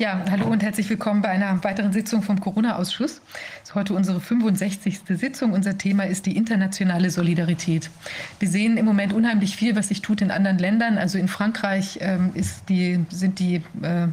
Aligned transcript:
Ja, 0.00 0.18
hallo 0.30 0.46
und 0.46 0.62
herzlich 0.62 0.88
willkommen 0.88 1.20
bei 1.20 1.28
einer 1.28 1.62
weiteren 1.62 1.92
Sitzung 1.92 2.22
vom 2.22 2.40
Corona-Ausschuss. 2.40 3.20
Das 3.58 3.68
ist 3.68 3.74
heute 3.74 3.92
unsere 3.92 4.18
65. 4.18 4.98
Sitzung. 5.06 5.52
Unser 5.52 5.76
Thema 5.76 6.04
ist 6.04 6.24
die 6.24 6.38
internationale 6.38 7.10
Solidarität. 7.10 7.90
Wir 8.38 8.48
sehen 8.48 8.78
im 8.78 8.86
Moment 8.86 9.12
unheimlich 9.12 9.56
viel, 9.56 9.76
was 9.76 9.88
sich 9.88 10.00
tut 10.00 10.22
in 10.22 10.30
anderen 10.30 10.56
Ländern. 10.56 10.96
Also 10.96 11.18
in 11.18 11.28
Frankreich 11.28 11.98
ähm, 12.00 12.32
die, 12.70 13.04
sind 13.10 13.40
die, 13.40 13.56
äh, 13.82 14.06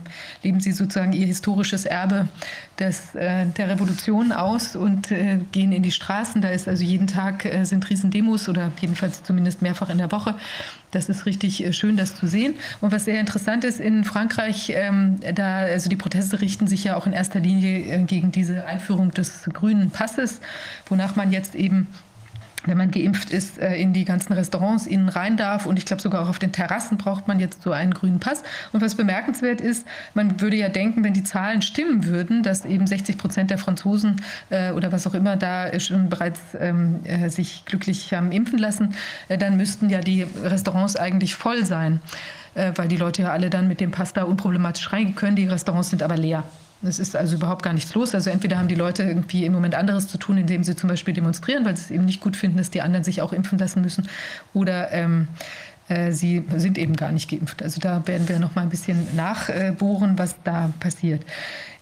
leben 0.43 0.59
sie 0.59 0.73
sozusagen 0.73 1.13
ihr 1.13 1.25
historisches 1.25 1.85
Erbe 1.85 2.27
des, 2.79 3.15
äh, 3.15 3.45
der 3.45 3.69
Revolution 3.69 4.33
aus 4.33 4.75
und 4.75 5.09
äh, 5.09 5.39
gehen 5.53 5.71
in 5.71 5.83
die 5.83 5.93
Straßen. 5.93 6.41
Da 6.41 6.49
ist 6.49 6.67
also 6.67 6.83
jeden 6.83 7.07
Tag 7.07 7.45
äh, 7.45 7.63
sind 7.63 7.89
Riesendemos 7.89 8.49
oder 8.49 8.73
jedenfalls 8.81 9.23
zumindest 9.23 9.61
mehrfach 9.61 9.89
in 9.89 9.99
der 9.99 10.11
Woche. 10.11 10.35
Das 10.91 11.09
ist 11.09 11.25
richtig 11.25 11.63
äh, 11.65 11.73
schön, 11.73 11.97
das 11.97 12.15
zu 12.15 12.27
sehen. 12.27 12.55
Und 12.81 12.91
was 12.91 13.05
sehr 13.05 13.19
interessant 13.19 13.63
ist 13.63 13.79
in 13.79 14.03
Frankreich, 14.03 14.71
ähm, 14.73 15.19
da 15.35 15.59
also 15.59 15.89
die 15.89 15.95
Proteste 15.95 16.41
richten 16.41 16.67
sich 16.67 16.83
ja 16.83 16.95
auch 16.95 17.07
in 17.07 17.13
erster 17.13 17.39
Linie 17.39 17.79
äh, 17.79 18.03
gegen 18.03 18.31
diese 18.31 18.65
Einführung 18.65 19.11
des 19.11 19.43
grünen 19.51 19.91
Passes, 19.91 20.39
wonach 20.87 21.15
man 21.15 21.31
jetzt 21.31 21.55
eben 21.55 21.87
wenn 22.67 22.77
man 22.77 22.91
geimpft 22.91 23.31
ist, 23.31 23.57
äh, 23.59 23.75
in 23.75 23.93
die 23.93 24.05
ganzen 24.05 24.33
Restaurants 24.33 24.85
innen 24.85 25.09
rein 25.09 25.37
darf. 25.37 25.65
Und 25.65 25.77
ich 25.77 25.85
glaube, 25.85 26.01
sogar 26.01 26.23
auch 26.23 26.29
auf 26.29 26.39
den 26.39 26.51
Terrassen 26.51 26.97
braucht 26.97 27.27
man 27.27 27.39
jetzt 27.39 27.63
so 27.63 27.71
einen 27.71 27.93
grünen 27.93 28.19
Pass. 28.19 28.43
Und 28.73 28.81
was 28.81 28.95
bemerkenswert 28.95 29.61
ist, 29.61 29.87
man 30.13 30.39
würde 30.41 30.57
ja 30.57 30.69
denken, 30.69 31.03
wenn 31.03 31.13
die 31.13 31.23
Zahlen 31.23 31.61
stimmen 31.61 32.05
würden, 32.05 32.43
dass 32.43 32.65
eben 32.65 32.87
60 32.87 33.17
Prozent 33.17 33.49
der 33.49 33.57
Franzosen 33.57 34.21
äh, 34.49 34.71
oder 34.71 34.91
was 34.91 35.07
auch 35.07 35.13
immer 35.13 35.37
da 35.37 35.79
schon 35.79 36.09
bereits 36.09 36.39
ähm, 36.59 36.99
äh, 37.03 37.29
sich 37.29 37.65
glücklich 37.65 38.13
haben 38.13 38.31
impfen 38.31 38.59
lassen, 38.59 38.95
dann 39.27 39.57
müssten 39.57 39.89
ja 39.89 39.99
die 39.99 40.23
Restaurants 40.43 40.95
eigentlich 40.95 41.35
voll 41.35 41.65
sein, 41.65 42.01
weil 42.53 42.87
die 42.87 42.97
Leute 42.97 43.23
ja 43.23 43.31
alle 43.31 43.49
dann 43.49 43.67
mit 43.67 43.79
dem 43.79 43.91
Pass 43.91 44.13
da 44.13 44.23
unproblematisch 44.23 44.91
reingehen 44.91 45.15
können. 45.15 45.35
Die 45.35 45.47
Restaurants 45.47 45.89
sind 45.89 46.01
aber 46.01 46.17
leer. 46.17 46.43
Es 46.83 46.99
ist 46.99 47.15
also 47.15 47.35
überhaupt 47.35 47.63
gar 47.63 47.73
nichts 47.73 47.93
los. 47.95 48.13
Also 48.13 48.29
entweder 48.29 48.57
haben 48.57 48.67
die 48.67 48.75
Leute 48.75 49.03
irgendwie 49.03 49.45
im 49.45 49.53
Moment 49.53 49.75
anderes 49.75 50.07
zu 50.07 50.17
tun, 50.17 50.37
indem 50.37 50.63
sie 50.63 50.75
zum 50.75 50.89
Beispiel 50.89 51.13
demonstrieren, 51.13 51.65
weil 51.65 51.75
sie 51.75 51.83
es 51.83 51.91
eben 51.91 52.05
nicht 52.05 52.21
gut 52.21 52.35
finden, 52.35 52.57
dass 52.57 52.69
die 52.69 52.81
anderen 52.81 53.03
sich 53.03 53.21
auch 53.21 53.33
impfen 53.33 53.57
lassen 53.57 53.81
müssen, 53.81 54.07
oder 54.53 54.91
ähm, 54.91 55.27
äh, 55.89 56.11
sie 56.11 56.43
sind 56.55 56.77
eben 56.77 56.95
gar 56.95 57.11
nicht 57.11 57.29
geimpft. 57.29 57.63
Also 57.63 57.79
da 57.79 58.05
werden 58.07 58.27
wir 58.29 58.39
noch 58.39 58.55
mal 58.55 58.61
ein 58.61 58.69
bisschen 58.69 59.07
nachbohren, 59.15 60.17
was 60.17 60.35
da 60.43 60.71
passiert. 60.79 61.23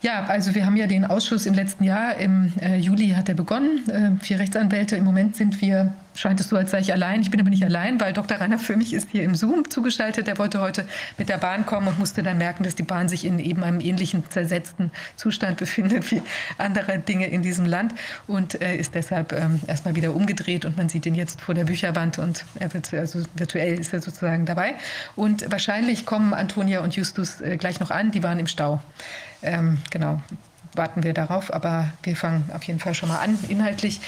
Ja, 0.01 0.25
also 0.25 0.53
wir 0.53 0.65
haben 0.65 0.77
ja 0.77 0.87
den 0.87 1.05
Ausschuss 1.05 1.45
im 1.45 1.55
letzten 1.55 1.83
Jahr, 1.83 2.17
im 2.17 2.53
äh, 2.61 2.77
Juli 2.77 3.09
hat 3.09 3.27
er 3.27 3.35
begonnen, 3.35 3.89
äh, 3.89 4.23
vier 4.23 4.39
Rechtsanwälte. 4.39 4.95
Im 4.95 5.03
Moment 5.03 5.35
sind 5.35 5.61
wir, 5.61 5.93
scheint 6.15 6.39
es 6.39 6.49
so, 6.49 6.57
als 6.57 6.71
sei 6.71 6.79
ich 6.79 6.91
allein. 6.93 7.21
Ich 7.21 7.31
bin 7.31 7.39
aber 7.39 7.49
nicht 7.49 7.63
allein, 7.63 7.99
weil 7.99 8.13
Dr. 8.13 8.37
Rainer 8.37 8.59
für 8.59 8.75
mich 8.75 8.93
ist 8.93 9.09
hier 9.11 9.23
im 9.23 9.35
Zoom 9.35 9.69
zugeschaltet. 9.69 10.27
Er 10.27 10.37
wollte 10.37 10.61
heute 10.61 10.87
mit 11.17 11.29
der 11.29 11.37
Bahn 11.37 11.65
kommen 11.65 11.87
und 11.87 11.99
musste 11.99 12.23
dann 12.23 12.37
merken, 12.37 12.63
dass 12.63 12.75
die 12.75 12.83
Bahn 12.83 13.09
sich 13.09 13.25
in 13.25 13.39
eben 13.39 13.63
einem 13.63 13.79
ähnlichen 13.79 14.29
zersetzten 14.29 14.91
Zustand 15.15 15.57
befindet 15.57 16.09
wie 16.11 16.21
andere 16.57 16.99
Dinge 16.99 17.27
in 17.27 17.41
diesem 17.41 17.65
Land 17.65 17.93
und 18.27 18.61
äh, 18.61 18.75
ist 18.75 18.95
deshalb 18.95 19.33
ähm, 19.33 19.59
erstmal 19.67 19.95
wieder 19.95 20.13
umgedreht 20.13 20.65
und 20.65 20.77
man 20.77 20.89
sieht 20.89 21.05
ihn 21.05 21.15
jetzt 21.15 21.41
vor 21.41 21.55
der 21.55 21.65
Bücherwand 21.65 22.19
und 22.19 22.45
er 22.59 22.73
wird, 22.73 22.93
also 22.93 23.23
virtuell 23.35 23.79
ist 23.79 23.93
er 23.93 24.01
sozusagen 24.01 24.45
dabei. 24.45 24.75
Und 25.15 25.49
wahrscheinlich 25.51 26.05
kommen 26.05 26.33
Antonia 26.33 26.81
und 26.81 26.95
Justus 26.95 27.41
äh, 27.41 27.57
gleich 27.57 27.79
noch 27.79 27.91
an, 27.91 28.11
die 28.11 28.23
waren 28.23 28.39
im 28.39 28.47
Stau 28.47 28.81
ähm, 29.45 29.77
genau, 29.89 30.21
warten 30.73 31.03
wir 31.03 31.13
darauf. 31.13 31.53
Aber 31.53 31.91
wir 32.03 32.15
fangen 32.15 32.49
auf 32.53 32.63
jeden 32.63 32.79
Fall 32.79 32.93
schon 32.93 33.09
mal 33.09 33.19
an, 33.19 33.37
inhaltlich. 33.47 34.01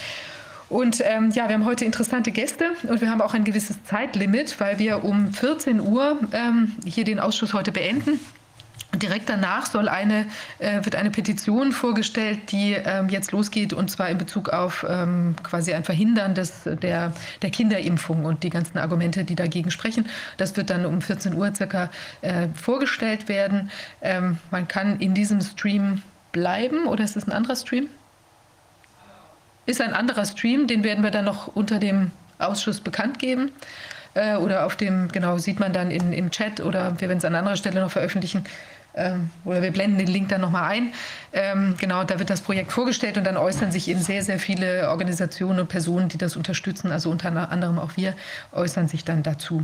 Und 0.70 1.02
ähm, 1.06 1.32
ja, 1.32 1.48
wir 1.48 1.56
haben 1.56 1.66
heute 1.66 1.86
interessante 1.86 2.32
Gäste 2.32 2.72
und 2.84 3.00
wir 3.00 3.10
haben 3.10 3.22
auch 3.22 3.34
ein 3.34 3.46
gewisses 3.46 3.82
Zeitlimit, 3.86 4.60
weil 4.60 4.80
wir 4.80 5.04
um 5.04 5.34
14 5.34 5.80
Uhr 5.80 6.20
ähm, 6.34 6.76
hier 6.86 7.06
den 7.06 7.20
Ausschuss 7.20 7.54
heute 7.54 7.72
beenden. 7.72 8.20
Direkt 8.96 9.30
danach 9.30 9.66
soll 9.66 9.90
eine, 9.90 10.26
äh, 10.60 10.84
wird 10.84 10.96
eine 10.96 11.12
Petition 11.12 11.72
vorgestellt, 11.72 12.52
die 12.52 12.74
ähm, 12.74 13.10
jetzt 13.10 13.32
losgeht, 13.32 13.74
und 13.74 13.92
zwar 13.92 14.10
in 14.10 14.18
Bezug 14.18 14.50
auf 14.50 14.86
ähm, 14.90 15.36
quasi 15.44 15.74
ein 15.74 15.84
Verhindern 15.84 16.34
des, 16.34 16.64
der, 16.64 17.14
der 17.42 17.50
Kinderimpfung 17.50 18.26
und 18.26 18.44
die 18.44 18.50
ganzen 18.50 18.78
Argumente, 18.78 19.24
die 19.24 19.36
dagegen 19.36 19.72
sprechen. 19.72 20.08
Das 20.38 20.56
wird 20.58 20.70
dann 20.70 20.86
um 20.86 21.02
14 21.02 21.34
Uhr 21.34 21.54
circa 21.54 21.90
äh, 22.22 22.48
vorgestellt 22.56 23.30
werden. 23.30 23.72
Ähm, 24.02 24.38
man 24.52 24.68
kann 24.68 25.00
in 25.00 25.14
diesem 25.14 25.42
Stream 25.42 26.02
bleiben 26.32 26.88
oder 26.88 27.04
ist 27.04 27.16
es 27.16 27.28
ein 27.28 27.34
anderer 27.34 27.56
Stream? 27.56 27.90
Ist 29.68 29.82
ein 29.82 29.94
anderer 29.94 30.26
Stream, 30.26 30.66
den 30.66 30.84
werden 30.84 31.04
wir 31.04 31.12
dann 31.12 31.26
noch 31.26 31.56
unter 31.56 31.78
dem 31.78 32.12
Ausschuss 32.40 32.82
bekannt 32.82 33.20
geben 33.20 33.52
äh, 34.16 34.36
oder 34.36 34.66
auf 34.66 34.76
dem, 34.76 35.10
genau, 35.10 35.38
sieht 35.38 35.60
man 35.60 35.74
dann 35.74 35.92
in, 35.92 36.12
im 36.12 36.32
Chat 36.32 36.60
oder 36.62 37.00
wir 37.00 37.08
werden 37.08 37.20
es 37.20 37.26
an 37.26 37.36
anderer 37.36 37.56
Stelle 37.56 37.82
noch 37.82 37.92
veröffentlichen, 37.92 38.44
ähm, 38.98 39.30
oder 39.46 39.62
wir 39.62 39.72
blenden 39.72 40.00
den 40.00 40.08
Link 40.08 40.30
dann 40.30 40.42
nochmal 40.42 40.72
ein. 40.72 40.94
Ähm, 41.32 41.76
genau, 41.78 42.04
da 42.04 42.18
wird 42.18 42.30
das 42.30 42.42
Projekt 42.42 42.72
vorgestellt 42.72 43.18
und 43.18 43.26
dann 43.26 43.38
äußern 43.38 43.72
sich 43.72 43.88
eben 43.88 44.02
sehr, 44.02 44.24
sehr 44.24 44.40
viele 44.40 44.90
Organisationen 44.90 45.60
und 45.60 45.68
Personen, 45.68 46.10
die 46.10 46.18
das 46.18 46.36
unterstützen, 46.36 46.92
also 46.92 47.12
unter 47.12 47.52
anderem 47.52 47.78
auch 47.78 47.92
wir, 47.96 48.16
äußern 48.52 48.88
sich 48.88 49.06
dann 49.06 49.24
dazu. 49.24 49.64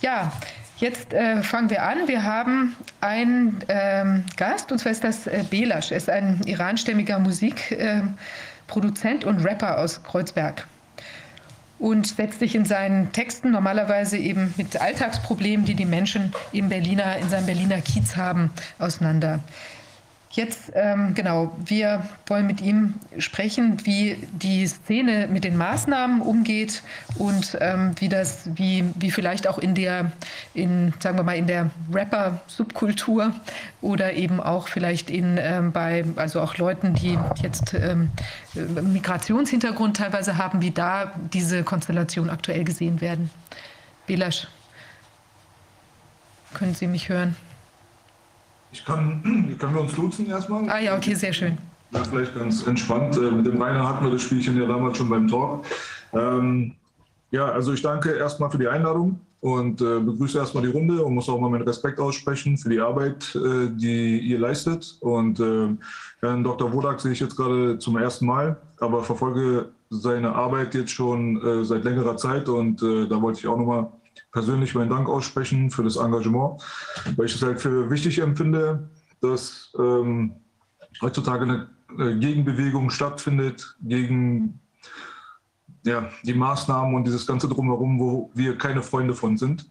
Ja, 0.00 0.32
Jetzt 0.78 1.12
äh, 1.12 1.44
fangen 1.44 1.70
wir 1.70 1.84
an. 1.84 2.08
Wir 2.08 2.24
haben 2.24 2.74
einen 3.00 3.60
ähm, 3.68 4.24
Gast, 4.36 4.72
und 4.72 4.78
zwar 4.78 4.90
ist 4.90 5.04
das 5.04 5.28
äh, 5.28 5.44
Belasch. 5.48 5.92
Er 5.92 5.96
ist 5.96 6.10
ein 6.10 6.40
iranstämmiger 6.44 7.20
Musikproduzent 7.20 8.18
äh, 8.66 9.24
und 9.24 9.44
Rapper 9.44 9.78
aus 9.78 10.02
Kreuzberg 10.02 10.66
und 11.82 12.06
setzt 12.06 12.38
sich 12.38 12.54
in 12.54 12.64
seinen 12.64 13.10
Texten 13.10 13.50
normalerweise 13.50 14.16
eben 14.16 14.54
mit 14.56 14.80
Alltagsproblemen, 14.80 15.66
die 15.66 15.74
die 15.74 15.84
Menschen 15.84 16.32
im 16.52 16.68
Berliner, 16.68 17.16
in 17.16 17.28
seinem 17.28 17.46
Berliner 17.46 17.80
Kiez 17.80 18.16
haben, 18.16 18.52
auseinander. 18.78 19.40
Jetzt, 20.34 20.72
ähm, 20.74 21.12
genau, 21.12 21.54
wir 21.62 22.08
wollen 22.26 22.46
mit 22.46 22.62
ihm 22.62 22.94
sprechen, 23.18 23.84
wie 23.84 24.16
die 24.32 24.66
Szene 24.66 25.28
mit 25.30 25.44
den 25.44 25.58
Maßnahmen 25.58 26.22
umgeht 26.22 26.82
und 27.18 27.58
ähm, 27.60 27.94
wie 27.98 28.08
das, 28.08 28.48
wie, 28.54 28.82
wie 28.94 29.10
vielleicht 29.10 29.46
auch 29.46 29.58
in 29.58 29.74
der, 29.74 30.10
in, 30.54 30.94
sagen 31.00 31.18
wir 31.18 31.22
mal, 31.22 31.36
in 31.36 31.46
der 31.46 31.68
Rapper-Subkultur 31.92 33.34
oder 33.82 34.14
eben 34.14 34.40
auch 34.40 34.68
vielleicht 34.68 35.10
in, 35.10 35.36
ähm, 35.38 35.70
bei, 35.70 36.02
also 36.16 36.40
auch 36.40 36.56
Leuten, 36.56 36.94
die 36.94 37.18
jetzt 37.42 37.74
ähm, 37.74 38.10
Migrationshintergrund 38.54 39.98
teilweise 39.98 40.38
haben, 40.38 40.62
wie 40.62 40.70
da 40.70 41.12
diese 41.30 41.62
Konstellation 41.62 42.30
aktuell 42.30 42.64
gesehen 42.64 43.02
werden. 43.02 43.30
Belasch, 44.06 44.48
können 46.54 46.74
Sie 46.74 46.86
mich 46.86 47.10
hören? 47.10 47.36
Ich 48.72 48.84
kann, 48.84 49.22
können 49.58 49.74
wir 49.74 49.82
uns 49.82 49.94
duzen 49.94 50.26
erstmal? 50.26 50.68
Ah 50.68 50.80
ja, 50.80 50.96
okay, 50.96 51.14
sehr 51.14 51.32
schön. 51.32 51.58
Ja, 51.92 52.02
vielleicht 52.04 52.34
ganz 52.34 52.66
entspannt. 52.66 53.16
Äh, 53.16 53.30
mit 53.30 53.46
dem 53.46 53.60
Rainer 53.60 53.86
hatten 53.86 54.04
wir 54.04 54.12
das 54.12 54.22
Spielchen 54.22 54.58
ja 54.58 54.66
damals 54.66 54.96
schon 54.96 55.08
beim 55.08 55.28
Talk. 55.28 55.64
Ähm, 56.12 56.74
ja, 57.30 57.46
also 57.46 57.72
ich 57.72 57.82
danke 57.82 58.12
erstmal 58.12 58.50
für 58.50 58.58
die 58.58 58.68
Einladung 58.68 59.20
und 59.40 59.80
äh, 59.80 59.98
begrüße 59.98 60.38
erstmal 60.38 60.62
die 60.62 60.70
Runde 60.70 61.04
und 61.04 61.14
muss 61.14 61.28
auch 61.28 61.38
mal 61.38 61.50
meinen 61.50 61.66
Respekt 61.66 61.98
aussprechen 61.98 62.56
für 62.56 62.70
die 62.70 62.80
Arbeit, 62.80 63.34
äh, 63.34 63.68
die 63.70 64.20
ihr 64.20 64.38
leistet. 64.38 64.96
Und 65.00 65.40
äh, 65.40 65.68
Herrn 66.20 66.44
Dr. 66.44 66.72
Wodak 66.72 67.00
sehe 67.00 67.12
ich 67.12 67.20
jetzt 67.20 67.36
gerade 67.36 67.78
zum 67.78 67.96
ersten 67.98 68.26
Mal, 68.26 68.56
aber 68.78 69.02
verfolge 69.02 69.70
seine 69.90 70.34
Arbeit 70.34 70.74
jetzt 70.74 70.92
schon 70.92 71.42
äh, 71.44 71.64
seit 71.64 71.84
längerer 71.84 72.16
Zeit 72.16 72.48
und 72.48 72.82
äh, 72.82 73.06
da 73.06 73.20
wollte 73.20 73.40
ich 73.40 73.46
auch 73.46 73.58
nochmal 73.58 73.88
persönlich 74.32 74.74
meinen 74.74 74.90
Dank 74.90 75.08
aussprechen 75.08 75.70
für 75.70 75.84
das 75.84 75.96
Engagement, 75.96 76.62
weil 77.16 77.26
ich 77.26 77.34
es 77.34 77.42
halt 77.42 77.60
für 77.60 77.90
wichtig 77.90 78.18
empfinde, 78.18 78.90
dass 79.20 79.72
ähm, 79.78 80.34
heutzutage 81.00 81.68
eine 81.98 82.18
Gegenbewegung 82.18 82.90
stattfindet 82.90 83.76
gegen 83.82 84.60
ja, 85.84 86.10
die 86.22 86.34
Maßnahmen 86.34 86.94
und 86.94 87.06
dieses 87.06 87.26
ganze 87.26 87.48
Drumherum, 87.48 87.98
wo 87.98 88.30
wir 88.34 88.56
keine 88.56 88.82
Freunde 88.82 89.14
von 89.14 89.36
sind. 89.36 89.70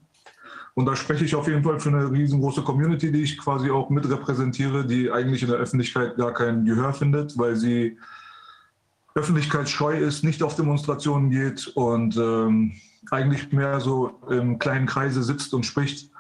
Und 0.74 0.86
da 0.86 0.96
spreche 0.96 1.26
ich 1.26 1.36
auf 1.36 1.48
jeden 1.48 1.64
Fall 1.64 1.80
für 1.80 1.90
eine 1.90 2.10
riesengroße 2.10 2.62
Community, 2.62 3.12
die 3.12 3.24
ich 3.24 3.38
quasi 3.38 3.70
auch 3.70 3.90
mit 3.90 4.10
repräsentiere, 4.10 4.86
die 4.86 5.12
eigentlich 5.12 5.42
in 5.42 5.50
der 5.50 5.58
Öffentlichkeit 5.58 6.16
gar 6.16 6.34
kein 6.34 6.66
Gehör 6.66 6.94
findet, 6.94 7.38
weil 7.38 7.56
sie 7.56 7.98
öffentlichkeitsscheu 9.16 9.98
ist, 9.98 10.24
nicht 10.24 10.42
auf 10.42 10.56
Demonstrationen 10.56 11.30
geht 11.30 11.68
und 11.76 12.16
ähm, 12.16 12.74
eigentlich 13.10 13.52
mehr 13.52 13.80
so 13.80 14.20
im 14.30 14.60
kleinen 14.60 14.86
Kreise 14.86 15.24
sitzt 15.24 15.54
und 15.54 15.66
spricht. 15.66 16.12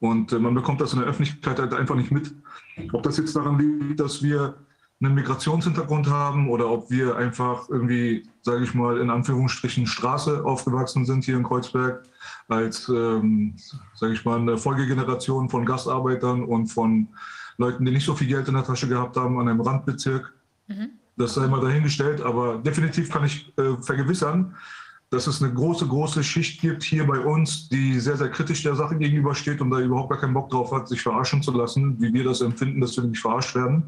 Und 0.00 0.32
äh, 0.32 0.38
man 0.38 0.54
bekommt 0.54 0.80
das 0.80 0.92
in 0.92 1.00
der 1.00 1.08
Öffentlichkeit 1.08 1.58
halt 1.58 1.74
einfach 1.74 1.94
nicht 1.94 2.10
mit. 2.10 2.34
Ob 2.92 3.02
das 3.02 3.16
jetzt 3.16 3.34
daran 3.34 3.58
liegt, 3.58 4.00
dass 4.00 4.22
wir 4.22 4.54
einen 5.00 5.14
Migrationshintergrund 5.14 6.08
haben 6.10 6.50
oder 6.50 6.68
ob 6.68 6.90
wir 6.90 7.16
einfach 7.16 7.68
irgendwie, 7.68 8.28
sage 8.42 8.64
ich 8.64 8.74
mal, 8.74 8.98
in 8.98 9.10
Anführungsstrichen 9.10 9.86
Straße 9.86 10.44
aufgewachsen 10.44 11.04
sind 11.04 11.24
hier 11.24 11.36
in 11.36 11.44
Kreuzberg 11.44 12.02
als, 12.48 12.88
ähm, 12.88 13.54
sage 13.94 14.12
ich 14.12 14.24
mal, 14.24 14.40
eine 14.40 14.58
Folgegeneration 14.58 15.48
von 15.50 15.64
Gastarbeitern 15.64 16.44
und 16.44 16.66
von 16.66 17.08
Leuten, 17.58 17.84
die 17.84 17.92
nicht 17.92 18.06
so 18.06 18.14
viel 18.14 18.26
Geld 18.26 18.48
in 18.48 18.54
der 18.54 18.64
Tasche 18.64 18.88
gehabt 18.88 19.16
haben 19.16 19.38
an 19.38 19.48
einem 19.48 19.60
Randbezirk. 19.60 20.32
Mhm. 20.66 20.90
Das 21.16 21.34
sei 21.34 21.46
mal 21.46 21.60
dahingestellt, 21.60 22.20
aber 22.20 22.58
definitiv 22.58 23.10
kann 23.10 23.24
ich 23.24 23.52
äh, 23.58 23.80
vergewissern, 23.80 24.56
dass 25.10 25.26
es 25.26 25.42
eine 25.42 25.52
große, 25.52 25.86
große 25.86 26.22
Schicht 26.22 26.60
gibt 26.60 26.82
hier 26.82 27.06
bei 27.06 27.18
uns, 27.18 27.68
die 27.68 27.98
sehr, 27.98 28.16
sehr 28.16 28.30
kritisch 28.30 28.62
der 28.62 28.76
Sache 28.76 28.96
gegenübersteht 28.96 29.60
und 29.60 29.70
da 29.70 29.80
überhaupt 29.80 30.10
gar 30.10 30.20
keinen 30.20 30.34
Bock 30.34 30.50
drauf 30.50 30.70
hat, 30.70 30.88
sich 30.88 31.00
verarschen 31.00 31.42
zu 31.42 31.52
lassen, 31.52 32.00
wie 32.00 32.12
wir 32.12 32.24
das 32.24 32.42
empfinden, 32.42 32.80
dass 32.80 32.96
wir 32.96 33.04
nicht 33.04 33.20
verarscht 33.20 33.54
werden. 33.54 33.84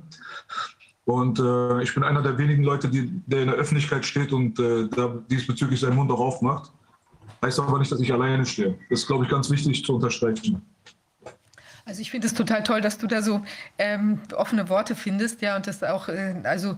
Und 1.05 1.38
äh, 1.38 1.82
ich 1.82 1.94
bin 1.94 2.05
einer 2.05 2.22
der 2.22 2.38
wenigen 2.38 2.62
Leute, 2.62 2.88
die, 2.88 3.11
der 3.26 3.43
in 3.43 3.49
der 3.49 3.56
Öffentlichkeit 3.56 4.06
steht 4.06 4.32
und 4.32 4.58
äh, 4.61 4.88
diesbezüglich 5.31 5.81
seinen 5.81 5.96
Mund 5.96 6.11
auch 6.11 6.20
aufmacht. 6.20 6.72
Heißt 7.43 7.58
aber 7.58 7.78
nicht, 7.78 7.90
dass 7.90 8.00
ich 8.00 8.12
alleine 8.12 8.46
stehe. 8.46 8.78
Das 8.88 9.00
ist, 9.00 9.06
glaube 9.06 9.25
ich, 9.25 9.31
ganz 9.31 9.50
wichtig 9.50 9.84
zu 9.84 9.94
unterstreichen. 9.94 10.62
Also 11.84 12.02
ich 12.02 12.11
finde 12.11 12.26
es 12.26 12.34
total 12.34 12.62
toll, 12.62 12.81
dass 12.81 12.99
du 12.99 13.06
da 13.06 13.22
so 13.22 13.43
ähm, 13.78 14.20
offene 14.37 14.69
Worte 14.69 14.94
findest, 14.94 15.43
ja, 15.43 15.56
und 15.56 15.67
das 15.67 15.82
auch, 15.82 16.08
äh, 16.08 16.37
also 16.44 16.76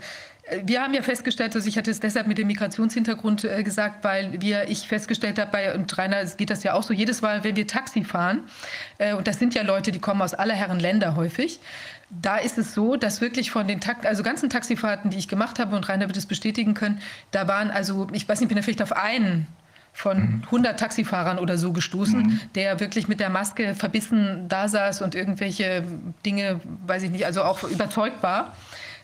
wir 0.65 0.83
haben 0.83 0.93
ja 0.93 1.03
festgestellt, 1.03 1.55
also 1.55 1.69
ich 1.69 1.79
hatte 1.79 1.91
es 1.91 2.01
deshalb 2.01 2.27
mit 2.27 2.37
dem 2.37 2.49
Migrationshintergrund 2.49 3.45
äh, 3.45 3.63
gesagt, 3.63 4.03
weil 4.03 4.41
wir, 4.41 4.69
ich 4.69 4.89
festgestellt 4.89 5.39
habe, 5.39 5.51
bei, 5.53 5.75
und 5.75 5.97
Rainer 5.97 6.25
geht 6.25 6.51
das 6.51 6.65
ja 6.65 6.75
auch 6.75 6.83
so, 6.83 6.93
jedes 6.93 7.23
Mal, 7.23 7.45
wenn 7.45 7.55
wir 7.55 7.67
Taxi 7.67 8.03
fahren, 8.03 8.43
äh, 8.99 9.15
und 9.15 9.29
das 9.29 9.39
sind 9.39 9.55
ja 9.55 9.63
Leute, 9.63 9.93
die 9.93 10.01
kommen 10.01 10.21
aus 10.21 10.35
aller 10.35 10.55
Herren 10.55 10.81
Länder 10.81 11.15
häufig, 11.15 11.61
da 12.11 12.39
ist 12.39 12.59
es 12.59 12.75
so, 12.75 12.97
dass 12.97 13.21
wirklich 13.21 13.53
von 13.53 13.69
den 13.69 13.81
Takt, 13.81 14.05
also 14.05 14.23
ganzen 14.23 14.51
Taxifahrten, 14.51 15.11
die 15.11 15.19
ich 15.19 15.29
gemacht 15.29 15.61
habe, 15.61 15.77
und 15.77 15.89
Rainer 15.89 16.09
wird 16.09 16.17
es 16.17 16.27
bestätigen 16.27 16.75
können, 16.75 17.01
da 17.31 17.47
waren 17.47 17.71
also, 17.71 18.09
ich 18.13 18.29
weiß 18.29 18.41
nicht, 18.41 18.47
ich 18.47 18.49
bin 18.49 18.57
ja 18.57 18.63
vielleicht 18.63 18.83
auf 18.83 18.93
einen 18.93 19.47
von 19.95 20.43
100 20.47 20.73
mhm. 20.73 20.77
Taxifahrern 20.77 21.39
oder 21.39 21.57
so 21.57 21.73
gestoßen, 21.73 22.21
mhm. 22.21 22.41
der 22.55 22.81
wirklich 22.81 23.09
mit 23.09 23.21
der 23.21 23.31
Maske 23.31 23.75
verbissen 23.75 24.49
da 24.49 24.67
saß 24.67 25.03
und 25.03 25.15
irgendwelche 25.15 25.85
Dinge, 26.25 26.61
weiß 26.87 27.05
ich 27.05 27.11
nicht, 27.11 27.27
also 27.27 27.43
auch 27.45 27.63
überzeugt 27.65 28.23
war. 28.23 28.55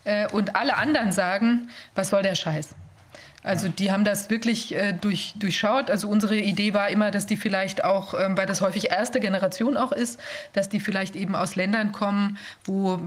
Äh, 0.04 0.28
und 0.28 0.56
alle 0.56 0.76
anderen 0.76 1.12
sagen, 1.12 1.70
was 1.94 2.10
soll 2.10 2.22
der 2.22 2.34
Scheiß? 2.34 2.74
Also 3.44 3.68
die 3.68 3.92
haben 3.92 4.04
das 4.04 4.30
wirklich 4.30 4.74
äh, 4.74 4.92
durch, 4.92 5.34
durchschaut. 5.36 5.90
Also 5.90 6.08
unsere 6.08 6.36
Idee 6.36 6.74
war 6.74 6.88
immer, 6.88 7.12
dass 7.12 7.26
die 7.26 7.36
vielleicht 7.36 7.84
auch, 7.84 8.14
ähm, 8.14 8.36
weil 8.36 8.46
das 8.46 8.60
häufig 8.60 8.90
erste 8.90 9.20
Generation 9.20 9.76
auch 9.76 9.92
ist, 9.92 10.18
dass 10.54 10.68
die 10.68 10.80
vielleicht 10.80 11.14
eben 11.14 11.36
aus 11.36 11.54
Ländern 11.54 11.92
kommen, 11.92 12.36
wo, 12.64 12.98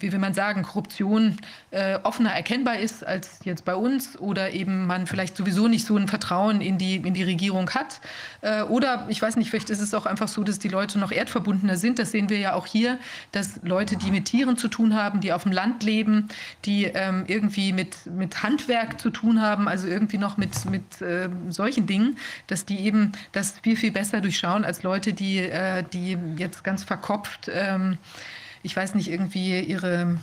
wie 0.00 0.10
will 0.10 0.18
man 0.18 0.34
sagen, 0.34 0.64
Korruption 0.64 1.36
äh, 1.70 1.98
offener 2.02 2.32
erkennbar 2.32 2.80
ist 2.80 3.06
als 3.06 3.38
jetzt 3.44 3.64
bei 3.64 3.76
uns 3.76 4.18
oder 4.18 4.50
eben 4.50 4.86
man 4.86 5.06
vielleicht 5.06 5.36
sowieso 5.36 5.68
nicht 5.68 5.86
so 5.86 5.96
ein 5.96 6.08
Vertrauen 6.08 6.60
in 6.60 6.78
die, 6.78 6.96
in 6.96 7.14
die 7.14 7.22
Regierung 7.22 7.70
hat. 7.70 8.00
Äh, 8.40 8.62
oder 8.62 9.06
ich 9.08 9.22
weiß 9.22 9.36
nicht, 9.36 9.50
vielleicht 9.50 9.70
ist 9.70 9.80
es 9.80 9.94
auch 9.94 10.06
einfach 10.06 10.28
so, 10.28 10.42
dass 10.42 10.58
die 10.58 10.68
Leute 10.68 10.98
noch 10.98 11.12
erdverbundener 11.12 11.76
sind. 11.76 12.00
Das 12.00 12.10
sehen 12.10 12.28
wir 12.28 12.38
ja 12.38 12.54
auch 12.54 12.66
hier, 12.66 12.98
dass 13.30 13.60
Leute, 13.62 13.96
die 13.96 14.10
mit 14.10 14.24
Tieren 14.24 14.56
zu 14.56 14.66
tun 14.66 14.96
haben, 14.96 15.20
die 15.20 15.32
auf 15.32 15.44
dem 15.44 15.52
Land 15.52 15.84
leben, 15.84 16.26
die 16.64 16.86
ähm, 16.86 17.22
irgendwie 17.28 17.72
mit, 17.72 18.04
mit 18.06 18.42
Handwerk 18.42 19.00
zu 19.00 19.10
tun 19.10 19.40
haben, 19.40 19.68
also 19.76 19.88
irgendwie 19.88 20.16
noch 20.16 20.38
mit, 20.38 20.64
mit 20.70 21.02
äh, 21.02 21.28
solchen 21.50 21.86
Dingen, 21.86 22.16
dass 22.46 22.64
die 22.64 22.80
eben 22.80 23.12
das 23.32 23.58
viel, 23.60 23.76
viel 23.76 23.92
besser 23.92 24.22
durchschauen 24.22 24.64
als 24.64 24.82
Leute, 24.82 25.12
die, 25.12 25.38
äh, 25.38 25.84
die 25.92 26.16
jetzt 26.38 26.64
ganz 26.64 26.82
verkopft, 26.82 27.50
ähm, 27.52 27.98
ich 28.62 28.74
weiß 28.74 28.94
nicht, 28.94 29.10
irgendwie 29.10 29.60
ihre 29.60 30.18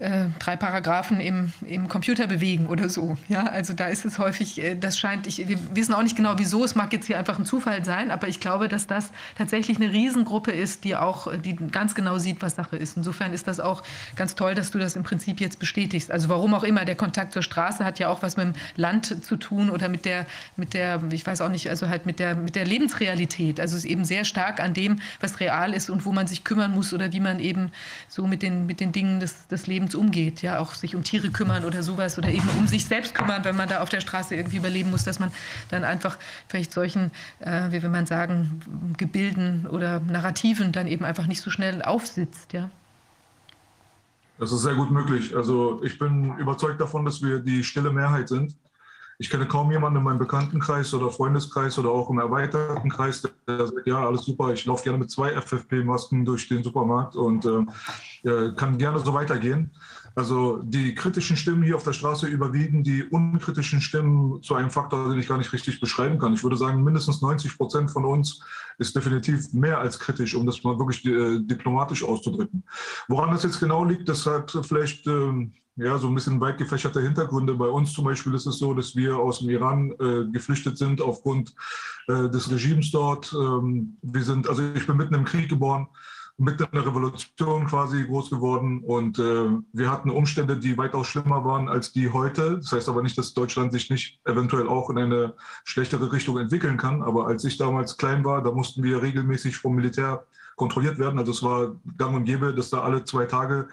äh, 0.00 0.26
drei 0.40 0.56
Paragraphen 0.56 1.20
im, 1.20 1.52
im 1.66 1.86
Computer 1.86 2.26
bewegen 2.26 2.66
oder 2.66 2.88
so. 2.88 3.16
Ja, 3.28 3.44
also 3.44 3.74
da 3.74 3.86
ist 3.86 4.04
es 4.04 4.18
häufig, 4.18 4.60
äh, 4.60 4.74
das 4.74 4.98
scheint, 4.98 5.28
ich, 5.28 5.46
wir 5.48 5.56
wissen 5.72 5.94
auch 5.94 6.02
nicht 6.02 6.16
genau 6.16 6.34
wieso, 6.36 6.64
es 6.64 6.74
mag 6.74 6.92
jetzt 6.92 7.06
hier 7.06 7.16
einfach 7.16 7.38
ein 7.38 7.44
Zufall 7.44 7.84
sein, 7.84 8.10
aber 8.10 8.26
ich 8.26 8.40
glaube, 8.40 8.68
dass 8.68 8.88
das 8.88 9.10
tatsächlich 9.38 9.76
eine 9.76 9.92
Riesengruppe 9.92 10.50
ist, 10.50 10.82
die 10.82 10.96
auch, 10.96 11.32
die 11.36 11.54
ganz 11.54 11.94
genau 11.94 12.18
sieht, 12.18 12.42
was 12.42 12.56
Sache 12.56 12.76
ist. 12.76 12.96
Insofern 12.96 13.32
ist 13.32 13.46
das 13.46 13.60
auch 13.60 13.84
ganz 14.16 14.34
toll, 14.34 14.56
dass 14.56 14.72
du 14.72 14.78
das 14.78 14.96
im 14.96 15.04
Prinzip 15.04 15.40
jetzt 15.40 15.60
bestätigst. 15.60 16.10
Also 16.10 16.28
warum 16.28 16.54
auch 16.54 16.64
immer, 16.64 16.84
der 16.84 16.96
Kontakt 16.96 17.32
zur 17.32 17.42
Straße 17.42 17.84
hat 17.84 18.00
ja 18.00 18.08
auch 18.08 18.20
was 18.20 18.36
mit 18.36 18.46
dem 18.46 18.54
Land 18.74 19.24
zu 19.24 19.36
tun 19.36 19.70
oder 19.70 19.88
mit 19.88 20.04
der, 20.04 20.26
mit 20.56 20.74
der, 20.74 21.00
ich 21.12 21.24
weiß 21.24 21.40
auch 21.40 21.50
nicht, 21.50 21.70
also 21.70 21.88
halt 21.88 22.04
mit 22.04 22.18
der, 22.18 22.34
mit 22.34 22.56
der 22.56 22.66
Lebensrealität. 22.66 23.60
Also 23.60 23.76
es 23.76 23.84
ist 23.84 23.90
eben 23.90 24.04
sehr 24.04 24.24
stark 24.24 24.58
an 24.58 24.74
dem, 24.74 25.00
was 25.20 25.38
real 25.38 25.72
ist 25.72 25.88
und 25.88 26.04
wo 26.04 26.10
man 26.10 26.26
sich 26.26 26.42
kümmern 26.42 26.72
muss 26.72 26.92
oder 26.92 27.12
wie 27.12 27.20
man 27.20 27.38
eben 27.38 27.70
so 28.08 28.26
mit 28.26 28.42
den, 28.42 28.66
mit 28.66 28.80
den 28.80 28.90
Dingen 28.90 29.20
des, 29.20 29.46
des 29.46 29.68
Lebens 29.68 29.83
Lebens 29.84 29.94
umgeht, 29.94 30.42
ja, 30.42 30.58
auch 30.58 30.74
sich 30.74 30.96
um 30.96 31.02
Tiere 31.02 31.30
kümmern 31.30 31.64
oder 31.64 31.82
sowas 31.82 32.18
oder 32.18 32.28
eben 32.28 32.48
um 32.58 32.66
sich 32.66 32.86
selbst 32.86 33.14
kümmern, 33.14 33.44
wenn 33.44 33.56
man 33.56 33.68
da 33.68 33.80
auf 33.80 33.88
der 33.88 34.00
Straße 34.00 34.34
irgendwie 34.34 34.56
überleben 34.56 34.90
muss, 34.90 35.04
dass 35.04 35.18
man 35.18 35.30
dann 35.68 35.84
einfach 35.84 36.18
vielleicht 36.48 36.72
solchen, 36.72 37.10
äh, 37.40 37.70
wie 37.70 37.82
will 37.82 37.90
man 37.90 38.06
sagen, 38.06 38.94
Gebilden 38.96 39.66
oder 39.66 40.00
Narrativen 40.00 40.72
dann 40.72 40.86
eben 40.86 41.04
einfach 41.04 41.26
nicht 41.26 41.42
so 41.42 41.50
schnell 41.50 41.82
aufsitzt, 41.82 42.52
ja. 42.52 42.70
Das 44.38 44.50
ist 44.50 44.62
sehr 44.62 44.74
gut 44.74 44.90
möglich. 44.90 45.36
Also 45.36 45.80
ich 45.84 45.98
bin 45.98 46.36
überzeugt 46.38 46.80
davon, 46.80 47.04
dass 47.04 47.22
wir 47.22 47.38
die 47.38 47.62
stille 47.62 47.92
Mehrheit 47.92 48.28
sind. 48.28 48.56
Ich 49.18 49.30
kenne 49.30 49.46
kaum 49.46 49.70
jemanden 49.70 49.98
in 49.98 50.04
meinem 50.04 50.18
Bekanntenkreis 50.18 50.92
oder 50.94 51.10
Freundeskreis 51.10 51.78
oder 51.78 51.90
auch 51.90 52.10
im 52.10 52.18
erweiterten 52.18 52.90
Kreis, 52.90 53.22
der 53.22 53.66
sagt, 53.66 53.86
ja, 53.86 54.04
alles 54.04 54.24
super, 54.24 54.52
ich 54.52 54.64
laufe 54.64 54.84
gerne 54.84 54.98
mit 54.98 55.10
zwei 55.10 55.30
FFP-Masken 55.40 56.24
durch 56.24 56.48
den 56.48 56.64
Supermarkt 56.64 57.14
und 57.14 57.44
äh, 57.44 58.52
kann 58.56 58.78
gerne 58.78 58.98
so 58.98 59.14
weitergehen. 59.14 59.70
Also 60.16 60.58
die 60.62 60.94
kritischen 60.94 61.36
Stimmen 61.36 61.64
hier 61.64 61.74
auf 61.74 61.82
der 61.82 61.92
Straße 61.92 62.26
überwiegen 62.26 62.84
die 62.84 63.02
unkritischen 63.02 63.80
Stimmen 63.80 64.42
zu 64.42 64.54
einem 64.54 64.70
Faktor, 64.70 65.08
den 65.08 65.18
ich 65.18 65.28
gar 65.28 65.38
nicht 65.38 65.52
richtig 65.52 65.80
beschreiben 65.80 66.18
kann. 66.18 66.34
Ich 66.34 66.42
würde 66.44 66.56
sagen, 66.56 66.84
mindestens 66.84 67.20
90 67.20 67.56
Prozent 67.56 67.90
von 67.90 68.04
uns 68.04 68.40
ist 68.78 68.94
definitiv 68.94 69.52
mehr 69.52 69.78
als 69.78 69.98
kritisch, 69.98 70.34
um 70.34 70.46
das 70.46 70.62
mal 70.62 70.78
wirklich 70.78 71.04
äh, 71.04 71.40
diplomatisch 71.40 72.04
auszudrücken. 72.04 72.64
Woran 73.08 73.32
das 73.32 73.42
jetzt 73.42 73.60
genau 73.60 73.84
liegt, 73.84 74.08
das 74.08 74.26
hat 74.26 74.56
vielleicht... 74.62 75.06
Äh, 75.06 75.50
ja, 75.76 75.98
so 75.98 76.08
ein 76.08 76.14
bisschen 76.14 76.40
weit 76.40 76.58
gefächerte 76.58 77.00
Hintergründe. 77.00 77.54
Bei 77.54 77.66
uns 77.66 77.92
zum 77.92 78.04
Beispiel 78.04 78.34
ist 78.34 78.46
es 78.46 78.58
so, 78.58 78.74
dass 78.74 78.94
wir 78.94 79.16
aus 79.16 79.40
dem 79.40 79.50
Iran 79.50 79.92
äh, 79.92 80.30
geflüchtet 80.30 80.78
sind 80.78 81.02
aufgrund 81.02 81.54
äh, 82.06 82.28
des 82.28 82.50
Regimes 82.50 82.90
dort. 82.92 83.32
Ähm, 83.32 83.96
wir 84.02 84.22
sind, 84.22 84.48
also 84.48 84.62
ich 84.74 84.86
bin 84.86 84.96
mitten 84.96 85.14
im 85.14 85.24
Krieg 85.24 85.48
geboren, 85.48 85.88
mitten 86.36 86.64
in 86.64 86.70
der 86.72 86.86
Revolution 86.86 87.66
quasi 87.66 88.04
groß 88.04 88.30
geworden 88.30 88.82
und 88.84 89.18
äh, 89.18 89.48
wir 89.72 89.90
hatten 89.90 90.10
Umstände, 90.10 90.56
die 90.56 90.78
weitaus 90.78 91.08
schlimmer 91.08 91.44
waren 91.44 91.68
als 91.68 91.92
die 91.92 92.10
heute. 92.10 92.56
Das 92.58 92.72
heißt 92.72 92.88
aber 92.88 93.02
nicht, 93.02 93.18
dass 93.18 93.34
Deutschland 93.34 93.72
sich 93.72 93.90
nicht 93.90 94.20
eventuell 94.24 94.68
auch 94.68 94.90
in 94.90 94.98
eine 94.98 95.34
schlechtere 95.64 96.12
Richtung 96.12 96.38
entwickeln 96.38 96.76
kann. 96.76 97.02
Aber 97.02 97.26
als 97.26 97.44
ich 97.44 97.56
damals 97.56 97.96
klein 97.96 98.24
war, 98.24 98.42
da 98.42 98.52
mussten 98.52 98.82
wir 98.82 99.02
regelmäßig 99.02 99.56
vom 99.56 99.74
Militär 99.74 100.24
kontrolliert 100.56 100.98
werden. 100.98 101.18
Also 101.18 101.32
es 101.32 101.42
war 101.42 101.74
gang 101.96 102.14
und 102.14 102.24
gäbe, 102.24 102.54
dass 102.54 102.70
da 102.70 102.82
alle 102.82 103.04
zwei 103.04 103.26
Tage 103.26 103.68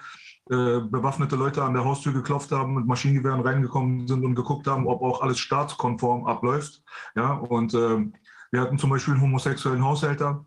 bewaffnete 0.56 1.36
Leute 1.36 1.64
an 1.64 1.74
der 1.74 1.86
Haustür 1.86 2.12
geklopft 2.12 2.52
haben, 2.52 2.76
mit 2.76 2.86
Maschinengewehren 2.86 3.42
reingekommen 3.42 4.08
sind 4.08 4.26
und 4.26 4.36
geguckt 4.36 4.68
haben, 4.68 4.86
ob 4.86 5.02
auch 5.02 5.22
alles 5.22 5.40
staatskonform 5.40 6.26
abläuft. 6.26 6.84
Ja, 7.16 7.34
und 7.34 7.74
äh, 7.74 8.06
wir 8.52 8.62
hatten 8.62 8.78
zum 8.78 8.90
Beispiel 8.90 9.14
einen 9.14 9.24
homosexuellen 9.24 9.84
Haushälter. 9.84 10.46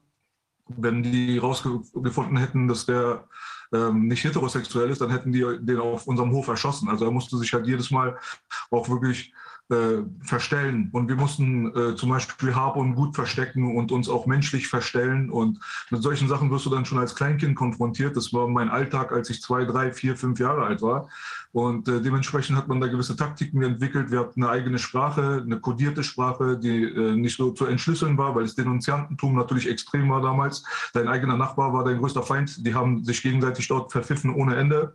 Wenn 0.69 1.03
die 1.03 1.39
rausgefunden 1.39 2.37
hätten, 2.37 2.69
dass 2.69 2.87
der 2.87 3.29
ähm, 3.73 4.09
nicht 4.09 4.25
heterosexuell 4.25 4.91
ist, 4.91 5.01
dann 5.01 5.11
hätten 5.11 5.33
die 5.33 5.45
den 5.61 5.79
auf 5.79 6.07
unserem 6.07 6.33
Hof 6.33 6.49
erschossen. 6.49 6.89
Also 6.89 7.07
er 7.07 7.11
musste 7.11 7.37
sich 7.39 7.53
halt 7.53 7.67
jedes 7.67 7.91
Mal 7.91 8.19
auch 8.71 8.89
wirklich 8.89 9.33
äh, 9.71 10.03
verstellen. 10.23 10.91
Und 10.93 11.09
wir 11.09 11.17
mussten 11.17 11.75
äh, 11.75 11.95
zum 11.97 12.11
Beispiel 12.11 12.55
Hab 12.55 12.77
und 12.77 12.95
Gut 12.95 13.15
verstecken 13.15 13.77
und 13.77 13.93
uns 13.93 14.09
auch 14.09 14.27
menschlich 14.27 14.69
verstellen. 14.69 15.31
Und 15.31 15.59
mit 15.91 16.03
solchen 16.03 16.29
Sachen 16.29 16.51
wirst 16.51 16.67
du 16.67 16.71
dann 16.71 16.85
schon 16.85 16.99
als 16.99 17.15
Kleinkind 17.15 17.57
konfrontiert. 17.57 18.17
Das 18.17 18.33
war 18.33 18.47
mein 18.49 18.69
Alltag, 18.69 19.13
als 19.13 19.31
ich 19.31 19.41
zwei, 19.41 19.65
drei, 19.65 19.93
vier, 19.93 20.17
fünf 20.17 20.39
Jahre 20.39 20.65
alt 20.65 20.83
war. 20.83 21.09
Und 21.53 21.89
äh, 21.89 22.03
dementsprechend 22.03 22.57
hat 22.57 22.69
man 22.69 22.81
da 22.81 22.89
gewisse 22.89 23.17
Taktiken 23.17 23.63
entwickelt. 23.63 24.11
Wir 24.11 24.21
hatten 24.21 24.43
eine 24.43 24.53
eigene 24.53 24.79
Sprache, 24.79 25.43
eine 25.45 25.61
kodierte 25.61 26.03
Sprache, 26.03 26.59
die 26.59 26.83
äh, 26.83 27.17
nicht 27.17 27.37
so 27.37 27.53
zu 27.53 27.67
entschlüsseln 27.67 28.19
war, 28.19 28.35
weil 28.35 28.43
das 28.43 28.57
Denunziantentum 28.57 29.35
natürlich 29.35 29.71
extrem 29.71 30.11
war 30.11 30.21
damals. 30.21 30.65
Dein 30.93 31.09
eigener 31.09 31.37
Nachbar 31.37 31.73
war 31.73 31.85
dein 31.85 31.99
größter 31.99 32.23
Feind. 32.23 32.67
Die 32.67 32.75
haben 32.75 33.05
sich 33.05 33.23
gegenseitig 33.23 33.69
dort 33.69 33.93
verpfiffen 33.93 34.35
ohne 34.35 34.57
Ende. 34.57 34.95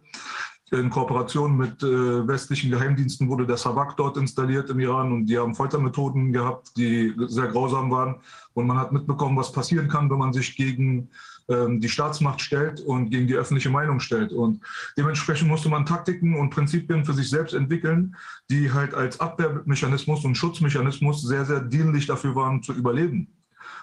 In 0.71 0.89
Kooperation 0.89 1.57
mit 1.57 1.81
äh, 1.81 2.27
westlichen 2.27 2.69
Geheimdiensten 2.69 3.27
wurde 3.27 3.47
der 3.47 3.57
Savak 3.57 3.97
dort 3.97 4.17
installiert 4.17 4.69
im 4.69 4.79
Iran 4.79 5.11
und 5.11 5.25
die 5.25 5.37
haben 5.37 5.55
Foltermethoden 5.55 6.31
gehabt, 6.31 6.77
die 6.77 7.15
sehr 7.27 7.47
grausam 7.47 7.89
waren. 7.89 8.17
Und 8.53 8.67
man 8.67 8.77
hat 8.77 8.91
mitbekommen, 8.91 9.37
was 9.37 9.51
passieren 9.51 9.87
kann, 9.87 10.09
wenn 10.11 10.19
man 10.19 10.33
sich 10.33 10.55
gegen 10.55 11.09
ähm, 11.49 11.81
die 11.81 11.89
Staatsmacht 11.89 12.41
stellt 12.41 12.81
und 12.81 13.09
gegen 13.09 13.25
die 13.25 13.35
öffentliche 13.35 13.71
Meinung 13.71 13.99
stellt. 13.99 14.31
Und 14.31 14.61
dementsprechend 14.95 15.47
musste 15.47 15.69
man 15.69 15.85
Taktiken 15.85 16.35
und 16.35 16.51
Prinzipien 16.51 17.03
für 17.03 17.13
sich 17.13 17.29
selbst 17.29 17.53
entwickeln, 17.53 18.15
die 18.51 18.71
halt 18.71 18.93
als 18.93 19.19
Abwehrmechanismus 19.19 20.23
und 20.25 20.35
Schutzmechanismus 20.35 21.23
sehr, 21.23 21.45
sehr 21.45 21.61
dienlich 21.61 22.05
dafür 22.05 22.35
waren, 22.35 22.61
zu 22.61 22.73
überleben. 22.73 23.27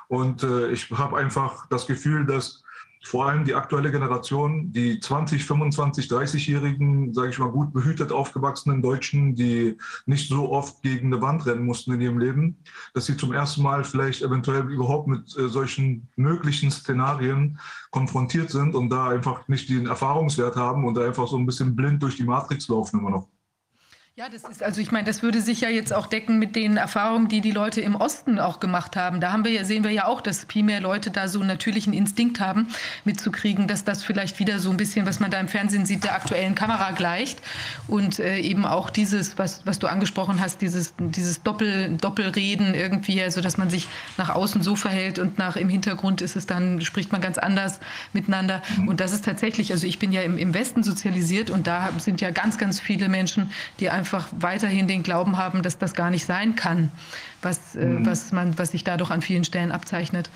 Und 0.06 0.44
äh, 0.44 0.70
ich 0.70 0.88
habe 0.92 1.16
einfach 1.16 1.66
das 1.68 1.86
Gefühl, 1.88 2.24
dass 2.24 2.62
vor 3.06 3.28
allem 3.28 3.44
die 3.44 3.54
aktuelle 3.54 3.92
Generation, 3.92 4.72
die 4.72 4.98
20, 4.98 5.44
25, 5.44 6.06
30-jährigen, 6.06 7.14
sage 7.14 7.30
ich 7.30 7.38
mal, 7.38 7.52
gut 7.52 7.72
behütet 7.72 8.10
aufgewachsenen 8.10 8.82
Deutschen, 8.82 9.36
die 9.36 9.78
nicht 10.06 10.28
so 10.28 10.50
oft 10.50 10.82
gegen 10.82 11.12
eine 11.12 11.22
Wand 11.22 11.46
rennen 11.46 11.64
mussten 11.64 11.92
in 11.92 12.00
ihrem 12.00 12.18
Leben, 12.18 12.56
dass 12.94 13.06
sie 13.06 13.16
zum 13.16 13.32
ersten 13.32 13.62
Mal 13.62 13.84
vielleicht 13.84 14.22
eventuell 14.22 14.68
überhaupt 14.68 15.06
mit 15.06 15.38
äh, 15.38 15.48
solchen 15.48 16.08
möglichen 16.16 16.72
Szenarien 16.72 17.60
konfrontiert 17.92 18.50
sind 18.50 18.74
und 18.74 18.90
da 18.90 19.10
einfach 19.10 19.46
nicht 19.46 19.68
den 19.68 19.86
Erfahrungswert 19.86 20.56
haben 20.56 20.84
und 20.84 20.94
da 20.94 21.06
einfach 21.06 21.28
so 21.28 21.38
ein 21.38 21.46
bisschen 21.46 21.76
blind 21.76 22.02
durch 22.02 22.16
die 22.16 22.24
Matrix 22.24 22.66
laufen 22.66 22.98
immer 22.98 23.10
noch. 23.10 23.28
Ja, 24.18 24.30
das 24.30 24.44
ist, 24.44 24.62
also 24.62 24.80
ich 24.80 24.92
meine, 24.92 25.04
das 25.04 25.22
würde 25.22 25.42
sich 25.42 25.60
ja 25.60 25.68
jetzt 25.68 25.92
auch 25.92 26.06
decken 26.06 26.38
mit 26.38 26.56
den 26.56 26.78
Erfahrungen, 26.78 27.28
die 27.28 27.42
die 27.42 27.50
Leute 27.50 27.82
im 27.82 27.94
Osten 27.96 28.38
auch 28.38 28.60
gemacht 28.60 28.96
haben. 28.96 29.20
Da 29.20 29.30
haben 29.30 29.44
wir 29.44 29.52
ja, 29.52 29.62
sehen 29.62 29.84
wir 29.84 29.90
ja 29.90 30.06
auch, 30.06 30.22
dass 30.22 30.46
viel 30.48 30.62
mehr 30.62 30.80
Leute 30.80 31.10
da 31.10 31.28
so 31.28 31.40
einen 31.40 31.48
natürlichen 31.48 31.92
Instinkt 31.92 32.40
haben, 32.40 32.68
mitzukriegen, 33.04 33.68
dass 33.68 33.84
das 33.84 34.02
vielleicht 34.02 34.38
wieder 34.38 34.58
so 34.58 34.70
ein 34.70 34.78
bisschen, 34.78 35.04
was 35.04 35.20
man 35.20 35.30
da 35.30 35.38
im 35.38 35.48
Fernsehen 35.48 35.84
sieht, 35.84 36.04
der 36.04 36.14
aktuellen 36.14 36.54
Kamera 36.54 36.92
gleicht. 36.92 37.42
Und 37.88 38.18
äh, 38.18 38.38
eben 38.38 38.64
auch 38.64 38.88
dieses, 38.88 39.36
was, 39.36 39.66
was 39.66 39.78
du 39.80 39.86
angesprochen 39.86 40.40
hast, 40.40 40.62
dieses, 40.62 40.94
dieses 40.98 41.42
Doppel, 41.42 41.98
Doppelreden 41.98 42.72
irgendwie, 42.72 43.22
also 43.22 43.42
dass 43.42 43.58
man 43.58 43.68
sich 43.68 43.86
nach 44.16 44.30
außen 44.30 44.62
so 44.62 44.76
verhält 44.76 45.18
und 45.18 45.36
nach 45.36 45.56
im 45.56 45.68
Hintergrund 45.68 46.22
ist 46.22 46.36
es 46.36 46.46
dann, 46.46 46.80
spricht 46.80 47.12
man 47.12 47.20
ganz 47.20 47.36
anders 47.36 47.80
miteinander. 48.14 48.62
Und 48.86 49.00
das 49.00 49.12
ist 49.12 49.26
tatsächlich, 49.26 49.72
also 49.72 49.86
ich 49.86 49.98
bin 49.98 50.10
ja 50.10 50.22
im, 50.22 50.38
im 50.38 50.54
Westen 50.54 50.82
sozialisiert 50.82 51.50
und 51.50 51.66
da 51.66 51.90
sind 51.98 52.22
ja 52.22 52.30
ganz, 52.30 52.56
ganz 52.56 52.80
viele 52.80 53.10
Menschen, 53.10 53.50
die 53.78 53.90
einfach 53.90 54.05
einfach 54.06 54.28
weiterhin 54.38 54.86
den 54.86 55.02
Glauben 55.02 55.36
haben, 55.36 55.62
dass 55.62 55.78
das 55.78 55.92
gar 55.92 56.10
nicht 56.10 56.26
sein 56.26 56.54
kann, 56.54 56.92
was, 57.42 57.74
äh, 57.74 57.84
mhm. 57.84 58.06
was, 58.06 58.30
man, 58.30 58.56
was 58.56 58.70
sich 58.70 58.84
dadurch 58.84 59.10
an 59.10 59.20
vielen 59.20 59.44
Stellen 59.44 59.72
abzeichnet. 59.72 60.30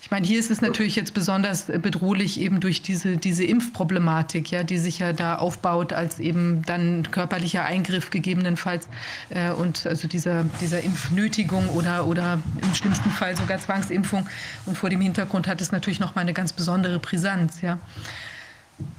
Ich 0.00 0.12
meine, 0.12 0.24
hier 0.24 0.38
ist 0.38 0.52
es 0.52 0.60
natürlich 0.60 0.94
jetzt 0.94 1.12
besonders 1.12 1.64
bedrohlich 1.64 2.40
eben 2.40 2.60
durch 2.60 2.80
diese, 2.80 3.16
diese 3.16 3.42
Impfproblematik, 3.42 4.52
ja, 4.52 4.62
die 4.62 4.78
sich 4.78 5.00
ja 5.00 5.12
da 5.12 5.34
aufbaut 5.34 5.92
als 5.92 6.20
eben 6.20 6.62
dann 6.64 7.10
körperlicher 7.10 7.64
Eingriff 7.64 8.10
gegebenenfalls 8.10 8.88
äh, 9.30 9.50
und 9.50 9.84
also 9.86 10.06
dieser, 10.06 10.44
dieser 10.60 10.80
Impfnötigung 10.82 11.68
oder, 11.70 12.06
oder 12.06 12.38
im 12.62 12.74
schlimmsten 12.76 13.10
Fall 13.10 13.36
sogar 13.36 13.58
Zwangsimpfung. 13.58 14.28
Und 14.66 14.78
vor 14.78 14.88
dem 14.88 15.00
Hintergrund 15.00 15.48
hat 15.48 15.60
es 15.60 15.72
natürlich 15.72 15.98
noch 15.98 16.14
mal 16.14 16.20
eine 16.20 16.32
ganz 16.32 16.52
besondere 16.52 17.00
Brisanz, 17.00 17.60
ja. 17.60 17.80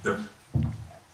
ja. 0.03 0.17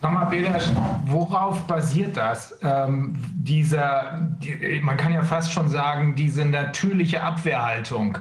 Nochmal, 0.02 0.28
Belasch, 0.28 0.66
worauf 1.06 1.66
basiert 1.68 2.18
das? 2.18 2.58
Ähm, 2.62 3.16
dieser, 3.34 4.20
die, 4.40 4.80
man 4.84 4.98
kann 4.98 5.14
ja 5.14 5.24
fast 5.24 5.52
schon 5.52 5.70
sagen, 5.70 6.16
diese 6.16 6.46
natürliche 6.46 7.24
Abwehrhaltung. 7.24 8.18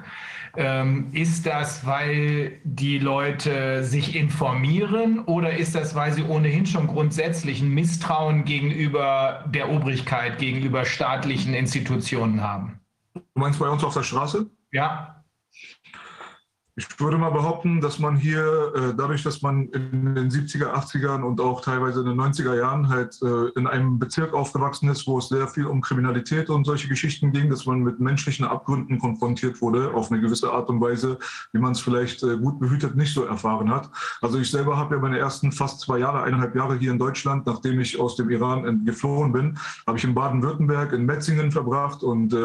Ähm, 0.56 1.08
ist 1.12 1.46
das, 1.46 1.84
weil 1.84 2.60
die 2.62 3.00
Leute 3.00 3.82
sich 3.82 4.14
informieren 4.14 5.24
oder 5.24 5.56
ist 5.56 5.74
das, 5.74 5.96
weil 5.96 6.12
sie 6.12 6.22
ohnehin 6.22 6.64
schon 6.64 6.86
grundsätzlich 6.86 7.60
ein 7.60 7.70
Misstrauen 7.70 8.44
gegenüber 8.44 9.44
der 9.48 9.68
Obrigkeit, 9.70 10.38
gegenüber 10.38 10.84
staatlichen 10.84 11.54
Institutionen 11.54 12.40
haben? 12.40 12.78
Du 13.14 13.20
meinst 13.34 13.58
bei 13.58 13.68
uns 13.68 13.82
auf 13.82 13.94
der 13.94 14.04
Straße? 14.04 14.48
Ja. 14.70 15.23
Ich 16.76 16.88
würde 16.98 17.18
mal 17.18 17.30
behaupten, 17.30 17.80
dass 17.80 18.00
man 18.00 18.16
hier 18.16 18.72
äh, 18.74 18.94
dadurch, 18.96 19.22
dass 19.22 19.42
man 19.42 19.68
in 19.68 20.16
den 20.16 20.28
70er, 20.28 20.72
80ern 20.74 21.22
und 21.22 21.40
auch 21.40 21.60
teilweise 21.60 22.00
in 22.00 22.06
den 22.06 22.20
90er 22.20 22.56
Jahren 22.56 22.88
halt 22.88 23.16
äh, 23.22 23.56
in 23.56 23.68
einem 23.68 24.00
Bezirk 24.00 24.34
aufgewachsen 24.34 24.88
ist, 24.88 25.06
wo 25.06 25.18
es 25.18 25.28
sehr 25.28 25.46
viel 25.46 25.66
um 25.66 25.80
Kriminalität 25.82 26.50
und 26.50 26.64
solche 26.64 26.88
Geschichten 26.88 27.30
ging, 27.30 27.48
dass 27.48 27.64
man 27.64 27.78
mit 27.84 28.00
menschlichen 28.00 28.44
Abgründen 28.44 28.98
konfrontiert 28.98 29.62
wurde, 29.62 29.94
auf 29.94 30.10
eine 30.10 30.20
gewisse 30.20 30.50
Art 30.50 30.68
und 30.68 30.80
Weise, 30.80 31.16
wie 31.52 31.60
man 31.60 31.72
es 31.72 31.80
vielleicht 31.80 32.24
äh, 32.24 32.36
gut 32.36 32.58
behütet 32.58 32.96
nicht 32.96 33.14
so 33.14 33.22
erfahren 33.22 33.70
hat. 33.70 33.88
Also 34.20 34.40
ich 34.40 34.50
selber 34.50 34.76
habe 34.76 34.96
ja 34.96 35.00
meine 35.00 35.18
ersten 35.18 35.52
fast 35.52 35.78
zwei 35.78 35.98
Jahre, 35.98 36.24
eineinhalb 36.24 36.56
Jahre 36.56 36.76
hier 36.76 36.90
in 36.90 36.98
Deutschland, 36.98 37.46
nachdem 37.46 37.78
ich 37.78 38.00
aus 38.00 38.16
dem 38.16 38.30
Iran 38.30 38.84
geflohen 38.84 39.32
bin, 39.32 39.58
habe 39.86 39.98
ich 39.98 40.02
in 40.02 40.12
Baden-Württemberg, 40.12 40.92
in 40.92 41.06
Metzingen 41.06 41.52
verbracht 41.52 42.02
und 42.02 42.36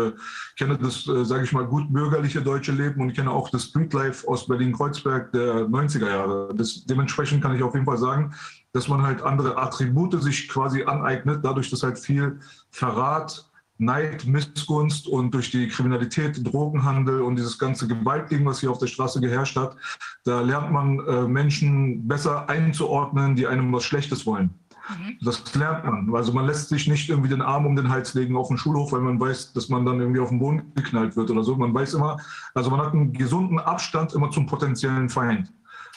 kenne 0.57 0.77
das, 0.77 1.03
sage 1.05 1.43
ich 1.43 1.51
mal, 1.51 1.65
gut 1.65 1.91
bürgerliche 1.91 2.41
deutsche 2.41 2.71
Leben 2.71 3.01
und 3.01 3.13
kenne 3.13 3.31
auch 3.31 3.49
das 3.49 3.65
Streetlife 3.65 4.18
aus 4.27 4.47
Berlin-Kreuzberg 4.47 5.31
der 5.31 5.67
90er 5.67 6.09
Jahre. 6.09 6.53
Das, 6.55 6.85
dementsprechend 6.85 7.41
kann 7.41 7.55
ich 7.55 7.63
auf 7.63 7.73
jeden 7.73 7.85
Fall 7.85 7.97
sagen, 7.97 8.33
dass 8.73 8.87
man 8.87 9.01
halt 9.01 9.21
andere 9.21 9.57
Attribute 9.57 10.21
sich 10.21 10.47
quasi 10.47 10.83
aneignet, 10.83 11.43
dadurch, 11.43 11.69
dass 11.69 11.83
halt 11.83 11.97
viel 11.97 12.39
Verrat, 12.69 13.49
Neid, 13.81 14.25
Missgunst 14.25 15.07
und 15.07 15.33
durch 15.33 15.51
die 15.51 15.69
Kriminalität, 15.69 16.45
Drogenhandel 16.45 17.21
und 17.21 17.37
dieses 17.37 17.57
ganze 17.57 17.87
Gewaltding, 17.87 18.45
was 18.45 18.59
hier 18.59 18.71
auf 18.71 18.77
der 18.77 18.87
Straße 18.87 19.21
geherrscht 19.21 19.55
hat, 19.55 19.77
da 20.25 20.41
lernt 20.41 20.71
man 20.71 20.99
äh, 20.99 21.27
Menschen 21.27 22.05
besser 22.05 22.49
einzuordnen, 22.49 23.37
die 23.37 23.47
einem 23.47 23.71
was 23.71 23.85
Schlechtes 23.85 24.25
wollen. 24.25 24.53
Mhm. 24.89 25.17
Das 25.21 25.55
lernt 25.55 25.85
man. 25.85 26.13
Also 26.15 26.33
man 26.33 26.45
lässt 26.45 26.69
sich 26.69 26.87
nicht 26.87 27.09
irgendwie 27.09 27.29
den 27.29 27.41
Arm 27.41 27.65
um 27.65 27.75
den 27.75 27.89
Hals 27.89 28.13
legen 28.13 28.35
auf 28.35 28.47
dem 28.47 28.57
Schulhof, 28.57 28.91
weil 28.91 29.01
man 29.01 29.19
weiß, 29.19 29.53
dass 29.53 29.69
man 29.69 29.85
dann 29.85 29.99
irgendwie 29.99 30.19
auf 30.19 30.29
den 30.29 30.39
Boden 30.39 30.71
geknallt 30.75 31.15
wird 31.15 31.29
oder 31.29 31.43
so. 31.43 31.55
Man 31.55 31.73
weiß 31.73 31.93
immer, 31.93 32.17
also 32.53 32.69
man 32.69 32.81
hat 32.81 32.93
einen 32.93 33.13
gesunden 33.13 33.59
Abstand 33.59 34.13
immer 34.13 34.31
zum 34.31 34.47
potenziellen 34.47 35.09
Feind. 35.09 35.51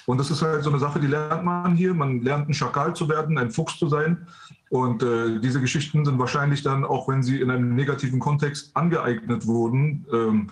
Und 0.07 0.19
das 0.19 0.31
ist 0.31 0.43
halt 0.43 0.65
so 0.65 0.71
eine 0.71 0.81
Sache, 0.81 0.99
die 0.99 1.07
lernt 1.07 1.45
man 1.45 1.77
hier. 1.77 1.95
Man 1.95 2.23
lernt 2.23 2.49
ein 2.49 2.55
Schakal 2.55 2.95
zu 2.95 3.09
werden, 3.09 3.39
ein 3.39 3.51
Fuchs 3.51 3.79
zu 3.79 3.89
sein. 3.89 4.27
Und 4.71 5.03
äh, 5.03 5.39
diese 5.39 5.61
Geschichten 5.61 6.05
sind 6.05 6.19
wahrscheinlich 6.19 6.63
dann, 6.63 6.85
auch 6.85 7.09
wenn 7.09 7.23
sie 7.23 7.41
in 7.41 7.51
einem 7.51 7.75
negativen 7.75 8.19
Kontext 8.19 8.77
angeeignet 8.77 9.47
wurden, 9.47 10.07
ähm, 10.13 10.51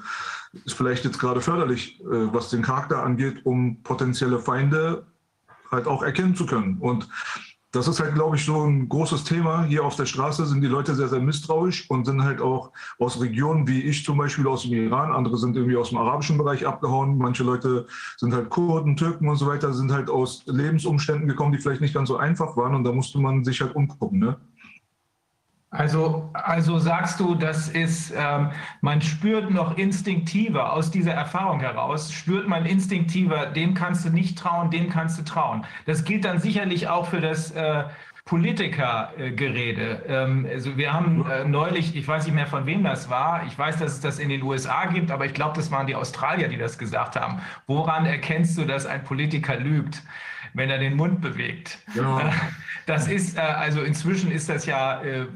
ist 0.65 0.75
vielleicht 0.75 1.05
jetzt 1.05 1.19
gerade 1.19 1.41
förderlich, 1.41 2.01
äh, 2.01 2.33
was 2.33 2.51
den 2.51 2.63
Charakter 2.63 3.03
angeht, 3.03 3.45
um 3.45 3.83
potenzielle 3.83 4.39
Feinde 4.39 5.07
halt 5.71 5.87
auch 5.87 6.03
erkennen 6.03 6.37
zu 6.37 6.47
können. 6.47 6.79
Und 6.79 7.09
das 7.73 7.87
ist 7.87 8.00
halt, 8.00 8.15
glaube 8.15 8.35
ich, 8.37 8.45
so 8.45 8.65
ein 8.65 8.89
großes 8.89 9.23
Thema. 9.23 9.65
Hier 9.65 9.85
auf 9.85 9.95
der 9.95 10.07
Straße 10.07 10.45
sind 10.45 10.61
die 10.61 10.67
Leute 10.67 10.97
sehr, 10.97 11.09
sehr 11.09 11.21
misstrauisch 11.21 11.89
und 11.89 12.05
sind 12.05 12.25
halt 12.25 12.41
auch 12.41 12.73
aus 12.99 13.21
Regionen 13.21 13.69
wie 13.69 13.83
ich 13.83 14.05
zum 14.05 14.19
Beispiel 14.19 14.49
aus 14.49 14.62
dem 14.62 14.73
Iran. 14.73 15.12
Andere 15.12 15.37
sind 15.37 15.57
irgendwie 15.57 15.77
aus 15.77 15.91
dem 15.91 15.99
arabischen 15.99 16.37
Bereich 16.37 16.67
abgehauen. 16.67 17.17
Manche 17.17 17.45
Leute 17.45 17.87
sind 18.17 18.35
halt 18.35 18.50
Kurden, 18.50 18.97
Türken 18.97 19.29
und 19.29 19.37
so 19.37 19.47
weiter, 19.47 19.73
sind 19.73 19.93
halt 19.93 20.11
aus 20.11 20.43
Lebensumständen 20.47 21.29
gekommen, 21.29 21.53
die 21.53 21.59
vielleicht 21.59 21.81
nicht 21.81 21.95
ganz 21.95 22.09
so 22.09 22.17
einfach 22.17 22.57
waren. 22.57 22.75
Und 22.75 22.83
da 22.83 22.91
musste 22.91 23.21
man 23.21 23.45
sich 23.45 23.61
halt 23.61 23.77
umgucken. 23.77 24.19
Ne? 24.19 24.37
Also, 25.73 26.31
also 26.33 26.81
sagst 26.81 27.21
du, 27.21 27.37
das 27.37 27.69
ist, 27.69 28.12
ähm, 28.17 28.50
man 28.81 29.00
spürt 29.00 29.53
noch 29.53 29.79
instinktiver 29.79 30.73
aus 30.73 30.91
dieser 30.91 31.12
Erfahrung 31.12 31.61
heraus, 31.61 32.12
spürt 32.12 32.49
man 32.49 32.67
instinktiver, 32.67 33.47
dem 33.47 33.75
kannst 33.75 34.05
du 34.05 34.11
nicht 34.11 34.37
trauen, 34.37 34.73
dem 34.73 34.91
kannst 34.91 35.21
du 35.21 35.23
trauen. 35.23 35.65
Das 35.87 36.03
gilt 36.03 36.25
dann 36.25 36.41
sicherlich 36.41 36.89
auch 36.89 37.07
für 37.07 37.21
das 37.21 37.53
äh, 37.53 37.85
Politikergerede. 38.25 40.03
Ähm, 40.09 40.45
also 40.50 40.77
wir 40.77 40.93
haben 40.93 41.25
äh, 41.31 41.45
neulich, 41.45 41.95
ich 41.95 42.07
weiß 42.07 42.25
nicht 42.25 42.35
mehr 42.35 42.49
von 42.49 42.67
wem 42.67 42.83
das 42.83 43.09
war, 43.09 43.47
ich 43.47 43.57
weiß, 43.57 43.79
dass 43.79 43.93
es 43.93 44.00
das 44.00 44.19
in 44.19 44.29
den 44.29 44.43
USA 44.43 44.87
gibt, 44.87 45.12
aber 45.12 45.27
ich 45.27 45.35
glaube, 45.35 45.55
das 45.55 45.71
waren 45.71 45.87
die 45.87 45.95
Australier, 45.95 46.49
die 46.49 46.59
das 46.59 46.79
gesagt 46.79 47.15
haben. 47.15 47.41
Woran 47.69 48.07
erkennst 48.07 48.59
du, 48.59 48.65
dass 48.65 48.87
ein 48.87 49.05
Politiker 49.05 49.55
lügt? 49.55 50.03
wenn 50.55 50.71
er 50.71 50.79
den 50.79 50.97
Mund 50.97 51.21
bewegt. 51.21 51.79
Ja. 51.95 52.33
Das 52.87 53.07
ist, 53.07 53.37
äh, 53.37 53.41
also 53.41 53.83
inzwischen 53.83 54.33
ist 54.33 54.49
das 54.49 54.67
ja 54.67 55.00
äh, 55.03 55.27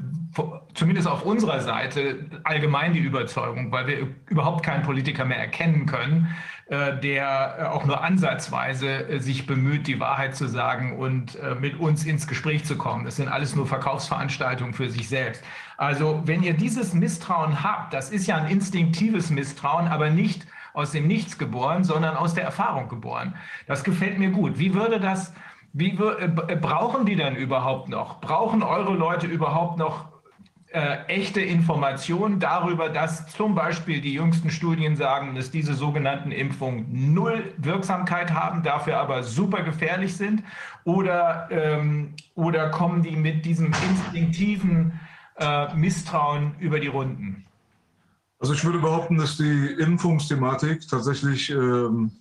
zumindest 0.73 1.07
auf 1.07 1.23
unserer 1.23 1.61
Seite 1.61 2.25
allgemein 2.43 2.93
die 2.93 2.99
Überzeugung, 2.99 3.71
weil 3.71 3.87
wir 3.87 4.07
überhaupt 4.27 4.65
keinen 4.65 4.83
Politiker 4.83 5.25
mehr 5.25 5.39
erkennen 5.39 5.85
können, 5.85 6.35
äh, 6.67 6.99
der 6.99 7.71
auch 7.73 7.85
nur 7.85 8.03
ansatzweise 8.03 9.19
sich 9.19 9.47
bemüht, 9.47 9.87
die 9.87 9.99
Wahrheit 9.99 10.35
zu 10.35 10.47
sagen 10.47 10.97
und 10.97 11.37
mit 11.59 11.79
uns 11.79 12.05
ins 12.05 12.27
Gespräch 12.27 12.65
zu 12.65 12.77
kommen. 12.77 13.05
Das 13.05 13.15
sind 13.15 13.27
alles 13.27 13.55
nur 13.55 13.67
Verkaufsveranstaltungen 13.67 14.73
für 14.73 14.89
sich 14.89 15.07
selbst. 15.09 15.43
Also 15.77 16.21
wenn 16.25 16.43
ihr 16.43 16.53
dieses 16.53 16.93
Misstrauen 16.93 17.63
habt, 17.63 17.93
das 17.93 18.09
ist 18.09 18.27
ja 18.27 18.37
ein 18.37 18.47
instinktives 18.47 19.29
Misstrauen, 19.29 19.87
aber 19.87 20.09
nicht 20.09 20.45
aus 20.75 20.91
dem 20.91 21.07
Nichts 21.07 21.37
geboren, 21.37 21.83
sondern 21.83 22.15
aus 22.15 22.33
der 22.33 22.43
Erfahrung 22.43 22.89
geboren. 22.89 23.35
Das 23.67 23.83
gefällt 23.83 24.19
mir 24.19 24.29
gut. 24.29 24.59
Wie 24.59 24.73
würde 24.73 24.99
das, 24.99 25.33
wie 25.73 25.91
äh, 25.91 26.27
brauchen 26.59 27.05
die 27.05 27.15
denn 27.15 27.35
überhaupt 27.35 27.89
noch? 27.89 28.19
Brauchen 28.21 28.61
eure 28.61 28.93
Leute 28.93 29.27
überhaupt 29.27 29.77
noch 29.77 30.14
äh, 30.75 31.05
echte 31.07 31.39
Informationen 31.39 32.41
darüber, 32.41 32.89
dass 32.89 33.27
zum 33.27 33.55
Beispiel 33.55 34.01
die 34.01 34.13
jüngsten 34.13 34.49
Studien 34.49 34.97
sagen, 34.97 35.33
dass 35.33 35.49
diese 35.49 35.73
sogenannten 35.73 36.33
Impfungen 36.33 37.13
null 37.13 37.53
Wirksamkeit 37.57 38.33
haben, 38.33 38.61
dafür 38.61 38.97
aber 38.97 39.23
super 39.23 39.63
gefährlich 39.63 40.17
sind? 40.17 40.43
Oder, 40.83 41.47
ähm, 41.49 42.13
oder 42.35 42.71
kommen 42.71 43.03
die 43.03 43.15
mit 43.15 43.45
diesem 43.45 43.67
instinktiven 43.67 44.99
äh, 45.37 45.73
Misstrauen 45.75 46.55
über 46.59 46.81
die 46.81 46.87
Runden? 46.87 47.45
Also 48.39 48.53
ich 48.53 48.65
würde 48.65 48.79
behaupten, 48.79 49.17
dass 49.17 49.37
die 49.37 49.75
Impfungsthematik 49.79 50.85
tatsächlich 50.89 51.49
ähm, 51.51 52.11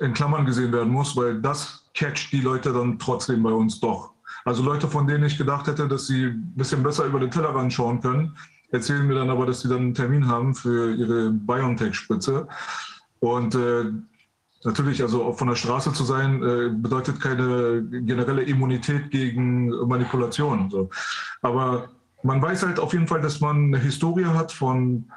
in 0.00 0.12
Klammern 0.12 0.44
gesehen 0.44 0.70
werden 0.70 0.92
muss, 0.92 1.16
weil 1.16 1.40
das 1.40 1.90
catcht 1.94 2.30
die 2.30 2.42
Leute 2.42 2.74
dann 2.74 2.98
trotzdem 2.98 3.42
bei 3.42 3.52
uns 3.52 3.80
doch. 3.80 4.12
Also 4.44 4.62
Leute, 4.62 4.88
von 4.88 5.06
denen 5.06 5.24
ich 5.24 5.38
gedacht 5.38 5.66
hätte, 5.66 5.88
dass 5.88 6.06
sie 6.06 6.26
ein 6.26 6.54
bisschen 6.56 6.82
besser 6.82 7.04
über 7.04 7.20
den 7.20 7.30
Tellerrand 7.30 7.72
schauen 7.72 8.00
können, 8.00 8.36
erzählen 8.70 9.06
mir 9.06 9.14
dann 9.14 9.30
aber, 9.30 9.46
dass 9.46 9.60
sie 9.60 9.68
dann 9.68 9.78
einen 9.78 9.94
Termin 9.94 10.26
haben 10.26 10.54
für 10.54 10.94
ihre 10.94 11.30
BioNTech-Spritze. 11.30 12.48
Und 13.20 13.54
äh, 13.54 13.84
natürlich, 14.64 15.02
also 15.02 15.32
von 15.32 15.48
der 15.48 15.56
Straße 15.56 15.92
zu 15.92 16.04
sein, 16.04 16.42
äh, 16.42 16.70
bedeutet 16.70 17.20
keine 17.20 17.82
generelle 17.84 18.42
Immunität 18.42 19.10
gegen 19.10 19.68
Manipulation. 19.86 20.70
So. 20.70 20.90
Aber 21.42 21.88
man 22.22 22.40
weiß 22.40 22.64
halt 22.64 22.80
auf 22.80 22.92
jeden 22.92 23.06
Fall, 23.08 23.20
dass 23.20 23.40
man 23.40 23.56
eine 23.66 23.78
Historie 23.78 24.26
hat 24.26 24.52
von 24.52 25.10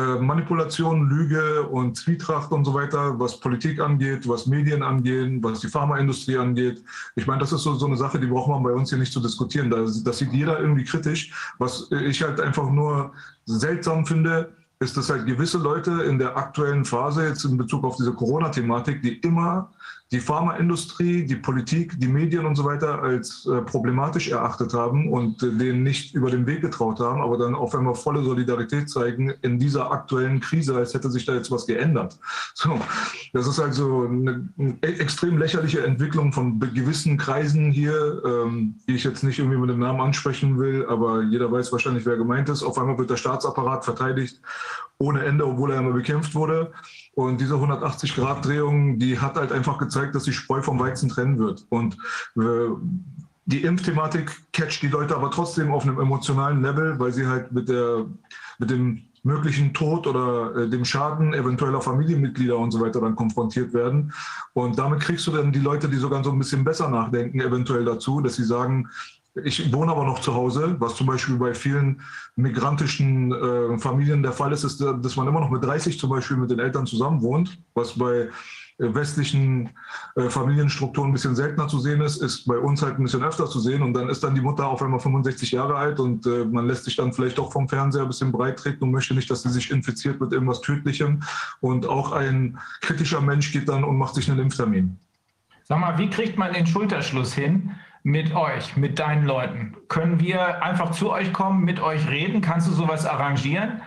Manipulation, 0.00 1.08
Lüge 1.08 1.62
und 1.62 1.96
Zwietracht 1.96 2.52
und 2.52 2.64
so 2.64 2.74
weiter, 2.74 3.18
was 3.18 3.38
Politik 3.40 3.80
angeht, 3.80 4.28
was 4.28 4.46
Medien 4.46 4.82
angeht, 4.82 5.42
was 5.42 5.60
die 5.60 5.68
Pharmaindustrie 5.68 6.36
angeht. 6.36 6.82
Ich 7.16 7.26
meine, 7.26 7.40
das 7.40 7.52
ist 7.52 7.62
so, 7.62 7.74
so 7.74 7.86
eine 7.86 7.96
Sache, 7.96 8.18
die 8.18 8.26
braucht 8.26 8.48
man 8.48 8.62
bei 8.62 8.72
uns 8.72 8.90
hier 8.90 8.98
nicht 8.98 9.12
zu 9.12 9.20
diskutieren. 9.20 9.70
Das, 9.70 10.02
das 10.02 10.18
sieht 10.18 10.32
jeder 10.32 10.60
irgendwie 10.60 10.84
kritisch. 10.84 11.32
Was 11.58 11.90
ich 11.90 12.22
halt 12.22 12.40
einfach 12.40 12.70
nur 12.70 13.12
seltsam 13.46 14.04
finde, 14.06 14.52
ist, 14.80 14.96
dass 14.96 15.10
halt 15.10 15.26
gewisse 15.26 15.58
Leute 15.58 15.90
in 16.04 16.18
der 16.18 16.36
aktuellen 16.36 16.84
Phase 16.84 17.26
jetzt 17.26 17.44
in 17.44 17.56
Bezug 17.56 17.84
auf 17.84 17.96
diese 17.96 18.12
Corona-Thematik, 18.12 19.02
die 19.02 19.18
immer 19.18 19.70
die 20.10 20.20
Pharmaindustrie, 20.20 21.26
die 21.26 21.36
Politik, 21.36 22.00
die 22.00 22.08
Medien 22.08 22.46
und 22.46 22.56
so 22.56 22.64
weiter 22.64 23.02
als 23.02 23.46
äh, 23.46 23.60
problematisch 23.60 24.28
erachtet 24.28 24.72
haben 24.72 25.12
und 25.12 25.42
äh, 25.42 25.50
denen 25.50 25.82
nicht 25.82 26.14
über 26.14 26.30
den 26.30 26.46
Weg 26.46 26.62
getraut 26.62 26.98
haben, 26.98 27.20
aber 27.20 27.36
dann 27.36 27.54
auf 27.54 27.74
einmal 27.74 27.94
volle 27.94 28.22
Solidarität 28.22 28.88
zeigen 28.88 29.34
in 29.42 29.58
dieser 29.58 29.90
aktuellen 29.92 30.40
Krise, 30.40 30.74
als 30.74 30.94
hätte 30.94 31.10
sich 31.10 31.26
da 31.26 31.34
jetzt 31.34 31.50
was 31.50 31.66
geändert. 31.66 32.18
So, 32.54 32.80
das 33.34 33.46
ist 33.46 33.60
also 33.60 34.06
eine, 34.06 34.48
eine 34.58 34.78
extrem 34.82 35.36
lächerliche 35.36 35.84
Entwicklung 35.84 36.32
von 36.32 36.58
gewissen 36.58 37.18
Kreisen 37.18 37.70
hier, 37.70 38.22
ähm, 38.24 38.76
die 38.88 38.94
ich 38.94 39.04
jetzt 39.04 39.22
nicht 39.22 39.38
irgendwie 39.38 39.58
mit 39.58 39.68
dem 39.68 39.80
Namen 39.80 40.00
ansprechen 40.00 40.58
will, 40.58 40.86
aber 40.86 41.22
jeder 41.22 41.52
weiß 41.52 41.70
wahrscheinlich, 41.70 42.06
wer 42.06 42.16
gemeint 42.16 42.48
ist. 42.48 42.62
Auf 42.62 42.78
einmal 42.78 42.96
wird 42.96 43.10
der 43.10 43.16
Staatsapparat 43.16 43.84
verteidigt 43.84 44.40
ohne 44.98 45.24
Ende, 45.24 45.46
obwohl 45.46 45.72
er 45.72 45.78
immer 45.78 45.92
bekämpft 45.92 46.34
wurde. 46.34 46.72
Und 47.18 47.40
diese 47.40 47.54
180-Grad-Drehung, 47.54 49.00
die 49.00 49.18
hat 49.18 49.34
halt 49.34 49.50
einfach 49.50 49.76
gezeigt, 49.78 50.14
dass 50.14 50.22
sich 50.22 50.36
Spreu 50.36 50.62
vom 50.62 50.78
Weizen 50.78 51.08
trennen 51.08 51.36
wird. 51.36 51.66
Und 51.68 51.96
äh, 52.36 52.68
die 53.44 53.64
Impfthematik 53.64 54.30
catcht 54.52 54.82
die 54.82 54.86
Leute 54.86 55.16
aber 55.16 55.32
trotzdem 55.32 55.72
auf 55.72 55.82
einem 55.82 55.98
emotionalen 55.98 56.62
Level, 56.62 56.96
weil 57.00 57.12
sie 57.12 57.26
halt 57.26 57.50
mit, 57.50 57.68
der, 57.68 58.06
mit 58.60 58.70
dem 58.70 59.02
möglichen 59.24 59.74
Tod 59.74 60.06
oder 60.06 60.54
äh, 60.54 60.68
dem 60.68 60.84
Schaden 60.84 61.34
eventueller 61.34 61.80
Familienmitglieder 61.80 62.56
und 62.56 62.70
so 62.70 62.80
weiter 62.80 63.00
dann 63.00 63.16
konfrontiert 63.16 63.74
werden. 63.74 64.12
Und 64.52 64.78
damit 64.78 65.00
kriegst 65.00 65.26
du 65.26 65.32
dann 65.32 65.50
die 65.50 65.58
Leute, 65.58 65.88
die 65.88 65.96
sogar 65.96 66.22
so 66.22 66.30
ein 66.30 66.38
bisschen 66.38 66.62
besser 66.62 66.88
nachdenken, 66.88 67.40
eventuell 67.40 67.84
dazu, 67.84 68.20
dass 68.20 68.36
sie 68.36 68.44
sagen, 68.44 68.88
ich 69.44 69.72
wohne 69.72 69.92
aber 69.92 70.04
noch 70.04 70.20
zu 70.20 70.34
Hause, 70.34 70.76
was 70.78 70.96
zum 70.96 71.06
Beispiel 71.06 71.36
bei 71.36 71.54
vielen 71.54 72.00
migrantischen 72.36 73.32
äh, 73.32 73.78
Familien 73.78 74.22
der 74.22 74.32
Fall 74.32 74.52
ist, 74.52 74.64
ist, 74.64 74.80
dass 74.80 75.16
man 75.16 75.28
immer 75.28 75.40
noch 75.40 75.50
mit 75.50 75.64
30 75.64 75.98
zum 75.98 76.10
Beispiel 76.10 76.36
mit 76.36 76.50
den 76.50 76.58
Eltern 76.58 76.86
zusammen 76.86 77.22
wohnt, 77.22 77.58
was 77.74 77.98
bei 77.98 78.28
äh, 78.78 78.94
westlichen 78.94 79.70
äh, 80.14 80.30
Familienstrukturen 80.30 81.10
ein 81.10 81.12
bisschen 81.12 81.34
seltener 81.34 81.66
zu 81.66 81.80
sehen 81.80 82.00
ist, 82.00 82.22
ist 82.22 82.46
bei 82.46 82.56
uns 82.56 82.80
halt 82.80 82.98
ein 82.98 83.02
bisschen 83.02 83.24
öfter 83.24 83.46
zu 83.46 83.58
sehen. 83.58 83.82
Und 83.82 83.92
dann 83.92 84.08
ist 84.08 84.22
dann 84.22 84.36
die 84.36 84.40
Mutter 84.40 84.68
auf 84.68 84.80
einmal 84.82 85.00
65 85.00 85.50
Jahre 85.50 85.74
alt 85.74 85.98
und 85.98 86.26
äh, 86.26 86.44
man 86.44 86.66
lässt 86.66 86.84
sich 86.84 86.94
dann 86.94 87.12
vielleicht 87.12 87.38
doch 87.38 87.52
vom 87.52 87.68
Fernseher 87.68 88.02
ein 88.02 88.08
bisschen 88.08 88.30
breit 88.30 88.58
treten 88.58 88.84
und 88.84 88.92
möchte 88.92 89.14
nicht, 89.14 89.28
dass 89.30 89.42
sie 89.42 89.50
sich 89.50 89.70
infiziert 89.72 90.20
mit 90.20 90.32
irgendwas 90.32 90.60
Tödlichem. 90.60 91.22
Und 91.60 91.86
auch 91.86 92.12
ein 92.12 92.58
kritischer 92.80 93.20
Mensch 93.20 93.52
geht 93.52 93.68
dann 93.68 93.82
und 93.82 93.98
macht 93.98 94.14
sich 94.14 94.30
einen 94.30 94.40
Impftermin. 94.40 94.96
Sag 95.64 95.80
mal, 95.80 95.98
wie 95.98 96.08
kriegt 96.08 96.38
man 96.38 96.52
den 96.52 96.66
Schulterschluss 96.66 97.34
hin? 97.34 97.72
Mit 98.02 98.34
euch, 98.34 98.76
mit 98.76 98.98
deinen 98.98 99.24
Leuten? 99.24 99.76
Können 99.88 100.20
wir 100.20 100.62
einfach 100.62 100.92
zu 100.92 101.10
euch 101.10 101.32
kommen, 101.32 101.64
mit 101.64 101.80
euch 101.80 102.08
reden? 102.08 102.40
Kannst 102.40 102.68
du 102.68 102.72
sowas 102.72 103.06
arrangieren? 103.06 103.82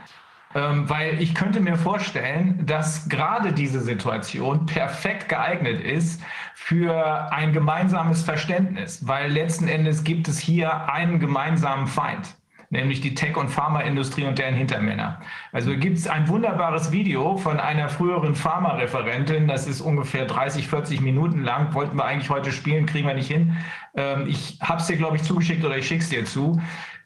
Ähm, 0.54 0.90
weil 0.90 1.22
ich 1.22 1.34
könnte 1.34 1.62
mir 1.62 1.78
vorstellen, 1.78 2.66
dass 2.66 3.08
gerade 3.08 3.54
diese 3.54 3.80
Situation 3.80 4.66
perfekt 4.66 5.30
geeignet 5.30 5.82
ist 5.82 6.22
für 6.56 7.32
ein 7.32 7.54
gemeinsames 7.54 8.24
Verständnis, 8.24 9.08
weil 9.08 9.32
letzten 9.32 9.70
Endes 9.70 10.04
gibt 10.04 10.28
es 10.28 10.40
hier 10.40 10.90
einen 10.90 11.20
gemeinsamen 11.20 11.88
Feind 11.88 12.36
nämlich 12.72 13.02
die 13.02 13.14
Tech- 13.14 13.38
und 13.38 13.50
Pharmaindustrie 13.50 14.26
und 14.26 14.40
deren 14.40 14.56
Hintermänner. 14.56 15.22
Also 15.52 15.76
gibt 15.78 15.98
es 15.98 16.08
ein 16.08 16.28
wunderbares 16.28 16.92
Video 16.92 17.38
von 17.38 17.60
einer 17.60 17.90
früheren 17.90 18.34
Pharmareferentin, 18.34 19.48
das 19.48 19.68
ist 19.68 19.82
ungefähr 19.82 20.26
30, 20.26 20.68
40 20.68 21.02
Minuten 21.02 21.44
lang, 21.44 21.74
wollten 21.74 21.98
wir 21.98 22.06
eigentlich 22.06 22.30
heute 22.30 22.52
spielen, 22.52 22.86
kriegen 22.86 23.08
wir 23.08 23.14
nicht 23.14 23.30
hin. 23.30 23.58
Ähm, 23.94 24.26
ich 24.28 24.58
habe 24.62 24.80
es 24.80 24.88
dir, 24.88 24.98
glaube 24.98 25.18
ich, 25.18 25.24
zugeschickt 25.24 25.64
oder 25.64 25.78
ich 25.78 25.88
schicke 25.88 26.02
es 26.02 26.10
dir 26.10 26.26
zu. 26.26 26.60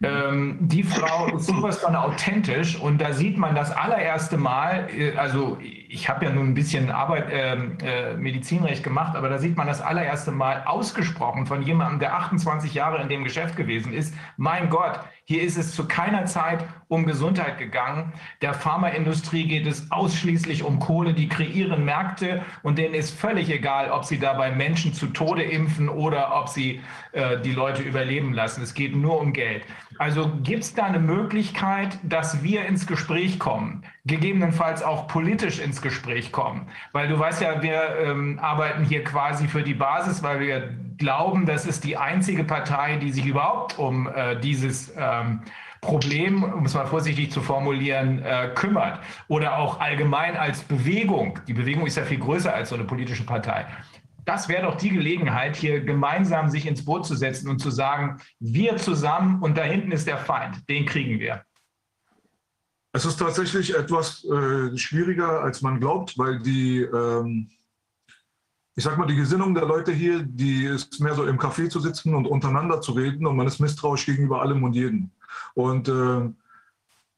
Ähm, 0.03 0.57
die 0.61 0.83
Frau 0.83 1.27
ist 1.35 1.47
sowas 1.47 1.79
von 1.79 1.95
authentisch 1.95 2.79
und 2.79 2.99
da 2.99 3.13
sieht 3.13 3.37
man 3.37 3.55
das 3.55 3.71
allererste 3.71 4.37
Mal, 4.37 4.89
äh, 4.95 5.15
also 5.15 5.57
ich 5.61 6.09
habe 6.09 6.25
ja 6.25 6.31
nun 6.31 6.49
ein 6.49 6.53
bisschen 6.53 6.91
Arbeit, 6.91 7.31
äh, 7.31 7.53
äh, 7.53 8.17
Medizinrecht 8.17 8.83
gemacht, 8.83 9.15
aber 9.15 9.29
da 9.29 9.37
sieht 9.37 9.55
man 9.55 9.67
das 9.67 9.81
allererste 9.81 10.31
Mal 10.31 10.63
ausgesprochen 10.65 11.45
von 11.45 11.61
jemandem, 11.61 11.99
der 11.99 12.15
28 12.15 12.73
Jahre 12.73 13.01
in 13.01 13.09
dem 13.09 13.23
Geschäft 13.23 13.55
gewesen 13.55 13.93
ist. 13.93 14.13
Mein 14.37 14.69
Gott, 14.69 14.99
hier 15.27 15.41
ist 15.41 15.57
es 15.57 15.73
zu 15.73 15.87
keiner 15.87 16.27
Zeit 16.27 16.63
um 16.87 17.07
Gesundheit 17.07 17.57
gegangen. 17.57 18.13
Der 18.43 18.53
Pharmaindustrie 18.53 19.47
geht 19.47 19.65
es 19.65 19.91
ausschließlich 19.91 20.61
um 20.61 20.79
Kohle. 20.79 21.15
Die 21.15 21.27
kreieren 21.27 21.83
Märkte 21.83 22.43
und 22.61 22.77
denen 22.77 22.93
ist 22.93 23.09
völlig 23.19 23.49
egal, 23.49 23.89
ob 23.89 24.05
sie 24.05 24.19
dabei 24.19 24.51
Menschen 24.51 24.93
zu 24.93 25.07
Tode 25.07 25.41
impfen 25.41 25.89
oder 25.89 26.39
ob 26.39 26.49
sie 26.49 26.79
äh, 27.13 27.41
die 27.41 27.53
Leute 27.53 27.81
überleben 27.81 28.33
lassen. 28.33 28.61
Es 28.61 28.75
geht 28.75 28.95
nur 28.95 29.19
um 29.19 29.33
Geld. 29.33 29.63
Also 29.97 30.31
gibt 30.43 30.63
es 30.63 30.75
da 30.75 30.83
eine 30.83 30.99
Möglichkeit, 30.99 31.97
dass 32.03 32.43
wir 32.43 32.65
ins 32.65 32.85
Gespräch 32.85 33.39
kommen, 33.39 33.83
gegebenenfalls 34.05 34.83
auch 34.83 35.07
politisch 35.07 35.57
ins 35.57 35.81
Gespräch 35.81 36.31
kommen? 36.31 36.67
Weil 36.91 37.07
du 37.07 37.17
weißt 37.17 37.41
ja, 37.41 37.63
wir 37.63 37.95
ähm, 37.97 38.37
arbeiten 38.39 38.83
hier 38.83 39.03
quasi 39.03 39.47
für 39.47 39.63
die 39.63 39.73
Basis, 39.73 40.21
weil 40.21 40.39
wir 40.39 40.69
glauben, 40.97 41.45
das 41.45 41.65
ist 41.65 41.83
die 41.83 41.97
einzige 41.97 42.43
Partei, 42.43 42.97
die 42.97 43.11
sich 43.11 43.25
überhaupt 43.25 43.77
um 43.79 44.07
äh, 44.07 44.39
dieses 44.39 44.93
ähm, 44.97 45.41
Problem, 45.81 46.43
um 46.43 46.65
es 46.65 46.73
mal 46.73 46.87
vorsichtig 46.87 47.31
zu 47.31 47.41
formulieren, 47.41 48.23
äh, 48.23 48.51
kümmert. 48.55 48.99
Oder 49.27 49.57
auch 49.57 49.79
allgemein 49.79 50.35
als 50.35 50.61
Bewegung. 50.61 51.39
Die 51.47 51.53
Bewegung 51.53 51.85
ist 51.85 51.97
ja 51.97 52.03
viel 52.03 52.19
größer 52.19 52.53
als 52.53 52.69
so 52.69 52.75
eine 52.75 52.85
politische 52.85 53.25
Partei 53.25 53.65
das 54.25 54.49
wäre 54.49 54.63
doch 54.63 54.75
die 54.75 54.89
Gelegenheit, 54.89 55.55
hier 55.55 55.81
gemeinsam 55.81 56.49
sich 56.49 56.65
ins 56.65 56.83
Boot 56.83 57.05
zu 57.05 57.15
setzen 57.15 57.47
und 57.47 57.59
zu 57.59 57.69
sagen, 57.69 58.19
wir 58.39 58.77
zusammen 58.77 59.41
und 59.41 59.55
da 59.55 59.63
hinten 59.63 59.91
ist 59.91 60.07
der 60.07 60.17
Feind, 60.17 60.67
den 60.67 60.85
kriegen 60.85 61.19
wir. 61.19 61.43
Es 62.91 63.05
ist 63.05 63.17
tatsächlich 63.17 63.75
etwas 63.75 64.23
äh, 64.25 64.75
schwieriger, 64.77 65.41
als 65.41 65.61
man 65.61 65.79
glaubt, 65.79 66.17
weil 66.17 66.39
die, 66.39 66.79
ähm, 66.81 67.49
ich 68.75 68.83
sag 68.83 68.97
mal, 68.97 69.07
die 69.07 69.15
Gesinnung 69.15 69.55
der 69.55 69.65
Leute 69.65 69.93
hier, 69.93 70.21
die 70.21 70.65
ist 70.65 70.99
mehr 70.99 71.15
so 71.15 71.25
im 71.25 71.39
Café 71.39 71.69
zu 71.69 71.79
sitzen 71.79 72.13
und 72.13 72.27
untereinander 72.27 72.81
zu 72.81 72.91
reden 72.91 73.25
und 73.25 73.37
man 73.37 73.47
ist 73.47 73.59
misstrauisch 73.59 74.05
gegenüber 74.05 74.41
allem 74.41 74.63
und 74.63 74.73
jedem. 74.73 75.11
Und 75.53 75.87
äh, 75.87 76.29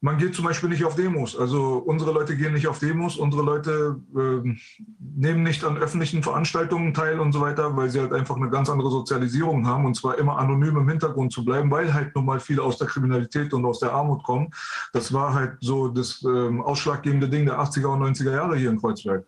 man 0.00 0.16
geht 0.16 0.36
zum 0.36 0.44
Beispiel 0.44 0.68
nicht 0.68 0.84
auf 0.84 0.94
Demos. 0.94 1.36
Also 1.36 1.78
unsere 1.78 2.12
Leute 2.12 2.36
gehen 2.36 2.52
nicht 2.52 2.68
auf 2.68 2.78
Demos, 2.78 3.16
unsere 3.16 3.42
Leute 3.42 4.00
äh, 4.16 4.56
nehmen 5.00 5.42
nicht 5.42 5.64
an 5.64 5.76
öffentlichen 5.76 6.22
Veranstaltungen 6.22 6.94
teil 6.94 7.18
und 7.18 7.32
so 7.32 7.40
weiter, 7.40 7.76
weil 7.76 7.90
sie 7.90 7.98
halt 7.98 8.12
einfach 8.12 8.36
eine 8.36 8.48
ganz 8.48 8.70
andere 8.70 8.90
Sozialisierung 8.90 9.66
haben 9.66 9.84
und 9.84 9.96
zwar 9.96 10.16
immer 10.18 10.38
anonym 10.38 10.76
im 10.76 10.88
Hintergrund 10.88 11.32
zu 11.32 11.44
bleiben, 11.44 11.72
weil 11.72 11.92
halt 11.92 12.14
nun 12.14 12.26
mal 12.26 12.38
viele 12.38 12.62
aus 12.62 12.78
der 12.78 12.86
Kriminalität 12.86 13.52
und 13.52 13.64
aus 13.64 13.80
der 13.80 13.92
Armut 13.92 14.22
kommen. 14.22 14.50
Das 14.92 15.12
war 15.12 15.34
halt 15.34 15.56
so 15.60 15.88
das 15.88 16.22
ähm, 16.22 16.62
ausschlaggebende 16.62 17.28
Ding 17.28 17.46
der 17.46 17.58
80er 17.58 17.86
und 17.86 18.16
90er 18.16 18.32
Jahre 18.32 18.56
hier 18.56 18.70
in 18.70 18.80
Kreuzberg. 18.80 19.26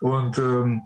Und 0.00 0.38
ähm, 0.38 0.82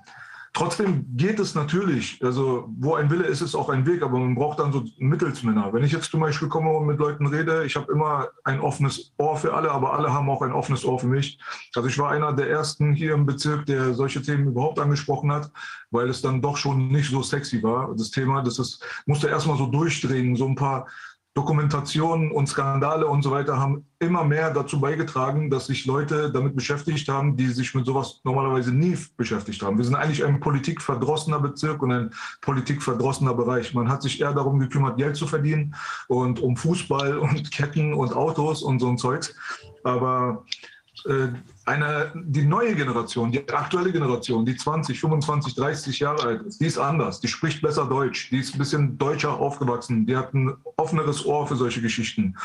Trotzdem 0.56 1.04
geht 1.16 1.40
es 1.40 1.56
natürlich, 1.56 2.20
also 2.22 2.68
wo 2.78 2.94
ein 2.94 3.10
Wille 3.10 3.24
ist, 3.24 3.40
ist 3.40 3.56
auch 3.56 3.68
ein 3.70 3.84
Weg, 3.86 4.04
aber 4.04 4.20
man 4.20 4.36
braucht 4.36 4.60
dann 4.60 4.72
so 4.72 4.84
Mittelsmänner. 4.98 5.72
Wenn 5.72 5.82
ich 5.82 5.90
jetzt 5.90 6.12
zum 6.12 6.20
Beispiel 6.20 6.46
komme 6.46 6.70
und 6.70 6.86
mit 6.86 7.00
Leuten 7.00 7.26
rede, 7.26 7.64
ich 7.64 7.74
habe 7.74 7.90
immer 7.90 8.28
ein 8.44 8.60
offenes 8.60 9.12
Ohr 9.18 9.36
für 9.36 9.52
alle, 9.52 9.72
aber 9.72 9.94
alle 9.94 10.12
haben 10.12 10.30
auch 10.30 10.42
ein 10.42 10.52
offenes 10.52 10.84
Ohr 10.84 11.00
für 11.00 11.08
mich. 11.08 11.40
Also 11.74 11.88
ich 11.88 11.98
war 11.98 12.12
einer 12.12 12.32
der 12.32 12.50
ersten 12.50 12.92
hier 12.92 13.14
im 13.14 13.26
Bezirk, 13.26 13.66
der 13.66 13.94
solche 13.94 14.22
Themen 14.22 14.46
überhaupt 14.46 14.78
angesprochen 14.78 15.32
hat, 15.32 15.50
weil 15.90 16.08
es 16.08 16.22
dann 16.22 16.40
doch 16.40 16.56
schon 16.56 16.86
nicht 16.86 17.10
so 17.10 17.20
sexy 17.20 17.60
war, 17.60 17.92
das 17.96 18.12
Thema. 18.12 18.40
Das 18.40 18.60
ist, 18.60 18.80
musste 19.06 19.26
erstmal 19.26 19.58
so 19.58 19.66
durchdrehen, 19.66 20.36
so 20.36 20.46
ein 20.46 20.54
paar 20.54 20.86
Dokumentationen 21.34 22.30
und 22.30 22.48
Skandale 22.48 23.08
und 23.08 23.22
so 23.22 23.32
weiter 23.32 23.58
haben 23.58 23.84
immer 23.98 24.22
mehr 24.22 24.52
dazu 24.52 24.80
beigetragen, 24.80 25.50
dass 25.50 25.66
sich 25.66 25.84
Leute 25.84 26.30
damit 26.30 26.54
beschäftigt 26.54 27.08
haben, 27.08 27.36
die 27.36 27.48
sich 27.48 27.74
mit 27.74 27.86
sowas 27.86 28.20
normalerweise 28.22 28.72
nie 28.72 28.96
beschäftigt 29.16 29.60
haben. 29.60 29.76
Wir 29.76 29.84
sind 29.84 29.96
eigentlich 29.96 30.24
ein 30.24 30.38
politikverdrossener 30.38 31.40
Bezirk 31.40 31.82
und 31.82 31.90
ein 31.90 32.10
politikverdrossener 32.40 33.34
Bereich. 33.34 33.74
Man 33.74 33.88
hat 33.88 34.02
sich 34.02 34.20
eher 34.20 34.32
darum 34.32 34.60
gekümmert, 34.60 34.96
Geld 34.96 35.16
zu 35.16 35.26
verdienen 35.26 35.74
und 36.06 36.38
um 36.38 36.56
Fußball 36.56 37.18
und 37.18 37.50
Ketten 37.50 37.94
und 37.94 38.14
Autos 38.14 38.62
und 38.62 38.78
so 38.78 38.88
ein 38.88 38.96
Zeugs. 38.96 39.34
Aber 39.82 40.44
äh, 41.06 41.28
eine, 41.66 42.12
die 42.14 42.44
neue 42.44 42.74
Generation, 42.74 43.32
die 43.32 43.48
aktuelle 43.48 43.90
Generation, 43.90 44.44
die 44.44 44.54
20, 44.54 45.00
25, 45.00 45.54
30 45.54 45.98
Jahre 45.98 46.22
alt 46.22 46.42
ist, 46.42 46.60
die 46.60 46.66
ist 46.66 46.78
anders. 46.78 47.20
Die 47.20 47.28
spricht 47.28 47.62
besser 47.62 47.86
Deutsch. 47.86 48.30
Die 48.30 48.38
ist 48.38 48.54
ein 48.54 48.58
bisschen 48.58 48.98
deutscher 48.98 49.38
aufgewachsen. 49.38 50.04
Die 50.04 50.16
hat 50.16 50.34
ein 50.34 50.54
offeneres 50.76 51.24
Ohr 51.24 51.46
für 51.46 51.56
solche 51.56 51.80
Geschichten. 51.80 52.36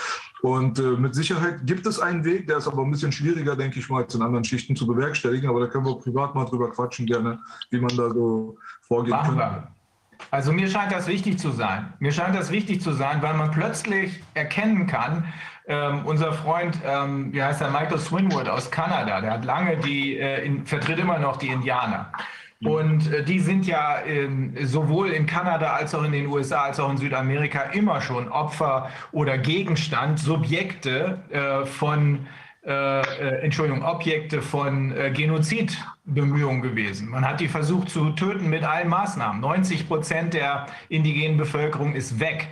Und 0.41 0.79
äh, 0.79 0.83
mit 0.91 1.15
Sicherheit 1.15 1.65
gibt 1.65 1.85
es 1.85 1.99
einen 1.99 2.23
Weg, 2.23 2.47
der 2.47 2.57
ist 2.57 2.67
aber 2.67 2.81
ein 2.83 2.91
bisschen 2.91 3.11
schwieriger, 3.11 3.55
denke 3.57 3.79
ich 3.79 3.89
mal, 3.89 4.03
als 4.03 4.15
in 4.15 4.21
anderen 4.21 4.45
Schichten 4.45 4.75
zu 4.75 4.87
bewerkstelligen. 4.87 5.49
Aber 5.49 5.59
da 5.59 5.67
können 5.67 5.85
wir 5.85 5.97
privat 5.97 6.33
mal 6.33 6.45
drüber 6.45 6.71
quatschen, 6.71 7.05
gerne, 7.05 7.39
wie 7.71 7.79
man 7.79 7.95
da 7.97 8.09
so 8.09 8.57
vorgehen 8.81 9.17
kann. 9.17 9.67
Also 10.31 10.51
mir 10.51 10.69
scheint 10.69 10.91
das 10.91 11.07
wichtig 11.07 11.39
zu 11.39 11.51
sein. 11.51 11.93
Mir 11.99 12.11
scheint 12.11 12.35
das 12.35 12.51
wichtig 12.51 12.81
zu 12.81 12.93
sein, 12.93 13.21
weil 13.21 13.33
man 13.35 13.51
plötzlich 13.51 14.21
erkennen 14.33 14.85
kann, 14.85 15.25
ähm, 15.69 16.01
unser 16.05 16.33
Freund, 16.33 16.77
ähm, 16.83 17.31
wie 17.31 17.41
heißt 17.41 17.61
er, 17.61 17.69
Michael 17.69 17.99
Swinwood 17.99 18.49
aus 18.49 18.69
Kanada, 18.69 19.21
der 19.21 19.31
hat 19.31 19.45
lange 19.45 19.77
die, 19.77 20.17
äh, 20.17 20.43
in, 20.43 20.65
vertritt 20.65 20.99
immer 20.99 21.19
noch 21.19 21.37
die 21.37 21.47
Indianer. 21.47 22.11
Und 22.63 23.09
äh, 23.13 23.23
die 23.23 23.39
sind 23.39 23.65
ja 23.65 24.01
ähm, 24.05 24.53
sowohl 24.63 25.11
in 25.11 25.25
Kanada 25.25 25.73
als 25.73 25.95
auch 25.95 26.03
in 26.03 26.11
den 26.11 26.27
USA 26.27 26.63
als 26.63 26.79
auch 26.79 26.89
in 26.89 26.97
Südamerika 26.97 27.61
immer 27.71 28.01
schon 28.01 28.27
Opfer 28.29 28.89
oder 29.13 29.37
Gegenstand, 29.37 30.19
Subjekte 30.19 31.19
äh, 31.29 31.65
von 31.65 32.27
äh, 32.65 33.01
äh, 33.01 33.41
Entschuldigung, 33.43 33.83
Objekte 33.85 34.41
von 34.41 34.91
äh, 34.91 35.11
Genozidbemühungen 35.11 36.61
gewesen. 36.61 37.09
Man 37.09 37.25
hat 37.25 37.39
die 37.39 37.47
versucht 37.47 37.89
zu 37.89 38.09
töten 38.09 38.49
mit 38.49 38.63
allen 38.63 38.89
Maßnahmen. 38.89 39.39
90 39.39 39.87
Prozent 39.87 40.33
der 40.33 40.65
indigenen 40.89 41.37
Bevölkerung 41.37 41.93
ist 41.93 42.19
weg. 42.19 42.49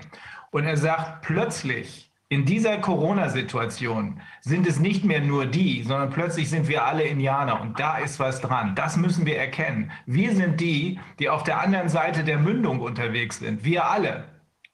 Und 0.52 0.64
er 0.64 0.78
sagt, 0.78 1.24
plötzlich 1.24 2.07
in 2.30 2.46
dieser 2.46 2.78
Corona-Situation 2.80 4.20
sind 4.42 4.68
es 4.68 4.80
nicht 4.80 5.06
mehr 5.06 5.22
nur 5.22 5.46
die, 5.46 5.84
sondern 5.84 6.10
plötzlich 6.10 6.50
sind 6.50 6.68
wir 6.68 6.86
alle 6.86 7.04
Indianer 7.04 7.62
und 7.62 7.80
da 7.80 8.00
ist 8.00 8.20
was 8.20 8.42
dran. 8.42 8.76
Das 8.76 8.98
müssen 8.98 9.26
wir 9.26 9.38
erkennen. 9.38 9.92
Wir 10.06 10.36
sind 10.36 10.60
die, 10.60 11.00
die 11.20 11.30
auf 11.30 11.44
der 11.44 11.62
anderen 11.62 11.88
Seite 11.88 12.26
der 12.26 12.38
Mündung 12.38 12.82
unterwegs 12.82 13.40
sind. 13.40 13.64
Wir 13.64 13.90
alle. 13.90 14.26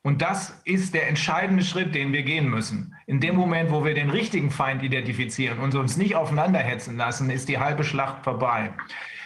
Und 0.01 0.21
das 0.21 0.61
ist 0.65 0.95
der 0.95 1.07
entscheidende 1.07 1.63
Schritt, 1.63 1.93
den 1.95 2.11
wir 2.11 2.23
gehen 2.23 2.49
müssen. 2.49 2.95
In 3.05 3.21
dem 3.21 3.35
Moment, 3.35 3.71
wo 3.71 3.85
wir 3.85 3.93
den 3.93 4.09
richtigen 4.09 4.49
Feind 4.49 4.83
identifizieren 4.83 5.59
und 5.59 5.75
uns 5.75 5.95
nicht 5.95 6.15
aufeinanderhetzen 6.15 6.97
lassen, 6.97 7.29
ist 7.29 7.47
die 7.47 7.59
halbe 7.59 7.83
Schlacht 7.83 8.23
vorbei. 8.23 8.73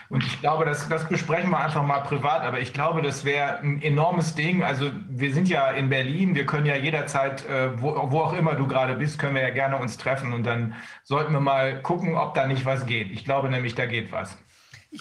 Und 0.09 0.23
ich 0.23 0.39
glaube, 0.39 0.63
das, 0.63 0.87
das 0.87 1.07
besprechen 1.09 1.49
wir 1.49 1.59
einfach 1.59 1.83
mal 1.83 1.99
privat, 1.99 2.43
aber 2.43 2.59
ich 2.61 2.71
glaube, 2.71 3.01
das 3.01 3.25
wäre 3.25 3.59
ein 3.59 3.81
enormes 3.81 4.35
Ding. 4.35 4.63
Also 4.63 4.91
wir 5.09 5.33
sind 5.33 5.49
ja 5.49 5.69
in 5.71 5.89
Berlin, 5.89 6.33
wir 6.33 6.45
können 6.45 6.65
ja 6.65 6.75
jederzeit, 6.75 7.45
äh, 7.47 7.81
wo, 7.81 8.09
wo 8.11 8.21
auch 8.21 8.33
immer 8.33 8.55
du 8.55 8.67
gerade 8.67 8.95
bist, 8.95 9.19
können 9.19 9.35
wir 9.35 9.41
ja 9.41 9.49
gerne 9.49 9.77
uns 9.77 9.97
treffen 9.97 10.31
und 10.31 10.43
dann 10.43 10.75
sollten 11.03 11.33
wir 11.33 11.41
mal 11.41 11.81
gucken, 11.81 12.15
ob 12.15 12.35
da 12.35 12.47
nicht 12.47 12.65
was 12.65 12.85
geht. 12.85 13.11
Ich 13.11 13.25
glaube 13.25 13.49
nämlich, 13.49 13.75
da 13.75 13.85
geht 13.85 14.11
was. 14.11 14.37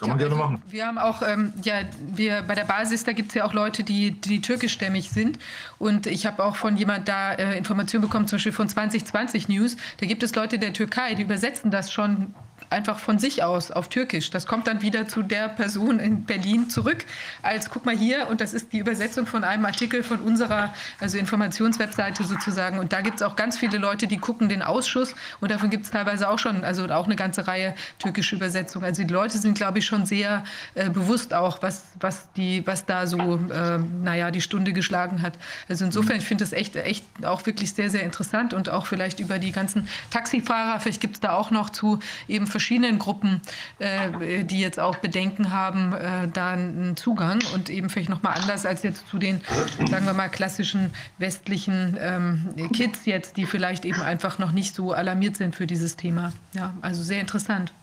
Kann 0.00 0.08
man 0.08 0.18
gerne 0.18 0.34
also, 0.34 0.44
machen. 0.44 0.62
Wir 0.68 0.86
haben 0.86 0.98
auch, 0.98 1.22
ähm, 1.22 1.52
ja, 1.62 1.82
wir 2.00 2.42
bei 2.42 2.54
der 2.54 2.64
Basis, 2.64 3.04
da 3.04 3.12
gibt 3.12 3.28
es 3.28 3.34
ja 3.34 3.44
auch 3.44 3.52
Leute, 3.52 3.84
die, 3.84 4.10
die 4.10 4.40
türkischstämmig 4.40 5.10
sind. 5.10 5.38
Und 5.78 6.06
ich 6.06 6.26
habe 6.26 6.44
auch 6.44 6.56
von 6.56 6.76
jemand 6.76 7.08
da 7.08 7.32
äh, 7.32 7.56
Informationen 7.56 8.02
bekommen, 8.02 8.26
zum 8.26 8.36
Beispiel 8.36 8.52
von 8.52 8.68
2020 8.68 9.48
News. 9.48 9.76
Da 9.98 10.06
gibt 10.06 10.22
es 10.24 10.34
Leute 10.34 10.58
der 10.58 10.72
Türkei, 10.72 11.14
die 11.14 11.22
übersetzen 11.22 11.70
das 11.70 11.92
schon 11.92 12.34
einfach 12.70 12.98
von 12.98 13.18
sich 13.18 13.42
aus 13.42 13.70
auf 13.70 13.88
Türkisch. 13.88 14.30
Das 14.30 14.46
kommt 14.46 14.66
dann 14.66 14.82
wieder 14.82 15.08
zu 15.08 15.22
der 15.22 15.48
Person 15.48 15.98
in 15.98 16.24
Berlin 16.24 16.68
zurück, 16.70 17.04
als 17.42 17.70
guck 17.70 17.86
mal 17.86 17.96
hier, 17.96 18.28
und 18.28 18.40
das 18.40 18.54
ist 18.54 18.72
die 18.72 18.78
Übersetzung 18.78 19.26
von 19.26 19.44
einem 19.44 19.64
Artikel 19.64 20.02
von 20.02 20.20
unserer 20.20 20.74
also 21.00 21.18
Informationswebseite 21.18 22.24
sozusagen. 22.24 22.78
Und 22.78 22.92
da 22.92 23.00
gibt 23.00 23.16
es 23.16 23.22
auch 23.22 23.36
ganz 23.36 23.58
viele 23.58 23.78
Leute, 23.78 24.06
die 24.06 24.18
gucken 24.18 24.48
den 24.48 24.62
Ausschuss 24.62 25.14
und 25.40 25.50
davon 25.50 25.70
gibt 25.70 25.84
es 25.84 25.90
teilweise 25.90 26.28
auch 26.28 26.38
schon, 26.38 26.64
also 26.64 26.86
auch 26.86 27.06
eine 27.06 27.16
ganze 27.16 27.46
Reihe 27.46 27.74
türkische 27.98 28.36
Übersetzungen. 28.36 28.84
Also 28.84 29.04
die 29.04 29.12
Leute 29.12 29.38
sind, 29.38 29.56
glaube 29.56 29.78
ich, 29.78 29.86
schon 29.86 30.06
sehr 30.06 30.44
äh, 30.74 30.90
bewusst 30.90 31.34
auch, 31.34 31.62
was, 31.62 31.84
was, 32.00 32.28
die, 32.36 32.66
was 32.66 32.86
da 32.86 33.06
so, 33.06 33.18
äh, 33.18 33.78
naja, 34.02 34.30
die 34.30 34.40
Stunde 34.40 34.72
geschlagen 34.72 35.22
hat. 35.22 35.34
Also 35.68 35.84
insofern, 35.84 36.16
ich 36.16 36.24
finde 36.24 36.44
das 36.44 36.52
echt, 36.52 36.76
echt 36.76 37.04
auch 37.24 37.44
wirklich 37.46 37.72
sehr, 37.72 37.90
sehr 37.90 38.02
interessant 38.02 38.54
und 38.54 38.68
auch 38.68 38.86
vielleicht 38.86 39.20
über 39.20 39.38
die 39.38 39.52
ganzen 39.52 39.88
Taxifahrer, 40.10 40.80
vielleicht 40.80 41.00
gibt 41.00 41.14
es 41.14 41.20
da 41.20 41.32
auch 41.32 41.50
noch 41.50 41.70
zu 41.70 42.00
eben 42.28 42.46
verschiedenen 42.56 42.98
Gruppen, 42.98 43.42
äh, 43.80 44.42
die 44.42 44.58
jetzt 44.58 44.80
auch 44.80 44.96
Bedenken 44.96 45.52
haben, 45.52 45.92
äh, 45.92 46.26
da 46.32 46.52
einen 46.52 46.96
Zugang 46.96 47.40
und 47.52 47.68
eben 47.68 47.90
vielleicht 47.90 48.08
noch 48.08 48.22
mal 48.22 48.30
anders 48.30 48.64
als 48.64 48.82
jetzt 48.82 49.06
zu 49.08 49.18
den, 49.18 49.42
sagen 49.90 50.06
wir 50.06 50.14
mal, 50.14 50.30
klassischen 50.30 50.90
westlichen 51.18 51.98
ähm, 52.00 52.70
Kids 52.72 53.04
jetzt, 53.04 53.36
die 53.36 53.44
vielleicht 53.44 53.84
eben 53.84 54.00
einfach 54.00 54.38
noch 54.38 54.52
nicht 54.52 54.74
so 54.74 54.94
alarmiert 54.94 55.36
sind 55.36 55.54
für 55.54 55.66
dieses 55.66 55.96
Thema. 55.96 56.32
Ja, 56.54 56.72
also 56.80 57.02
sehr 57.02 57.20
interessant. 57.20 57.74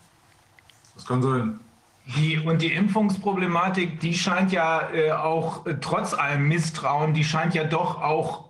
Das 0.96 1.06
kann 1.06 1.22
sein. 1.22 1.60
Die, 2.16 2.38
und 2.38 2.60
die 2.60 2.72
Impfungsproblematik, 2.72 4.00
die 4.00 4.14
scheint 4.14 4.50
ja 4.50 4.90
äh, 4.92 5.12
auch 5.12 5.66
äh, 5.66 5.76
trotz 5.80 6.14
allem 6.14 6.48
Misstrauen, 6.48 7.14
die 7.14 7.22
scheint 7.22 7.54
ja 7.54 7.62
doch 7.62 8.02
auch 8.02 8.43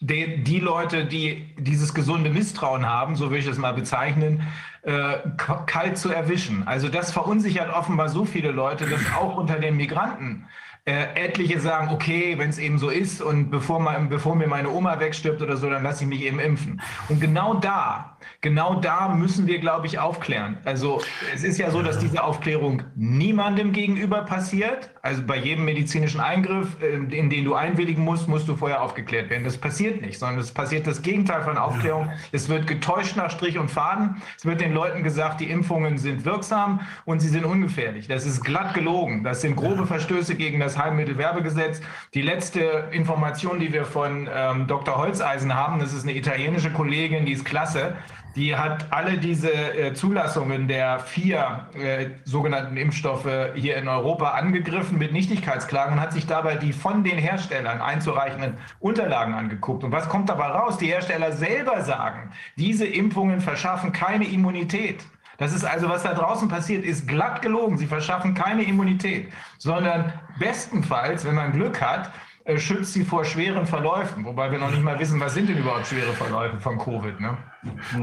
die, 0.00 0.42
die, 0.44 0.60
Leute, 0.60 1.04
die 1.06 1.54
dieses 1.58 1.92
gesunde 1.92 2.30
Misstrauen 2.30 2.86
haben, 2.86 3.16
so 3.16 3.30
will 3.30 3.38
ich 3.38 3.46
es 3.46 3.58
mal 3.58 3.72
bezeichnen, 3.74 4.46
äh, 4.82 5.18
kalt 5.66 5.98
zu 5.98 6.10
erwischen. 6.10 6.66
Also 6.66 6.88
das 6.88 7.12
verunsichert 7.12 7.74
offenbar 7.74 8.08
so 8.08 8.24
viele 8.24 8.52
Leute, 8.52 8.86
dass 8.86 9.00
auch 9.16 9.36
unter 9.36 9.58
den 9.58 9.76
Migranten 9.76 10.46
äh, 10.84 11.14
etliche 11.14 11.60
sagen, 11.60 11.88
okay, 11.90 12.38
wenn 12.38 12.48
es 12.48 12.58
eben 12.58 12.78
so 12.78 12.88
ist 12.88 13.20
und 13.20 13.50
bevor, 13.50 13.80
man, 13.80 14.08
bevor 14.08 14.36
mir 14.36 14.46
meine 14.46 14.70
Oma 14.70 15.00
wegstirbt 15.00 15.42
oder 15.42 15.56
so, 15.56 15.68
dann 15.68 15.82
lasse 15.82 16.04
ich 16.04 16.08
mich 16.08 16.22
eben 16.22 16.38
impfen. 16.38 16.80
Und 17.08 17.20
genau 17.20 17.54
da 17.54 18.16
genau 18.40 18.76
da 18.80 19.08
müssen 19.08 19.46
wir, 19.46 19.58
glaube 19.58 19.86
ich, 19.86 19.98
aufklären. 19.98 20.58
Also 20.64 21.02
es 21.34 21.44
ist 21.44 21.58
ja 21.58 21.70
so, 21.70 21.82
dass 21.82 21.98
diese 21.98 22.22
Aufklärung 22.22 22.82
niemandem 22.94 23.72
gegenüber 23.72 24.22
passiert. 24.22 24.90
Also 25.02 25.22
bei 25.22 25.36
jedem 25.36 25.64
medizinischen 25.64 26.20
Eingriff, 26.20 26.76
ähm, 26.82 27.10
in 27.10 27.30
den 27.30 27.44
du 27.44 27.54
einwilligen 27.54 28.04
musst, 28.04 28.28
musst 28.28 28.48
du 28.48 28.56
vorher 28.56 28.82
aufgeklärt 28.82 29.30
werden. 29.30 29.44
Das 29.44 29.56
passiert 29.56 30.00
nicht, 30.00 30.18
sondern 30.18 30.40
es 30.40 30.52
passiert 30.52 30.86
das 30.86 31.02
Gegenteil 31.02 31.42
von 31.42 31.58
Aufklärung. 31.58 32.10
Es 32.32 32.48
wird 32.48 32.66
getäuscht 32.66 33.16
nach 33.16 33.30
Strich 33.30 33.58
und 33.58 33.70
Faden. 33.70 34.22
Es 34.36 34.44
wird 34.44 34.60
den 34.60 34.72
Leuten 34.72 35.02
gesagt, 35.02 35.40
die 35.40 35.50
Impfungen 35.50 35.98
sind 35.98 36.24
wirksam 36.24 36.80
und 37.04 37.20
sie 37.20 37.28
sind 37.28 37.44
ungefährlich. 37.44 38.08
Das 38.08 38.26
ist 38.26 38.44
glatt 38.44 38.74
gelogen. 38.74 39.24
Das 39.24 39.40
sind 39.40 39.56
grobe 39.56 39.86
Verstöße 39.86 40.34
gegen 40.34 40.60
das 40.60 40.78
Heilmittelwerbegesetz. 40.78 41.80
Die 42.14 42.22
letzte 42.22 42.88
Information, 42.92 43.58
die 43.58 43.72
wir 43.72 43.84
von 43.84 44.28
ähm, 44.32 44.66
Dr. 44.66 44.96
Holzeisen 44.96 45.54
haben, 45.54 45.80
das 45.80 45.92
ist 45.92 46.04
eine 46.04 46.16
italienische 46.16 46.70
Kollegin, 46.70 47.26
die 47.26 47.32
ist 47.32 47.44
klasse 47.44 47.96
die 48.36 48.56
hat 48.56 48.86
alle 48.90 49.18
diese 49.18 49.50
äh, 49.50 49.94
Zulassungen 49.94 50.68
der 50.68 51.00
vier 51.00 51.68
äh, 51.74 52.10
sogenannten 52.24 52.76
Impfstoffe 52.76 53.28
hier 53.54 53.76
in 53.76 53.88
Europa 53.88 54.30
angegriffen 54.30 54.98
mit 54.98 55.12
Nichtigkeitsklagen 55.12 55.94
und 55.94 56.00
hat 56.00 56.12
sich 56.12 56.26
dabei 56.26 56.56
die 56.56 56.72
von 56.72 57.04
den 57.04 57.18
Herstellern 57.18 57.80
einzureichenden 57.80 58.58
Unterlagen 58.80 59.34
angeguckt. 59.34 59.84
Und 59.84 59.92
was 59.92 60.08
kommt 60.08 60.28
dabei 60.28 60.46
raus? 60.46 60.78
Die 60.78 60.86
Hersteller 60.86 61.32
selber 61.32 61.82
sagen, 61.82 62.30
diese 62.56 62.86
Impfungen 62.86 63.40
verschaffen 63.40 63.92
keine 63.92 64.26
Immunität. 64.26 65.04
Das 65.38 65.52
ist 65.52 65.64
also, 65.64 65.88
was 65.88 66.02
da 66.02 66.14
draußen 66.14 66.48
passiert, 66.48 66.84
ist 66.84 67.06
glatt 67.06 67.42
gelogen. 67.42 67.78
Sie 67.78 67.86
verschaffen 67.86 68.34
keine 68.34 68.64
Immunität, 68.64 69.32
sondern 69.58 70.12
bestenfalls, 70.38 71.24
wenn 71.24 71.36
man 71.36 71.52
Glück 71.52 71.80
hat, 71.80 72.10
schützt 72.56 72.94
sie 72.94 73.04
vor 73.04 73.24
schweren 73.26 73.66
Verläufen, 73.66 74.24
wobei 74.24 74.50
wir 74.50 74.58
noch 74.58 74.70
nicht 74.70 74.82
mal 74.82 74.98
wissen, 74.98 75.20
was 75.20 75.34
sind 75.34 75.48
denn 75.50 75.58
überhaupt 75.58 75.86
schwere 75.86 76.14
Verläufe 76.14 76.58
von 76.58 76.78
Covid. 76.78 77.20
Ne? 77.20 77.36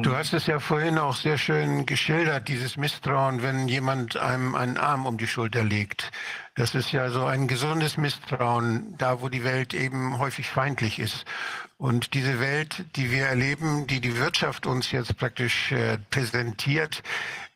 Du 0.03 0.15
hast 0.15 0.33
es 0.33 0.45
ja 0.45 0.59
vorhin 0.59 0.99
auch 0.99 1.15
sehr 1.15 1.39
schön 1.39 1.87
geschildert, 1.87 2.47
dieses 2.47 2.77
Misstrauen, 2.77 3.41
wenn 3.41 3.67
jemand 3.67 4.17
einem 4.17 4.53
einen 4.53 4.77
Arm 4.77 5.07
um 5.07 5.17
die 5.17 5.27
Schulter 5.27 5.63
legt. 5.63 6.11
Das 6.53 6.75
ist 6.75 6.91
ja 6.91 7.09
so 7.09 7.25
ein 7.25 7.47
gesundes 7.47 7.97
Misstrauen, 7.97 8.95
da 8.97 9.21
wo 9.21 9.29
die 9.29 9.43
Welt 9.43 9.73
eben 9.73 10.19
häufig 10.19 10.47
feindlich 10.47 10.99
ist. 10.99 11.25
Und 11.77 12.13
diese 12.13 12.39
Welt, 12.39 12.85
die 12.95 13.11
wir 13.11 13.25
erleben, 13.25 13.87
die 13.87 13.99
die 13.99 14.17
Wirtschaft 14.17 14.67
uns 14.67 14.91
jetzt 14.91 15.17
praktisch 15.17 15.71
äh, 15.71 15.97
präsentiert, 16.09 17.01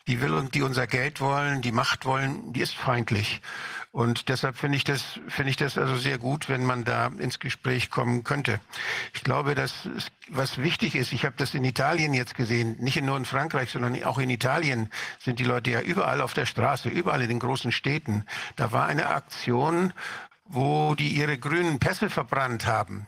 die 0.08 0.22
will 0.22 0.34
und 0.34 0.56
die 0.56 0.64
unser 0.64 0.88
Geld 0.88 1.22
wollen, 1.22 1.62
die 1.62 1.72
Macht 1.72 2.06
wollen, 2.06 2.52
die 2.52 2.62
ist 2.62 2.76
feindlich. 2.76 3.42
Und 3.92 4.30
deshalb 4.30 4.56
finde 4.56 4.78
ich 4.78 4.84
das, 4.84 5.20
finde 5.30 5.50
ich 5.50 5.58
das 5.58 5.78
also 5.78 5.96
sehr 5.96 6.20
gut, 6.20 6.48
wenn 6.48 6.64
man 6.64 6.84
da 6.84 7.08
ins 7.08 7.40
Gespräch 7.40 7.90
kommen 7.90 8.24
könnte. 8.24 8.60
Ich 9.14 9.24
glaube, 9.24 9.56
dass 9.56 9.90
was 10.28 10.60
wichtig 10.60 10.94
ist, 10.96 11.12
ich 11.12 11.26
habe 11.26 11.36
das 11.38 11.56
in 11.56 11.64
Italien 11.64 12.14
jetzt 12.14 12.36
gesehen, 12.36 12.78
nicht 12.80 13.02
nur 13.02 13.18
in 13.18 13.26
Frankreich, 13.26 13.72
sondern 13.72 14.04
auch 14.04 14.20
in 14.20 14.30
Italien 14.30 14.92
sind 15.18 15.40
die 15.40 15.44
Leute 15.44 15.72
ja 15.72 15.82
überall 15.82 16.22
auf 16.22 16.36
der 16.36 16.46
Straße, 16.46 16.88
überall 16.88 17.24
in 17.24 17.30
den 17.30 17.40
großen 17.40 17.72
Städten. 17.72 18.26
Da 18.56 18.72
war 18.72 18.86
eine 18.86 19.08
Aktion, 19.08 19.92
wo 20.46 20.94
die 20.94 21.10
ihre 21.10 21.40
grünen 21.40 21.80
Pässe 21.80 22.12
verbrannt 22.12 22.68
haben. 22.68 23.08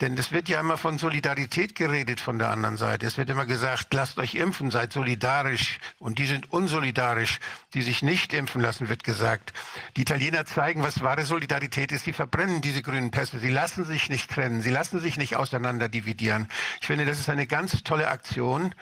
Denn 0.00 0.18
es 0.18 0.32
wird 0.32 0.48
ja 0.48 0.58
immer 0.58 0.78
von 0.78 0.98
Solidarität 0.98 1.76
geredet 1.76 2.18
von 2.20 2.38
der 2.38 2.50
anderen 2.50 2.76
Seite. 2.76 3.06
Es 3.06 3.18
wird 3.18 3.30
immer 3.30 3.46
gesagt, 3.46 3.94
lasst 3.94 4.18
euch 4.18 4.34
impfen, 4.34 4.70
seid 4.72 4.92
solidarisch. 4.92 5.78
Und 5.98 6.18
die 6.18 6.26
sind 6.26 6.52
unsolidarisch, 6.52 7.38
die 7.74 7.82
sich 7.82 8.02
nicht 8.02 8.32
impfen 8.32 8.60
lassen, 8.60 8.88
wird 8.88 9.04
gesagt. 9.04 9.52
Die 9.96 10.02
Italiener 10.02 10.44
zeigen, 10.44 10.82
was 10.82 11.02
wahre 11.02 11.24
Solidarität 11.24 11.92
ist. 11.92 12.04
Sie 12.04 12.12
verbrennen 12.12 12.62
diese 12.62 12.82
grünen 12.82 13.12
Pässe. 13.12 13.38
Sie 13.38 13.50
lassen 13.50 13.84
sich 13.84 14.08
nicht 14.08 14.28
trennen. 14.30 14.62
Sie 14.62 14.70
lassen 14.70 14.98
sich 14.98 15.16
nicht 15.18 15.36
auseinander 15.36 15.88
dividieren. 15.88 16.48
Ich 16.80 16.88
finde, 16.88 17.04
das 17.04 17.20
ist 17.20 17.28
eine 17.28 17.46
ganz 17.46 17.84
tolle 17.84 18.08
Aktion. 18.08 18.74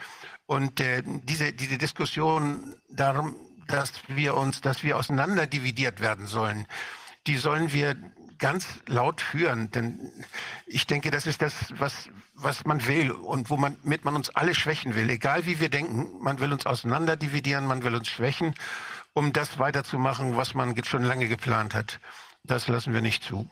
Und 0.46 0.80
äh, 0.80 1.02
diese, 1.04 1.52
diese 1.52 1.76
Diskussion 1.76 2.76
darum, 2.88 3.36
dass 3.68 3.92
wir 4.08 4.36
uns, 4.36 4.60
dass 4.60 4.82
wir 4.82 4.96
auseinander 4.96 5.46
dividiert 5.46 6.00
werden 6.00 6.26
sollen, 6.26 6.66
die 7.26 7.36
sollen 7.36 7.72
wir 7.72 7.94
ganz 8.40 8.66
laut 8.86 9.20
führen, 9.20 9.70
denn 9.70 10.10
ich 10.66 10.86
denke, 10.86 11.10
das 11.10 11.26
ist 11.26 11.42
das, 11.42 11.54
was, 11.78 12.08
was 12.34 12.64
man 12.64 12.86
will 12.86 13.12
und 13.12 13.50
womit 13.50 14.04
man 14.04 14.16
uns 14.16 14.30
alle 14.30 14.54
schwächen 14.54 14.94
will. 14.94 15.08
Egal 15.10 15.46
wie 15.46 15.60
wir 15.60 15.68
denken, 15.68 16.08
man 16.20 16.40
will 16.40 16.52
uns 16.52 16.66
auseinanderdividieren, 16.66 17.66
man 17.66 17.84
will 17.84 17.94
uns 17.94 18.08
schwächen, 18.08 18.54
um 19.12 19.32
das 19.32 19.58
weiterzumachen, 19.58 20.36
was 20.36 20.54
man 20.54 20.74
schon 20.84 21.04
lange 21.04 21.28
geplant 21.28 21.74
hat. 21.74 22.00
Das 22.42 22.66
lassen 22.66 22.94
wir 22.94 23.02
nicht 23.02 23.22
zu. 23.22 23.48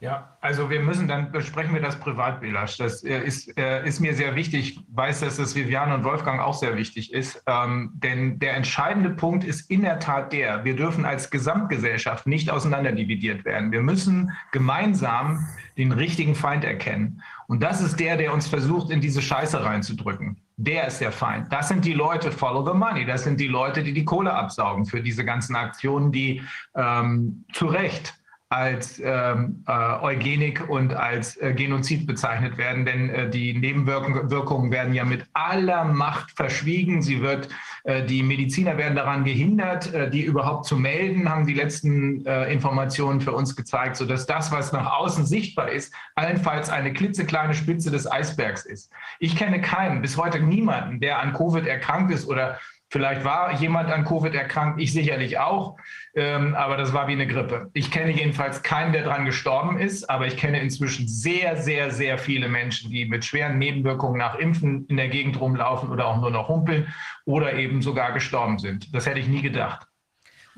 Ja, 0.00 0.36
also 0.40 0.70
wir 0.70 0.80
müssen, 0.80 1.08
dann 1.08 1.32
besprechen 1.32 1.74
wir 1.74 1.80
das 1.80 1.98
privat, 1.98 2.40
Belasch. 2.40 2.76
Das 2.76 3.02
äh, 3.02 3.18
ist, 3.18 3.58
äh, 3.58 3.84
ist 3.84 3.98
mir 3.98 4.14
sehr 4.14 4.36
wichtig. 4.36 4.78
Ich 4.78 4.84
weiß, 4.94 5.20
dass 5.20 5.38
das 5.38 5.56
Viviane 5.56 5.92
und 5.94 6.04
Wolfgang 6.04 6.40
auch 6.40 6.54
sehr 6.54 6.76
wichtig 6.76 7.12
ist. 7.12 7.42
Ähm, 7.46 7.90
denn 7.94 8.38
der 8.38 8.54
entscheidende 8.54 9.10
Punkt 9.10 9.42
ist 9.42 9.68
in 9.68 9.82
der 9.82 9.98
Tat 9.98 10.32
der, 10.32 10.64
wir 10.64 10.76
dürfen 10.76 11.04
als 11.04 11.30
Gesamtgesellschaft 11.30 12.28
nicht 12.28 12.48
auseinanderdividiert 12.48 13.44
werden. 13.44 13.72
Wir 13.72 13.82
müssen 13.82 14.30
gemeinsam 14.52 15.48
den 15.76 15.90
richtigen 15.90 16.36
Feind 16.36 16.64
erkennen. 16.64 17.20
Und 17.48 17.64
das 17.64 17.80
ist 17.80 17.98
der, 17.98 18.16
der 18.16 18.32
uns 18.32 18.46
versucht, 18.46 18.90
in 18.90 19.00
diese 19.00 19.20
Scheiße 19.20 19.64
reinzudrücken. 19.64 20.36
Der 20.58 20.86
ist 20.86 21.00
der 21.00 21.10
Feind. 21.10 21.52
Das 21.52 21.68
sind 21.68 21.84
die 21.84 21.94
Leute, 21.94 22.30
follow 22.30 22.64
the 22.64 22.76
money. 22.76 23.04
Das 23.04 23.24
sind 23.24 23.40
die 23.40 23.48
Leute, 23.48 23.82
die 23.82 23.94
die 23.94 24.04
Kohle 24.04 24.32
absaugen 24.32 24.86
für 24.86 25.00
diese 25.00 25.24
ganzen 25.24 25.56
Aktionen, 25.56 26.12
die 26.12 26.42
ähm, 26.76 27.44
zu 27.52 27.66
Recht 27.66 28.17
als 28.50 28.98
ähm, 29.04 29.62
äh, 29.68 29.72
Eugenik 29.72 30.70
und 30.70 30.94
als 30.94 31.36
äh, 31.36 31.52
Genozid 31.52 32.06
bezeichnet 32.06 32.56
werden, 32.56 32.86
denn 32.86 33.10
äh, 33.10 33.28
die 33.28 33.52
Nebenwirkungen 33.52 34.70
werden 34.70 34.94
ja 34.94 35.04
mit 35.04 35.26
aller 35.34 35.84
Macht 35.84 36.30
verschwiegen. 36.30 37.02
Sie 37.02 37.20
wird, 37.20 37.50
äh, 37.84 38.04
die 38.06 38.22
Mediziner 38.22 38.78
werden 38.78 38.96
daran 38.96 39.24
gehindert, 39.24 39.92
äh, 39.92 40.08
die 40.08 40.22
überhaupt 40.22 40.64
zu 40.64 40.76
melden, 40.76 41.28
haben 41.28 41.46
die 41.46 41.52
letzten 41.52 42.24
äh, 42.24 42.50
Informationen 42.50 43.20
für 43.20 43.32
uns 43.32 43.54
gezeigt, 43.54 43.96
sodass 43.96 44.24
das, 44.24 44.50
was 44.50 44.72
nach 44.72 44.98
außen 44.98 45.26
sichtbar 45.26 45.70
ist, 45.70 45.92
allenfalls 46.14 46.70
eine 46.70 46.94
klitzekleine 46.94 47.52
Spitze 47.52 47.90
des 47.90 48.10
Eisbergs 48.10 48.64
ist. 48.64 48.90
Ich 49.18 49.36
kenne 49.36 49.60
keinen, 49.60 50.00
bis 50.00 50.16
heute 50.16 50.40
niemanden, 50.40 51.00
der 51.00 51.18
an 51.18 51.34
Covid 51.34 51.66
erkrankt 51.66 52.12
ist 52.12 52.26
oder 52.26 52.58
Vielleicht 52.90 53.22
war 53.22 53.52
jemand 53.52 53.90
an 53.90 54.04
Covid 54.04 54.34
erkrankt, 54.34 54.80
ich 54.80 54.92
sicherlich 54.92 55.38
auch, 55.38 55.76
ähm, 56.18 56.54
aber 56.56 56.76
das 56.76 56.92
war 56.92 57.06
wie 57.06 57.12
eine 57.12 57.28
Grippe. 57.28 57.70
Ich 57.74 57.92
kenne 57.92 58.10
jedenfalls 58.10 58.62
keinen, 58.62 58.92
der 58.92 59.04
daran 59.04 59.24
gestorben 59.24 59.78
ist, 59.78 60.10
aber 60.10 60.26
ich 60.26 60.36
kenne 60.36 60.60
inzwischen 60.60 61.06
sehr, 61.06 61.56
sehr, 61.56 61.92
sehr 61.92 62.18
viele 62.18 62.48
Menschen, 62.48 62.90
die 62.90 63.04
mit 63.04 63.24
schweren 63.24 63.58
Nebenwirkungen 63.58 64.18
nach 64.18 64.34
Impfen 64.34 64.84
in 64.88 64.96
der 64.96 65.08
Gegend 65.08 65.40
rumlaufen 65.40 65.90
oder 65.90 66.08
auch 66.08 66.20
nur 66.20 66.32
noch 66.32 66.48
humpeln 66.48 66.92
oder 67.24 67.54
eben 67.54 67.82
sogar 67.82 68.12
gestorben 68.12 68.58
sind. 68.58 68.92
Das 68.92 69.06
hätte 69.06 69.20
ich 69.20 69.28
nie 69.28 69.42
gedacht. 69.42 69.86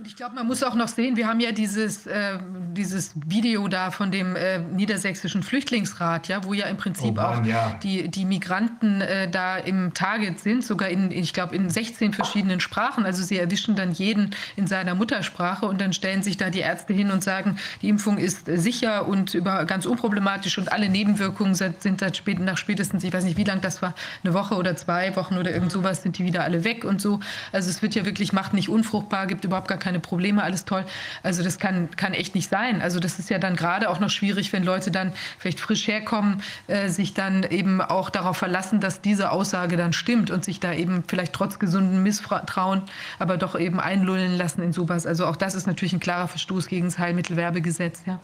Und 0.01 0.07
ich 0.07 0.17
glaube, 0.17 0.35
man 0.35 0.47
muss 0.47 0.63
auch 0.63 0.75
noch 0.75 0.89
sehen, 0.89 1.17
wir 1.19 1.27
haben 1.27 1.41
ja 1.41 1.53
dieses, 1.53 2.07
äh, 2.07 2.39
dieses 2.73 3.13
Video 3.27 3.69
da 3.69 3.91
von 3.91 4.11
dem 4.11 4.35
äh, 4.35 4.59
Niedersächsischen 4.59 5.43
Flüchtlingsrat, 5.43 6.27
ja, 6.27 6.43
wo 6.43 6.55
ja 6.55 6.69
im 6.69 6.79
Prinzip 6.79 7.11
oh 7.11 7.13
Mann, 7.13 7.43
auch 7.43 7.45
ja. 7.45 7.79
die, 7.83 8.09
die 8.09 8.25
Migranten 8.25 9.03
äh, 9.03 9.31
da 9.31 9.59
im 9.59 9.93
Target 9.93 10.41
sind, 10.41 10.65
sogar 10.65 10.89
in, 10.89 11.11
ich 11.11 11.35
glaube, 11.35 11.55
in 11.55 11.69
16 11.69 12.15
verschiedenen 12.15 12.61
Sprachen. 12.61 13.05
Also 13.05 13.23
sie 13.23 13.37
erwischen 13.37 13.77
dann 13.77 13.93
jeden 13.93 14.31
in 14.57 14.67
seiner 14.67 14.95
Muttersprache 14.95 15.67
und 15.67 15.83
dann 15.83 15.93
stellen 15.93 16.23
sich 16.23 16.39
da 16.39 16.49
die 16.49 16.61
Ärzte 16.61 16.95
hin 16.95 17.11
und 17.11 17.23
sagen, 17.23 17.59
die 17.83 17.91
Impfung 17.91 18.17
ist 18.17 18.47
sicher 18.47 19.07
und 19.07 19.35
über, 19.35 19.67
ganz 19.67 19.85
unproblematisch 19.85 20.57
und 20.57 20.73
alle 20.73 20.89
Nebenwirkungen 20.89 21.55
sind, 21.55 21.83
sind 21.83 22.01
seit 22.01 22.17
spät, 22.17 22.41
nach 22.41 22.57
spätestens, 22.57 23.05
ich 23.05 23.13
weiß 23.13 23.25
nicht, 23.25 23.37
wie 23.37 23.45
lang 23.45 23.61
das 23.61 23.83
war, 23.83 23.95
eine 24.25 24.33
Woche 24.33 24.55
oder 24.55 24.77
zwei 24.77 25.15
Wochen 25.15 25.37
oder 25.37 25.53
irgend 25.53 25.73
sowas, 25.73 26.03
sind 26.03 26.17
die 26.17 26.25
wieder 26.25 26.43
alle 26.43 26.65
weg 26.65 26.87
und 26.87 27.03
so. 27.03 27.21
Also 27.53 27.69
es 27.69 27.83
wird 27.83 27.95
ja 27.95 28.07
wirklich, 28.07 28.33
macht 28.33 28.55
nicht 28.55 28.71
unfruchtbar, 28.71 29.27
gibt 29.27 29.45
überhaupt 29.45 29.69
gar 29.69 29.77
keine 29.77 29.90
keine 29.91 29.99
Probleme, 29.99 30.45
alles 30.45 30.65
toll. 30.65 30.85
Also 31.25 31.43
das 31.43 31.59
kann, 31.59 31.91
kann 31.97 32.15
echt 32.15 32.37
nicht 32.37 32.49
sein. 32.49 32.81
Also 32.81 33.01
das 33.01 33.19
ist 33.19 33.29
ja 33.29 33.39
dann 33.41 33.57
gerade 33.57 33.91
auch 33.91 33.99
noch 33.99 34.11
schwierig, 34.11 34.53
wenn 34.53 34.63
Leute 34.63 34.93
dann 34.93 35.13
vielleicht 35.39 35.59
frisch 35.59 35.89
herkommen, 35.89 36.43
äh, 36.69 36.89
sich 36.91 37.13
dann 37.13 37.43
eben 37.43 37.81
auch 37.81 38.09
darauf 38.09 38.37
verlassen, 38.37 38.79
dass 38.79 39.01
diese 39.01 39.33
Aussage 39.33 39.77
dann 39.77 39.93
stimmt 39.93 40.31
und 40.31 40.45
sich 40.45 40.61
da 40.61 40.73
eben 40.73 41.03
vielleicht 41.09 41.33
trotz 41.33 41.59
gesunden 41.59 42.05
Misstrauen 42.05 42.83
aber 43.19 43.37
doch 43.37 43.59
eben 43.59 43.81
einlullen 43.81 44.39
lassen 44.39 44.63
in 44.63 44.73
sowas. 44.73 45.07
Also 45.07 45.27
auch 45.27 45.35
das 45.35 45.57
ist 45.57 45.67
natürlich 45.67 45.93
ein 45.93 46.01
klarer 46.01 46.29
Verstoß 46.29 46.69
gegen 46.69 46.87
das 46.87 47.01
Heilmittelwerbegesetz. 47.01 48.03
Ja. 48.07 48.21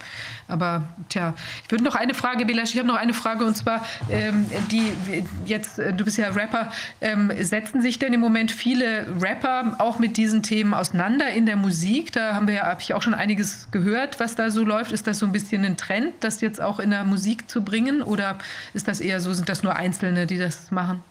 Aber 0.46 0.84
tja, 1.08 1.34
ich 1.64 1.70
würde 1.72 1.82
noch 1.82 1.96
eine 1.96 2.14
Frage, 2.14 2.46
Belasch, 2.46 2.74
ich 2.74 2.78
habe 2.78 2.86
noch 2.86 2.96
eine 2.96 3.12
Frage 3.12 3.44
und 3.44 3.56
zwar, 3.56 3.84
ähm, 4.08 4.46
die 4.70 4.92
jetzt, 5.46 5.80
äh, 5.80 5.92
du 5.92 6.04
bist 6.04 6.16
ja 6.16 6.28
Rapper, 6.28 6.70
ähm, 7.00 7.32
setzen 7.40 7.82
sich 7.82 7.98
denn 7.98 8.12
im 8.12 8.20
Moment 8.20 8.52
viele 8.52 9.06
Rapper 9.20 9.74
auch 9.78 9.98
mit 9.98 10.16
diesen 10.16 10.44
Themen 10.44 10.76
auseinander 10.76 11.30
in 11.30 11.46
der 11.46 11.55
der 11.56 11.62
Musik, 11.62 12.12
da 12.12 12.34
haben 12.34 12.46
wir 12.46 12.54
ja, 12.54 12.66
habe 12.66 12.80
ich 12.80 12.94
auch 12.94 13.02
schon 13.02 13.14
einiges 13.14 13.68
gehört, 13.70 14.20
was 14.20 14.34
da 14.34 14.50
so 14.50 14.64
läuft. 14.64 14.92
Ist 14.92 15.06
das 15.06 15.18
so 15.18 15.26
ein 15.26 15.32
bisschen 15.32 15.64
ein 15.64 15.76
Trend, 15.76 16.14
das 16.20 16.40
jetzt 16.40 16.60
auch 16.60 16.78
in 16.78 16.90
der 16.90 17.04
Musik 17.04 17.50
zu 17.50 17.62
bringen? 17.62 18.02
Oder 18.02 18.38
ist 18.74 18.86
das 18.88 19.00
eher 19.00 19.20
so, 19.20 19.32
sind 19.32 19.48
das 19.48 19.62
nur 19.62 19.74
Einzelne, 19.74 20.26
die 20.26 20.38
das 20.38 20.70
machen? 20.70 21.02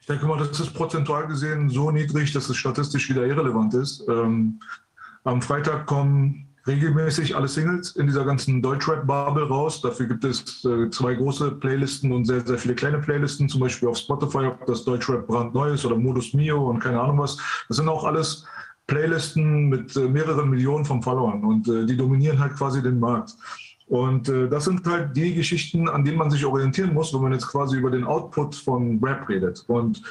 Ich 0.00 0.06
denke 0.06 0.26
mal, 0.26 0.38
das 0.38 0.58
ist 0.60 0.72
prozentual 0.72 1.26
gesehen 1.26 1.68
so 1.68 1.90
niedrig, 1.90 2.32
dass 2.32 2.48
es 2.48 2.56
statistisch 2.56 3.08
wieder 3.10 3.26
irrelevant 3.26 3.74
ist. 3.74 4.04
Ähm, 4.08 4.60
am 5.24 5.42
Freitag 5.42 5.86
kommen 5.86 6.46
regelmäßig 6.66 7.36
alle 7.36 7.48
Singles 7.48 7.94
in 7.96 8.06
dieser 8.06 8.24
ganzen 8.24 8.62
Deutschrap-Bubble 8.62 9.48
raus. 9.48 9.80
Dafür 9.80 10.06
gibt 10.06 10.24
es 10.24 10.64
äh, 10.64 10.90
zwei 10.90 11.14
große 11.14 11.52
Playlisten 11.52 12.12
und 12.12 12.24
sehr, 12.24 12.44
sehr 12.46 12.58
viele 12.58 12.74
kleine 12.74 12.98
Playlisten, 12.98 13.48
zum 13.48 13.60
Beispiel 13.60 13.88
auf 13.88 13.98
Spotify, 13.98 14.46
ob 14.46 14.64
das 14.66 14.84
Deutschrap 14.84 15.26
brandneu 15.26 15.72
ist 15.74 15.84
oder 15.84 15.96
Modus 15.96 16.34
Mio 16.34 16.68
und 16.70 16.80
keine 16.80 17.00
Ahnung 17.00 17.18
was. 17.18 17.36
Das 17.68 17.76
sind 17.76 17.88
auch 17.88 18.04
alles 18.04 18.44
Playlisten 18.86 19.68
mit 19.68 19.96
äh, 19.96 20.00
mehreren 20.00 20.48
Millionen 20.48 20.84
von 20.84 21.02
Followern 21.02 21.44
und 21.44 21.68
äh, 21.68 21.86
die 21.86 21.96
dominieren 21.96 22.38
halt 22.38 22.54
quasi 22.54 22.82
den 22.82 23.00
Markt. 23.00 23.34
Und 23.88 24.28
äh, 24.28 24.48
das 24.48 24.64
sind 24.64 24.84
halt 24.86 25.16
die 25.16 25.34
Geschichten, 25.34 25.88
an 25.88 26.04
denen 26.04 26.18
man 26.18 26.30
sich 26.30 26.44
orientieren 26.44 26.92
muss, 26.92 27.12
wenn 27.14 27.22
man 27.22 27.32
jetzt 27.32 27.48
quasi 27.48 27.76
über 27.76 27.90
den 27.90 28.04
Output 28.04 28.54
von 28.54 29.02
Rap 29.02 29.28
redet. 29.28 29.64
Und 29.68 30.02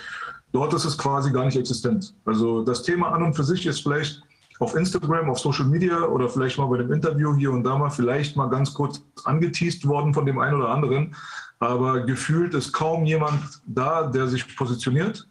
dort 0.51 0.73
ist 0.73 0.85
es 0.85 0.97
quasi 0.97 1.31
gar 1.31 1.45
nicht 1.45 1.57
existent. 1.57 2.13
Also 2.25 2.63
das 2.63 2.83
Thema 2.83 3.11
an 3.11 3.23
und 3.23 3.33
für 3.33 3.43
sich 3.43 3.65
ist 3.65 3.81
vielleicht 3.81 4.21
auf 4.59 4.75
Instagram, 4.75 5.29
auf 5.29 5.39
Social 5.39 5.65
Media 5.65 6.03
oder 6.03 6.29
vielleicht 6.29 6.57
mal 6.57 6.67
bei 6.67 6.77
dem 6.77 6.91
Interview 6.91 7.35
hier 7.35 7.51
und 7.51 7.63
da 7.63 7.77
mal 7.77 7.89
vielleicht 7.89 8.37
mal 8.37 8.47
ganz 8.47 8.73
kurz 8.73 9.03
angeteased 9.25 9.85
worden 9.85 10.13
von 10.13 10.25
dem 10.25 10.39
einen 10.39 10.55
oder 10.55 10.69
anderen. 10.69 11.13
Aber 11.59 12.01
gefühlt 12.01 12.53
ist 12.53 12.71
kaum 12.71 13.05
jemand 13.05 13.61
da, 13.65 14.07
der 14.07 14.27
sich 14.27 14.55
positioniert 14.55 15.27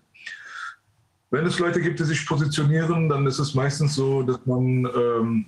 wenn 1.35 1.47
es 1.47 1.59
Leute 1.59 1.81
gibt, 1.81 1.99
die 1.99 2.05
sich 2.05 2.25
positionieren, 2.27 3.09
dann 3.09 3.27
ist 3.27 3.41
es 3.41 3.55
meistens 3.55 3.97
so, 3.97 4.23
dass 4.23 4.39
man 4.47 4.89
ähm, 4.97 5.47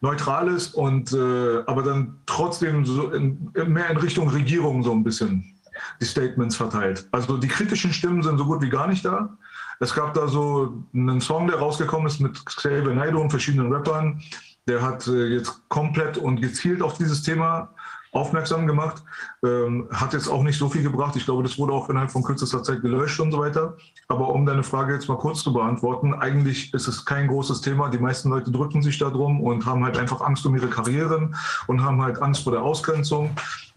neutral 0.00 0.48
ist 0.48 0.74
und 0.74 1.12
äh, 1.12 1.62
aber 1.66 1.82
dann 1.82 2.18
trotzdem 2.26 2.84
so 2.84 3.10
in, 3.12 3.50
mehr 3.68 3.90
in 3.90 3.96
Richtung 3.96 4.28
Regierung 4.28 4.82
so 4.82 4.90
ein 4.90 5.04
bisschen 5.04 5.54
die 6.00 6.04
Statements 6.04 6.56
verteilt. 6.56 7.06
Also 7.12 7.36
die 7.36 7.48
kritischen 7.48 7.92
Stimmen 7.92 8.22
sind 8.24 8.38
so 8.38 8.44
gut 8.44 8.60
wie 8.60 8.68
gar 8.68 8.88
nicht 8.88 9.04
da. 9.04 9.36
Es 9.78 9.94
gab 9.94 10.14
da 10.14 10.26
so 10.26 10.84
einen 10.92 11.20
Song, 11.20 11.46
der 11.46 11.58
rausgekommen 11.58 12.08
ist 12.08 12.20
mit 12.20 12.44
Xavier 12.44 12.94
Naidoo 12.94 13.20
und 13.20 13.30
verschiedenen 13.30 13.72
Rappern. 13.72 14.20
Der 14.66 14.82
hat 14.82 15.06
äh, 15.06 15.26
jetzt 15.26 15.68
komplett 15.68 16.18
und 16.18 16.40
gezielt 16.40 16.82
auf 16.82 16.98
dieses 16.98 17.22
Thema 17.22 17.70
aufmerksam 18.14 18.66
gemacht. 18.66 19.02
Ähm, 19.44 19.88
hat 19.92 20.12
jetzt 20.12 20.28
auch 20.28 20.42
nicht 20.42 20.58
so 20.58 20.68
viel 20.68 20.82
gebracht. 20.82 21.16
Ich 21.16 21.24
glaube, 21.24 21.42
das 21.42 21.58
wurde 21.58 21.72
auch 21.72 21.90
innerhalb 21.90 22.10
von 22.10 22.22
kürzester 22.22 22.62
Zeit 22.62 22.80
gelöscht 22.80 23.20
und 23.20 23.32
so 23.32 23.38
weiter. 23.40 23.76
Aber 24.08 24.28
um 24.28 24.46
deine 24.46 24.62
Frage 24.62 24.94
jetzt 24.94 25.08
mal 25.08 25.18
kurz 25.18 25.42
zu 25.42 25.52
beantworten, 25.52 26.14
eigentlich 26.14 26.72
ist 26.72 26.88
es 26.88 27.04
kein 27.04 27.28
großes 27.28 27.60
Thema. 27.60 27.90
Die 27.90 27.98
meisten 27.98 28.30
Leute 28.30 28.50
drücken 28.50 28.82
sich 28.82 28.98
da 28.98 29.10
drum 29.10 29.40
und 29.40 29.66
haben 29.66 29.84
halt 29.84 29.98
einfach 29.98 30.20
Angst 30.20 30.46
um 30.46 30.54
ihre 30.54 30.68
Karrieren 30.68 31.34
und 31.66 31.82
haben 31.82 32.00
halt 32.00 32.22
Angst 32.22 32.44
vor 32.44 32.52
der 32.52 32.62
Ausgrenzung. 32.62 33.30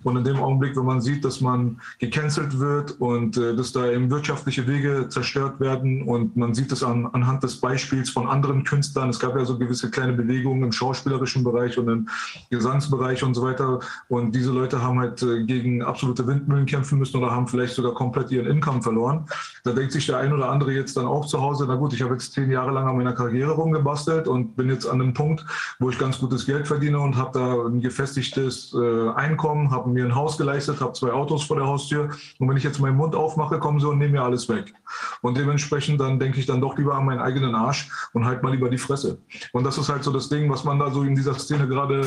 Und 0.07 0.15
in 0.15 0.23
dem 0.23 0.37
Augenblick, 0.37 0.77
wenn 0.77 0.85
man 0.85 1.01
sieht, 1.01 1.25
dass 1.25 1.41
man 1.41 1.81
gecancelt 1.99 2.59
wird 2.59 2.91
und 3.01 3.35
äh, 3.35 3.53
dass 3.57 3.73
da 3.73 3.91
eben 3.91 4.09
wirtschaftliche 4.09 4.65
Wege 4.65 5.09
zerstört 5.09 5.59
werden 5.59 6.03
und 6.03 6.37
man 6.37 6.53
sieht 6.53 6.71
es 6.71 6.81
an, 6.81 7.07
anhand 7.07 7.43
des 7.43 7.57
Beispiels 7.57 8.09
von 8.09 8.25
anderen 8.25 8.63
Künstlern, 8.63 9.09
es 9.09 9.19
gab 9.19 9.35
ja 9.35 9.43
so 9.43 9.57
gewisse 9.57 9.91
kleine 9.91 10.13
Bewegungen 10.13 10.63
im 10.63 10.71
schauspielerischen 10.71 11.43
Bereich 11.43 11.77
und 11.77 11.89
im 11.89 12.07
Gesangsbereich 12.49 13.21
und 13.21 13.33
so 13.33 13.41
weiter. 13.41 13.81
Und 14.07 14.33
diese 14.33 14.53
Leute 14.53 14.81
haben 14.81 14.97
halt 14.97 15.21
äh, 15.23 15.43
gegen 15.43 15.83
absolute 15.83 16.25
Windmühlen 16.25 16.65
kämpfen 16.65 16.99
müssen 16.99 17.17
oder 17.17 17.31
haben 17.31 17.49
vielleicht 17.49 17.73
sogar 17.73 17.93
komplett 17.93 18.31
ihren 18.31 18.47
Income 18.47 18.81
verloren. 18.83 19.25
Da 19.67 19.73
denkt 19.73 19.91
sich 19.91 20.05
der 20.05 20.17
ein 20.17 20.31
oder 20.31 20.49
andere 20.49 20.71
jetzt 20.71 20.95
dann 20.95 21.05
auch 21.05 21.25
zu 21.25 21.41
Hause, 21.41 21.65
na 21.67 21.75
gut, 21.75 21.91
ich 21.91 22.01
habe 22.01 22.13
jetzt 22.13 22.31
zehn 22.31 22.49
Jahre 22.49 22.71
lang 22.71 22.87
an 22.87 22.95
meiner 22.95 23.11
Karriere 23.11 23.51
rumgebastelt 23.51 24.27
und 24.29 24.55
bin 24.55 24.69
jetzt 24.69 24.85
an 24.85 25.01
einem 25.01 25.13
Punkt, 25.13 25.45
wo 25.79 25.89
ich 25.89 25.99
ganz 25.99 26.19
gutes 26.19 26.45
Geld 26.45 26.67
verdiene 26.67 26.97
und 26.99 27.17
habe 27.17 27.37
da 27.37 27.67
ein 27.67 27.81
gefestigtes 27.81 28.73
äh, 28.73 29.09
Einkommen, 29.09 29.69
habe 29.71 29.89
mir 29.89 30.05
ein 30.05 30.15
Haus 30.15 30.37
geleistet, 30.37 30.79
habe 30.79 30.93
zwei 30.93 31.11
Autos 31.11 31.43
vor 31.43 31.57
der 31.57 31.67
Haustür 31.67 32.09
und 32.39 32.47
wenn 32.47 32.55
ich 32.55 32.63
jetzt 32.63 32.79
meinen 32.79 32.95
Mund 32.95 33.13
aufmache, 33.13 33.59
kommen 33.59 33.81
sie 33.81 33.89
und 33.89 33.97
nehmen 33.97 34.13
mir 34.13 34.23
alles 34.23 34.47
weg. 34.47 34.73
Und 35.21 35.37
dementsprechend 35.37 35.99
dann 35.99 36.17
denke 36.17 36.39
ich 36.39 36.45
dann 36.45 36.61
doch 36.61 36.77
lieber 36.77 36.95
an 36.95 37.05
meinen 37.05 37.19
eigenen 37.19 37.53
Arsch 37.53 37.89
und 38.13 38.23
halt 38.23 38.43
mal 38.43 38.53
lieber 38.53 38.69
die 38.69 38.77
Fresse. 38.77 39.17
Und 39.51 39.65
das 39.65 39.77
ist 39.77 39.89
halt 39.89 40.05
so 40.05 40.13
das 40.13 40.29
Ding, 40.29 40.49
was 40.49 40.63
man 40.63 40.79
da 40.79 40.91
so 40.91 41.03
in 41.03 41.13
dieser 41.15 41.33
Szene 41.33 41.67
gerade 41.67 42.05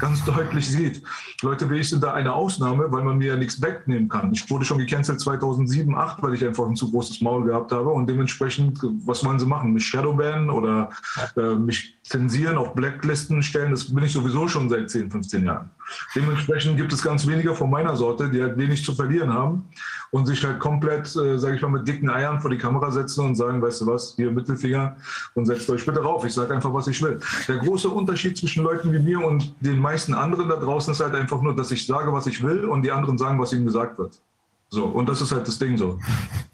ganz 0.00 0.24
deutlich 0.24 0.68
sieht. 0.68 1.02
Leute 1.42 1.70
wie 1.70 1.78
ich 1.78 1.88
sind 1.88 2.02
da 2.02 2.12
eine 2.12 2.32
Ausnahme, 2.32 2.90
weil 2.90 3.02
man 3.02 3.18
mir 3.18 3.28
ja 3.28 3.36
nichts 3.36 3.60
wegnehmen 3.62 4.08
kann. 4.08 4.32
Ich 4.32 4.48
wurde 4.50 4.64
schon 4.64 4.78
gecancelt 4.78 5.20
2007, 5.20 5.92
2008, 5.92 6.22
weil 6.22 6.34
ich 6.34 6.44
einfach 6.44 6.66
ein 6.66 6.76
zu 6.76 6.90
großes 6.90 7.20
Maul 7.20 7.44
gehabt 7.44 7.72
habe 7.72 7.90
und 7.90 8.08
dementsprechend, 8.08 8.78
was 9.04 9.24
wollen 9.24 9.38
sie 9.38 9.46
machen? 9.46 9.72
Mich 9.72 9.86
shadowbannen 9.86 10.50
oder 10.50 10.90
äh, 11.36 11.54
mich 11.54 11.98
zensieren, 12.10 12.58
auf 12.58 12.74
Blacklisten 12.74 13.42
stellen? 13.42 13.70
Das 13.70 13.84
bin 13.84 14.04
ich 14.04 14.12
sowieso 14.12 14.48
schon 14.48 14.68
seit 14.68 14.90
10, 14.90 15.10
15 15.10 15.44
Jahren. 15.44 15.70
Dementsprechend 16.14 16.76
gibt 16.76 16.92
es 16.92 17.02
ganz 17.02 17.26
wenige 17.26 17.54
von 17.54 17.70
meiner 17.70 17.96
Sorte, 17.96 18.28
die 18.28 18.42
halt 18.42 18.58
wenig 18.58 18.84
zu 18.84 18.94
verlieren 18.94 19.32
haben 19.32 19.68
und 20.10 20.26
sich 20.26 20.44
halt 20.44 20.58
komplett, 20.58 21.06
äh, 21.16 21.38
sage 21.38 21.56
ich 21.56 21.62
mal, 21.62 21.70
mit 21.70 21.86
dicken 21.86 22.10
Eiern 22.10 22.40
vor 22.40 22.50
die 22.50 22.58
Kamera 22.58 22.90
setzen 22.90 23.24
und 23.24 23.36
sagen, 23.36 23.62
weißt 23.62 23.82
du 23.82 23.86
was, 23.86 24.14
hier 24.16 24.30
Mittelfinger 24.32 24.96
und 25.34 25.46
setzt 25.46 25.70
euch 25.70 25.86
bitte 25.86 26.00
rauf. 26.00 26.24
Ich 26.24 26.34
sage 26.34 26.52
einfach, 26.52 26.74
was 26.74 26.88
ich 26.88 27.00
will. 27.00 27.20
Der 27.46 27.58
große 27.58 27.88
Unterschied 27.88 28.36
zwischen 28.36 28.64
Leuten 28.64 28.92
wie 28.92 28.98
mir 28.98 29.24
und 29.24 29.54
den 29.60 29.78
meisten 29.78 30.12
anderen 30.12 30.48
da 30.48 30.56
draußen 30.56 30.92
ist 30.92 31.00
halt 31.00 31.14
einfach 31.14 31.40
nur, 31.40 31.54
dass 31.54 31.70
ich 31.70 31.86
sage, 31.86 32.12
was 32.12 32.26
ich 32.26 32.42
will 32.42 32.64
und 32.64 32.82
die 32.82 32.90
anderen 32.90 33.18
sagen, 33.18 33.38
was 33.40 33.52
ihnen 33.52 33.64
gesagt 33.64 33.98
wird. 33.98 34.20
So, 34.68 34.84
und 34.84 35.08
das 35.08 35.20
ist 35.20 35.32
halt 35.32 35.46
das 35.46 35.58
Ding 35.58 35.76
so. 35.76 35.98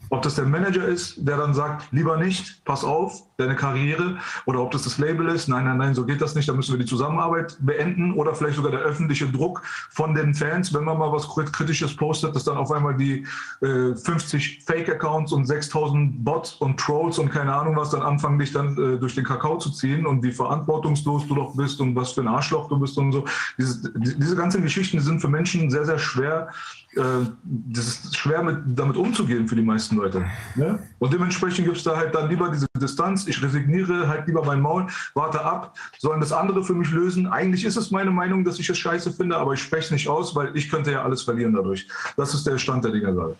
Ob 0.09 0.21
das 0.21 0.35
der 0.35 0.45
Manager 0.45 0.85
ist, 0.85 1.15
der 1.17 1.37
dann 1.37 1.53
sagt, 1.53 1.91
lieber 1.91 2.17
nicht, 2.17 2.63
pass 2.65 2.83
auf, 2.83 3.23
deine 3.37 3.55
Karriere, 3.55 4.17
oder 4.45 4.61
ob 4.61 4.71
das 4.71 4.83
das 4.83 4.97
Label 4.97 5.27
ist, 5.29 5.47
nein, 5.47 5.65
nein, 5.65 5.77
nein, 5.77 5.95
so 5.95 6.05
geht 6.05 6.21
das 6.21 6.33
nicht, 6.33 6.49
da 6.49 6.53
müssen 6.53 6.73
wir 6.73 6.79
die 6.79 6.89
Zusammenarbeit 6.89 7.57
beenden, 7.59 8.13
oder 8.13 8.33
vielleicht 8.33 8.55
sogar 8.55 8.71
der 8.71 8.81
öffentliche 8.81 9.27
Druck 9.27 9.61
von 9.89 10.15
den 10.15 10.33
Fans, 10.33 10.73
wenn 10.73 10.83
man 10.83 10.97
mal 10.97 11.11
was 11.11 11.27
Kritisches 11.27 11.95
postet, 11.95 12.35
dass 12.35 12.45
dann 12.45 12.57
auf 12.57 12.71
einmal 12.71 12.95
die 12.95 13.25
äh, 13.61 13.95
50 13.95 14.63
Fake-Accounts 14.65 15.31
und 15.33 15.45
6000 15.45 16.23
Bots 16.23 16.53
und 16.53 16.79
Trolls 16.79 17.19
und 17.19 17.29
keine 17.29 17.53
Ahnung 17.53 17.75
was 17.75 17.91
dann 17.91 18.01
anfangen, 18.01 18.39
dich 18.39 18.53
dann 18.53 18.77
äh, 18.77 18.97
durch 18.97 19.15
den 19.15 19.23
Kakao 19.23 19.57
zu 19.57 19.69
ziehen 19.71 20.05
und 20.05 20.23
wie 20.23 20.31
verantwortungslos 20.31 21.27
du 21.27 21.35
doch 21.35 21.55
bist 21.55 21.79
und 21.79 21.95
was 21.95 22.13
für 22.13 22.21
ein 22.21 22.27
Arschloch 22.27 22.67
du 22.69 22.79
bist 22.79 22.97
und 22.97 23.11
so. 23.11 23.25
Diese, 23.57 23.91
diese 23.95 24.35
ganzen 24.35 24.61
Geschichten 24.61 24.99
sind 24.99 25.19
für 25.19 25.27
Menschen 25.27 25.69
sehr, 25.69 25.85
sehr 25.85 25.99
schwer 25.99 26.49
äh, 26.97 27.25
das 27.43 27.87
ist 27.87 28.17
schwer 28.17 28.41
mit, 28.43 28.57
damit 28.65 28.97
umzugehen 28.97 29.47
für 29.47 29.55
die 29.55 29.61
meisten 29.61 29.96
Leute. 29.97 30.25
Ne? 30.55 30.79
Und 30.99 31.13
dementsprechend 31.13 31.65
gibt 31.65 31.77
es 31.77 31.83
da 31.83 31.95
halt 31.95 32.15
dann 32.15 32.29
lieber 32.29 32.49
diese 32.49 32.67
Distanz. 32.75 33.27
Ich 33.27 33.41
resigniere 33.41 34.07
halt 34.07 34.27
lieber 34.27 34.43
mein 34.43 34.61
Maul, 34.61 34.87
warte 35.13 35.43
ab, 35.43 35.75
sollen 35.99 36.19
das 36.19 36.31
andere 36.31 36.63
für 36.63 36.73
mich 36.73 36.91
lösen. 36.91 37.27
Eigentlich 37.27 37.65
ist 37.65 37.75
es 37.77 37.91
meine 37.91 38.11
Meinung, 38.11 38.43
dass 38.43 38.59
ich 38.59 38.69
es 38.69 38.77
scheiße 38.77 39.11
finde, 39.11 39.37
aber 39.37 39.53
ich 39.53 39.61
spreche 39.61 39.85
es 39.85 39.91
nicht 39.91 40.07
aus, 40.07 40.35
weil 40.35 40.55
ich 40.55 40.69
könnte 40.69 40.91
ja 40.91 41.03
alles 41.03 41.23
verlieren 41.23 41.53
dadurch. 41.53 41.87
Das 42.15 42.33
ist 42.33 42.45
der 42.47 42.57
Stand 42.57 42.85
der 42.85 42.91
Dinge 42.91 43.13
gerade. 43.13 43.35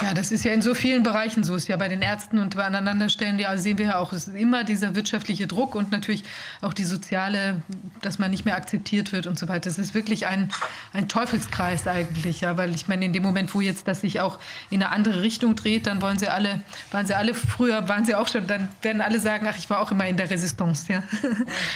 Ja, 0.00 0.14
das 0.14 0.32
ist 0.32 0.42
ja 0.44 0.52
in 0.52 0.62
so 0.62 0.74
vielen 0.74 1.02
Bereichen 1.02 1.44
so. 1.44 1.54
Ist 1.54 1.68
ja 1.68 1.76
bei 1.76 1.88
den 1.88 2.00
Ärzten 2.00 2.38
und 2.38 2.56
bei 2.56 2.64
Aneinanderstellen, 2.64 3.38
ja, 3.38 3.56
sehen 3.58 3.76
wir 3.76 3.86
ja 3.86 3.98
auch, 3.98 4.12
es 4.14 4.26
ist 4.26 4.34
immer 4.34 4.64
dieser 4.64 4.94
wirtschaftliche 4.94 5.46
Druck 5.46 5.74
und 5.74 5.92
natürlich 5.92 6.24
auch 6.62 6.72
die 6.72 6.84
soziale, 6.84 7.62
dass 8.00 8.18
man 8.18 8.30
nicht 8.30 8.46
mehr 8.46 8.56
akzeptiert 8.56 9.12
wird 9.12 9.26
und 9.26 9.38
so 9.38 9.48
weiter. 9.48 9.68
Das 9.68 9.78
ist 9.78 9.94
wirklich 9.94 10.26
ein, 10.26 10.50
ein 10.94 11.08
Teufelskreis 11.08 11.86
eigentlich, 11.86 12.40
ja, 12.40 12.56
weil 12.56 12.74
ich 12.74 12.88
meine, 12.88 13.04
in 13.04 13.12
dem 13.12 13.22
Moment, 13.22 13.54
wo 13.54 13.60
jetzt 13.60 13.86
das 13.86 14.00
sich 14.00 14.20
auch 14.20 14.38
in 14.70 14.82
eine 14.82 14.92
andere 14.92 15.20
Richtung 15.20 15.56
dreht, 15.56 15.86
dann 15.86 16.00
wollen 16.00 16.18
sie 16.18 16.28
alle, 16.28 16.62
waren 16.90 17.06
sie 17.06 17.14
alle 17.14 17.34
früher, 17.34 17.86
waren 17.86 18.06
sie 18.06 18.14
auch 18.14 18.28
schon, 18.28 18.46
dann 18.46 18.70
werden 18.80 19.02
alle 19.02 19.20
sagen, 19.20 19.46
ach, 19.48 19.58
ich 19.58 19.68
war 19.68 19.78
auch 19.80 19.90
immer 19.90 20.06
in 20.06 20.16
der 20.16 20.30
Resistance, 20.30 20.90
ja. 20.90 21.02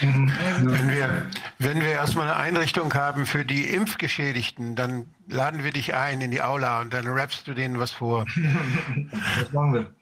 Mhm. 0.01 0.31
Wenn 0.63 0.89
wir, 0.89 1.25
wenn 1.59 1.81
wir 1.81 1.89
erstmal 1.89 2.27
eine 2.27 2.35
Einrichtung 2.35 2.93
haben 2.95 3.27
für 3.27 3.45
die 3.45 3.65
Impfgeschädigten, 3.65 4.75
dann 4.75 5.05
laden 5.27 5.63
wir 5.63 5.71
dich 5.71 5.93
ein 5.93 6.21
in 6.21 6.31
die 6.31 6.41
Aula 6.41 6.81
und 6.81 6.93
dann 6.93 7.07
rappst 7.07 7.47
du 7.47 7.53
denen 7.53 7.79
was 7.79 7.91
vor. 7.91 8.25
Was 9.39 9.51
machen 9.51 9.73
wir? 9.73 9.93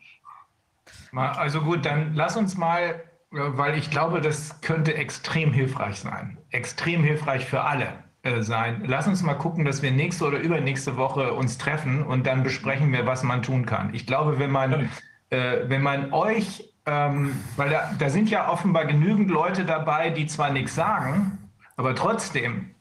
Also 1.16 1.62
gut, 1.62 1.86
dann 1.86 2.14
lass 2.14 2.36
uns 2.36 2.58
mal, 2.58 3.04
weil 3.32 3.78
ich 3.78 3.90
glaube, 3.90 4.22
das 4.22 4.60
könnte 4.62 4.96
extrem 4.96 5.54
hilfreich 5.54 6.00
sein. 6.00 6.38
Extrem 6.50 7.04
hilfreich 7.04 7.46
für 7.46 7.62
alle 7.62 8.04
äh, 8.24 8.42
sein. 8.42 8.84
Lass 8.86 9.08
uns 9.08 9.24
mal 9.24 9.36
gucken, 9.36 9.66
dass 9.66 9.82
wir 9.82 9.92
nächste 9.92 10.26
oder 10.26 10.40
übernächste 10.40 10.98
Woche 10.98 11.34
uns 11.34 11.58
treffen 11.58 12.04
und 12.04 12.28
dann 12.28 12.44
besprechen 12.44 12.92
wir, 12.92 13.06
was 13.06 13.24
man 13.24 13.44
tun 13.44 13.66
kann. 13.66 13.94
Ich 13.94 14.06
glaube, 14.06 14.40
wenn 14.40 14.52
man, 14.52 14.90
äh, 15.30 15.60
wenn 15.68 15.82
man 15.82 16.12
euch, 16.12 16.74
ähm, 16.86 17.32
weil 17.56 17.70
da, 17.70 17.94
da 17.98 18.10
sind 18.10 18.30
ja 18.30 18.50
offenbar 18.50 18.86
genügend 18.86 19.32
Leute 19.32 19.64
dabei, 19.64 20.10
die 20.10 20.28
zwar 20.28 20.52
nichts 20.52 20.76
sagen, 20.76 21.38
aber 21.78 21.96
trotzdem 21.96 22.75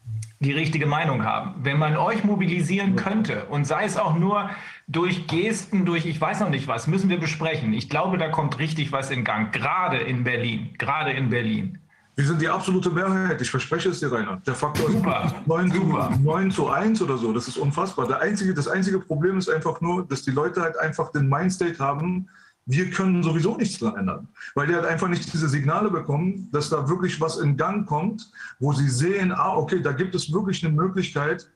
die 0.45 0.53
richtige 0.53 0.87
Meinung 0.87 1.25
haben. 1.25 1.55
Wenn 1.63 1.79
man 1.79 1.97
euch 1.97 2.25
mobilisieren 2.25 2.97
könnte 2.97 3.47
und 3.47 3.67
sei 3.67 3.85
es 3.85 3.97
auch 3.97 4.17
nur 4.17 4.51
durch 4.87 5.27
Gesten, 5.27 5.87
durch 5.87 6.07
ich 6.07 6.21
weiß 6.21 6.41
noch 6.41 6.51
nicht 6.51 6.69
was, 6.69 6.87
müssen 6.87 7.09
wir 7.09 7.19
besprechen. 7.19 7.73
Ich 7.73 7.89
glaube, 7.89 8.19
da 8.19 8.29
kommt 8.29 8.59
richtig 8.59 8.93
was 8.93 9.11
in 9.11 9.25
Gang, 9.25 9.53
gerade 9.53 9.99
in 9.99 10.25
Berlin, 10.25 10.75
gerade 10.79 11.13
in 11.13 11.31
Berlin. 11.31 11.79
Wir 12.17 12.27
sind 12.27 12.41
die 12.41 12.49
absolute 12.49 12.91
Mehrheit, 12.91 13.41
ich 13.41 13.51
verspreche 13.51 13.89
es 13.89 13.99
dir, 13.99 14.13
Rainer. 14.13 14.41
Der 14.47 14.55
Faktor 14.55 14.89
Super. 14.89 15.25
ist 15.27 15.47
9, 15.49 15.73
Super. 15.73 16.11
Zu, 16.13 16.21
9 16.21 16.51
zu 16.53 16.69
1 16.69 17.03
oder 17.03 17.19
so, 17.19 17.33
das 17.33 17.49
ist 17.49 17.57
unfassbar. 17.57 18.07
Der 18.07 18.21
einzige, 18.21 18.55
das 18.55 18.69
einzige 18.69 19.01
Problem 19.01 19.37
ist 19.39 19.49
einfach 19.49 19.81
nur, 19.81 20.07
dass 20.07 20.23
die 20.23 20.31
Leute 20.31 20.63
halt 20.63 20.79
einfach 20.79 21.11
den 21.11 21.29
Mindstate 21.29 21.79
haben, 21.81 22.29
wir 22.67 22.91
können 22.91 23.23
sowieso 23.23 23.57
nichts 23.57 23.79
daran 23.79 24.01
ändern, 24.01 24.29
weil 24.55 24.67
die 24.67 24.75
halt 24.75 24.87
einfach 24.87 25.09
nicht 25.09 25.33
diese 25.33 25.49
Signale 25.49 25.91
bekommen, 25.91 26.49
dass 26.51 26.71
da 26.71 26.89
wirklich 26.89 27.21
was 27.21 27.37
in 27.39 27.57
Gang 27.57 27.87
kommt, 27.87 28.31
wo 28.59 28.73
sie 28.73 28.89
sehen, 28.89 29.33
ah, 29.33 29.57
okay, 29.57 29.83
da 29.83 29.93
gibt 29.93 30.15
es 30.15 30.33
wirklich 30.33 30.65
eine 30.65 30.75
Möglichkeit, 30.75 31.47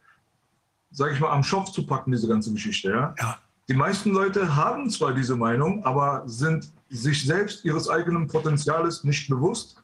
sage 0.90 1.14
ich 1.14 1.21
mal, 1.21 1.31
am 1.31 1.42
Schopf 1.42 1.71
zu 1.71 1.87
packen, 1.87 2.12
diese 2.12 2.29
ganze 2.29 2.53
Geschichte. 2.53 2.90
Ja? 2.90 3.14
ja? 3.18 3.38
Die 3.68 3.75
meisten 3.75 4.12
Leute 4.12 4.55
haben 4.55 4.90
zwar 4.90 5.14
diese 5.14 5.37
Meinung, 5.37 5.85
aber 5.85 6.23
sind 6.27 6.73
sich 6.90 7.25
selbst 7.25 7.64
ihres 7.64 7.88
eigenen 7.88 8.27
Potenziales 8.27 9.05
nicht 9.05 9.29
bewusst, 9.29 9.78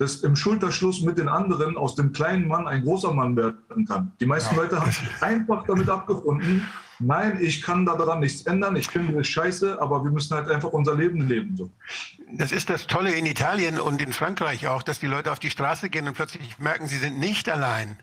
dass 0.00 0.22
im 0.22 0.34
Schulterschluss 0.34 1.02
mit 1.02 1.18
den 1.18 1.28
anderen 1.28 1.76
aus 1.76 1.94
dem 1.94 2.12
kleinen 2.12 2.48
Mann 2.48 2.66
ein 2.66 2.82
großer 2.82 3.12
Mann 3.12 3.36
werden 3.36 3.86
kann. 3.86 4.12
Die 4.18 4.24
meisten 4.24 4.54
ja. 4.54 4.62
Leute 4.62 4.80
haben 4.80 4.90
sich 4.90 5.08
einfach 5.20 5.62
damit 5.66 5.90
abgefunden, 5.90 6.66
nein, 6.98 7.38
ich 7.38 7.60
kann 7.60 7.84
daran 7.84 8.20
nichts 8.20 8.46
ändern, 8.46 8.76
ich 8.76 8.88
finde 8.88 9.20
es 9.20 9.28
scheiße, 9.28 9.80
aber 9.80 10.02
wir 10.02 10.10
müssen 10.10 10.34
halt 10.34 10.50
einfach 10.50 10.70
unser 10.70 10.94
Leben 10.94 11.28
leben. 11.28 11.54
So. 11.54 11.70
Das 12.32 12.50
ist 12.50 12.70
das 12.70 12.86
Tolle 12.86 13.12
in 13.12 13.26
Italien 13.26 13.78
und 13.78 14.00
in 14.00 14.14
Frankreich 14.14 14.66
auch, 14.68 14.82
dass 14.82 15.00
die 15.00 15.06
Leute 15.06 15.30
auf 15.32 15.38
die 15.38 15.50
Straße 15.50 15.90
gehen 15.90 16.08
und 16.08 16.14
plötzlich 16.14 16.58
merken, 16.58 16.86
sie 16.86 16.96
sind 16.96 17.18
nicht 17.18 17.50
allein 17.50 17.98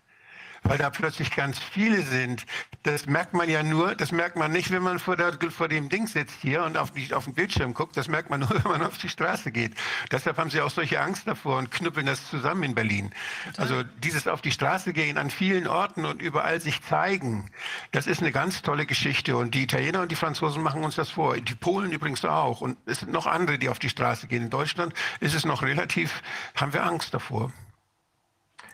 weil 0.67 0.77
da 0.77 0.89
plötzlich 0.89 1.31
ganz 1.31 1.59
viele 1.59 2.01
sind. 2.03 2.45
Das 2.83 3.05
merkt 3.05 3.33
man 3.33 3.49
ja 3.49 3.63
nur, 3.63 3.95
das 3.95 4.11
merkt 4.11 4.35
man 4.35 4.51
nicht, 4.51 4.71
wenn 4.71 4.83
man 4.83 4.99
vor, 4.99 5.15
der, 5.15 5.33
vor 5.49 5.67
dem 5.67 5.89
Ding 5.89 6.07
sitzt 6.07 6.35
hier 6.41 6.63
und 6.63 6.77
auf, 6.77 6.91
auf 7.13 7.25
den 7.25 7.33
Bildschirm 7.33 7.73
guckt. 7.73 7.95
Das 7.95 8.07
merkt 8.07 8.29
man 8.29 8.41
nur, 8.41 8.49
wenn 8.63 8.71
man 8.71 8.83
auf 8.83 8.97
die 8.97 9.09
Straße 9.09 9.51
geht. 9.51 9.73
Deshalb 10.11 10.37
haben 10.37 10.49
sie 10.49 10.61
auch 10.61 10.69
solche 10.69 10.99
Angst 10.99 11.27
davor 11.27 11.57
und 11.57 11.71
knüppeln 11.71 12.05
das 12.05 12.29
zusammen 12.29 12.63
in 12.63 12.75
Berlin. 12.75 13.11
Also 13.57 13.83
dieses 14.03 14.27
auf 14.27 14.41
die 14.41 14.51
Straße 14.51 14.93
gehen 14.93 15.17
an 15.17 15.29
vielen 15.29 15.67
Orten 15.67 16.05
und 16.05 16.21
überall 16.21 16.59
sich 16.59 16.83
zeigen, 16.83 17.49
das 17.91 18.07
ist 18.07 18.21
eine 18.21 18.31
ganz 18.31 18.61
tolle 18.61 18.85
Geschichte. 18.85 19.37
Und 19.37 19.55
die 19.55 19.63
Italiener 19.63 20.01
und 20.01 20.11
die 20.11 20.15
Franzosen 20.15 20.61
machen 20.63 20.83
uns 20.83 20.95
das 20.95 21.09
vor. 21.09 21.37
Die 21.37 21.55
Polen 21.55 21.91
übrigens 21.91 22.25
auch. 22.25 22.61
Und 22.61 22.77
es 22.85 22.99
sind 22.99 23.11
noch 23.11 23.25
andere, 23.25 23.57
die 23.57 23.69
auf 23.69 23.79
die 23.79 23.89
Straße 23.89 24.27
gehen. 24.27 24.43
In 24.43 24.49
Deutschland 24.49 24.93
ist 25.19 25.33
es 25.33 25.45
noch 25.45 25.63
relativ, 25.63 26.21
haben 26.55 26.73
wir 26.73 26.83
Angst 26.83 27.13
davor. 27.13 27.51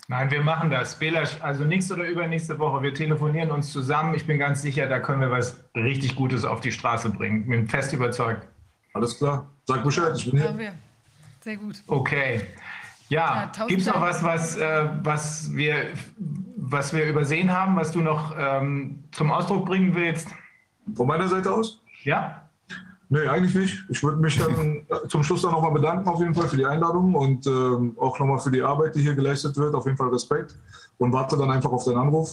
Nein, 0.09 0.31
wir 0.31 0.41
machen 0.41 0.69
das. 0.69 0.99
Belasch, 0.99 1.37
also 1.41 1.63
nächste 1.63 1.93
oder 1.93 2.05
übernächste 2.05 2.59
Woche. 2.59 2.83
Wir 2.83 2.93
telefonieren 2.93 3.51
uns 3.51 3.71
zusammen. 3.71 4.15
Ich 4.15 4.27
bin 4.27 4.37
ganz 4.37 4.61
sicher, 4.61 4.87
da 4.87 4.99
können 4.99 5.21
wir 5.21 5.31
was 5.31 5.63
richtig 5.75 6.15
Gutes 6.15 6.43
auf 6.43 6.59
die 6.59 6.71
Straße 6.71 7.09
bringen. 7.09 7.47
Bin 7.47 7.67
fest 7.67 7.93
überzeugt. 7.93 8.47
Alles 8.93 9.17
klar. 9.17 9.49
Sag 9.65 9.83
Bescheid, 9.83 10.13
ich 10.17 10.29
bin 10.29 10.41
hier. 10.41 10.57
Wir. 10.57 10.73
Sehr 11.39 11.57
gut. 11.57 11.81
Okay. 11.87 12.41
Ja, 13.09 13.49
ja 13.57 13.65
gibt 13.67 13.81
es 13.81 13.87
noch 13.87 14.01
was, 14.01 14.23
was, 14.23 14.57
äh, 14.57 14.89
was, 15.03 15.53
wir, 15.55 15.93
was 16.57 16.93
wir 16.93 17.05
übersehen 17.05 17.51
haben, 17.51 17.75
was 17.75 17.91
du 17.91 18.01
noch 18.01 18.35
ähm, 18.37 19.03
zum 19.11 19.31
Ausdruck 19.31 19.65
bringen 19.65 19.95
willst? 19.95 20.27
Von 20.95 21.07
meiner 21.07 21.27
Seite 21.27 21.51
aus? 21.51 21.81
Ja. 22.03 22.42
Nee, 23.13 23.27
eigentlich 23.27 23.53
nicht. 23.53 23.83
Ich 23.89 24.01
würde 24.01 24.17
mich 24.17 24.39
dann 24.39 24.87
zum 25.07 25.21
Schluss 25.21 25.43
dann 25.43 25.51
nochmal 25.51 25.71
bedanken 25.71 26.09
auf 26.09 26.19
jeden 26.19 26.33
Fall 26.33 26.47
für 26.47 26.57
die 26.57 26.65
Einladung 26.65 27.13
und 27.13 27.45
ähm, 27.45 27.95
auch 27.99 28.17
nochmal 28.17 28.39
für 28.39 28.49
die 28.49 28.63
Arbeit, 28.63 28.95
die 28.95 29.01
hier 29.01 29.13
geleistet 29.13 29.55
wird. 29.55 29.75
Auf 29.75 29.85
jeden 29.85 29.97
Fall 29.97 30.09
Respekt 30.09 30.55
und 30.97 31.13
warte 31.13 31.37
dann 31.37 31.51
einfach 31.51 31.71
auf 31.71 31.85
deinen 31.85 31.99
Anruf. 31.99 32.31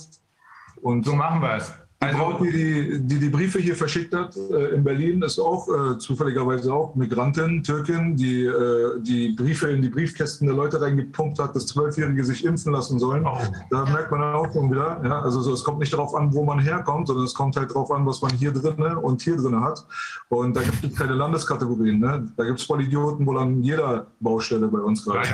Und 0.81 1.05
so 1.05 1.15
machen 1.15 1.43
wir 1.43 1.57
es. 1.57 1.71
Die 2.03 2.07
also, 2.07 2.19
Frau, 2.19 2.45
die, 2.45 2.99
die 2.99 3.19
die 3.19 3.29
Briefe 3.29 3.59
hier 3.59 3.77
verschickt 3.77 4.15
hat 4.15 4.35
äh, 4.35 4.75
in 4.75 4.83
Berlin, 4.83 5.21
ist 5.21 5.39
auch 5.39 5.69
äh, 5.69 5.99
zufälligerweise 5.99 6.73
auch 6.73 6.95
Migrantin, 6.95 7.63
Türkin, 7.63 8.17
die 8.17 8.47
äh, 8.47 8.99
die 9.03 9.33
Briefe 9.33 9.69
in 9.69 9.83
die 9.83 9.91
Briefkästen 9.91 10.47
der 10.47 10.57
Leute 10.57 10.81
reingepumpt 10.81 11.39
hat, 11.39 11.55
dass 11.55 11.67
Zwölfjährige 11.67 12.25
sich 12.25 12.43
impfen 12.47 12.73
lassen 12.73 12.99
sollen. 12.99 13.27
Oh. 13.27 13.37
Da 13.71 13.85
merkt 13.85 14.11
man 14.13 14.23
auch 14.23 14.51
schon 14.51 14.71
wieder, 14.71 14.99
ja, 15.05 15.21
also 15.21 15.43
so, 15.43 15.53
es 15.53 15.63
kommt 15.63 15.81
nicht 15.81 15.93
darauf 15.93 16.15
an, 16.15 16.33
wo 16.33 16.43
man 16.43 16.59
herkommt, 16.59 17.07
sondern 17.07 17.27
es 17.27 17.35
kommt 17.35 17.57
halt 17.57 17.69
darauf 17.69 17.91
an, 17.91 18.07
was 18.07 18.23
man 18.23 18.31
hier 18.33 18.53
drin 18.53 18.81
und 18.81 19.21
hier 19.21 19.37
drin 19.37 19.61
hat. 19.61 19.85
Und 20.31 20.57
da 20.57 20.63
gibt 20.63 20.83
es 20.83 20.97
keine 20.97 21.13
Landeskategorien. 21.13 21.99
Ne? 21.99 22.33
Da 22.35 22.45
gibt 22.45 22.61
es 22.61 22.65
Vollidioten 22.65 23.27
wohl 23.27 23.37
an 23.39 23.63
jeder 23.63 24.07
Baustelle 24.21 24.69
bei 24.69 24.79
uns 24.79 25.05
gerade. 25.05 25.21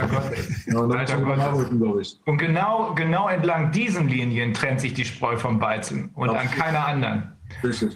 Ja, 0.66 0.80
und, 0.80 0.90
und 2.24 2.38
genau, 2.38 2.94
genau 2.94 3.28
entlang 3.28 3.70
diesen 3.70 4.08
Linien 4.08 4.52
trennt 4.52 4.80
sich 4.80 4.94
die 4.94 5.04
Spreu 5.04 5.36
vom 5.36 5.60
Weizen. 5.60 6.10
Und 6.14 6.30
an 6.30 6.48
keiner 6.56 6.86
anderen. 6.86 7.32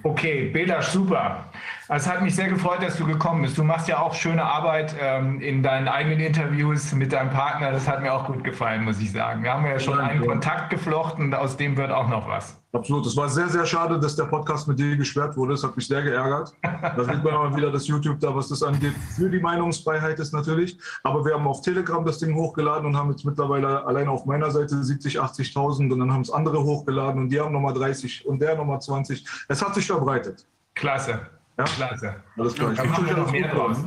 Okay, 0.03 0.51
Bela, 0.51 0.83
super. 0.83 1.51
Es 1.92 2.09
hat 2.09 2.22
mich 2.22 2.37
sehr 2.37 2.46
gefreut, 2.46 2.85
dass 2.85 2.96
du 2.96 3.05
gekommen 3.05 3.42
bist. 3.42 3.59
Du 3.59 3.64
machst 3.64 3.88
ja 3.88 3.98
auch 3.98 4.14
schöne 4.14 4.44
Arbeit 4.44 4.94
ähm, 5.00 5.40
in 5.40 5.61
deinen 5.61 5.88
eigenen 5.88 6.20
Interviews 6.20 6.92
mit 6.92 7.12
deinem 7.12 7.31
Partner. 7.31 7.72
Das 7.72 7.88
hat 7.88 8.00
mir 8.00 8.14
auch 8.14 8.26
gut 8.26 8.44
gefallen, 8.44 8.85
muss 8.85 9.00
ich 9.00 9.11
sagen. 9.11 9.42
Wir 9.42 9.53
haben 9.53 9.66
ja 9.66 9.76
schon 9.81 9.98
einen 9.98 10.24
Kontakt 10.24 10.70
geflochten, 10.70 11.35
aus 11.35 11.57
dem 11.57 11.76
wird 11.76 11.90
auch 11.90 12.07
noch 12.07 12.29
was. 12.29 12.57
Absolut. 12.72 13.07
Es 13.07 13.16
war 13.16 13.29
sehr, 13.29 13.48
sehr 13.48 13.66
schade, 13.66 13.98
dass 13.98 14.14
der 14.14 14.26
Podcast 14.26 14.68
mit 14.68 14.79
dir 14.79 14.96
gesperrt 14.96 15.37
wurde. 15.37 15.55
Das 15.55 15.64
hat 15.64 15.74
mich 15.74 15.88
sehr 15.88 16.00
geärgert. 16.03 16.53
Da 16.62 17.03
sieht 17.03 17.25
man 17.25 17.35
aber 17.35 17.56
wieder, 17.56 17.73
dass 17.73 17.88
YouTube 17.88 18.21
da, 18.21 18.33
was 18.37 18.46
das 18.46 18.62
angeht, 18.62 18.94
für 19.17 19.29
die 19.29 19.40
Meinungsfreiheit 19.40 20.17
ist 20.21 20.33
natürlich. 20.33 20.79
Aber 21.02 21.25
wir 21.25 21.35
haben 21.35 21.48
auf 21.48 21.60
Telegram 21.60 22.04
das 22.04 22.21
Ding 22.21 22.37
hochgeladen 22.37 22.87
und 22.87 22.96
haben 22.96 23.10
jetzt 23.10 23.25
mittlerweile 23.25 23.85
allein 23.85 24.06
auf 24.06 24.27
meiner 24.27 24.52
Seite 24.52 24.81
70, 24.81 25.21
80.000 25.21 25.92
und 25.92 25.98
dann 25.98 26.12
haben 26.12 26.23
es 26.23 26.31
andere 26.31 26.62
hochgeladen 26.62 27.23
und 27.23 27.31
die 27.31 27.40
haben 27.40 27.52
nochmal 27.52 27.75
30 27.75 28.27
und 28.27 28.40
der 28.40 28.54
nochmal 28.54 28.81
20. 28.81 29.27
Es 29.48 29.60
hat 29.60 29.75
sich 29.75 29.88
verbreitet. 29.88 30.46
Klasse. 30.77 31.40
Ja? 31.61 31.65
Klasse. 31.65 32.15
Alles 32.38 32.54
klar. 32.54 32.73
Ich 32.73 32.79
Da 32.79 32.85
machen 32.85 33.06
wir 33.06 33.17
noch 33.17 33.31
mehr 33.31 33.48
draus. 33.48 33.79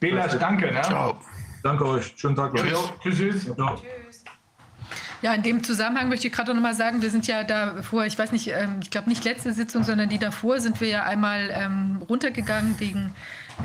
Belasch, 0.00 0.38
danke. 0.38 0.72
Ne? 0.72 0.82
Ciao. 0.82 1.18
Danke 1.62 1.86
euch. 1.86 2.14
Schönen 2.16 2.36
Tag. 2.36 2.54
noch. 2.54 2.64
Jo, 2.64 2.90
Tschüss. 3.02 3.18
tschüss. 3.18 3.54
Ciao. 3.54 3.82
Ja, 5.20 5.34
in 5.34 5.42
dem 5.42 5.64
Zusammenhang 5.64 6.08
möchte 6.08 6.28
ich 6.28 6.32
gerade 6.32 6.54
noch 6.54 6.62
mal 6.62 6.74
sagen, 6.74 7.02
wir 7.02 7.10
sind 7.10 7.26
ja 7.26 7.42
davor, 7.42 8.06
ich 8.06 8.16
weiß 8.16 8.30
nicht, 8.30 8.48
ähm, 8.48 8.78
ich 8.80 8.90
glaube 8.90 9.08
nicht 9.08 9.24
letzte 9.24 9.52
Sitzung, 9.52 9.82
sondern 9.82 10.08
die 10.08 10.18
davor 10.18 10.60
sind 10.60 10.80
wir 10.80 10.88
ja 10.88 11.02
einmal 11.02 11.50
ähm, 11.52 12.00
runtergegangen 12.08 12.78
wegen 12.78 13.14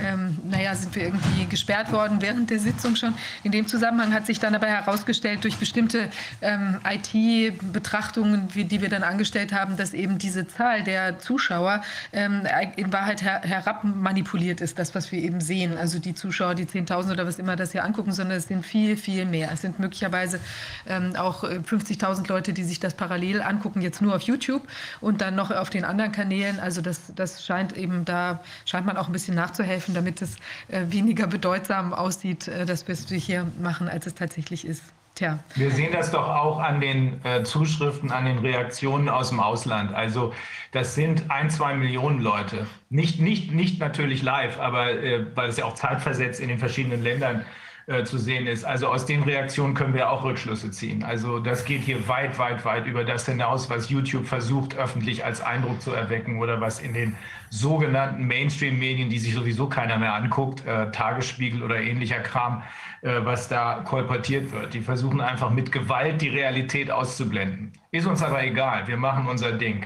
ähm, 0.02 0.39
naja, 0.44 0.76
sind 0.76 0.96
wir 0.96 1.04
irgendwie 1.04 1.46
gesperrt 1.46 1.91
worden 1.91 2.22
während 2.22 2.50
der 2.50 2.60
Sitzung 2.60 2.96
schon. 2.96 3.14
In 3.44 3.52
dem 3.52 3.68
Zusammenhang 3.68 4.14
hat 4.14 4.26
sich 4.26 4.39
dann 4.39 4.56
aber 4.56 4.68
herausgestellt, 4.68 5.44
durch 5.44 5.58
bestimmte 5.58 6.10
ähm, 6.41 6.80
IT-Betrachtungen, 6.84 8.48
die 8.54 8.82
wir 8.82 8.89
dann 8.89 9.04
angestellt 9.04 9.54
haben, 9.54 9.78
dass 9.78 9.94
eben 9.94 10.18
diese 10.18 10.48
Zahl 10.48 10.84
der 10.84 11.20
Zuschauer 11.20 11.82
ähm, 12.12 12.44
in 12.76 12.91
Wahrheit 12.91 13.22
her 13.22 13.41
herabmanipuliert 13.44 14.62
ist, 14.62 14.80
das, 14.80 14.96
was 14.96 15.12
wir 15.12 15.20
eben 15.20 15.41
sehen. 15.41 15.78
Also 15.78 16.00
die 16.00 16.14
Zuschauer, 16.14 16.56
die 16.56 16.66
10.000 16.66 17.12
oder 17.12 17.28
was 17.28 17.39
immer 17.39 17.56
das 17.56 17.72
hier 17.72 17.84
angucken, 17.84 18.12
sondern 18.12 18.38
es 18.38 18.48
sind 18.48 18.66
viel, 18.66 18.98
viel 18.98 19.26
mehr. 19.26 19.52
Es 19.52 19.62
sind 19.62 19.80
möglicherweise 19.80 20.39
ähm, 20.88 21.16
auch 21.16 21.44
50.000 21.44 22.28
Leute, 22.28 22.54
die 22.54 22.64
sich 22.64 22.80
das 22.80 22.94
parallel 22.94 23.41
angucken, 23.41 23.82
jetzt 23.82 24.02
nur 24.02 24.16
auf 24.16 24.24
YouTube 24.24 24.68
und 25.02 25.22
dann 25.22 25.36
noch 25.36 25.52
auf 25.52 25.70
den 25.70 25.86
anderen 25.86 26.12
Kanälen. 26.12 26.60
Also 26.60 26.82
das, 26.82 27.14
das 27.16 27.46
scheint 27.46 27.78
eben, 27.78 28.06
da 28.06 28.41
scheint 28.66 28.86
man 28.86 28.98
auch 28.98 29.08
ein 29.08 29.14
bisschen 29.14 29.36
nachzuhelfen 29.36 29.82
helfen, 29.84 29.93
damit 29.93 30.21
es 30.21 30.36
äh, 30.69 30.86
weniger 30.89 31.27
bedeutsam 31.27 31.93
aussieht, 31.93 32.47
äh, 32.47 32.65
dass 32.65 32.88
wir 32.88 32.93
es 32.93 33.07
hier 33.09 33.47
machen, 33.61 33.88
als 33.88 34.07
es 34.07 34.15
tatsächlich 34.15 34.65
ist. 34.65 34.84
Tja. 35.15 35.38
Wir 35.53 35.69
sehen 35.69 35.91
das 35.93 36.09
doch 36.09 36.27
auch 36.27 36.57
an 36.57 36.81
den 36.81 37.23
äh, 37.23 37.43
Zuschriften, 37.43 38.11
an 38.11 38.25
den 38.25 38.39
Reaktionen 38.39 39.09
aus 39.09 39.29
dem 39.29 39.39
Ausland. 39.39 39.93
Also 39.93 40.34
das 40.71 40.95
sind 40.95 41.29
ein, 41.29 41.51
zwei 41.51 41.75
Millionen 41.75 42.19
Leute. 42.19 42.65
Nicht, 42.89 43.19
nicht, 43.19 43.51
nicht 43.51 43.79
natürlich 43.79 44.23
live, 44.23 44.59
aber 44.59 44.88
weil 45.36 45.49
es 45.49 45.57
ja 45.57 45.65
auch 45.65 45.75
zeitversetzt 45.75 46.39
in 46.39 46.47
den 46.47 46.57
verschiedenen 46.57 47.03
Ländern 47.03 47.45
äh, 47.86 48.05
zu 48.05 48.17
sehen 48.17 48.47
ist. 48.47 48.63
Also 48.63 48.88
aus 48.88 49.05
den 49.05 49.23
Reaktionen 49.23 49.73
können 49.73 49.93
wir 49.93 50.09
auch 50.09 50.23
Rückschlüsse 50.23 50.71
ziehen. 50.71 51.03
Also 51.03 51.39
das 51.39 51.65
geht 51.65 51.81
hier 51.81 52.07
weit, 52.07 52.39
weit, 52.39 52.63
weit 52.63 52.86
über 52.86 53.03
das 53.03 53.25
hinaus, 53.25 53.69
was 53.69 53.89
YouTube 53.89 54.25
versucht, 54.25 54.77
öffentlich 54.77 55.25
als 55.25 55.41
Eindruck 55.41 55.81
zu 55.81 55.91
erwecken 55.91 56.39
oder 56.39 56.61
was 56.61 56.79
in 56.79 56.93
den 56.93 57.15
sogenannten 57.49 58.25
Mainstream-Medien, 58.25 59.09
die 59.09 59.19
sich 59.19 59.34
sowieso 59.34 59.67
keiner 59.67 59.97
mehr 59.97 60.13
anguckt, 60.13 60.65
äh, 60.65 60.91
Tagesspiegel 60.91 61.61
oder 61.61 61.81
ähnlicher 61.81 62.19
Kram, 62.19 62.63
äh, 63.01 63.19
was 63.23 63.49
da 63.49 63.81
kolportiert 63.86 64.51
wird. 64.53 64.73
Die 64.73 64.81
versuchen 64.81 65.19
einfach 65.19 65.49
mit 65.49 65.71
Gewalt 65.71 66.21
die 66.21 66.29
Realität 66.29 66.89
auszublenden. 66.89 67.73
Ist 67.91 68.07
uns 68.07 68.23
aber 68.23 68.43
egal, 68.43 68.88
wir 68.88 68.97
machen 68.97 69.27
unser 69.27 69.51
Ding. 69.51 69.86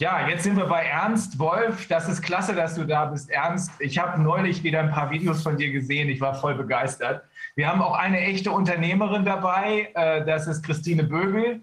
Ja, 0.00 0.26
jetzt 0.26 0.44
sind 0.44 0.56
wir 0.56 0.64
bei 0.64 0.82
Ernst 0.84 1.38
Wolf. 1.38 1.86
Das 1.88 2.08
ist 2.08 2.22
klasse, 2.22 2.54
dass 2.54 2.74
du 2.74 2.84
da 2.84 3.04
bist, 3.04 3.28
Ernst. 3.28 3.70
Ich 3.80 3.98
habe 3.98 4.18
neulich 4.18 4.62
wieder 4.62 4.80
ein 4.80 4.90
paar 4.90 5.10
Videos 5.10 5.42
von 5.42 5.58
dir 5.58 5.70
gesehen. 5.70 6.08
Ich 6.08 6.22
war 6.22 6.34
voll 6.34 6.54
begeistert. 6.54 7.22
Wir 7.54 7.68
haben 7.68 7.82
auch 7.82 7.92
eine 7.92 8.18
echte 8.18 8.50
Unternehmerin 8.50 9.26
dabei. 9.26 9.90
Äh, 9.94 10.24
das 10.24 10.46
ist 10.46 10.64
Christine 10.64 11.04
Bögel. 11.04 11.60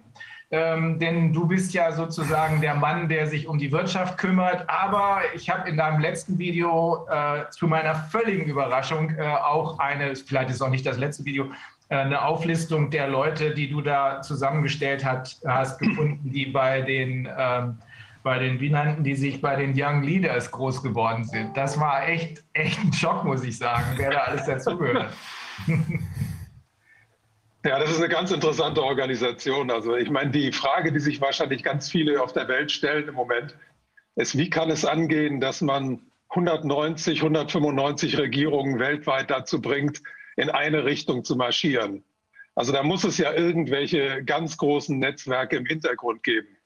Ähm, 0.51 0.99
denn 0.99 1.33
du 1.33 1.47
bist 1.47 1.73
ja 1.73 1.91
sozusagen 1.91 2.61
der 2.61 2.75
Mann, 2.75 3.09
der 3.09 3.25
sich 3.25 3.47
um 3.47 3.57
die 3.57 3.71
Wirtschaft 3.71 4.19
kümmert. 4.19 4.69
Aber 4.69 5.21
ich 5.33 5.49
habe 5.49 5.67
in 5.67 5.75
deinem 5.75 5.99
letzten 5.99 6.38
Video 6.38 7.07
äh, 7.09 7.49
zu 7.49 7.65
meiner 7.65 7.95
völligen 7.95 8.45
Überraschung 8.45 9.15
äh, 9.17 9.23
auch 9.23 9.79
eine, 9.79 10.15
vielleicht 10.15 10.51
ist 10.51 10.57
es 10.57 10.61
auch 10.61 10.69
nicht 10.69 10.85
das 10.85 10.99
letzte 10.99 11.25
Video, 11.25 11.47
äh, 11.89 11.95
eine 11.95 12.23
Auflistung 12.23 12.91
der 12.91 13.07
Leute, 13.07 13.55
die 13.55 13.67
du 13.67 13.81
da 13.81 14.21
zusammengestellt 14.21 15.03
hat, 15.03 15.38
hast 15.43 15.79
gefunden, 15.79 16.31
die 16.31 16.45
bei 16.45 16.81
den 16.81 17.27
ähm, 17.35 17.79
bei 18.28 18.39
den, 18.39 18.59
wie 18.59 18.69
nannten 18.69 19.05
die 19.05 19.15
sich, 19.15 19.39
bei 19.39 19.55
den 19.55 19.73
Young 19.73 20.03
Leaders 20.03 20.51
groß 20.51 20.84
geworden 20.84 21.23
sind. 21.23 21.55
Das 21.55 21.80
war 21.80 22.09
echt, 22.09 22.43
echt 22.51 22.78
ein 22.84 22.91
Schock, 22.91 23.23
muss 23.23 23.41
ich 23.41 23.57
sagen, 23.57 23.86
wer 23.95 24.11
da 24.11 24.17
alles 24.17 24.45
dazugehört. 24.45 25.13
Ja, 27.65 27.80
das 27.80 27.91
ist 27.91 27.97
eine 27.97 28.07
ganz 28.07 28.32
interessante 28.32 28.82
Organisation. 28.82 29.71
Also 29.71 29.97
ich 29.97 30.09
meine, 30.09 30.32
die 30.32 30.53
Frage, 30.53 30.93
die 30.93 31.01
sich 31.01 31.19
wahrscheinlich 31.19 31.63
ganz 31.63 31.89
viele 31.89 32.21
auf 32.21 32.32
der 32.32 32.47
Welt 32.47 32.71
stellen 32.71 33.09
im 33.09 33.15
Moment, 33.15 33.57
ist, 34.15 34.38
wie 34.38 34.49
kann 34.49 34.69
es 34.69 34.86
angehen, 34.86 35.41
dass 35.41 35.59
man 35.59 35.99
190, 36.30 37.19
195 37.19 38.17
Regierungen 38.19 38.80
weltweit 38.80 39.30
dazu 39.30 39.59
bringt, 39.59 40.01
in 40.38 40.49
eine 40.49 40.86
Richtung 40.86 41.25
zu 41.25 41.36
marschieren? 41.36 42.05
Also 42.55 42.71
da 42.71 42.84
muss 42.84 43.03
es 43.03 43.17
ja 43.17 43.34
irgendwelche 43.34 44.23
ganz 44.23 44.55
großen 44.55 44.97
Netzwerke 44.97 45.57
im 45.57 45.65
Hintergrund 45.65 46.23
geben. 46.23 46.57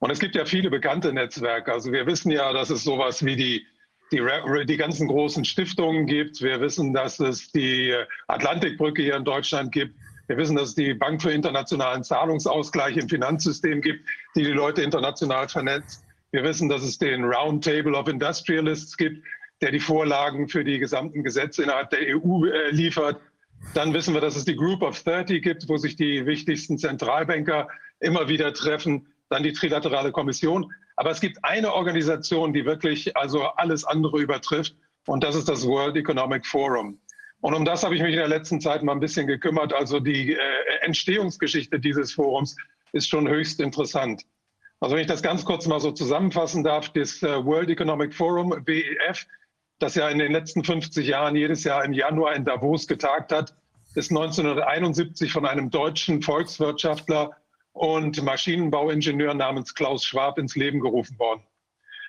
Und 0.00 0.10
es 0.10 0.20
gibt 0.20 0.36
ja 0.36 0.44
viele 0.44 0.70
bekannte 0.70 1.12
Netzwerke. 1.12 1.72
Also 1.72 1.92
wir 1.92 2.06
wissen 2.06 2.30
ja, 2.30 2.52
dass 2.52 2.70
es 2.70 2.84
sowas 2.84 3.24
wie 3.24 3.36
die, 3.36 3.66
die, 4.12 4.22
die 4.66 4.76
ganzen 4.76 5.08
großen 5.08 5.44
Stiftungen 5.44 6.06
gibt. 6.06 6.40
Wir 6.40 6.60
wissen, 6.60 6.92
dass 6.92 7.18
es 7.18 7.50
die 7.50 7.94
Atlantikbrücke 8.28 9.02
hier 9.02 9.16
in 9.16 9.24
Deutschland 9.24 9.72
gibt. 9.72 9.96
Wir 10.28 10.36
wissen, 10.36 10.56
dass 10.56 10.70
es 10.70 10.74
die 10.74 10.94
Bank 10.94 11.22
für 11.22 11.32
internationalen 11.32 12.04
Zahlungsausgleich 12.04 12.96
im 12.96 13.08
Finanzsystem 13.08 13.80
gibt, 13.80 14.06
die 14.36 14.44
die 14.44 14.52
Leute 14.52 14.82
international 14.82 15.48
vernetzt. 15.48 16.04
Wir 16.30 16.44
wissen, 16.44 16.68
dass 16.68 16.82
es 16.82 16.98
den 16.98 17.24
Roundtable 17.24 17.96
of 17.96 18.08
Industrialists 18.08 18.96
gibt, 18.96 19.24
der 19.62 19.72
die 19.72 19.80
Vorlagen 19.80 20.48
für 20.48 20.62
die 20.62 20.78
gesamten 20.78 21.24
Gesetze 21.24 21.64
innerhalb 21.64 21.90
der 21.90 22.00
EU 22.16 22.44
äh, 22.44 22.70
liefert. 22.70 23.20
Dann 23.74 23.92
wissen 23.94 24.14
wir, 24.14 24.20
dass 24.20 24.36
es 24.36 24.44
die 24.44 24.54
Group 24.54 24.82
of 24.82 25.02
30 25.02 25.42
gibt, 25.42 25.68
wo 25.68 25.78
sich 25.78 25.96
die 25.96 26.26
wichtigsten 26.26 26.78
Zentralbanker 26.78 27.68
immer 27.98 28.28
wieder 28.28 28.52
treffen 28.52 29.06
dann 29.30 29.42
die 29.42 29.52
Trilaterale 29.52 30.12
Kommission. 30.12 30.72
Aber 30.96 31.10
es 31.10 31.20
gibt 31.20 31.38
eine 31.44 31.72
Organisation, 31.72 32.52
die 32.52 32.64
wirklich 32.64 33.16
also 33.16 33.42
alles 33.42 33.84
andere 33.84 34.20
übertrifft, 34.20 34.74
und 35.08 35.24
das 35.24 35.34
ist 35.34 35.48
das 35.48 35.66
World 35.66 35.96
Economic 35.96 36.44
Forum. 36.44 37.00
Und 37.40 37.54
um 37.54 37.64
das 37.64 37.82
habe 37.82 37.94
ich 37.94 38.02
mich 38.02 38.12
in 38.12 38.18
der 38.18 38.28
letzten 38.28 38.60
Zeit 38.60 38.82
mal 38.82 38.92
ein 38.92 39.00
bisschen 39.00 39.26
gekümmert. 39.26 39.72
Also 39.72 40.00
die 40.00 40.34
äh, 40.34 40.38
Entstehungsgeschichte 40.82 41.80
dieses 41.80 42.12
Forums 42.12 42.56
ist 42.92 43.08
schon 43.08 43.26
höchst 43.26 43.60
interessant. 43.60 44.22
Also 44.80 44.94
wenn 44.94 45.02
ich 45.02 45.08
das 45.08 45.22
ganz 45.22 45.44
kurz 45.44 45.66
mal 45.66 45.80
so 45.80 45.92
zusammenfassen 45.92 46.62
darf, 46.62 46.90
das 46.90 47.22
äh, 47.22 47.44
World 47.44 47.70
Economic 47.70 48.14
Forum, 48.14 48.50
WEF, 48.66 49.26
das 49.78 49.94
ja 49.94 50.08
in 50.08 50.18
den 50.18 50.32
letzten 50.32 50.62
50 50.62 51.06
Jahren 51.06 51.36
jedes 51.36 51.64
Jahr 51.64 51.84
im 51.84 51.92
Januar 51.92 52.34
in 52.34 52.44
Davos 52.44 52.86
getagt 52.86 53.32
hat, 53.32 53.54
ist 53.94 54.10
1971 54.10 55.32
von 55.32 55.46
einem 55.46 55.70
deutschen 55.70 56.22
Volkswirtschaftler 56.22 57.30
und 57.78 58.22
Maschinenbauingenieur 58.22 59.34
namens 59.34 59.74
Klaus 59.74 60.04
Schwab 60.04 60.38
ins 60.38 60.56
Leben 60.56 60.80
gerufen 60.80 61.18
worden. 61.18 61.42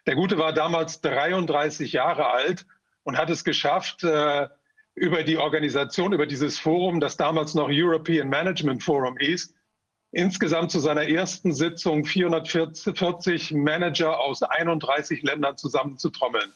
Der 0.08 0.16
Gute 0.16 0.38
war 0.38 0.52
damals 0.52 1.02
33 1.02 1.94
Jahre 1.94 2.28
alt 2.32 2.66
und 3.04 3.18
hat 3.18 3.30
es 3.30 3.44
geschafft, 3.44 4.04
äh, 4.04 4.48
über 4.96 5.24
die 5.24 5.38
Organisation, 5.38 6.14
über 6.14 6.26
dieses 6.26 6.58
Forum, 6.58 7.00
das 7.00 7.18
damals 7.18 7.54
noch 7.54 7.70
European 7.70 8.30
Management 8.30 8.84
Forum 8.84 9.18
hieß, 9.18 9.54
insgesamt 10.12 10.72
zu 10.72 10.80
seiner 10.80 11.08
ersten 11.08 11.54
Sitzung 11.54 12.04
440 12.04 13.52
Manager 13.52 14.20
aus 14.20 14.42
31 14.42 15.22
Ländern 15.22 15.56
zusammenzutrommeln. 15.58 16.52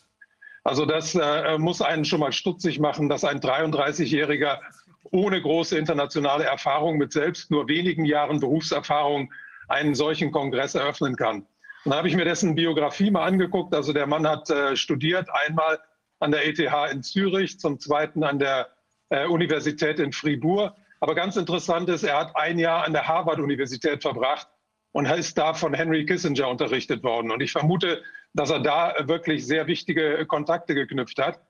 Also 0.63 0.85
das 0.85 1.13
äh, 1.13 1.57
muss 1.57 1.81
einen 1.81 2.05
schon 2.05 2.21
mal 2.21 2.31
stutzig 2.31 2.79
machen, 2.79 3.09
dass 3.09 3.23
ein 3.23 3.41
33-Jähriger 3.41 4.59
ohne 5.03 5.41
große 5.41 5.77
internationale 5.77 6.45
Erfahrung 6.45 6.97
mit 6.97 7.11
selbst 7.11 7.51
nur 7.51 7.67
wenigen 7.67 8.05
Jahren 8.05 8.39
Berufserfahrung 8.39 9.33
einen 9.67 9.95
solchen 9.95 10.31
Kongress 10.31 10.75
eröffnen 10.75 11.15
kann. 11.15 11.45
Und 11.85 11.91
dann 11.91 11.95
habe 11.95 12.07
ich 12.07 12.15
mir 12.15 12.25
dessen 12.25 12.55
Biografie 12.55 13.11
mal 13.11 13.25
angeguckt. 13.25 13.75
Also 13.75 13.91
der 13.91 14.07
Mann 14.07 14.27
hat 14.27 14.49
äh, 14.49 14.75
studiert, 14.75 15.27
einmal 15.45 15.79
an 16.19 16.31
der 16.31 16.47
ETH 16.47 16.59
in 16.91 17.03
Zürich, 17.03 17.59
zum 17.59 17.79
zweiten 17.79 18.23
an 18.23 18.39
der 18.39 18.69
äh, 19.09 19.25
Universität 19.27 19.99
in 19.99 20.13
Fribourg. 20.13 20.73
Aber 21.01 21.15
ganz 21.15 21.35
interessant 21.35 21.89
ist, 21.89 22.03
er 22.03 22.17
hat 22.17 22.35
ein 22.35 22.57
Jahr 22.57 22.85
an 22.85 22.93
der 22.93 23.07
Harvard-Universität 23.07 24.01
verbracht 24.01 24.47
und 24.93 25.05
ist 25.05 25.37
da 25.37 25.53
von 25.53 25.73
Henry 25.73 26.05
Kissinger 26.05 26.47
unterrichtet 26.47 27.03
worden. 27.03 27.31
Und 27.31 27.41
ich 27.41 27.51
vermute, 27.51 28.01
dass 28.33 28.49
er 28.49 28.59
da 28.59 28.95
wirklich 29.01 29.45
sehr 29.45 29.67
wichtige 29.67 30.25
Kontakte 30.25 30.73
geknüpft 30.73 31.19
hat. 31.19 31.41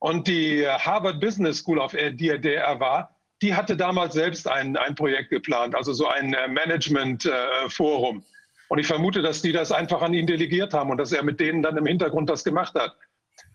Und 0.00 0.28
die 0.28 0.66
Harvard 0.66 1.20
Business 1.20 1.58
School, 1.58 1.80
auf 1.80 1.92
der 1.92 2.44
er 2.44 2.80
war, 2.80 3.14
die 3.42 3.54
hatte 3.54 3.76
damals 3.76 4.14
selbst 4.14 4.48
ein, 4.48 4.76
ein 4.76 4.94
Projekt 4.94 5.30
geplant, 5.30 5.74
also 5.74 5.92
so 5.92 6.08
ein 6.08 6.34
äh, 6.34 6.48
Management-Forum. 6.48 8.24
Und 8.68 8.78
ich 8.78 8.86
vermute, 8.86 9.22
dass 9.22 9.42
die 9.42 9.52
das 9.52 9.72
einfach 9.72 10.02
an 10.02 10.12
ihn 10.12 10.26
delegiert 10.26 10.74
haben 10.74 10.90
und 10.90 10.98
dass 10.98 11.12
er 11.12 11.22
mit 11.22 11.40
denen 11.40 11.62
dann 11.62 11.76
im 11.76 11.86
Hintergrund 11.86 12.28
das 12.28 12.44
gemacht 12.44 12.74
hat. 12.74 12.96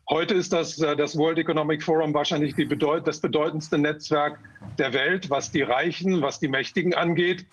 Heute 0.10 0.34
ist 0.34 0.52
das, 0.52 0.80
äh, 0.80 0.96
das 0.96 1.18
World 1.18 1.38
Economic 1.38 1.84
Forum 1.84 2.14
wahrscheinlich 2.14 2.56
bedeut 2.56 3.08
das 3.08 3.20
bedeutendste 3.22 3.78
Netzwerk 3.78 4.39
der 4.78 4.94
Welt, 4.94 5.30
was 5.30 5.52
die 5.52 5.62
Reichen, 5.62 6.22
was 6.22 6.39
die 6.39 6.48
Mächtigen 6.48 6.94
angeht. 6.94 7.46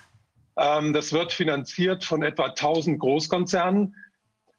Ähm, 0.56 0.92
das 0.92 1.12
wird 1.12 1.32
finanziert 1.32 2.04
von 2.04 2.22
etwa 2.22 2.46
1000 2.46 2.98
Großkonzernen. 2.98 3.94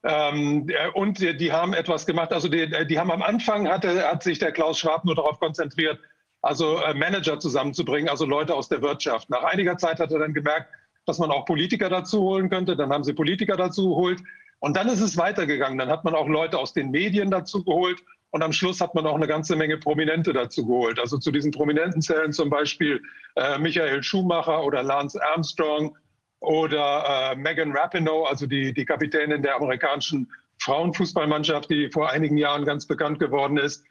Ähm, 0.03 0.67
äh, 0.69 0.89
und 0.93 1.19
die, 1.19 1.37
die, 1.37 1.51
haben 1.51 1.73
etwas 1.73 2.05
gemacht. 2.05 2.33
Also 2.33 2.47
die, 2.47 2.67
die 2.87 2.99
haben 2.99 3.11
am 3.11 3.21
Anfang 3.21 3.67
hatte, 3.67 4.07
hat 4.07 4.23
sich 4.23 4.39
der 4.39 4.51
Klaus 4.51 4.79
Schwab 4.79 5.05
nur 5.05 5.15
darauf 5.15 5.39
konzentriert, 5.39 5.99
also 6.41 6.77
äh, 6.77 6.93
Manager 6.93 7.39
zusammenzubringen, 7.39 8.09
also 8.09 8.25
Leute 8.25 8.55
aus 8.55 8.67
der 8.67 8.81
Wirtschaft. 8.81 9.29
Nach 9.29 9.43
einiger 9.43 9.77
Zeit 9.77 9.99
hat 9.99 10.11
er 10.11 10.19
dann 10.19 10.33
gemerkt, 10.33 10.69
dass 11.05 11.19
man 11.19 11.29
auch 11.29 11.45
Politiker 11.45 11.89
dazu 11.89 12.21
holen 12.21 12.49
könnte. 12.49 12.75
Dann 12.75 12.91
haben 12.91 13.03
sie 13.03 13.13
Politiker 13.13 13.57
dazu 13.57 13.89
geholt. 13.89 14.21
Und 14.59 14.77
dann 14.77 14.87
ist 14.87 15.01
es 15.01 15.17
weitergegangen. 15.17 15.77
Dann 15.77 15.89
hat 15.89 16.03
man 16.03 16.15
auch 16.15 16.27
Leute 16.27 16.57
aus 16.57 16.73
den 16.73 16.91
Medien 16.91 17.31
dazu 17.31 17.63
geholt. 17.63 17.99
Und 18.31 18.43
am 18.43 18.53
Schluss 18.53 18.79
hat 18.79 18.95
man 18.95 19.05
auch 19.05 19.15
eine 19.15 19.27
ganze 19.27 19.55
Menge 19.55 19.77
Prominente 19.77 20.33
dazu 20.33 20.65
geholt. 20.65 20.99
Also 20.99 21.17
zu 21.17 21.31
diesen 21.31 21.51
Prominenten 21.51 22.01
zählen 22.01 22.31
zum 22.31 22.49
Beispiel 22.49 23.01
äh, 23.35 23.57
Michael 23.57 24.01
Schumacher 24.03 24.63
oder 24.63 24.83
Lance 24.83 25.19
Armstrong 25.33 25.97
oder 26.41 27.31
äh, 27.31 27.35
Megan 27.35 27.71
Rapinoe, 27.71 28.27
also 28.27 28.47
die, 28.47 28.73
die 28.73 28.85
Kapitänin 28.85 29.41
der 29.41 29.55
amerikanischen 29.55 30.29
Frauenfußballmannschaft, 30.59 31.69
die 31.69 31.89
vor 31.89 32.09
einigen 32.09 32.37
Jahren 32.37 32.65
ganz 32.65 32.85
bekannt 32.85 33.19
geworden 33.19 33.57
ist. 33.57 33.83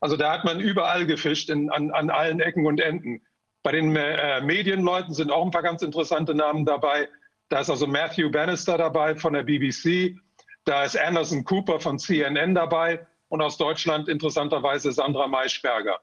Also 0.00 0.16
da 0.16 0.32
hat 0.32 0.44
man 0.44 0.58
überall 0.58 1.06
gefischt, 1.06 1.50
in, 1.50 1.70
an, 1.70 1.90
an 1.90 2.10
allen 2.10 2.40
Ecken 2.40 2.66
und 2.66 2.80
Enden. 2.80 3.22
Bei 3.62 3.72
den 3.72 3.94
äh, 3.94 4.40
Medienleuten 4.40 5.12
sind 5.14 5.30
auch 5.30 5.44
ein 5.44 5.50
paar 5.50 5.62
ganz 5.62 5.82
interessante 5.82 6.34
Namen 6.34 6.64
dabei. 6.64 7.08
Da 7.50 7.60
ist 7.60 7.70
also 7.70 7.86
Matthew 7.86 8.30
Bannister 8.30 8.78
dabei 8.78 9.14
von 9.14 9.34
der 9.34 9.42
BBC. 9.42 10.16
Da 10.64 10.84
ist 10.84 10.98
Anderson 10.98 11.44
Cooper 11.44 11.80
von 11.80 11.98
CNN 11.98 12.54
dabei 12.54 13.06
und 13.28 13.42
aus 13.42 13.58
Deutschland 13.58 14.08
interessanterweise 14.08 14.92
Sandra 14.92 15.26
Maischberger. 15.26 16.00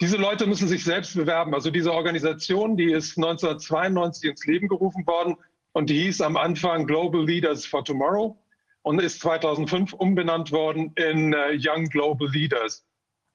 Diese 0.00 0.16
Leute 0.16 0.46
müssen 0.46 0.66
sich 0.66 0.82
selbst 0.82 1.14
bewerben. 1.14 1.54
Also 1.54 1.70
diese 1.70 1.92
Organisation, 1.92 2.76
die 2.76 2.90
ist 2.90 3.18
1992 3.18 4.30
ins 4.30 4.46
Leben 4.46 4.68
gerufen 4.68 5.06
worden 5.06 5.36
und 5.72 5.90
die 5.90 6.00
hieß 6.04 6.22
am 6.22 6.38
Anfang 6.38 6.86
Global 6.86 7.22
Leaders 7.22 7.66
for 7.66 7.84
Tomorrow 7.84 8.38
und 8.82 9.02
ist 9.02 9.20
2005 9.20 9.92
umbenannt 9.92 10.52
worden 10.52 10.92
in 10.96 11.34
uh, 11.34 11.52
Young 11.52 11.84
Global 11.90 12.28
Leaders. 12.30 12.86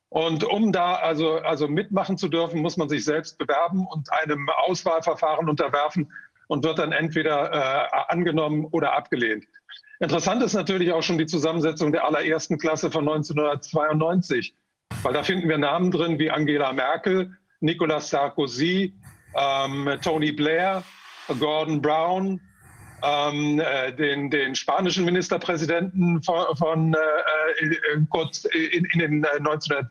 Und 0.10 0.44
um 0.44 0.72
da 0.72 0.96
also, 0.96 1.36
also 1.38 1.68
mitmachen 1.68 2.18
zu 2.18 2.30
dürfen, 2.30 2.62
muss 2.62 2.78
man 2.78 2.90
sich 2.90 3.06
selbst 3.06 3.38
bewerben 3.38 3.86
und 3.86 4.12
einem 4.12 4.50
Auswahlverfahren 4.50 5.48
unterwerfen 5.48 6.12
und 6.48 6.64
wird 6.64 6.80
dann 6.80 6.94
entweder 6.94 7.52
äh, 7.52 7.96
angenommen 8.08 8.66
oder 8.72 8.94
abgelehnt. 8.94 9.46
Interessant 10.00 10.42
ist 10.42 10.54
natürlich 10.54 10.92
auch 10.92 11.04
schon 11.04 11.18
die 11.18 11.26
Zusammensetzung 11.26 11.92
der 11.92 12.06
allerersten 12.06 12.58
Klasse 12.58 12.90
von 12.92 13.08
1992, 13.08 14.56
weil 15.04 15.14
da 15.14 15.24
finden 15.24 15.50
wir 15.50 15.58
Namen 15.58 15.92
drin 15.92 16.20
wie 16.20 16.30
Angela 16.30 16.74
Merkel, 16.74 17.36
Nicolas 17.60 18.10
Sarkozy, 18.10 18.94
ähm, 19.36 19.90
Tony 20.02 20.32
Blair, 20.32 20.84
Gordon 21.40 21.82
Brown, 21.82 22.42
ähm, 23.04 23.60
äh, 23.60 23.92
den, 23.94 24.30
den, 24.30 24.56
spanischen 24.56 25.06
Ministerpräsidenten 25.06 26.24
von, 26.24 26.56
von 26.58 26.94
äh, 26.94 27.66
äh 27.66 28.00
kurz 28.10 28.46
in, 28.46 28.86
in 28.94 29.00
den 29.00 29.26
19 29.42 29.78
äh, 29.78 29.84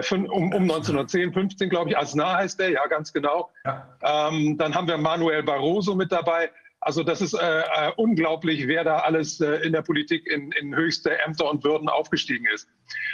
äh, 0.00 0.02
um, 0.14 0.52
um 0.52 0.62
1910, 0.62 1.32
15, 1.32 1.70
glaube 1.70 1.90
ich. 1.90 1.98
Aznar 1.98 2.38
heißt 2.38 2.58
der, 2.58 2.70
ja, 2.70 2.86
ganz 2.86 3.12
genau. 3.12 3.50
Ja. 3.64 3.96
Ähm, 4.02 4.58
dann 4.58 4.74
haben 4.74 4.88
wir 4.88 4.98
Manuel 4.98 5.42
Barroso 5.42 5.94
mit 5.94 6.10
dabei. 6.10 6.50
Also 6.80 7.02
das 7.02 7.20
ist 7.20 7.34
äh, 7.34 7.60
äh, 7.60 7.92
unglaublich, 7.96 8.68
wer 8.68 8.84
da 8.84 8.98
alles 8.98 9.40
äh, 9.40 9.66
in 9.66 9.72
der 9.72 9.82
Politik 9.82 10.26
in, 10.26 10.52
in, 10.52 10.74
höchste 10.74 11.18
Ämter 11.20 11.50
und 11.50 11.64
Würden 11.64 11.88
aufgestiegen 11.88 12.46
ist. 12.54 12.68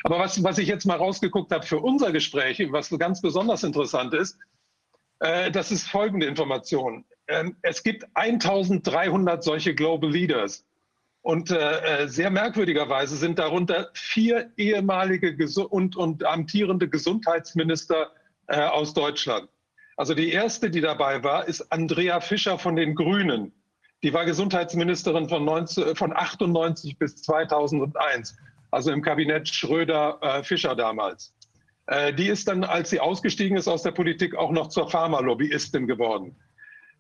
Aber 0.05 0.19
was, 0.19 0.43
was 0.43 0.59
ich 0.59 0.69
jetzt 0.69 0.85
mal 0.85 0.97
rausgeguckt 0.97 1.53
habe 1.53 1.65
für 1.65 1.79
unser 1.79 2.13
Gespräch, 2.13 2.61
was 2.71 2.91
ganz 2.99 3.23
besonders 3.23 3.63
interessant 3.63 4.15
ist, 4.15 4.39
äh, 5.21 5.51
das 5.51 5.71
ist 5.71 5.89
folgende 5.89 6.27
Information. 6.27 7.05
Ähm, 7.29 7.57
es 7.63 7.83
gibt 7.83 8.05
1300 8.15 9.43
solche 9.43 9.75
Global 9.75 10.11
Leaders. 10.11 10.67
Und 11.23 11.53
äh, 11.53 12.03
äh, 12.03 12.09
sehr 12.09 12.31
merkwürdigerweise 12.31 13.17
sind 13.17 13.39
darunter 13.39 13.91
vier 13.95 14.51
ehemalige 14.57 15.37
Gesu 15.37 15.63
und, 15.63 15.97
und 15.97 16.25
amtierende 16.25 16.89
Gesundheitsminister 16.89 18.11
äh, 18.49 18.61
aus 18.61 18.93
Deutschland. 18.93 19.49
Also 20.03 20.14
die 20.14 20.32
erste, 20.32 20.68
die 20.68 20.80
dabei 20.80 21.22
war, 21.22 21.46
ist 21.46 21.70
Andrea 21.70 22.18
Fischer 22.18 22.59
von 22.59 22.74
den 22.74 22.96
Grünen. 22.96 23.53
Die 24.03 24.12
war 24.12 24.24
Gesundheitsministerin 24.24 25.28
von, 25.28 25.44
19, 25.44 25.94
von 25.94 26.12
98 26.12 26.98
bis 26.98 27.22
2001, 27.22 28.36
also 28.72 28.90
im 28.90 29.00
Kabinett 29.00 29.48
Schröder-Fischer 29.48 30.72
äh, 30.72 30.76
damals. 30.76 31.32
Äh, 31.86 32.12
die 32.14 32.26
ist 32.26 32.48
dann, 32.48 32.64
als 32.64 32.90
sie 32.90 32.98
ausgestiegen 32.98 33.57
ist 33.57 33.68
aus 33.68 33.84
der 33.84 33.92
Politik, 33.92 34.34
auch 34.34 34.50
noch 34.50 34.70
zur 34.70 34.90
Pharmalobbyistin 34.90 35.86
geworden. 35.86 36.34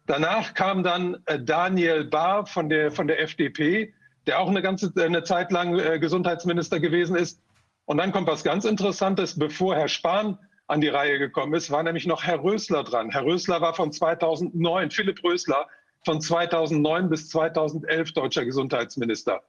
Danach 0.06 0.54
kam 0.54 0.84
dann 0.84 1.16
äh, 1.26 1.40
Daniel 1.40 2.04
Bahr 2.04 2.46
von 2.46 2.68
der, 2.68 2.92
von 2.92 3.08
der 3.08 3.20
FDP, 3.20 3.92
der 4.28 4.38
auch 4.38 4.48
eine 4.48 4.62
ganze 4.62 4.92
eine 4.96 5.24
Zeit 5.24 5.50
lang 5.50 5.76
äh, 5.76 5.98
Gesundheitsminister 5.98 6.78
gewesen 6.78 7.16
ist. 7.16 7.42
Und 7.84 7.96
dann 7.96 8.12
kommt 8.12 8.28
was 8.28 8.44
ganz 8.44 8.64
Interessantes, 8.64 9.36
bevor 9.36 9.74
Herr 9.74 9.88
Spahn 9.88 10.38
an 10.72 10.80
die 10.80 10.88
Reihe 10.88 11.18
gekommen 11.18 11.52
ist, 11.52 11.70
war 11.70 11.82
nämlich 11.82 12.06
noch 12.06 12.24
Herr 12.24 12.42
Rösler 12.42 12.82
dran. 12.82 13.10
Herr 13.10 13.24
Rösler 13.26 13.60
war 13.60 13.74
von 13.74 13.92
2009, 13.92 14.90
Philipp 14.90 15.22
Rösler, 15.22 15.68
von 16.02 16.20
2009 16.20 17.10
bis 17.10 17.28
2011 17.28 18.12
deutscher 18.14 18.46
Gesundheitsminister. 18.46 19.42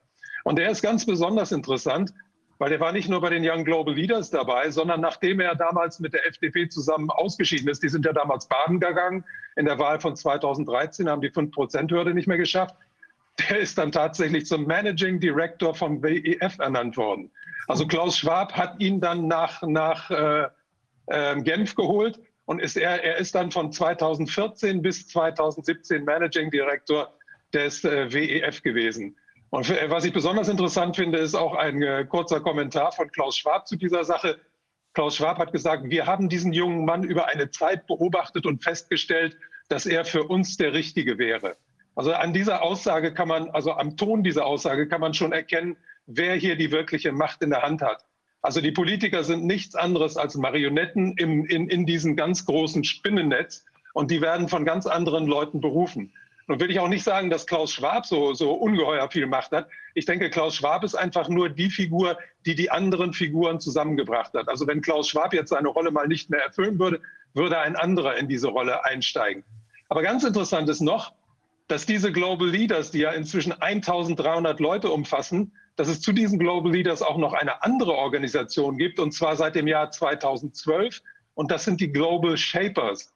Und 0.44 0.60
er 0.60 0.70
ist 0.70 0.82
ganz 0.82 1.06
besonders 1.06 1.54
interessant, 1.54 2.14
weil 2.60 2.74
er 2.74 2.82
war 2.82 2.92
nicht 2.92 3.08
nur 3.08 3.22
bei 3.22 3.30
den 3.30 3.50
Young 3.50 3.64
Global 3.64 3.96
Leaders 3.96 4.32
dabei, 4.32 4.70
sondern 4.70 5.00
nachdem 5.00 5.40
er 5.40 5.56
damals 5.56 6.02
mit 6.02 6.14
der 6.14 6.28
FDP 6.28 6.68
zusammen 6.68 7.10
ausgeschieden 7.10 7.70
ist, 7.70 7.82
die 7.82 7.90
sind 7.90 8.06
ja 8.06 8.12
damals 8.12 8.46
baden 8.48 8.82
gegangen, 8.82 9.24
in 9.56 9.66
der 9.66 9.80
Wahl 9.80 10.02
von 10.02 10.18
2013 10.18 11.10
haben 11.10 11.22
die 11.22 11.32
5-Prozent-Hürde 11.32 12.14
nicht 12.14 12.28
mehr 12.28 12.38
geschafft, 12.38 12.76
der 13.50 13.60
ist 13.60 13.78
dann 13.78 13.94
tatsächlich 13.94 14.46
zum 14.46 14.66
Managing 14.66 15.22
Director 15.22 15.74
vom 15.74 16.04
WEF 16.04 16.60
ernannt 16.60 16.98
worden. 16.98 17.32
Also 17.70 17.88
Klaus 17.88 18.18
Schwab 18.18 18.52
hat 18.54 18.82
ihn 18.82 19.00
dann 19.00 19.28
nach, 19.28 19.62
nach 19.62 20.12
äh, 20.12 20.48
äh, 21.08 21.42
Genf 21.42 21.76
geholt 21.76 22.20
und 22.46 22.60
ist 22.60 22.78
er, 22.78 23.04
er 23.04 23.18
ist 23.18 23.36
dann 23.36 23.52
von 23.52 23.72
2014 23.72 24.82
bis 24.82 25.08
2017 25.08 26.04
Managing 26.04 26.52
Director 26.52 27.14
des 27.54 27.84
äh, 27.84 28.12
WEF 28.12 28.62
gewesen. 28.62 29.16
Und 29.50 29.66
für, 29.66 29.78
was 29.90 30.04
ich 30.04 30.14
besonders 30.14 30.50
interessant 30.50 30.96
finde, 30.96 31.20
ist 31.20 31.36
auch 31.36 31.56
ein 31.56 31.82
äh, 31.82 32.06
kurzer 32.06 32.40
Kommentar 32.42 32.92
von 32.92 33.12
Klaus 33.12 33.38
Schwab 33.38 33.68
zu 33.68 33.76
dieser 33.76 34.04
Sache. 34.04 34.40
Klaus 34.94 35.16
Schwab 35.16 35.38
hat 35.38 35.52
gesagt, 35.52 35.84
wir 35.86 36.08
haben 36.08 36.28
diesen 36.28 36.54
jungen 36.54 36.86
Mann 36.86 37.04
über 37.04 37.28
eine 37.28 37.52
Zeit 37.52 37.86
beobachtet 37.88 38.46
und 38.46 38.64
festgestellt, 38.64 39.38
dass 39.70 39.86
er 39.86 40.06
für 40.06 40.24
uns 40.24 40.58
der 40.58 40.74
Richtige 40.74 41.18
wäre. 41.18 41.56
Also 41.96 42.14
an 42.14 42.34
dieser 42.34 42.64
Aussage 42.64 43.14
kann 43.14 43.28
man, 43.28 43.50
also 43.52 43.74
am 43.74 43.96
Ton 43.96 44.24
dieser 44.24 44.46
Aussage 44.46 44.88
kann 44.88 45.02
man 45.02 45.14
schon 45.14 45.32
erkennen, 45.32 45.78
wer 46.08 46.36
hier 46.36 46.56
die 46.56 46.72
wirkliche 46.72 47.12
Macht 47.12 47.42
in 47.44 47.52
der 47.52 47.62
Hand 47.62 47.82
hat. 47.82 48.04
Also 48.44 48.60
die 48.60 48.72
Politiker 48.72 49.24
sind 49.24 49.46
nichts 49.46 49.74
anderes 49.74 50.18
als 50.18 50.36
Marionetten 50.36 51.14
im, 51.18 51.46
in, 51.46 51.70
in 51.70 51.86
diesem 51.86 52.18
ganz 52.18 52.46
großen 52.46 52.84
Spinnennetz 52.84 53.64
und 53.94 54.12
die 54.12 54.22
werden 54.22 54.50
von 54.50 54.66
ganz 54.66 54.86
anderen 54.86 55.26
Leuten 55.28 55.62
berufen. 55.62 56.12
Nun 56.48 56.60
will 56.60 56.70
ich 56.70 56.82
auch 56.82 56.90
nicht 56.90 57.06
sagen, 57.06 57.30
dass 57.30 57.48
Klaus 57.48 57.72
Schwab 57.72 58.06
so, 58.06 58.34
so 58.34 58.52
ungeheuer 58.52 59.10
viel 59.10 59.28
Macht 59.28 59.54
hat. 59.54 59.70
Ich 59.94 60.06
denke, 60.06 60.30
Klaus 60.30 60.56
Schwab 60.56 60.84
ist 60.84 60.94
einfach 60.94 61.30
nur 61.30 61.48
die 61.48 61.70
Figur, 61.70 62.18
die 62.46 62.54
die 62.54 62.70
anderen 62.70 63.14
Figuren 63.14 63.62
zusammengebracht 63.62 64.34
hat. 64.34 64.50
Also 64.50 64.68
wenn 64.68 64.82
Klaus 64.82 65.08
Schwab 65.08 65.34
jetzt 65.34 65.52
seine 65.52 65.70
Rolle 65.70 65.92
mal 65.92 66.10
nicht 66.10 66.30
mehr 66.30 66.44
erfüllen 66.44 66.78
würde, 66.80 67.00
würde 67.34 67.60
ein 67.60 67.78
anderer 67.78 68.18
in 68.18 68.28
diese 68.28 68.50
Rolle 68.50 68.84
einsteigen. 68.84 69.46
Aber 69.88 70.02
ganz 70.02 70.26
interessant 70.26 70.68
ist 70.68 70.82
noch, 70.82 71.14
dass 71.70 71.86
diese 71.86 72.12
Global 72.12 72.50
Leaders, 72.50 72.92
die 72.92 73.00
ja 73.00 73.12
inzwischen 73.12 73.54
1300 73.54 74.60
Leute 74.60 74.92
umfassen, 74.92 75.54
dass 75.76 75.88
es 75.88 76.02
zu 76.02 76.12
diesen 76.12 76.40
Global 76.40 76.72
Leaders 76.72 77.02
auch 77.02 77.18
noch 77.18 77.34
eine 77.34 77.64
andere 77.64 77.94
Organisation 77.94 78.78
gibt, 78.78 79.00
und 79.00 79.12
zwar 79.12 79.36
seit 79.36 79.56
dem 79.56 79.68
Jahr 79.68 79.92
2012. 79.92 81.02
Und 81.34 81.52
das 81.52 81.66
sind 81.66 81.82
die 81.82 81.92
Global 81.92 82.38
Shapers. 82.38 83.14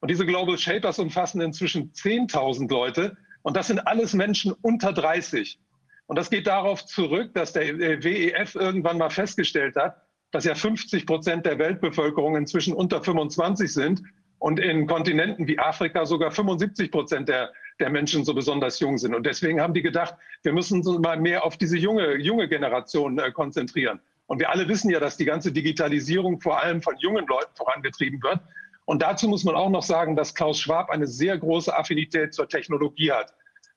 Und 0.00 0.10
diese 0.10 0.24
Global 0.24 0.56
Shapers 0.56 0.98
umfassen 0.98 1.40
inzwischen 1.40 1.92
10.000 1.92 2.70
Leute. 2.70 3.16
Und 3.42 3.56
das 3.56 3.66
sind 3.66 3.86
alles 3.86 4.14
Menschen 4.14 4.52
unter 4.62 4.92
30. 4.92 5.58
Und 6.06 6.16
das 6.16 6.30
geht 6.30 6.46
darauf 6.46 6.86
zurück, 6.86 7.34
dass 7.34 7.52
der 7.52 7.78
WEF 7.78 8.54
irgendwann 8.54 8.96
mal 8.96 9.10
festgestellt 9.10 9.76
hat, 9.76 9.96
dass 10.30 10.44
ja 10.44 10.54
50 10.54 11.06
Prozent 11.06 11.44
der 11.44 11.58
Weltbevölkerung 11.58 12.36
inzwischen 12.36 12.72
unter 12.72 13.02
25 13.02 13.72
sind 13.72 14.02
und 14.38 14.58
in 14.60 14.86
Kontinenten 14.86 15.46
wie 15.46 15.58
Afrika 15.58 16.06
sogar 16.06 16.30
75 16.30 16.90
Prozent 16.90 17.28
der 17.28 17.52
der 17.80 17.90
Menschen 17.90 18.24
so 18.24 18.34
besonders 18.34 18.80
jung 18.80 18.98
sind. 18.98 19.14
Und 19.14 19.26
deswegen 19.26 19.60
haben 19.60 19.74
die 19.74 19.82
gedacht, 19.82 20.14
wir 20.42 20.52
müssen 20.52 20.78
uns 20.78 20.98
mal 20.98 21.18
mehr 21.18 21.44
auf 21.44 21.56
diese 21.56 21.76
junge, 21.76 22.16
junge 22.16 22.48
Generation 22.48 23.18
äh, 23.18 23.30
konzentrieren. 23.30 24.00
Und 24.26 24.40
wir 24.40 24.50
alle 24.50 24.68
wissen 24.68 24.90
ja, 24.90 25.00
dass 25.00 25.16
die 25.16 25.24
ganze 25.24 25.52
Digitalisierung 25.52 26.40
vor 26.40 26.62
allem 26.62 26.82
von 26.82 26.96
jungen 26.98 27.26
Leuten 27.26 27.54
vorangetrieben 27.56 28.22
wird. 28.22 28.40
Und 28.84 29.02
dazu 29.02 29.28
muss 29.28 29.44
man 29.44 29.54
auch 29.54 29.70
noch 29.70 29.82
sagen, 29.82 30.16
dass 30.16 30.34
Klaus 30.34 30.60
Schwab 30.60 30.90
eine 30.90 31.06
sehr 31.06 31.36
große 31.36 31.74
Affinität 31.74 32.34
zur 32.34 32.48
Technologie 32.48 33.12
hat. 33.12 33.32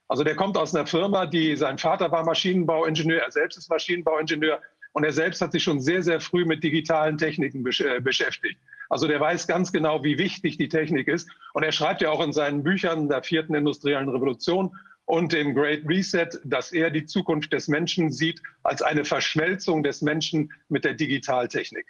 Also 0.07 0.23
der 0.25 0.35
kommt 0.35 0.57
aus 0.57 0.75
einer 0.75 0.85
Firma, 0.85 1.25
die 1.25 1.55
sein 1.55 1.77
Vater 1.77 2.11
war 2.11 2.25
Maschinenbauingenieur, 2.25 3.21
er 3.21 3.31
selbst 3.31 3.57
ist 3.57 3.69
Maschinenbauingenieur. 3.69 4.59
Und 4.93 5.05
er 5.05 5.13
selbst 5.13 5.41
hat 5.41 5.53
sich 5.53 5.63
schon 5.63 5.79
sehr, 5.79 6.03
sehr 6.03 6.19
früh 6.19 6.43
mit 6.43 6.63
digitalen 6.63 7.17
Techniken 7.17 7.65
äh, 7.65 8.01
beschäftigt. 8.01 8.59
Also 8.91 9.07
der 9.07 9.21
weiß 9.21 9.47
ganz 9.47 9.71
genau, 9.71 10.03
wie 10.03 10.17
wichtig 10.17 10.57
die 10.57 10.67
Technik 10.67 11.07
ist. 11.07 11.29
Und 11.53 11.63
er 11.63 11.71
schreibt 11.71 12.01
ja 12.01 12.09
auch 12.09 12.21
in 12.21 12.33
seinen 12.33 12.61
Büchern 12.61 13.07
der 13.07 13.23
vierten 13.23 13.55
industriellen 13.55 14.09
Revolution 14.09 14.77
und 15.05 15.31
dem 15.31 15.55
Great 15.55 15.87
Reset, 15.87 16.27
dass 16.43 16.73
er 16.73 16.91
die 16.91 17.05
Zukunft 17.05 17.53
des 17.53 17.69
Menschen 17.69 18.11
sieht 18.11 18.41
als 18.63 18.81
eine 18.81 19.05
Verschmelzung 19.05 19.81
des 19.81 20.01
Menschen 20.01 20.51
mit 20.67 20.83
der 20.83 20.93
Digitaltechnik. 20.93 21.85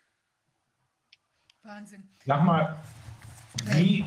Wahnsinn. 1.64 2.04
Sag 2.24 2.43
mal, 2.43 2.78
wie, 3.76 4.06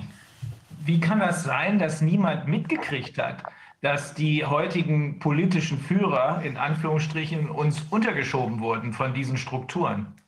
wie 0.85 1.01
kann 1.01 1.19
das 1.19 1.43
sein, 1.43 1.81
dass 1.81 2.01
niemand 2.01 2.47
mitgekriegt 2.47 3.19
hat, 3.19 3.43
dass 3.81 4.15
die 4.15 4.45
heutigen 4.45 5.19
politischen 5.19 5.81
Führer 5.81 6.43
in 6.45 6.57
Anführungsstrichen 6.57 7.51
uns 7.51 7.83
untergeschoben 7.91 8.61
wurden 8.61 8.93
von 8.93 9.15
diesen 9.15 9.37
Strukturen? 9.37 10.21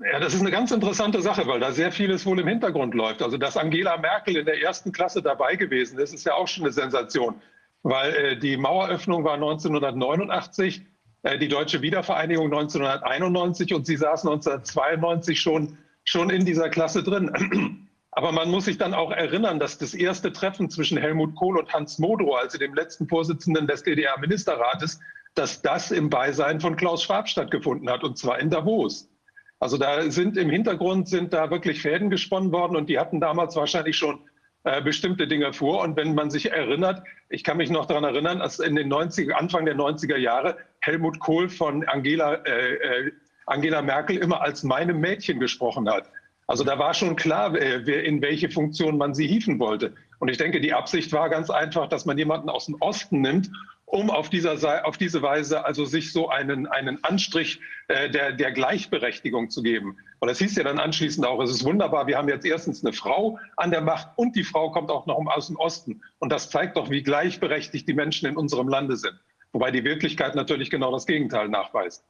Ja, 0.00 0.20
das 0.20 0.32
ist 0.32 0.42
eine 0.42 0.52
ganz 0.52 0.70
interessante 0.70 1.20
Sache, 1.20 1.46
weil 1.48 1.58
da 1.58 1.72
sehr 1.72 1.90
vieles 1.90 2.24
wohl 2.24 2.38
im 2.38 2.46
Hintergrund 2.46 2.94
läuft. 2.94 3.20
Also, 3.20 3.36
dass 3.36 3.56
Angela 3.56 3.96
Merkel 3.96 4.36
in 4.36 4.46
der 4.46 4.62
ersten 4.62 4.92
Klasse 4.92 5.22
dabei 5.22 5.56
gewesen 5.56 5.98
ist, 5.98 6.14
ist 6.14 6.24
ja 6.24 6.34
auch 6.34 6.46
schon 6.46 6.64
eine 6.64 6.72
Sensation, 6.72 7.42
weil 7.82 8.14
äh, 8.14 8.36
die 8.38 8.56
Maueröffnung 8.56 9.24
war 9.24 9.34
1989, 9.34 10.86
äh, 11.24 11.36
die 11.38 11.48
deutsche 11.48 11.82
Wiedervereinigung 11.82 12.46
1991 12.46 13.74
und 13.74 13.86
sie 13.86 13.96
saß 13.96 14.24
1992 14.24 15.40
schon, 15.40 15.76
schon 16.04 16.30
in 16.30 16.44
dieser 16.44 16.68
Klasse 16.68 17.02
drin. 17.02 17.88
Aber 18.12 18.30
man 18.30 18.50
muss 18.50 18.66
sich 18.66 18.78
dann 18.78 18.94
auch 18.94 19.10
erinnern, 19.10 19.58
dass 19.58 19.78
das 19.78 19.94
erste 19.94 20.32
Treffen 20.32 20.70
zwischen 20.70 20.96
Helmut 20.96 21.34
Kohl 21.34 21.58
und 21.58 21.72
Hans 21.72 21.98
Modrow, 21.98 22.36
also 22.36 22.56
dem 22.56 22.74
letzten 22.74 23.08
Vorsitzenden 23.08 23.66
des 23.66 23.82
DDR-Ministerrates, 23.82 25.00
dass 25.34 25.60
das 25.60 25.90
im 25.90 26.08
Beisein 26.08 26.60
von 26.60 26.76
Klaus 26.76 27.02
Schwab 27.02 27.28
stattgefunden 27.28 27.90
hat, 27.90 28.04
und 28.04 28.16
zwar 28.16 28.38
in 28.38 28.50
Davos. 28.50 29.08
Also 29.60 29.76
da 29.76 30.10
sind 30.10 30.36
im 30.36 30.50
Hintergrund 30.50 31.08
sind 31.08 31.32
da 31.32 31.50
wirklich 31.50 31.82
Fäden 31.82 32.10
gesponnen 32.10 32.52
worden 32.52 32.76
und 32.76 32.88
die 32.88 32.98
hatten 32.98 33.20
damals 33.20 33.56
wahrscheinlich 33.56 33.96
schon 33.96 34.20
äh, 34.64 34.82
bestimmte 34.82 35.26
Dinge 35.26 35.52
vor. 35.52 35.82
Und 35.82 35.96
wenn 35.96 36.14
man 36.14 36.30
sich 36.30 36.50
erinnert, 36.50 37.02
ich 37.28 37.42
kann 37.42 37.56
mich 37.56 37.70
noch 37.70 37.86
daran 37.86 38.04
erinnern, 38.04 38.40
als 38.40 38.58
in 38.58 38.76
den 38.76 38.88
90 38.88 39.34
Anfang 39.34 39.64
der 39.64 39.76
90er 39.76 40.16
Jahre 40.16 40.56
Helmut 40.80 41.18
Kohl 41.18 41.48
von 41.48 41.86
Angela, 41.88 42.34
äh, 42.44 42.74
äh, 42.74 43.12
Angela 43.46 43.82
Merkel 43.82 44.16
immer 44.18 44.42
als 44.42 44.62
meinem 44.62 45.00
Mädchen 45.00 45.40
gesprochen 45.40 45.88
hat. 45.88 46.10
Also 46.46 46.64
da 46.64 46.78
war 46.78 46.94
schon 46.94 47.16
klar, 47.16 47.54
äh, 47.54 47.84
wer, 47.84 48.04
in 48.04 48.22
welche 48.22 48.48
Funktion 48.48 48.96
man 48.96 49.14
sie 49.14 49.26
hieven 49.26 49.58
wollte. 49.58 49.94
Und 50.18 50.28
ich 50.28 50.38
denke, 50.38 50.60
die 50.60 50.72
Absicht 50.72 51.12
war 51.12 51.28
ganz 51.28 51.50
einfach, 51.50 51.88
dass 51.88 52.06
man 52.06 52.16
jemanden 52.16 52.48
aus 52.48 52.66
dem 52.66 52.76
Osten 52.80 53.20
nimmt 53.20 53.50
um 53.90 54.10
auf, 54.10 54.28
dieser, 54.28 54.86
auf 54.86 54.98
diese 54.98 55.22
Weise 55.22 55.64
also 55.64 55.84
sich 55.84 56.12
so 56.12 56.28
einen, 56.28 56.66
einen 56.66 57.02
Anstrich 57.04 57.60
äh, 57.88 58.10
der, 58.10 58.32
der 58.32 58.52
Gleichberechtigung 58.52 59.48
zu 59.50 59.62
geben. 59.62 59.96
Und 60.20 60.28
das 60.28 60.38
hieß 60.38 60.56
ja 60.56 60.64
dann 60.64 60.78
anschließend 60.78 61.26
auch, 61.26 61.40
es 61.42 61.50
ist 61.50 61.64
wunderbar, 61.64 62.06
wir 62.06 62.18
haben 62.18 62.28
jetzt 62.28 62.44
erstens 62.44 62.84
eine 62.84 62.92
Frau 62.92 63.38
an 63.56 63.70
der 63.70 63.80
Macht 63.80 64.08
und 64.16 64.36
die 64.36 64.44
Frau 64.44 64.70
kommt 64.70 64.90
auch 64.90 65.06
noch 65.06 65.16
aus 65.28 65.46
dem 65.46 65.56
Osten. 65.56 66.02
Und 66.18 66.30
das 66.30 66.50
zeigt 66.50 66.76
doch, 66.76 66.90
wie 66.90 67.02
gleichberechtigt 67.02 67.88
die 67.88 67.94
Menschen 67.94 68.28
in 68.28 68.36
unserem 68.36 68.68
Lande 68.68 68.96
sind. 68.96 69.18
Wobei 69.52 69.70
die 69.70 69.84
Wirklichkeit 69.84 70.34
natürlich 70.34 70.68
genau 70.68 70.92
das 70.92 71.06
Gegenteil 71.06 71.48
nachweist. 71.48 72.04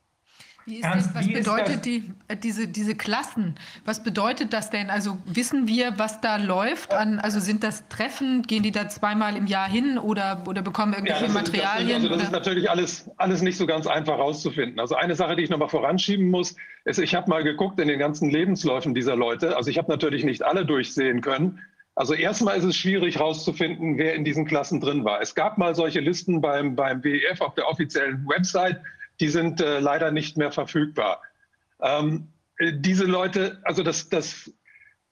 Wie 0.68 0.76
ist 0.76 0.84
das, 0.84 1.14
was 1.14 1.26
bedeutet 1.26 1.86
die, 1.86 2.10
äh, 2.28 2.36
diese, 2.36 2.68
diese 2.68 2.94
Klassen? 2.94 3.54
Was 3.86 4.02
bedeutet 4.02 4.52
das 4.52 4.68
denn? 4.68 4.90
Also 4.90 5.16
wissen 5.24 5.66
wir, 5.66 5.98
was 5.98 6.20
da 6.20 6.36
läuft? 6.36 6.92
An, 6.92 7.18
also 7.20 7.40
sind 7.40 7.64
das 7.64 7.88
Treffen? 7.88 8.42
Gehen 8.42 8.62
die 8.62 8.70
da 8.70 8.86
zweimal 8.88 9.34
im 9.36 9.46
Jahr 9.46 9.68
hin 9.68 9.96
oder, 9.96 10.42
oder 10.46 10.60
bekommen 10.60 10.92
irgendwelche 10.92 11.22
ja, 11.22 11.26
das 11.26 11.34
Materialien? 11.34 11.88
Ist, 11.88 11.94
also 11.94 12.08
das 12.08 12.16
oder? 12.16 12.24
ist 12.24 12.32
natürlich 12.32 12.70
alles, 12.70 13.10
alles 13.16 13.40
nicht 13.40 13.56
so 13.56 13.66
ganz 13.66 13.86
einfach 13.86 14.18
herauszufinden. 14.18 14.78
Also 14.78 14.94
eine 14.94 15.16
Sache, 15.16 15.36
die 15.36 15.42
ich 15.42 15.50
noch 15.50 15.58
mal 15.58 15.68
voranschieben 15.68 16.30
muss, 16.30 16.54
ist, 16.84 16.98
ich 16.98 17.14
habe 17.14 17.30
mal 17.30 17.42
geguckt 17.42 17.80
in 17.80 17.88
den 17.88 17.98
ganzen 17.98 18.28
Lebensläufen 18.28 18.94
dieser 18.94 19.16
Leute. 19.16 19.56
Also 19.56 19.70
ich 19.70 19.78
habe 19.78 19.90
natürlich 19.90 20.22
nicht 20.22 20.42
alle 20.42 20.66
durchsehen 20.66 21.22
können. 21.22 21.60
Also 21.94 22.12
erstmal 22.12 22.58
ist 22.58 22.64
es 22.64 22.76
schwierig 22.76 23.16
herauszufinden, 23.16 23.96
wer 23.96 24.14
in 24.14 24.24
diesen 24.24 24.44
Klassen 24.44 24.80
drin 24.80 25.04
war. 25.04 25.22
Es 25.22 25.34
gab 25.34 25.56
mal 25.56 25.74
solche 25.74 26.00
Listen 26.00 26.42
beim, 26.42 26.76
beim 26.76 27.02
WEF 27.02 27.40
auf 27.40 27.54
der 27.54 27.66
offiziellen 27.68 28.24
Website 28.28 28.80
die 29.20 29.28
sind 29.28 29.60
äh, 29.60 29.80
leider 29.80 30.10
nicht 30.10 30.36
mehr 30.36 30.52
verfügbar. 30.52 31.22
Ähm, 31.80 32.28
äh, 32.58 32.72
diese 32.74 33.04
Leute, 33.04 33.60
also 33.64 33.82
das, 33.82 34.08
das 34.08 34.52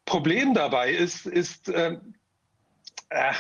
Problem 0.04 0.54
dabei 0.54 0.92
ist, 0.92 1.26
ist 1.26 1.68
äh, 1.68 1.98
äh, 3.10 3.32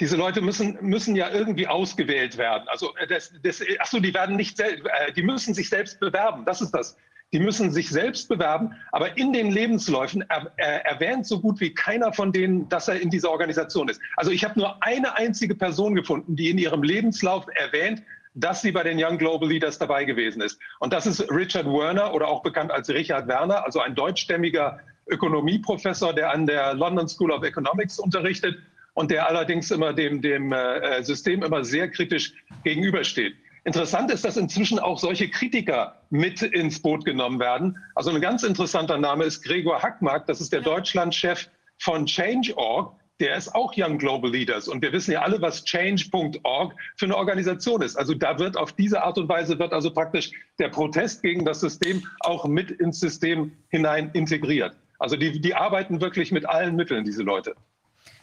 diese 0.00 0.16
Leute 0.16 0.40
müssen, 0.40 0.78
müssen 0.80 1.14
ja 1.14 1.30
irgendwie 1.30 1.66
ausgewählt 1.66 2.38
werden. 2.38 2.66
Also 2.68 2.96
äh, 2.96 3.06
das, 3.06 3.32
das, 3.42 3.62
achso, 3.78 4.00
die 4.00 4.14
werden 4.14 4.36
nicht, 4.36 4.58
äh, 4.60 4.78
die 5.14 5.22
müssen 5.22 5.54
sich 5.54 5.68
selbst 5.68 6.00
bewerben. 6.00 6.44
Das 6.44 6.60
ist 6.60 6.70
das. 6.70 6.96
Die 7.32 7.38
müssen 7.38 7.70
sich 7.70 7.88
selbst 7.90 8.28
bewerben, 8.28 8.74
aber 8.90 9.16
in 9.16 9.32
den 9.32 9.52
Lebensläufen 9.52 10.24
er, 10.28 10.52
er, 10.56 10.84
erwähnt 10.86 11.26
so 11.26 11.40
gut 11.40 11.60
wie 11.60 11.72
keiner 11.72 12.12
von 12.12 12.32
denen, 12.32 12.68
dass 12.68 12.88
er 12.88 13.00
in 13.00 13.08
dieser 13.08 13.30
Organisation 13.30 13.88
ist. 13.88 14.00
Also 14.16 14.32
ich 14.32 14.42
habe 14.42 14.58
nur 14.58 14.82
eine 14.82 15.14
einzige 15.14 15.54
Person 15.54 15.94
gefunden, 15.94 16.34
die 16.34 16.50
in 16.50 16.58
ihrem 16.58 16.82
Lebenslauf 16.82 17.46
erwähnt, 17.54 18.02
dass 18.34 18.62
sie 18.62 18.72
bei 18.72 18.82
den 18.82 19.02
Young 19.02 19.18
Global 19.18 19.48
Leaders 19.48 19.78
dabei 19.78 20.04
gewesen 20.04 20.40
ist. 20.40 20.58
Und 20.78 20.92
das 20.92 21.06
ist 21.06 21.20
Richard 21.30 21.66
Werner 21.66 22.14
oder 22.14 22.28
auch 22.28 22.42
bekannt 22.42 22.70
als 22.70 22.88
Richard 22.88 23.26
Werner, 23.26 23.64
also 23.64 23.80
ein 23.80 23.94
deutschstämmiger 23.94 24.80
Ökonomieprofessor, 25.08 26.14
der 26.14 26.30
an 26.30 26.46
der 26.46 26.74
London 26.74 27.08
School 27.08 27.32
of 27.32 27.42
Economics 27.42 27.98
unterrichtet 27.98 28.58
und 28.94 29.10
der 29.10 29.28
allerdings 29.28 29.70
immer 29.70 29.92
dem, 29.92 30.22
dem 30.22 30.52
äh, 30.52 31.02
System 31.02 31.42
immer 31.42 31.64
sehr 31.64 31.90
kritisch 31.90 32.32
gegenübersteht. 32.64 33.34
Interessant 33.64 34.10
ist, 34.10 34.24
dass 34.24 34.36
inzwischen 34.36 34.78
auch 34.78 34.98
solche 34.98 35.28
Kritiker 35.28 36.00
mit 36.08 36.40
ins 36.42 36.80
Boot 36.80 37.04
genommen 37.04 37.40
werden. 37.40 37.76
Also 37.94 38.10
ein 38.10 38.20
ganz 38.20 38.42
interessanter 38.42 38.96
Name 38.96 39.24
ist 39.24 39.42
Gregor 39.42 39.82
Hackmark, 39.82 40.26
das 40.26 40.40
ist 40.40 40.52
der 40.52 40.62
Deutschlandchef 40.62 41.48
von 41.78 42.06
Change.org 42.06 42.94
der 43.20 43.36
ist 43.36 43.54
auch 43.54 43.74
Young 43.76 43.98
Global 43.98 44.30
Leaders. 44.30 44.66
Und 44.66 44.82
wir 44.82 44.92
wissen 44.92 45.12
ja 45.12 45.22
alle, 45.22 45.40
was 45.40 45.64
Change.org 45.64 46.74
für 46.96 47.04
eine 47.04 47.16
Organisation 47.16 47.82
ist. 47.82 47.96
Also 47.96 48.14
da 48.14 48.38
wird 48.38 48.56
auf 48.56 48.72
diese 48.72 49.02
Art 49.02 49.18
und 49.18 49.28
Weise 49.28 49.58
wird 49.58 49.72
also 49.72 49.92
praktisch 49.92 50.32
der 50.58 50.70
Protest 50.70 51.22
gegen 51.22 51.44
das 51.44 51.60
System 51.60 52.02
auch 52.20 52.46
mit 52.46 52.70
ins 52.70 52.98
System 52.98 53.52
hinein 53.68 54.10
integriert. 54.14 54.74
Also 54.98 55.16
die, 55.16 55.40
die 55.40 55.54
arbeiten 55.54 56.00
wirklich 56.00 56.32
mit 56.32 56.48
allen 56.48 56.76
Mitteln, 56.76 57.04
diese 57.04 57.22
Leute. 57.22 57.54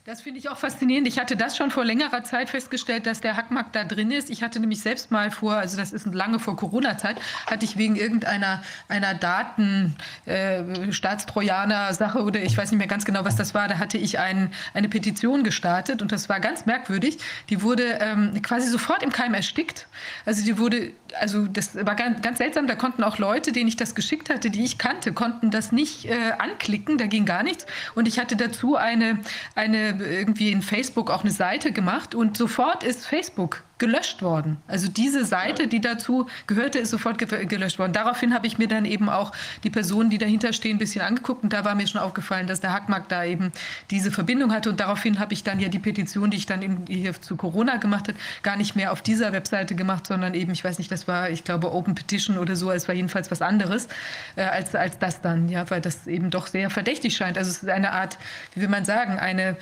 Das 0.08 0.22
finde 0.22 0.40
ich 0.40 0.48
auch 0.48 0.56
faszinierend. 0.56 1.06
Ich 1.06 1.20
hatte 1.20 1.36
das 1.36 1.58
schon 1.58 1.70
vor 1.70 1.84
längerer 1.84 2.24
Zeit 2.24 2.50
festgestellt, 2.50 3.06
dass 3.06 3.20
der 3.20 3.36
Hackmarkt 3.36 3.76
da 3.76 3.84
drin 3.84 4.10
ist. 4.10 4.30
Ich 4.30 4.42
hatte 4.42 4.58
nämlich 4.62 4.80
selbst 4.80 5.12
mal 5.12 5.32
vor, 5.32 5.56
also 5.56 5.76
das 5.76 5.92
ist 5.92 6.06
lange 6.06 6.40
vor 6.40 6.56
Corona-Zeit, 6.56 7.20
hatte 7.46 7.66
ich 7.66 7.76
wegen 7.76 7.98
irgendeiner 7.98 8.64
einer 8.88 9.16
Daten 9.16 9.98
äh, 10.26 10.94
Staatstrojaner-Sache 10.94 12.24
oder 12.24 12.42
ich 12.42 12.58
weiß 12.58 12.72
nicht 12.72 12.78
mehr 12.78 12.88
ganz 12.88 13.04
genau, 13.04 13.26
was 13.26 13.36
das 13.36 13.54
war, 13.54 13.68
da 13.68 13.80
hatte 13.80 13.98
ich 13.98 14.18
ein, 14.18 14.54
eine 14.74 14.88
Petition 14.88 15.44
gestartet 15.44 16.02
und 16.02 16.14
das 16.14 16.30
war 16.30 16.40
ganz 16.40 16.66
merkwürdig. 16.66 17.18
Die 17.50 17.62
wurde 17.62 17.98
ähm, 18.00 18.42
quasi 18.42 18.70
sofort 18.70 19.04
im 19.04 19.12
Keim 19.12 19.34
erstickt. 19.34 19.88
Also 20.26 20.42
die 20.46 20.58
wurde, 20.58 20.94
also 21.20 21.48
das 21.48 21.76
war 21.76 21.96
ganz, 21.96 22.22
ganz 22.22 22.38
seltsam, 22.38 22.66
da 22.68 22.76
konnten 22.76 23.04
auch 23.04 23.18
Leute, 23.18 23.52
denen 23.52 23.68
ich 23.68 23.76
das 23.76 23.94
geschickt 23.94 24.30
hatte, 24.30 24.52
die 24.52 24.64
ich 24.64 24.78
kannte, 24.78 25.12
konnten 25.12 25.52
das 25.52 25.74
nicht 25.74 26.06
äh, 26.06 26.32
anklicken, 26.38 26.98
da 26.98 27.08
ging 27.08 27.26
gar 27.26 27.44
nichts. 27.44 27.66
Und 27.94 28.08
ich 28.08 28.20
hatte 28.20 28.38
dazu 28.38 28.78
eine, 28.78 29.20
eine 29.54 29.97
irgendwie 30.02 30.52
in 30.52 30.62
Facebook 30.62 31.10
auch 31.10 31.22
eine 31.22 31.32
Seite 31.32 31.72
gemacht 31.72 32.16
und 32.16 32.38
sofort 32.38 32.84
ist 32.84 33.06
Facebook 33.06 33.64
gelöscht 33.78 34.22
worden. 34.22 34.58
Also 34.68 34.88
diese 34.88 35.26
Seite, 35.26 35.68
die 35.68 35.80
dazu 35.80 36.28
gehörte, 36.48 36.80
ist 36.80 36.90
sofort 36.90 37.18
gelöscht 37.18 37.78
worden. 37.78 37.94
Daraufhin 37.94 38.34
habe 38.34 38.48
ich 38.48 38.58
mir 38.58 38.68
dann 38.68 38.86
eben 38.86 39.10
auch 39.10 39.32
die 39.64 39.70
Personen, 39.70 40.10
die 40.10 40.18
dahinter 40.18 40.54
stehen, 40.54 40.78
ein 40.78 40.80
bisschen 40.80 41.02
angeguckt 41.02 41.44
und 41.44 41.54
da 41.54 41.64
war 41.64 41.76
mir 41.76 41.88
schon 41.88 42.02
aufgefallen, 42.02 42.48
dass 42.48 42.60
der 42.60 42.74
Hackmark 42.74 43.08
da 43.10 43.24
eben 43.24 43.52
diese 43.92 44.12
Verbindung 44.12 44.52
hatte 44.52 44.70
und 44.70 44.80
daraufhin 44.80 45.20
habe 45.20 45.34
ich 45.34 45.44
dann 45.44 45.60
ja 45.60 45.70
die 45.70 45.80
Petition, 45.80 46.32
die 46.32 46.38
ich 46.38 46.46
dann 46.46 46.62
in, 46.62 46.86
hier 46.88 47.20
zu 47.22 47.36
Corona 47.36 47.78
gemacht 47.78 48.08
habe, 48.08 48.18
gar 48.42 48.58
nicht 48.58 48.76
mehr 48.76 48.92
auf 48.92 49.02
dieser 49.02 49.32
Webseite 49.32 49.76
gemacht, 49.76 50.08
sondern 50.08 50.34
eben, 50.34 50.52
ich 50.52 50.64
weiß 50.64 50.80
nicht, 50.80 50.92
das 50.92 51.08
war, 51.08 51.30
ich 51.30 51.44
glaube, 51.44 51.72
Open 51.72 51.94
Petition 51.94 52.38
oder 52.38 52.56
so, 52.56 52.72
es 52.72 52.88
war 52.88 52.96
jedenfalls 52.96 53.30
was 53.30 53.42
anderes 53.42 53.88
äh, 54.36 54.44
als, 54.44 54.74
als 54.74 54.98
das 54.98 55.22
dann, 55.22 55.50
ja, 55.50 55.70
weil 55.70 55.82
das 55.82 56.08
eben 56.08 56.32
doch 56.32 56.48
sehr 56.48 56.70
verdächtig 56.70 57.16
scheint. 57.16 57.38
Also 57.38 57.52
es 57.52 57.64
ist 57.64 57.70
eine 57.70 57.92
Art, 57.92 58.18
wie 58.56 58.62
will 58.62 58.70
man 58.70 58.86
sagen, 58.86 59.20
eine 59.20 59.58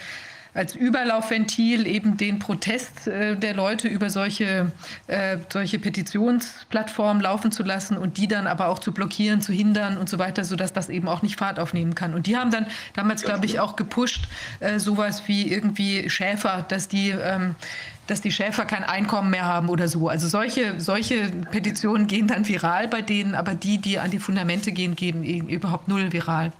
als 0.55 0.73
Überlaufventil 0.73 1.85
eben 1.85 2.15
den 2.15 2.39
Protest 2.39 3.07
äh, 3.07 3.35
der 3.35 3.53
Leute 3.53 3.87
über 3.89 4.09
solche, 4.09 4.71
äh, 5.07 5.37
solche 5.51 5.79
Petitionsplattformen 5.79 7.21
laufen 7.21 7.51
zu 7.51 7.61
lassen 7.61 7.97
und 7.97 8.17
die 8.17 8.27
dann 8.27 8.47
aber 8.47 8.69
auch 8.69 8.79
zu 8.79 8.93
blockieren, 8.93 9.41
zu 9.41 9.51
hindern 9.51 9.97
und 9.97 10.09
so 10.09 10.17
weiter, 10.17 10.45
sodass 10.45 10.71
das 10.71 10.87
eben 10.87 11.09
auch 11.09 11.21
nicht 11.21 11.35
Fahrt 11.35 11.59
aufnehmen 11.59 11.93
kann. 11.93 12.13
Und 12.13 12.25
die 12.25 12.37
haben 12.37 12.51
dann 12.51 12.67
damals, 12.93 13.23
glaube 13.23 13.45
ich, 13.45 13.59
auch 13.59 13.75
gepusht, 13.75 14.29
äh, 14.61 14.79
sowas 14.79 15.23
wie 15.27 15.51
irgendwie 15.51 16.09
Schäfer, 16.09 16.65
dass 16.67 16.87
die 16.87 17.09
ähm, 17.09 17.55
dass 18.07 18.21
die 18.21 18.31
Schäfer 18.31 18.65
kein 18.65 18.83
Einkommen 18.83 19.31
mehr 19.31 19.45
haben 19.45 19.67
oder 19.67 19.87
so. 19.87 20.09
Also 20.09 20.27
solche, 20.27 20.79
solche 20.79 21.31
Petitionen 21.51 22.05
gehen 22.05 22.27
dann 22.27 22.47
viral 22.47 22.87
bei 22.87 23.01
denen, 23.01 23.33
aber 23.33 23.55
die, 23.55 23.79
die 23.79 23.97
an 23.97 24.11
die 24.11 24.19
Fundamente 24.19 24.71
gehen, 24.71 24.95
gehen 24.95 25.23
überhaupt 25.23 25.87
null 25.87 26.13
viral. 26.13 26.51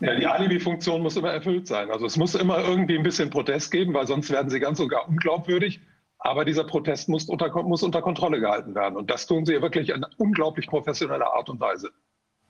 Ja, 0.00 0.14
die 0.14 0.26
Alibi-Funktion 0.26 1.02
muss 1.02 1.16
immer 1.16 1.30
erfüllt 1.30 1.66
sein. 1.66 1.90
Also 1.90 2.06
es 2.06 2.16
muss 2.16 2.34
immer 2.34 2.58
irgendwie 2.58 2.96
ein 2.96 3.02
bisschen 3.02 3.30
Protest 3.30 3.70
geben, 3.70 3.92
weil 3.92 4.06
sonst 4.06 4.30
werden 4.30 4.50
sie 4.50 4.58
ganz 4.58 4.78
sogar 4.78 5.06
unglaubwürdig. 5.08 5.80
Aber 6.18 6.44
dieser 6.44 6.64
Protest 6.64 7.08
muss 7.08 7.28
unter, 7.28 7.50
muss 7.62 7.82
unter 7.82 8.02
Kontrolle 8.02 8.40
gehalten 8.40 8.74
werden. 8.74 8.96
Und 8.96 9.10
das 9.10 9.26
tun 9.26 9.46
sie 9.46 9.60
wirklich 9.60 9.90
in 9.90 10.04
unglaublich 10.18 10.66
professioneller 10.66 11.32
Art 11.32 11.48
und 11.48 11.60
Weise. 11.60 11.90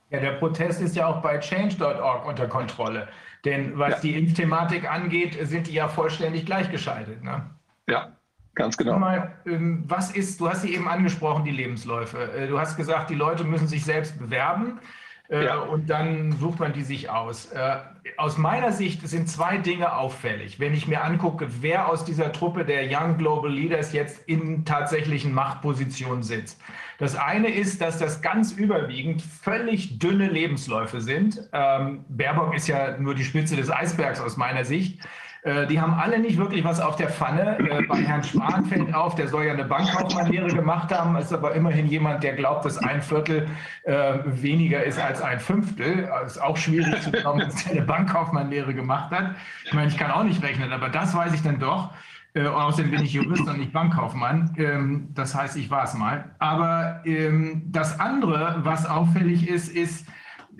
Ja, 0.09 0.19
der 0.19 0.33
Protest 0.33 0.81
ist 0.81 0.95
ja 0.95 1.07
auch 1.07 1.21
bei 1.21 1.39
change.org 1.39 2.27
unter 2.27 2.47
Kontrolle. 2.47 3.07
Denn 3.45 3.77
was 3.77 3.91
ja. 3.91 3.99
die 3.99 4.15
Impfthematik 4.15 4.89
angeht, 4.89 5.37
sind 5.47 5.67
die 5.67 5.73
ja 5.73 5.87
vollständig 5.87 6.45
gleichgeschaltet. 6.45 7.23
Ne? 7.23 7.49
Ja, 7.87 8.11
ganz 8.55 8.77
genau. 8.77 8.99
Mal, 8.99 9.33
ähm, 9.45 9.85
was 9.87 10.11
ist, 10.11 10.39
du 10.39 10.49
hast 10.49 10.63
sie 10.63 10.73
eben 10.73 10.87
angesprochen, 10.87 11.45
die 11.45 11.51
Lebensläufe. 11.51 12.31
Äh, 12.33 12.47
du 12.47 12.59
hast 12.59 12.75
gesagt, 12.75 13.09
die 13.09 13.15
Leute 13.15 13.45
müssen 13.45 13.67
sich 13.67 13.85
selbst 13.85 14.19
bewerben. 14.19 14.79
Äh, 15.31 15.45
ja. 15.45 15.59
Und 15.59 15.89
dann 15.89 16.33
sucht 16.33 16.59
man 16.59 16.73
die 16.73 16.83
sich 16.83 17.09
aus. 17.09 17.45
Äh, 17.53 17.77
aus 18.17 18.37
meiner 18.37 18.73
Sicht 18.73 19.07
sind 19.07 19.29
zwei 19.29 19.57
Dinge 19.57 19.95
auffällig. 19.95 20.59
Wenn 20.59 20.73
ich 20.73 20.87
mir 20.87 21.03
angucke, 21.03 21.47
wer 21.61 21.87
aus 21.87 22.03
dieser 22.03 22.33
Truppe 22.33 22.65
der 22.65 22.83
Young 22.89 23.17
Global 23.17 23.49
Leaders 23.51 23.93
jetzt 23.93 24.27
in 24.27 24.65
tatsächlichen 24.65 25.33
Machtpositionen 25.33 26.21
sitzt. 26.21 26.59
Das 26.97 27.15
eine 27.15 27.47
ist, 27.47 27.79
dass 27.79 27.97
das 27.97 28.21
ganz 28.21 28.51
überwiegend 28.51 29.21
völlig 29.21 29.99
dünne 29.99 30.27
Lebensläufe 30.27 30.99
sind. 30.99 31.41
Ähm, 31.53 32.03
Baerbock 32.09 32.53
ist 32.53 32.67
ja 32.67 32.97
nur 32.97 33.15
die 33.15 33.23
Spitze 33.23 33.55
des 33.55 33.71
Eisbergs 33.71 34.19
aus 34.19 34.35
meiner 34.35 34.65
Sicht. 34.65 34.99
Äh, 35.43 35.65
die 35.67 35.81
haben 35.81 35.93
alle 35.93 36.19
nicht 36.19 36.37
wirklich 36.37 36.63
was 36.63 36.79
auf 36.79 36.95
der 36.95 37.09
Pfanne. 37.09 37.57
Äh, 37.59 37.83
bei 37.87 37.97
Herrn 37.97 38.23
Spahn 38.23 38.65
fällt 38.65 38.93
auf, 38.93 39.15
der 39.15 39.27
soll 39.27 39.45
ja 39.45 39.53
eine 39.53 39.65
Bankkaufmannlehre 39.65 40.49
gemacht 40.49 40.93
haben, 40.93 41.15
ist 41.15 41.33
aber 41.33 41.55
immerhin 41.55 41.87
jemand, 41.87 42.23
der 42.23 42.33
glaubt, 42.33 42.65
dass 42.65 42.77
ein 42.77 43.01
Viertel 43.01 43.47
äh, 43.83 44.19
weniger 44.25 44.83
ist 44.83 44.99
als 44.99 45.21
ein 45.21 45.39
Fünftel. 45.39 46.09
Ist 46.25 46.41
auch 46.41 46.57
schwierig 46.57 47.01
zu 47.01 47.11
glauben, 47.11 47.39
dass 47.39 47.65
er 47.65 47.71
eine 47.71 47.81
Bankkaufmannlehre 47.81 48.73
gemacht 48.73 49.11
hat. 49.11 49.35
Ich 49.65 49.73
meine, 49.73 49.87
ich 49.87 49.97
kann 49.97 50.11
auch 50.11 50.23
nicht 50.23 50.43
rechnen, 50.43 50.71
aber 50.71 50.89
das 50.89 51.15
weiß 51.15 51.33
ich 51.33 51.41
dann 51.41 51.59
doch. 51.59 51.91
Äh, 52.33 52.45
außerdem 52.45 52.91
bin 52.91 53.03
ich 53.03 53.13
Jurist 53.13 53.47
und 53.47 53.57
nicht 53.57 53.73
Bankkaufmann. 53.73 54.53
Ähm, 54.57 55.09
das 55.13 55.35
heißt, 55.35 55.57
ich 55.57 55.69
war 55.69 55.83
es 55.83 55.95
mal. 55.95 56.25
Aber 56.39 57.01
ähm, 57.03 57.63
das 57.65 57.99
andere, 57.99 58.59
was 58.63 58.85
auffällig 58.85 59.49
ist, 59.49 59.67
ist, 59.69 60.05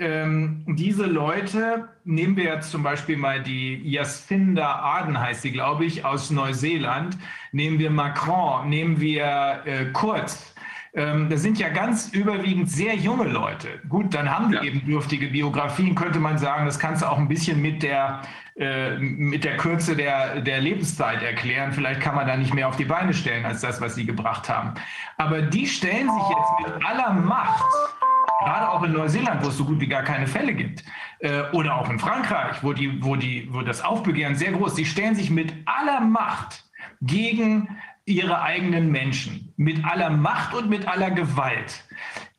ähm, 0.02 0.66
diese 0.68 1.06
Leute, 1.06 1.90
nehmen 2.04 2.36
wir 2.36 2.46
jetzt 2.46 2.72
zum 2.72 2.82
Beispiel 2.82 3.18
mal 3.18 3.42
die 3.42 3.82
Jacinda 3.88 4.76
Arden, 4.76 5.20
heißt 5.20 5.44
sie, 5.44 5.52
glaube 5.52 5.86
ich, 5.86 6.04
aus 6.04 6.32
Neuseeland, 6.32 7.18
nehmen 7.52 7.78
wir 7.78 7.92
Macron, 7.92 8.68
nehmen 8.68 9.00
wir 9.00 9.62
äh, 9.66 9.86
Kurz. 9.94 10.54
Ähm, 10.94 11.30
das 11.30 11.42
sind 11.44 11.60
ja 11.60 11.70
ganz 11.70 12.10
überwiegend 12.10 12.70
sehr 12.70 12.96
junge 12.96 13.26
Leute. 13.26 13.68
Gut, 13.88 14.14
dann 14.14 14.30
haben 14.30 14.50
die 14.50 14.58
ja. 14.58 14.64
eben 14.64 14.86
dürftige 14.86 15.28
Biografien, 15.28 15.96
könnte 15.96 16.20
man 16.20 16.38
sagen. 16.38 16.66
Das 16.66 16.80
kannst 16.80 17.04
du 17.04 17.06
auch 17.06 17.18
ein 17.18 17.30
bisschen 17.30 17.62
mit 17.62 17.84
der 17.84 18.24
äh, 18.58 18.98
mit 18.98 19.46
der 19.46 19.56
Kürze 19.56 19.96
der, 19.96 20.42
der 20.42 20.60
Lebenszeit 20.60 21.24
erklären. 21.24 21.72
Vielleicht 21.72 22.02
kann 22.02 22.16
man 22.16 22.28
da 22.28 22.36
nicht 22.36 22.54
mehr 22.54 22.68
auf 22.68 22.76
die 22.76 22.86
Beine 22.86 23.14
stellen 23.14 23.46
als 23.46 23.62
das, 23.62 23.80
was 23.80 23.96
sie 23.96 24.06
gebracht 24.06 24.50
haben. 24.50 24.74
Aber 25.18 25.42
die 25.42 25.68
stellen 25.68 26.10
sich 26.10 26.30
jetzt 26.30 26.76
mit 26.76 26.86
aller 26.86 27.14
Macht, 27.14 27.64
gerade 28.44 28.70
auch 28.70 28.84
in 28.84 28.94
Neuseeland, 28.94 29.44
wo 29.44 29.50
es 29.50 29.58
so 29.58 29.66
gut 29.66 29.80
wie 29.80 29.88
gar 29.88 30.04
keine 30.04 30.28
Fälle 30.28 30.54
gibt, 30.54 30.84
äh, 31.20 31.44
oder 31.54 31.76
auch 31.76 31.90
in 31.90 32.00
Frankreich, 32.00 32.64
wo, 32.64 32.74
die, 32.74 33.04
wo, 33.04 33.16
die, 33.16 33.48
wo 33.52 33.62
das 33.62 33.84
Aufbegehren 33.84 34.36
sehr 34.36 34.52
groß 34.52 34.72
ist, 34.72 34.78
die 34.78 34.86
stellen 34.86 35.16
sich 35.16 35.30
mit 35.30 35.54
aller 35.66 36.02
Macht 36.02 36.64
gegen 37.02 37.78
ihre 38.06 38.42
eigenen 38.42 38.92
Menschen, 38.92 39.54
mit 39.58 39.86
aller 39.86 40.10
Macht 40.10 40.54
und 40.54 40.70
mit 40.70 40.88
aller 40.88 41.12
Gewalt. 41.12 41.84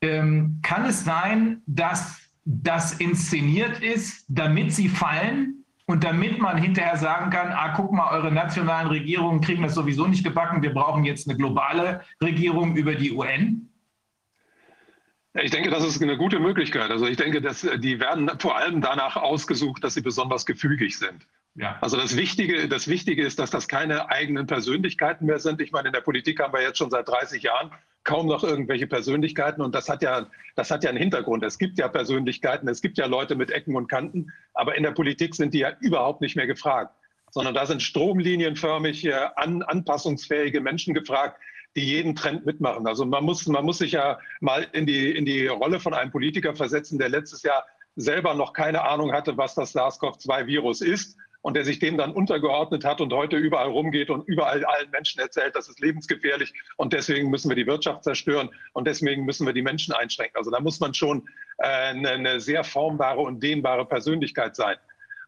Ähm, 0.01 0.59
kann 0.63 0.85
es 0.85 1.05
sein, 1.05 1.63
dass 1.67 2.21
das 2.45 2.95
inszeniert 2.95 3.81
ist, 3.81 4.25
damit 4.29 4.73
sie 4.73 4.89
fallen? 4.89 5.59
Und 5.87 6.05
damit 6.05 6.39
man 6.39 6.57
hinterher 6.57 6.97
sagen 6.97 7.31
kann, 7.31 7.49
ah, 7.49 7.75
guck 7.77 7.93
mal, 7.93 8.13
eure 8.13 8.33
nationalen 8.33 8.87
Regierungen 8.89 9.41
kriegen 9.41 9.63
das 9.63 9.75
sowieso 9.75 10.07
nicht 10.07 10.25
gebacken, 10.25 10.63
wir 10.63 10.73
brauchen 10.73 11.05
jetzt 11.05 11.29
eine 11.29 11.37
globale 11.37 12.03
Regierung 12.23 12.77
über 12.77 12.95
die 12.95 13.13
UN? 13.13 13.69
Ich 15.35 15.51
denke, 15.51 15.71
das 15.71 15.85
ist 15.85 16.03
eine 16.03 16.19
gute 16.19 16.41
Möglichkeit. 16.41 16.91
Also 16.91 17.07
ich 17.07 17.17
denke, 17.17 17.41
dass 17.41 17.63
die 17.63 18.01
werden 18.01 18.31
vor 18.39 18.57
allem 18.57 18.83
danach 18.83 19.17
ausgesucht, 19.17 19.83
dass 19.83 19.95
sie 19.95 20.03
besonders 20.03 20.45
gefügig 20.45 20.99
sind. 20.99 21.27
Ja. 21.55 21.79
Also 21.81 21.97
das 21.97 22.17
Wichtige, 22.17 22.69
das 22.69 22.87
Wichtige 22.89 23.25
ist, 23.25 23.39
dass 23.39 23.51
das 23.51 23.67
keine 23.69 24.11
eigenen 24.11 24.47
Persönlichkeiten 24.47 25.27
mehr 25.27 25.39
sind. 25.39 25.61
Ich 25.61 25.73
meine, 25.73 25.89
in 25.89 25.93
der 25.93 26.01
Politik 26.01 26.41
haben 26.41 26.53
wir 26.53 26.63
jetzt 26.63 26.79
schon 26.79 26.91
seit 26.91 27.09
30 27.09 27.43
Jahren 27.43 27.71
kaum 28.05 28.27
noch 28.27 28.45
irgendwelche 28.45 28.87
Persönlichkeiten. 28.87 29.63
Und 29.63 29.75
das 29.75 29.89
hat 29.89 30.03
ja, 30.03 30.27
das 30.55 30.71
hat 30.71 30.85
ja 30.85 30.91
einen 30.91 30.99
Hintergrund. 30.99 31.43
Es 31.45 31.59
gibt 31.59 31.79
ja 31.79 31.89
Persönlichkeiten, 31.89 32.69
es 32.69 32.83
gibt 32.83 32.99
ja 32.99 33.07
Leute 33.07 33.35
mit 33.35 33.51
Ecken 33.51 33.77
und 33.77 33.89
Kanten, 33.89 34.33
aber 34.55 34.77
in 34.77 34.83
der 34.83 34.93
Politik 34.93 35.35
sind 35.35 35.55
die 35.55 35.61
ja 35.61 35.73
überhaupt 35.81 36.21
nicht 36.21 36.37
mehr 36.37 36.47
gefragt, 36.47 36.95
sondern 37.31 37.55
da 37.55 37.65
sind 37.65 37.83
stromlinienförmig 37.83 39.07
äh, 39.07 39.15
an, 39.37 39.63
anpassungsfähige 39.63 40.61
Menschen 40.61 40.95
gefragt, 40.95 41.41
die 41.77 41.85
jeden 41.85 42.15
Trend 42.15 42.45
mitmachen. 42.45 42.87
Also 42.87 43.05
man 43.05 43.25
muss, 43.25 43.47
man 43.47 43.65
muss 43.65 43.79
sich 43.79 43.93
ja 43.93 44.19
mal 44.41 44.67
in 44.73 44.87
die, 44.87 45.11
in 45.11 45.25
die 45.25 45.47
Rolle 45.47 45.81
von 45.81 45.95
einem 45.95 46.11
Politiker 46.11 46.55
versetzen, 46.55 46.99
der 46.99 47.09
letztes 47.09 47.43
Jahr 47.43 47.65
selber 47.97 48.35
noch 48.35 48.53
keine 48.53 48.83
Ahnung 48.83 49.13
hatte, 49.13 49.37
was 49.37 49.55
das 49.55 49.75
SARS-CoV-2-Virus 49.75 50.81
ist 50.81 51.17
und 51.43 51.55
der 51.55 51.65
sich 51.65 51.79
dem 51.79 51.99
dann 51.99 52.13
untergeordnet 52.13 52.85
hat 52.85 53.01
und 53.01 53.13
heute 53.13 53.37
überall 53.37 53.69
rumgeht 53.69 54.11
und 54.11 54.27
überall 54.29 54.65
allen 54.65 54.91
Menschen 54.91 55.21
erzählt, 55.21 55.55
das 55.55 55.69
ist 55.69 55.81
lebensgefährlich 55.81 56.53
und 56.77 56.93
deswegen 56.93 57.31
müssen 57.31 57.49
wir 57.51 57.57
die 57.57 57.67
Wirtschaft 57.67 58.05
zerstören 58.05 58.49
und 58.73 58.87
deswegen 58.87 59.25
müssen 59.25 59.47
wir 59.47 59.53
die 59.53 59.63
Menschen 59.63 59.93
einschränken. 59.93 60.37
Also 60.37 60.51
da 60.51 60.61
muss 60.61 60.81
man 60.81 60.95
schon 60.95 61.29
äh, 61.59 61.67
eine, 61.67 62.41
sehr 62.41 62.65
formbare 62.65 63.21
und 63.21 63.43
dehnbare 63.43 63.85
Persönlichkeit 63.85 64.57
sein. 64.57 64.77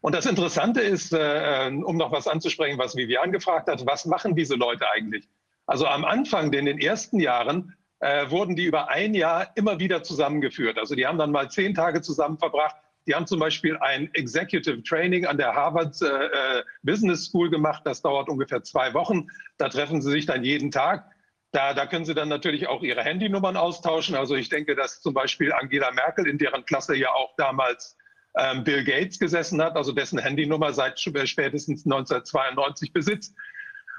Und 0.01 0.15
das 0.15 0.25
Interessante 0.25 0.81
ist, 0.81 1.13
äh, 1.13 1.71
um 1.83 1.97
noch 1.97 2.11
was 2.11 2.27
anzusprechen, 2.27 2.77
was 2.77 2.95
Vivian 2.95 3.31
gefragt 3.31 3.67
hat, 3.67 3.85
was 3.85 4.05
machen 4.05 4.35
diese 4.35 4.55
Leute 4.55 4.85
eigentlich? 4.91 5.27
Also 5.65 5.87
am 5.87 6.05
Anfang, 6.05 6.51
in 6.53 6.65
den 6.65 6.79
ersten 6.79 7.19
Jahren, 7.19 7.75
äh, 7.99 8.29
wurden 8.29 8.55
die 8.55 8.65
über 8.65 8.89
ein 8.89 9.13
Jahr 9.13 9.51
immer 9.55 9.79
wieder 9.79 10.03
zusammengeführt. 10.03 10.77
Also 10.77 10.95
die 10.95 11.07
haben 11.07 11.17
dann 11.17 11.31
mal 11.31 11.49
zehn 11.49 11.73
Tage 11.73 12.01
zusammen 12.01 12.37
verbracht, 12.37 12.75
die 13.07 13.13
haben 13.13 13.27
zum 13.27 13.39
Beispiel 13.39 13.77
ein 13.77 14.11
Executive 14.13 14.81
Training 14.83 15.25
an 15.25 15.37
der 15.37 15.53
Harvard 15.53 16.01
äh, 16.01 16.05
äh, 16.05 16.63
Business 16.83 17.25
School 17.25 17.49
gemacht. 17.49 17.83
Das 17.85 18.01
dauert 18.01 18.29
ungefähr 18.29 18.63
zwei 18.63 18.93
Wochen. 18.93 19.27
Da 19.57 19.69
treffen 19.69 20.01
sie 20.01 20.11
sich 20.11 20.25
dann 20.25 20.43
jeden 20.43 20.71
Tag. 20.71 21.05
Da, 21.51 21.73
da 21.73 21.85
können 21.85 22.05
sie 22.05 22.15
dann 22.15 22.29
natürlich 22.29 22.67
auch 22.67 22.81
ihre 22.81 23.03
Handynummern 23.03 23.57
austauschen. 23.57 24.15
Also 24.15 24.35
ich 24.35 24.49
denke, 24.49 24.75
dass 24.75 25.01
zum 25.01 25.13
Beispiel 25.13 25.53
Angela 25.53 25.91
Merkel, 25.91 26.27
in 26.27 26.37
deren 26.37 26.65
Klasse 26.65 26.95
ja 26.95 27.11
auch 27.11 27.35
damals 27.37 27.95
ähm, 28.37 28.63
Bill 28.63 28.83
Gates 28.83 29.19
gesessen 29.19 29.61
hat, 29.61 29.77
also 29.77 29.91
dessen 29.91 30.19
Handynummer 30.19 30.73
seit 30.73 30.99
spätestens 30.99 31.85
1992 31.85 32.91
besitzt. 32.91 33.35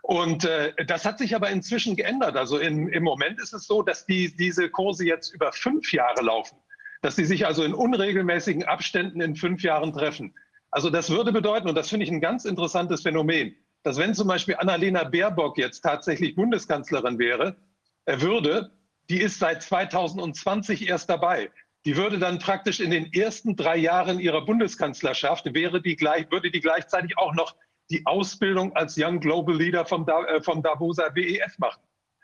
Und 0.07 0.45
äh, 0.45 0.73
das 0.87 1.05
hat 1.05 1.19
sich 1.19 1.35
aber 1.35 1.51
inzwischen 1.51 1.97
geändert. 1.97 2.37
Also 2.37 2.59
in, 2.59 2.89
im 2.89 3.03
Moment 3.03 3.41
ist 3.41 3.53
es 3.53 3.67
so, 3.67 3.83
dass 3.83 4.07
die, 4.07 4.35
diese 4.37 4.71
Kurse 4.71 5.05
jetzt 5.05 5.35
über 5.35 5.53
fünf 5.53 5.93
Jahre 5.93 6.23
laufen 6.23 6.57
dass 7.03 7.17
sie 7.17 7.25
sich 7.25 7.47
also 7.47 7.63
in 7.63 7.75
unregelmäßigen 7.75 8.65
Abständen 8.65 9.21
in 9.21 9.37
fünf 9.37 9.63
Jahren 9.63 9.93
treffen. 9.93 10.35
Also 10.71 10.91
das 10.91 11.11
würde 11.11 11.33
bedeuten, 11.33 11.69
und 11.69 11.77
das 11.77 11.89
finde 11.89 12.05
ich 12.05 12.11
ein 12.11 12.21
ganz 12.21 12.45
interessantes 12.45 13.03
Phänomen, 13.03 13.55
dass 13.85 13.99
wenn 13.99 14.15
zum 14.15 14.29
Beispiel 14.29 14.57
Annalena 14.57 15.05
Baerbock 15.05 15.59
jetzt 15.59 15.83
tatsächlich 15.83 16.35
Bundeskanzlerin 16.35 17.19
wäre, 17.19 17.57
er 18.05 18.21
würde, 18.21 18.73
die 19.09 19.21
ist 19.21 19.39
seit 19.39 19.63
2020 19.63 20.89
erst 20.89 21.09
dabei. 21.09 21.51
Die 21.85 21.97
würde 21.97 22.19
dann 22.19 22.41
praktisch 22.41 22.81
in 22.81 22.91
den 22.91 23.13
ersten 23.13 23.55
drei 23.55 23.77
Jahren 23.77 24.19
ihrer 24.19 24.45
Bundeskanzlerschaft, 24.45 25.55
wäre 25.55 25.81
die 25.81 25.95
gleich, 25.95 26.29
würde 26.33 26.51
die 26.51 26.61
gleichzeitig 26.61 27.17
auch 27.17 27.35
noch 27.35 27.55
die 27.91 28.05
Ausbildung 28.07 28.75
als 28.75 28.97
Young 28.99 29.21
Global 29.21 29.57
Leader 29.57 29.85
vom, 29.85 30.07
äh, 30.09 30.43
vom 30.43 30.63
Davoser 30.63 31.15
WEF 31.15 31.59
machen. 31.59 31.81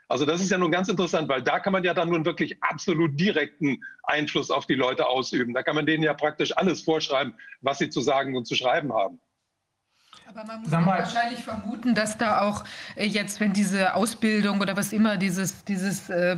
Also 0.09 0.25
das 0.25 0.41
ist 0.41 0.51
ja 0.51 0.57
nun 0.57 0.71
ganz 0.71 0.89
interessant, 0.89 1.29
weil 1.29 1.41
da 1.41 1.59
kann 1.59 1.73
man 1.73 1.83
ja 1.83 1.93
dann 1.93 2.09
nun 2.09 2.25
wirklich 2.25 2.61
absolut 2.61 3.19
direkten 3.19 3.81
Einfluss 4.03 4.51
auf 4.51 4.67
die 4.67 4.75
Leute 4.75 5.07
ausüben. 5.07 5.53
Da 5.53 5.63
kann 5.63 5.75
man 5.75 5.85
denen 5.85 6.03
ja 6.03 6.13
praktisch 6.13 6.55
alles 6.55 6.81
vorschreiben, 6.81 7.33
was 7.61 7.79
sie 7.79 7.89
zu 7.89 8.01
sagen 8.01 8.35
und 8.35 8.45
zu 8.45 8.55
schreiben 8.55 8.93
haben. 8.93 9.19
Aber 10.29 10.45
man 10.45 10.61
muss 10.61 10.71
wahrscheinlich 10.71 11.43
vermuten, 11.43 11.95
dass 11.95 12.17
da 12.17 12.41
auch 12.41 12.63
äh, 12.95 13.05
jetzt, 13.05 13.39
wenn 13.39 13.53
diese 13.53 13.93
Ausbildung 13.93 14.61
oder 14.61 14.77
was 14.77 14.93
immer, 14.93 15.17
dieses, 15.17 15.63
dieses 15.65 16.09
äh, 16.09 16.37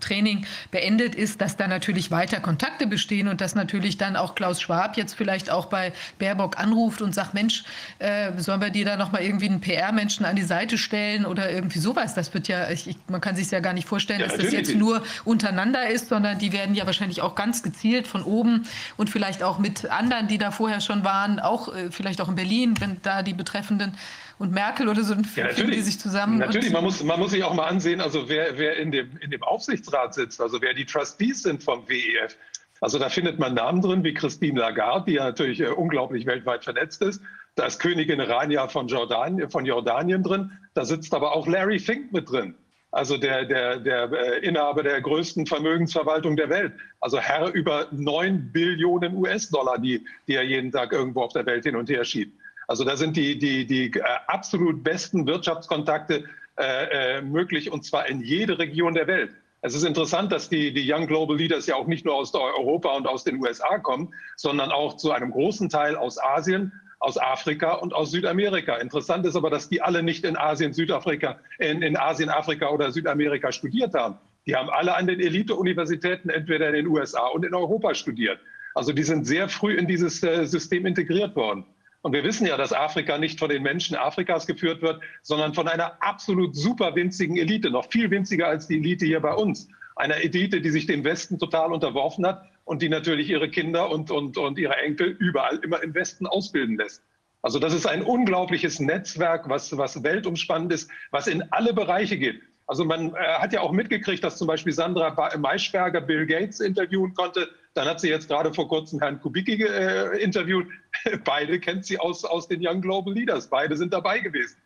Training 0.00 0.46
beendet 0.70 1.14
ist, 1.14 1.40
dass 1.40 1.56
da 1.56 1.68
natürlich 1.68 2.10
weiter 2.10 2.40
Kontakte 2.40 2.86
bestehen 2.86 3.28
und 3.28 3.40
dass 3.40 3.54
natürlich 3.54 3.98
dann 3.98 4.16
auch 4.16 4.34
Klaus 4.34 4.60
Schwab 4.60 4.96
jetzt 4.96 5.14
vielleicht 5.14 5.50
auch 5.50 5.66
bei 5.66 5.92
Baerbock 6.18 6.58
anruft 6.58 7.02
und 7.02 7.14
sagt, 7.14 7.34
Mensch, 7.34 7.64
äh, 7.98 8.32
sollen 8.38 8.60
wir 8.60 8.70
dir 8.70 8.86
da 8.86 8.96
nochmal 8.96 9.22
irgendwie 9.22 9.48
einen 9.48 9.60
PR-Menschen 9.60 10.24
an 10.24 10.34
die 10.34 10.42
Seite 10.42 10.78
stellen 10.78 11.26
oder 11.26 11.50
irgendwie 11.50 11.78
sowas. 11.78 12.14
Das 12.14 12.32
wird 12.32 12.48
ja, 12.48 12.70
ich, 12.70 12.96
man 13.08 13.20
kann 13.20 13.36
sich 13.36 13.50
ja 13.50 13.60
gar 13.60 13.74
nicht 13.74 13.86
vorstellen, 13.86 14.20
ja, 14.20 14.26
dass 14.26 14.38
das 14.38 14.52
jetzt 14.52 14.74
nur 14.74 15.02
untereinander 15.24 15.88
ist, 15.88 16.08
sondern 16.08 16.38
die 16.38 16.52
werden 16.52 16.74
ja 16.74 16.86
wahrscheinlich 16.86 17.20
auch 17.20 17.34
ganz 17.34 17.62
gezielt 17.62 18.08
von 18.08 18.22
oben 18.22 18.66
und 18.96 19.10
vielleicht 19.10 19.42
auch 19.42 19.58
mit 19.58 19.90
anderen, 19.90 20.28
die 20.28 20.38
da 20.38 20.50
vorher 20.50 20.80
schon 20.80 21.04
waren, 21.04 21.38
auch 21.38 21.74
äh, 21.74 21.90
vielleicht 21.90 22.20
auch 22.20 22.28
in 22.28 22.34
Berlin, 22.34 22.74
wenn 22.80 22.96
da 23.02 23.17
die 23.22 23.34
Betreffenden 23.34 23.96
und 24.38 24.52
Merkel 24.52 24.88
oder 24.88 25.02
so, 25.02 25.14
ja, 25.14 25.48
finden 25.48 25.72
die 25.72 25.80
sich 25.80 25.98
zusammen. 25.98 26.38
Natürlich, 26.38 26.72
man 26.72 26.84
muss, 26.84 27.02
man 27.02 27.18
muss 27.18 27.32
sich 27.32 27.42
auch 27.44 27.54
mal 27.54 27.66
ansehen, 27.66 28.00
also 28.00 28.28
wer, 28.28 28.56
wer 28.58 28.76
in, 28.76 28.92
dem, 28.92 29.16
in 29.18 29.30
dem 29.30 29.42
Aufsichtsrat 29.42 30.14
sitzt, 30.14 30.40
also 30.40 30.60
wer 30.60 30.74
die 30.74 30.84
Trustees 30.84 31.42
sind 31.42 31.62
vom 31.62 31.88
WEF. 31.88 32.36
Also 32.80 32.98
da 32.98 33.08
findet 33.08 33.38
man 33.38 33.54
Namen 33.54 33.82
drin 33.82 34.04
wie 34.04 34.14
Christine 34.14 34.60
Lagarde, 34.60 35.06
die 35.06 35.12
ja 35.14 35.24
natürlich 35.24 35.60
äh, 35.60 35.68
unglaublich 35.68 36.26
weltweit 36.26 36.64
vernetzt 36.64 37.02
ist. 37.02 37.20
Da 37.56 37.66
ist 37.66 37.80
Königin 37.80 38.20
Rania 38.20 38.68
von, 38.68 38.86
Jordan, 38.86 39.50
von 39.50 39.66
Jordanien 39.66 40.22
drin. 40.22 40.52
Da 40.74 40.84
sitzt 40.84 41.12
aber 41.12 41.34
auch 41.34 41.48
Larry 41.48 41.80
Fink 41.80 42.12
mit 42.12 42.30
drin. 42.30 42.54
Also 42.90 43.18
der, 43.18 43.44
der, 43.44 43.80
der 43.80 44.10
äh, 44.12 44.46
Inhaber 44.46 44.82
der 44.82 45.00
größten 45.00 45.44
Vermögensverwaltung 45.46 46.36
der 46.36 46.48
Welt. 46.48 46.72
Also 47.00 47.18
Herr 47.18 47.52
über 47.52 47.88
9 47.90 48.52
Billionen 48.52 49.14
US-Dollar, 49.16 49.78
die, 49.78 50.06
die 50.26 50.34
er 50.34 50.44
jeden 50.44 50.72
Tag 50.72 50.92
irgendwo 50.92 51.22
auf 51.22 51.32
der 51.32 51.44
Welt 51.46 51.64
hin 51.64 51.76
und 51.76 51.90
her 51.90 52.04
schiebt. 52.04 52.38
Also 52.68 52.84
da 52.84 52.96
sind 52.96 53.16
die, 53.16 53.38
die, 53.38 53.66
die 53.66 53.86
äh, 53.98 54.02
absolut 54.26 54.84
besten 54.84 55.26
Wirtschaftskontakte 55.26 56.24
äh, 56.58 57.16
äh, 57.16 57.22
möglich 57.22 57.72
und 57.72 57.84
zwar 57.84 58.06
in 58.08 58.20
jede 58.20 58.58
Region 58.58 58.94
der 58.94 59.06
Welt. 59.06 59.30
Es 59.62 59.74
ist 59.74 59.84
interessant, 59.84 60.30
dass 60.30 60.48
die, 60.48 60.72
die 60.72 60.92
Young 60.92 61.06
Global 61.06 61.36
Leaders 61.36 61.66
ja 61.66 61.74
auch 61.74 61.86
nicht 61.86 62.04
nur 62.04 62.14
aus 62.14 62.32
Europa 62.32 62.94
und 62.94 63.08
aus 63.08 63.24
den 63.24 63.42
USA 63.42 63.78
kommen, 63.78 64.14
sondern 64.36 64.70
auch 64.70 64.96
zu 64.96 65.10
einem 65.10 65.30
großen 65.30 65.68
Teil 65.68 65.96
aus 65.96 66.22
Asien, 66.22 66.72
aus 67.00 67.16
Afrika 67.16 67.72
und 67.72 67.94
aus 67.94 68.10
Südamerika. 68.10 68.76
Interessant 68.76 69.24
ist 69.26 69.34
aber, 69.34 69.50
dass 69.50 69.68
die 69.68 69.80
alle 69.80 70.02
nicht 70.02 70.24
in 70.24 70.36
Asien, 70.36 70.74
Südafrika, 70.74 71.40
in, 71.58 71.82
in 71.82 71.96
Asien, 71.96 72.28
Afrika 72.28 72.68
oder 72.68 72.92
Südamerika 72.92 73.50
studiert 73.50 73.94
haben. 73.94 74.18
Die 74.46 74.54
haben 74.54 74.68
alle 74.68 74.94
an 74.94 75.06
den 75.06 75.20
Elite-Universitäten 75.20 76.28
entweder 76.28 76.68
in 76.68 76.74
den 76.74 76.86
USA 76.86 77.26
und 77.28 77.44
in 77.44 77.54
Europa 77.54 77.94
studiert. 77.94 78.38
Also 78.74 78.92
die 78.92 79.02
sind 79.02 79.26
sehr 79.26 79.48
früh 79.48 79.74
in 79.74 79.86
dieses 79.86 80.22
äh, 80.22 80.44
System 80.44 80.86
integriert 80.86 81.34
worden. 81.34 81.64
Und 82.02 82.12
wir 82.12 82.22
wissen 82.22 82.46
ja, 82.46 82.56
dass 82.56 82.72
Afrika 82.72 83.18
nicht 83.18 83.38
von 83.38 83.48
den 83.48 83.62
Menschen 83.62 83.96
Afrikas 83.96 84.46
geführt 84.46 84.82
wird, 84.82 85.00
sondern 85.22 85.54
von 85.54 85.66
einer 85.66 86.02
absolut 86.02 86.54
super 86.54 86.94
winzigen 86.94 87.36
Elite, 87.36 87.70
noch 87.70 87.90
viel 87.90 88.10
winziger 88.10 88.46
als 88.46 88.68
die 88.68 88.76
Elite 88.76 89.04
hier 89.04 89.20
bei 89.20 89.34
uns. 89.34 89.68
Einer 89.96 90.16
Elite, 90.16 90.60
die 90.60 90.70
sich 90.70 90.86
dem 90.86 91.02
Westen 91.02 91.38
total 91.38 91.72
unterworfen 91.72 92.24
hat 92.24 92.44
und 92.64 92.82
die 92.82 92.88
natürlich 92.88 93.30
ihre 93.30 93.50
Kinder 93.50 93.90
und, 93.90 94.12
und, 94.12 94.38
und 94.38 94.58
ihre 94.58 94.76
Enkel 94.76 95.08
überall 95.18 95.58
immer 95.58 95.82
im 95.82 95.94
Westen 95.94 96.26
ausbilden 96.26 96.76
lässt. 96.76 97.02
Also 97.42 97.58
das 97.58 97.72
ist 97.72 97.86
ein 97.86 98.02
unglaubliches 98.02 98.78
Netzwerk, 98.78 99.48
was, 99.48 99.76
was 99.76 100.02
weltumspannend 100.02 100.72
ist, 100.72 100.90
was 101.10 101.26
in 101.26 101.42
alle 101.50 101.72
Bereiche 101.72 102.16
geht. 102.16 102.40
Also 102.66 102.84
man 102.84 103.14
äh, 103.14 103.18
hat 103.38 103.52
ja 103.52 103.60
auch 103.60 103.72
mitgekriegt, 103.72 104.22
dass 104.22 104.38
zum 104.38 104.46
Beispiel 104.46 104.72
Sandra 104.72 105.36
Maischberger 105.36 106.00
Bill 106.00 106.26
Gates 106.26 106.60
interviewen 106.60 107.14
konnte. 107.14 107.48
Dann 107.74 107.86
hat 107.86 108.00
sie 108.00 108.08
jetzt 108.08 108.28
gerade 108.28 108.52
vor 108.52 108.68
kurzem 108.68 109.00
Herrn 109.00 109.20
Kubicki 109.20 109.62
äh, 109.62 110.22
interviewt. 110.22 110.66
Beide 111.24 111.60
kennt 111.60 111.84
sie 111.84 111.98
aus, 111.98 112.24
aus 112.24 112.48
den 112.48 112.60
Young 112.66 112.80
Global 112.80 113.14
Leaders. 113.14 113.48
Beide 113.48 113.76
sind 113.76 113.92
dabei 113.92 114.18
gewesen. 114.18 114.56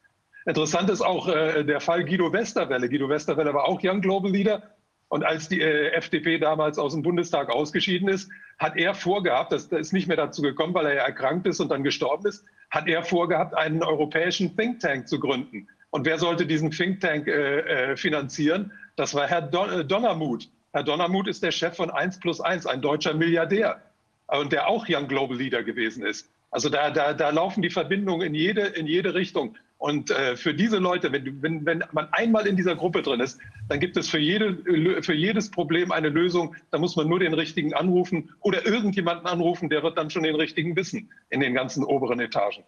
Interessant 0.47 0.91
ist 0.91 1.03
auch 1.03 1.29
äh, 1.29 1.65
der 1.65 1.81
Fall 1.81 2.05
Guido 2.05 2.33
Westerwelle. 2.33 2.89
Guido 2.89 3.09
Westerwelle 3.09 3.55
war 3.55 3.69
auch 3.69 3.81
Young 3.83 4.01
Global 4.01 4.31
Leader. 4.31 4.63
Und 5.09 5.25
als 5.25 5.49
die 5.49 5.61
äh, 5.61 5.91
FDP 5.91 6.39
damals 6.39 6.79
aus 6.79 6.95
dem 6.95 7.03
Bundestag 7.03 7.51
ausgeschieden 7.51 8.09
ist, 8.09 8.31
hat 8.59 8.77
er 8.77 8.95
vorgehabt, 8.95 9.53
das, 9.53 9.69
das 9.69 9.81
ist 9.81 9.93
nicht 9.93 10.09
mehr 10.09 10.17
dazu 10.17 10.41
gekommen, 10.41 10.73
weil 10.73 10.87
er 10.87 10.95
ja 10.95 11.03
erkrankt 11.03 11.47
ist 11.47 11.61
und 11.61 11.69
dann 11.69 11.85
gestorben 11.85 12.27
ist, 12.27 12.45
hat 12.71 12.89
er 12.89 13.03
vorgehabt, 13.03 13.55
einen 13.55 13.83
europäischen 13.83 14.57
Think 14.57 14.81
Tank 14.81 15.07
zu 15.07 15.21
gründen. 15.21 15.69
Und 15.91 16.07
wer 16.07 16.19
sollte 16.19 16.47
diesen 16.47 16.71
Think 16.71 17.01
Tank 17.01 17.29
äh, 17.29 17.91
äh, 17.91 17.97
finanzieren? 17.99 18.73
Das 18.97 19.15
war 19.15 19.29
Herr 19.29 19.43
Don 19.43 19.71
äh, 19.71 19.85
Donnermuth. 19.85 20.49
Herr 20.73 20.83
Donnermuth 20.83 21.29
ist 21.29 21.43
der 21.43 21.53
Chef 21.53 21.77
von 21.77 21.91
1 21.91 22.21
plus 22.21 22.41
1, 22.41 22.67
ein 22.67 22.81
deutscher 22.81 23.15
Milliardär 23.15 23.83
und 24.27 24.53
der 24.53 24.69
auch 24.69 24.87
Young 24.89 25.07
Global 25.07 25.37
Leader 25.37 25.63
gewesen 25.63 26.05
ist. 26.05 26.31
Also 26.51 26.69
da, 26.69 26.91
da, 26.91 27.13
da 27.15 27.31
laufen 27.31 27.63
die 27.63 27.71
Verbindungen 27.71 28.27
in 28.27 28.35
jede, 28.35 28.63
in 28.63 28.87
jede 28.87 29.15
Richtung. 29.15 29.57
Und 29.79 30.11
äh, 30.11 30.37
für 30.37 30.55
diese 30.55 30.79
Leute, 30.79 31.11
wenn, 31.11 31.43
wenn, 31.43 31.67
wenn 31.67 31.83
man 31.93 32.09
einmal 32.13 32.47
in 32.47 32.57
dieser 32.57 32.77
Gruppe 32.77 33.03
drin 33.03 33.21
ist, 33.21 33.41
dann 33.69 33.81
gibt 33.81 33.97
es 33.97 34.09
für, 34.09 34.19
jede, 34.19 35.03
für 35.03 35.15
jedes 35.15 35.51
Problem 35.51 35.91
eine 35.91 36.09
Lösung. 36.09 36.55
Da 36.71 36.79
muss 36.79 36.95
man 36.95 37.09
nur 37.09 37.19
den 37.19 37.35
richtigen 37.35 37.75
anrufen 37.75 38.33
oder 38.41 38.65
irgendjemanden 38.65 39.27
anrufen, 39.27 39.69
der 39.71 39.83
wird 39.83 39.99
dann 39.99 40.09
schon 40.09 40.23
den 40.23 40.37
richtigen 40.37 40.77
wissen 40.77 41.11
in 41.31 41.41
den 41.41 41.53
ganzen 41.55 41.85
oberen 41.85 42.21
Etagen. 42.21 42.63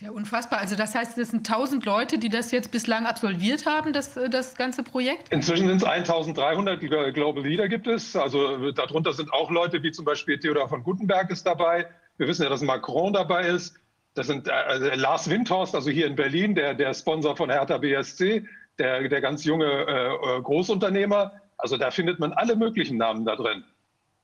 Ja, 0.00 0.12
unfassbar. 0.12 0.60
Also 0.60 0.76
das 0.76 0.94
heißt, 0.94 1.18
das 1.18 1.30
sind 1.30 1.48
1000 1.48 1.84
Leute, 1.84 2.18
die 2.18 2.28
das 2.28 2.52
jetzt 2.52 2.70
bislang 2.70 3.04
absolviert 3.04 3.66
haben, 3.66 3.92
das, 3.92 4.16
äh, 4.16 4.30
das 4.30 4.54
ganze 4.54 4.84
Projekt? 4.84 5.28
Inzwischen 5.30 5.66
sind 5.66 5.78
es 5.78 5.84
1300 5.84 6.80
Global 7.14 7.42
Leader 7.42 7.68
gibt 7.68 7.88
es. 7.88 8.14
Also 8.14 8.70
darunter 8.70 9.12
sind 9.12 9.32
auch 9.32 9.50
Leute 9.50 9.82
wie 9.82 9.90
zum 9.90 10.04
Beispiel 10.04 10.38
Theodor 10.38 10.68
von 10.68 10.84
Gutenberg 10.84 11.30
ist 11.30 11.44
dabei. 11.44 11.86
Wir 12.16 12.28
wissen 12.28 12.44
ja, 12.44 12.48
dass 12.48 12.62
Macron 12.62 13.12
dabei 13.12 13.48
ist. 13.48 13.74
Das 14.14 14.28
sind 14.28 14.46
äh, 14.48 14.94
Lars 14.94 15.28
Windhorst, 15.28 15.74
also 15.74 15.90
hier 15.90 16.06
in 16.06 16.14
Berlin, 16.14 16.54
der, 16.54 16.74
der 16.74 16.94
Sponsor 16.94 17.36
von 17.36 17.50
Hertha 17.50 17.78
BSC, 17.78 18.46
der, 18.78 19.08
der 19.08 19.20
ganz 19.20 19.44
junge 19.44 19.66
äh, 19.66 20.36
äh, 20.36 20.42
Großunternehmer. 20.42 21.32
Also 21.56 21.76
da 21.76 21.90
findet 21.90 22.20
man 22.20 22.32
alle 22.32 22.54
möglichen 22.54 22.98
Namen 22.98 23.24
da 23.24 23.34
drin. 23.34 23.64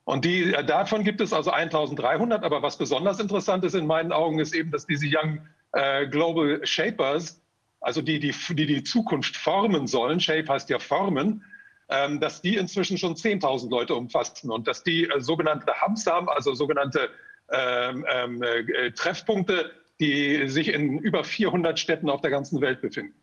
Und 0.05 0.23
die, 0.23 0.53
äh, 0.53 0.63
davon 0.63 1.03
gibt 1.03 1.19
es 1.19 1.33
also 1.33 1.51
1300. 1.51 2.45
Aber 2.45 2.61
was 2.61 2.77
besonders 2.77 3.19
interessant 3.19 3.65
ist 3.65 3.75
in 3.75 3.85
meinen 3.87 4.13
Augen, 4.13 4.39
ist 4.39 4.55
eben, 4.55 4.71
dass 4.71 4.85
diese 4.85 5.05
Young 5.05 5.39
äh, 5.75 6.07
Global 6.07 6.65
Shapers, 6.65 7.41
also 7.81 8.01
die, 8.01 8.19
die, 8.19 8.33
die 8.49 8.65
die 8.65 8.83
Zukunft 8.83 9.35
formen 9.35 9.87
sollen, 9.87 10.19
Shape 10.19 10.47
heißt 10.47 10.69
ja 10.69 10.79
formen, 10.79 11.43
ähm, 11.89 12.19
dass 12.19 12.41
die 12.41 12.55
inzwischen 12.55 12.97
schon 12.97 13.15
10.000 13.15 13.69
Leute 13.69 13.93
umfassen 13.93 14.49
und 14.49 14.67
dass 14.67 14.83
die 14.83 15.03
äh, 15.03 15.19
sogenannte 15.19 15.71
Hubs 15.81 16.07
haben, 16.07 16.29
also 16.29 16.55
sogenannte 16.55 17.09
ähm, 17.51 18.05
ähm, 18.09 18.41
äh, 18.41 18.91
Treffpunkte, 18.91 19.71
die 19.99 20.47
sich 20.47 20.73
in 20.73 20.97
über 20.97 21.23
400 21.23 21.77
Städten 21.77 22.09
auf 22.09 22.21
der 22.21 22.31
ganzen 22.31 22.59
Welt 22.61 22.81
befinden. 22.81 23.13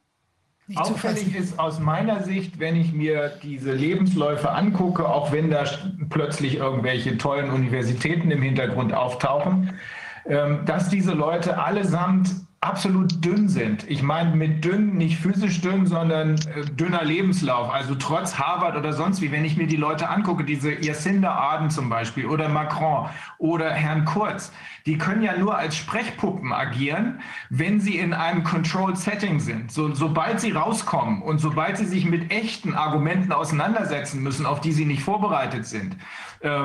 Auffällig 0.77 1.35
ist 1.35 1.59
aus 1.59 1.81
meiner 1.81 2.23
Sicht, 2.23 2.61
wenn 2.61 2.77
ich 2.77 2.93
mir 2.93 3.33
diese 3.43 3.73
Lebensläufe 3.73 4.51
angucke, 4.51 5.09
auch 5.09 5.33
wenn 5.33 5.51
da 5.51 5.65
plötzlich 6.09 6.55
irgendwelche 6.55 7.19
tollen 7.19 7.51
Universitäten 7.51 8.31
im 8.31 8.43
Hintergrund 8.43 8.95
auftauchen, 8.95 9.77
dass 10.25 10.89
diese 10.89 11.13
Leute 11.13 11.63
allesamt 11.63 12.31
absolut 12.63 13.25
dünn 13.25 13.49
sind. 13.49 13.91
Ich 13.91 14.05
meine 14.05 14.37
mit 14.37 14.65
dünn 14.65 14.95
nicht 14.95 15.19
physisch 15.19 15.61
dünn, 15.61 15.85
sondern 15.85 16.37
äh, 16.37 16.65
dünner 16.65 17.03
Lebenslauf. 17.03 17.73
Also 17.73 17.97
trotz 17.97 18.39
Harvard 18.39 18.77
oder 18.77 18.93
sonst 18.93 19.21
wie, 19.21 19.33
wenn 19.33 19.45
ich 19.45 19.57
mir 19.57 19.67
die 19.67 19.77
Leute 19.77 20.09
angucke, 20.09 20.45
diese 20.45 20.73
Jacinda 20.73 21.33
Arden 21.33 21.71
zum 21.71 21.89
Beispiel 21.89 22.25
oder 22.27 22.49
Macron 22.49 23.09
oder 23.39 23.71
Herrn 23.71 24.05
Kurz, 24.05 24.53
die 24.87 24.97
können 24.97 25.23
ja 25.23 25.37
nur 25.37 25.59
als 25.59 25.77
Sprechpuppen 25.77 26.53
agieren, 26.53 27.21
wenn 27.51 27.81
sie 27.81 27.99
in 27.99 28.15
einem 28.15 28.45
Controlled 28.45 28.97
Setting 28.97 29.41
sind. 29.41 29.73
So, 29.73 29.93
sobald 29.93 30.41
sie 30.41 30.53
rauskommen 30.53 31.21
und 31.21 31.39
sobald 31.39 31.79
sie 31.79 31.87
sich 31.87 32.05
mit 32.05 32.31
echten 32.31 32.75
Argumenten 32.75 33.33
auseinandersetzen 33.33 34.23
müssen, 34.23 34.47
auf 34.47 34.61
die 34.61 34.73
sie 34.73 34.85
nicht 34.85 35.03
vorbereitet 35.03 35.67
sind, 35.67 35.97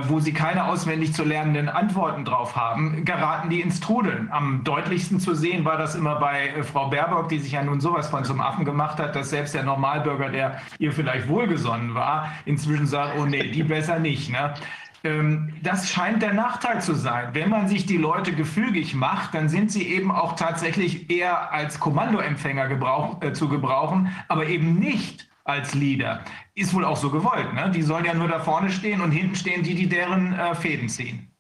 wo 0.08 0.20
sie 0.20 0.34
keine 0.34 0.66
auswendig 0.66 1.14
zu 1.14 1.24
lernenden 1.24 1.70
Antworten 1.70 2.26
drauf 2.26 2.56
haben, 2.56 3.06
geraten 3.06 3.50
die 3.50 3.62
ins 3.62 3.80
Trudeln. 3.80 4.30
Am 4.32 4.64
deutlichsten 4.64 5.20
zu 5.20 5.36
sehen 5.36 5.66
war 5.66 5.78
das 5.78 5.94
immer 5.96 6.16
bei 6.16 6.50
äh, 6.50 6.64
Frau 6.64 6.90
Baerbock, 6.90 7.30
die 7.30 7.40
sich 7.40 7.52
ja 7.52 7.64
nun 7.64 7.80
sowas 7.80 8.10
von 8.10 8.26
zum 8.26 8.42
Affen 8.42 8.66
gemacht 8.66 8.98
hat, 9.00 9.16
dass 9.16 9.30
selbst 9.30 9.54
der 9.54 9.64
Normalbürger, 9.64 10.30
der 10.30 10.62
ihr 10.80 10.92
vielleicht 10.92 11.28
wohlgesonnen 11.28 11.94
war, 11.94 12.32
inzwischen 12.46 12.88
sagt, 12.88 13.18
oh 13.20 13.26
nee, 13.26 13.52
die 13.52 13.64
besser 13.64 14.00
nicht. 14.00 14.32
Ne? 14.32 14.54
Ähm, 15.04 15.54
das 15.62 15.90
scheint 15.90 16.24
der 16.24 16.34
Nachteil 16.34 16.82
zu 16.82 16.96
sein. 16.96 17.30
Wenn 17.34 17.50
man 17.50 17.68
sich 17.68 17.86
die 17.86 17.98
Leute 17.98 18.34
gefügig 18.34 18.96
macht, 18.96 19.36
dann 19.36 19.48
sind 19.48 19.72
sie 19.72 19.88
eben 19.88 20.12
auch 20.12 20.36
tatsächlich 20.36 21.10
eher 21.10 21.52
als 21.52 21.80
Kommandoempfänger 21.80 22.68
gebrauch, 22.68 23.22
äh, 23.22 23.34
zu 23.34 23.48
gebrauchen, 23.48 24.12
aber 24.28 24.48
eben 24.48 24.80
nicht 24.80 25.27
als 25.48 25.74
Leader. 25.74 26.24
Ist 26.56 26.74
wohl 26.74 26.86
auch 26.86 26.98
so 26.98 27.10
gewollt. 27.10 27.54
Ne? 27.54 27.72
Die 27.74 27.82
sollen 27.82 28.06
ja 28.06 28.14
nur 28.14 28.28
da 28.28 28.40
vorne 28.40 28.70
stehen 28.70 29.02
und 29.02 29.12
hinten 29.12 29.36
stehen 29.36 29.64
die, 29.64 29.76
die 29.76 29.88
deren 29.88 30.34
äh, 30.34 30.54
Fäden 30.56 30.90
ziehen. 30.90 31.32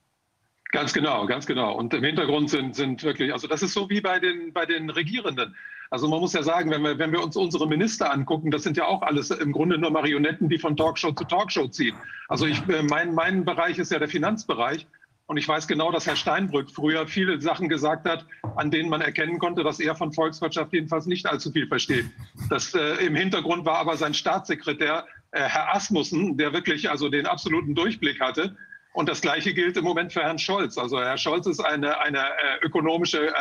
Ganz 0.71 0.93
genau, 0.93 1.25
ganz 1.25 1.45
genau. 1.45 1.73
Und 1.75 1.93
im 1.93 2.03
Hintergrund 2.03 2.49
sind, 2.49 2.75
sind 2.75 3.03
wirklich, 3.03 3.31
also 3.31 3.47
das 3.47 3.63
ist 3.63 3.73
so 3.73 3.89
wie 3.89 4.01
bei 4.01 4.19
den, 4.19 4.51
bei 4.53 4.65
den 4.65 4.89
Regierenden. 4.89 5.55
Also 5.89 6.07
man 6.09 6.19
muss 6.19 6.33
ja 6.33 6.43
sagen, 6.43 6.69
wenn 6.69 6.81
wir, 6.81 6.99
wenn 6.99 7.11
wir 7.11 7.23
uns 7.23 7.37
unsere 7.37 7.67
Minister 7.67 8.11
angucken, 8.11 8.51
das 8.51 8.63
sind 8.63 8.75
ja 8.75 8.85
auch 8.85 9.01
alles 9.01 9.31
im 9.31 9.53
Grunde 9.53 9.77
nur 9.77 9.91
Marionetten, 9.91 10.49
die 10.49 10.59
von 10.59 10.75
Talkshow 10.75 11.13
zu 11.13 11.23
Talkshow 11.23 11.67
ziehen. 11.67 11.95
Also 12.27 12.45
ich, 12.45 12.67
äh, 12.67 12.83
mein, 12.83 13.13
mein 13.13 13.45
Bereich 13.45 13.77
ist 13.77 13.91
ja 13.91 13.99
der 13.99 14.09
Finanzbereich. 14.09 14.85
Und 15.27 15.35
ich 15.35 15.47
weiß 15.47 15.67
genau, 15.67 15.91
dass 15.91 16.07
Herr 16.07 16.15
Steinbrück 16.15 16.71
früher 16.71 17.05
viele 17.05 17.41
Sachen 17.41 17.67
gesagt 17.67 18.07
hat, 18.07 18.25
an 18.55 18.71
denen 18.71 18.89
man 18.89 19.01
erkennen 19.01 19.39
konnte, 19.39 19.61
dass 19.63 19.79
er 19.79 19.93
von 19.93 20.13
Volkswirtschaft 20.13 20.71
jedenfalls 20.71 21.05
nicht 21.05 21.25
allzu 21.25 21.51
viel 21.51 21.67
versteht. 21.67 22.05
Das 22.49 22.73
äh, 22.73 23.05
im 23.05 23.13
Hintergrund 23.13 23.65
war 23.65 23.77
aber 23.77 23.97
sein 23.97 24.13
Staatssekretär, 24.13 25.05
äh, 25.31 25.41
Herr 25.41 25.75
Asmussen, 25.75 26.37
der 26.37 26.53
wirklich 26.53 26.89
also 26.89 27.09
den 27.09 27.25
absoluten 27.25 27.75
Durchblick 27.75 28.21
hatte. 28.21 28.55
Und 28.93 29.09
das 29.09 29.21
Gleiche 29.21 29.53
gilt 29.53 29.75
im 29.75 29.83
Moment 29.83 30.13
für 30.13 30.21
Herrn 30.21 30.39
Scholz. 30.39 30.77
Also 30.77 30.99
Herr 30.99 31.17
Scholz 31.17 31.45
ist 31.45 31.59
eine, 31.59 31.99
eine 31.99 32.19
äh, 32.19 32.65
ökonomische 32.65 33.27
äh, 33.27 33.31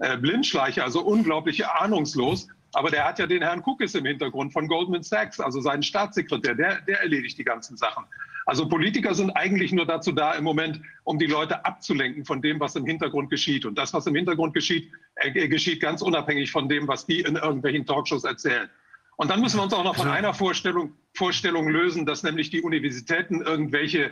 äh, 0.00 0.14
äh, 0.14 0.16
Blindschleiche, 0.16 0.82
also 0.82 1.02
unglaublich 1.02 1.66
ahnungslos. 1.66 2.48
Aber 2.72 2.90
der 2.90 3.04
hat 3.04 3.18
ja 3.18 3.26
den 3.26 3.42
Herrn 3.42 3.62
Kukis 3.62 3.94
im 3.94 4.06
Hintergrund 4.06 4.52
von 4.52 4.66
Goldman 4.66 5.02
Sachs, 5.02 5.38
also 5.38 5.60
seinen 5.60 5.82
Staatssekretär, 5.82 6.54
der, 6.54 6.80
der 6.80 7.02
erledigt 7.02 7.38
die 7.38 7.44
ganzen 7.44 7.76
Sachen. 7.76 8.04
Also 8.46 8.68
Politiker 8.68 9.14
sind 9.14 9.30
eigentlich 9.30 9.72
nur 9.72 9.86
dazu 9.86 10.12
da 10.12 10.32
im 10.34 10.44
Moment, 10.44 10.80
um 11.04 11.18
die 11.18 11.26
Leute 11.26 11.64
abzulenken 11.64 12.24
von 12.24 12.42
dem, 12.42 12.60
was 12.60 12.76
im 12.76 12.84
Hintergrund 12.84 13.30
geschieht. 13.30 13.64
Und 13.64 13.78
das, 13.78 13.94
was 13.94 14.06
im 14.06 14.14
Hintergrund 14.14 14.54
geschieht, 14.54 14.90
äh, 15.16 15.48
geschieht 15.48 15.80
ganz 15.80 16.02
unabhängig 16.02 16.50
von 16.50 16.68
dem, 16.68 16.86
was 16.86 17.06
die 17.06 17.20
in 17.20 17.36
irgendwelchen 17.36 17.86
Talkshows 17.86 18.24
erzählen. 18.24 18.68
Und 19.16 19.30
dann 19.30 19.40
müssen 19.40 19.58
wir 19.58 19.62
uns 19.62 19.72
auch 19.72 19.84
noch 19.84 19.96
von 19.96 20.08
einer 20.08 20.34
Vorstellung, 20.34 20.92
Vorstellung 21.14 21.68
lösen, 21.68 22.04
dass 22.04 22.22
nämlich 22.22 22.50
die 22.50 22.62
Universitäten 22.62 23.42
irgendwelche 23.42 24.10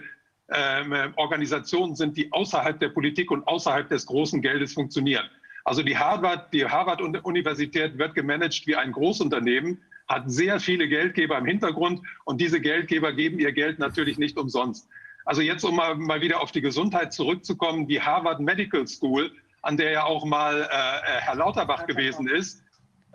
ähm, 0.48 1.12
Organisationen 1.16 1.96
sind, 1.96 2.16
die 2.16 2.32
außerhalb 2.32 2.78
der 2.78 2.90
Politik 2.90 3.30
und 3.30 3.46
außerhalb 3.48 3.88
des 3.88 4.06
großen 4.06 4.40
Geldes 4.42 4.74
funktionieren. 4.74 5.28
Also 5.64 5.82
die 5.82 5.96
Harvard, 5.96 6.52
die 6.52 6.64
Harvard-Universität 6.64 7.98
wird 7.98 8.14
gemanagt 8.14 8.66
wie 8.66 8.76
ein 8.76 8.92
Großunternehmen, 8.92 9.80
hat 10.08 10.30
sehr 10.30 10.60
viele 10.60 10.88
Geldgeber 10.88 11.38
im 11.38 11.46
Hintergrund 11.46 12.00
und 12.24 12.40
diese 12.40 12.60
Geldgeber 12.60 13.12
geben 13.12 13.38
ihr 13.38 13.52
Geld 13.52 13.78
natürlich 13.78 14.18
nicht 14.18 14.38
umsonst. 14.38 14.88
Also 15.24 15.40
jetzt, 15.40 15.64
um 15.64 15.76
mal, 15.76 15.94
mal 15.94 16.20
wieder 16.20 16.40
auf 16.40 16.52
die 16.52 16.60
Gesundheit 16.60 17.12
zurückzukommen, 17.12 17.86
die 17.86 18.00
Harvard 18.00 18.40
Medical 18.40 18.86
School, 18.86 19.32
an 19.62 19.76
der 19.76 19.92
ja 19.92 20.04
auch 20.04 20.24
mal 20.24 20.62
äh, 20.62 20.64
äh 20.64 21.20
Herr 21.20 21.36
Lauterbach 21.36 21.86
gewesen 21.86 22.26
ist, 22.28 22.62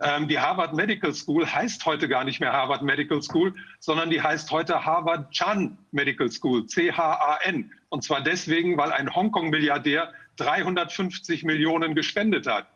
ähm, 0.00 0.28
die 0.28 0.38
Harvard 0.38 0.74
Medical 0.74 1.12
School 1.12 1.46
heißt 1.46 1.84
heute 1.84 2.08
gar 2.08 2.24
nicht 2.24 2.40
mehr 2.40 2.52
Harvard 2.52 2.82
Medical 2.82 3.20
School, 3.20 3.54
sondern 3.80 4.10
die 4.10 4.22
heißt 4.22 4.50
heute 4.50 4.84
Harvard 4.84 5.32
Chan 5.32 5.76
Medical 5.90 6.30
School, 6.30 6.66
C-H-A-N. 6.66 7.72
Und 7.88 8.04
zwar 8.04 8.22
deswegen, 8.22 8.76
weil 8.76 8.92
ein 8.92 9.14
Hongkong-Milliardär 9.14 10.12
350 10.36 11.42
Millionen 11.42 11.94
gespendet 11.96 12.46
hat. 12.46 12.68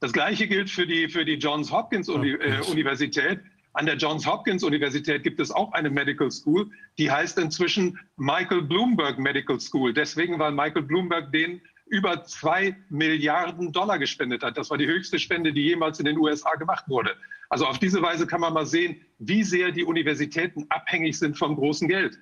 Das 0.00 0.12
Gleiche 0.12 0.48
gilt 0.48 0.68
für 0.68 0.86
die, 0.86 1.08
für 1.08 1.24
die 1.24 1.34
Johns 1.34 1.70
Hopkins 1.70 2.08
Uni 2.08 2.30
äh, 2.32 2.60
Universität. 2.70 3.40
An 3.74 3.86
der 3.86 3.96
Johns 3.96 4.24
Hopkins 4.24 4.62
Universität 4.62 5.24
gibt 5.24 5.40
es 5.40 5.50
auch 5.50 5.72
eine 5.72 5.90
Medical 5.90 6.30
School, 6.30 6.70
die 6.96 7.10
heißt 7.10 7.38
inzwischen 7.38 7.98
Michael 8.16 8.62
Bloomberg 8.62 9.18
Medical 9.18 9.58
School. 9.58 9.92
Deswegen, 9.92 10.38
weil 10.38 10.52
Michael 10.52 10.82
Bloomberg 10.82 11.32
den 11.32 11.60
über 11.86 12.22
zwei 12.24 12.76
Milliarden 12.88 13.72
Dollar 13.72 13.98
gespendet 13.98 14.42
hat. 14.42 14.56
Das 14.56 14.70
war 14.70 14.78
die 14.78 14.86
höchste 14.86 15.18
Spende, 15.18 15.52
die 15.52 15.62
jemals 15.62 15.98
in 15.98 16.06
den 16.06 16.18
USA 16.18 16.54
gemacht 16.54 16.84
wurde. 16.88 17.16
Also 17.50 17.66
auf 17.66 17.78
diese 17.78 18.00
Weise 18.00 18.26
kann 18.26 18.40
man 18.40 18.54
mal 18.54 18.64
sehen, 18.64 19.00
wie 19.18 19.42
sehr 19.42 19.70
die 19.70 19.84
Universitäten 19.84 20.66
abhängig 20.70 21.18
sind 21.18 21.36
vom 21.36 21.56
großen 21.56 21.88
Geld. 21.88 22.18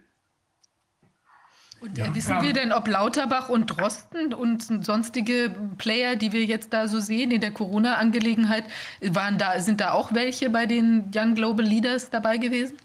Und 1.82 1.98
ja. 1.98 2.14
wissen 2.14 2.40
wir 2.42 2.52
denn, 2.52 2.70
ob 2.70 2.86
Lauterbach 2.86 3.48
und 3.48 3.66
Drosten 3.66 4.32
und 4.32 4.84
sonstige 4.84 5.52
Player, 5.78 6.14
die 6.14 6.32
wir 6.32 6.44
jetzt 6.44 6.72
da 6.72 6.86
so 6.86 7.00
sehen 7.00 7.32
in 7.32 7.40
der 7.40 7.50
Corona-Angelegenheit, 7.50 8.62
waren 9.00 9.36
da, 9.36 9.58
sind 9.58 9.80
da 9.80 9.90
auch 9.90 10.14
welche 10.14 10.48
bei 10.48 10.66
den 10.66 11.10
Young 11.12 11.34
Global 11.34 11.66
Leaders 11.66 12.08
dabei 12.08 12.36
gewesen? 12.36 12.76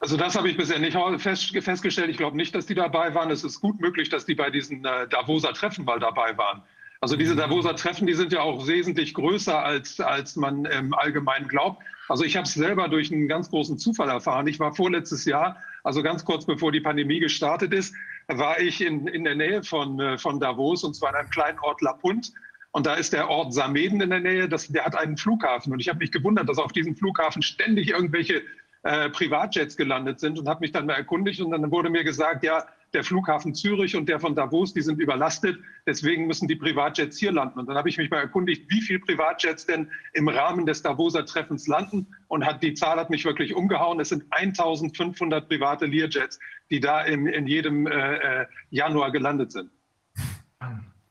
Also 0.00 0.16
das 0.16 0.34
habe 0.34 0.48
ich 0.48 0.56
bisher 0.56 0.78
nicht 0.78 0.96
fest, 1.18 1.54
festgestellt. 1.60 2.08
Ich 2.08 2.16
glaube 2.16 2.38
nicht, 2.38 2.54
dass 2.54 2.64
die 2.64 2.74
dabei 2.74 3.14
waren. 3.14 3.30
Es 3.30 3.44
ist 3.44 3.60
gut 3.60 3.78
möglich, 3.80 4.08
dass 4.08 4.24
die 4.24 4.34
bei 4.34 4.48
diesen 4.48 4.82
äh, 4.82 5.06
Davoser 5.08 5.52
Treffen 5.52 5.84
mal 5.84 6.00
dabei 6.00 6.38
waren. 6.38 6.62
Also 7.02 7.16
diese 7.16 7.34
mhm. 7.34 7.38
Davoser 7.38 7.76
Treffen, 7.76 8.06
die 8.06 8.14
sind 8.14 8.32
ja 8.32 8.40
auch 8.40 8.66
wesentlich 8.66 9.12
größer, 9.12 9.62
als, 9.62 10.00
als 10.00 10.36
man 10.36 10.64
im 10.64 10.94
Allgemeinen 10.94 11.48
glaubt. 11.48 11.82
Also 12.08 12.24
ich 12.24 12.36
habe 12.36 12.46
es 12.46 12.54
selber 12.54 12.88
durch 12.88 13.12
einen 13.12 13.28
ganz 13.28 13.50
großen 13.50 13.76
Zufall 13.78 14.08
erfahren. 14.08 14.46
Ich 14.46 14.58
war 14.58 14.74
vorletztes 14.74 15.26
Jahr, 15.26 15.58
also 15.84 16.02
ganz 16.02 16.24
kurz 16.24 16.46
bevor 16.46 16.72
die 16.72 16.80
Pandemie 16.80 17.20
gestartet 17.20 17.74
ist, 17.74 17.94
war 18.28 18.60
ich 18.60 18.80
in, 18.80 19.08
in 19.08 19.24
der 19.24 19.34
Nähe 19.34 19.62
von, 19.62 19.98
äh, 19.98 20.18
von 20.18 20.38
Davos 20.38 20.84
und 20.84 20.94
zwar 20.94 21.10
in 21.10 21.16
einem 21.16 21.30
kleinen 21.30 21.58
Ort 21.60 21.80
La 21.80 21.94
Punt. 21.94 22.32
Und 22.72 22.86
da 22.86 22.94
ist 22.94 23.14
der 23.14 23.28
Ort 23.28 23.54
Sameden 23.54 24.00
in 24.00 24.10
der 24.10 24.20
Nähe, 24.20 24.48
das, 24.48 24.68
der 24.68 24.84
hat 24.84 24.94
einen 24.94 25.16
Flughafen. 25.16 25.72
Und 25.72 25.80
ich 25.80 25.88
habe 25.88 25.98
mich 25.98 26.12
gewundert, 26.12 26.48
dass 26.48 26.58
auf 26.58 26.72
diesem 26.72 26.94
Flughafen 26.94 27.40
ständig 27.40 27.88
irgendwelche 27.88 28.42
äh, 28.82 29.08
Privatjets 29.08 29.76
gelandet 29.76 30.20
sind 30.20 30.38
und 30.38 30.46
habe 30.46 30.60
mich 30.60 30.72
dann 30.72 30.86
mal 30.86 30.94
erkundigt 30.94 31.40
und 31.40 31.50
dann 31.50 31.70
wurde 31.70 31.90
mir 31.90 32.04
gesagt, 32.04 32.44
ja, 32.44 32.66
der 32.94 33.04
Flughafen 33.04 33.54
Zürich 33.54 33.96
und 33.96 34.08
der 34.08 34.18
von 34.18 34.34
Davos, 34.34 34.72
die 34.72 34.80
sind 34.80 35.00
überlastet, 35.00 35.58
deswegen 35.86 36.26
müssen 36.26 36.48
die 36.48 36.56
Privatjets 36.56 37.18
hier 37.18 37.32
landen. 37.32 37.58
Und 37.58 37.66
dann 37.66 37.76
habe 37.76 37.88
ich 37.88 37.98
mich 37.98 38.08
mal 38.08 38.20
erkundigt, 38.20 38.70
wie 38.70 38.80
viele 38.80 39.00
Privatjets 39.00 39.66
denn 39.66 39.90
im 40.14 40.28
Rahmen 40.28 40.64
des 40.64 40.82
Davoser 40.82 41.26
Treffens 41.26 41.66
landen 41.66 42.06
und 42.28 42.46
hat, 42.46 42.62
die 42.62 42.74
Zahl 42.74 42.98
hat 42.98 43.10
mich 43.10 43.24
wirklich 43.24 43.54
umgehauen. 43.54 44.00
Es 44.00 44.08
sind 44.08 44.24
1500 44.30 45.48
private 45.48 45.86
Learjets, 45.86 46.38
die 46.70 46.80
da 46.80 47.02
in, 47.02 47.26
in 47.26 47.46
jedem 47.46 47.86
äh, 47.86 48.42
äh, 48.42 48.46
Januar 48.70 49.10
gelandet 49.10 49.52
sind. 49.52 49.70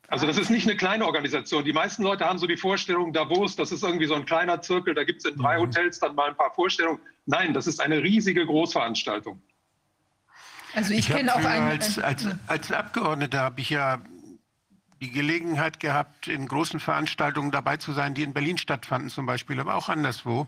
Also 0.09 0.25
das 0.25 0.37
ist 0.37 0.49
nicht 0.49 0.65
eine 0.67 0.77
kleine 0.77 1.05
Organisation. 1.05 1.65
Die 1.65 1.73
meisten 1.73 2.01
Leute 2.01 2.23
haben 2.25 2.39
so 2.39 2.47
die 2.47 2.55
Vorstellung, 2.55 3.11
Davos, 3.11 3.57
das 3.57 3.73
ist 3.73 3.83
irgendwie 3.83 4.05
so 4.05 4.15
ein 4.15 4.25
kleiner 4.25 4.61
Zirkel, 4.61 4.93
da 4.93 5.03
gibt 5.03 5.25
es 5.25 5.29
in 5.29 5.37
drei 5.37 5.57
mhm. 5.57 5.63
Hotels 5.63 5.99
dann 5.99 6.15
mal 6.15 6.29
ein 6.29 6.37
paar 6.37 6.53
Vorstellungen. 6.53 6.99
Nein, 7.25 7.53
das 7.53 7.67
ist 7.67 7.81
eine 7.81 8.01
riesige 8.01 8.45
Großveranstaltung. 8.45 9.41
Also 10.73 10.93
ich, 10.93 10.99
ich 10.99 11.07
kenne 11.09 11.35
auch 11.35 11.43
einen. 11.43 11.67
Als, 11.67 11.99
als, 11.99 12.25
als 12.47 12.71
Abgeordneter 12.71 13.39
habe 13.39 13.59
ich 13.59 13.69
ja 13.69 13.99
die 15.01 15.11
Gelegenheit 15.11 15.79
gehabt, 15.79 16.27
in 16.27 16.47
großen 16.47 16.79
Veranstaltungen 16.79 17.51
dabei 17.51 17.77
zu 17.77 17.91
sein, 17.91 18.13
die 18.13 18.23
in 18.23 18.33
Berlin 18.33 18.57
stattfanden 18.57 19.09
zum 19.09 19.25
Beispiel, 19.25 19.59
aber 19.59 19.75
auch 19.75 19.89
anderswo. 19.89 20.47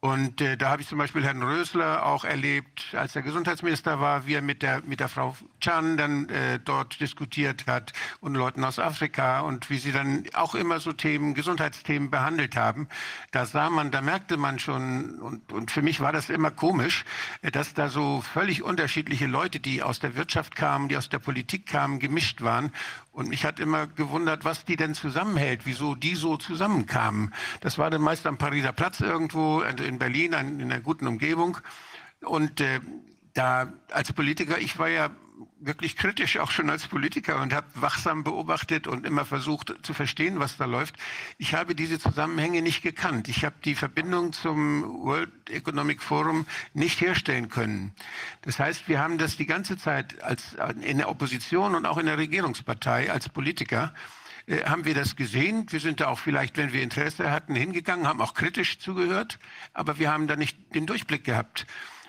Und 0.00 0.40
äh, 0.40 0.56
da 0.56 0.70
habe 0.70 0.80
ich 0.80 0.86
zum 0.86 0.98
Beispiel 0.98 1.24
Herrn 1.24 1.42
Rösler 1.42 2.06
auch 2.06 2.24
erlebt, 2.24 2.94
als 2.94 3.16
er 3.16 3.22
Gesundheitsminister 3.22 3.98
war, 3.98 4.26
wie 4.28 4.34
er 4.34 4.42
mit 4.42 4.62
der, 4.62 4.80
mit 4.86 5.00
der 5.00 5.08
Frau 5.08 5.36
Chan 5.60 5.96
dann 5.96 6.28
äh, 6.28 6.60
dort 6.64 7.00
diskutiert 7.00 7.66
hat 7.66 7.92
und 8.20 8.36
Leuten 8.36 8.62
aus 8.62 8.78
Afrika 8.78 9.40
und 9.40 9.70
wie 9.70 9.78
sie 9.78 9.90
dann 9.90 10.22
auch 10.34 10.54
immer 10.54 10.78
so 10.78 10.92
Themen, 10.92 11.34
Gesundheitsthemen 11.34 12.10
behandelt 12.10 12.54
haben. 12.54 12.86
Da 13.32 13.44
sah 13.44 13.70
man, 13.70 13.90
da 13.90 14.00
merkte 14.00 14.36
man 14.36 14.60
schon, 14.60 15.18
und, 15.18 15.52
und 15.52 15.72
für 15.72 15.82
mich 15.82 15.98
war 15.98 16.12
das 16.12 16.30
immer 16.30 16.52
komisch, 16.52 17.04
äh, 17.42 17.50
dass 17.50 17.74
da 17.74 17.88
so 17.88 18.20
völlig 18.20 18.62
unterschiedliche 18.62 19.26
Leute, 19.26 19.58
die 19.58 19.82
aus 19.82 19.98
der 19.98 20.14
Wirtschaft 20.14 20.54
kamen, 20.54 20.88
die 20.88 20.96
aus 20.96 21.08
der 21.08 21.18
Politik 21.18 21.66
kamen, 21.66 21.98
gemischt 21.98 22.40
waren 22.40 22.70
und 23.18 23.28
mich 23.28 23.44
hat 23.44 23.58
immer 23.58 23.88
gewundert, 23.88 24.44
was 24.44 24.64
die 24.64 24.76
denn 24.76 24.94
zusammenhält, 24.94 25.62
wieso 25.64 25.96
die 25.96 26.14
so 26.14 26.36
zusammenkamen. 26.36 27.34
Das 27.60 27.76
war 27.76 27.90
dann 27.90 28.00
meist 28.00 28.24
am 28.28 28.38
Pariser 28.38 28.70
Platz 28.70 29.00
irgendwo 29.00 29.60
in 29.62 29.98
Berlin, 29.98 30.34
in 30.34 30.62
einer 30.62 30.78
guten 30.78 31.08
Umgebung. 31.08 31.58
Und 32.20 32.60
äh, 32.60 32.78
da 33.34 33.72
als 33.90 34.12
Politiker, 34.12 34.58
ich 34.58 34.78
war 34.78 34.88
ja 34.88 35.10
wirklich 35.60 35.96
kritisch, 35.96 36.38
auch 36.38 36.50
schon 36.50 36.70
als 36.70 36.86
Politiker 36.86 37.40
und 37.40 37.52
habe 37.52 37.66
wachsam 37.74 38.24
beobachtet 38.24 38.86
und 38.86 39.06
immer 39.06 39.24
versucht 39.24 39.74
zu 39.82 39.94
verstehen, 39.94 40.38
was 40.40 40.56
da 40.56 40.64
läuft. 40.64 40.96
Ich 41.36 41.54
habe 41.54 41.74
diese 41.74 41.98
Zusammenhänge 41.98 42.62
nicht 42.62 42.82
gekannt. 42.82 43.28
Ich 43.28 43.44
habe 43.44 43.56
die 43.64 43.74
Verbindung 43.74 44.32
zum 44.32 44.82
World 45.04 45.30
Economic 45.50 46.02
Forum 46.02 46.46
nicht 46.74 47.00
herstellen 47.00 47.48
können. 47.48 47.92
Das 48.42 48.58
heißt, 48.58 48.88
wir 48.88 49.00
haben 49.00 49.18
das 49.18 49.36
die 49.36 49.46
ganze 49.46 49.76
Zeit 49.76 50.22
als 50.22 50.56
in 50.80 50.98
der 50.98 51.08
Opposition 51.08 51.74
und 51.74 51.86
auch 51.86 51.98
in 51.98 52.06
der 52.06 52.18
Regierungspartei 52.18 53.10
als 53.10 53.28
Politiker 53.28 53.92
äh, 54.46 54.64
haben 54.64 54.84
wir 54.84 54.94
das 54.94 55.16
gesehen. 55.16 55.66
Wir 55.70 55.80
sind 55.80 56.00
da 56.00 56.08
auch 56.08 56.18
vielleicht, 56.18 56.56
wenn 56.56 56.72
wir 56.72 56.82
Interesse 56.82 57.30
hatten, 57.30 57.54
hingegangen, 57.54 58.06
haben 58.06 58.20
auch 58.20 58.34
kritisch 58.34 58.78
zugehört, 58.78 59.38
aber 59.74 59.98
wir 59.98 60.10
haben 60.10 60.26
da 60.26 60.36
nicht 60.36 60.56
den 60.74 60.86
Durchblick 60.86 61.24
gehabt. 61.24 61.66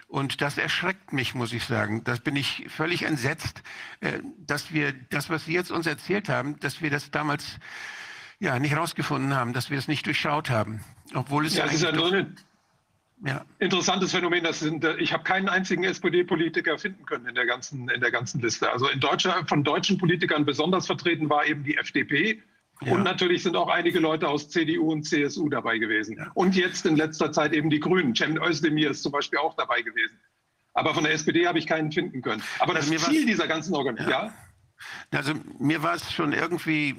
Und 0.10 0.42
das 0.42 0.58
erschreckt 0.58 1.14
mich, 1.14 1.36
muss 1.36 1.54
ich 1.54 1.64
sagen. 1.66 2.04
Das 2.04 2.20
bin 2.20 2.36
ich 2.36 2.66
völlig 2.68 3.04
entsetzt, 3.04 3.62
äh, 4.02 4.20
dass 4.40 4.74
wir 4.74 4.92
das, 5.12 5.30
was 5.30 5.46
Sie 5.46 5.54
jetzt 5.54 5.70
uns 5.70 5.86
erzählt 5.86 6.30
haben, 6.30 6.60
dass 6.60 6.82
wir 6.82 6.90
das 6.90 7.12
damals 7.12 7.60
ja 8.40 8.58
nicht 8.58 8.76
rausgefunden 8.76 9.36
haben, 9.36 9.54
dass 9.54 9.70
wir 9.70 9.78
es 9.78 9.88
nicht 9.88 10.08
durchschaut 10.08 10.50
haben. 10.50 10.84
Obwohl 11.14 11.46
es 11.46 11.56
ja, 11.56 11.68
ja 11.68 11.72
ist 11.72 11.84
ja 11.84 11.92
nur 11.92 12.12
ein 12.12 12.36
ja. 13.24 13.46
interessantes 13.60 14.12
Phänomen. 14.12 14.44
Das 14.44 14.62
sind, 14.62 14.84
ich 14.98 15.14
habe 15.14 15.24
keinen 15.24 15.48
einzigen 15.48 15.84
SPD-Politiker 15.84 16.80
finden 16.80 17.06
können 17.06 17.28
in 17.28 17.36
der 17.36 17.46
ganzen, 17.46 17.88
in 17.88 18.02
der 18.02 18.10
ganzen 18.10 18.42
Liste. 18.42 18.72
Also 18.72 18.90
in 18.90 19.00
Deutschland, 19.00 19.48
von 19.48 19.64
deutschen 19.64 20.00
Politikern 20.00 20.44
besonders 20.44 20.88
vertreten 20.88 21.30
war 21.30 21.46
eben 21.46 21.64
die 21.64 21.78
FDP. 21.78 22.42
Ja. 22.82 22.94
Und 22.94 23.04
natürlich 23.04 23.44
sind 23.44 23.56
auch 23.56 23.68
einige 23.68 24.00
Leute 24.00 24.28
aus 24.28 24.50
CDU 24.50 24.92
und 24.92 25.04
CSU 25.04 25.50
dabei 25.50 25.78
gewesen. 25.78 26.18
Ja. 26.18 26.32
Und 26.34 26.56
jetzt 26.56 26.86
in 26.86 26.96
letzter 26.96 27.32
Zeit 27.32 27.54
eben 27.54 27.70
die 27.70 27.80
Grünen. 27.80 28.16
Cem 28.16 28.42
Özdemir 28.42 28.92
ist 28.92 29.04
zum 29.04 29.12
Beispiel 29.12 29.40
auch 29.40 29.56
dabei 29.56 29.82
gewesen. 29.82 30.18
Aber 30.74 30.94
von 30.94 31.04
der 31.04 31.14
SPD 31.14 31.46
habe 31.46 31.60
ich 31.60 31.68
keinen 31.68 31.92
finden 31.92 32.22
können. 32.22 32.42
Aber 32.60 32.74
das 32.74 32.90
also 32.90 33.12
Ziel 33.12 33.26
dieser 33.26 33.48
ganzen 33.48 33.76
Organisation, 33.76 34.28
ja? 34.28 34.34
Also 35.12 35.34
mir 35.60 35.84
war 35.84 35.96
es 35.96 36.12
schon 36.12 36.32
irgendwie 36.32 36.96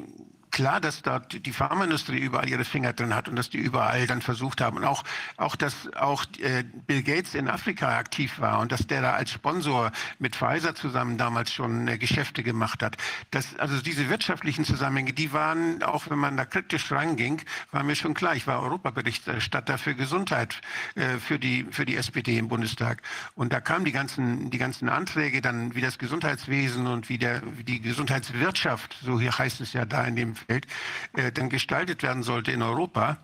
klar, 0.51 0.81
dass 0.81 1.03
dort 1.03 1.45
die 1.47 1.53
Pharmaindustrie 1.53 2.19
überall 2.19 2.49
ihre 2.49 2.65
Finger 2.65 2.93
drin 2.93 3.15
hat 3.15 3.29
und 3.29 3.37
dass 3.37 3.51
die 3.51 3.59
überall 3.59 4.07
dann 4.07 4.23
versucht 4.23 4.61
haben. 4.61 4.79
Und 4.79 4.85
auch, 4.85 5.05
auch 5.37 5.57
dass 5.57 5.93
auch 5.95 6.25
äh, 6.41 6.65
Bill 6.87 7.03
Gates 7.03 7.35
in 7.35 7.49
Afrika 7.49 7.97
aktiv 7.99 8.41
war 8.41 8.61
und 8.61 8.73
dass 8.73 8.87
der 8.87 9.03
da 9.03 9.13
als 9.13 9.31
Sponsor 9.31 9.93
mit 10.19 10.37
Pfizer 10.37 10.75
zusammen 10.75 11.19
damals 11.19 11.53
schon 11.53 11.89
äh, 11.89 11.99
Geschäfte 11.99 12.43
gemacht 12.43 12.83
hat. 12.83 12.97
Das, 13.31 13.57
also 13.59 13.81
diese 13.81 14.09
wirtschaftlichen 14.09 14.65
Zusammenhänge, 14.65 15.13
die 15.13 15.33
waren, 15.33 15.83
auch 15.83 16.11
wenn 16.11 16.19
man 16.19 16.37
da 16.37 16.45
kritisch 16.45 16.91
ranging, 16.91 17.43
war 17.71 17.83
mir 17.83 17.97
schon 17.97 18.15
klar. 18.15 18.35
Ich 18.35 18.47
war 18.47 18.63
Europaberichterstatter 18.63 19.79
für 19.79 19.95
Gesundheit 19.95 20.61
äh, 20.95 21.19
für, 21.19 21.39
die, 21.39 21.67
für 21.71 21.87
die 21.87 21.97
SPD 21.97 22.39
im 22.39 22.49
Bundestag. 22.49 23.03
Und 23.35 23.53
da 23.53 23.61
kamen 23.61 23.85
die 23.85 23.93
ganzen, 23.93 24.51
die 24.51 24.59
ganzen 24.59 24.89
Anträge 24.89 25.41
dann, 25.41 25.75
wie 25.75 25.81
das 25.81 25.99
Gesundheitswesen 25.99 26.87
und 26.87 27.09
wie, 27.09 27.19
der, 27.19 27.43
wie 27.57 27.65
die 27.65 27.81
Gesundheitswirtschaft, 27.81 28.97
so 29.03 29.21
hier 29.21 29.37
heißt 29.37 29.61
es 29.61 29.73
ja 29.73 29.85
da 29.85 30.05
in 30.05 30.17
dem 30.17 30.35
Welt, 30.49 30.67
äh, 31.15 31.33
dann 31.33 31.49
gestaltet 31.49 32.03
werden 32.03 32.23
sollte 32.23 32.53
in 32.53 32.63
Europa. 32.63 33.19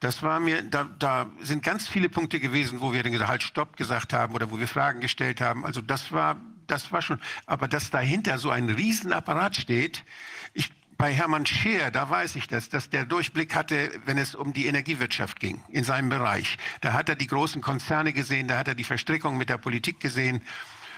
Das 0.00 0.22
war 0.22 0.40
mir, 0.40 0.62
da, 0.62 0.84
da 0.98 1.30
sind 1.40 1.62
ganz 1.62 1.88
viele 1.88 2.08
Punkte 2.08 2.40
gewesen, 2.40 2.80
wo 2.80 2.92
wir 2.92 3.02
den 3.02 3.26
halt 3.26 3.42
Stopp 3.42 3.76
gesagt 3.76 4.12
haben 4.12 4.34
oder 4.34 4.50
wo 4.50 4.58
wir 4.58 4.68
Fragen 4.68 5.00
gestellt 5.00 5.40
haben. 5.40 5.64
Also 5.64 5.80
das 5.80 6.12
war, 6.12 6.36
das 6.66 6.92
war 6.92 7.00
schon, 7.00 7.20
aber 7.46 7.68
dass 7.68 7.90
dahinter 7.90 8.38
so 8.38 8.50
ein 8.50 8.68
Riesenapparat 8.68 9.56
steht, 9.56 10.04
ich, 10.52 10.70
bei 10.96 11.12
Hermann 11.12 11.46
Scheer, 11.46 11.90
da 11.90 12.08
weiß 12.08 12.36
ich 12.36 12.48
das, 12.48 12.68
dass 12.68 12.90
der 12.90 13.04
Durchblick 13.04 13.54
hatte, 13.54 13.90
wenn 14.04 14.18
es 14.18 14.34
um 14.34 14.52
die 14.52 14.66
Energiewirtschaft 14.66 15.40
ging, 15.40 15.62
in 15.68 15.84
seinem 15.84 16.08
Bereich. 16.08 16.58
Da 16.80 16.92
hat 16.92 17.08
er 17.08 17.16
die 17.16 17.26
großen 17.26 17.62
Konzerne 17.62 18.12
gesehen, 18.12 18.48
da 18.48 18.58
hat 18.58 18.68
er 18.68 18.74
die 18.74 18.84
Verstrickung 18.84 19.36
mit 19.36 19.48
der 19.48 19.58
Politik 19.58 20.00
gesehen. 20.00 20.42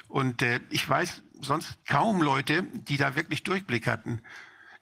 Und 0.08 0.42
äh, 0.42 0.60
ich 0.70 0.88
weiß 0.88 1.22
sonst 1.40 1.78
kaum 1.86 2.22
Leute, 2.22 2.64
die 2.72 2.96
da 2.96 3.16
wirklich 3.16 3.42
Durchblick 3.42 3.86
hatten. 3.86 4.20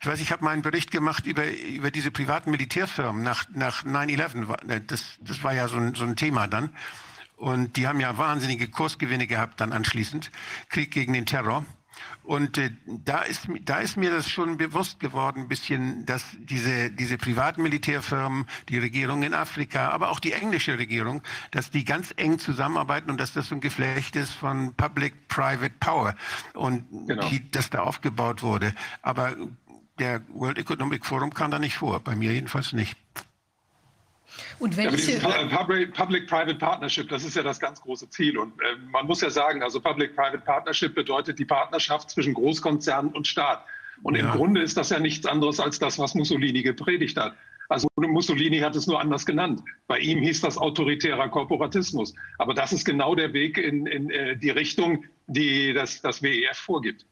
Ich 0.05 0.11
weiß, 0.11 0.21
ich 0.21 0.33
habe 0.33 0.45
mal 0.45 0.51
einen 0.51 0.61
Bericht 0.61 0.91
gemacht 0.91 1.25
über, 1.25 1.51
über 1.51 1.91
diese 1.91 2.11
privaten 2.11 2.51
Militärfirmen 2.51 3.23
nach, 3.23 3.47
nach 3.55 3.87
9-11. 3.87 4.69
Äh, 4.71 4.83
das, 4.87 5.17
das 5.23 5.43
war 5.43 5.55
ja 5.55 5.67
so 5.67 5.79
ein, 5.79 5.95
so 5.95 6.05
ein 6.05 6.15
Thema 6.15 6.47
dann. 6.47 6.69
Und 7.39 7.79
die 7.79 7.89
haben 7.89 8.01
ja 8.01 8.19
wahnsinnige 8.19 8.69
Kursgewinne 8.69 9.27
gehabt 9.27 9.63
dann 9.63 9.73
anschließend. 9.73 10.31
Krieg 10.69 10.91
gegen 10.91 11.15
den 11.15 11.25
Terror. 11.25 11.65
Und 12.23 12.59
äh, 12.59 12.71
da, 12.87 13.21
ist, 13.21 13.49
da 13.65 13.79
ist 13.79 13.97
mir 13.97 14.11
das 14.11 14.29
schon 14.31 14.57
bewusst 14.57 15.01
geworden, 15.01 15.43
ein 15.43 15.49
bisschen, 15.49 16.07
dass 16.07 16.25
diese, 16.39 16.91
diese 16.91 17.19
privaten 17.19 17.63
Militärfirmen, 17.63 18.47
die 18.69 18.79
Regierung 18.79 19.23
in 19.23 19.35
Afrika, 19.35 19.91
aber 19.91 20.11
auch 20.11 20.21
die 20.21 20.33
englische 20.33 20.79
Regierung, 20.79 21.23
dass 21.51 21.71
die 21.71 21.85
ganz 21.85 22.13
eng 22.17 22.39
zusammenarbeiten 22.39 23.11
und 23.11 23.19
dass 23.19 23.33
das 23.33 23.49
so 23.49 23.55
ein 23.55 23.61
Geflecht 23.61 24.17
ist 24.17 24.33
von 24.33 24.75
Public-Private 24.75 25.75
Power 25.81 26.15
und 26.55 26.85
genau. 27.07 27.29
die, 27.29 27.51
das 27.51 27.71
da 27.71 27.83
aufgebaut 27.83 28.43
wurde. 28.43 28.75
Aber 29.03 29.37
der 29.99 30.23
World 30.29 30.59
Economic 30.59 31.07
Forum 31.07 31.33
kam 31.33 31.51
da 31.51 31.59
nicht 31.59 31.77
vor, 31.77 32.01
bei 32.01 32.17
mir 32.17 32.33
jedenfalls 32.33 32.73
nicht. 32.73 32.97
Und 34.59 34.77
welche 34.77 35.19
ja, 35.19 35.47
Public-Private 35.47 36.57
Partnership, 36.57 37.09
das 37.09 37.25
ist 37.25 37.37
ja 37.37 37.43
das 37.43 37.61
ganz 37.61 37.81
große 37.81 38.11
Ziel. 38.11 38.39
Und 38.39 38.53
äh, 38.61 38.77
man 38.91 39.07
muss 39.07 39.21
ja 39.21 39.31
sagen, 39.31 39.63
also 39.63 39.81
Public-Private 39.81 40.39
Partnership 40.39 40.95
bedeutet 40.95 41.39
die 41.39 41.45
Partnerschaft 41.45 42.11
zwischen 42.11 42.35
Großkonzernen 42.35 43.13
und 43.13 43.27
Staat. 43.27 43.65
Und 44.03 44.17
ja. 44.17 44.25
im 44.25 44.31
Grunde 44.33 44.61
ist 44.61 44.77
das 44.77 44.91
ja 44.91 44.99
nichts 44.99 45.27
anderes 45.27 45.61
als 45.61 45.79
das, 45.79 45.99
was 45.99 46.15
Mussolini 46.15 46.63
gepredigt 46.63 47.17
hat. 47.17 47.35
Also 47.69 47.89
Mussolini 47.97 48.59
hat 48.59 48.77
es 48.77 48.87
nur 48.87 49.01
anders 49.01 49.25
genannt. 49.25 49.63
Bei 49.87 49.99
ihm 49.99 50.19
hieß 50.19 50.43
das 50.43 50.59
autoritärer 50.59 51.29
Korporatismus. 51.29 52.15
Aber 52.39 52.55
das 52.55 52.73
ist 52.73 52.85
genau 52.85 53.15
der 53.15 53.33
Weg 53.33 53.57
in, 53.57 53.87
in 53.87 54.11
äh, 54.11 54.37
die 54.37 54.51
Richtung, 54.51 55.05
die 55.27 55.73
das, 55.73 56.03
das 56.03 56.23
WEF 56.23 56.59
vorgibt. 56.59 57.07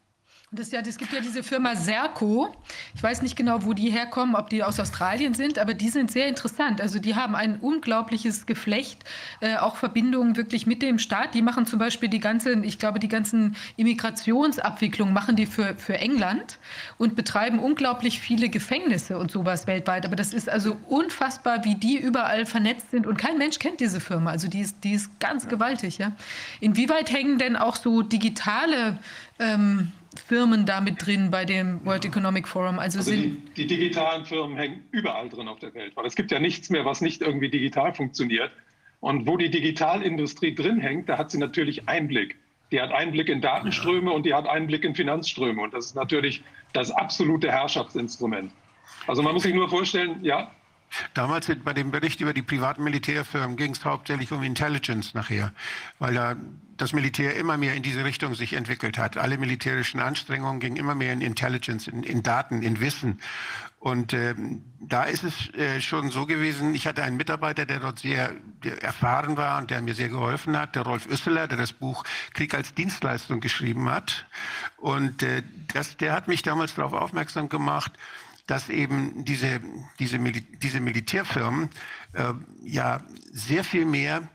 Das, 0.55 0.71
ja, 0.71 0.83
das 0.83 0.99
gibt 0.99 1.15
ja 1.15 1.21
diese 1.21 1.43
Firma 1.43 1.75
Serco. 1.75 2.55
Ich 2.95 3.03
weiß 3.03 3.23
nicht 3.23 3.37
genau, 3.37 3.65
wo 3.65 3.73
die 3.73 3.89
herkommen, 3.89 4.35
ob 4.35 4.51
die 4.51 4.63
aus 4.63 4.79
Australien 4.79 5.33
sind, 5.33 5.59
aber 5.59 5.73
die 5.73 5.89
sind 5.89 6.11
sehr 6.11 6.29
interessant. 6.29 6.83
Also 6.83 6.99
die 6.99 7.15
haben 7.15 7.35
ein 7.35 7.59
unglaubliches 7.59 8.45
Geflecht, 8.45 9.03
äh, 9.41 9.57
auch 9.57 9.77
Verbindungen 9.77 10.37
wirklich 10.37 10.67
mit 10.67 10.83
dem 10.83 10.99
Staat. 10.99 11.33
Die 11.33 11.41
machen 11.41 11.65
zum 11.65 11.79
Beispiel 11.79 12.11
die 12.11 12.21
ganzen, 12.21 12.65
ich 12.65 12.79
glaube, 12.79 12.99
die 12.99 13.09
ganzen 13.09 13.57
Immigrationsabwicklungen 13.77 15.15
machen 15.15 15.37
die 15.37 15.47
für, 15.47 15.75
für 15.77 15.97
England 15.97 16.59
und 16.99 17.17
betreiben 17.17 17.59
unglaublich 17.59 18.21
viele 18.21 18.51
Gefängnisse 18.51 19.17
und 19.17 19.31
sowas 19.31 19.67
weltweit. 19.67 20.05
Aber 20.05 20.17
das 20.17 20.35
ist 20.35 20.51
also 20.51 20.77
unfassbar, 20.87 21.65
wie 21.65 21.77
die 21.77 21.97
überall 21.97 22.45
vernetzt 22.45 22.91
sind 22.91 23.07
und 23.07 23.17
kein 23.17 23.39
Mensch 23.39 23.59
kennt 23.59 23.81
diese 23.81 24.01
Firma. 24.01 24.33
Also 24.33 24.49
die 24.49 24.61
ist, 24.61 24.85
die 24.85 24.93
ist 24.93 25.19
ganz 25.19 25.49
gewaltig. 25.49 25.97
Ja? 25.97 26.13
Inwieweit 26.61 27.11
hängen 27.11 27.39
denn 27.39 27.57
auch 27.57 27.77
so 27.77 28.03
digitale 28.03 28.99
ähm, 29.39 29.93
Firmen 30.21 30.67
damit 30.67 31.05
drin 31.07 31.31
bei 31.31 31.45
dem 31.45 31.85
World 31.85 32.05
Economic 32.05 32.49
Forum? 32.49 32.79
Also, 32.79 32.99
also 32.99 33.11
die, 33.11 33.37
die, 33.57 33.67
digitalen 33.67 34.25
Firmen 34.25 34.57
hängen 34.57 34.85
überall 34.91 35.29
drin 35.29 35.49
auf 35.49 35.59
der 35.59 35.75
Welt, 35.75 35.97
weil 35.97 36.07
es 36.07 36.15
gibt 36.15 36.31
ja 36.31 36.39
nichts 36.39 36.71
mehr, 36.71 36.85
was 36.85 37.01
nicht 37.01 37.23
irgendwie 37.23 37.49
digital 37.49 37.95
funktioniert. 37.95 38.53
Und 39.01 39.27
wo 39.27 39.37
die 39.37 39.51
Digitalindustrie 39.51 40.55
drin 40.55 40.79
hängt, 40.79 41.09
da 41.09 41.19
hat 41.19 41.31
sie 41.31 41.39
natürlich 41.39 41.89
Einblick. 41.89 42.37
Die 42.71 42.81
hat 42.81 42.93
Einblick 42.93 43.29
in 43.29 43.41
Datenströme 43.41 44.13
und 44.13 44.25
die 44.25 44.33
hat 44.33 44.47
Einblick 44.47 44.85
in 44.85 44.95
Finanzströme. 44.95 45.61
Und 45.61 45.75
das 45.75 45.87
ist 45.87 45.97
natürlich 45.97 46.43
das 46.73 46.91
absolute 46.93 47.51
Herrschaftsinstrument. 47.51 48.53
Also 49.07 49.23
man 49.23 49.35
muss 49.35 49.43
sich 49.43 49.55
nur 49.55 49.69
vorstellen, 49.69 50.25
ja, 50.25 50.53
Damals 51.15 51.51
bei 51.65 51.73
dem 51.73 51.91
Bericht 51.91 52.21
über 52.21 52.35
die 52.35 52.43
privaten 52.43 52.85
Militärfirmen 52.85 53.57
ging 53.57 53.73
es 53.73 53.85
hauptsächlich 53.85 54.31
um 54.33 54.43
Intelligence 54.43 55.15
nachher, 55.15 55.53
weil 55.99 56.15
da 56.15 56.37
das 56.83 56.93
Militär 56.93 57.37
immer 57.37 57.57
mehr 57.57 57.75
in 57.75 57.83
diese 57.83 58.05
Richtung 58.05 58.35
sich 58.35 58.55
entwickelt 58.55 58.99
hat. 58.99 59.17
Alle 59.17 59.39
militärischen 59.39 60.01
Anstrengungen 60.01 60.59
gingen 60.59 60.77
immer 60.77 60.95
mehr 60.95 61.13
in 61.13 61.21
Intelligence, 61.21 61.87
in, 61.87 62.03
in 62.03 62.23
Daten, 62.23 62.63
in 62.63 62.81
Wissen. 62.81 63.21
Und 63.79 64.13
äh, 64.13 64.35
da 64.81 65.05
ist 65.05 65.25
es 65.25 65.55
äh, 65.55 65.81
schon 65.81 66.11
so 66.11 66.27
gewesen, 66.27 66.75
ich 66.75 66.87
hatte 66.87 67.03
einen 67.03 67.17
Mitarbeiter, 67.17 67.67
der 67.67 67.81
dort 67.81 68.01
sehr 68.01 68.33
erfahren 68.81 69.37
war 69.37 69.59
und 69.59 69.71
der 69.71 69.81
mir 69.81 69.95
sehr 69.95 70.09
geholfen 70.09 70.57
hat, 70.57 70.75
der 70.75 70.83
Rolf 70.83 71.07
Üsseler, 71.07 71.49
der 71.49 71.59
das 71.59 71.73
Buch 71.73 72.05
Krieg 72.35 72.55
als 72.55 72.75
Dienstleistung 72.75 73.41
geschrieben 73.41 73.89
hat. 73.89 74.27
Und 74.77 75.23
äh, 75.23 75.43
das, 75.73 75.97
der 75.97 76.13
hat 76.13 76.29
mich 76.29 76.43
damals 76.43 76.75
darauf 76.75 76.93
aufmerksam 76.93 77.49
gemacht, 77.49 77.93
dass 78.47 78.69
eben 78.69 79.25
diese, 79.25 79.61
diese, 79.99 80.19
Mil 80.19 80.41
diese 80.41 80.81
Militärfirmen 80.81 81.71
äh, 82.13 82.33
ja 82.63 83.01
sehr 83.33 83.65
viel 83.65 83.85
mehr 83.85 84.29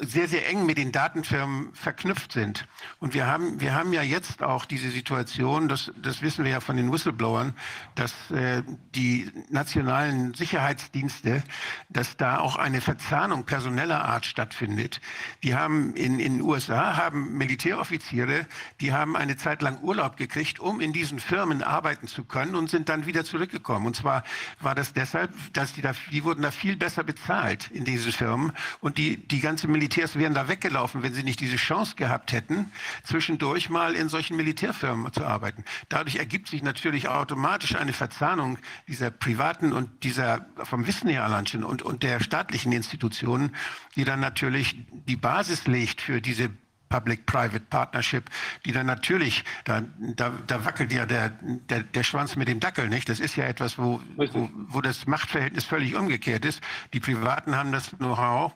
sehr, 0.00 0.28
sehr 0.28 0.48
eng 0.48 0.66
mit 0.66 0.78
den 0.78 0.92
Datenfirmen 0.92 1.72
verknüpft 1.74 2.32
sind. 2.32 2.66
Und 2.98 3.14
wir 3.14 3.26
haben, 3.26 3.60
wir 3.60 3.74
haben 3.74 3.92
ja 3.92 4.02
jetzt 4.02 4.42
auch 4.42 4.64
diese 4.64 4.90
Situation, 4.90 5.68
das, 5.68 5.92
das 6.00 6.22
wissen 6.22 6.44
wir 6.44 6.52
ja 6.52 6.60
von 6.60 6.76
den 6.76 6.92
Whistleblowern, 6.92 7.54
dass 7.94 8.12
äh, 8.30 8.62
die 8.94 9.30
nationalen 9.50 10.34
Sicherheitsdienste, 10.34 11.42
dass 11.88 12.16
da 12.16 12.38
auch 12.38 12.56
eine 12.56 12.80
Verzahnung 12.80 13.44
personeller 13.44 14.04
Art 14.04 14.26
stattfindet. 14.26 15.00
Die 15.42 15.54
haben 15.54 15.94
in 15.94 16.18
den 16.18 16.40
USA 16.40 16.96
haben 16.96 17.36
Militäroffiziere, 17.36 18.46
die 18.80 18.92
haben 18.92 19.16
eine 19.16 19.36
Zeit 19.36 19.62
lang 19.62 19.80
Urlaub 19.82 20.16
gekriegt, 20.16 20.60
um 20.60 20.80
in 20.80 20.92
diesen 20.92 21.20
Firmen 21.20 21.62
arbeiten 21.62 22.06
zu 22.06 22.24
können 22.24 22.54
und 22.54 22.70
sind 22.70 22.88
dann 22.88 23.06
wieder 23.06 23.24
zurückgekommen. 23.24 23.86
Und 23.86 23.96
zwar 23.96 24.24
war 24.60 24.74
das 24.74 24.92
deshalb, 24.92 25.30
dass 25.52 25.74
die 25.74 25.82
da, 25.82 25.92
die 26.10 26.24
wurden 26.24 26.42
da 26.42 26.50
viel 26.50 26.76
besser 26.76 27.04
bezahlt 27.04 27.70
in 27.70 27.84
diesen 27.84 28.12
Firmen 28.12 28.52
und 28.80 28.96
die, 28.98 29.16
die 29.16 29.40
ganze 29.40 29.68
Militär 29.68 29.89
Militärs 29.90 30.14
wären 30.14 30.34
da 30.34 30.46
weggelaufen, 30.46 31.02
wenn 31.02 31.14
sie 31.14 31.24
nicht 31.24 31.40
diese 31.40 31.56
Chance 31.56 31.96
gehabt 31.96 32.32
hätten, 32.32 32.70
zwischendurch 33.02 33.70
mal 33.70 33.96
in 33.96 34.08
solchen 34.08 34.36
Militärfirmen 34.36 35.12
zu 35.12 35.24
arbeiten. 35.24 35.64
Dadurch 35.88 36.14
ergibt 36.16 36.46
sich 36.46 36.62
natürlich 36.62 37.08
automatisch 37.08 37.74
eine 37.74 37.92
Verzahnung 37.92 38.58
dieser 38.86 39.10
privaten 39.10 39.72
und 39.72 40.04
dieser 40.04 40.46
vom 40.62 40.86
Wissen 40.86 41.08
her 41.08 41.24
allein 41.24 41.48
schon 41.48 41.64
und, 41.64 41.82
und 41.82 42.04
der 42.04 42.20
staatlichen 42.20 42.70
Institutionen, 42.70 43.56
die 43.96 44.04
dann 44.04 44.20
natürlich 44.20 44.76
die 44.92 45.16
Basis 45.16 45.66
legt 45.66 46.00
für 46.00 46.20
diese 46.20 46.50
Public-Private 46.88 47.64
Partnership, 47.68 48.30
die 48.64 48.70
dann 48.70 48.86
natürlich, 48.86 49.44
da, 49.64 49.82
da, 49.98 50.32
da 50.46 50.64
wackelt 50.64 50.92
ja 50.92 51.04
der, 51.04 51.30
der, 51.68 51.82
der 51.82 52.02
Schwanz 52.04 52.36
mit 52.36 52.46
dem 52.46 52.60
Dackel, 52.60 52.88
nicht? 52.88 53.08
Das 53.08 53.18
ist 53.18 53.34
ja 53.34 53.44
etwas, 53.44 53.76
wo, 53.76 54.00
wo, 54.16 54.50
wo 54.68 54.80
das 54.80 55.08
Machtverhältnis 55.08 55.64
völlig 55.64 55.96
umgekehrt 55.96 56.44
ist. 56.44 56.60
Die 56.92 57.00
Privaten 57.00 57.56
haben 57.56 57.72
das 57.72 57.90
Know-how 57.98 58.52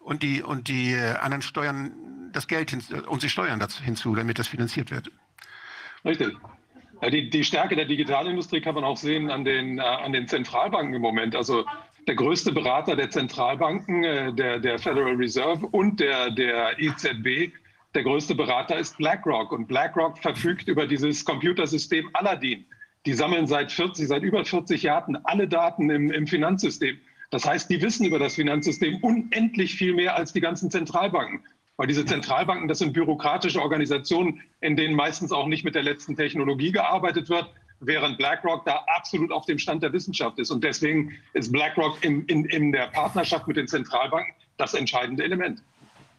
und 0.00 0.22
die, 0.22 0.42
und 0.42 0.68
die 0.68 0.92
äh, 0.92 1.16
anderen 1.16 1.42
steuern 1.42 1.92
das 2.32 2.48
Geld 2.48 2.70
hin, 2.70 2.82
äh, 2.90 3.00
und 3.00 3.20
sie 3.20 3.28
steuern 3.28 3.60
dazu 3.60 3.82
hinzu, 3.82 4.14
damit 4.14 4.38
das 4.38 4.48
finanziert 4.48 4.90
wird. 4.90 5.10
Richtig. 6.04 6.36
Ja, 7.02 7.10
die, 7.10 7.30
die 7.30 7.44
Stärke 7.44 7.76
der 7.76 7.84
Digitalindustrie 7.84 8.60
kann 8.60 8.74
man 8.74 8.84
auch 8.84 8.96
sehen 8.96 9.30
an 9.30 9.44
den, 9.44 9.78
äh, 9.78 9.82
an 9.82 10.12
den 10.12 10.26
Zentralbanken 10.26 10.94
im 10.94 11.02
Moment. 11.02 11.36
Also 11.36 11.64
der 12.06 12.14
größte 12.14 12.52
Berater 12.52 12.96
der 12.96 13.10
Zentralbanken, 13.10 14.34
der, 14.34 14.58
der 14.58 14.78
Federal 14.78 15.14
Reserve 15.14 15.66
und 15.66 16.00
der, 16.00 16.30
der 16.30 16.80
EZB, 16.80 17.52
der 17.94 18.02
größte 18.02 18.34
Berater 18.34 18.78
ist 18.78 18.96
BlackRock. 18.96 19.52
Und 19.52 19.66
BlackRock 19.66 20.18
verfügt 20.18 20.66
über 20.66 20.86
dieses 20.86 21.24
Computersystem 21.24 22.08
Aladdin. 22.14 22.64
Die 23.06 23.12
sammeln 23.12 23.46
seit 23.46 23.70
40, 23.70 24.08
seit 24.08 24.22
über 24.22 24.44
40 24.44 24.82
Jahren 24.82 25.18
alle 25.24 25.46
Daten 25.46 25.90
im, 25.90 26.10
im 26.10 26.26
Finanzsystem. 26.26 26.98
Das 27.30 27.44
heißt, 27.44 27.70
die 27.70 27.80
wissen 27.80 28.04
über 28.04 28.18
das 28.18 28.34
Finanzsystem 28.34 28.98
unendlich 29.02 29.74
viel 29.74 29.94
mehr 29.94 30.16
als 30.16 30.32
die 30.32 30.40
ganzen 30.40 30.70
Zentralbanken. 30.70 31.44
Weil 31.76 31.86
diese 31.86 32.04
Zentralbanken, 32.04 32.68
das 32.68 32.80
sind 32.80 32.92
bürokratische 32.92 33.62
Organisationen, 33.62 34.42
in 34.60 34.76
denen 34.76 34.94
meistens 34.94 35.32
auch 35.32 35.46
nicht 35.46 35.64
mit 35.64 35.74
der 35.74 35.82
letzten 35.82 36.16
Technologie 36.16 36.72
gearbeitet 36.72 37.30
wird, 37.30 37.48
während 37.80 38.18
BlackRock 38.18 38.66
da 38.66 38.84
absolut 38.94 39.32
auf 39.32 39.46
dem 39.46 39.58
Stand 39.58 39.82
der 39.82 39.92
Wissenschaft 39.92 40.38
ist. 40.38 40.50
Und 40.50 40.62
deswegen 40.62 41.16
ist 41.32 41.50
BlackRock 41.50 42.04
in, 42.04 42.26
in, 42.26 42.44
in 42.44 42.72
der 42.72 42.88
Partnerschaft 42.88 43.48
mit 43.48 43.56
den 43.56 43.66
Zentralbanken 43.66 44.34
das 44.58 44.74
entscheidende 44.74 45.24
Element. 45.24 45.62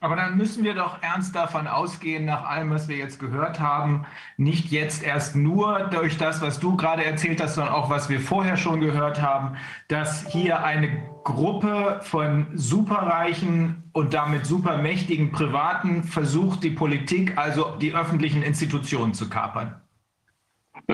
Aber 0.04 0.16
dann 0.16 0.36
müssen 0.36 0.64
wir 0.64 0.74
doch 0.74 1.04
ernst 1.04 1.36
davon 1.36 1.68
ausgehen, 1.68 2.26
nach 2.26 2.43
allem, 2.43 2.72
was 2.72 2.88
wir 2.88 2.97
jetzt 2.97 3.20
gehört 3.20 3.60
haben, 3.60 4.08
nicht 4.36 4.72
jetzt 4.72 5.04
erst 5.04 5.36
nur 5.36 5.89
durch 5.91 6.18
das, 6.18 6.41
was 6.41 6.60
du 6.60 6.76
gerade 6.76 7.06
erzählt 7.06 7.39
hast, 7.39 7.54
sondern 7.54 7.76
auch, 7.76 7.91
was 7.91 8.10
wir 8.10 8.20
vorher 8.20 8.58
schon 8.58 8.82
gehört 8.82 9.22
haben, 9.22 9.58
dass 9.89 10.28
hier 10.28 10.64
eine 10.64 11.04
Gruppe 11.24 11.99
von 12.02 12.47
superreichen 12.56 13.84
und 13.93 14.16
damit 14.16 14.47
supermächtigen 14.47 15.32
Privaten 15.32 16.04
versucht, 16.04 16.64
die 16.64 16.72
Politik, 16.72 17.38
also 17.38 17.76
die 17.80 17.93
öffentlichen 17.93 18.41
Institutionen 18.41 19.14
zu 19.14 19.30
kapern. 19.30 19.82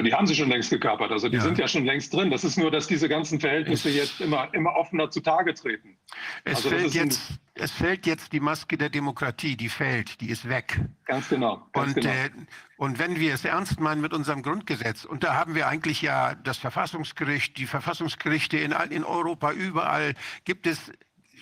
Die 0.04 0.14
haben 0.14 0.28
sie 0.28 0.36
schon 0.36 0.50
längst 0.50 0.70
gekapert, 0.70 1.12
also 1.12 1.30
die 1.30 1.38
ja. 1.38 1.44
sind 1.44 1.58
ja 1.58 1.68
schon 1.68 1.86
längst 1.86 2.14
drin. 2.14 2.30
Das 2.30 2.44
ist 2.44 2.58
nur, 2.58 2.72
dass 2.72 2.88
diese 2.88 3.10
ganzen 3.10 3.40
Verhältnisse 3.40 3.90
es, 3.90 3.96
jetzt 3.96 4.22
immer, 4.22 4.54
immer 4.54 4.76
offener 4.76 5.10
zutage 5.10 5.54
treten. 5.54 5.98
Es, 6.44 6.58
also 6.58 6.70
fällt 6.70 6.94
jetzt, 6.94 7.22
es 7.56 7.72
fällt 7.72 8.06
jetzt 8.06 8.34
die 8.34 8.40
Maske 8.40 8.78
der 8.78 8.90
Demokratie, 8.90 9.56
die 9.56 9.70
fällt, 9.70 10.22
die 10.22 10.30
ist 10.30 10.48
weg. 10.48 10.80
Ganz 11.06 11.30
genau. 11.30 11.68
Ganz 11.74 11.96
und, 11.96 12.02
genau. 12.02 12.14
Äh, 12.14 12.30
und 12.78 13.00
wenn 13.00 13.20
wir 13.20 13.34
es 13.34 13.44
ernst 13.44 13.80
meinen 13.80 14.02
mit 14.02 14.14
unserem 14.14 14.44
Grundgesetz, 14.44 15.06
und 15.06 15.24
da 15.24 15.36
haben 15.36 15.56
wir 15.56 15.68
eigentlich 15.68 16.02
ja 16.02 16.36
das 16.36 16.58
Verfassungsgericht, 16.58 17.58
die 17.58 17.66
Verfassungsgerichte 17.66 18.58
in, 18.58 18.72
in 18.90 19.04
Europa, 19.04 19.52
überall 19.52 20.14
gibt 20.46 20.68
es 20.68 20.92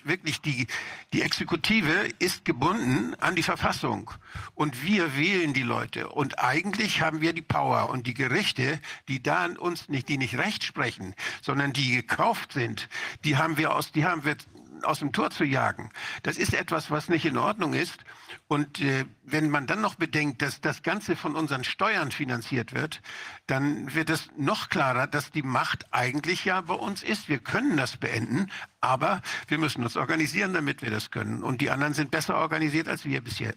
wirklich 0.06 0.40
die, 0.40 0.66
die 1.12 1.22
Exekutive 1.22 2.08
ist 2.18 2.44
gebunden 2.44 3.14
an 3.20 3.34
die 3.34 3.42
Verfassung. 3.42 4.10
Und 4.54 4.82
wir 4.82 5.16
wählen 5.16 5.52
die 5.52 5.62
Leute. 5.62 6.08
Und 6.08 6.38
eigentlich 6.38 7.00
haben 7.00 7.20
wir 7.20 7.32
die 7.32 7.42
Power. 7.42 7.90
Und 7.90 8.06
die 8.06 8.14
Gerichte, 8.14 8.80
die 9.08 9.22
da 9.22 9.44
an 9.44 9.56
uns 9.56 9.88
nicht, 9.88 10.08
die 10.08 10.18
nicht 10.18 10.36
Recht 10.36 10.64
sprechen, 10.64 11.14
sondern 11.42 11.72
die 11.72 11.96
gekauft 11.96 12.52
sind, 12.52 12.88
die 13.24 13.36
haben 13.36 13.56
wir 13.56 13.74
aus, 13.74 13.92
die 13.92 14.04
haben 14.04 14.24
wir 14.24 14.36
aus 14.82 14.98
dem 14.98 15.12
Tor 15.12 15.30
zu 15.30 15.44
jagen. 15.44 15.90
Das 16.22 16.36
ist 16.36 16.54
etwas, 16.54 16.90
was 16.90 17.08
nicht 17.08 17.24
in 17.24 17.38
Ordnung 17.38 17.74
ist. 17.74 18.04
Und 18.48 18.80
äh, 18.80 19.04
wenn 19.22 19.50
man 19.50 19.66
dann 19.66 19.80
noch 19.80 19.94
bedenkt, 19.94 20.42
dass 20.42 20.60
das 20.60 20.82
Ganze 20.82 21.16
von 21.16 21.34
unseren 21.36 21.64
Steuern 21.64 22.10
finanziert 22.10 22.74
wird, 22.74 23.00
dann 23.46 23.94
wird 23.94 24.10
es 24.10 24.28
noch 24.36 24.68
klarer, 24.68 25.06
dass 25.06 25.30
die 25.30 25.42
Macht 25.42 25.86
eigentlich 25.90 26.44
ja 26.44 26.60
bei 26.60 26.74
uns 26.74 27.02
ist. 27.02 27.28
Wir 27.28 27.38
können 27.38 27.76
das 27.76 27.96
beenden, 27.96 28.50
aber 28.80 29.22
wir 29.48 29.58
müssen 29.58 29.82
uns 29.84 29.96
organisieren, 29.96 30.54
damit 30.54 30.82
wir 30.82 30.90
das 30.90 31.10
können. 31.10 31.42
Und 31.42 31.60
die 31.60 31.70
anderen 31.70 31.94
sind 31.94 32.10
besser 32.10 32.36
organisiert 32.36 32.88
als 32.88 33.04
wir 33.04 33.20
bisher. 33.20 33.54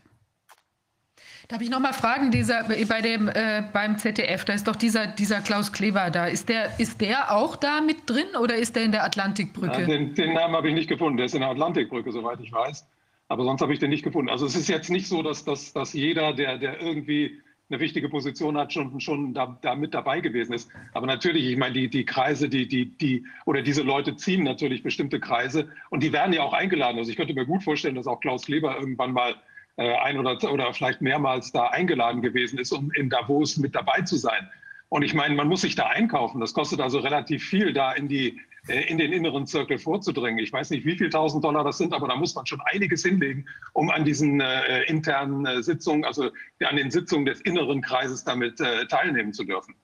Darf 1.50 1.62
ich 1.62 1.72
noch 1.72 1.80
mal 1.80 1.94
fragen, 1.94 2.30
dieser, 2.30 2.64
bei 2.66 3.02
dem, 3.02 3.28
äh, 3.28 3.64
beim 3.74 3.98
ZDF, 3.98 4.46
da 4.46 4.54
ist 4.54 4.68
doch 4.68 4.76
dieser, 4.76 5.08
dieser 5.08 5.42
Klaus 5.42 5.72
Kleber 5.72 6.12
da. 6.12 6.28
Ist 6.28 6.48
der, 6.48 6.80
ist 6.80 7.02
der 7.02 7.32
auch 7.36 7.56
da 7.56 7.82
mit 7.82 8.08
drin 8.08 8.28
oder 8.40 8.56
ist 8.56 8.76
der 8.76 8.84
in 8.84 8.92
der 8.92 9.04
Atlantikbrücke? 9.04 9.82
Ja, 9.82 9.88
den, 9.88 10.14
den, 10.14 10.34
Namen 10.34 10.56
habe 10.56 10.70
ich 10.70 10.76
nicht 10.76 10.88
gefunden. 10.88 11.18
Der 11.18 11.26
ist 11.26 11.34
in 11.34 11.42
der 11.42 11.50
Atlantikbrücke, 11.50 12.12
soweit 12.12 12.40
ich 12.40 12.52
weiß. 12.52 12.86
Aber 13.30 13.44
sonst 13.44 13.62
habe 13.62 13.72
ich 13.72 13.80
den 13.80 13.92
nicht 13.92 14.04
gefunden. 14.04 14.30
Also 14.30 14.46
es 14.46 14.56
ist 14.56 14.68
jetzt 14.68 14.90
nicht 14.90 15.08
so, 15.08 15.22
dass, 15.22 15.46
dass, 15.46 15.72
dass 15.72 15.94
jeder, 15.94 16.34
der, 16.34 16.58
der 16.58 16.82
irgendwie 16.82 17.40
eine 17.70 17.80
wichtige 17.80 18.10
Position 18.10 18.58
hat, 18.58 18.74
schon, 18.74 19.00
schon 19.00 19.34
da, 19.36 19.58
da 19.62 19.76
mit 19.76 19.94
dabei 19.94 20.20
gewesen 20.22 20.54
ist. 20.54 20.72
Aber 20.94 21.06
natürlich, 21.06 21.46
ich 21.46 21.56
meine, 21.56 21.74
die, 21.74 21.90
die 21.90 22.04
Kreise, 22.04 22.50
die, 22.50 22.68
die, 22.68 22.98
die, 22.98 23.24
oder 23.46 23.62
diese 23.62 23.84
Leute 23.84 24.16
ziehen 24.16 24.44
natürlich 24.44 24.82
bestimmte 24.82 25.20
Kreise 25.20 25.70
und 25.92 26.02
die 26.02 26.12
werden 26.12 26.34
ja 26.34 26.42
auch 26.42 26.54
eingeladen. 26.54 26.98
Also 26.98 27.12
ich 27.12 27.18
könnte 27.18 27.36
mir 27.36 27.46
gut 27.46 27.64
vorstellen, 27.64 27.94
dass 27.96 28.08
auch 28.08 28.20
Klaus 28.20 28.46
Kleber 28.46 28.76
irgendwann 28.80 29.14
mal 29.14 29.36
äh, 29.78 29.96
ein 29.98 30.18
oder, 30.18 30.52
oder 30.52 30.74
vielleicht 30.74 31.02
mehrmals 31.02 31.52
da 31.52 31.68
eingeladen 31.68 32.24
gewesen 32.24 32.58
ist, 32.58 32.72
um 32.72 32.92
in 32.94 33.12
Davos 33.12 33.58
mit 33.58 33.76
dabei 33.76 34.02
zu 34.02 34.18
sein. 34.18 34.50
Und 34.90 35.04
ich 35.04 35.14
meine, 35.14 35.36
man 35.36 35.48
muss 35.48 35.62
sich 35.62 35.76
da 35.76 35.86
einkaufen. 35.86 36.42
Das 36.42 36.56
kostet 36.56 36.82
also 36.82 36.98
relativ 36.98 37.48
viel, 37.48 37.74
da 37.74 37.92
in, 37.92 38.08
die, 38.08 38.42
in 38.70 38.98
den 38.98 39.12
inneren 39.12 39.48
Zirkel 39.48 39.80
vorzudringen. 39.80 40.40
Ich 40.40 40.54
weiß 40.54 40.70
nicht, 40.70 40.86
wie 40.86 40.98
viel 40.98 41.10
tausend 41.10 41.44
Dollar 41.44 41.64
das 41.64 41.78
sind, 41.78 41.94
aber 41.94 42.08
da 42.08 42.16
muss 42.16 42.36
man 42.36 42.46
schon 42.46 42.62
einiges 42.66 43.04
hinlegen, 43.04 43.48
um 43.74 43.90
an 43.90 44.06
diesen 44.06 44.40
äh, 44.42 44.84
internen 44.84 45.46
äh, 45.46 45.64
Sitzungen, 45.64 46.06
also 46.06 46.30
an 46.64 46.76
den 46.76 46.92
Sitzungen 46.92 47.26
des 47.26 47.42
inneren 47.42 47.82
Kreises 47.82 48.24
damit 48.24 48.60
äh, 48.62 48.86
teilnehmen 48.88 49.34
zu 49.34 49.44
dürfen. 49.44 49.76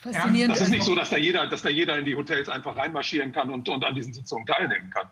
Faszinierend. 0.00 0.54
Das 0.54 0.62
ist 0.62 0.70
nicht 0.70 0.84
so, 0.84 0.94
dass 0.94 1.10
da 1.10 1.16
jeder, 1.16 1.48
dass 1.48 1.62
da 1.62 1.68
jeder 1.68 1.98
in 1.98 2.04
die 2.04 2.14
Hotels 2.14 2.48
einfach 2.48 2.76
reinmarschieren 2.76 3.32
kann 3.32 3.50
und, 3.50 3.68
und 3.68 3.84
an 3.84 3.94
diesen 3.94 4.12
Sitzungen 4.12 4.46
teilnehmen 4.46 4.90
kann. 4.90 5.10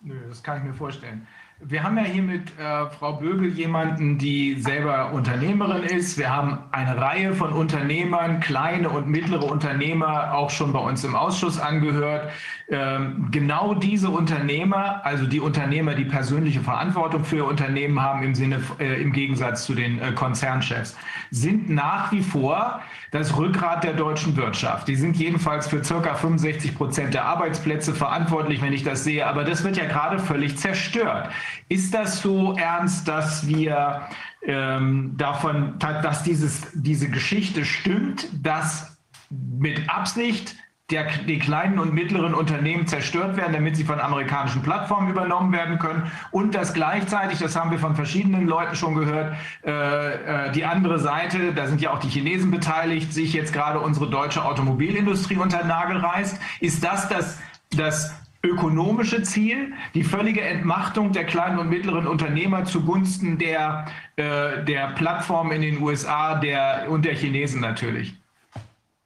Nö, 0.00 0.14
das 0.28 0.42
kann 0.42 0.58
ich 0.58 0.64
mir 0.64 0.74
vorstellen. 0.74 1.26
Wir 1.64 1.84
haben 1.84 1.96
ja 1.96 2.02
hier 2.02 2.22
mit 2.22 2.58
äh, 2.58 2.86
Frau 2.98 3.12
Bögel 3.14 3.52
jemanden, 3.52 4.18
die 4.18 4.60
selber 4.60 5.12
Unternehmerin 5.12 5.84
ist. 5.84 6.18
Wir 6.18 6.34
haben 6.34 6.58
eine 6.72 7.00
Reihe 7.00 7.34
von 7.34 7.52
Unternehmern, 7.52 8.40
kleine 8.40 8.90
und 8.90 9.06
mittlere 9.06 9.44
Unternehmer, 9.44 10.34
auch 10.34 10.50
schon 10.50 10.72
bei 10.72 10.80
uns 10.80 11.04
im 11.04 11.14
Ausschuss 11.14 11.60
angehört. 11.60 12.30
Ähm, 12.68 13.28
genau 13.30 13.74
diese 13.74 14.10
Unternehmer, 14.10 15.04
also 15.04 15.26
die 15.26 15.40
Unternehmer, 15.40 15.94
die 15.94 16.04
persönliche 16.04 16.60
Verantwortung 16.60 17.24
für 17.24 17.36
ihr 17.36 17.46
Unternehmen 17.46 18.00
haben, 18.00 18.24
im 18.24 18.34
Sinne, 18.34 18.60
äh, 18.78 19.00
im 19.00 19.12
Gegensatz 19.12 19.64
zu 19.64 19.74
den 19.74 20.00
äh, 20.00 20.12
Konzernchefs, 20.12 20.96
sind 21.30 21.70
nach 21.70 22.10
wie 22.12 22.22
vor 22.22 22.80
das 23.12 23.36
Rückgrat 23.36 23.84
der 23.84 23.92
deutschen 23.92 24.36
Wirtschaft. 24.36 24.88
Die 24.88 24.96
sind 24.96 25.16
jedenfalls 25.18 25.68
für 25.68 25.84
circa 25.84 26.14
65 26.14 26.74
Prozent 26.74 27.12
der 27.12 27.26
Arbeitsplätze 27.26 27.94
verantwortlich, 27.94 28.62
wenn 28.62 28.72
ich 28.72 28.84
das 28.84 29.04
sehe. 29.04 29.26
Aber 29.26 29.44
das 29.44 29.64
wird 29.64 29.76
ja 29.76 29.84
gerade 29.84 30.18
völlig 30.18 30.56
zerstört. 30.56 31.28
Ist 31.68 31.94
das 31.94 32.20
so 32.20 32.56
ernst, 32.56 33.08
dass 33.08 33.46
wir 33.46 34.08
ähm, 34.42 35.14
davon, 35.16 35.78
dass 35.78 36.22
dieses, 36.22 36.66
diese 36.74 37.08
Geschichte 37.08 37.64
stimmt, 37.64 38.28
dass 38.44 38.98
mit 39.30 39.88
Absicht 39.88 40.56
der, 40.92 41.06
die 41.26 41.38
kleinen 41.38 41.78
und 41.78 41.94
mittleren 41.94 42.34
Unternehmen 42.34 42.86
zerstört 42.86 43.36
werden, 43.36 43.52
damit 43.52 43.76
sie 43.76 43.84
von 43.84 43.98
amerikanischen 43.98 44.62
Plattformen 44.62 45.10
übernommen 45.10 45.52
werden 45.52 45.78
können 45.78 46.10
und 46.30 46.54
dass 46.54 46.74
gleichzeitig, 46.74 47.38
das 47.38 47.56
haben 47.56 47.70
wir 47.70 47.78
von 47.78 47.94
verschiedenen 47.94 48.46
Leuten 48.46 48.76
schon 48.76 48.94
gehört, 48.94 49.34
äh, 49.64 50.48
äh, 50.48 50.52
die 50.52 50.64
andere 50.64 50.98
Seite, 50.98 51.54
da 51.54 51.66
sind 51.66 51.80
ja 51.80 51.92
auch 51.92 51.98
die 51.98 52.08
Chinesen 52.08 52.50
beteiligt, 52.50 53.12
sich 53.12 53.32
jetzt 53.32 53.52
gerade 53.52 53.80
unsere 53.80 54.10
deutsche 54.10 54.44
Automobilindustrie 54.44 55.36
unter 55.36 55.58
den 55.58 55.68
Nagel 55.68 55.96
reißt. 55.96 56.38
Ist 56.60 56.84
das 56.84 57.08
das, 57.08 57.38
das 57.70 58.14
ökonomische 58.42 59.22
Ziel, 59.22 59.72
die 59.94 60.02
völlige 60.02 60.40
Entmachtung 60.40 61.12
der 61.12 61.24
kleinen 61.24 61.58
und 61.58 61.68
mittleren 61.70 62.06
Unternehmer 62.06 62.64
zugunsten 62.64 63.38
der, 63.38 63.86
äh, 64.16 64.64
der 64.64 64.88
Plattformen 64.96 65.52
in 65.52 65.62
den 65.62 65.82
USA 65.82 66.34
der, 66.34 66.86
und 66.88 67.04
der 67.04 67.14
Chinesen 67.14 67.60
natürlich? 67.60 68.14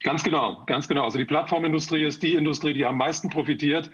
Ganz 0.02 0.22
genau, 0.22 0.62
ganz 0.66 0.88
genau. 0.88 1.04
Also 1.04 1.18
die 1.18 1.24
Plattformindustrie 1.24 2.04
ist 2.04 2.22
die 2.22 2.34
Industrie, 2.34 2.72
die 2.72 2.86
am 2.86 2.96
meisten 2.96 3.28
profitiert 3.28 3.90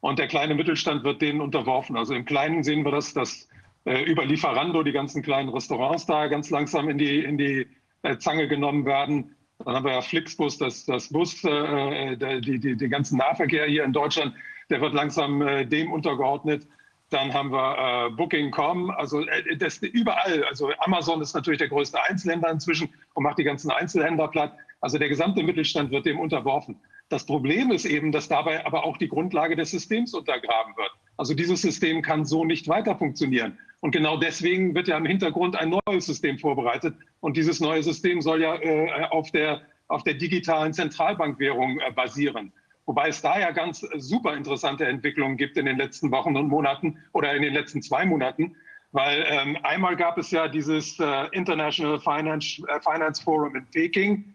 und 0.00 0.18
der 0.18 0.28
kleine 0.28 0.54
Mittelstand 0.54 1.02
wird 1.02 1.22
denen 1.22 1.40
unterworfen. 1.40 1.96
Also 1.96 2.14
im 2.14 2.24
Kleinen 2.24 2.62
sehen 2.62 2.84
wir 2.84 2.92
das, 2.92 3.14
dass 3.14 3.48
äh, 3.86 4.02
über 4.02 4.24
Lieferando 4.24 4.82
die 4.82 4.92
ganzen 4.92 5.22
kleinen 5.22 5.48
Restaurants 5.48 6.06
da 6.06 6.26
ganz 6.26 6.50
langsam 6.50 6.88
in 6.88 6.98
die, 6.98 7.20
in 7.20 7.38
die 7.38 7.66
äh, 8.02 8.18
Zange 8.18 8.46
genommen 8.46 8.84
werden. 8.84 9.34
Dann 9.64 9.74
haben 9.74 9.84
wir 9.84 9.92
ja 9.92 10.02
Flixbus, 10.02 10.58
das, 10.58 10.84
das 10.84 11.08
Bus, 11.08 11.42
äh, 11.44 12.12
äh 12.12 12.40
die, 12.40 12.58
die, 12.58 12.76
die 12.76 12.88
ganzen 12.88 13.18
Nahverkehr 13.18 13.66
hier 13.66 13.84
in 13.84 13.92
Deutschland, 13.92 14.34
der 14.70 14.80
wird 14.80 14.94
langsam 14.94 15.42
äh, 15.42 15.64
dem 15.64 15.92
untergeordnet. 15.92 16.66
Dann 17.10 17.32
haben 17.32 17.52
wir 17.52 18.08
äh, 18.08 18.10
Booking.com, 18.10 18.90
also 18.90 19.20
äh, 19.20 19.56
das 19.56 19.78
überall. 19.78 20.44
Also 20.44 20.70
Amazon 20.78 21.20
ist 21.20 21.34
natürlich 21.34 21.58
der 21.58 21.68
größte 21.68 22.02
Einzelhändler 22.02 22.50
inzwischen 22.50 22.88
und 23.14 23.22
macht 23.22 23.38
die 23.38 23.44
ganzen 23.44 23.70
Einzelhändler 23.70 24.28
platt. 24.28 24.54
Also 24.80 24.98
der 24.98 25.08
gesamte 25.08 25.42
Mittelstand 25.42 25.90
wird 25.90 26.06
dem 26.06 26.18
unterworfen. 26.18 26.80
Das 27.08 27.26
Problem 27.26 27.70
ist 27.70 27.84
eben, 27.84 28.12
dass 28.12 28.28
dabei 28.28 28.66
aber 28.66 28.84
auch 28.84 28.96
die 28.96 29.08
Grundlage 29.08 29.56
des 29.56 29.70
Systems 29.70 30.14
untergraben 30.14 30.76
wird. 30.76 30.90
Also 31.16 31.34
dieses 31.34 31.62
System 31.62 32.02
kann 32.02 32.24
so 32.24 32.44
nicht 32.44 32.66
weiter 32.68 32.96
funktionieren. 32.96 33.58
Und 33.80 33.92
genau 33.92 34.16
deswegen 34.16 34.74
wird 34.74 34.88
ja 34.88 34.96
im 34.96 35.04
Hintergrund 35.04 35.56
ein 35.56 35.78
neues 35.86 36.06
System 36.06 36.38
vorbereitet. 36.38 36.96
Und 37.20 37.36
dieses 37.36 37.60
neue 37.60 37.82
System 37.82 38.22
soll 38.22 38.40
ja 38.40 38.56
äh, 38.56 39.04
auf, 39.10 39.30
der, 39.30 39.62
auf 39.88 40.02
der 40.04 40.14
digitalen 40.14 40.72
Zentralbankwährung 40.72 41.78
äh, 41.80 41.92
basieren. 41.92 42.52
Wobei 42.86 43.08
es 43.08 43.22
da 43.22 43.38
ja 43.38 43.50
ganz 43.50 43.82
äh, 43.82 43.88
super 43.98 44.36
interessante 44.36 44.86
Entwicklungen 44.86 45.36
gibt 45.36 45.56
in 45.56 45.66
den 45.66 45.78
letzten 45.78 46.10
Wochen 46.10 46.36
und 46.36 46.48
Monaten 46.48 46.98
oder 47.12 47.34
in 47.34 47.42
den 47.42 47.54
letzten 47.54 47.82
zwei 47.82 48.04
Monaten. 48.04 48.56
Weil 48.92 49.24
ähm, 49.28 49.58
einmal 49.64 49.96
gab 49.96 50.18
es 50.18 50.30
ja 50.30 50.46
dieses 50.46 50.98
äh, 51.00 51.26
International 51.32 51.98
Finance, 51.98 52.62
äh, 52.68 52.80
Finance 52.80 53.22
Forum 53.22 53.56
in 53.56 53.66
Peking, 53.70 54.34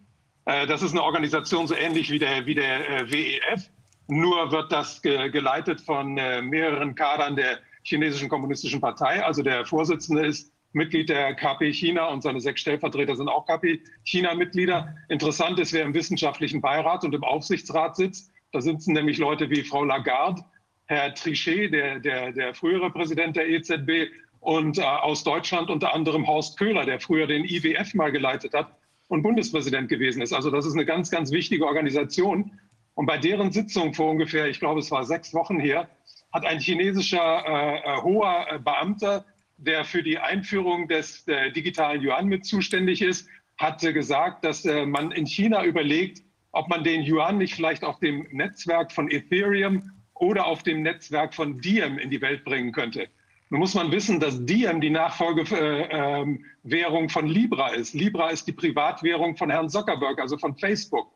äh, 0.49 0.65
das 0.65 0.81
ist 0.81 0.91
eine 0.91 1.03
Organisation 1.03 1.67
so 1.67 1.75
ähnlich 1.75 2.09
wie 2.09 2.19
der, 2.19 2.45
wie 2.45 2.55
der 2.55 2.89
äh, 2.89 3.11
WEF. 3.11 3.69
Nur 4.07 4.51
wird 4.51 4.71
das 4.71 5.03
geleitet 5.03 5.81
von 5.81 6.17
äh, 6.17 6.41
mehreren 6.41 6.95
Kadern 6.95 7.35
der 7.35 7.59
chinesischen 7.83 8.27
kommunistischen 8.27 8.81
Partei. 8.81 9.23
Also 9.23 9.43
der 9.43 9.65
Vorsitzende 9.65 10.25
ist 10.25 10.51
Mitglied 10.73 11.09
der 11.09 11.35
KP 11.35 11.71
China 11.71 12.07
und 12.07 12.23
seine 12.23 12.41
sechs 12.41 12.61
Stellvertreter 12.61 13.15
sind 13.15 13.27
auch 13.27 13.45
KP 13.45 13.81
China-Mitglieder. 14.05 14.95
Interessant 15.09 15.59
ist, 15.59 15.73
wer 15.73 15.83
im 15.83 15.93
wissenschaftlichen 15.93 16.59
Beirat 16.59 17.03
und 17.03 17.13
im 17.13 17.23
Aufsichtsrat 17.23 17.95
sitzt. 17.95 18.31
Da 18.51 18.61
sitzen 18.61 18.93
nämlich 18.93 19.17
Leute 19.17 19.49
wie 19.49 19.63
Frau 19.63 19.83
Lagarde, 19.83 20.43
Herr 20.85 21.13
Trichet, 21.13 21.71
der, 21.71 21.99
der, 21.99 22.31
der 22.31 22.53
frühere 22.53 22.89
Präsident 22.91 23.35
der 23.35 23.47
EZB, 23.47 24.09
und 24.39 24.77
äh, 24.77 24.81
aus 24.83 25.23
Deutschland 25.23 25.69
unter 25.69 25.93
anderem 25.93 26.27
Horst 26.27 26.57
Köhler, 26.57 26.85
der 26.85 26.99
früher 26.99 27.27
den 27.27 27.45
IWF 27.45 27.93
mal 27.93 28.11
geleitet 28.11 28.53
hat 28.53 28.73
und 29.07 29.21
Bundespräsident 29.21 29.89
gewesen 29.89 30.21
ist. 30.21 30.33
Also 30.33 30.51
das 30.51 30.65
ist 30.65 30.73
eine 30.73 30.85
ganz, 30.85 31.11
ganz 31.11 31.31
wichtige 31.31 31.65
Organisation. 31.65 32.51
Und 32.93 33.05
bei 33.05 33.17
deren 33.17 33.51
Sitzung 33.51 33.93
vor 33.93 34.11
ungefähr, 34.11 34.47
ich 34.47 34.59
glaube, 34.59 34.79
es 34.79 34.91
war 34.91 35.03
sechs 35.03 35.33
Wochen 35.33 35.59
her, 35.59 35.89
hat 36.31 36.45
ein 36.45 36.59
chinesischer 36.59 37.43
äh, 37.45 37.77
äh 37.79 38.01
hoher 38.01 38.45
äh, 38.49 38.59
Beamter, 38.59 39.25
der 39.57 39.83
für 39.83 40.03
die 40.03 40.19
Einführung 40.19 40.87
des 40.87 41.27
äh, 41.27 41.51
digitalen 41.51 42.01
Yuan 42.01 42.27
mit 42.27 42.45
zuständig 42.45 43.01
ist, 43.01 43.27
hatte 43.57 43.93
gesagt, 43.93 44.45
dass 44.45 44.63
äh, 44.63 44.85
man 44.85 45.11
in 45.11 45.25
China 45.25 45.65
überlegt, 45.65 46.21
ob 46.51 46.69
man 46.69 46.83
den 46.83 47.03
Yuan 47.03 47.37
nicht 47.37 47.53
vielleicht 47.53 47.83
auf 47.83 47.99
dem 47.99 48.27
Netzwerk 48.31 48.91
von 48.91 49.11
Ethereum 49.11 49.91
oder 50.15 50.47
auf 50.47 50.63
dem 50.63 50.81
Netzwerk 50.81 51.33
von 51.33 51.59
Diem 51.59 51.97
in 51.97 52.09
die 52.09 52.21
Welt 52.21 52.43
bringen 52.43 52.71
könnte. 52.71 53.07
Nun 53.49 53.61
muss 53.61 53.73
man 53.73 53.91
wissen, 53.91 54.19
dass 54.19 54.45
Diem 54.45 54.79
die 54.79 54.91
Nachfolgewährung 54.91 57.05
äh, 57.05 57.09
von 57.09 57.27
Libra 57.27 57.69
ist. 57.69 57.95
Libra 57.95 58.29
ist 58.29 58.47
die 58.47 58.53
Privatwährung 58.53 59.35
von 59.37 59.49
Herrn 59.49 59.69
Zuckerberg, 59.69 60.19
also 60.19 60.37
von 60.37 60.55
Facebook. 60.57 61.11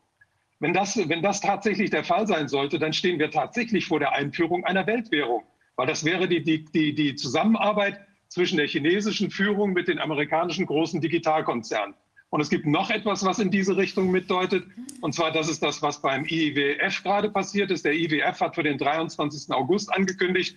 Wenn 0.58 0.72
das, 0.72 0.96
wenn 0.96 1.22
das 1.22 1.40
tatsächlich 1.40 1.90
der 1.90 2.04
Fall 2.04 2.26
sein 2.26 2.48
sollte, 2.48 2.78
dann 2.78 2.92
stehen 2.92 3.18
wir 3.18 3.30
tatsächlich 3.30 3.86
vor 3.86 4.00
der 4.00 4.12
Einführung 4.12 4.64
einer 4.64 4.86
Weltwährung. 4.86 5.44
Weil 5.76 5.86
das 5.86 6.04
wäre 6.04 6.26
die, 6.26 6.42
die, 6.42 6.64
die, 6.64 6.94
die 6.94 7.14
Zusammenarbeit 7.14 8.00
zwischen 8.28 8.56
der 8.56 8.66
chinesischen 8.66 9.30
Führung 9.30 9.72
mit 9.72 9.88
den 9.88 9.98
amerikanischen 9.98 10.66
großen 10.66 11.00
Digitalkonzernen. 11.00 11.94
Und 12.30 12.40
es 12.40 12.50
gibt 12.50 12.66
noch 12.66 12.90
etwas, 12.90 13.24
was 13.24 13.38
in 13.38 13.50
diese 13.50 13.76
Richtung 13.76 14.10
mitdeutet. 14.10 14.66
Und 15.00 15.14
zwar, 15.14 15.30
das 15.30 15.48
ist 15.48 15.62
das, 15.62 15.82
was 15.82 16.02
beim 16.02 16.24
IWF 16.24 17.02
gerade 17.02 17.30
passiert 17.30 17.70
ist. 17.70 17.84
Der 17.84 17.94
IWF 17.94 18.40
hat 18.40 18.56
für 18.56 18.64
den 18.64 18.76
23. 18.76 19.54
August 19.54 19.92
angekündigt, 19.92 20.56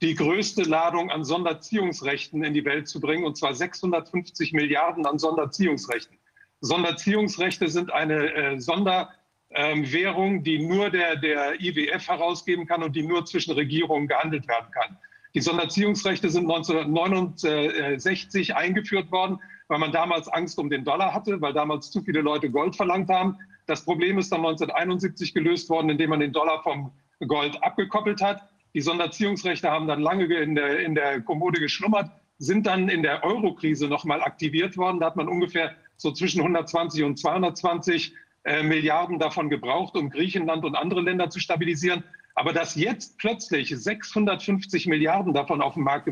die 0.00 0.14
größte 0.14 0.62
Ladung 0.62 1.10
an 1.10 1.24
Sonderziehungsrechten 1.24 2.44
in 2.44 2.54
die 2.54 2.64
Welt 2.64 2.88
zu 2.88 3.00
bringen, 3.00 3.24
und 3.24 3.36
zwar 3.36 3.54
650 3.54 4.52
Milliarden 4.52 5.06
an 5.06 5.18
Sonderziehungsrechten. 5.18 6.16
Sonderziehungsrechte 6.60 7.68
sind 7.68 7.92
eine 7.92 8.32
äh, 8.32 8.60
Sonderwährung, 8.60 10.36
ähm, 10.36 10.44
die 10.44 10.60
nur 10.60 10.90
der, 10.90 11.16
der 11.16 11.60
IWF 11.60 12.08
herausgeben 12.08 12.66
kann 12.66 12.82
und 12.82 12.96
die 12.96 13.02
nur 13.02 13.24
zwischen 13.24 13.52
Regierungen 13.52 14.08
gehandelt 14.08 14.48
werden 14.48 14.70
kann. 14.72 14.98
Die 15.34 15.40
Sonderziehungsrechte 15.40 16.30
sind 16.30 16.50
1969 16.50 18.56
eingeführt 18.56 19.12
worden, 19.12 19.38
weil 19.68 19.78
man 19.78 19.92
damals 19.92 20.28
Angst 20.28 20.58
um 20.58 20.70
den 20.70 20.84
Dollar 20.84 21.14
hatte, 21.14 21.40
weil 21.40 21.52
damals 21.52 21.90
zu 21.90 22.02
viele 22.02 22.20
Leute 22.20 22.50
Gold 22.50 22.74
verlangt 22.74 23.08
haben. 23.08 23.36
Das 23.66 23.84
Problem 23.84 24.18
ist 24.18 24.32
dann 24.32 24.40
1971 24.40 25.34
gelöst 25.34 25.68
worden, 25.68 25.90
indem 25.90 26.10
man 26.10 26.20
den 26.20 26.32
Dollar 26.32 26.62
vom 26.62 26.90
Gold 27.26 27.62
abgekoppelt 27.62 28.22
hat. 28.22 28.42
Die 28.74 28.80
Sonderziehungsrechte 28.80 29.70
haben 29.70 29.86
dann 29.86 30.00
lange 30.00 30.24
in 30.24 30.54
der, 30.54 30.80
in 30.80 30.94
der 30.94 31.20
Kommode 31.20 31.60
geschlummert, 31.60 32.10
sind 32.38 32.66
dann 32.66 32.88
in 32.88 33.02
der 33.02 33.24
Euro-Krise 33.24 33.88
nochmal 33.88 34.22
aktiviert 34.22 34.76
worden. 34.76 35.00
Da 35.00 35.06
hat 35.06 35.16
man 35.16 35.28
ungefähr 35.28 35.74
so 35.96 36.12
zwischen 36.12 36.40
120 36.40 37.02
und 37.04 37.18
220 37.18 38.14
äh, 38.44 38.62
Milliarden 38.62 39.18
davon 39.18 39.50
gebraucht, 39.50 39.96
um 39.96 40.10
Griechenland 40.10 40.64
und 40.64 40.76
andere 40.76 41.00
Länder 41.00 41.28
zu 41.28 41.40
stabilisieren. 41.40 42.04
Aber 42.34 42.52
dass 42.52 42.76
jetzt 42.76 43.18
plötzlich 43.18 43.76
650 43.76 44.86
Milliarden 44.86 45.34
davon 45.34 45.60
auf 45.60 45.74
den 45.74 45.82
Markt 45.82 46.08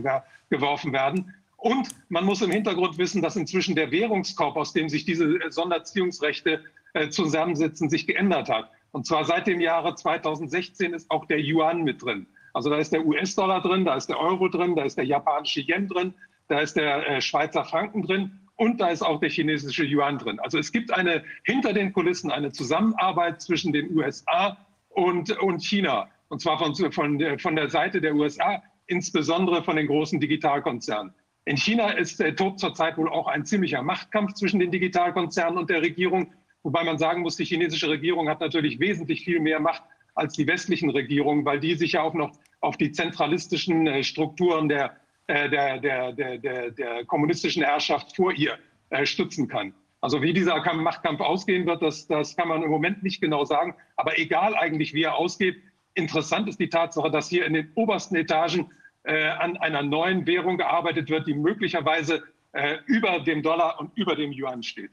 geworfen 0.50 0.92
werden. 0.92 1.34
Und 1.66 1.88
man 2.10 2.24
muss 2.24 2.42
im 2.42 2.52
Hintergrund 2.52 2.96
wissen, 2.96 3.22
dass 3.22 3.34
inzwischen 3.34 3.74
der 3.74 3.90
Währungskorb, 3.90 4.56
aus 4.56 4.72
dem 4.72 4.88
sich 4.88 5.04
diese 5.04 5.40
Sonderziehungsrechte 5.48 6.62
äh, 6.94 7.08
zusammensetzen, 7.08 7.90
sich 7.90 8.06
geändert 8.06 8.48
hat. 8.48 8.70
Und 8.92 9.04
zwar 9.04 9.24
seit 9.24 9.48
dem 9.48 9.60
Jahre 9.60 9.96
2016 9.96 10.94
ist 10.94 11.10
auch 11.10 11.24
der 11.24 11.40
Yuan 11.40 11.82
mit 11.82 12.04
drin. 12.04 12.28
Also 12.54 12.70
da 12.70 12.76
ist 12.76 12.92
der 12.92 13.04
US-Dollar 13.04 13.62
drin, 13.62 13.84
da 13.84 13.96
ist 13.96 14.06
der 14.06 14.20
Euro 14.20 14.46
drin, 14.46 14.76
da 14.76 14.84
ist 14.84 14.96
der 14.96 15.06
japanische 15.06 15.60
Yen 15.60 15.88
drin, 15.88 16.14
da 16.46 16.60
ist 16.60 16.76
der 16.76 17.04
äh, 17.04 17.20
Schweizer 17.20 17.64
Franken 17.64 18.02
drin 18.02 18.38
und 18.54 18.80
da 18.80 18.90
ist 18.90 19.02
auch 19.02 19.18
der 19.18 19.30
chinesische 19.30 19.84
Yuan 19.84 20.18
drin. 20.18 20.38
Also 20.38 20.60
es 20.60 20.70
gibt 20.70 20.92
eine 20.92 21.24
hinter 21.42 21.72
den 21.72 21.92
Kulissen 21.92 22.30
eine 22.30 22.52
Zusammenarbeit 22.52 23.42
zwischen 23.42 23.72
den 23.72 23.90
USA 23.96 24.56
und, 24.90 25.36
und 25.40 25.64
China. 25.64 26.08
Und 26.28 26.40
zwar 26.40 26.60
von, 26.60 26.92
von, 26.92 27.38
von 27.40 27.56
der 27.56 27.70
Seite 27.70 28.00
der 28.00 28.14
USA, 28.14 28.62
insbesondere 28.86 29.64
von 29.64 29.74
den 29.74 29.88
großen 29.88 30.20
Digitalkonzernen. 30.20 31.12
In 31.46 31.56
China 31.56 31.90
ist 31.92 32.20
äh, 32.20 32.34
tobt 32.34 32.58
zurzeit 32.58 32.98
wohl 32.98 33.08
auch 33.08 33.28
ein 33.28 33.46
ziemlicher 33.46 33.80
Machtkampf 33.80 34.34
zwischen 34.34 34.58
den 34.58 34.72
Digitalkonzernen 34.72 35.58
und 35.58 35.70
der 35.70 35.80
Regierung. 35.80 36.32
Wobei 36.64 36.82
man 36.82 36.98
sagen 36.98 37.22
muss, 37.22 37.36
die 37.36 37.44
chinesische 37.44 37.88
Regierung 37.88 38.28
hat 38.28 38.40
natürlich 38.40 38.80
wesentlich 38.80 39.24
viel 39.24 39.38
mehr 39.38 39.60
Macht 39.60 39.84
als 40.14 40.34
die 40.34 40.46
westlichen 40.48 40.90
Regierungen, 40.90 41.44
weil 41.44 41.60
die 41.60 41.76
sich 41.76 41.92
ja 41.92 42.02
auch 42.02 42.14
noch 42.14 42.32
auf 42.60 42.76
die 42.76 42.90
zentralistischen 42.90 43.86
äh, 43.86 44.02
Strukturen 44.02 44.68
der, 44.68 44.96
äh, 45.28 45.48
der, 45.48 45.78
der, 45.78 46.12
der, 46.12 46.70
der, 46.70 47.04
kommunistischen 47.04 47.62
Herrschaft 47.62 48.16
vor 48.16 48.32
ihr 48.32 48.58
stützen 49.02 49.48
kann. 49.48 49.74
Also 50.00 50.22
wie 50.22 50.32
dieser 50.32 50.62
Machtkampf 50.74 51.20
ausgehen 51.20 51.66
wird, 51.66 51.82
das, 51.82 52.06
das 52.06 52.36
kann 52.36 52.46
man 52.46 52.62
im 52.62 52.70
Moment 52.70 53.02
nicht 53.02 53.20
genau 53.20 53.44
sagen. 53.44 53.74
Aber 53.96 54.16
egal 54.16 54.54
eigentlich, 54.54 54.94
wie 54.94 55.02
er 55.02 55.16
ausgeht, 55.16 55.56
Interessant 55.96 56.46
ist 56.46 56.60
die 56.60 56.68
Tatsache, 56.68 57.10
dass 57.10 57.30
hier 57.30 57.46
in 57.46 57.54
den 57.54 57.72
obersten 57.74 58.16
Etagen 58.16 58.70
äh, 59.06 59.28
an 59.28 59.56
einer 59.58 59.82
neuen 59.82 60.26
Währung 60.26 60.58
gearbeitet 60.58 61.08
wird, 61.08 61.26
die 61.26 61.34
möglicherweise 61.34 62.24
äh, 62.52 62.78
über 62.86 63.20
dem 63.20 63.42
Dollar 63.42 63.78
und 63.80 63.96
über 63.96 64.16
dem 64.16 64.32
Yuan 64.32 64.62
steht. 64.62 64.90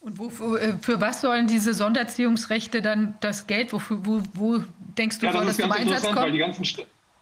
Und 0.00 0.18
wo, 0.18 0.56
äh, 0.56 0.74
für 0.80 1.00
was 1.00 1.20
sollen 1.20 1.46
diese 1.46 1.72
Sonderziehungsrechte 1.72 2.82
dann 2.82 3.16
das 3.20 3.46
Geld, 3.46 3.72
wofür, 3.72 4.04
wo, 4.04 4.22
wo 4.34 4.62
denkst 4.78 5.18
du, 5.20 5.26
ja, 5.26 5.32
soll 5.32 5.46
das, 5.46 5.56
das 5.56 5.66
zum 5.66 5.72
Einsatz 5.72 6.02
kommen? 6.02 6.16
Weil 6.16 6.32
die 6.32 6.38
ganzen, 6.38 6.64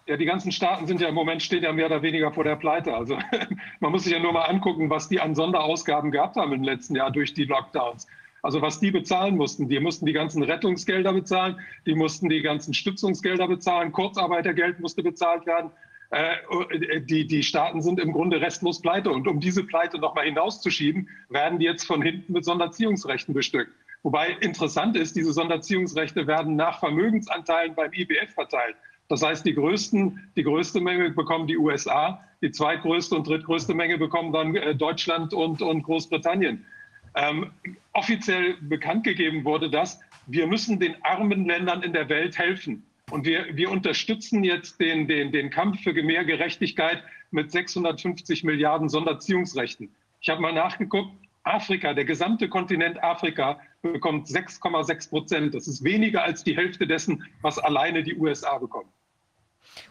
ja, 0.07 0.17
die 0.17 0.25
ganzen 0.25 0.53
Staaten 0.53 0.87
sind 0.87 1.01
ja 1.01 1.09
im 1.09 1.15
Moment 1.15 1.43
stehen 1.43 1.63
ja 1.63 1.73
mehr 1.73 1.87
oder 1.87 2.03
weniger 2.03 2.33
vor 2.33 2.45
der 2.45 2.57
Pleite. 2.57 2.95
Also 2.95 3.19
man 3.81 3.93
muss 3.93 4.05
sich 4.05 4.13
ja 4.13 4.19
nur 4.19 4.33
mal 4.33 4.45
angucken, 4.45 4.91
was 4.91 5.09
die 5.09 5.21
an 5.21 5.35
Sonderausgaben 5.35 6.11
gehabt 6.11 6.37
haben 6.37 6.53
im 6.53 6.63
letzten 6.63 6.97
Jahr 6.97 7.11
durch 7.11 7.35
die 7.35 7.45
Lockdowns. 7.45 8.07
Also 8.45 8.61
was 8.61 8.79
die 8.79 8.91
bezahlen 8.91 9.39
mussten, 9.39 9.71
die 9.71 9.81
mussten 9.81 10.05
die 10.05 10.13
ganzen 10.13 10.43
Rettungsgelder 10.43 11.15
bezahlen, 11.15 11.59
die 11.87 11.95
mussten 11.95 12.29
die 12.29 12.43
ganzen 12.43 12.75
Stützungsgelder 12.75 13.49
bezahlen, 13.49 13.91
Kurzarbeitergeld 13.91 14.81
musste 14.81 15.03
bezahlt 15.03 15.47
werden. 15.47 15.71
Äh, 16.11 17.01
die, 17.01 17.27
die 17.27 17.43
Staaten 17.43 17.81
sind 17.81 17.99
im 17.99 18.13
Grunde 18.13 18.43
restlos 18.43 18.83
pleite. 18.83 19.11
Und 19.11 19.27
um 19.29 19.41
diese 19.41 19.65
Pleite 19.65 19.99
nochmal 19.99 20.27
hinauszuschieben, 20.27 21.09
werden 21.31 21.59
die 21.59 21.65
jetzt 21.65 21.87
von 21.87 22.03
hinten 22.03 22.35
mit 22.35 22.45
Sonderziehungsrechten 22.45 23.33
bestückt. 23.33 23.73
Wobei 24.03 24.37
interessant 24.43 24.95
ist, 24.99 25.17
diese 25.17 25.33
Sonderziehungsrechte 25.33 26.27
werden 26.27 26.55
nach 26.55 26.81
Vermögensanteilen 26.81 27.75
beim 27.75 27.95
IBF 27.95 28.35
verteilt. 28.35 28.77
Das 29.09 29.23
heißt, 29.23 29.47
die, 29.47 29.55
größten, 29.55 30.33
die 30.37 30.43
größte 30.43 30.83
Menge 30.83 31.09
bekommen 31.09 31.47
die 31.47 31.57
USA, 31.57 32.23
die 32.43 32.51
zweitgrößte 32.51 33.15
und 33.15 33.27
drittgrößte 33.27 33.73
Menge 33.73 33.97
bekommen 33.97 34.35
dann 34.35 34.55
äh, 34.55 34.75
Deutschland 34.75 35.33
und, 35.33 35.63
und 35.63 35.83
Großbritannien. 35.83 36.67
Ähm, 37.15 37.53
offiziell 37.93 38.55
bekannt 38.61 39.05
gegeben 39.05 39.45
wurde, 39.45 39.71
dass 39.71 40.01
wir 40.27 40.47
müssen 40.47 40.81
den 40.81 40.97
armen 41.05 41.47
Ländern 41.47 41.83
in 41.83 41.93
der 41.93 42.09
Welt 42.09 42.39
helfen. 42.39 42.85
Und 43.11 43.27
wir, 43.27 43.57
wir 43.57 43.71
unterstützen 43.71 44.43
jetzt 44.43 44.81
den, 44.81 45.07
den, 45.07 45.31
den 45.31 45.51
Kampf 45.51 45.83
für 45.83 45.93
mehr 45.93 46.25
Gerechtigkeit 46.25 47.03
mit 47.31 47.53
650 47.53 48.45
Milliarden 48.45 48.89
Sonderziehungsrechten. 48.89 49.95
Ich 50.21 50.29
habe 50.29 50.41
mal 50.41 50.53
nachgeguckt, 50.53 51.13
Afrika, 51.45 51.93
der 51.93 52.07
gesamte 52.07 52.49
Kontinent 52.49 53.03
Afrika 53.03 53.61
bekommt 53.83 54.29
6,6 54.29 55.11
Prozent. 55.11 55.55
Das 55.55 55.69
ist 55.69 55.85
weniger 55.85 56.23
als 56.23 56.43
die 56.43 56.57
Hälfte 56.57 56.87
dessen, 56.87 57.23
was 57.43 57.59
alleine 57.59 58.03
die 58.03 58.17
USA 58.17 58.57
bekommen. 58.57 58.89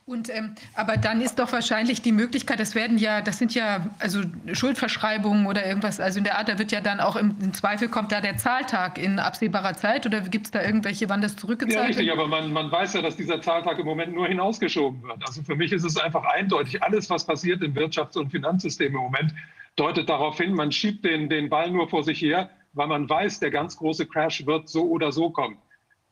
Und 0.06 0.30
ähm, 0.30 0.56
aber 0.74 0.98
dann 0.98 1.22
ist 1.22 1.40
doch 1.40 1.52
wahrscheinlich 1.52 2.02
die 2.02 2.12
Möglichkeit, 2.12 2.60
das 2.60 2.76
werden 2.76 2.98
ja, 2.98 3.22
das 3.22 3.38
sind 3.38 3.56
ja 3.56 3.88
also 4.00 4.22
Schuldverschreibungen 4.52 5.46
oder 5.46 5.66
irgendwas, 5.66 6.00
also 6.00 6.18
in 6.18 6.26
der 6.26 6.38
Art, 6.38 6.50
da 6.50 6.60
wird 6.60 6.72
ja 6.72 6.82
dann 6.82 7.00
auch 7.00 7.16
im, 7.16 7.36
im 7.42 7.54
Zweifel 7.54 7.88
kommt 7.88 8.12
da 8.12 8.20
der 8.20 8.38
Zahltag 8.38 8.98
in 8.98 9.20
absehbarer 9.20 9.76
Zeit 9.76 10.06
oder 10.06 10.22
gibt 10.22 10.48
es 10.48 10.52
da 10.52 10.62
irgendwelche, 10.62 11.08
wann 11.08 11.22
das 11.22 11.36
zurückgezahlt 11.38 11.96
wird? 11.96 11.96
Ja, 11.96 12.02
richtig, 12.02 12.12
aber 12.12 12.28
man, 12.28 12.52
man 12.52 12.70
weiß 12.72 12.94
ja, 12.94 13.02
dass 13.02 13.16
dieser 13.16 13.42
Zahltag 13.42 13.80
im 13.80 13.86
Moment 13.86 14.14
nur 14.14 14.28
hinausgeschoben 14.28 15.04
wird. 15.04 15.26
Also 15.26 15.42
für 15.42 15.56
mich 15.56 15.72
ist 15.72 15.86
es 15.86 15.98
einfach 15.98 16.26
eindeutig, 16.26 16.84
alles, 16.84 17.10
was 17.10 17.26
passiert 17.26 17.62
im 17.62 17.74
Wirtschafts- 17.74 18.18
und 18.18 18.30
Finanzsystem 18.30 18.94
im 18.94 19.02
Moment, 19.02 19.34
deutet 19.76 20.10
darauf 20.10 20.38
hin, 20.38 20.54
man 20.54 20.72
schiebt 20.72 21.06
den, 21.06 21.30
den 21.30 21.50
Ball 21.50 21.72
nur 21.72 21.90
vor 21.90 22.04
sich 22.04 22.22
her, 22.22 22.50
weil 22.74 22.88
man 22.88 23.10
weiß, 23.10 23.40
der 23.40 23.52
ganz 23.52 23.78
große 23.78 24.06
Crash 24.06 24.46
wird 24.46 24.68
so 24.68 24.84
oder 24.84 25.12
so 25.12 25.30
kommen 25.30 25.58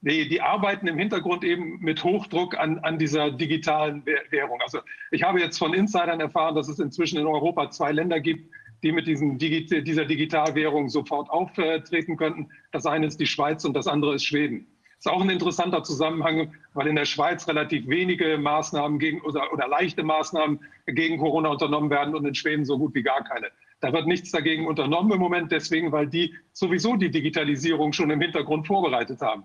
die, 0.02 0.28
die 0.28 0.42
arbeiten 0.42 0.88
im 0.88 0.98
Hintergrund 0.98 1.44
eben 1.44 1.80
mit 1.80 2.04
Hochdruck 2.04 2.58
an, 2.58 2.80
an 2.80 2.98
dieser 2.98 3.32
digitalen 3.32 4.04
Währung. 4.30 4.60
Also 4.62 4.80
ich 5.12 5.24
habe 5.24 5.40
jetzt 5.40 5.58
von 5.58 5.74
Insidern 5.74 6.20
erfahren, 6.20 6.56
dass 6.56 6.68
es 6.68 6.80
inzwischen 6.80 7.20
in 7.20 7.28
Europa 7.28 7.70
zwei 7.70 7.92
Länder 7.92 8.20
gibt, 8.20 8.52
die 8.84 8.92
mit 8.92 9.06
diesem 9.06 9.38
Digi 9.38 9.84
dieser 9.84 10.06
Digitalwährung 10.06 10.90
sofort 10.90 11.30
auftreten 11.30 12.18
könnten. 12.18 12.50
Das 12.72 12.88
eine 12.88 13.06
ist 13.06 13.20
die 13.20 13.28
Schweiz 13.28 13.64
und 13.64 13.76
das 13.76 13.88
andere 13.88 14.16
ist 14.16 14.26
Schweden. 14.26 14.66
Ist 14.98 15.08
auch 15.08 15.22
ein 15.22 15.30
interessanter 15.30 15.84
Zusammenhang, 15.84 16.54
weil 16.74 16.88
in 16.88 16.96
der 16.96 17.06
Schweiz 17.06 17.48
relativ 17.48 17.88
wenige 17.88 18.38
Maßnahmen 18.38 18.98
gegen 18.98 19.22
oder, 19.22 19.52
oder 19.54 19.68
leichte 19.68 20.04
Maßnahmen 20.04 20.60
gegen 20.88 21.18
Corona 21.18 21.50
unternommen 21.50 21.90
werden 21.90 22.16
und 22.16 22.26
in 22.26 22.36
Schweden 22.36 22.66
so 22.66 22.78
gut 22.78 22.94
wie 22.96 23.04
gar 23.04 23.24
keine. 23.24 23.48
Da 23.82 23.94
wird 23.94 24.06
nichts 24.06 24.32
dagegen 24.32 24.68
unternommen 24.68 25.12
im 25.12 25.20
Moment, 25.20 25.52
deswegen, 25.52 25.92
weil 25.92 26.08
die 26.08 26.36
sowieso 26.54 26.98
die 26.98 27.10
Digitalisierung 27.10 27.94
schon 27.94 28.12
im 28.12 28.22
Hintergrund 28.22 28.68
vorbereitet 28.68 29.22
haben. 29.22 29.44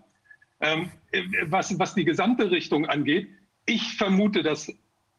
Ähm, 0.60 0.90
was, 1.46 1.78
was 1.78 1.94
die 1.94 2.04
gesamte 2.04 2.50
Richtung 2.50 2.86
angeht, 2.86 3.28
ich 3.66 3.96
vermute, 3.96 4.42
dass 4.42 4.72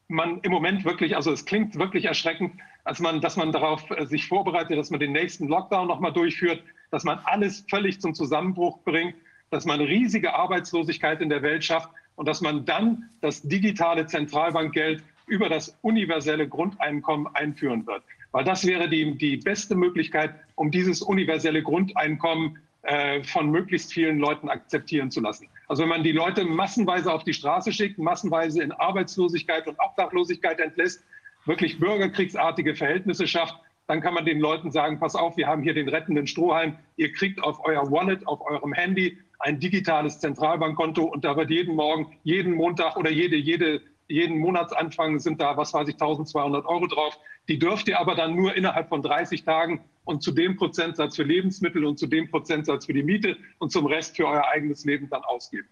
man 0.08 0.40
im 0.42 0.52
Moment 0.52 0.86
wirklich, 0.86 1.16
also 1.16 1.32
es 1.32 1.46
klingt 1.46 1.76
wirklich 1.76 2.06
erschreckend, 2.06 2.54
als 2.86 3.00
man, 3.00 3.20
dass 3.22 3.36
man 3.36 3.52
darauf 3.52 3.90
äh, 3.92 4.06
sich 4.06 4.28
vorbereitet, 4.28 4.78
dass 4.78 4.90
man 4.90 5.00
den 5.00 5.12
nächsten 5.12 5.48
Lockdown 5.48 5.88
nochmal 5.88 6.14
durchführt, 6.14 6.64
dass 6.92 7.04
man 7.04 7.20
alles 7.26 7.66
völlig 7.70 8.00
zum 8.00 8.14
Zusammenbruch 8.14 8.80
bringt, 8.84 9.16
dass 9.50 9.66
man 9.66 9.82
riesige 9.82 10.34
Arbeitslosigkeit 10.34 11.22
in 11.22 11.30
der 11.30 11.42
Welt 11.42 11.64
schafft 11.64 11.90
und 12.16 12.28
dass 12.28 12.42
man 12.42 12.66
dann 12.66 13.10
das 13.22 13.42
digitale 13.42 14.08
Zentralbankgeld 14.08 15.04
über 15.28 15.50
das 15.50 15.78
universelle 15.82 16.48
Grundeinkommen 16.48 17.28
einführen 17.36 17.86
wird. 17.86 18.04
Weil 18.32 18.46
das 18.46 18.66
wäre 18.66 18.90
die, 18.90 19.18
die 19.18 19.38
beste 19.38 19.76
Möglichkeit, 19.76 20.36
um 20.56 20.72
dieses 20.72 21.02
universelle 21.02 21.62
Grundeinkommen 21.64 22.60
äh, 22.88 23.22
von 23.24 23.50
möglichst 23.50 23.92
vielen 23.92 24.18
Leuten 24.18 24.48
akzeptieren 24.48 25.12
zu 25.12 25.20
lassen. 25.20 25.50
Also 25.68 25.84
wenn 25.84 25.90
man 25.90 26.04
die 26.04 26.14
Leute 26.14 26.46
massenweise 26.46 27.12
auf 27.12 27.26
die 27.26 27.34
Straße 27.34 27.74
schickt, 27.74 28.00
massenweise 28.00 28.64
in 28.64 28.72
Arbeitslosigkeit 28.72 29.68
und 29.68 29.78
Obdachlosigkeit 29.78 30.58
entlässt, 30.62 31.04
wirklich 31.46 31.80
bürgerkriegsartige 31.80 32.76
Verhältnisse 32.76 33.28
schafft, 33.28 33.56
dann 33.88 34.00
kann 34.00 34.14
man 34.14 34.26
den 34.26 34.40
Leuten 34.40 34.72
sagen, 34.72 35.00
pass 35.00 35.16
auf, 35.16 35.36
wir 35.36 35.48
haben 35.48 35.64
hier 35.64 35.74
den 35.74 35.90
rettenden 35.90 36.28
Strohhalm, 36.28 36.78
ihr 36.96 37.12
kriegt 37.12 37.44
auf 37.44 37.60
euer 37.66 37.92
Wallet, 37.92 38.26
auf 38.26 38.40
eurem 38.40 38.72
Handy 38.72 39.18
ein 39.40 39.60
digitales 39.60 40.20
Zentralbankkonto 40.20 41.04
und 41.04 41.26
da 41.26 41.36
wird 41.36 41.50
jeden 41.50 41.76
Morgen, 41.76 42.18
jeden 42.24 42.54
Montag 42.54 42.96
oder 42.96 43.10
jede, 43.10 43.36
jede, 43.36 43.82
jeden 44.08 44.40
Monatsanfang 44.40 45.20
sind 45.20 45.42
da, 45.42 45.58
was 45.58 45.74
weiß 45.74 45.90
ich, 45.90 45.96
1200 45.96 46.66
Euro 46.66 46.88
drauf. 46.88 47.20
Die 47.48 47.60
dürft 47.60 47.88
ihr 47.88 48.00
aber 48.00 48.16
dann 48.16 48.36
nur 48.36 48.56
innerhalb 48.56 48.90
von 48.90 49.02
30 49.02 49.44
Tagen 49.44 49.84
und 50.04 50.22
zu 50.24 50.32
dem 50.32 50.56
Prozentsatz 50.56 51.16
für 51.16 51.24
Lebensmittel 51.24 51.86
und 51.86 51.98
zu 51.98 52.08
dem 52.08 52.30
Prozentsatz 52.30 52.86
für 52.86 52.94
die 52.94 53.04
Miete 53.04 53.38
und 53.60 53.72
zum 53.72 53.86
Rest 53.86 54.16
für 54.16 54.28
euer 54.28 54.46
eigenes 54.48 54.86
Leben 54.86 55.10
dann 55.10 55.24
ausgeben. 55.24 55.68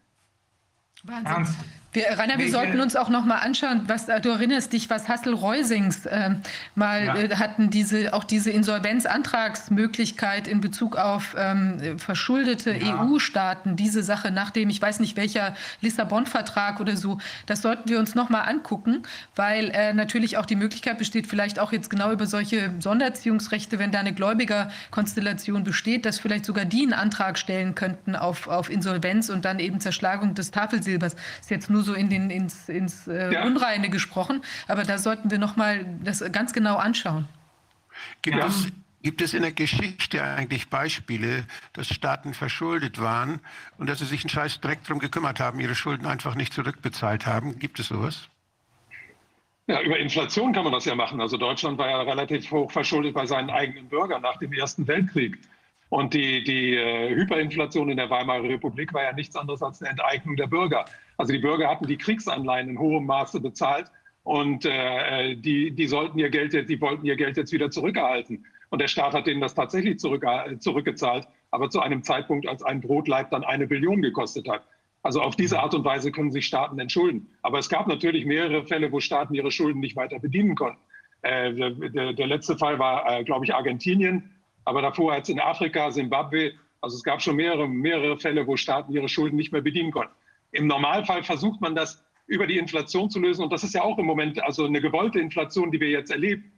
Wahnsinn. 1.04 1.56
Wir, 1.96 2.20
Rainer, 2.20 2.38
wir 2.38 2.52
sollten 2.52 2.82
uns 2.82 2.98
auch 2.98 3.08
noch 3.08 3.24
mal 3.24 3.38
anschauen, 3.38 3.84
was 3.88 4.08
du 4.08 4.30
erinnerst 4.30 4.74
dich, 4.74 4.90
was 4.90 5.08
Hassel 5.08 5.34
Reusings 5.34 6.06
äh, 6.06 6.32
mal 6.76 7.06
ja. 7.06 7.16
äh, 7.16 7.36
hatten, 7.38 7.70
diese, 7.70 8.14
auch 8.14 8.26
diese 8.26 8.52
Insolvenzantragsmöglichkeit 8.52 10.46
in 10.50 10.60
Bezug 10.60 10.98
auf 10.98 11.36
ähm, 11.38 11.98
verschuldete 11.98 12.76
ja. 12.76 13.02
EU-Staaten, 13.02 13.78
diese 13.78 14.04
Sache 14.04 14.32
nach 14.32 14.52
dem, 14.52 14.70
ich 14.70 14.82
weiß 14.82 15.00
nicht 15.00 15.16
welcher 15.16 15.56
Lissabon-Vertrag 15.80 16.82
oder 16.82 16.98
so, 16.98 17.18
das 17.46 17.62
sollten 17.62 17.88
wir 17.88 17.98
uns 17.98 18.14
noch 18.14 18.30
mal 18.30 18.42
angucken, 18.42 19.04
weil 19.38 19.70
äh, 19.70 19.94
natürlich 19.94 20.38
auch 20.38 20.46
die 20.46 20.58
Möglichkeit 20.58 20.98
besteht, 20.98 21.28
vielleicht 21.28 21.60
auch 21.60 21.72
jetzt 21.72 21.90
genau 21.90 22.12
über 22.12 22.28
solche 22.28 22.74
Sonderziehungsrechte, 22.80 23.80
wenn 23.80 23.94
da 23.94 24.02
eine 24.02 24.14
Gläubigerkonstellation 24.14 25.64
besteht, 25.64 26.06
dass 26.06 26.20
vielleicht 26.20 26.44
sogar 26.44 26.66
die 26.66 26.84
einen 26.84 26.92
Antrag 26.92 27.38
stellen 27.38 27.74
könnten 27.74 28.18
auf, 28.18 28.50
auf 28.50 28.70
Insolvenz 28.70 29.30
und 29.30 29.46
dann 29.46 29.60
eben 29.60 29.80
Zerschlagung 29.80 30.34
des 30.34 30.52
Tafelsilbers. 30.52 31.16
Ist 31.40 31.52
jetzt 31.52 31.70
nur 31.70 31.85
so 31.86 31.94
in 31.94 32.10
den, 32.10 32.30
ins, 32.30 32.68
ins 32.68 33.08
äh, 33.08 33.34
ja. 33.34 33.46
Unreine 33.46 33.90
gesprochen, 33.90 34.42
aber 34.68 34.84
da 34.84 34.98
sollten 34.98 35.32
wir 35.32 35.38
noch 35.38 35.56
mal 35.56 35.86
das 36.04 36.24
ganz 36.32 36.52
genau 36.52 36.76
anschauen. 36.76 37.28
Gibt, 38.22 38.38
ja. 38.38 38.48
es, 38.48 38.68
gibt 39.02 39.22
es 39.22 39.34
in 39.34 39.44
der 39.44 39.54
Geschichte 39.54 40.24
eigentlich 40.24 40.70
Beispiele, 40.70 41.46
dass 41.74 41.88
Staaten 41.88 42.34
verschuldet 42.34 43.00
waren 43.00 43.40
und 43.78 43.88
dass 43.88 44.00
sie 44.00 44.06
sich 44.06 44.24
einen 44.24 44.30
Scheiß 44.30 44.60
direkt 44.60 44.90
darum 44.90 45.00
gekümmert 45.00 45.40
haben, 45.40 45.60
ihre 45.60 45.76
Schulden 45.76 46.06
einfach 46.06 46.36
nicht 46.36 46.54
zurückbezahlt 46.54 47.26
haben? 47.26 47.58
Gibt 47.60 47.80
es 47.80 47.88
sowas? 47.88 48.28
Ja, 49.68 49.82
über 49.82 49.98
Inflation 49.98 50.54
kann 50.54 50.64
man 50.64 50.74
das 50.74 50.86
ja 50.86 50.94
machen. 50.94 51.20
Also 51.20 51.38
Deutschland 51.38 51.78
war 51.78 51.90
ja 51.90 52.02
relativ 52.02 52.52
hoch 52.52 52.72
verschuldet 52.72 53.16
bei 53.16 53.26
seinen 53.26 53.50
eigenen 53.50 53.88
Bürgern 53.88 54.22
nach 54.22 54.38
dem 54.38 54.54
Ersten 54.54 54.88
Weltkrieg. 54.88 55.40
Und 55.90 56.14
die, 56.14 56.44
die 56.44 56.76
äh, 56.76 57.16
Hyperinflation 57.16 57.90
in 57.90 57.98
der 57.98 58.10
Weimarer 58.10 58.44
Republik 58.44 58.94
war 58.94 59.04
ja 59.04 59.14
nichts 59.14 59.36
anderes 59.36 59.62
als 59.62 59.82
eine 59.82 59.92
Enteignung 59.92 60.36
der 60.36 60.48
Bürger. 60.48 60.86
Also 61.18 61.34
die 61.34 61.40
Bürger 61.40 61.70
hatten 61.70 61.88
die 61.88 61.98
Kriegsanleihen 61.98 62.70
in 62.70 62.80
hohem 62.80 63.06
Maße 63.06 63.40
bezahlt 63.40 63.92
und 64.24 64.66
äh, 64.66 65.36
die, 65.36 65.72
die, 65.72 65.88
sollten 65.88 66.18
ihr 66.20 66.30
Geld, 66.30 66.54
die 66.54 66.82
wollten 66.82 67.06
ihr 67.06 67.16
Geld 67.16 67.38
jetzt 67.38 67.52
wieder 67.52 67.70
zurückerhalten. 67.70 68.46
Und 68.70 68.82
der 68.82 68.88
Staat 68.88 69.14
hat 69.14 69.28
denen 69.28 69.42
das 69.42 69.54
tatsächlich 69.54 70.00
zurück, 70.00 70.26
zurückgezahlt, 70.60 71.28
aber 71.52 71.70
zu 71.70 71.80
einem 71.80 72.04
Zeitpunkt, 72.04 72.48
als 72.48 72.64
ein 72.64 72.82
Brotleib 72.82 73.30
dann 73.30 73.44
eine 73.44 73.68
Billion 73.68 74.02
gekostet 74.02 74.50
hat. 74.50 74.68
Also 75.04 75.22
auf 75.22 75.36
diese 75.36 75.60
Art 75.60 75.76
und 75.76 75.86
Weise 75.86 76.12
können 76.12 76.32
sich 76.32 76.48
Staaten 76.48 76.80
entschulden. 76.80 77.30
Aber 77.44 77.60
es 77.60 77.70
gab 77.70 77.86
natürlich 77.86 78.26
mehrere 78.26 78.66
Fälle, 78.66 78.92
wo 78.92 79.00
Staaten 79.00 79.36
ihre 79.36 79.52
Schulden 79.52 79.80
nicht 79.80 79.96
weiter 79.96 80.18
bedienen 80.18 80.56
konnten. 80.56 80.80
Äh, 81.22 81.54
der, 81.54 82.14
der, 82.14 82.28
letzte 82.28 82.58
Fall 82.58 82.80
war, 82.80 83.20
äh, 83.20 83.24
glaube 83.24 83.46
ich, 83.46 83.54
Argentinien, 83.54 84.32
aber 84.64 84.82
davor 84.82 85.16
jetzt 85.16 85.30
in 85.30 85.40
Afrika, 85.40 85.92
Simbabwe. 85.92 86.54
Also 86.82 86.98
es 86.98 87.04
gab 87.04 87.22
schon 87.22 87.36
mehrere, 87.36 87.68
mehrere 87.68 88.18
Fälle, 88.18 88.48
wo 88.48 88.58
Staaten 88.58 88.92
ihre 88.94 89.08
Schulden 89.08 89.36
nicht 89.36 89.52
mehr 89.52 89.62
bedienen 89.62 89.92
konnten. 89.92 90.14
Im 90.56 90.68
Normalfall 90.68 91.24
versucht 91.24 91.62
man 91.62 91.76
das 91.76 92.04
über 92.28 92.48
die 92.48 92.58
Inflation 92.58 93.10
zu 93.10 93.20
lösen. 93.20 93.44
Und 93.44 93.54
das 93.54 93.64
ist 93.64 93.74
ja 93.74 93.84
auch 93.84 93.98
im 93.98 94.06
Moment 94.06 94.44
also 94.44 94.66
eine 94.66 94.82
gewollte 94.82 95.20
Inflation, 95.20 95.72
die 95.72 95.80
wir 95.80 95.90
jetzt 95.90 96.12
erleben. 96.12 96.52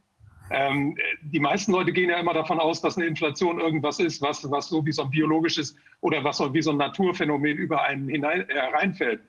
Ähm, 0.50 0.96
die 1.24 1.40
meisten 1.40 1.74
Leute 1.74 1.92
gehen 1.92 2.10
ja 2.10 2.20
immer 2.20 2.34
davon 2.34 2.60
aus, 2.60 2.82
dass 2.82 2.98
eine 2.98 3.06
Inflation 3.06 3.60
irgendwas 3.60 4.00
ist, 4.00 4.22
was, 4.22 4.50
was 4.50 4.70
so 4.70 4.86
wie 4.86 4.94
so 4.94 5.04
ein 5.04 5.10
biologisches 5.10 5.76
oder 6.00 6.24
was 6.24 6.38
so 6.38 6.54
wie 6.54 6.62
so 6.62 6.72
ein 6.72 6.78
Naturphänomen 6.78 7.58
über 7.58 7.84
einen 7.84 8.08
hinein, 8.08 8.48
äh, 8.50 8.60
reinfällt. 8.60 9.22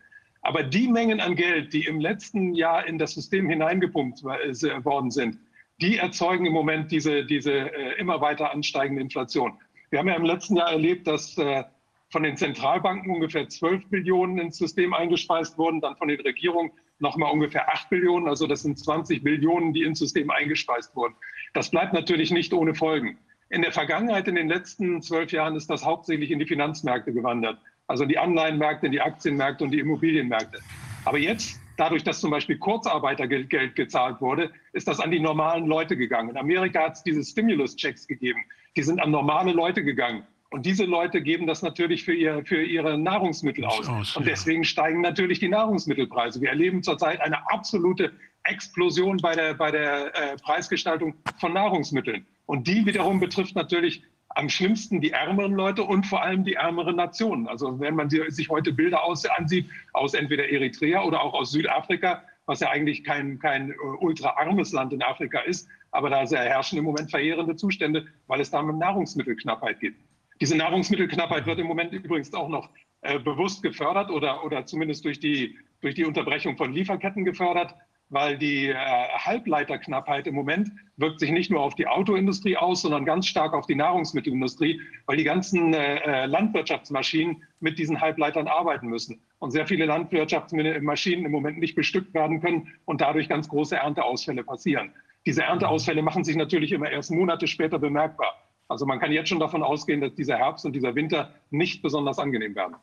Aber 0.43 0.62
die 0.62 0.86
Mengen 0.86 1.20
an 1.20 1.35
Geld, 1.35 1.73
die 1.73 1.86
im 1.86 1.99
letzten 1.99 2.55
Jahr 2.55 2.86
in 2.86 2.99
das 2.99 3.15
System 3.15 3.49
hineingepumpt 3.49 4.23
äh, 4.23 4.85
worden 4.85 5.11
sind, 5.11 5.39
die 5.81 5.97
erzeugen 5.97 6.47
im 6.47 6.53
Moment 6.53 6.93
diese, 6.93 7.24
diese 7.24 7.53
äh, 7.53 7.99
immer 7.99 8.20
weiter 8.20 8.53
ansteigende 8.53 9.03
Inflation. 9.03 9.59
Wir 9.90 9.99
haben 9.99 10.09
ja 10.09 10.15
im 10.15 10.24
letzten 10.24 10.57
Jahr 10.57 10.70
erlebt, 10.70 11.07
dass 11.07 11.36
äh, 11.39 11.65
von 12.10 12.22
den 12.22 12.36
Zentralbanken 12.36 13.12
ungefähr 13.12 13.48
12 13.48 13.89
Billionen 13.89 14.39
ins 14.39 14.59
System 14.59 14.94
eingespeist 14.94 15.59
wurden, 15.59 15.80
dann 15.80 15.97
von 15.97 16.09
den 16.09 16.20
Regierungen 16.20 16.70
nochmal 17.01 17.32
ungefähr 17.32 17.72
8 17.72 17.90
Billionen. 17.90 18.28
Also 18.28 18.47
das 18.47 18.62
sind 18.62 18.78
20 18.78 19.22
Billionen, 19.22 19.72
die 19.72 19.82
ins 19.82 19.98
System 19.98 20.30
eingespeist 20.30 20.97
wurden. 20.97 21.14
Das 21.52 21.70
bleibt 21.70 21.93
natürlich 21.93 22.30
nicht 22.30 22.52
ohne 22.52 22.74
Folgen. 22.74 23.18
In 23.51 23.62
der 23.62 23.72
Vergangenheit, 23.72 24.28
in 24.28 24.35
den 24.35 24.48
letzten 24.48 25.01
zwölf 25.01 25.32
Jahren, 25.32 25.56
ist 25.56 25.70
das 25.70 25.85
hauptsächlich 25.85 26.30
in 26.30 26.39
die 26.39 26.47
Finanzmärkte 26.47 27.12
gewandert. 27.12 27.59
Also 27.86 28.02
in 28.02 28.10
die 28.10 28.18
Anleihenmärkte, 28.18 28.86
in 28.86 28.93
die 28.93 29.01
Aktienmärkte 29.01 29.64
und 29.64 29.70
die 29.70 29.78
Immobilienmärkte. 29.78 30.60
Aber 31.06 31.18
jetzt, 31.18 31.59
dadurch, 31.78 32.05
dass 32.05 32.20
zum 32.20 32.30
Beispiel 32.30 32.59
Kurzarbeitergeld 32.59 33.48
gezahlt 33.74 34.20
wurde, 34.20 34.51
ist 34.74 34.89
das 34.89 35.01
an 35.01 35.10
die 35.10 35.20
normalen 35.20 35.66
Leute 35.66 35.97
gegangen. 35.97 36.30
In 36.30 36.36
Amerika 36.36 36.85
hat 36.85 36.97
es 36.97 37.02
diese 37.02 37.24
Stimulus-Checks 37.24 38.06
gegeben. 38.06 38.44
Die 38.76 38.82
sind 38.82 39.01
an 39.01 39.10
normale 39.10 39.52
Leute 39.52 39.82
gegangen. 39.82 40.26
Und 40.51 40.65
diese 40.65 40.85
Leute 40.85 41.20
geben 41.20 41.47
das 41.47 41.62
natürlich 41.62 42.05
für, 42.05 42.15
ihr, 42.15 42.43
für 42.47 42.62
ihre 42.62 42.97
Nahrungsmittel 42.97 43.65
aus. 43.66 43.87
aus 43.89 44.16
und 44.16 44.27
deswegen 44.27 44.62
ja. 44.62 44.69
steigen 44.69 45.03
natürlich 45.03 45.41
die 45.41 45.49
Nahrungsmittelpreise. 45.49 46.41
Wir 46.41 46.49
erleben 46.49 46.83
zurzeit 46.83 47.20
eine 47.20 47.51
absolute 47.51 48.12
Explosion 48.45 49.19
bei 49.19 49.35
der, 49.35 49.55
bei 49.55 49.70
der 49.70 50.15
äh, 50.15 50.37
Preisgestaltung 50.39 51.15
von 51.39 51.53
Nahrungsmitteln. 51.53 52.27
Und 52.47 52.66
die 52.66 52.87
wiederum 52.87 53.20
betrifft 53.20 53.57
natürlich 53.57 54.03
am 54.31 54.49
schlimmsten 54.49 55.01
die 55.01 55.11
ärmeren 55.11 55.53
Leute 55.53 55.83
und 55.83 56.07
vor 56.07 56.23
allem 56.23 56.45
die 56.45 56.55
ärmeren 56.55 56.97
Nationen. 56.97 57.47
Also 57.47 57.79
wenn 57.81 57.95
man 57.95 58.09
sich 58.09 58.49
heute 58.49 58.73
Bilder 58.73 59.05
aus, 59.05 59.27
ansieht, 59.27 59.69
aus 59.93 60.15
entweder 60.15 60.49
Eritrea 60.49 61.03
oder 61.03 61.23
auch 61.23 61.35
aus 61.35 61.51
Südafrika, 61.51 62.23
was 62.47 62.61
ja 62.61 62.70
eigentlich 62.70 63.05
kein, 63.05 63.39
kein 63.39 63.73
äh, 63.73 63.75
ultraarmes 64.01 64.73
Land 64.73 64.95
in 64.95 65.03
Afrika 65.03 65.41
ist, 65.41 65.69
aber 65.91 66.09
da 66.09 66.25
herrschen 66.25 66.79
im 66.79 66.85
Moment 66.85 67.11
verheerende 67.11 67.57
Zustände, 67.57 68.07
weil 68.27 68.41
es 68.41 68.51
da 68.51 68.61
um 68.61 68.79
Nahrungsmittelknappheit 68.79 69.81
geht. 69.81 69.95
Diese 70.40 70.56
Nahrungsmittelknappheit 70.56 71.47
wird 71.47 71.59
im 71.59 71.66
Moment 71.66 71.93
übrigens 71.93 72.32
auch 72.32 72.48
noch 72.48 72.70
äh, 73.02 73.19
bewusst 73.19 73.62
gefördert 73.62 74.10
oder, 74.10 74.44
oder 74.44 74.66
zumindest 74.66 75.05
durch 75.05 75.20
die, 75.20 75.59
durch 75.81 75.94
die 75.94 76.05
Unterbrechung 76.05 76.56
von 76.56 76.73
Lieferketten 76.73 77.24
gefördert, 77.24 77.74
weil 78.10 78.39
die 78.39 78.69
äh, 78.69 78.74
Halbleiterknappheit 78.74 80.27
im 80.27 80.35
Moment 80.35 80.70
wirkt 80.97 81.20
sich 81.20 81.31
nicht 81.31 81.51
nur 81.51 81.60
auf 81.60 81.74
die 81.74 81.86
Autoindustrie 81.86 82.56
aus, 82.56 82.82
sondern 82.82 83.05
ganz 83.05 83.27
stark 83.27 83.52
auf 83.52 83.66
die 83.66 83.74
Nahrungsmittelindustrie, 83.74 84.81
weil 85.06 85.16
die 85.16 85.24
ganzen 85.24 85.74
äh, 85.74 85.97
äh 85.98 86.27
Landwirtschaftsmaschinen 86.27 87.43
mit 87.60 87.78
diesen 87.78 88.01
Halbleitern 88.01 88.48
arbeiten 88.48 88.89
müssen 88.89 89.20
und 89.40 89.51
sehr 89.51 89.66
viele 89.66 89.86
Landwirtschaftsmaschinen 89.86 91.27
im 91.27 91.32
Moment 91.32 91.59
nicht 91.59 91.74
bestückt 91.74 92.15
werden 92.15 92.40
können 92.40 92.73
und 92.86 93.01
dadurch 93.01 93.28
ganz 93.28 93.48
große 93.48 93.77
Ernteausfälle 93.77 94.43
passieren. 94.44 94.93
Diese 95.27 95.43
Ernteausfälle 95.43 96.02
machen 96.02 96.24
sich 96.24 96.36
natürlich 96.36 96.73
immer 96.73 96.90
erst 96.90 97.10
Monate 97.10 97.47
später 97.47 97.78
bemerkbar. 97.78 98.48
Also 98.69 98.86
man 98.86 99.01
kann 99.01 99.11
jetzt 99.12 99.28
schon 99.28 99.40
davon 99.40 99.62
ausgehen, 99.62 100.01
dass 100.01 100.15
dieser 100.15 100.36
Herbst 100.36 100.65
und 100.65 100.73
dieser 100.73 100.95
Winter 100.95 101.32
nicht 101.51 101.82
besonders 101.82 102.19
angenehm 102.19 102.55
werden. 102.55 102.77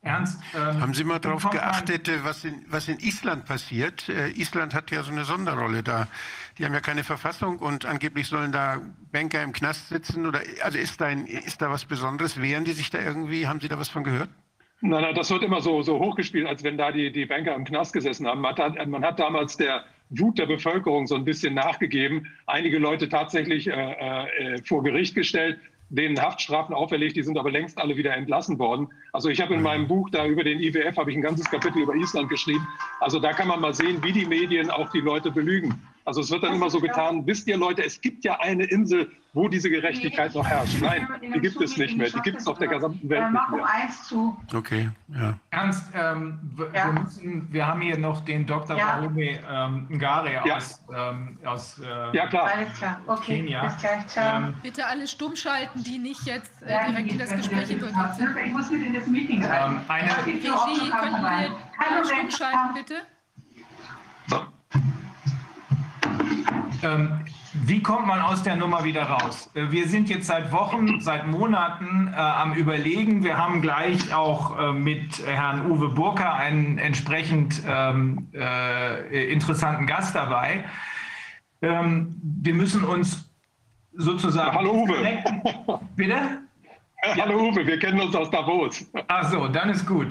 Ernst? 0.00 0.40
Ähm, 0.54 0.80
Haben 0.80 0.94
Sie 0.94 1.04
mal 1.04 1.18
darauf 1.18 1.50
geachtet, 1.50 2.08
äh, 2.08 2.24
was 2.24 2.44
in, 2.44 2.64
was 2.68 2.88
in 2.88 2.98
Island 3.00 3.46
passiert? 3.46 4.08
Äh, 4.08 4.30
Island 4.30 4.72
hat 4.72 4.90
ja 4.90 5.02
so 5.02 5.10
eine 5.10 5.24
Sonderrolle 5.24 5.82
da. 5.82 6.06
Die 6.56 6.64
haben 6.64 6.72
ja 6.72 6.80
keine 6.80 7.02
Verfassung 7.02 7.58
und 7.58 7.84
angeblich 7.84 8.28
sollen 8.28 8.52
da 8.52 8.80
Banker 9.10 9.42
im 9.42 9.52
Knast 9.52 9.88
sitzen. 9.88 10.26
Oder, 10.26 10.40
also 10.62 10.78
ist 10.78 11.00
da, 11.00 11.06
ein, 11.06 11.26
ist 11.26 11.60
da 11.60 11.70
was 11.70 11.84
Besonderes? 11.84 12.40
Wehren 12.40 12.64
die 12.64 12.72
sich 12.72 12.90
da 12.90 13.00
irgendwie? 13.00 13.48
Haben 13.48 13.60
Sie 13.60 13.68
da 13.68 13.78
was 13.78 13.88
von 13.88 14.04
gehört? 14.04 14.30
Nein, 14.80 15.02
nein, 15.02 15.14
das 15.16 15.30
wird 15.30 15.42
immer 15.42 15.60
so, 15.60 15.82
so 15.82 15.98
hochgespielt, 15.98 16.46
als 16.46 16.62
wenn 16.62 16.78
da 16.78 16.92
die, 16.92 17.10
die 17.10 17.26
Banker 17.26 17.54
im 17.56 17.64
Knast 17.64 17.92
gesessen 17.92 18.28
haben. 18.28 18.40
Man 18.40 18.54
hat, 18.56 18.86
man 18.86 19.04
hat 19.04 19.18
damals 19.18 19.56
der 19.56 19.84
Wut 20.10 20.38
der 20.38 20.46
Bevölkerung 20.46 21.06
so 21.06 21.14
ein 21.14 21.24
bisschen 21.24 21.54
nachgegeben, 21.54 22.26
einige 22.46 22.78
Leute 22.78 23.08
tatsächlich 23.08 23.68
äh, 23.68 23.72
äh, 23.72 24.62
vor 24.64 24.82
Gericht 24.82 25.14
gestellt, 25.14 25.58
denen 25.90 26.20
Haftstrafen 26.20 26.74
auferlegt, 26.74 27.16
die 27.16 27.22
sind 27.22 27.38
aber 27.38 27.50
längst 27.50 27.78
alle 27.78 27.96
wieder 27.96 28.14
entlassen 28.14 28.58
worden. 28.58 28.88
Also 29.12 29.28
ich 29.28 29.40
habe 29.40 29.54
in 29.54 29.62
meinem 29.62 29.88
Buch 29.88 30.10
da 30.10 30.26
über 30.26 30.44
den 30.44 30.60
IWF 30.60 30.96
habe 30.96 31.10
ich 31.10 31.16
ein 31.16 31.22
ganzes 31.22 31.50
Kapitel 31.50 31.82
über 31.82 31.94
Island 31.94 32.28
geschrieben. 32.28 32.66
Also 33.00 33.18
da 33.18 33.32
kann 33.32 33.48
man 33.48 33.60
mal 33.60 33.74
sehen, 33.74 34.02
wie 34.02 34.12
die 34.12 34.26
Medien 34.26 34.70
auch 34.70 34.90
die 34.90 35.00
Leute 35.00 35.30
belügen. 35.30 35.80
Also 36.08 36.22
es 36.22 36.30
wird 36.30 36.42
dann 36.42 36.54
immer 36.54 36.70
so 36.70 36.80
getan, 36.80 37.26
wisst 37.26 37.46
ihr 37.48 37.58
Leute, 37.58 37.84
es 37.84 38.00
gibt 38.00 38.24
ja 38.24 38.40
eine 38.40 38.64
Insel, 38.64 39.10
wo 39.34 39.46
diese 39.46 39.68
Gerechtigkeit 39.68 40.34
noch 40.34 40.46
herrscht. 40.46 40.80
Nein, 40.80 41.06
die 41.20 41.38
gibt 41.38 41.60
es 41.60 41.76
nicht 41.76 41.98
mehr. 41.98 42.08
Die 42.08 42.20
gibt 42.20 42.40
es 42.40 42.46
auf 42.46 42.56
der 42.56 42.68
gesamten 42.68 43.06
Welt 43.10 43.30
nicht 43.30 44.10
mehr. 44.10 44.36
Okay, 44.54 44.88
ja. 45.08 45.38
Ernst, 45.50 45.84
ähm, 45.94 46.38
ja. 46.72 46.86
wir, 46.86 46.92
müssen, 47.02 47.52
wir 47.52 47.66
haben 47.66 47.82
hier 47.82 47.98
noch 47.98 48.24
den 48.24 48.46
Dr. 48.46 48.78
Ja. 48.78 48.96
Barome 48.96 49.38
ähm, 49.50 49.86
Ngare 49.90 50.32
ja. 50.32 50.56
aus, 50.56 50.82
ähm, 50.96 51.38
aus 51.44 51.78
äh, 51.78 52.16
ja, 52.16 52.26
klar. 52.26 52.52
Alles 52.54 52.72
klar. 52.72 53.02
Okay, 53.06 53.36
Kenia. 53.40 53.66
Bis 53.66 53.76
gleich. 53.76 54.06
Ciao. 54.06 54.38
Ähm, 54.38 54.54
Bitte 54.62 54.86
alle 54.86 55.06
stumm 55.06 55.36
schalten, 55.36 55.84
die 55.84 55.98
nicht 55.98 56.22
jetzt 56.24 56.54
äh, 56.62 56.88
direkt 56.88 57.12
in 57.12 57.18
das 57.18 57.36
Gespräch 57.36 57.68
involviert 57.68 58.14
sind. 58.16 58.34
Ich 58.46 58.52
muss 58.52 58.70
mit 58.70 58.82
in 58.82 58.94
das 58.94 59.06
Meeting 59.06 59.44
rein. 59.44 59.72
Ähm, 59.72 59.80
eine 59.88 60.26
Regie, 60.26 60.40
könnten 60.40 61.22
wir 61.22 62.04
stumm 62.06 62.30
schalten, 62.30 62.74
bitte? 62.74 62.94
So. 64.28 64.40
Ähm, 66.82 67.20
wie 67.52 67.82
kommt 67.82 68.06
man 68.06 68.20
aus 68.20 68.42
der 68.42 68.56
Nummer 68.56 68.84
wieder 68.84 69.04
raus? 69.04 69.50
Äh, 69.54 69.70
wir 69.70 69.88
sind 69.88 70.08
jetzt 70.08 70.26
seit 70.26 70.52
Wochen, 70.52 71.00
seit 71.00 71.26
Monaten 71.26 72.12
äh, 72.12 72.16
am 72.16 72.54
Überlegen. 72.54 73.24
Wir 73.24 73.36
haben 73.36 73.62
gleich 73.62 74.12
auch 74.14 74.58
äh, 74.58 74.72
mit 74.72 75.26
Herrn 75.26 75.70
Uwe 75.70 75.88
Burka 75.88 76.34
einen 76.34 76.78
entsprechend 76.78 77.62
ähm, 77.66 78.28
äh, 78.34 79.32
interessanten 79.32 79.86
Gast 79.86 80.14
dabei. 80.14 80.64
Ähm, 81.62 82.14
wir 82.22 82.54
müssen 82.54 82.84
uns 82.84 83.28
sozusagen. 83.94 84.56
Hallo 84.56 84.84
Uwe. 84.84 85.22
Bitte? 85.96 86.42
Ja, 87.16 87.24
hallo 87.24 87.48
Uwe, 87.48 87.66
wir 87.66 87.78
kennen 87.78 88.00
uns 88.00 88.14
aus 88.14 88.30
Davos. 88.30 88.84
Ach 89.08 89.30
so, 89.30 89.48
dann 89.48 89.70
ist 89.70 89.86
gut. 89.86 90.08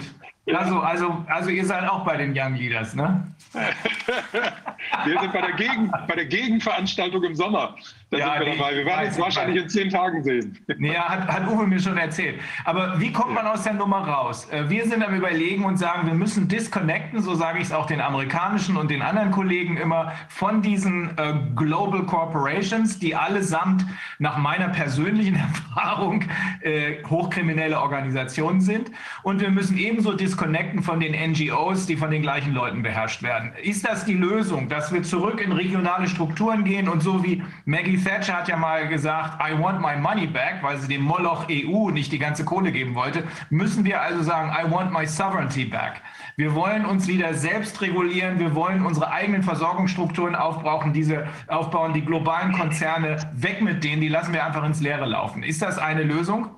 Also, 0.54 0.80
also, 0.80 1.24
also 1.28 1.50
ihr 1.50 1.64
seid 1.64 1.88
auch 1.88 2.04
bei 2.04 2.16
den 2.16 2.32
Young 2.36 2.54
Leaders, 2.54 2.94
ne? 2.94 3.26
wir 3.52 5.20
sind 5.20 5.32
bei 5.32 5.40
der, 5.40 5.52
Gegen, 5.52 5.90
bei 5.90 6.14
der 6.14 6.26
Gegenveranstaltung 6.26 7.22
im 7.24 7.34
Sommer. 7.34 7.76
Da 8.10 8.16
ja, 8.18 8.32
sind 8.38 8.46
wir 8.46 8.56
dabei. 8.56 8.74
Wir 8.74 8.86
werden 8.86 9.08
uns 9.08 9.18
wahrscheinlich 9.18 9.62
in 9.62 9.68
zehn 9.68 9.90
Tagen 9.90 10.24
sehen. 10.24 10.58
Ja, 10.78 11.08
hat, 11.10 11.28
hat 11.28 11.46
Uwe 11.46 11.66
mir 11.66 11.78
schon 11.78 11.98
erzählt. 11.98 12.40
Aber 12.64 12.98
wie 12.98 13.12
kommt 13.12 13.34
man 13.34 13.46
aus 13.46 13.64
der 13.64 13.74
Nummer 13.74 13.98
raus? 13.98 14.48
Äh, 14.50 14.70
wir 14.70 14.86
sind 14.86 15.04
am 15.04 15.14
Überlegen 15.14 15.64
und 15.64 15.76
sagen, 15.76 16.06
wir 16.06 16.14
müssen 16.14 16.48
disconnecten, 16.48 17.20
so 17.20 17.34
sage 17.34 17.58
ich 17.58 17.64
es 17.64 17.72
auch 17.72 17.84
den 17.84 18.00
amerikanischen 18.00 18.78
und 18.78 18.90
den 18.90 19.02
anderen 19.02 19.30
Kollegen 19.30 19.76
immer, 19.76 20.12
von 20.28 20.62
diesen 20.62 21.10
äh, 21.18 21.34
Global 21.54 22.06
Corporations, 22.06 22.98
die 22.98 23.14
allesamt 23.14 23.84
nach 24.18 24.38
meiner 24.38 24.70
persönlichen 24.70 25.34
Erfahrung 25.74 26.24
äh, 26.62 27.04
hochkriminelle 27.04 27.78
Organisationen 27.78 28.62
sind. 28.62 28.90
Und 29.22 29.42
wir 29.42 29.50
müssen 29.50 29.76
ebenso 29.76 30.14
disconnecten 30.14 30.82
von 30.82 30.98
den 30.98 31.12
NGOs, 31.32 31.84
die 31.84 31.96
von 31.96 32.10
den 32.10 32.22
gleichen 32.22 32.54
Leuten 32.54 32.82
beherrscht 32.82 33.22
werden. 33.22 33.52
Ist 33.62 33.86
das 33.86 34.06
die 34.06 34.14
Lösung, 34.14 34.70
dass 34.70 34.94
wir 34.94 35.02
zurück 35.02 35.42
in 35.42 35.52
regionale 35.52 36.08
Strukturen 36.08 36.64
gehen 36.64 36.88
und 36.88 37.02
so 37.02 37.22
wie 37.22 37.42
Maggie 37.66 37.97
Thatcher 38.02 38.38
hat 38.38 38.48
ja 38.48 38.56
mal 38.56 38.88
gesagt, 38.88 39.40
I 39.42 39.58
want 39.60 39.80
my 39.80 39.96
money 39.96 40.26
back, 40.26 40.62
weil 40.62 40.78
sie 40.78 40.88
dem 40.88 41.02
Moloch 41.02 41.46
EU 41.50 41.90
nicht 41.90 42.12
die 42.12 42.18
ganze 42.18 42.44
Kohle 42.44 42.72
geben 42.72 42.94
wollte, 42.94 43.24
müssen 43.50 43.84
wir 43.84 44.00
also 44.00 44.22
sagen, 44.22 44.50
I 44.50 44.70
want 44.70 44.92
my 44.92 45.06
sovereignty 45.06 45.64
back. 45.64 46.02
Wir 46.36 46.54
wollen 46.54 46.84
uns 46.84 47.08
wieder 47.08 47.34
selbst 47.34 47.80
regulieren, 47.80 48.38
wir 48.38 48.54
wollen 48.54 48.84
unsere 48.84 49.10
eigenen 49.10 49.42
Versorgungsstrukturen 49.42 50.34
aufbrauchen, 50.34 50.92
diese 50.92 51.26
aufbauen, 51.48 51.92
die 51.92 52.04
globalen 52.04 52.52
Konzerne, 52.52 53.18
weg 53.34 53.60
mit 53.60 53.82
denen, 53.84 54.00
die 54.00 54.08
lassen 54.08 54.32
wir 54.32 54.44
einfach 54.44 54.64
ins 54.64 54.80
Leere 54.80 55.06
laufen. 55.06 55.42
Ist 55.42 55.62
das 55.62 55.78
eine 55.78 56.02
Lösung? 56.02 56.50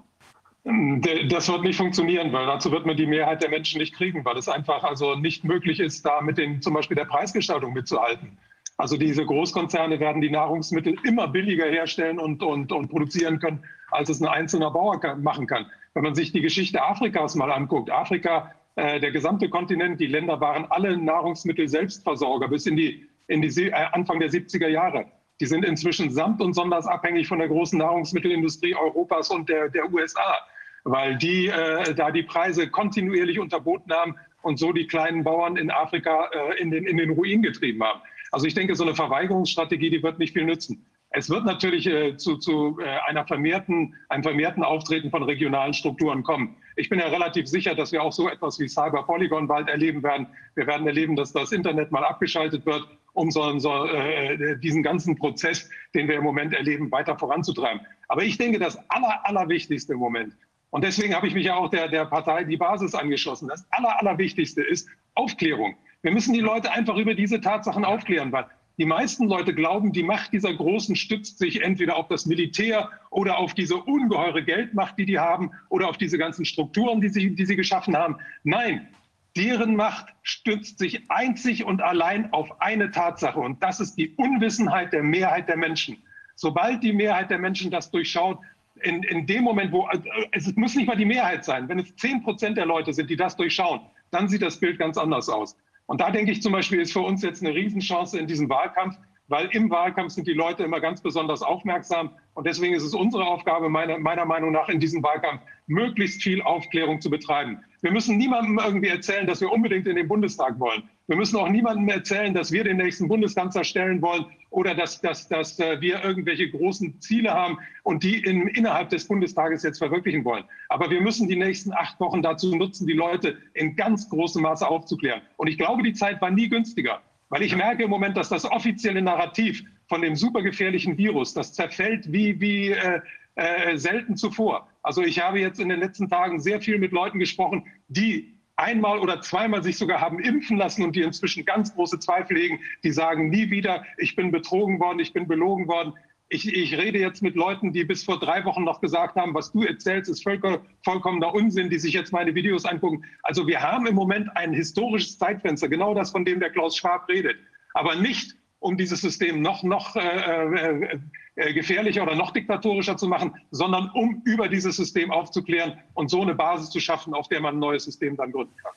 Das 0.64 1.48
wird 1.48 1.62
nicht 1.62 1.78
funktionieren, 1.78 2.32
weil 2.32 2.44
dazu 2.44 2.70
wird 2.70 2.84
man 2.84 2.96
die 2.96 3.06
Mehrheit 3.06 3.42
der 3.42 3.48
Menschen 3.48 3.78
nicht 3.78 3.94
kriegen, 3.94 4.24
weil 4.26 4.36
es 4.36 4.48
einfach 4.48 4.84
also 4.84 5.14
nicht 5.14 5.42
möglich 5.42 5.80
ist, 5.80 6.04
da 6.04 6.20
mit 6.20 6.36
den 6.36 6.60
zum 6.60 6.74
Beispiel 6.74 6.96
der 6.96 7.06
Preisgestaltung 7.06 7.72
mitzuhalten. 7.72 8.36
Also 8.80 8.96
diese 8.96 9.26
Großkonzerne 9.26 10.00
werden 10.00 10.22
die 10.22 10.30
Nahrungsmittel 10.30 10.96
immer 11.04 11.28
billiger 11.28 11.66
herstellen 11.66 12.18
und, 12.18 12.42
und, 12.42 12.72
und 12.72 12.88
produzieren 12.88 13.38
können, 13.38 13.62
als 13.90 14.08
es 14.08 14.22
ein 14.22 14.26
einzelner 14.26 14.70
Bauer 14.70 14.98
kann, 14.98 15.22
machen 15.22 15.46
kann. 15.46 15.66
Wenn 15.92 16.02
man 16.02 16.14
sich 16.14 16.32
die 16.32 16.40
Geschichte 16.40 16.82
Afrikas 16.82 17.34
mal 17.34 17.52
anguckt, 17.52 17.90
Afrika, 17.90 18.54
äh, 18.76 18.98
der 18.98 19.10
gesamte 19.10 19.50
Kontinent, 19.50 20.00
die 20.00 20.06
Länder 20.06 20.40
waren 20.40 20.64
alle 20.70 20.96
Nahrungsmittel-Selbstversorger 20.96 22.48
bis 22.48 22.64
in 22.64 22.76
die, 22.76 23.06
in 23.26 23.42
die 23.42 23.68
äh, 23.68 23.72
Anfang 23.92 24.18
der 24.18 24.30
70er 24.30 24.68
Jahre. 24.68 25.04
Die 25.40 25.46
sind 25.46 25.62
inzwischen 25.62 26.10
samt 26.10 26.40
und 26.40 26.54
sonders 26.54 26.86
abhängig 26.86 27.28
von 27.28 27.38
der 27.38 27.48
großen 27.48 27.78
Nahrungsmittelindustrie 27.78 28.74
Europas 28.74 29.28
und 29.28 29.50
der, 29.50 29.68
der 29.68 29.92
USA, 29.92 30.38
weil 30.84 31.18
die 31.18 31.48
äh, 31.48 31.94
da 31.94 32.10
die 32.10 32.22
Preise 32.22 32.70
kontinuierlich 32.70 33.40
unterboten 33.40 33.92
haben 33.92 34.14
und 34.40 34.58
so 34.58 34.72
die 34.72 34.86
kleinen 34.86 35.22
Bauern 35.22 35.58
in 35.58 35.70
Afrika 35.70 36.30
äh, 36.32 36.62
in, 36.62 36.70
den, 36.70 36.86
in 36.86 36.96
den 36.96 37.10
Ruin 37.10 37.42
getrieben 37.42 37.84
haben. 37.84 38.00
Also 38.32 38.46
ich 38.46 38.54
denke, 38.54 38.74
so 38.76 38.84
eine 38.84 38.94
Verweigerungsstrategie, 38.94 39.90
die 39.90 40.02
wird 40.02 40.18
nicht 40.18 40.32
viel 40.32 40.44
nützen. 40.44 40.86
Es 41.12 41.28
wird 41.28 41.44
natürlich 41.44 41.86
äh, 41.86 42.16
zu, 42.16 42.36
zu 42.36 42.78
äh, 42.80 42.84
einer 43.08 43.26
vermehrten, 43.26 43.96
einem 44.08 44.22
vermehrten 44.22 44.62
Auftreten 44.62 45.10
von 45.10 45.24
regionalen 45.24 45.74
Strukturen 45.74 46.22
kommen. 46.22 46.56
Ich 46.76 46.88
bin 46.88 47.00
ja 47.00 47.06
relativ 47.06 47.48
sicher, 47.48 47.74
dass 47.74 47.90
wir 47.90 48.02
auch 48.02 48.12
so 48.12 48.28
etwas 48.28 48.60
wie 48.60 48.68
Cyber 48.68 49.02
Polygon 49.02 49.48
bald 49.48 49.68
erleben 49.68 50.04
werden. 50.04 50.28
Wir 50.54 50.68
werden 50.68 50.86
erleben, 50.86 51.16
dass 51.16 51.32
das 51.32 51.50
Internet 51.50 51.90
mal 51.90 52.04
abgeschaltet 52.04 52.64
wird, 52.64 52.86
um 53.12 53.32
so, 53.32 53.58
so 53.58 53.86
äh, 53.86 54.56
diesen 54.60 54.84
ganzen 54.84 55.16
Prozess, 55.16 55.68
den 55.96 56.06
wir 56.06 56.14
im 56.14 56.22
Moment 56.22 56.54
erleben, 56.54 56.92
weiter 56.92 57.18
voranzutreiben. 57.18 57.80
Aber 58.06 58.22
ich 58.22 58.38
denke, 58.38 58.60
das 58.60 58.78
Aller, 58.88 59.26
Allerwichtigste 59.26 59.94
im 59.94 59.98
Moment, 59.98 60.34
und 60.70 60.84
deswegen 60.84 61.14
habe 61.14 61.26
ich 61.26 61.34
mich 61.34 61.46
ja 61.46 61.56
auch 61.56 61.68
der, 61.68 61.88
der 61.88 62.04
Partei 62.04 62.44
Die 62.44 62.56
Basis 62.56 62.94
angeschlossen, 62.94 63.48
das 63.48 63.66
Aller, 63.72 63.98
Allerwichtigste 64.00 64.62
ist 64.62 64.88
Aufklärung. 65.14 65.76
Wir 66.02 66.12
müssen 66.12 66.32
die 66.32 66.40
Leute 66.40 66.72
einfach 66.72 66.96
über 66.96 67.14
diese 67.14 67.40
Tatsachen 67.40 67.84
aufklären, 67.84 68.32
weil 68.32 68.46
die 68.78 68.86
meisten 68.86 69.28
Leute 69.28 69.54
glauben, 69.54 69.92
die 69.92 70.02
Macht 70.02 70.32
dieser 70.32 70.54
Großen 70.54 70.96
stützt 70.96 71.38
sich 71.38 71.62
entweder 71.62 71.96
auf 71.96 72.08
das 72.08 72.24
Militär 72.24 72.90
oder 73.10 73.36
auf 73.36 73.52
diese 73.52 73.76
ungeheure 73.76 74.42
Geldmacht, 74.42 74.96
die 74.98 75.04
die 75.04 75.18
haben, 75.18 75.50
oder 75.68 75.88
auf 75.88 75.98
diese 75.98 76.16
ganzen 76.16 76.46
Strukturen, 76.46 77.02
die 77.02 77.10
sie, 77.10 77.34
die 77.34 77.44
sie 77.44 77.56
geschaffen 77.56 77.94
haben. 77.94 78.16
Nein, 78.42 78.88
deren 79.36 79.76
Macht 79.76 80.06
stützt 80.22 80.78
sich 80.78 81.10
einzig 81.10 81.64
und 81.64 81.82
allein 81.82 82.32
auf 82.32 82.62
eine 82.62 82.90
Tatsache, 82.90 83.38
und 83.38 83.62
das 83.62 83.80
ist 83.80 83.96
die 83.96 84.14
Unwissenheit 84.16 84.94
der 84.94 85.02
Mehrheit 85.02 85.48
der 85.48 85.58
Menschen. 85.58 86.02
Sobald 86.34 86.82
die 86.82 86.94
Mehrheit 86.94 87.30
der 87.30 87.38
Menschen 87.38 87.70
das 87.70 87.90
durchschaut, 87.90 88.38
in, 88.82 89.02
in 89.02 89.26
dem 89.26 89.44
Moment, 89.44 89.72
wo 89.72 89.86
äh, 89.88 89.98
es 90.32 90.56
muss 90.56 90.74
nicht 90.74 90.86
mal 90.86 90.96
die 90.96 91.04
Mehrheit 91.04 91.44
sein, 91.44 91.68
wenn 91.68 91.80
es 91.80 91.94
zehn 91.96 92.22
Prozent 92.22 92.56
der 92.56 92.64
Leute 92.64 92.94
sind, 92.94 93.10
die 93.10 93.16
das 93.16 93.36
durchschauen, 93.36 93.82
dann 94.10 94.26
sieht 94.26 94.40
das 94.40 94.58
Bild 94.58 94.78
ganz 94.78 94.96
anders 94.96 95.28
aus. 95.28 95.54
Und 95.90 96.00
da 96.00 96.12
denke 96.12 96.30
ich 96.30 96.40
zum 96.40 96.52
Beispiel, 96.52 96.80
ist 96.80 96.92
für 96.92 97.00
uns 97.00 97.20
jetzt 97.20 97.42
eine 97.42 97.52
Riesenchance 97.52 98.16
in 98.16 98.28
diesem 98.28 98.48
Wahlkampf, 98.48 98.96
weil 99.26 99.48
im 99.50 99.68
Wahlkampf 99.70 100.12
sind 100.12 100.28
die 100.28 100.34
Leute 100.34 100.62
immer 100.62 100.78
ganz 100.78 101.00
besonders 101.00 101.42
aufmerksam. 101.42 102.12
Und 102.34 102.46
deswegen 102.46 102.76
ist 102.76 102.84
es 102.84 102.94
unsere 102.94 103.26
Aufgabe, 103.26 103.68
meiner, 103.68 103.98
meiner 103.98 104.24
Meinung 104.24 104.52
nach, 104.52 104.68
in 104.68 104.78
diesem 104.78 105.02
Wahlkampf 105.02 105.42
möglichst 105.66 106.22
viel 106.22 106.42
Aufklärung 106.42 107.00
zu 107.00 107.10
betreiben. 107.10 107.58
Wir 107.82 107.90
müssen 107.90 108.18
niemandem 108.18 108.60
irgendwie 108.64 108.86
erzählen, 108.86 109.26
dass 109.26 109.40
wir 109.40 109.50
unbedingt 109.50 109.88
in 109.88 109.96
den 109.96 110.06
Bundestag 110.06 110.60
wollen. 110.60 110.88
Wir 111.10 111.16
müssen 111.16 111.38
auch 111.38 111.48
niemandem 111.48 111.88
erzählen, 111.88 112.32
dass 112.32 112.52
wir 112.52 112.62
den 112.62 112.76
nächsten 112.76 113.08
Bundeskanzler 113.08 113.64
stellen 113.64 114.00
wollen 114.00 114.26
oder 114.50 114.76
dass, 114.76 115.00
dass, 115.00 115.26
dass 115.26 115.58
äh, 115.58 115.80
wir 115.80 116.04
irgendwelche 116.04 116.48
großen 116.48 117.00
Ziele 117.00 117.34
haben 117.34 117.58
und 117.82 118.04
die 118.04 118.22
in, 118.22 118.46
innerhalb 118.46 118.90
des 118.90 119.08
Bundestages 119.08 119.64
jetzt 119.64 119.78
verwirklichen 119.78 120.24
wollen. 120.24 120.44
Aber 120.68 120.88
wir 120.88 121.00
müssen 121.00 121.26
die 121.26 121.34
nächsten 121.34 121.72
acht 121.72 121.98
Wochen 121.98 122.22
dazu 122.22 122.54
nutzen, 122.54 122.86
die 122.86 122.92
Leute 122.92 123.38
in 123.54 123.74
ganz 123.74 124.08
großem 124.08 124.40
Maße 124.40 124.64
aufzuklären. 124.64 125.20
Und 125.36 125.48
ich 125.48 125.58
glaube, 125.58 125.82
die 125.82 125.94
Zeit 125.94 126.22
war 126.22 126.30
nie 126.30 126.48
günstiger, 126.48 127.02
weil 127.28 127.42
ich 127.42 127.56
merke 127.56 127.82
im 127.82 127.90
Moment, 127.90 128.16
dass 128.16 128.28
das 128.28 128.44
offizielle 128.44 129.02
Narrativ 129.02 129.64
von 129.88 130.02
dem 130.02 130.14
supergefährlichen 130.14 130.96
Virus, 130.96 131.34
das 131.34 131.52
zerfällt 131.54 132.12
wie, 132.12 132.40
wie 132.40 132.68
äh, 132.70 133.00
äh, 133.34 133.76
selten 133.76 134.16
zuvor. 134.16 134.68
Also 134.84 135.02
ich 135.02 135.20
habe 135.20 135.40
jetzt 135.40 135.58
in 135.58 135.70
den 135.70 135.80
letzten 135.80 136.08
Tagen 136.08 136.38
sehr 136.38 136.60
viel 136.60 136.78
mit 136.78 136.92
Leuten 136.92 137.18
gesprochen, 137.18 137.66
die 137.88 138.39
einmal 138.60 138.98
oder 138.98 139.20
zweimal 139.20 139.62
sich 139.62 139.78
sogar 139.78 140.00
haben 140.00 140.20
impfen 140.20 140.56
lassen 140.56 140.84
und 140.84 140.94
die 140.94 141.02
inzwischen 141.02 141.44
ganz 141.44 141.74
große 141.74 141.98
Zweifel 141.98 142.36
hegen, 142.36 142.60
die 142.84 142.92
sagen 142.92 143.30
nie 143.30 143.50
wieder, 143.50 143.84
ich 143.98 144.14
bin 144.16 144.30
betrogen 144.30 144.78
worden, 144.78 145.00
ich 145.00 145.12
bin 145.12 145.26
belogen 145.26 145.66
worden. 145.66 145.94
Ich, 146.32 146.46
ich 146.46 146.78
rede 146.78 147.00
jetzt 147.00 147.22
mit 147.22 147.34
Leuten, 147.34 147.72
die 147.72 147.82
bis 147.82 148.04
vor 148.04 148.20
drei 148.20 148.44
Wochen 148.44 148.62
noch 148.62 148.80
gesagt 148.80 149.16
haben, 149.16 149.34
was 149.34 149.50
du 149.50 149.64
erzählst, 149.64 150.08
ist 150.08 150.22
vollkommener 150.22 151.34
Unsinn, 151.34 151.70
die 151.70 151.78
sich 151.78 151.92
jetzt 151.92 152.12
meine 152.12 152.36
Videos 152.36 152.64
angucken. 152.64 153.04
Also 153.24 153.48
wir 153.48 153.60
haben 153.60 153.86
im 153.88 153.96
Moment 153.96 154.28
ein 154.36 154.52
historisches 154.52 155.18
Zeitfenster, 155.18 155.68
genau 155.68 155.92
das, 155.92 156.12
von 156.12 156.24
dem 156.24 156.38
der 156.38 156.50
Klaus 156.50 156.76
Schwab 156.76 157.08
redet. 157.08 157.36
Aber 157.74 157.96
nicht, 157.96 158.36
um 158.60 158.76
dieses 158.76 159.00
System 159.00 159.42
noch, 159.42 159.64
noch 159.64 159.96
äh, 159.96 160.00
äh, 160.00 160.98
gefährlicher 161.36 162.02
oder 162.02 162.14
noch 162.14 162.32
diktatorischer 162.32 162.96
zu 162.96 163.06
machen, 163.06 163.34
sondern 163.50 163.90
um 163.94 164.20
über 164.24 164.48
dieses 164.48 164.76
System 164.76 165.10
aufzuklären 165.10 165.78
und 165.94 166.10
so 166.10 166.22
eine 166.22 166.34
Basis 166.34 166.70
zu 166.70 166.80
schaffen, 166.80 167.14
auf 167.14 167.28
der 167.28 167.40
man 167.40 167.56
ein 167.56 167.60
neues 167.60 167.84
System 167.84 168.16
dann 168.16 168.32
gründen 168.32 168.56
kann. 168.62 168.72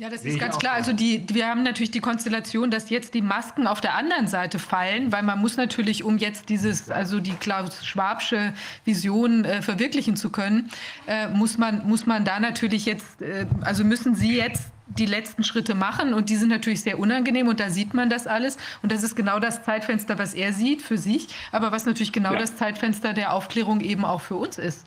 Ja, 0.00 0.08
das 0.08 0.24
ist 0.24 0.40
ganz 0.40 0.58
klar. 0.58 0.72
Also 0.72 0.94
die, 0.94 1.22
wir 1.28 1.46
haben 1.46 1.62
natürlich 1.62 1.90
die 1.90 2.00
Konstellation, 2.00 2.70
dass 2.70 2.88
jetzt 2.88 3.12
die 3.12 3.20
Masken 3.20 3.66
auf 3.66 3.82
der 3.82 3.96
anderen 3.96 4.28
Seite 4.28 4.58
fallen, 4.58 5.12
weil 5.12 5.22
man 5.22 5.38
muss 5.38 5.58
natürlich, 5.58 6.04
um 6.04 6.16
jetzt 6.16 6.48
dieses, 6.48 6.90
also 6.90 7.20
die 7.20 7.34
Klaus 7.34 7.84
Schwabsche 7.84 8.54
Vision 8.86 9.44
äh, 9.44 9.60
verwirklichen 9.60 10.16
zu 10.16 10.30
können, 10.30 10.70
äh, 11.06 11.28
muss 11.28 11.58
man 11.58 11.86
muss 11.86 12.06
man 12.06 12.24
da 12.24 12.40
natürlich 12.40 12.86
jetzt, 12.86 13.20
äh, 13.20 13.44
also 13.60 13.84
müssen 13.84 14.14
Sie 14.14 14.38
jetzt 14.38 14.72
die 14.98 15.06
letzten 15.06 15.44
Schritte 15.44 15.74
machen 15.74 16.14
und 16.14 16.28
die 16.30 16.36
sind 16.36 16.48
natürlich 16.48 16.82
sehr 16.82 16.98
unangenehm 16.98 17.48
und 17.48 17.60
da 17.60 17.70
sieht 17.70 17.94
man 17.94 18.10
das 18.10 18.26
alles 18.26 18.58
und 18.82 18.92
das 18.92 19.02
ist 19.02 19.14
genau 19.14 19.38
das 19.38 19.62
Zeitfenster, 19.64 20.18
was 20.18 20.34
er 20.34 20.52
sieht 20.52 20.82
für 20.82 20.98
sich, 20.98 21.28
aber 21.52 21.72
was 21.72 21.86
natürlich 21.86 22.12
genau 22.12 22.32
ja. 22.32 22.38
das 22.38 22.56
Zeitfenster 22.56 23.12
der 23.12 23.32
Aufklärung 23.32 23.80
eben 23.80 24.04
auch 24.04 24.20
für 24.20 24.36
uns 24.36 24.58
ist. 24.58 24.86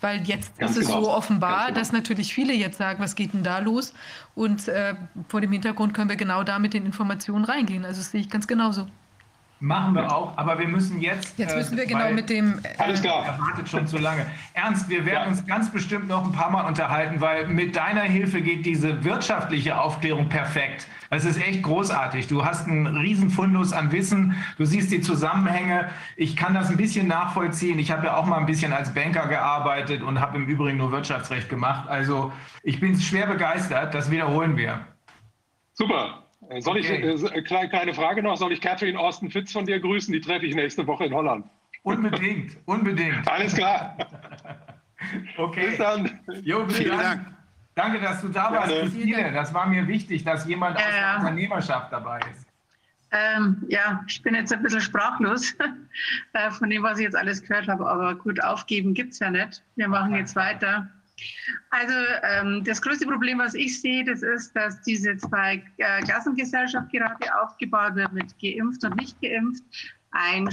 Weil 0.00 0.22
jetzt 0.26 0.56
Ganz 0.58 0.72
ist 0.72 0.78
es 0.78 0.86
genau. 0.86 1.04
so 1.04 1.10
offenbar, 1.10 1.66
genau. 1.66 1.78
dass 1.78 1.92
natürlich 1.92 2.32
viele 2.32 2.54
jetzt 2.54 2.78
sagen, 2.78 3.02
was 3.02 3.14
geht 3.14 3.34
denn 3.34 3.42
da 3.42 3.58
los? 3.58 3.92
Und 4.34 4.66
äh, 4.68 4.94
vor 5.28 5.42
dem 5.42 5.52
Hintergrund 5.52 5.92
können 5.92 6.08
wir 6.08 6.16
genau 6.16 6.42
da 6.42 6.58
mit 6.58 6.72
den 6.72 6.86
Informationen 6.86 7.44
reingehen. 7.44 7.84
Also 7.84 8.00
das 8.00 8.10
sehe 8.10 8.22
ich 8.22 8.30
ganz 8.30 8.46
genauso. 8.46 8.86
Machen 9.62 9.94
wir 9.94 10.10
auch, 10.10 10.38
aber 10.38 10.58
wir 10.58 10.66
müssen 10.66 11.02
jetzt. 11.02 11.38
Jetzt 11.38 11.54
müssen 11.54 11.76
wir 11.76 11.84
äh, 11.84 11.86
genau 11.86 12.10
mit 12.12 12.30
dem. 12.30 12.60
Äh, 12.62 12.78
Alles 12.78 13.02
klar. 13.02 13.26
Erwartet 13.26 13.68
schon 13.68 13.86
zu 13.86 13.98
lange. 13.98 14.24
Ernst, 14.54 14.88
wir 14.88 15.04
werden 15.04 15.24
ja. 15.24 15.28
uns 15.28 15.46
ganz 15.46 15.70
bestimmt 15.70 16.08
noch 16.08 16.24
ein 16.24 16.32
paar 16.32 16.50
Mal 16.50 16.66
unterhalten, 16.66 17.20
weil 17.20 17.46
mit 17.46 17.76
deiner 17.76 18.00
Hilfe 18.00 18.40
geht 18.40 18.64
diese 18.64 19.04
wirtschaftliche 19.04 19.78
Aufklärung 19.78 20.30
perfekt. 20.30 20.86
Es 21.10 21.26
ist 21.26 21.38
echt 21.38 21.62
großartig. 21.62 22.26
Du 22.28 22.42
hast 22.42 22.68
einen 22.68 22.86
riesen 22.86 23.28
Fundus 23.28 23.74
an 23.74 23.92
Wissen. 23.92 24.34
Du 24.56 24.64
siehst 24.64 24.90
die 24.92 25.02
Zusammenhänge. 25.02 25.90
Ich 26.16 26.36
kann 26.36 26.54
das 26.54 26.70
ein 26.70 26.78
bisschen 26.78 27.06
nachvollziehen. 27.06 27.78
Ich 27.78 27.90
habe 27.90 28.06
ja 28.06 28.16
auch 28.16 28.24
mal 28.24 28.38
ein 28.38 28.46
bisschen 28.46 28.72
als 28.72 28.94
Banker 28.94 29.26
gearbeitet 29.26 30.02
und 30.02 30.20
habe 30.20 30.38
im 30.38 30.46
Übrigen 30.46 30.78
nur 30.78 30.90
Wirtschaftsrecht 30.90 31.50
gemacht. 31.50 31.86
Also 31.86 32.32
ich 32.62 32.80
bin 32.80 32.98
schwer 32.98 33.26
begeistert. 33.26 33.92
Das 33.92 34.10
wiederholen 34.10 34.56
wir. 34.56 34.80
Super. 35.74 36.29
Äh, 36.50 36.60
soll 36.60 36.78
okay. 36.78 37.14
ich, 37.14 37.32
äh, 37.32 37.42
kleine 37.42 37.94
Frage 37.94 38.22
noch, 38.22 38.36
soll 38.36 38.52
ich 38.52 38.60
Catherine 38.60 38.98
Austin 38.98 39.30
Fitz 39.30 39.52
von 39.52 39.66
dir 39.66 39.78
grüßen? 39.78 40.12
Die 40.12 40.20
treffe 40.20 40.46
ich 40.46 40.54
nächste 40.54 40.86
Woche 40.86 41.04
in 41.04 41.14
Holland. 41.14 41.46
Unbedingt, 41.82 42.56
unbedingt. 42.66 43.26
Alles 43.30 43.54
klar. 43.54 43.96
okay. 45.38 45.68
Bis 45.68 45.78
dann. 45.78 46.20
Jo, 46.42 46.68
Vielen 46.68 46.98
Dank. 46.98 47.34
Danke, 47.76 48.00
dass 48.00 48.20
du 48.20 48.28
da 48.28 48.52
warst, 48.52 48.72
Christine. 48.72 49.32
Das 49.32 49.54
war 49.54 49.66
mir 49.66 49.86
wichtig, 49.86 50.24
dass 50.24 50.46
jemand 50.46 50.76
aus 50.76 50.82
der 50.82 51.16
Unternehmerschaft 51.18 51.92
dabei 51.92 52.18
ist. 52.32 52.46
Ähm, 53.12 53.64
ja, 53.68 54.04
ich 54.06 54.22
bin 54.22 54.34
jetzt 54.34 54.52
ein 54.52 54.62
bisschen 54.62 54.80
sprachlos 54.80 55.54
äh, 56.32 56.50
von 56.50 56.68
dem, 56.68 56.82
was 56.82 56.98
ich 56.98 57.04
jetzt 57.04 57.16
alles 57.16 57.42
gehört 57.42 57.68
habe, 57.68 57.88
aber 57.88 58.14
gut, 58.16 58.42
aufgeben 58.42 58.92
gibt 58.92 59.14
es 59.14 59.20
ja 59.20 59.30
nicht. 59.30 59.64
Wir 59.76 59.88
machen 59.88 60.14
jetzt 60.14 60.36
weiter. 60.36 60.88
Also 61.70 61.94
ähm, 62.22 62.64
das 62.64 62.80
größte 62.82 63.06
Problem, 63.06 63.38
was 63.38 63.54
ich 63.54 63.80
sehe, 63.80 64.04
das 64.04 64.22
ist, 64.22 64.54
dass 64.54 64.80
diese 64.82 65.16
zwei 65.16 65.62
äh, 65.76 66.02
Klassengesellschaft 66.02 66.90
gerade 66.90 67.42
aufgebaut 67.42 67.94
wird 67.94 68.12
mit 68.12 68.38
geimpft 68.38 68.84
und 68.84 68.96
nicht 68.96 69.20
geimpft. 69.20 69.62
Ein 70.12 70.50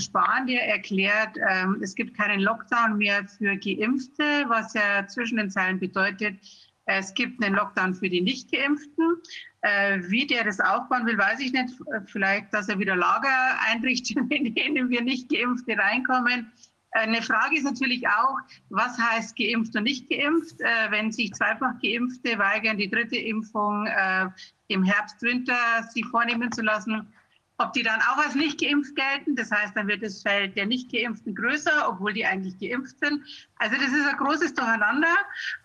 der 0.48 0.68
erklärt, 0.68 1.36
ähm, 1.50 1.80
es 1.82 1.96
gibt 1.96 2.16
keinen 2.16 2.42
Lockdown 2.42 2.98
mehr 2.98 3.28
für 3.28 3.58
Geimpfte, 3.58 4.46
was 4.48 4.74
ja 4.74 5.08
zwischen 5.08 5.38
den 5.38 5.50
Zeilen 5.50 5.80
bedeutet, 5.80 6.40
es 6.88 7.14
gibt 7.14 7.44
einen 7.44 7.54
Lockdown 7.54 7.94
für 7.96 8.10
die 8.10 8.22
Nicht-Geimpften. 8.22 9.18
Äh, 9.62 10.00
wie 10.08 10.26
der 10.26 10.46
das 10.46 10.62
aufbauen 10.62 11.06
will, 11.06 11.18
weiß 11.18 11.42
ich 11.42 11.52
nicht. 11.52 11.74
Vielleicht, 12.06 12.54
dass 12.54 12.70
er 12.70 12.80
wieder 12.80 12.96
Lager 12.96 13.60
einrichtet, 13.70 14.18
in 14.30 14.56
denen 14.56 14.90
wir 14.90 15.02
Nicht-Geimpfte 15.02 15.78
reinkommen. 15.78 16.52
Eine 16.98 17.22
Frage 17.22 17.58
ist 17.58 17.64
natürlich 17.64 18.08
auch, 18.08 18.38
was 18.70 18.98
heißt 18.98 19.36
geimpft 19.36 19.76
und 19.76 19.84
nicht 19.84 20.10
geimpft? 20.10 20.60
Äh, 20.62 20.90
wenn 20.90 21.12
sich 21.12 21.32
zweifach 21.34 21.80
Geimpfte 21.82 22.40
weigern, 22.40 22.78
die 22.78 22.90
dritte 22.90 23.18
Impfung 23.18 23.86
äh, 23.86 24.28
im 24.70 24.84
Herbst, 24.84 25.22
Winter 25.22 25.84
sich 25.94 26.06
vornehmen 26.08 26.52
zu 26.52 26.64
lassen, 26.64 27.14
ob 27.60 27.74
die 27.74 27.84
dann 27.84 28.00
auch 28.02 28.18
als 28.18 28.34
nicht 28.34 28.60
geimpft 28.60 28.96
gelten. 28.96 29.36
Das 29.36 29.52
heißt, 29.52 29.76
dann 29.76 29.88
wird 29.88 30.02
das 30.02 30.24
Feld 30.24 30.56
der 30.58 30.66
nicht 30.66 30.92
geimpften 30.92 31.36
größer, 31.36 31.88
obwohl 31.88 32.14
die 32.14 32.26
eigentlich 32.26 32.58
geimpft 32.60 32.98
sind. 33.00 33.24
Also 33.58 33.76
das 33.76 33.92
ist 33.92 34.08
ein 34.08 34.18
großes 34.18 34.56
Durcheinander. 34.56 35.16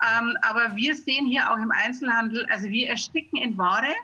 Ähm, 0.03 0.37
aber 0.43 0.77
wir 0.77 0.95
sehen 0.95 1.27
hier 1.27 1.51
auch 1.51 1.57
im 1.57 1.71
Einzelhandel, 1.71 2.47
also 2.51 2.69
wir 2.69 2.89
ersticken 2.89 3.39
in 3.39 3.57
Ware. 3.57 3.95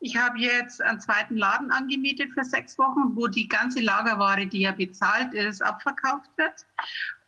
Ich 0.00 0.16
habe 0.16 0.38
jetzt 0.38 0.82
einen 0.82 1.00
zweiten 1.00 1.36
Laden 1.36 1.70
angemietet 1.70 2.30
für 2.32 2.44
sechs 2.44 2.78
Wochen, 2.78 3.16
wo 3.16 3.26
die 3.26 3.48
ganze 3.48 3.80
Lagerware, 3.80 4.46
die 4.46 4.60
ja 4.60 4.72
bezahlt 4.72 5.32
ist, 5.34 5.62
abverkauft 5.62 6.30
wird. 6.36 6.66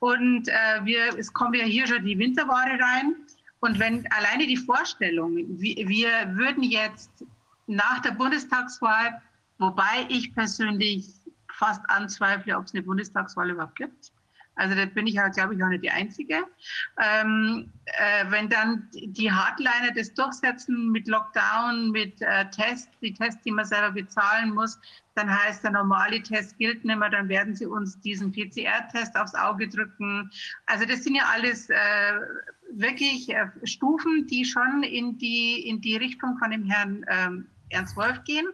Und 0.01 0.49
äh, 0.49 0.85
wir, 0.85 1.19
es 1.19 1.33
kommen 1.33 1.55
ja 1.55 1.65
hier 1.65 1.87
schon 1.87 2.05
die 2.05 2.19
Winterware 2.19 2.79
rein. 2.81 3.15
Und 3.61 3.79
wenn 3.79 4.07
alleine 4.13 4.47
die 4.47 4.57
Vorstellung, 4.57 5.35
wir, 5.35 5.89
wir 5.89 6.37
würden 6.37 6.63
jetzt 6.63 7.25
nach 7.67 8.01
der 8.01 8.13
Bundestagswahl 8.13 9.21
Wobei 9.59 10.07
ich 10.09 10.35
persönlich 10.35 11.07
fast 11.53 11.83
anzweifle, 11.91 12.57
ob 12.57 12.65
es 12.65 12.75
eine 12.75 12.85
Bundestagswahl 12.85 13.51
überhaupt 13.51 13.77
gibt. 13.77 14.13
Also 14.59 14.75
da 14.75 14.85
bin 14.87 15.07
ich 15.07 15.17
halt, 15.17 15.35
glaube 15.35 15.55
ich, 15.55 15.63
auch 15.63 15.69
nicht 15.69 15.85
die 15.85 15.91
Einzige. 15.91 16.45
Ähm, 17.01 17.73
äh, 17.85 18.25
wenn 18.29 18.49
dann 18.49 18.89
die 18.93 19.31
Hardliner 19.31 19.93
das 19.95 20.13
durchsetzen 20.15 20.91
mit 20.91 21.07
Lockdown, 21.07 21.91
mit 21.91 22.21
äh, 22.21 22.51
Tests, 22.51 22.91
die 23.01 23.15
Tests, 23.15 23.43
die 23.45 23.53
man 23.53 23.65
selber 23.65 23.93
bezahlen 23.93 24.55
muss, 24.55 24.79
dann 25.15 25.31
heißt 25.31 25.65
der 25.65 25.73
normale 25.73 26.23
Test 26.23 26.59
gilt 26.59 26.85
nicht 26.85 26.99
mehr, 26.99 27.11
dann 27.11 27.29
werden 27.29 27.55
sie 27.55 27.67
uns 27.67 28.01
diesen 28.01 28.33
PCR-Test 28.33 29.17
aufs 29.17 29.35
Auge 29.35 29.69
drücken. 29.69 30.31
Also 30.67 30.85
das 30.85 31.05
sind 31.05 31.15
ja 31.15 31.25
alles 31.33 31.71
äh, 31.71 31.77
wirklich 32.73 33.29
äh, 33.31 33.47
Stufen, 33.65 34.27
die 34.27 34.45
schon 34.45 34.83
in 34.83 35.19
die, 35.19 35.69
in 35.69 35.81
die 35.81 35.97
Richtung 35.97 36.37
von 36.39 36.51
dem 36.51 36.65
Herrn 36.65 37.05
ähm, 37.09 37.47
Ernst 37.71 37.97
Wolf 37.97 38.23
gehen. 38.25 38.47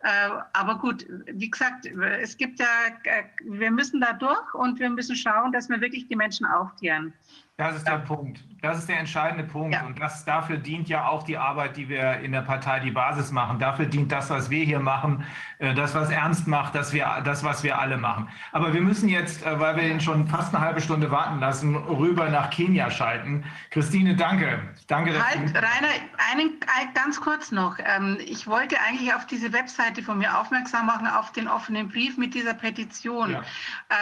Äh, 0.00 0.30
aber 0.52 0.78
gut, 0.78 1.06
wie 1.26 1.50
gesagt, 1.50 1.86
es 1.86 2.36
gibt 2.36 2.58
ja, 2.60 2.66
äh, 3.04 3.24
wir 3.44 3.70
müssen 3.70 4.00
da 4.00 4.12
durch 4.12 4.54
und 4.54 4.78
wir 4.78 4.90
müssen 4.90 5.16
schauen, 5.16 5.52
dass 5.52 5.68
wir 5.68 5.80
wirklich 5.80 6.08
die 6.08 6.16
Menschen 6.16 6.46
aufklären. 6.46 7.12
Das 7.58 7.76
ist 7.76 7.86
der 7.86 7.98
Punkt. 7.98 8.42
Das 8.62 8.78
ist 8.78 8.88
der 8.88 8.98
entscheidende 8.98 9.44
Punkt. 9.44 9.74
Ja. 9.74 9.84
Und 9.84 10.00
das, 10.00 10.24
dafür 10.24 10.56
dient 10.56 10.88
ja 10.88 11.06
auch 11.06 11.24
die 11.24 11.36
Arbeit, 11.36 11.76
die 11.76 11.88
wir 11.88 12.20
in 12.20 12.32
der 12.32 12.40
Partei 12.40 12.80
die 12.80 12.90
Basis 12.92 13.30
machen. 13.30 13.58
Dafür 13.58 13.86
dient 13.86 14.10
das, 14.10 14.30
was 14.30 14.50
wir 14.50 14.64
hier 14.64 14.80
machen, 14.80 15.24
äh, 15.58 15.74
das, 15.74 15.94
was 15.94 16.10
Ernst 16.10 16.46
macht, 16.46 16.74
das, 16.74 16.92
wir, 16.92 17.22
das 17.24 17.44
was 17.44 17.62
wir 17.62 17.78
alle 17.78 17.98
machen. 17.98 18.28
Aber 18.52 18.72
wir 18.72 18.80
müssen 18.80 19.08
jetzt, 19.08 19.44
äh, 19.44 19.60
weil 19.60 19.76
wir 19.76 19.82
ihn 19.82 20.00
schon 20.00 20.26
fast 20.28 20.54
eine 20.54 20.64
halbe 20.64 20.80
Stunde 20.80 21.10
warten 21.10 21.40
lassen, 21.40 21.76
rüber 21.76 22.30
nach 22.30 22.50
Kenia 22.50 22.90
schalten. 22.90 23.44
Christine, 23.70 24.16
danke. 24.16 24.60
danke 24.86 25.12
halt, 25.12 25.54
Rainer, 25.54 25.92
einen, 26.30 26.58
ganz 26.94 27.20
kurz 27.20 27.50
noch. 27.52 27.76
Ähm, 27.84 28.16
ich 28.24 28.46
wollte 28.46 28.76
eigentlich 28.80 29.12
auf 29.12 29.26
diese 29.26 29.52
Webseite 29.52 30.02
von 30.02 30.18
mir 30.18 30.38
aufmerksam 30.38 30.86
machen, 30.86 31.06
auf 31.06 31.32
den 31.32 31.48
offenen 31.48 31.88
Brief 31.88 32.16
mit 32.16 32.32
dieser 32.32 32.54
Petition. 32.54 33.32
Ja. 33.32 33.42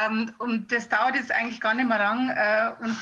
Ähm, 0.06 0.32
und 0.39 0.70
das 0.70 0.89
dauert 0.89 1.16
jetzt 1.16 1.32
eigentlich 1.32 1.60
gar 1.60 1.74
nicht 1.74 1.89
mehr 1.89 1.98
lang. 1.98 2.28
Äh, 2.28 2.72
und 2.85 2.97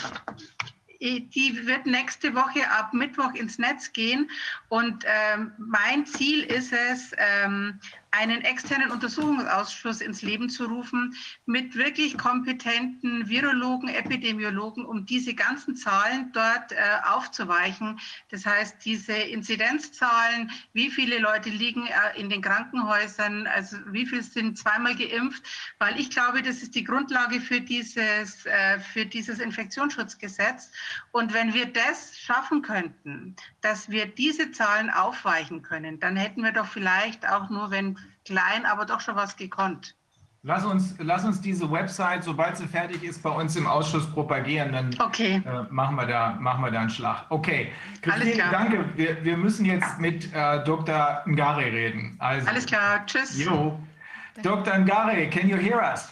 die 1.00 1.66
wird 1.66 1.86
nächste 1.86 2.34
Woche 2.34 2.68
ab 2.70 2.92
Mittwoch 2.92 3.32
ins 3.34 3.58
Netz 3.58 3.92
gehen. 3.92 4.30
Und 4.68 5.04
ähm, 5.06 5.52
mein 5.58 6.06
Ziel 6.06 6.42
ist 6.42 6.72
es, 6.72 7.12
ähm, 7.16 7.78
einen 8.18 8.42
externen 8.42 8.90
Untersuchungsausschuss 8.90 10.00
ins 10.00 10.22
Leben 10.22 10.50
zu 10.50 10.64
rufen 10.64 11.14
mit 11.46 11.76
wirklich 11.76 12.18
kompetenten 12.18 13.28
Virologen, 13.28 13.88
Epidemiologen, 13.88 14.84
um 14.84 15.06
diese 15.06 15.34
ganzen 15.34 15.76
Zahlen 15.76 16.32
dort 16.32 16.72
äh, 16.72 16.76
aufzuweichen. 17.04 18.00
Das 18.30 18.44
heißt, 18.44 18.84
diese 18.84 19.12
Inzidenzzahlen, 19.12 20.50
wie 20.72 20.90
viele 20.90 21.18
Leute 21.18 21.48
liegen 21.48 21.86
äh, 21.86 22.20
in 22.20 22.28
den 22.28 22.42
Krankenhäusern, 22.42 23.46
also 23.46 23.76
wie 23.86 24.04
viele 24.04 24.24
sind 24.24 24.58
zweimal 24.58 24.96
geimpft, 24.96 25.44
weil 25.78 25.98
ich 26.00 26.10
glaube, 26.10 26.42
das 26.42 26.62
ist 26.62 26.74
die 26.74 26.84
Grundlage 26.84 27.40
für 27.40 27.60
dieses, 27.60 28.44
äh, 28.46 28.80
für 28.80 29.06
dieses 29.06 29.38
Infektionsschutzgesetz. 29.38 30.72
Und 31.12 31.32
wenn 31.32 31.54
wir 31.54 31.66
das 31.66 32.18
schaffen 32.18 32.62
könnten, 32.62 33.36
dass 33.60 33.90
wir 33.90 34.06
diese 34.06 34.50
Zahlen 34.50 34.90
aufweichen 34.90 35.62
können, 35.62 36.00
dann 36.00 36.16
hätten 36.16 36.42
wir 36.42 36.52
doch 36.52 36.66
vielleicht 36.66 37.28
auch 37.28 37.48
nur, 37.48 37.70
wenn 37.70 37.96
klein, 38.28 38.66
aber 38.66 38.84
doch 38.84 39.00
schon 39.00 39.16
was 39.16 39.36
gekonnt. 39.36 39.94
Lass 40.44 40.64
uns, 40.64 40.94
lass 40.98 41.24
uns 41.24 41.40
diese 41.40 41.70
Website, 41.70 42.22
sobald 42.22 42.56
sie 42.56 42.66
fertig 42.66 43.02
ist, 43.02 43.22
bei 43.22 43.30
uns 43.30 43.56
im 43.56 43.66
Ausschuss 43.66 44.06
propagieren. 44.12 44.72
Dann 44.72 44.94
okay. 45.00 45.42
äh, 45.44 45.62
machen, 45.70 45.96
wir 45.96 46.06
da, 46.06 46.36
machen 46.38 46.62
wir 46.64 46.70
da 46.70 46.80
einen 46.80 46.90
Schlag. 46.90 47.26
Okay. 47.30 47.72
Christine, 48.02 48.44
danke. 48.52 48.84
Wir, 48.94 49.22
wir 49.24 49.36
müssen 49.36 49.64
jetzt 49.64 49.98
mit 49.98 50.32
äh, 50.32 50.62
Dr. 50.64 51.22
Ngare 51.26 51.64
reden. 51.64 52.16
Also, 52.20 52.46
Alles 52.46 52.66
klar. 52.66 53.05
Tschüss. 53.06 53.36
Jo. 53.36 53.78
Dr. 54.42 54.78
Ngare, 54.78 55.28
can 55.28 55.48
you 55.48 55.56
hear 55.56 55.80
us? 55.82 56.09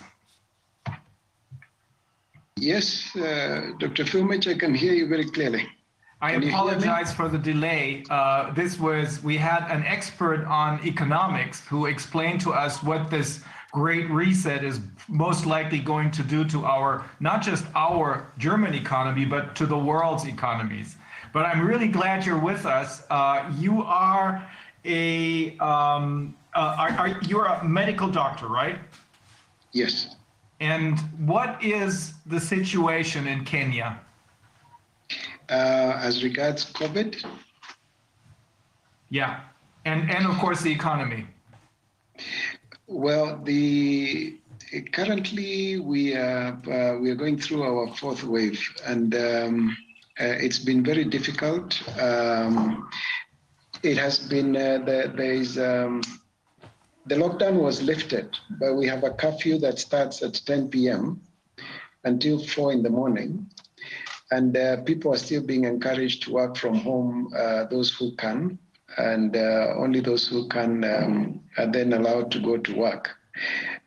Yes, 2.58 3.14
uh, 3.16 3.76
Dr. 3.78 4.04
Filmich, 4.06 4.48
I 4.48 4.58
can 4.58 4.74
hear 4.74 4.94
you 4.94 5.06
very 5.08 5.26
clearly. 5.26 5.68
I 6.20 6.32
apologize 6.32 7.12
for 7.12 7.28
the 7.28 7.38
delay. 7.38 8.04
Uh, 8.08 8.52
this 8.54 8.78
was, 8.78 9.22
we 9.22 9.36
had 9.36 9.70
an 9.70 9.84
expert 9.84 10.46
on 10.46 10.80
economics 10.84 11.60
who 11.66 11.86
explained 11.86 12.40
to 12.42 12.52
us 12.52 12.82
what 12.82 13.10
this 13.10 13.40
great 13.72 14.08
reset 14.10 14.64
is 14.64 14.80
most 15.08 15.44
likely 15.44 15.78
going 15.78 16.10
to 16.10 16.22
do 16.22 16.42
to 16.46 16.64
our, 16.64 17.04
not 17.20 17.42
just 17.42 17.66
our 17.74 18.32
German 18.38 18.72
economy, 18.72 19.26
but 19.26 19.54
to 19.56 19.66
the 19.66 19.76
world's 19.76 20.24
economies. 20.26 20.96
But 21.34 21.44
I'm 21.44 21.66
really 21.66 21.88
glad 21.88 22.24
you're 22.24 22.38
with 22.38 22.64
us. 22.64 23.02
Uh, 23.10 23.52
you 23.58 23.82
are 23.82 24.48
a, 24.86 25.58
um, 25.58 26.34
uh, 26.54 26.76
are, 26.78 26.90
are, 26.92 27.20
you're 27.28 27.44
a 27.44 27.62
medical 27.62 28.08
doctor, 28.08 28.48
right? 28.48 28.78
Yes. 29.72 30.16
And 30.60 30.98
what 31.18 31.62
is 31.62 32.14
the 32.24 32.40
situation 32.40 33.26
in 33.26 33.44
Kenya? 33.44 34.00
Uh, 35.48 35.98
as 36.02 36.22
regards 36.22 36.72
COVID? 36.72 37.24
Yeah, 39.08 39.40
and 39.84 40.10
and 40.10 40.26
of 40.26 40.36
course 40.38 40.62
the 40.62 40.72
economy. 40.72 41.26
Well, 42.86 43.40
the 43.42 44.38
currently 44.92 45.78
we 45.80 46.14
are 46.14 46.58
uh, 46.70 46.98
we 46.98 47.10
are 47.10 47.14
going 47.14 47.38
through 47.38 47.62
our 47.62 47.94
fourth 47.94 48.24
wave, 48.24 48.60
and 48.84 49.14
um, 49.14 49.76
uh, 50.20 50.24
it's 50.24 50.58
been 50.58 50.84
very 50.84 51.04
difficult. 51.04 51.80
Um, 52.00 52.88
it 53.82 53.98
has 53.98 54.18
been 54.18 54.56
uh, 54.56 54.78
the, 54.78 55.12
there 55.16 55.32
is. 55.32 55.58
Um, 55.58 56.02
the 57.08 57.14
lockdown 57.14 57.60
was 57.60 57.80
lifted, 57.82 58.36
but 58.58 58.74
we 58.74 58.88
have 58.88 59.04
a 59.04 59.10
curfew 59.10 59.58
that 59.58 59.78
starts 59.78 60.22
at 60.22 60.42
10 60.44 60.70
p.m. 60.70 61.20
until 62.02 62.44
4 62.44 62.72
in 62.72 62.82
the 62.82 62.90
morning 62.90 63.48
and 64.30 64.56
uh, 64.56 64.82
people 64.82 65.12
are 65.12 65.18
still 65.18 65.42
being 65.42 65.64
encouraged 65.64 66.22
to 66.24 66.32
work 66.32 66.56
from 66.56 66.74
home, 66.74 67.32
uh, 67.36 67.64
those 67.64 67.94
who 67.94 68.14
can, 68.16 68.58
and 68.98 69.36
uh, 69.36 69.74
only 69.76 70.00
those 70.00 70.26
who 70.26 70.48
can 70.48 70.84
um, 70.84 71.40
are 71.58 71.66
then 71.66 71.92
allowed 71.92 72.30
to 72.32 72.40
go 72.40 72.56
to 72.56 72.74
work. 72.74 73.10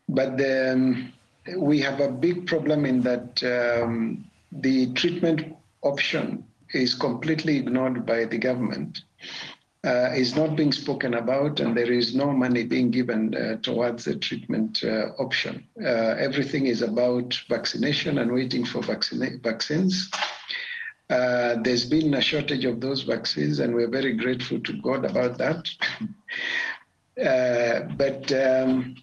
But 0.07 0.39
um, 0.41 1.11
we 1.57 1.79
have 1.81 1.99
a 1.99 2.11
big 2.11 2.47
problem 2.47 2.85
in 2.85 3.01
that 3.01 3.43
um, 3.43 4.25
the 4.51 4.93
treatment 4.93 5.55
option 5.81 6.45
is 6.73 6.93
completely 6.93 7.57
ignored 7.57 8.05
by 8.05 8.25
the 8.25 8.37
government. 8.37 9.01
Uh, 9.85 10.11
is 10.13 10.35
not 10.35 10.57
being 10.57 10.73
spoken 10.73 11.13
about, 11.13 11.61
and 11.61 11.75
there 11.77 11.89
is 11.89 12.13
no 12.13 12.33
money 12.33 12.65
being 12.65 12.91
given 12.91 13.33
uh, 13.33 13.55
towards 13.61 14.03
the 14.03 14.13
treatment 14.17 14.83
uh, 14.83 15.07
option. 15.17 15.65
everything 15.79 16.65
is 16.65 16.81
about 16.81 17.33
vaccination 17.47 18.17
and 18.17 18.29
waiting 18.29 18.65
for 18.65 18.81
vaccina- 18.81 19.41
vaccines. 19.41 20.11
Uh, 21.09 21.55
there's 21.63 21.85
been 21.85 22.13
a 22.13 22.21
shortage 22.21 22.65
of 22.65 22.79
those 22.79 23.01
vaccines, 23.01 23.59
and 23.59 23.73
we're 23.73 23.89
very 23.89 24.13
grateful 24.13 24.59
to 24.59 24.73
God 24.81 25.05
about 25.05 25.37
that. 25.39 25.67
uh, 27.25 27.81
but 27.95 28.31
um, 28.31 28.95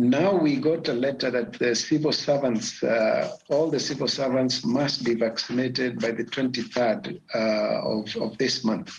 now 0.00 0.34
we 0.34 0.56
got 0.56 0.88
a 0.88 0.92
letter 0.92 1.30
that 1.30 1.52
the 1.54 1.74
civil 1.74 2.12
servants, 2.12 2.82
uh, 2.82 3.36
all 3.48 3.70
the 3.70 3.80
civil 3.80 4.08
servants 4.08 4.64
must 4.64 5.04
be 5.04 5.14
vaccinated 5.14 6.00
by 6.00 6.10
the 6.10 6.24
23rd 6.24 7.20
uh, 7.34 7.38
of, 7.38 8.16
of 8.16 8.38
this 8.38 8.64
month. 8.64 8.92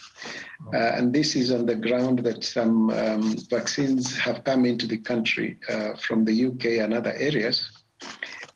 Uh, 0.73 0.77
and 0.77 1.13
this 1.13 1.35
is 1.35 1.51
on 1.51 1.65
the 1.65 1.75
ground 1.75 2.19
that 2.19 2.43
some 2.43 2.89
um, 2.91 3.35
vaccines 3.49 4.17
have 4.17 4.43
come 4.43 4.65
into 4.65 4.87
the 4.87 4.97
country 4.97 5.57
uh, 5.69 5.93
from 5.95 6.23
the 6.23 6.45
UK 6.45 6.83
and 6.83 6.93
other 6.93 7.13
areas. 7.13 7.69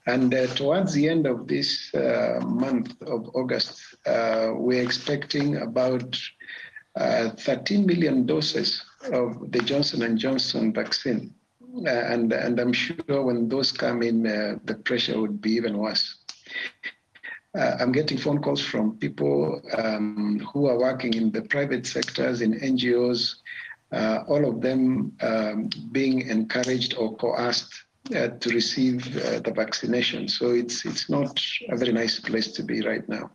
And 0.08 0.34
uh, 0.34 0.48
towards 0.56 0.94
the 0.94 1.10
end 1.10 1.28
of 1.28 1.48
this 1.48 1.94
uh, 1.94 2.40
month 2.46 2.96
of 3.02 3.30
August, 3.36 3.82
we're 4.06 4.84
expecting 4.84 5.58
about 5.58 6.18
13 6.98 7.86
million 7.86 8.26
doses 8.26 8.84
of 9.12 9.52
the 9.52 9.60
Johnson 9.60 10.18
& 10.18 10.20
Johnson 10.20 10.74
vaccine. 10.74 11.35
Uh, 11.84 11.90
and 11.90 12.32
and 12.32 12.60
I'm 12.60 12.72
sure 12.72 13.24
when 13.24 13.50
those 13.50 13.72
come 13.72 14.02
in, 14.02 14.26
uh, 14.26 14.58
the 14.64 14.76
pressure 14.76 15.20
would 15.20 15.42
be 15.42 15.52
even 15.52 15.78
worse. 15.78 16.18
Uh, 17.58 17.78
I'm 17.80 17.92
getting 17.92 18.18
phone 18.18 18.42
calls 18.42 18.62
from 18.62 18.98
people 18.98 19.62
um, 19.78 20.40
who 20.54 20.68
are 20.68 20.78
working 20.78 21.14
in 21.14 21.32
the 21.32 21.42
private 21.42 21.86
sectors, 21.86 22.42
in 22.42 22.60
NGOs, 22.60 23.36
all 24.28 24.46
of 24.46 24.62
them 24.62 25.14
um, 25.22 25.70
being 25.92 26.28
encouraged 26.28 26.96
or 26.98 27.16
coerced 27.16 27.74
uh, 28.14 28.28
to 28.28 28.50
receive 28.50 29.18
uh, 29.18 29.40
the 29.40 29.52
vaccination. 29.52 30.28
So 30.28 30.52
it's 30.52 30.86
it's 30.86 31.10
not 31.10 31.42
a 31.70 31.76
very 31.76 31.92
nice 31.92 32.20
place 32.20 32.52
to 32.54 32.64
be 32.64 32.82
right 32.82 33.08
now. 33.10 33.32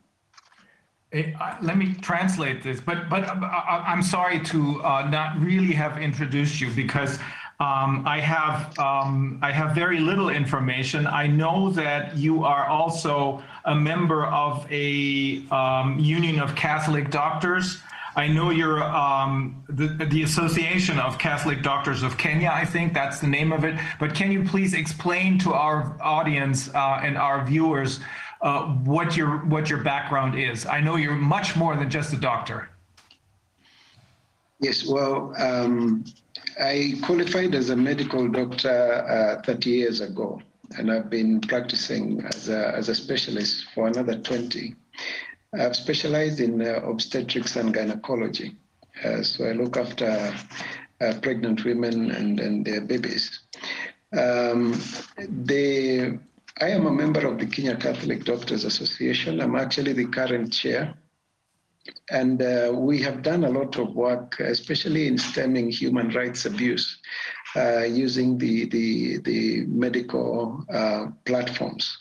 Eh, 1.12 1.33
let 1.61 1.77
me 1.77 1.95
translate 2.01 2.62
this, 2.62 2.81
but 2.81 3.09
but 3.11 3.23
I'm 3.29 4.03
sorry 4.03 4.39
to 4.53 4.79
not 5.11 5.39
really 5.41 5.73
have 5.73 5.99
introduced 5.99 6.61
you 6.61 6.71
because 6.71 7.19
um, 7.61 8.05
I 8.07 8.20
have 8.20 8.78
um, 8.78 9.39
I 9.43 9.53
have 9.53 9.74
very 9.74 10.01
little 10.01 10.31
information. 10.31 11.07
I 11.07 11.27
know 11.27 11.70
that 11.73 12.16
you 12.16 12.43
are 12.43 12.65
also 12.65 13.43
a 13.66 13.74
member 13.74 14.24
of 14.27 14.66
a 14.73 15.45
um, 15.51 15.99
union 15.99 16.41
of 16.41 16.55
Catholic 16.55 17.11
doctors. 17.11 17.82
I 18.16 18.27
know 18.27 18.49
you're 18.51 18.82
um, 18.82 19.62
the, 19.69 19.89
the 19.89 20.23
Association 20.23 20.99
of 20.99 21.19
Catholic 21.19 21.62
Doctors 21.62 22.03
of 22.03 22.16
Kenya. 22.16 22.51
I 22.51 22.65
think 22.65 22.95
that's 22.95 23.20
the 23.20 23.27
name 23.27 23.53
of 23.53 23.65
it. 23.65 23.78
But 24.01 24.15
can 24.15 24.32
you 24.32 24.43
please 24.43 24.73
explain 24.73 25.39
to 25.41 25.53
our 25.53 25.97
audience 26.01 26.74
uh, 26.74 27.01
and 27.03 27.19
our 27.19 27.45
viewers 27.45 28.01
uh, 28.41 28.62
what 28.62 29.19
your 29.19 29.45
what 29.45 29.69
your 29.69 29.82
background 29.82 30.39
is? 30.39 30.65
I 30.65 30.81
know 30.81 30.97
you're 30.97 31.15
much 31.15 31.57
more 31.57 31.77
than 31.77 31.91
just 31.91 32.15
a 32.15 32.16
doctor. 32.16 32.70
Yes, 34.61 34.87
well, 34.87 35.35
um, 35.39 36.05
I 36.59 36.95
qualified 37.03 37.55
as 37.55 37.71
a 37.71 37.77
medical 37.77 38.29
doctor 38.29 39.39
uh, 39.39 39.43
30 39.43 39.71
years 39.71 40.01
ago, 40.01 40.41
and 40.79 40.91
I've 40.91 41.11
been 41.11 41.41
practicing 41.41 42.25
as 42.25 42.49
a, 42.49 42.75
as 42.75 42.89
a 42.89 42.95
specialist 42.95 43.67
for 43.75 43.87
another 43.89 44.19
20. 44.19 44.75
I've 45.59 45.77
specialized 45.77 46.41
in 46.41 46.61
uh, 46.63 46.81
obstetrics 46.85 47.57
and 47.57 47.75
gynecology. 47.75 48.57
Uh, 49.05 49.23
so 49.23 49.45
I 49.47 49.53
look 49.53 49.77
after 49.77 50.35
pregnant 51.23 51.65
women 51.65 52.11
and, 52.11 52.41
and 52.41 52.65
their 52.65 52.83
babies. 52.83 53.41
Um, 54.13 54.81
the, 55.19 56.19
I 56.61 56.69
am 56.69 56.87
a 56.87 56.93
member 56.93 57.27
of 57.27 57.39
the 57.39 57.47
Kenya 57.47 57.77
Catholic 57.77 58.25
Doctors 58.25 58.65
Association. 58.65 59.41
I'm 59.41 59.57
actually 59.57 59.95
the 59.95 60.07
current 60.07 60.53
chair 60.53 60.95
and 62.11 62.43
uh, 62.43 62.73
we 62.75 63.01
have 63.03 63.23
done 63.23 63.45
a 63.45 63.49
lot 63.49 63.79
of 63.79 63.95
work, 63.95 64.41
especially 64.41 65.07
in 65.07 65.19
stemming 65.19 65.71
human 65.71 66.11
rights 66.11 66.45
abuse, 66.45 66.99
uh, 67.57 67.85
using 67.85 68.39
the, 68.39 68.67
the, 68.67 69.19
the 69.19 69.67
medical 69.67 70.65
uh, 70.73 71.07
platforms. 71.25 71.99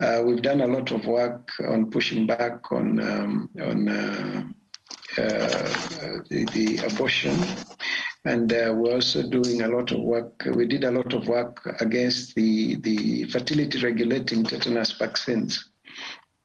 Uh, 0.00 0.22
we've 0.24 0.42
done 0.42 0.60
a 0.60 0.66
lot 0.66 0.90
of 0.90 1.06
work 1.06 1.48
on 1.68 1.90
pushing 1.90 2.26
back 2.26 2.72
on, 2.72 3.00
um, 3.00 3.50
on 3.60 3.88
uh, 3.88 4.44
uh, 5.18 5.68
the, 6.28 6.48
the, 6.52 6.80
abortion. 6.86 7.36
And 8.24 8.50
we're 8.50 8.94
also 8.94 9.28
doing 9.28 9.62
a 9.62 9.68
lot 9.68 9.90
of 9.92 10.00
work. 10.00 10.44
We 10.54 10.66
did 10.66 10.84
a 10.84 10.90
lot 10.90 11.12
of 11.12 11.26
work 11.28 11.60
against 11.80 12.34
the, 12.34 12.76
the 12.76 13.24
fertility 13.24 13.80
regulating 13.82 14.44
tetanus 14.44 14.92
vaccines 14.92 15.71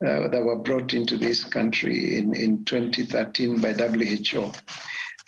uh, 0.05 0.27
that 0.27 0.43
were 0.43 0.57
brought 0.57 0.93
into 0.93 1.17
this 1.17 1.43
country 1.43 2.17
in, 2.17 2.35
in 2.35 2.63
2013 2.65 3.59
by 3.59 3.73
WHO. 3.73 4.51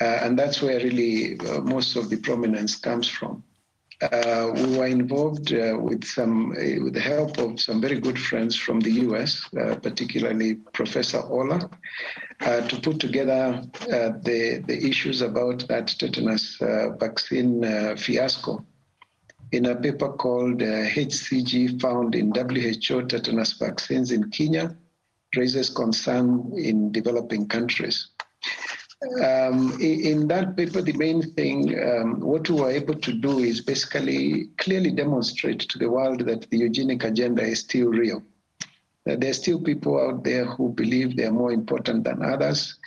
Uh, 0.02 0.04
and 0.04 0.38
that's 0.38 0.62
where 0.62 0.78
really 0.78 1.40
uh, 1.40 1.60
most 1.62 1.96
of 1.96 2.10
the 2.10 2.18
prominence 2.18 2.76
comes 2.76 3.10
from. 3.10 3.44
Uh, 4.02 4.52
we 4.54 4.78
were 4.78 4.88
involved 4.88 5.52
uh, 5.54 5.76
with 5.78 6.06
some, 6.06 6.52
uh, 6.52 6.84
with 6.84 6.94
the 6.94 7.02
help 7.02 7.38
of 7.38 7.60
some 7.60 7.82
very 7.82 8.00
good 8.00 8.18
friends 8.18 8.56
from 8.56 8.80
the 8.80 8.92
US, 9.08 9.46
particularly 9.82 10.56
Professor 10.72 11.20
Ola, 11.20 11.70
to 12.40 12.80
put 12.82 13.00
together 13.00 13.62
the, 14.24 14.64
the 14.68 14.88
issues 14.88 15.22
about 15.22 15.68
that 15.68 15.88
tetanus 15.88 16.58
vaccine 17.00 17.98
fiasco 17.98 18.64
in 19.52 19.66
a 19.66 19.76
paper 19.76 20.10
called 20.10 20.62
uh, 20.62 20.86
HCG 20.88 21.82
found 21.82 22.16
in 22.16 22.32
WHO 22.34 23.06
tetanus 23.08 23.54
vaccines 23.54 24.12
in 24.12 24.30
Kenya 24.30 24.76
raises 25.36 25.70
concern 25.70 26.52
in 26.56 26.92
developing 26.92 27.48
countries. 27.48 28.10
Um, 29.24 29.80
in, 29.80 30.28
that 30.28 30.58
paper, 30.58 30.82
the 30.82 30.94
main 30.94 31.22
thing, 31.34 31.80
um, 31.80 32.20
what 32.20 32.50
we 32.50 32.60
were 32.60 32.70
able 32.70 32.96
to 32.96 33.14
do 33.14 33.40
is 33.40 33.62
basically 33.62 34.48
clearly 34.58 34.92
demonstrate 34.92 35.60
to 35.62 35.80
the 35.80 35.90
world 35.90 36.26
that 36.26 36.50
the 36.50 36.58
eugenic 36.58 37.06
agenda 37.06 37.42
is 37.44 37.60
still 37.60 37.88
real. 37.88 38.22
That 39.06 39.22
there 39.22 39.30
are 39.30 39.34
still 39.34 39.62
people 39.62 40.00
out 40.00 40.26
there 40.26 40.46
who 40.46 40.74
believe 40.74 41.16
they 41.16 41.26
are 41.26 41.32
more 41.32 41.54
important 41.54 42.04
than 42.04 42.24
others, 42.24 42.78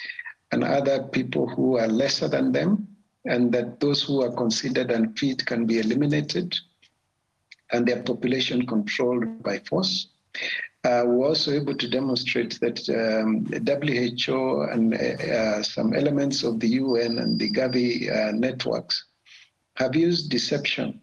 and 0.52 0.62
other 0.62 1.04
people 1.04 1.48
who 1.48 1.78
are 1.78 1.88
lesser 1.88 2.28
than 2.28 2.52
them, 2.52 2.86
and 3.24 3.52
that 3.52 3.80
those 3.80 4.02
who 4.02 4.22
are 4.22 4.32
considered 4.32 4.90
unfit 4.90 5.44
can 5.46 5.66
be 5.66 5.78
eliminated 5.78 6.54
and 7.72 7.86
their 7.86 8.02
population 8.02 8.66
controlled 8.66 9.42
by 9.42 9.58
force. 9.60 10.08
Uh, 10.84 11.04
we're 11.06 11.28
also 11.28 11.52
able 11.52 11.76
to 11.76 11.88
demonstrate 11.88 12.58
that 12.60 12.80
um, 12.90 13.46
WHO 13.46 14.62
and 14.62 14.94
uh, 14.94 15.62
some 15.62 15.94
elements 15.94 16.42
of 16.42 16.58
the 16.58 16.68
UN 16.68 17.18
and 17.18 17.38
the 17.38 17.50
Gavi 17.50 18.10
uh, 18.10 18.32
networks 18.32 19.04
have 19.76 19.94
used 19.94 20.30
deception 20.30 21.00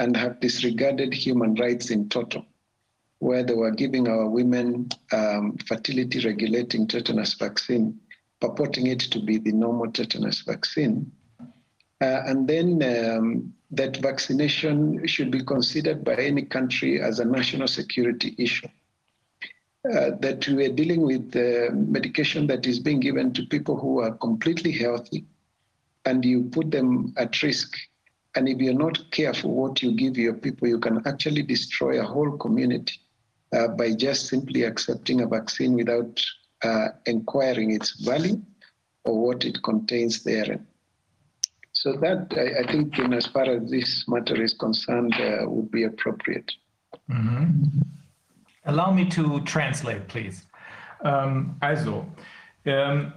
and 0.00 0.16
have 0.16 0.40
disregarded 0.40 1.14
human 1.14 1.54
rights 1.54 1.90
in 1.90 2.08
total, 2.08 2.44
where 3.20 3.44
they 3.44 3.54
were 3.54 3.70
giving 3.70 4.08
our 4.08 4.28
women 4.28 4.88
um, 5.12 5.56
fertility 5.66 6.24
regulating 6.26 6.88
tetanus 6.88 7.34
vaccine, 7.34 7.98
purporting 8.40 8.88
it 8.88 9.00
to 9.00 9.20
be 9.20 9.38
the 9.38 9.52
normal 9.52 9.92
tetanus 9.92 10.40
vaccine, 10.40 11.10
uh, 11.14 11.19
and 12.00 12.48
then 12.48 12.82
um, 12.82 13.52
that 13.70 13.96
vaccination 13.98 15.06
should 15.06 15.30
be 15.30 15.44
considered 15.44 16.04
by 16.04 16.14
any 16.14 16.42
country 16.42 17.00
as 17.00 17.20
a 17.20 17.24
national 17.24 17.68
security 17.68 18.34
issue. 18.38 18.68
Uh, 19.88 20.10
that 20.20 20.46
we 20.48 20.66
are 20.66 20.72
dealing 20.72 21.00
with 21.00 21.34
uh, 21.34 21.72
medication 21.74 22.46
that 22.46 22.66
is 22.66 22.78
being 22.78 23.00
given 23.00 23.32
to 23.32 23.46
people 23.46 23.78
who 23.78 24.00
are 24.00 24.14
completely 24.16 24.72
healthy 24.72 25.24
and 26.04 26.22
you 26.22 26.44
put 26.44 26.70
them 26.70 27.14
at 27.16 27.42
risk. 27.42 27.74
And 28.34 28.46
if 28.46 28.58
you're 28.58 28.74
not 28.74 29.10
careful 29.10 29.54
what 29.54 29.82
you 29.82 29.92
give 29.92 30.18
your 30.18 30.34
people, 30.34 30.68
you 30.68 30.78
can 30.78 31.02
actually 31.06 31.42
destroy 31.42 31.98
a 31.98 32.04
whole 32.04 32.36
community 32.36 33.00
uh, 33.54 33.68
by 33.68 33.94
just 33.94 34.26
simply 34.26 34.64
accepting 34.64 35.22
a 35.22 35.26
vaccine 35.26 35.72
without 35.72 36.22
uh, 36.62 36.88
inquiring 37.06 37.70
its 37.70 38.04
value 38.04 38.40
or 39.04 39.18
what 39.18 39.44
it 39.44 39.62
contains 39.62 40.22
therein. 40.22 40.66
So 41.82 41.94
that 41.94 42.30
I, 42.36 42.60
I 42.60 42.70
think, 42.70 42.98
in 42.98 43.14
as 43.14 43.24
far 43.24 43.44
as 43.44 43.70
this 43.70 44.04
matter 44.06 44.36
is 44.42 44.52
concerned, 44.52 45.14
uh, 45.14 45.48
would 45.48 45.70
be 45.70 45.84
appropriate. 45.84 46.52
Mm 47.08 47.28
-hmm. 47.28 47.46
Allow 48.64 48.92
me 48.92 49.04
to 49.06 49.40
translate, 49.40 50.00
please. 50.00 50.42
Um, 51.02 51.56
also, 51.60 52.04
ähm, 52.64 53.12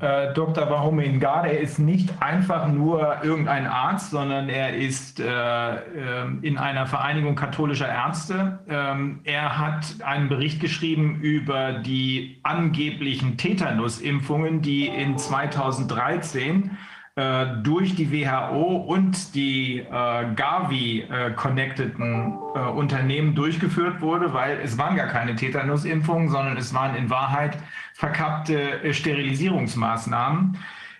äh, 0.00 0.34
Dr. 0.34 0.68
Wahome 0.68 1.08
Ngade 1.12 1.50
ist 1.50 1.78
nicht 1.78 2.10
einfach 2.20 2.66
nur 2.66 3.22
irgendein 3.22 3.66
Arzt, 3.68 4.10
sondern 4.10 4.48
er 4.48 4.76
ist 4.76 5.20
äh, 5.20 5.24
äh, 5.24 6.26
in 6.42 6.58
einer 6.58 6.86
Vereinigung 6.86 7.36
katholischer 7.36 7.88
Ärzte. 7.88 8.58
Ähm, 8.68 9.20
er 9.22 9.58
hat 9.58 10.02
einen 10.02 10.28
Bericht 10.28 10.60
geschrieben 10.60 11.20
über 11.20 11.72
die 11.74 12.40
angeblichen 12.42 13.36
Tetanusimpfungen, 13.36 14.60
die 14.60 14.88
in 14.88 15.18
2013 15.18 16.64
äh, 16.64 16.68
durch 17.14 17.94
die 17.94 18.10
WHO 18.10 18.86
und 18.88 19.34
die 19.34 19.80
äh, 19.80 20.34
Gavi-connecteden 20.34 22.38
äh, 22.54 22.58
äh, 22.58 22.70
Unternehmen 22.70 23.34
durchgeführt 23.34 24.00
wurde, 24.00 24.32
weil 24.32 24.58
es 24.64 24.78
waren 24.78 24.96
gar 24.96 25.08
keine 25.08 25.36
Tetanusimpfungen, 25.36 26.30
sondern 26.30 26.56
es 26.56 26.72
waren 26.72 26.94
in 26.94 27.10
Wahrheit 27.10 27.58
verkappte 27.92 28.82
äh, 28.82 28.94
Sterilisierungsmaßnahmen. 28.94 30.56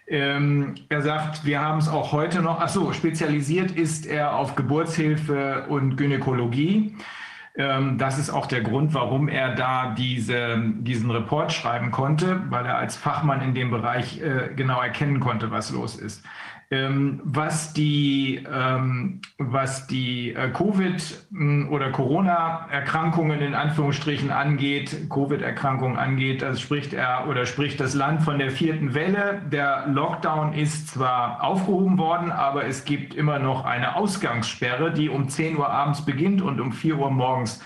Ähm, 0.07 0.75
er 0.91 1.01
sagt, 1.01 1.47
wir 1.47 1.63
haben 1.63 1.79
es 1.79 1.89
auch 1.89 2.13
heute 2.13 2.43
noch, 2.43 2.61
ach 2.61 2.69
so, 2.69 2.93
spezialisiert 2.93 3.71
ist 3.71 4.05
er 4.05 4.37
auf 4.37 4.55
Geburtshilfe 4.55 5.65
und 5.71 5.97
Gynäkologie. 5.97 6.95
Ähm, 7.55 7.99
das 7.99 8.19
ist 8.19 8.31
auch 8.31 8.47
der 8.47 8.63
Grund, 8.63 8.95
warum 8.95 9.29
er 9.29 9.55
da 9.55 9.95
diese, 9.95 10.59
diesen 10.79 11.11
Report 11.11 11.53
schreiben 11.53 11.91
konnte, 11.91 12.43
weil 12.49 12.65
er 12.65 12.79
als 12.79 12.97
Fachmann 12.97 13.43
in 13.43 13.55
dem 13.55 13.71
Bereich 13.71 14.21
äh, 14.23 14.51
genau 14.57 14.81
erkennen 14.81 15.21
konnte, 15.21 15.51
was 15.51 15.71
los 15.71 15.97
ist. 15.97 16.25
Ähm, 16.73 17.21
was 17.23 17.75
die, 17.75 18.47
ähm, 18.51 19.21
was 19.37 19.87
die 19.89 20.33
äh, 20.33 20.49
Covid- 20.55 21.19
hm, 21.31 21.71
oder 21.71 21.91
Corona-Erkrankungen 21.91 23.43
in 23.43 23.55
Anführungsstrichen 23.55 24.31
angeht, 24.31 25.11
Covid-Erkrankungen 25.11 25.99
angeht, 25.99 26.41
das 26.41 26.63
spricht 26.63 26.95
er 26.95 27.29
oder 27.29 27.45
spricht 27.45 27.79
das 27.79 27.93
Land 27.93 28.23
von 28.23 28.39
der 28.39 28.51
vierten 28.51 28.95
Welle. 28.95 29.43
Der 29.53 29.87
Lockdown 29.89 30.55
ist 30.55 30.89
zwar 30.89 31.45
aufgehoben 31.45 31.99
worden, 31.99 32.33
aber 32.33 32.65
es 32.65 32.87
gibt 32.87 33.13
immer 33.13 33.39
noch 33.39 33.67
eine 33.67 33.95
Ausgangssperre, 33.95 34.95
die 34.95 35.11
um 35.11 35.29
10 35.29 35.59
Uhr 35.59 35.69
abends 35.69 36.07
beginnt 36.07 36.41
und 36.41 36.59
um 36.59 36.73
4 36.73 36.97
Uhr 36.97 37.11
morgens 37.11 37.63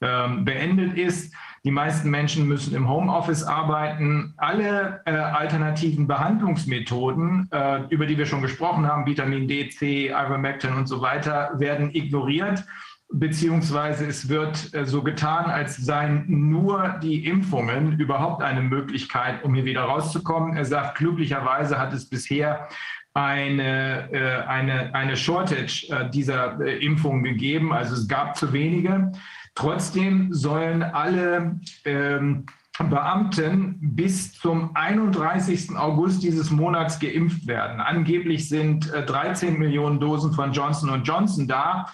ähm, 0.00 0.46
beendet 0.46 0.96
ist. 0.96 1.34
Die 1.66 1.72
meisten 1.72 2.10
Menschen 2.10 2.46
müssen 2.46 2.76
im 2.76 2.88
Homeoffice 2.88 3.42
arbeiten. 3.42 4.34
Alle 4.36 5.00
äh, 5.04 5.10
alternativen 5.10 6.06
Behandlungsmethoden, 6.06 7.48
äh, 7.50 7.80
über 7.88 8.06
die 8.06 8.16
wir 8.16 8.26
schon 8.26 8.40
gesprochen 8.40 8.86
haben, 8.86 9.04
Vitamin 9.04 9.48
D, 9.48 9.68
C, 9.70 10.10
Ivermectin 10.10 10.74
und 10.74 10.86
so 10.86 11.00
weiter, 11.00 11.50
werden 11.56 11.92
ignoriert 11.92 12.64
beziehungsweise 13.12 14.06
es 14.06 14.28
wird 14.28 14.74
äh, 14.74 14.84
so 14.84 15.02
getan, 15.02 15.46
als 15.46 15.76
seien 15.76 16.24
nur 16.28 17.00
die 17.02 17.26
Impfungen 17.26 17.98
überhaupt 17.98 18.42
eine 18.42 18.62
Möglichkeit, 18.62 19.42
um 19.42 19.54
hier 19.54 19.64
wieder 19.64 19.82
rauszukommen. 19.82 20.56
Er 20.56 20.64
sagt, 20.64 20.98
glücklicherweise 20.98 21.78
hat 21.78 21.92
es 21.92 22.08
bisher 22.08 22.68
eine, 23.14 24.12
äh, 24.12 24.46
eine, 24.46 24.94
eine 24.94 25.16
Shortage 25.16 25.88
äh, 25.90 26.10
dieser 26.10 26.60
äh, 26.60 26.84
Impfungen 26.84 27.24
gegeben. 27.24 27.72
Also 27.72 27.94
es 27.94 28.06
gab 28.06 28.36
zu 28.36 28.52
wenige. 28.52 29.10
Trotzdem 29.56 30.32
sollen 30.32 30.82
alle 30.82 31.58
ähm, 31.84 32.44
Beamten 32.78 33.78
bis 33.80 34.34
zum 34.34 34.70
31. 34.76 35.74
August 35.76 36.22
dieses 36.22 36.50
Monats 36.50 37.00
geimpft 37.00 37.46
werden. 37.46 37.80
Angeblich 37.80 38.48
sind 38.50 38.92
äh, 38.92 39.04
13 39.04 39.58
Millionen 39.58 39.98
Dosen 39.98 40.34
von 40.34 40.52
Johnson 40.52 41.02
Johnson 41.02 41.48
da, 41.48 41.86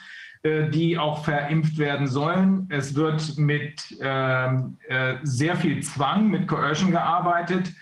äh, 0.43 0.71
die 0.71 0.99
auch 0.99 1.25
verimpft 1.25 1.79
werden 1.79 2.09
sollen. 2.09 2.67
Es 2.69 2.97
wird 2.97 3.39
mit 3.39 3.97
ähm, 4.01 4.77
äh, 4.89 5.15
sehr 5.23 5.55
viel 5.55 5.81
Zwang, 5.85 6.31
mit 6.31 6.49
Coercion 6.49 6.91
gearbeitet. 6.91 7.73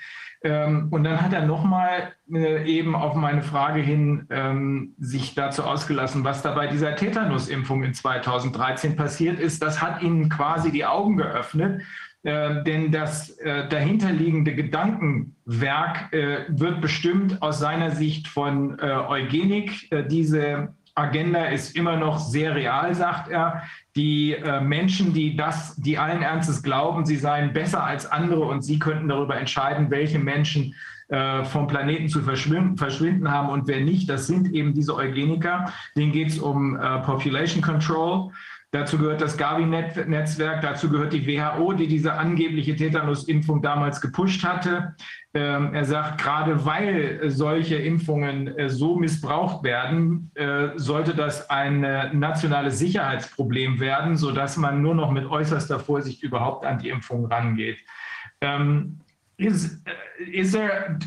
Ähm, 0.42 0.88
und 0.90 1.04
dann 1.04 1.20
hat 1.20 1.32
er 1.32 1.44
nochmal 1.44 2.12
äh, 2.32 2.64
eben 2.64 2.94
auf 2.94 3.14
meine 3.14 3.42
Frage 3.42 3.80
hin 3.80 4.26
ähm, 4.30 4.94
sich 4.98 5.34
dazu 5.34 5.64
ausgelassen, 5.64 6.24
was 6.24 6.40
da 6.42 6.54
bei 6.54 6.66
dieser 6.66 6.96
Tetanusimpfung 6.96 7.84
in 7.84 7.92
2013 7.92 8.96
passiert 8.96 9.38
ist. 9.38 9.62
Das 9.62 9.82
hat 9.82 10.02
ihnen 10.02 10.30
quasi 10.30 10.72
die 10.72 10.86
Augen 10.86 11.18
geöffnet. 11.18 11.82
Äh, 12.22 12.64
denn 12.64 12.92
das 12.92 13.30
äh, 13.38 13.66
dahinterliegende 13.68 14.54
Gedankenwerk 14.54 16.12
äh, 16.12 16.44
wird 16.48 16.82
bestimmt 16.82 17.40
aus 17.40 17.58
seiner 17.58 17.92
Sicht 17.92 18.28
von 18.28 18.78
äh, 18.78 18.92
Eugenik. 18.92 19.90
Äh, 19.90 20.06
diese 20.06 20.74
Agenda 21.00 21.46
ist 21.46 21.76
immer 21.76 21.96
noch 21.96 22.18
sehr 22.18 22.54
real, 22.54 22.94
sagt 22.94 23.28
er. 23.28 23.62
Die 23.96 24.32
äh, 24.34 24.60
Menschen, 24.60 25.12
die 25.12 25.36
das, 25.36 25.74
die 25.76 25.98
allen 25.98 26.22
Ernstes 26.22 26.62
glauben, 26.62 27.04
sie 27.04 27.16
seien 27.16 27.52
besser 27.52 27.82
als 27.82 28.06
andere 28.06 28.44
und 28.44 28.62
sie 28.62 28.78
könnten 28.78 29.08
darüber 29.08 29.36
entscheiden, 29.36 29.90
welche 29.90 30.18
Menschen 30.18 30.74
äh, 31.08 31.44
vom 31.44 31.66
Planeten 31.66 32.08
zu 32.08 32.22
verschwinden, 32.22 32.76
verschwinden, 32.76 33.30
haben 33.30 33.48
und 33.48 33.66
wer 33.66 33.80
nicht, 33.80 34.08
das 34.08 34.28
sind 34.28 34.52
eben 34.52 34.74
diese 34.74 34.94
Eugeniker. 34.94 35.72
Denen 35.96 36.12
geht 36.12 36.28
es 36.28 36.38
um 36.38 36.76
äh, 36.76 36.98
Population 37.00 37.62
Control. 37.62 38.30
Dazu 38.72 38.98
gehört 38.98 39.20
das 39.20 39.36
Gavi-Netzwerk, 39.36 40.62
dazu 40.62 40.88
gehört 40.88 41.12
die 41.12 41.26
WHO, 41.26 41.72
die 41.72 41.88
diese 41.88 42.12
angebliche 42.12 42.76
Tetanusimpfung 42.76 43.60
damals 43.62 44.00
gepusht 44.00 44.44
hatte. 44.44 44.94
Ähm, 45.32 45.74
er 45.74 45.84
sagt, 45.84 46.20
gerade 46.20 46.64
weil 46.64 47.30
solche 47.30 47.76
Impfungen 47.76 48.48
äh, 48.58 48.68
so 48.68 48.96
missbraucht 48.96 49.62
werden, 49.62 50.32
äh, 50.34 50.70
sollte 50.74 51.14
das 51.14 51.48
ein 51.48 51.84
äh, 51.84 52.12
nationales 52.12 52.80
Sicherheitsproblem 52.80 53.78
werden, 53.78 54.16
sodass 54.16 54.56
man 54.56 54.82
nur 54.82 54.96
noch 54.96 55.12
mit 55.12 55.26
äußerster 55.26 55.78
Vorsicht 55.78 56.24
überhaupt 56.24 56.66
an 56.66 56.80
die 56.80 56.88
Impfung 56.88 57.26
rangeht. 57.26 57.78
Um, 58.42 58.98
is, 59.36 59.80
is 60.32 60.50
there, 60.50 60.98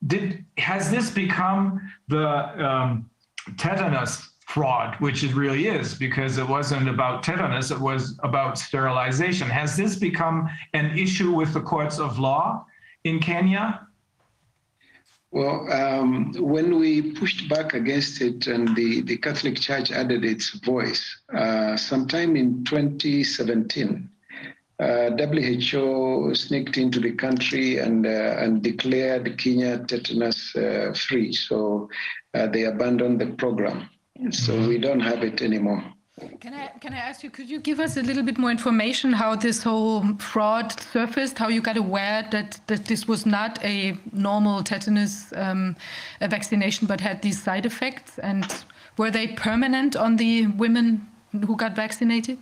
did, 0.00 0.44
has 0.58 0.90
this 0.90 1.12
become 1.12 1.78
the 2.08 2.24
um, 2.56 3.10
tetanus 3.58 4.32
fraud, 4.46 4.96
which 5.00 5.24
it 5.24 5.34
really 5.34 5.66
is, 5.66 5.98
because 5.98 6.38
it 6.38 6.48
wasn't 6.48 6.88
about 6.88 7.22
tetanus, 7.22 7.70
it 7.70 7.78
was 7.78 8.18
about 8.22 8.56
sterilization. 8.56 9.50
Has 9.50 9.76
this 9.76 9.98
become 9.98 10.48
an 10.72 10.96
issue 10.96 11.32
with 11.32 11.52
the 11.52 11.60
courts 11.60 11.98
of 11.98 12.18
law 12.18 12.64
in 13.04 13.20
Kenya? 13.20 13.86
Well, 15.30 15.66
um, 15.72 16.34
when 16.34 16.78
we 16.78 17.12
pushed 17.12 17.48
back 17.48 17.72
against 17.72 18.20
it 18.20 18.46
and 18.48 18.76
the, 18.76 19.00
the 19.00 19.16
Catholic 19.16 19.58
Church 19.58 19.90
added 19.90 20.26
its 20.26 20.50
voice, 20.50 21.02
uh, 21.34 21.74
sometime 21.76 22.36
in 22.36 22.64
2017, 22.64 24.10
uh, 24.78 25.10
WHO 25.10 26.34
sneaked 26.34 26.76
into 26.76 27.00
the 27.00 27.12
country 27.12 27.78
and, 27.78 28.06
uh, 28.06 28.36
and 28.38 28.62
declared 28.62 29.38
Kenya 29.38 29.78
tetanus 29.78 30.54
uh, 30.54 30.92
free. 30.94 31.32
So 31.32 31.88
uh, 32.34 32.48
they 32.48 32.64
abandoned 32.64 33.20
the 33.20 33.28
program. 33.28 33.88
So 34.30 34.68
we 34.68 34.78
don't 34.78 35.00
have 35.00 35.22
it 35.22 35.40
anymore. 35.40 35.82
Can 36.40 36.52
I, 36.52 36.68
can 36.80 36.92
I 36.92 36.98
ask 36.98 37.22
you, 37.22 37.30
could 37.30 37.48
you 37.48 37.58
give 37.58 37.80
us 37.80 37.96
a 37.96 38.02
little 38.02 38.22
bit 38.22 38.36
more 38.36 38.50
information 38.50 39.14
how 39.14 39.34
this 39.34 39.62
whole 39.62 40.04
fraud 40.18 40.78
surfaced, 40.92 41.38
how 41.38 41.48
you 41.48 41.62
got 41.62 41.78
aware 41.78 42.28
that, 42.30 42.60
that 42.66 42.84
this 42.84 43.08
was 43.08 43.24
not 43.24 43.62
a 43.64 43.96
normal 44.12 44.62
tetanus 44.62 45.32
um, 45.34 45.74
vaccination 46.20 46.86
but 46.86 47.00
had 47.00 47.22
these 47.22 47.42
side 47.42 47.64
effects? 47.64 48.18
And 48.18 48.44
were 48.98 49.10
they 49.10 49.28
permanent 49.28 49.96
on 49.96 50.16
the 50.16 50.48
women 50.48 51.08
who 51.46 51.56
got 51.56 51.74
vaccinated? 51.74 52.38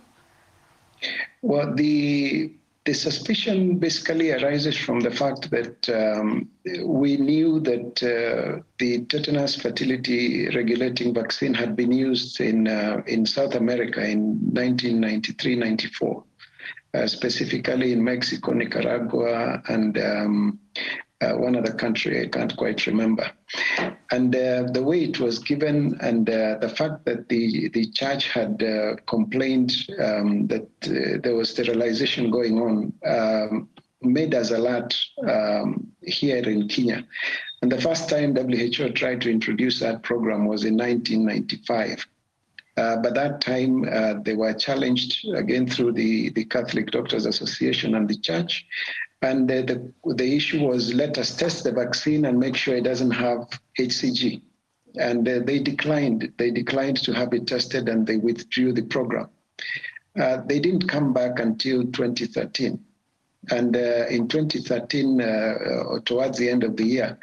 Well, 1.41 1.73
the 1.73 2.51
the 2.85 2.93
suspicion 2.93 3.77
basically 3.77 4.31
arises 4.31 4.75
from 4.75 5.01
the 5.01 5.11
fact 5.11 5.51
that 5.51 5.87
um, 5.89 6.49
we 6.83 7.15
knew 7.15 7.59
that 7.59 8.01
uh, 8.01 8.63
the 8.79 9.05
tetanus 9.05 9.55
fertility 9.55 10.47
regulating 10.55 11.13
vaccine 11.13 11.53
had 11.53 11.75
been 11.75 11.91
used 11.91 12.41
in 12.41 12.67
uh, 12.67 13.03
in 13.05 13.25
South 13.25 13.53
America 13.53 14.03
in 14.03 14.39
1993-94, 14.53 16.23
uh, 16.95 17.07
specifically 17.07 17.93
in 17.93 18.03
Mexico, 18.03 18.51
Nicaragua, 18.53 19.61
and 19.67 19.99
um, 19.99 20.59
uh, 21.21 21.33
one 21.33 21.55
other 21.55 21.73
country 21.73 22.21
I 22.21 22.27
can't 22.27 22.55
quite 22.55 22.87
remember. 22.87 23.29
And 24.11 24.35
uh, 24.35 24.63
the 24.71 24.83
way 24.83 25.03
it 25.03 25.19
was 25.19 25.39
given, 25.39 25.97
and 26.01 26.29
uh, 26.29 26.57
the 26.59 26.69
fact 26.69 27.05
that 27.05 27.29
the 27.29 27.69
the 27.69 27.89
church 27.91 28.27
had 28.29 28.61
uh, 28.63 28.95
complained 29.07 29.71
um, 29.99 30.47
that 30.47 30.67
uh, 30.85 31.19
there 31.23 31.35
was 31.35 31.49
sterilization 31.49 32.31
going 32.31 32.59
on, 32.59 32.93
um, 33.05 33.69
made 34.01 34.33
us 34.33 34.51
alert 34.51 34.97
um, 35.27 35.91
here 36.01 36.37
in 36.37 36.67
Kenya. 36.67 37.05
And 37.61 37.71
the 37.71 37.79
first 37.79 38.09
time 38.09 38.35
WHO 38.35 38.89
tried 38.89 39.21
to 39.21 39.31
introduce 39.31 39.79
that 39.79 40.01
program 40.01 40.45
was 40.45 40.65
in 40.65 40.75
1995. 40.75 42.07
Uh, 42.77 42.97
but 42.97 43.13
that 43.13 43.41
time 43.41 43.87
uh, 43.91 44.15
they 44.23 44.33
were 44.33 44.53
challenged 44.53 45.27
again 45.35 45.67
through 45.67 45.91
the, 45.91 46.29
the 46.29 46.45
Catholic 46.45 46.89
Doctors 46.89 47.25
Association 47.25 47.95
and 47.95 48.09
the 48.09 48.17
church. 48.17 48.65
And 49.21 49.47
the, 49.47 49.61
the, 50.03 50.13
the, 50.15 50.35
issue 50.35 50.65
was 50.65 50.93
let 50.93 51.17
us 51.19 51.35
test 51.35 51.63
the 51.63 51.71
vaccine 51.71 52.25
and 52.25 52.39
make 52.39 52.55
sure 52.55 52.75
it 52.75 52.83
doesn't 52.83 53.11
have 53.11 53.47
HCG. 53.79 54.41
And 54.95 55.27
uh, 55.27 55.39
they 55.45 55.59
declined. 55.59 56.33
They 56.37 56.49
declined 56.49 56.97
to 57.03 57.13
have 57.13 57.33
it 57.33 57.45
tested 57.45 57.87
and 57.87 58.05
they 58.05 58.17
withdrew 58.17 58.73
the 58.73 58.81
program. 58.81 59.29
Uh, 60.19 60.41
they 60.47 60.59
didn't 60.59 60.87
come 60.87 61.13
back 61.13 61.39
until 61.39 61.83
2013. 61.83 62.83
And 63.49 63.75
uh, 63.75 64.07
in 64.09 64.27
2013, 64.27 65.21
uh, 65.21 65.99
towards 66.05 66.37
the 66.37 66.49
end 66.49 66.63
of 66.63 66.75
the 66.75 66.83
year, 66.83 67.17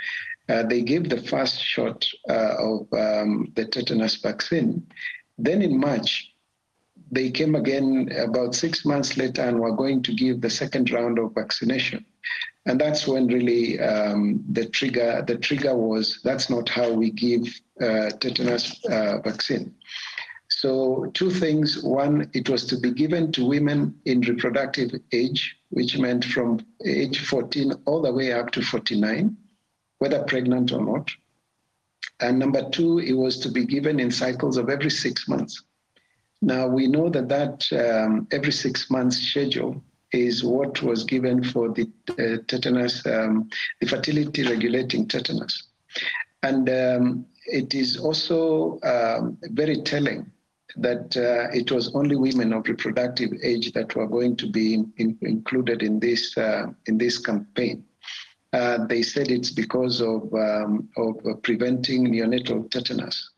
uh, 0.48 0.62
they 0.62 0.82
gave 0.82 1.08
the 1.08 1.20
first 1.20 1.60
shot 1.60 2.06
uh, 2.28 2.54
of 2.58 2.92
um, 2.92 3.52
the 3.54 3.66
tetanus 3.66 4.16
vaccine. 4.16 4.86
Then 5.36 5.62
in 5.62 5.78
March, 5.78 6.32
they 7.10 7.30
came 7.30 7.54
again 7.54 8.10
about 8.18 8.54
six 8.54 8.84
months 8.84 9.16
later 9.16 9.42
and 9.42 9.58
were 9.58 9.74
going 9.74 10.02
to 10.02 10.14
give 10.14 10.40
the 10.40 10.50
second 10.50 10.90
round 10.90 11.18
of 11.18 11.34
vaccination. 11.34 12.04
and 12.66 12.78
that's 12.78 13.06
when 13.06 13.26
really 13.26 13.80
um, 13.80 14.44
the 14.52 14.66
trigger 14.66 15.24
the 15.26 15.36
trigger 15.36 15.74
was 15.74 16.20
that's 16.22 16.50
not 16.50 16.68
how 16.68 16.90
we 16.92 17.10
give 17.10 17.42
uh, 17.80 18.10
tetanus 18.20 18.84
uh, 18.86 19.18
vaccine. 19.24 19.74
So 20.50 21.10
two 21.14 21.30
things: 21.30 21.82
one, 21.82 22.30
it 22.34 22.48
was 22.48 22.66
to 22.66 22.78
be 22.78 22.90
given 22.90 23.32
to 23.32 23.44
women 23.46 23.94
in 24.04 24.20
reproductive 24.22 24.90
age, 25.12 25.56
which 25.70 25.98
meant 25.98 26.24
from 26.24 26.60
age 26.84 27.26
14 27.26 27.72
all 27.86 28.02
the 28.02 28.12
way 28.12 28.32
up 28.32 28.50
to 28.52 28.62
49, 28.62 29.36
whether 29.98 30.22
pregnant 30.24 30.72
or 30.72 30.84
not. 30.84 31.10
And 32.20 32.38
number 32.38 32.68
two, 32.70 32.98
it 32.98 33.12
was 33.12 33.38
to 33.40 33.50
be 33.50 33.64
given 33.64 34.00
in 34.00 34.10
cycles 34.10 34.56
of 34.56 34.68
every 34.68 34.90
six 34.90 35.28
months. 35.28 35.62
Now 36.40 36.68
we 36.68 36.86
know 36.86 37.08
that 37.10 37.28
that 37.28 37.66
um, 37.72 38.28
every 38.30 38.52
six 38.52 38.90
months 38.90 39.18
schedule 39.18 39.82
is 40.12 40.44
what 40.44 40.82
was 40.82 41.04
given 41.04 41.44
for 41.44 41.68
the 41.70 41.90
uh, 42.10 42.42
tetanus, 42.46 43.04
um, 43.06 43.48
the 43.80 43.86
fertility 43.86 44.42
regulating 44.44 45.06
tetanus. 45.06 45.64
And 46.42 46.68
um, 46.70 47.26
it 47.46 47.74
is 47.74 47.98
also 47.98 48.78
um, 48.82 49.38
very 49.42 49.82
telling 49.82 50.30
that 50.76 51.16
uh, 51.16 51.54
it 51.56 51.72
was 51.72 51.94
only 51.94 52.16
women 52.16 52.52
of 52.52 52.68
reproductive 52.68 53.30
age 53.42 53.72
that 53.72 53.94
were 53.96 54.06
going 54.06 54.36
to 54.36 54.46
be 54.50 54.74
in, 54.74 54.92
in, 54.98 55.18
included 55.22 55.82
in 55.82 55.98
this, 55.98 56.36
uh, 56.38 56.66
in 56.86 56.98
this 56.98 57.18
campaign. 57.18 57.84
Uh, 58.52 58.86
they 58.86 59.02
said 59.02 59.30
it's 59.30 59.50
because 59.50 60.00
of, 60.00 60.32
um, 60.32 60.88
of 60.96 61.42
preventing 61.42 62.06
neonatal 62.06 62.70
tetanus. 62.70 63.30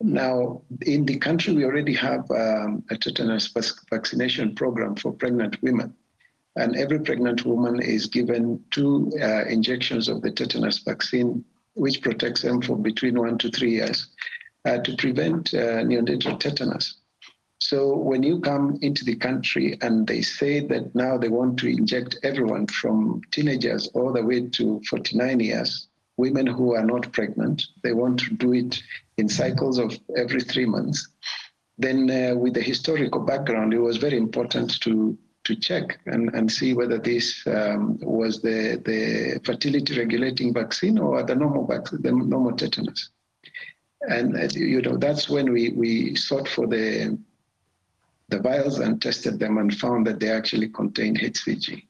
Now, 0.00 0.62
in 0.82 1.06
the 1.06 1.16
country, 1.18 1.54
we 1.54 1.64
already 1.64 1.94
have 1.94 2.30
um, 2.30 2.84
a 2.90 2.96
tetanus 2.96 3.48
vaccination 3.90 4.54
program 4.54 4.94
for 4.94 5.12
pregnant 5.12 5.62
women. 5.62 5.94
And 6.56 6.76
every 6.76 7.00
pregnant 7.00 7.44
woman 7.44 7.80
is 7.80 8.06
given 8.06 8.62
two 8.70 9.12
uh, 9.20 9.44
injections 9.44 10.08
of 10.08 10.22
the 10.22 10.30
tetanus 10.30 10.78
vaccine, 10.78 11.44
which 11.74 12.02
protects 12.02 12.42
them 12.42 12.62
for 12.62 12.76
between 12.76 13.18
one 13.18 13.38
to 13.38 13.50
three 13.50 13.72
years 13.72 14.08
uh, 14.64 14.78
to 14.78 14.96
prevent 14.96 15.52
uh, 15.54 15.82
neonatal 15.84 16.40
tetanus. 16.40 16.96
So 17.58 17.96
when 17.96 18.22
you 18.22 18.40
come 18.40 18.78
into 18.82 19.04
the 19.04 19.16
country 19.16 19.78
and 19.80 20.06
they 20.06 20.20
say 20.20 20.60
that 20.66 20.94
now 20.94 21.16
they 21.16 21.28
want 21.28 21.58
to 21.60 21.68
inject 21.68 22.18
everyone 22.22 22.66
from 22.66 23.22
teenagers 23.30 23.88
all 23.88 24.12
the 24.12 24.22
way 24.22 24.46
to 24.48 24.80
49 24.90 25.40
years, 25.40 25.88
women 26.18 26.46
who 26.46 26.74
are 26.74 26.84
not 26.84 27.12
pregnant, 27.12 27.62
they 27.82 27.92
want 27.92 28.20
to 28.20 28.34
do 28.34 28.52
it 28.52 28.80
in 29.18 29.28
cycles 29.28 29.78
of 29.78 29.98
every 30.16 30.40
three 30.40 30.66
months. 30.66 31.08
Then, 31.78 32.10
uh, 32.10 32.34
with 32.34 32.54
the 32.54 32.62
historical 32.62 33.20
background, 33.20 33.74
it 33.74 33.78
was 33.78 33.96
very 33.98 34.16
important 34.16 34.80
to 34.80 35.18
to 35.46 35.54
check 35.54 36.00
and, 36.06 36.34
and 36.34 36.50
see 36.50 36.74
whether 36.74 36.98
this 36.98 37.46
um, 37.46 37.98
was 38.02 38.42
the, 38.42 38.82
the 38.84 39.40
fertility 39.44 39.96
regulating 39.96 40.52
vaccine 40.52 40.98
or 40.98 41.22
the 41.22 41.36
normal 41.36 41.64
vaccine, 41.64 42.02
the 42.02 42.10
normal 42.10 42.50
tetanus. 42.56 43.10
And 44.08 44.36
uh, 44.36 44.48
you 44.52 44.82
know 44.82 44.96
that's 44.96 45.28
when 45.28 45.52
we, 45.52 45.70
we 45.70 46.16
sought 46.16 46.48
for 46.48 46.66
the 46.66 47.16
the 48.28 48.40
vials 48.40 48.80
and 48.80 49.00
tested 49.00 49.38
them 49.38 49.58
and 49.58 49.72
found 49.72 50.04
that 50.08 50.18
they 50.18 50.30
actually 50.30 50.68
contained 50.68 51.20
HCG. 51.20 51.86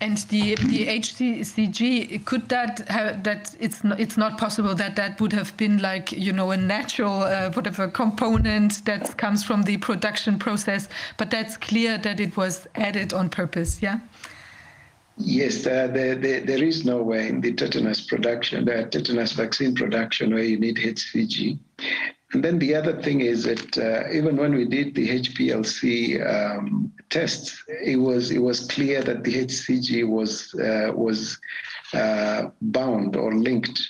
And 0.00 0.18
the 0.28 0.56
the 0.56 0.86
HCG 0.86 2.24
could 2.24 2.48
that 2.48 2.86
have, 2.88 3.22
that 3.22 3.54
it's 3.58 3.82
not, 3.84 4.00
it's 4.00 4.16
not 4.16 4.38
possible 4.38 4.74
that 4.74 4.96
that 4.96 5.20
would 5.20 5.32
have 5.32 5.56
been 5.56 5.78
like 5.78 6.12
you 6.12 6.32
know 6.32 6.50
a 6.50 6.56
natural 6.56 7.22
uh, 7.22 7.50
whatever 7.52 7.88
component 7.88 8.84
that 8.84 9.16
comes 9.16 9.44
from 9.44 9.62
the 9.62 9.76
production 9.78 10.38
process, 10.38 10.88
but 11.16 11.30
that's 11.30 11.56
clear 11.56 11.96
that 11.98 12.20
it 12.20 12.36
was 12.36 12.66
added 12.74 13.12
on 13.12 13.30
purpose. 13.30 13.80
Yeah. 13.80 14.00
Yes, 15.16 15.64
uh, 15.64 15.86
the, 15.86 16.18
the, 16.20 16.40
there 16.40 16.62
is 16.62 16.84
no 16.84 17.00
way 17.00 17.28
in 17.28 17.40
the 17.40 17.52
tetanus 17.52 18.00
production, 18.00 18.64
the 18.64 18.88
tetanus 18.90 19.32
vaccine 19.32 19.74
production, 19.74 20.34
where 20.34 20.42
you 20.42 20.58
need 20.58 20.76
HCG. 20.76 21.56
And 22.34 22.42
then 22.42 22.58
the 22.58 22.74
other 22.74 23.00
thing 23.00 23.20
is 23.20 23.44
that 23.44 23.78
uh, 23.78 24.10
even 24.12 24.36
when 24.36 24.54
we 24.54 24.64
did 24.64 24.96
the 24.96 25.20
HPLC 25.20 26.18
um, 26.26 26.92
tests, 27.08 27.62
it 27.68 27.96
was 27.96 28.32
it 28.32 28.40
was 28.40 28.66
clear 28.66 29.02
that 29.04 29.22
the 29.22 29.44
HCG 29.44 30.06
was 30.08 30.52
uh, 30.54 30.92
was 30.92 31.38
uh, 31.92 32.48
bound 32.60 33.14
or 33.14 33.32
linked 33.32 33.88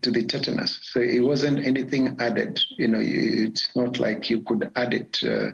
to 0.00 0.12
the 0.12 0.22
tetanus. 0.22 0.78
So 0.84 1.00
it 1.00 1.18
wasn't 1.18 1.66
anything 1.66 2.16
added. 2.20 2.62
You 2.78 2.86
know, 2.86 3.00
it's 3.02 3.74
not 3.74 3.98
like 3.98 4.30
you 4.30 4.42
could 4.42 4.70
add 4.76 4.94
it. 4.94 5.18
Uh, 5.24 5.50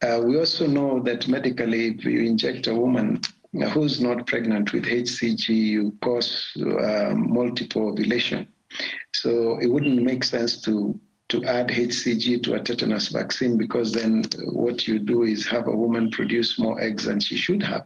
uh, 0.00 0.20
we 0.22 0.38
also 0.38 0.64
know 0.68 1.00
that 1.02 1.26
medically, 1.26 1.88
if 1.88 2.04
you 2.04 2.20
inject 2.20 2.68
a 2.68 2.74
woman 2.74 3.20
who's 3.72 4.00
not 4.00 4.28
pregnant 4.28 4.72
with 4.72 4.84
HCG, 4.84 5.48
you 5.48 5.98
cause 6.02 6.52
uh, 6.56 7.14
multiple 7.16 7.88
ovulation. 7.88 8.46
So 9.12 9.58
it 9.58 9.66
wouldn't 9.66 10.02
make 10.02 10.22
sense 10.22 10.60
to 10.62 11.00
to 11.28 11.44
add 11.44 11.68
HCG 11.68 12.42
to 12.44 12.54
a 12.54 12.60
tetanus 12.60 13.08
vaccine 13.08 13.58
because 13.58 13.92
then 13.92 14.24
what 14.46 14.88
you 14.88 14.98
do 14.98 15.24
is 15.24 15.46
have 15.46 15.66
a 15.68 15.76
woman 15.76 16.10
produce 16.10 16.58
more 16.58 16.80
eggs 16.80 17.04
than 17.04 17.20
she 17.20 17.36
should 17.36 17.62
have. 17.62 17.84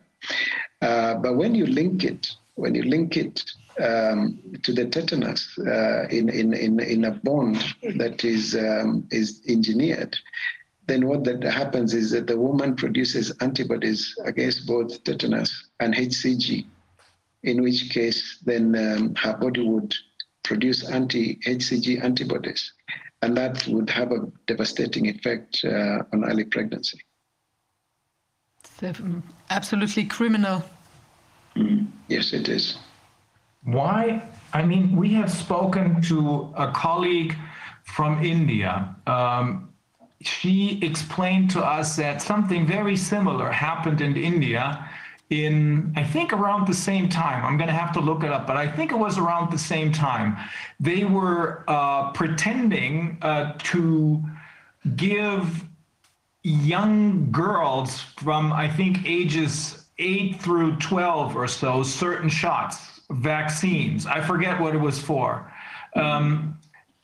Uh, 0.80 1.14
but 1.16 1.36
when 1.36 1.54
you 1.54 1.66
link 1.66 2.04
it, 2.04 2.30
when 2.54 2.74
you 2.74 2.84
link 2.84 3.16
it 3.16 3.42
um, 3.80 4.38
to 4.62 4.72
the 4.72 4.86
tetanus 4.86 5.58
uh, 5.58 6.06
in, 6.10 6.28
in, 6.28 6.54
in, 6.54 6.78
in 6.80 7.04
a 7.06 7.10
bond 7.10 7.56
that 7.96 8.24
is, 8.24 8.54
um, 8.54 9.06
is 9.10 9.40
engineered, 9.48 10.16
then 10.86 11.06
what 11.06 11.24
that 11.24 11.42
happens 11.42 11.94
is 11.94 12.10
that 12.10 12.26
the 12.26 12.38
woman 12.38 12.76
produces 12.76 13.32
antibodies 13.40 14.14
against 14.24 14.66
both 14.66 15.02
tetanus 15.04 15.68
and 15.80 15.94
HCG, 15.94 16.66
in 17.42 17.62
which 17.62 17.90
case 17.90 18.38
then 18.44 18.76
um, 18.76 19.14
her 19.16 19.36
body 19.36 19.66
would 19.66 19.94
produce 20.42 20.88
anti-HCG 20.90 22.02
antibodies 22.02 22.72
and 23.22 23.36
that 23.36 23.66
would 23.68 23.88
have 23.88 24.10
a 24.12 24.26
devastating 24.46 25.06
effect 25.06 25.64
uh, 25.64 26.02
on 26.12 26.24
early 26.24 26.44
pregnancy. 26.44 27.00
It's 28.82 29.00
absolutely 29.50 30.04
criminal. 30.04 30.64
Mm, 31.56 31.86
yes, 32.08 32.32
it 32.32 32.48
is. 32.48 32.78
Why? 33.62 34.22
I 34.52 34.64
mean, 34.64 34.96
we 34.96 35.14
have 35.14 35.30
spoken 35.30 36.02
to 36.02 36.52
a 36.56 36.72
colleague 36.72 37.36
from 37.84 38.24
India. 38.24 38.94
Um, 39.06 39.72
she 40.20 40.80
explained 40.82 41.50
to 41.50 41.60
us 41.60 41.96
that 41.96 42.22
something 42.22 42.66
very 42.66 42.96
similar 42.96 43.50
happened 43.50 44.00
in 44.00 44.16
India 44.16 44.88
in, 45.32 45.94
I 45.96 46.04
think, 46.04 46.34
around 46.34 46.66
the 46.66 46.74
same 46.74 47.08
time. 47.08 47.42
I'm 47.42 47.56
going 47.56 47.68
to 47.68 47.74
have 47.74 47.92
to 47.94 48.00
look 48.00 48.22
it 48.22 48.30
up, 48.30 48.46
but 48.46 48.58
I 48.58 48.70
think 48.70 48.92
it 48.92 48.98
was 48.98 49.16
around 49.16 49.50
the 49.50 49.58
same 49.58 49.90
time. 49.90 50.36
They 50.78 51.04
were 51.04 51.64
uh, 51.66 52.12
pretending 52.12 53.16
uh, 53.22 53.54
to 53.58 54.22
give 54.94 55.64
young 56.42 57.30
girls 57.32 58.00
from, 58.18 58.52
I 58.52 58.68
think, 58.68 59.06
ages 59.06 59.86
8 59.98 60.38
through 60.42 60.76
12 60.76 61.34
or 61.34 61.48
so 61.48 61.82
certain 61.82 62.28
shots, 62.28 63.00
vaccines. 63.10 64.04
I 64.04 64.20
forget 64.20 64.60
what 64.60 64.74
it 64.74 64.80
was 64.80 65.00
for. 65.00 65.50
Um, 65.96 66.58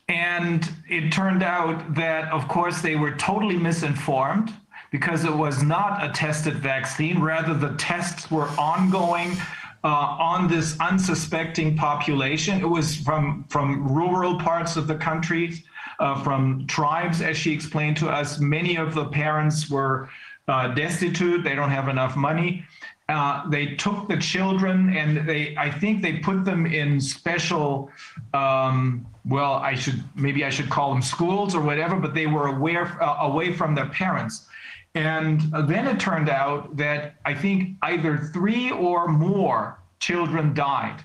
and 0.07 0.71
it 0.87 1.11
turned 1.11 1.41
out 1.41 1.95
that, 1.95 2.31
of 2.31 2.47
course, 2.47 2.81
they 2.81 2.95
were 2.95 3.15
totally 3.15 3.57
misinformed 3.57 4.53
because 4.91 5.23
it 5.23 5.33
was 5.33 5.63
not 5.63 6.03
a 6.03 6.11
tested 6.11 6.55
vaccine. 6.55 7.21
Rather, 7.21 7.53
the 7.53 7.75
tests 7.77 8.31
were 8.31 8.47
ongoing 8.57 9.37
uh, 9.83 9.87
on 9.87 10.47
this 10.47 10.77
unsuspecting 10.79 11.77
population. 11.77 12.59
It 12.59 12.69
was 12.69 12.95
from, 12.95 13.45
from 13.49 13.87
rural 13.87 14.39
parts 14.39 14.75
of 14.75 14.87
the 14.87 14.95
country, 14.95 15.63
uh, 15.99 16.21
from 16.23 16.65
tribes, 16.67 17.21
as 17.21 17.37
she 17.37 17.53
explained 17.53 17.97
to 17.97 18.09
us. 18.09 18.39
Many 18.39 18.77
of 18.77 18.93
the 18.93 19.05
parents 19.05 19.69
were 19.69 20.09
uh, 20.47 20.69
destitute, 20.69 21.43
they 21.43 21.55
don't 21.55 21.69
have 21.69 21.87
enough 21.87 22.15
money. 22.15 22.65
Uh, 23.07 23.49
they 23.49 23.75
took 23.75 24.07
the 24.07 24.17
children 24.17 24.95
and 24.95 25.27
they, 25.27 25.55
I 25.57 25.71
think 25.71 26.03
they 26.03 26.17
put 26.19 26.45
them 26.45 26.67
in 26.67 27.01
special, 27.01 27.89
um, 28.35 29.05
well, 29.25 29.53
I 29.53 29.73
should, 29.73 30.03
maybe 30.15 30.45
I 30.45 30.51
should 30.51 30.69
call 30.69 30.93
them 30.93 31.01
schools 31.01 31.55
or 31.55 31.61
whatever, 31.61 31.95
but 31.95 32.13
they 32.13 32.27
were 32.27 32.47
aware, 32.47 33.01
uh, 33.01 33.27
away 33.27 33.51
from 33.53 33.73
their 33.73 33.87
parents. 33.87 34.45
And 34.95 35.41
then 35.67 35.87
it 35.87 35.99
turned 35.99 36.29
out 36.29 36.75
that 36.77 37.15
I 37.25 37.33
think 37.33 37.77
either 37.83 38.17
three 38.33 38.71
or 38.71 39.07
more 39.07 39.79
children 39.99 40.53
died. 40.53 41.03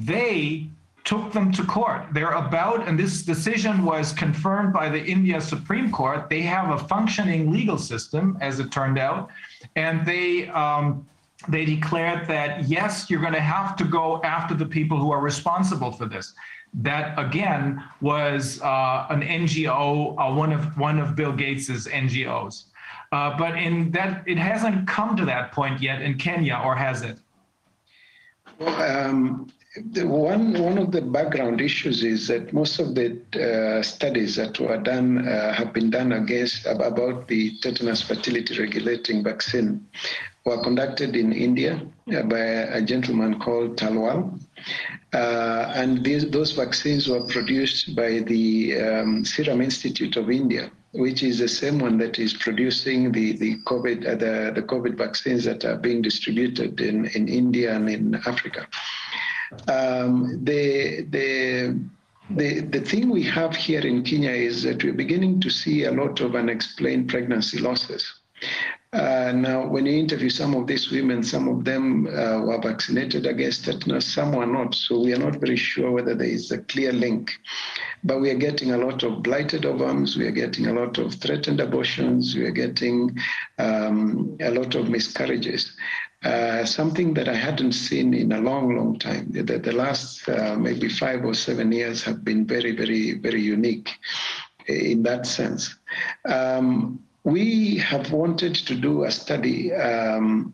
They 0.00 0.68
took 1.04 1.32
them 1.32 1.52
to 1.52 1.64
court. 1.64 2.06
They're 2.12 2.32
about, 2.32 2.86
and 2.86 2.98
this 2.98 3.22
decision 3.22 3.84
was 3.84 4.12
confirmed 4.12 4.72
by 4.72 4.88
the 4.88 5.02
India 5.04 5.40
Supreme 5.40 5.90
Court. 5.90 6.28
They 6.28 6.42
have 6.42 6.70
a 6.70 6.86
functioning 6.86 7.50
legal 7.50 7.78
system, 7.78 8.38
as 8.40 8.60
it 8.60 8.70
turned 8.70 8.98
out, 8.98 9.30
and 9.76 10.06
they 10.06 10.48
um, 10.48 11.06
they 11.48 11.64
declared 11.64 12.28
that 12.28 12.68
yes, 12.68 13.10
you're 13.10 13.20
going 13.20 13.32
to 13.32 13.40
have 13.40 13.74
to 13.76 13.84
go 13.84 14.22
after 14.22 14.54
the 14.54 14.66
people 14.66 14.96
who 14.96 15.10
are 15.10 15.20
responsible 15.20 15.90
for 15.90 16.06
this. 16.06 16.34
That 16.74 17.18
again 17.18 17.82
was 18.00 18.60
uh, 18.62 19.06
an 19.10 19.22
NGO, 19.22 20.14
uh, 20.16 20.34
one 20.34 20.52
of 20.52 20.76
one 20.78 20.98
of 20.98 21.16
Bill 21.16 21.32
Gates's 21.32 21.86
NGOs. 21.86 22.64
Uh, 23.12 23.36
but 23.36 23.58
in 23.58 23.90
that, 23.90 24.24
it 24.26 24.38
hasn't 24.38 24.88
come 24.88 25.14
to 25.16 25.24
that 25.26 25.52
point 25.52 25.82
yet 25.82 26.00
in 26.00 26.16
Kenya, 26.16 26.60
or 26.64 26.74
has 26.74 27.02
it? 27.02 27.18
Um, 28.58 29.52
the 29.92 30.06
one 30.06 30.52
one 30.62 30.78
of 30.78 30.92
the 30.92 31.00
background 31.00 31.60
issues 31.60 32.04
is 32.04 32.28
that 32.28 32.52
most 32.52 32.78
of 32.78 32.94
the 32.94 33.18
uh, 33.34 33.82
studies 33.82 34.36
that 34.36 34.58
were 34.60 34.76
done 34.76 35.26
uh, 35.26 35.52
have 35.52 35.72
been 35.72 35.90
done 35.90 36.12
against 36.12 36.66
about 36.66 37.28
the 37.28 37.58
tetanus 37.60 38.02
fertility 38.02 38.58
regulating 38.58 39.24
vaccine 39.24 39.86
were 40.44 40.62
conducted 40.62 41.16
in 41.16 41.32
India 41.32 41.80
uh, 42.14 42.22
by 42.22 42.44
a 42.78 42.82
gentleman 42.82 43.38
called 43.38 43.76
Talwal, 43.76 44.38
uh, 45.14 45.72
and 45.74 46.04
these, 46.04 46.28
those 46.30 46.52
vaccines 46.52 47.08
were 47.08 47.26
produced 47.28 47.94
by 47.94 48.20
the 48.20 48.78
um, 48.78 49.24
Serum 49.24 49.60
Institute 49.60 50.16
of 50.16 50.30
India 50.30 50.70
which 50.92 51.22
is 51.22 51.38
the 51.38 51.48
same 51.48 51.78
one 51.78 51.96
that 51.98 52.18
is 52.18 52.34
producing 52.34 53.12
the 53.12 53.32
the 53.38 53.58
COVID 53.62 54.06
uh, 54.06 54.14
the 54.14 54.52
the 54.54 54.62
COVID 54.62 54.96
vaccines 54.96 55.44
that 55.44 55.64
are 55.64 55.76
being 55.76 56.02
distributed 56.02 56.80
in 56.80 57.06
in 57.06 57.28
India 57.28 57.74
and 57.74 57.88
in 57.88 58.14
Africa. 58.26 58.66
Um, 59.68 60.40
the 60.44 61.02
the 61.10 61.78
the, 62.30 62.60
the 62.60 62.80
thing 62.80 63.10
we 63.10 63.22
have 63.24 63.54
here 63.54 63.80
in 63.80 64.02
Kenya 64.04 64.30
is 64.30 64.62
that 64.62 64.82
we're 64.82 64.94
beginning 64.94 65.40
to 65.40 65.50
see 65.50 65.84
a 65.84 65.92
lot 65.92 66.20
of 66.20 66.34
unexplained 66.34 67.08
pregnancy 67.08 67.58
losses. 67.58 68.10
Uh, 68.92 69.32
now, 69.34 69.66
when 69.66 69.86
you 69.86 69.98
interview 69.98 70.28
some 70.28 70.54
of 70.54 70.66
these 70.66 70.90
women, 70.90 71.22
some 71.22 71.48
of 71.48 71.64
them 71.64 72.06
uh, 72.08 72.42
were 72.42 72.60
vaccinated 72.60 73.24
against 73.24 73.64
tetanus, 73.64 74.12
some 74.12 74.32
were 74.32 74.44
not. 74.44 74.74
So 74.74 75.00
we 75.00 75.14
are 75.14 75.18
not 75.18 75.36
very 75.36 75.56
sure 75.56 75.90
whether 75.90 76.14
there 76.14 76.28
is 76.28 76.50
a 76.50 76.58
clear 76.58 76.92
link. 76.92 77.32
But 78.04 78.20
we 78.20 78.30
are 78.30 78.36
getting 78.36 78.72
a 78.72 78.76
lot 78.76 79.02
of 79.02 79.22
blighted 79.22 79.62
ovums, 79.62 80.16
we 80.16 80.26
are 80.26 80.32
getting 80.32 80.66
a 80.66 80.74
lot 80.74 80.98
of 80.98 81.14
threatened 81.14 81.60
abortions, 81.60 82.34
we 82.34 82.44
are 82.44 82.50
getting 82.50 83.16
um, 83.58 84.36
a 84.40 84.50
lot 84.50 84.74
of 84.74 84.90
miscarriages. 84.90 85.74
Uh, 86.22 86.64
something 86.64 87.14
that 87.14 87.28
I 87.28 87.34
hadn't 87.34 87.72
seen 87.72 88.12
in 88.12 88.32
a 88.32 88.40
long, 88.40 88.76
long 88.76 88.98
time. 88.98 89.32
The, 89.32 89.58
the 89.58 89.72
last 89.72 90.28
uh, 90.28 90.54
maybe 90.56 90.88
five 90.90 91.24
or 91.24 91.34
seven 91.34 91.72
years 91.72 92.02
have 92.04 92.24
been 92.24 92.46
very, 92.46 92.76
very, 92.76 93.14
very 93.18 93.40
unique 93.40 93.90
in 94.68 95.02
that 95.04 95.26
sense. 95.26 95.76
Um, 96.28 97.00
we 97.24 97.76
have 97.78 98.10
wanted 98.12 98.54
to 98.54 98.74
do 98.74 99.04
a 99.04 99.10
study 99.10 99.72
um, 99.74 100.52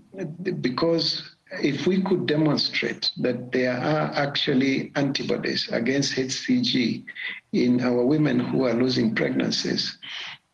because 0.61 1.37
if 1.63 1.87
we 1.87 2.03
could 2.03 2.27
demonstrate 2.27 3.11
that 3.19 3.53
there 3.53 3.77
are 3.79 4.13
actually 4.15 4.93
antibodies 4.97 5.69
against 5.73 6.15
HCG 6.15 7.05
in 7.53 7.81
our 7.81 8.05
women 8.05 8.39
who 8.39 8.67
are 8.67 8.75
losing 8.75 9.15
pregnancies, 9.15 9.97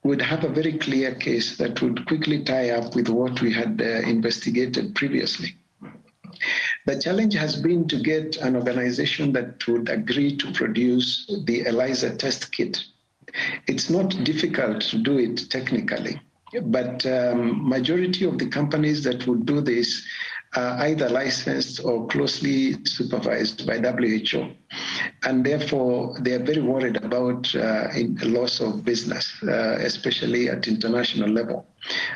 we'd 0.05 0.23
have 0.23 0.45
a 0.45 0.49
very 0.49 0.79
clear 0.79 1.15
case 1.17 1.57
that 1.57 1.83
would 1.83 2.07
quickly 2.07 2.45
tie 2.45 2.71
up 2.71 2.95
with 2.95 3.09
what 3.09 3.41
we 3.41 3.53
had 3.53 3.81
uh, 3.83 4.09
investigated 4.09 4.95
previously. 4.95 5.57
The 6.87 7.01
challenge 7.01 7.35
has 7.35 7.57
been 7.57 7.89
to 7.89 7.97
get 8.01 8.37
an 8.37 8.55
organization 8.55 9.33
that 9.33 9.67
would 9.67 9.89
agree 9.89 10.37
to 10.37 10.53
produce 10.53 11.27
the 11.45 11.67
ELISA 11.67 12.17
test 12.17 12.53
kit. 12.53 12.85
It's 13.67 13.91
not 13.91 14.25
difficult 14.25 14.83
to 14.83 14.99
do 14.99 15.19
it 15.19 15.51
technically, 15.51 16.21
but 16.63 17.05
um, 17.07 17.69
majority 17.69 18.25
of 18.25 18.39
the 18.39 18.49
companies 18.49 19.03
that 19.05 19.27
would 19.27 19.47
do 19.47 19.61
this 19.61 20.05
are 20.57 20.87
either 20.87 21.09
licensed 21.09 21.85
or 21.85 22.07
closely 22.07 22.77
supervised 22.85 23.67
by 23.67 23.79
WHO. 23.79 24.51
And 25.25 25.45
therefore, 25.45 26.17
they 26.21 26.33
are 26.35 26.45
very 26.45 26.63
worried 26.63 26.97
about 26.97 27.53
uh, 27.55 27.89
loss 28.23 28.61
of 28.61 28.85
business, 28.85 29.33
uh, 29.43 29.79
especially 29.81 30.49
at 30.49 30.69
international 30.69 31.31
level. 31.31 31.67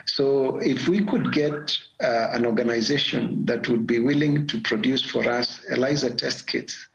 So 0.06 0.58
if 0.58 0.88
we 0.88 1.04
could 1.04 1.32
get 1.32 1.76
uh, 2.00 2.28
an 2.32 2.46
organization 2.46 3.44
that 3.46 3.68
would 3.68 3.86
be 3.86 3.98
willing 3.98 4.46
to 4.46 4.60
produce 4.60 5.02
for 5.02 5.28
us 5.28 5.60
ELISA 5.70 6.14
test 6.14 6.46
kits 6.46 6.88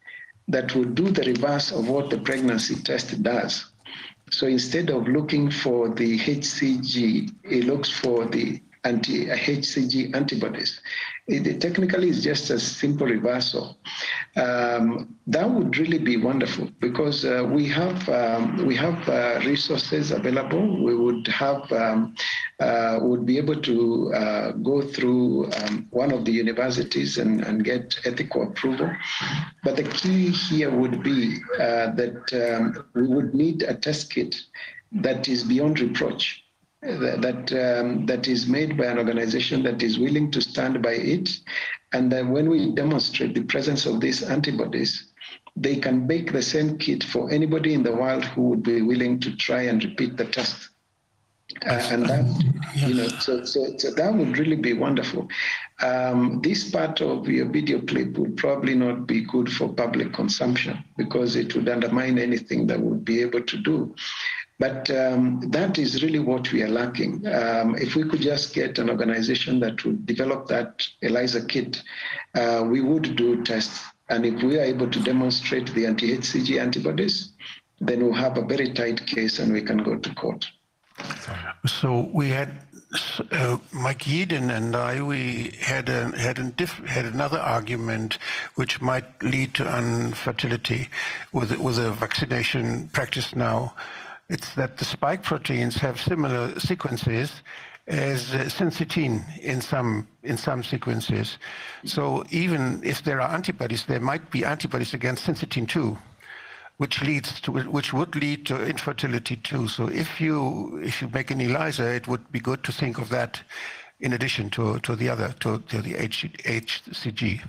that 0.48 0.76
would 0.76 0.96
do 0.96 1.10
the 1.10 1.24
reverse 1.24 1.72
of 1.72 1.88
what 1.88 2.10
the 2.10 2.20
pregnancy 2.20 2.76
test 2.76 3.22
does. 3.24 3.66
So 4.34 4.48
instead 4.48 4.90
of 4.90 5.08
looking 5.08 5.52
for 5.52 5.90
the 5.90 6.18
HCG, 6.18 7.32
it 7.44 7.66
looks 7.66 7.88
for 7.88 8.26
the 8.26 8.60
anti-HCG 8.84 10.12
uh, 10.12 10.18
antibodies. 10.18 10.82
It 11.26 11.62
technically 11.62 12.10
is 12.10 12.22
just 12.22 12.50
a 12.50 12.60
simple 12.60 13.08
reversal. 13.08 13.78
Um, 14.36 15.16
that 15.28 15.50
would 15.50 15.78
really 15.78 15.98
be 15.98 16.18
wonderful 16.18 16.70
because 16.82 17.24
uh, 17.24 17.48
we 17.50 17.66
have 17.70 18.10
um, 18.10 18.66
we 18.66 18.76
have 18.76 19.08
uh, 19.08 19.40
resources 19.46 20.12
available. 20.12 20.84
We 20.84 20.94
would 20.94 21.26
have 21.28 21.72
um, 21.72 22.14
uh, 22.60 23.00
would 23.02 23.26
be 23.26 23.38
able 23.38 23.62
to 23.62 24.14
uh, 24.14 24.52
go 24.52 24.82
through 24.82 25.50
um, 25.54 25.88
one 25.92 26.12
of 26.12 26.26
the 26.26 26.32
universities 26.34 27.18
and, 27.18 27.42
and 27.46 27.64
get 27.64 27.98
ethical 28.04 28.44
approval. 28.44 28.92
But 29.64 29.78
the 29.78 29.84
key 29.84 30.30
here 30.30 30.72
would 30.72 31.04
be 31.04 31.38
uh, 31.54 31.92
that 31.92 32.34
um, 32.34 32.86
we 32.96 33.08
would 33.08 33.34
need 33.34 33.64
a 33.64 33.76
test 33.76 34.12
kit 34.14 34.36
that 34.92 35.30
is 35.30 35.46
beyond 35.46 35.80
reproach 35.80 36.43
that 36.84 37.52
um, 37.54 38.06
that 38.06 38.28
is 38.28 38.48
made 38.48 38.78
by 38.78 38.86
an 38.86 38.98
organization 38.98 39.64
that 39.64 39.82
is 39.82 39.98
willing 39.98 40.32
to 40.32 40.42
stand 40.42 40.82
by 40.82 40.94
it, 40.94 41.30
and 41.94 42.12
then 42.12 42.32
when 42.32 42.50
we 42.50 42.72
demonstrate 42.72 43.34
the 43.34 43.44
presence 43.44 43.86
of 43.86 44.02
these 44.02 44.22
antibodies, 44.24 45.14
they 45.56 45.78
can 45.78 46.06
make 46.08 46.32
the 46.32 46.42
same 46.42 46.78
kit 46.78 47.04
for 47.04 47.32
anybody 47.32 47.74
in 47.74 47.84
the 47.84 47.96
world 47.96 48.26
who 48.26 48.50
would 48.50 48.64
be 48.64 48.82
willing 48.82 49.20
to 49.20 49.36
try 49.38 49.64
and 49.64 49.84
repeat 49.84 50.18
the 50.18 50.26
test. 50.26 50.70
Uh, 51.68 51.88
and 51.92 52.06
that, 52.06 52.26
you 52.76 52.96
know, 52.96 53.08
so, 53.20 53.46
so, 53.46 53.78
so 53.78 53.92
that 53.92 54.14
would 54.14 54.38
really 54.38 54.56
be 54.56 54.74
wonderful. 54.74 55.28
Um, 55.82 56.40
this 56.42 56.72
part 56.72 57.00
of 57.02 57.28
your 57.28 57.46
video 57.46 57.80
clip 57.82 58.18
would 58.18 58.38
probably 58.38 58.74
not 58.74 59.06
be 59.06 59.22
good 59.22 59.52
for 59.52 59.72
public 59.72 60.14
consumption 60.14 60.84
because 60.98 61.36
it 61.36 61.54
would 61.54 61.70
undermine 61.70 62.18
anything 62.18 62.66
that 62.68 62.80
would 62.80 63.06
be 63.06 63.22
able 63.22 63.44
to 63.44 63.58
do. 63.58 63.94
But 64.60 64.90
um, 64.92 65.42
that 65.50 65.78
is 65.78 66.04
really 66.04 66.20
what 66.20 66.52
we 66.52 66.62
are 66.62 66.70
lacking. 66.70 67.26
Um, 67.28 67.76
if 67.76 67.96
we 67.96 68.04
could 68.04 68.22
just 68.22 68.54
get 68.54 68.78
an 68.80 68.90
organization 68.90 69.60
that 69.62 69.84
would 69.84 70.06
develop 70.06 70.48
that 70.48 70.88
ELISA 71.02 71.46
kit, 71.48 71.82
uh, 72.36 72.66
we 72.70 72.82
would 72.82 73.16
do 73.16 73.44
tests. 73.44 73.84
And 74.10 74.26
if 74.26 74.44
we 74.44 74.60
are 74.60 74.64
able 74.64 74.90
to 74.90 75.00
demonstrate 75.00 75.74
the 75.74 75.86
anti-HCG 75.86 76.62
antibodies, 76.62 77.32
then 77.82 78.04
we'll 78.04 78.14
have 78.14 78.38
a 78.38 78.46
very 78.46 78.72
tight 78.72 79.06
case 79.08 79.40
and 79.40 79.52
we 79.52 79.62
can 79.62 79.78
go 79.78 79.98
to 79.98 80.14
court. 80.16 80.46
So 81.66 82.10
we 82.14 82.30
had 82.30 82.60
uh, 83.32 83.58
Mike 83.72 84.04
Yeadon 84.04 84.56
and 84.56 84.76
I, 84.76 85.02
we 85.02 85.54
had 85.60 85.90
a, 85.90 86.16
had 86.18 86.38
a 86.38 86.44
diff, 86.44 86.74
had 86.86 87.06
another 87.06 87.40
argument 87.40 88.20
which 88.56 88.82
might 88.82 89.24
lead 89.24 89.56
to 89.56 89.78
infertility 89.78 90.90
with 91.32 91.58
with 91.58 91.80
a 91.80 91.92
vaccination 91.92 92.90
practice 92.90 93.36
now. 93.36 93.74
It's 94.34 94.56
that 94.56 94.78
the 94.78 94.86
spike 94.86 95.22
proteins 95.22 95.76
have 95.76 96.02
similar 96.02 96.60
sequences 96.60 97.44
as 97.86 98.34
uh, 98.34 98.40
syncytin 98.58 99.22
in 99.38 99.62
some 99.62 100.08
in 100.24 100.38
some 100.38 100.64
sequences. 100.64 101.38
So 101.86 102.24
even 102.32 102.82
if 102.84 103.04
there 103.04 103.22
are 103.22 103.32
antibodies, 103.32 103.86
there 103.86 104.00
might 104.00 104.32
be 104.32 104.44
antibodies 104.44 104.96
against 104.96 105.28
syncytin 105.28 105.68
too, 105.70 106.00
which 106.78 107.04
leads 107.04 107.42
to 107.42 107.52
which 107.52 107.94
would 107.94 108.16
lead 108.16 108.48
to 108.48 108.56
infertility 108.66 109.36
too. 109.36 109.68
So 109.68 109.88
if 109.88 110.20
you 110.20 110.80
if 110.84 111.00
you 111.00 111.10
make 111.10 111.30
an 111.30 111.40
ELISA, 111.40 111.94
it 111.94 112.08
would 112.08 112.32
be 112.32 112.40
good 112.40 112.64
to 112.64 112.72
think 112.72 112.98
of 112.98 113.10
that 113.10 113.40
in 114.00 114.14
addition 114.14 114.50
to 114.52 114.80
to 114.80 114.96
the 114.96 115.10
other 115.10 115.36
to, 115.42 115.60
to 115.60 115.80
the 115.84 115.94
HCG. 115.94 117.42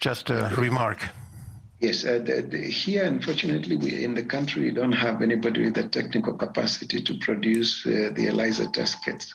Just 0.00 0.30
a 0.30 0.52
remark. 0.56 1.08
Yes, 1.80 2.04
uh, 2.04 2.18
the, 2.24 2.42
the, 2.42 2.58
here, 2.58 3.04
unfortunately, 3.04 3.76
we, 3.76 4.02
in 4.02 4.12
the 4.12 4.24
country, 4.24 4.64
we 4.64 4.70
don't 4.72 4.92
have 4.92 5.22
anybody 5.22 5.64
with 5.64 5.74
the 5.74 5.88
technical 5.88 6.34
capacity 6.34 7.00
to 7.00 7.14
produce 7.18 7.86
uh, 7.86 8.10
the 8.14 8.26
ELISA 8.26 8.72
test 8.72 9.04
kits. 9.04 9.34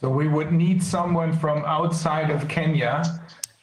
So 0.00 0.08
we 0.08 0.28
would 0.28 0.52
need 0.52 0.82
someone 0.82 1.36
from 1.36 1.64
outside 1.66 2.30
of 2.30 2.48
Kenya 2.48 3.02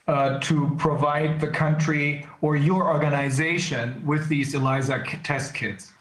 uh, 0.07 0.39
to 0.41 0.75
provide 0.77 1.39
the 1.39 1.47
country 1.47 2.27
or 2.41 2.55
your 2.55 2.93
organization 2.93 4.05
with 4.05 4.27
these 4.27 4.53
ELISA 4.53 5.03
test 5.23 5.55
kits. 5.55 5.93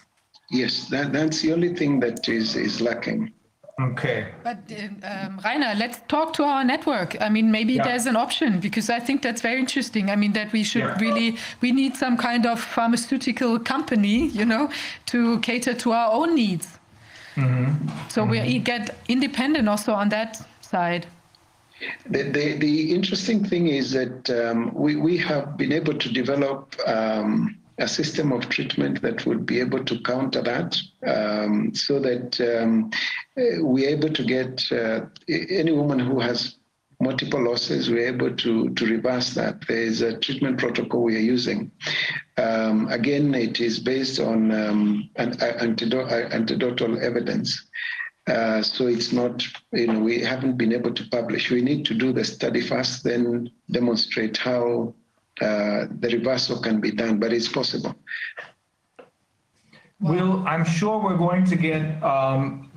Yes, 0.51 0.89
that, 0.89 1.13
that's 1.13 1.41
the 1.41 1.55
only 1.55 1.75
thing 1.75 2.01
that 2.01 2.29
is, 2.29 2.55
is 2.55 2.83
lacking. 2.83 3.33
Okay. 3.81 4.29
But 4.45 4.59
um, 5.03 5.41
Rainer, 5.45 5.75
let's 5.77 5.99
talk 6.07 6.33
to 6.35 6.45
our 6.45 6.63
network. 6.63 7.21
I 7.21 7.29
mean, 7.29 7.51
maybe 7.51 7.75
yeah. 7.75 7.83
there's 7.83 8.07
an 8.07 8.15
option 8.15 8.61
because 8.61 8.89
I 8.89 9.01
think 9.01 9.23
that's 9.23 9.43
very 9.43 9.59
interesting. 9.59 10.11
I 10.11 10.17
mean, 10.17 10.33
that 10.35 10.53
we 10.53 10.63
should 10.63 10.83
yeah. 10.83 10.99
really 11.01 11.37
we 11.61 11.73
need 11.73 11.97
some 11.97 12.17
kind 12.17 12.47
of 12.47 12.61
pharmaceutical 12.61 13.59
company, 13.59 14.29
you 14.29 14.45
know, 14.45 14.71
to 15.07 15.41
cater 15.41 15.75
to 15.75 15.93
our 15.93 16.13
own 16.13 16.37
needs. 16.37 16.79
Mm-hmm. 17.35 17.89
So 18.09 18.23
mm-hmm. 18.23 18.31
we 18.31 18.59
get 18.61 18.97
independent 19.09 19.69
also 19.69 19.93
on 19.93 20.09
that 20.11 20.41
side. 20.61 21.07
The, 22.09 22.23
the, 22.23 22.57
the 22.59 22.95
interesting 22.95 23.45
thing 23.45 23.67
is 23.67 23.91
that 23.91 24.31
um, 24.31 24.73
we, 24.73 24.95
we 24.95 25.17
have 25.19 25.57
been 25.57 25.73
able 25.73 25.95
to 25.95 26.13
develop 26.13 26.77
um, 26.87 27.57
a 27.79 27.89
system 27.89 28.33
of 28.33 28.49
treatment 28.49 29.03
that 29.03 29.27
would 29.27 29.45
be 29.47 29.61
able 29.61 29.85
to 29.85 30.01
counter 30.03 30.43
that 30.43 30.77
um, 31.07 31.75
so 31.75 31.99
that 31.99 32.41
um, 32.41 32.91
we're 33.37 33.89
able 33.89 34.11
to 34.11 34.25
get 34.25 34.71
uh, 34.73 35.01
any 35.29 35.73
woman 35.73 35.99
who 35.99 36.21
has 36.21 36.57
multiple 37.01 37.43
losses, 37.43 37.91
we're 37.91 38.09
able 38.09 38.35
to, 38.35 38.71
to 38.71 38.87
reverse 38.87 39.35
that. 39.35 39.67
There's 39.67 40.01
a 40.01 40.19
treatment 40.19 40.59
protocol 40.59 41.03
we 41.03 41.17
are 41.17 41.21
using. 41.21 41.71
Um, 42.37 42.89
again, 42.89 43.35
it 43.35 43.61
is 43.61 43.79
based 43.79 44.21
on 44.21 44.51
um, 44.53 45.11
an, 45.17 45.41
antidote, 45.41 46.31
antidotal 46.31 47.01
evidence. 47.01 47.69
Uh, 48.27 48.63
so 48.63 48.87
it's 48.87 49.13
not, 49.13 49.45
you 49.73 49.87
know, 49.87 50.01
we 50.01 50.21
haven't 50.21 50.57
been 50.57 50.73
able 50.73 50.95
to 50.95 51.09
publish. 51.11 51.51
We 51.51 51.61
need 51.61 51.85
to 51.87 51.95
do 51.95 52.13
the 52.13 52.25
study 52.25 52.63
first, 52.63 53.05
then 53.05 53.51
demonstrate 53.71 54.37
how 54.37 54.95
uh, 55.41 55.87
the 56.01 56.09
reversal 56.13 56.61
can 56.61 56.81
be 56.81 56.91
done, 56.91 57.19
but 57.19 57.33
it's 57.33 57.49
possible. 57.49 57.95
Well, 60.01 60.45
I'm 60.47 60.65
sure 60.65 61.03
we're 61.03 61.17
going 61.17 61.45
to 61.47 61.57
get 61.57 62.03
um, 62.03 62.71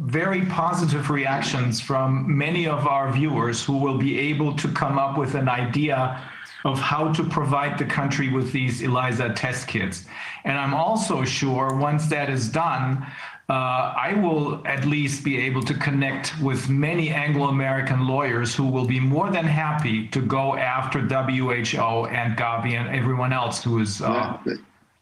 very 0.00 0.44
positive 0.46 1.08
reactions 1.10 1.80
from 1.80 2.36
many 2.36 2.66
of 2.66 2.86
our 2.86 3.12
viewers 3.12 3.64
who 3.64 3.76
will 3.78 3.98
be 3.98 4.18
able 4.18 4.54
to 4.56 4.68
come 4.72 4.98
up 4.98 5.16
with 5.16 5.34
an 5.34 5.48
idea 5.48 6.20
of 6.64 6.78
how 6.78 7.12
to 7.12 7.22
provide 7.22 7.78
the 7.78 7.84
country 7.84 8.30
with 8.30 8.50
these 8.50 8.82
ELISA 8.82 9.34
test 9.34 9.68
kits. 9.68 10.06
And 10.44 10.58
I'm 10.58 10.74
also 10.74 11.24
sure 11.24 11.76
once 11.76 12.06
that 12.06 12.30
is 12.30 12.48
done, 12.48 13.06
I 13.52 14.14
will 14.14 14.66
at 14.66 14.86
least 14.86 15.22
be 15.24 15.38
able 15.38 15.62
to 15.62 15.74
connect 15.74 16.38
with 16.40 16.68
many 16.68 17.10
Anglo 17.10 17.48
American 17.48 18.06
lawyers 18.06 18.54
who 18.54 18.66
will 18.66 18.86
be 18.86 19.00
more 19.00 19.30
than 19.30 19.44
happy 19.44 20.08
to 20.08 20.20
go 20.20 20.56
after 20.56 21.00
WHO 21.00 22.06
and 22.06 22.36
Gavi 22.36 22.74
and 22.74 22.88
everyone 22.94 23.32
else 23.32 23.62
who 23.62 23.80
is. 23.80 24.00
Uh, 24.00 24.38
that, 24.44 24.58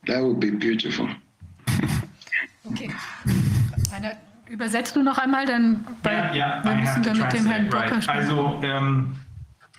that 0.06 0.22
would 0.22 0.40
be 0.40 0.50
beautiful. 0.50 1.08
Okay. 2.70 2.90
Rainer, 3.92 4.16
übersetzt 4.48 4.96
du 4.96 5.02
noch 5.02 5.18
einmal, 5.18 5.46
dann 5.46 5.84
ja, 6.04 6.34
ja, 6.34 6.64
wir 6.64 6.74
müssen 6.74 7.02
dann 7.02 7.18
mit 7.18 7.32
dem 7.32 7.46
Herrn 7.46 7.68
Brocker 7.68 7.96
right. 7.96 8.08
Also 8.08 8.60
ähm, 8.62 9.16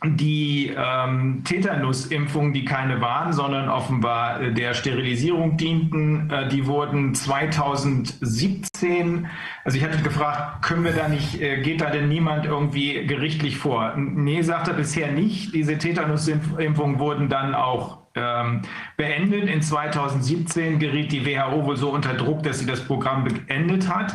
die 0.05 0.73
ähm, 0.75 1.43
Tetanusimpfungen, 1.45 2.53
die 2.53 2.65
keine 2.65 2.99
waren, 3.01 3.31
sondern 3.31 3.69
offenbar 3.69 4.41
äh, 4.41 4.51
der 4.53 4.73
Sterilisierung 4.73 5.55
dienten, 5.55 6.29
äh, 6.29 6.49
die 6.49 6.67
wurden 6.67 7.15
2017, 7.15 9.27
also 9.63 9.77
ich 9.77 9.83
hatte 9.83 10.01
gefragt, 10.01 10.63
können 10.63 10.83
wir 10.83 10.91
da 10.91 11.07
nicht, 11.07 11.41
äh, 11.41 11.61
geht 11.61 11.79
da 11.81 11.89
denn 11.89 12.09
niemand 12.09 12.45
irgendwie 12.45 13.07
gerichtlich 13.07 13.57
vor? 13.57 13.95
Nee, 13.95 14.41
sagt 14.41 14.67
er 14.67 14.73
bisher 14.73 15.09
nicht. 15.11 15.55
Diese 15.55 15.77
Tetanusimpfungen 15.77 16.99
wurden 16.99 17.29
dann 17.29 17.55
auch 17.55 17.99
ähm, 18.15 18.63
beendet. 18.97 19.49
In 19.49 19.61
2017 19.61 20.79
geriet 20.79 21.13
die 21.13 21.25
WHO 21.25 21.65
wohl 21.65 21.77
so 21.77 21.89
unter 21.89 22.13
Druck, 22.13 22.43
dass 22.43 22.59
sie 22.59 22.65
das 22.65 22.85
Programm 22.85 23.23
beendet 23.23 23.87
hat. 23.87 24.13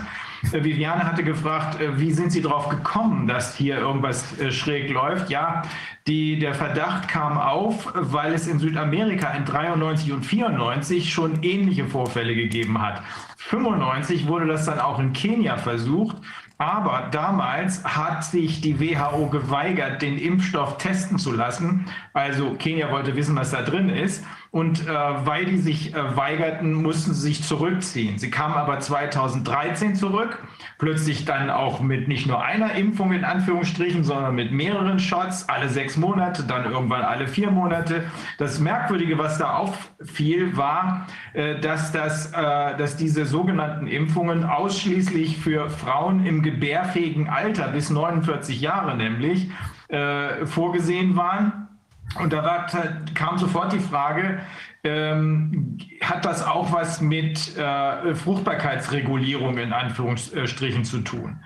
Äh, 0.53 0.65
Viviane 0.65 1.05
hatte 1.05 1.25
gefragt, 1.25 1.81
äh, 1.81 1.99
wie 1.99 2.13
sind 2.13 2.33
Sie 2.33 2.43
darauf 2.43 2.69
gekommen, 2.69 3.27
dass 3.27 3.57
hier 3.57 3.79
irgendwas 3.79 4.39
äh, 4.39 4.51
schräg 4.51 4.91
läuft? 4.91 5.31
Ja, 5.31 5.63
die, 6.07 6.39
der 6.39 6.55
Verdacht 6.55 7.09
kam 7.09 7.39
auf, 7.39 7.93
weil 7.95 8.33
es 8.33 8.47
in 8.47 8.59
Südamerika 8.59 9.31
in 9.31 9.45
93 9.45 10.13
und 10.13 10.25
94 10.25 11.13
schon 11.13 11.43
ähnliche 11.43 11.87
Vorfälle 11.87 12.35
gegeben 12.35 12.81
hat. 12.81 13.03
95 13.37 14.27
wurde 14.27 14.47
das 14.47 14.65
dann 14.67 14.81
auch 14.81 14.99
in 14.99 15.13
Kenia 15.13 15.57
versucht. 15.57 16.17
Aber 16.61 17.09
damals 17.13 17.85
hat 17.85 18.25
sich 18.25 18.61
die 18.61 18.81
WHO 18.81 19.29
geweigert, 19.29 20.03
den 20.03 20.19
Impfstoff 20.19 20.77
testen 20.79 21.17
zu 21.17 21.33
lassen. 21.33 21.87
Also 22.15 22.55
Kenia 22.55 22.91
wollte 22.91 23.15
wissen, 23.15 23.37
was 23.37 23.53
da 23.53 23.63
drin 23.63 23.91
ist. 23.91 24.25
Und 24.51 24.87
äh, 24.87 24.91
weil 24.91 25.45
die 25.45 25.59
sich 25.59 25.95
äh, 25.95 26.17
weigerten, 26.17 26.73
mussten 26.73 27.13
sie 27.13 27.21
sich 27.21 27.43
zurückziehen. 27.43 28.19
Sie 28.19 28.31
kamen 28.31 28.55
aber 28.55 28.81
2013 28.81 29.95
zurück, 29.95 30.43
plötzlich 30.79 31.27
dann 31.27 31.51
auch 31.51 31.81
mit 31.81 32.09
nicht 32.09 32.27
nur 32.27 32.43
einer 32.43 32.75
Impfung 32.75 33.13
in 33.13 33.25
Anführungsstrichen, 33.25 34.05
sondern 34.05 34.35
mit 34.35 34.51
mehreren 34.51 35.01
Shots, 35.01 35.51
alle 35.51 35.69
sechs 35.69 35.99
Monate, 35.99 36.45
dann 36.45 36.65
irgendwann 36.65 37.03
alle 37.03 37.29
vier 37.29 37.51
Monate. 37.51 38.05
Das 38.39 38.59
Merkwürdige, 38.59 39.19
was 39.19 39.37
da 39.37 39.59
auffiel, 39.59 40.57
war, 40.57 41.07
äh, 41.35 41.61
dass, 41.61 41.93
das, 41.93 42.33
äh, 42.33 42.77
dass 42.79 42.97
diese 42.97 43.27
sogenannten 43.27 43.87
Impfungen 43.87 44.45
ausschließlich 44.45 45.37
für 45.37 45.69
Frauen 45.69 46.25
im 46.25 46.43
gebärfähigen 46.43 47.29
Alter 47.29 47.69
bis 47.69 47.91
49 47.91 48.63
Jahre 48.63 48.97
nämlich 48.97 49.51
äh, 49.89 50.47
vorgesehen 50.47 51.17
waren 51.17 51.68
und 52.21 52.33
da 52.33 52.43
war, 52.43 52.67
kam 53.15 53.39
sofort 53.39 53.73
die 53.73 53.79
Frage, 53.79 54.41
ähm, 54.85 55.79
hat 56.01 56.25
das 56.25 56.47
auch 56.47 56.73
was 56.73 57.01
mit 57.01 57.57
äh, 57.57 58.15
Fruchtbarkeitsregulierung 58.15 59.59
in 59.59 59.73
Anführungsstrichen 59.73 60.85
zu 60.85 61.01
tun? 61.01 61.41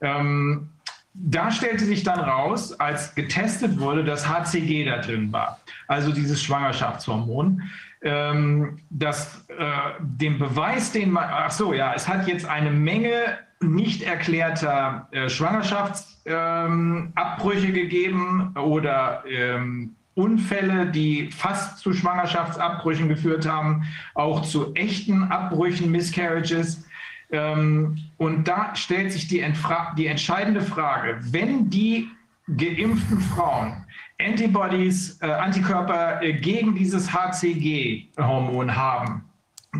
Ähm, 0.00 0.70
da 1.14 1.52
stellte 1.52 1.84
sich 1.84 2.02
dann 2.02 2.18
raus, 2.18 2.78
als 2.80 3.14
getestet 3.14 3.78
wurde, 3.78 4.02
dass 4.04 4.28
HCG 4.28 4.84
da 4.84 4.98
drin 4.98 5.32
war, 5.32 5.60
also 5.86 6.12
dieses 6.12 6.42
Schwangerschaftshormon. 6.42 7.62
Ähm, 8.06 8.80
dass 8.90 9.48
äh, 9.48 9.64
den 9.98 10.38
Beweis, 10.38 10.92
den 10.92 11.10
man, 11.10 11.24
ach 11.26 11.50
so, 11.50 11.72
ja, 11.72 11.94
es 11.94 12.06
hat 12.06 12.28
jetzt 12.28 12.44
eine 12.44 12.70
Menge 12.70 13.38
nicht 13.62 14.02
erklärter 14.02 15.08
äh, 15.10 15.30
Schwangerschaftsabbrüche 15.30 17.68
ähm, 17.68 17.74
gegeben 17.74 18.54
oder 18.56 19.24
ähm, 19.26 19.96
Unfälle, 20.14 20.86
die 20.86 21.30
fast 21.30 21.78
zu 21.78 21.92
Schwangerschaftsabbrüchen 21.92 23.08
geführt 23.08 23.48
haben, 23.48 23.84
auch 24.14 24.42
zu 24.42 24.74
echten 24.74 25.24
Abbrüchen, 25.24 25.90
Miscarriages. 25.90 26.86
Ähm, 27.30 27.98
und 28.16 28.46
da 28.46 28.74
stellt 28.76 29.12
sich 29.12 29.26
die, 29.28 29.44
die 29.96 30.06
entscheidende 30.06 30.62
Frage, 30.62 31.18
wenn 31.20 31.70
die 31.70 32.08
geimpften 32.46 33.20
Frauen 33.20 33.84
Antibodies, 34.20 35.18
äh, 35.20 35.26
Antikörper 35.26 36.22
äh, 36.22 36.34
gegen 36.34 36.74
dieses 36.74 37.12
HCG-Hormon 37.12 38.74
haben, 38.74 39.24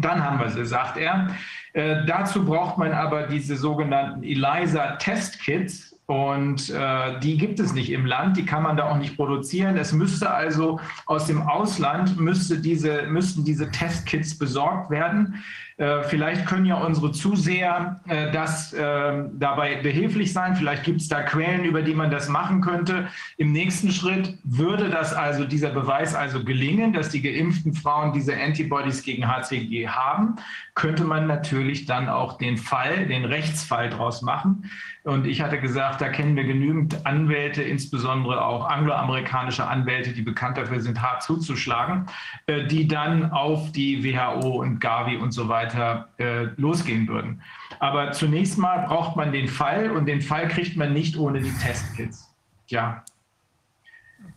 dann 0.01 0.25
haben 0.25 0.41
wir 0.41 0.51
sie, 0.51 0.67
sagt 0.67 0.97
er. 0.97 1.31
Äh, 1.73 2.05
dazu 2.07 2.45
braucht 2.45 2.79
man 2.79 2.93
aber 2.93 3.27
diese 3.29 3.57
sogenannten 3.57 4.23
ELISA-Testkits. 4.25 5.94
Und 6.07 6.69
äh, 6.69 7.19
die 7.21 7.39
gibt 7.39 7.59
es 7.61 7.73
nicht 7.73 7.91
im 7.91 8.05
Land, 8.05 8.37
die 8.37 8.45
kann 8.45 8.63
man 8.63 8.77
da 8.77 8.91
auch 8.91 8.99
nicht 8.99 9.17
produzieren. 9.17 9.79
Es 9.79 9.93
müsste 9.93 10.31
also 10.31 10.79
aus 11.07 11.27
dem 11.27 11.41
Ausland 11.43 12.21
müsste 12.21 12.59
diese, 12.59 13.05
müssten 13.05 13.45
diese 13.45 13.71
Testkits 13.71 14.37
besorgt 14.39 14.91
werden. 14.91 15.43
Äh, 15.77 16.05
vielleicht 16.05 16.47
können 16.47 16.67
ja 16.67 16.77
unsere 16.77 17.11
Zuseher 17.11 18.01
äh, 18.07 18.31
das 18.31 18.73
äh, 18.75 19.25
dabei 19.33 19.77
behilflich 19.77 20.33
sein. 20.33 20.55
Vielleicht 20.55 20.85
gibt 20.85 21.01
es 21.01 21.09
da 21.09 21.23
Quellen, 21.23 21.65
über 21.65 21.83
die 21.83 21.95
man 21.95 22.13
das 22.13 22.29
machen 22.29 22.61
könnte. 22.61 23.09
Im 23.39 23.51
nächsten 23.51 23.91
Schritt 23.91 24.39
würde 24.45 24.89
das 24.89 25.13
also 25.13 25.45
dieser 25.45 25.71
Beweis 25.71 26.15
also 26.15 26.45
gelingen, 26.45 26.93
dass 26.93 27.09
die 27.09 27.23
geimpften 27.23 27.75
Frauen 27.75 28.13
diese 28.13 28.37
Antibodies 28.37 29.03
gegen 29.03 29.27
HCG 29.27 29.89
haben, 29.89 30.37
könnte 30.75 31.03
man 31.03 31.27
natürlich 31.27 31.87
dann 31.87 32.09
auch 32.09 32.39
den 32.39 32.57
Fall, 32.57 33.07
den 33.09 33.25
Rechtsfall 33.25 33.91
daraus 33.91 34.23
machen. 34.23 34.71
Und 35.05 35.27
ich 35.27 35.43
hatte 35.43 35.61
gesagt, 35.61 36.01
da 36.01 36.09
kennen 36.09 36.35
wir 36.35 36.45
genügend 36.45 37.05
Anwälte, 37.05 37.63
insbesondere 37.63 38.43
auch 38.43 38.67
angloamerikanische 38.67 39.67
Anwälte, 39.67 40.15
die 40.15 40.23
bekannt 40.23 40.57
dafür 40.57 40.81
sind, 40.81 41.03
hart 41.03 41.23
zuzuschlagen, 41.23 42.07
äh, 42.47 42.67
die 42.67 42.89
dann 42.89 43.31
auf 43.31 43.71
die 43.73 44.03
WHO 44.03 44.63
und 44.63 44.81
Gavi 44.81 45.19
und 45.19 45.33
so 45.33 45.47
weiter 45.51 46.09
äh, 46.17 46.45
losgehen 46.57 47.07
würden. 47.07 47.43
Aber 47.81 48.13
zunächst 48.13 48.57
mal 48.57 48.87
braucht 48.87 49.15
man 49.15 49.31
den 49.31 49.47
Fall 49.47 49.91
und 49.91 50.07
den 50.07 50.23
Fall 50.23 50.49
kriegt 50.49 50.75
man 50.79 50.95
nicht 50.95 51.19
ohne 51.19 51.41
die 51.41 51.53
Testkits. 51.53 52.35
Ja. 52.69 53.05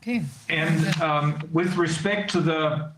Okay. 0.01 0.25
And 0.49 1.01
um, 1.01 1.35
with 1.53 1.77
respect 1.77 2.29
to 2.31 2.41
the 2.41 2.91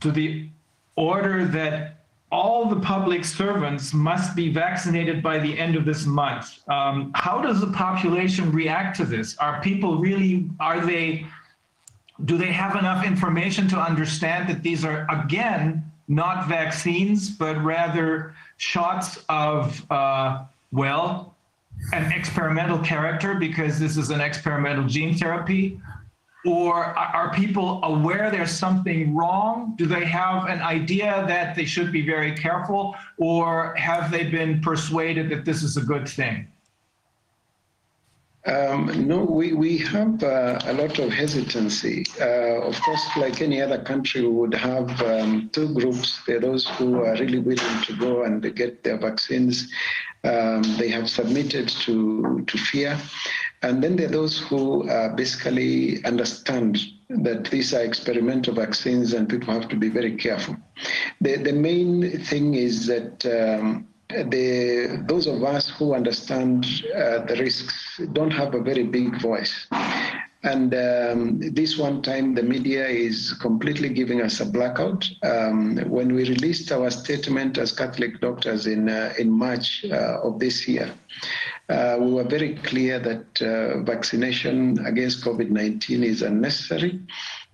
to 0.00 0.10
the 0.10 0.48
order 0.96 1.46
that 1.46 1.97
all 2.30 2.68
the 2.68 2.80
public 2.80 3.24
servants 3.24 3.94
must 3.94 4.36
be 4.36 4.52
vaccinated 4.52 5.22
by 5.22 5.38
the 5.38 5.58
end 5.58 5.76
of 5.76 5.84
this 5.84 6.04
month. 6.04 6.58
Um, 6.68 7.10
how 7.14 7.40
does 7.40 7.60
the 7.60 7.68
population 7.68 8.52
react 8.52 8.96
to 8.98 9.04
this? 9.04 9.36
Are 9.38 9.60
people 9.62 9.98
really, 9.98 10.50
are 10.60 10.84
they, 10.84 11.26
do 12.26 12.36
they 12.36 12.52
have 12.52 12.76
enough 12.76 13.04
information 13.04 13.66
to 13.68 13.78
understand 13.78 14.48
that 14.48 14.62
these 14.62 14.84
are, 14.84 15.06
again, 15.10 15.90
not 16.08 16.48
vaccines, 16.48 17.30
but 17.30 17.62
rather 17.62 18.34
shots 18.58 19.24
of, 19.28 19.90
uh, 19.90 20.44
well, 20.70 21.34
an 21.92 22.12
experimental 22.12 22.78
character 22.78 23.34
because 23.34 23.78
this 23.78 23.96
is 23.96 24.10
an 24.10 24.20
experimental 24.20 24.84
gene 24.84 25.16
therapy? 25.16 25.80
Or 26.46 26.84
are 26.96 27.32
people 27.34 27.80
aware 27.82 28.30
there's 28.30 28.52
something 28.52 29.14
wrong? 29.14 29.74
Do 29.76 29.86
they 29.86 30.04
have 30.04 30.46
an 30.46 30.60
idea 30.60 31.24
that 31.26 31.56
they 31.56 31.64
should 31.64 31.90
be 31.90 32.06
very 32.06 32.32
careful? 32.36 32.94
Or 33.16 33.74
have 33.74 34.10
they 34.10 34.24
been 34.24 34.60
persuaded 34.60 35.30
that 35.30 35.44
this 35.44 35.62
is 35.62 35.76
a 35.76 35.82
good 35.82 36.08
thing? 36.08 36.48
Um, 38.46 39.06
no, 39.06 39.24
we, 39.24 39.52
we 39.52 39.78
have 39.78 40.22
uh, 40.22 40.58
a 40.64 40.72
lot 40.72 40.98
of 40.98 41.10
hesitancy. 41.10 42.06
Uh, 42.20 42.62
of 42.62 42.80
course, 42.80 43.04
like 43.16 43.42
any 43.42 43.60
other 43.60 43.82
country, 43.82 44.22
we 44.22 44.28
would 44.28 44.54
have 44.54 45.02
um, 45.02 45.50
two 45.52 45.74
groups. 45.74 46.20
There 46.26 46.38
are 46.38 46.40
those 46.40 46.66
who 46.66 47.00
are 47.04 47.14
really 47.14 47.40
willing 47.40 47.82
to 47.82 47.96
go 47.98 48.22
and 48.22 48.54
get 48.54 48.84
their 48.84 48.96
vaccines. 48.96 49.70
Um, 50.24 50.62
they 50.78 50.88
have 50.88 51.10
submitted 51.10 51.68
to, 51.68 52.44
to 52.46 52.58
fear. 52.58 52.98
And 53.62 53.82
then 53.82 53.96
there 53.96 54.06
are 54.06 54.12
those 54.12 54.38
who 54.38 54.88
uh, 54.88 55.14
basically 55.14 56.04
understand 56.04 56.78
that 57.08 57.46
these 57.50 57.74
are 57.74 57.82
experimental 57.82 58.54
vaccines 58.54 59.14
and 59.14 59.28
people 59.28 59.52
have 59.52 59.68
to 59.68 59.76
be 59.76 59.88
very 59.88 60.16
careful. 60.16 60.56
The, 61.20 61.36
the 61.36 61.52
main 61.52 62.22
thing 62.24 62.54
is 62.54 62.86
that 62.86 63.26
um, 63.26 63.87
the, 64.08 65.04
those 65.06 65.26
of 65.26 65.42
us 65.44 65.68
who 65.68 65.94
understand 65.94 66.64
uh, 66.94 67.18
the 67.26 67.36
risks 67.38 68.00
don't 68.12 68.30
have 68.30 68.54
a 68.54 68.60
very 68.60 68.84
big 68.84 69.20
voice. 69.20 69.66
And 70.44 70.72
um, 70.72 71.40
this 71.40 71.76
one 71.76 72.00
time, 72.00 72.34
the 72.34 72.42
media 72.42 72.86
is 72.86 73.34
completely 73.34 73.88
giving 73.88 74.22
us 74.22 74.40
a 74.40 74.46
blackout. 74.46 75.08
Um, 75.24 75.78
when 75.88 76.14
we 76.14 76.28
released 76.28 76.70
our 76.70 76.90
statement 76.90 77.58
as 77.58 77.72
Catholic 77.72 78.20
doctors 78.20 78.66
in, 78.66 78.88
uh, 78.88 79.12
in 79.18 79.30
March 79.30 79.84
uh, 79.90 80.20
of 80.22 80.38
this 80.38 80.68
year, 80.68 80.94
uh, 81.68 81.96
we 82.00 82.12
were 82.12 82.24
very 82.24 82.54
clear 82.56 82.98
that 83.00 83.42
uh, 83.42 83.82
vaccination 83.82 84.78
against 84.86 85.24
COVID 85.24 85.50
19 85.50 86.04
is 86.04 86.22
unnecessary 86.22 87.00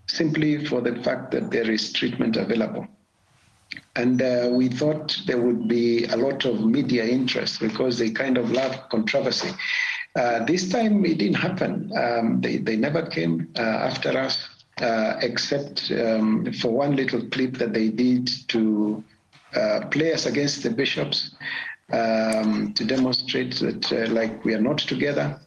simply 0.06 0.64
for 0.66 0.81
the 0.81 0.94
fact 1.02 1.31
that 1.32 1.51
there 1.51 1.68
is 1.68 1.93
treatment 1.93 2.36
available. 2.36 2.86
And 3.96 4.20
uh, 4.20 4.48
we 4.50 4.68
thought 4.68 5.16
there 5.26 5.40
would 5.40 5.68
be 5.68 6.04
a 6.06 6.16
lot 6.16 6.44
of 6.44 6.64
media 6.64 7.04
interest 7.04 7.60
because 7.60 7.98
they 7.98 8.10
kind 8.10 8.38
of 8.38 8.50
love 8.50 8.88
controversy. 8.88 9.50
Uh, 10.16 10.44
this 10.44 10.68
time 10.68 11.04
it 11.04 11.18
didn't 11.18 11.36
happen. 11.36 11.90
Um, 11.96 12.40
they, 12.40 12.58
they 12.58 12.76
never 12.76 13.04
came 13.06 13.48
uh, 13.56 13.62
after 13.62 14.16
us, 14.16 14.48
uh, 14.80 15.14
except 15.20 15.90
um, 15.92 16.52
for 16.52 16.70
one 16.70 16.94
little 16.94 17.22
clip 17.28 17.54
that 17.58 17.72
they 17.72 17.88
did 17.88 18.28
to 18.48 19.02
uh, 19.54 19.86
play 19.90 20.12
us 20.12 20.26
against 20.26 20.62
the 20.62 20.70
bishops 20.70 21.34
um, 21.92 22.72
to 22.74 22.84
demonstrate 22.84 23.56
that, 23.56 23.92
uh, 23.92 24.12
like, 24.12 24.44
we 24.44 24.54
are 24.54 24.60
not 24.60 24.78
together. 24.78 25.38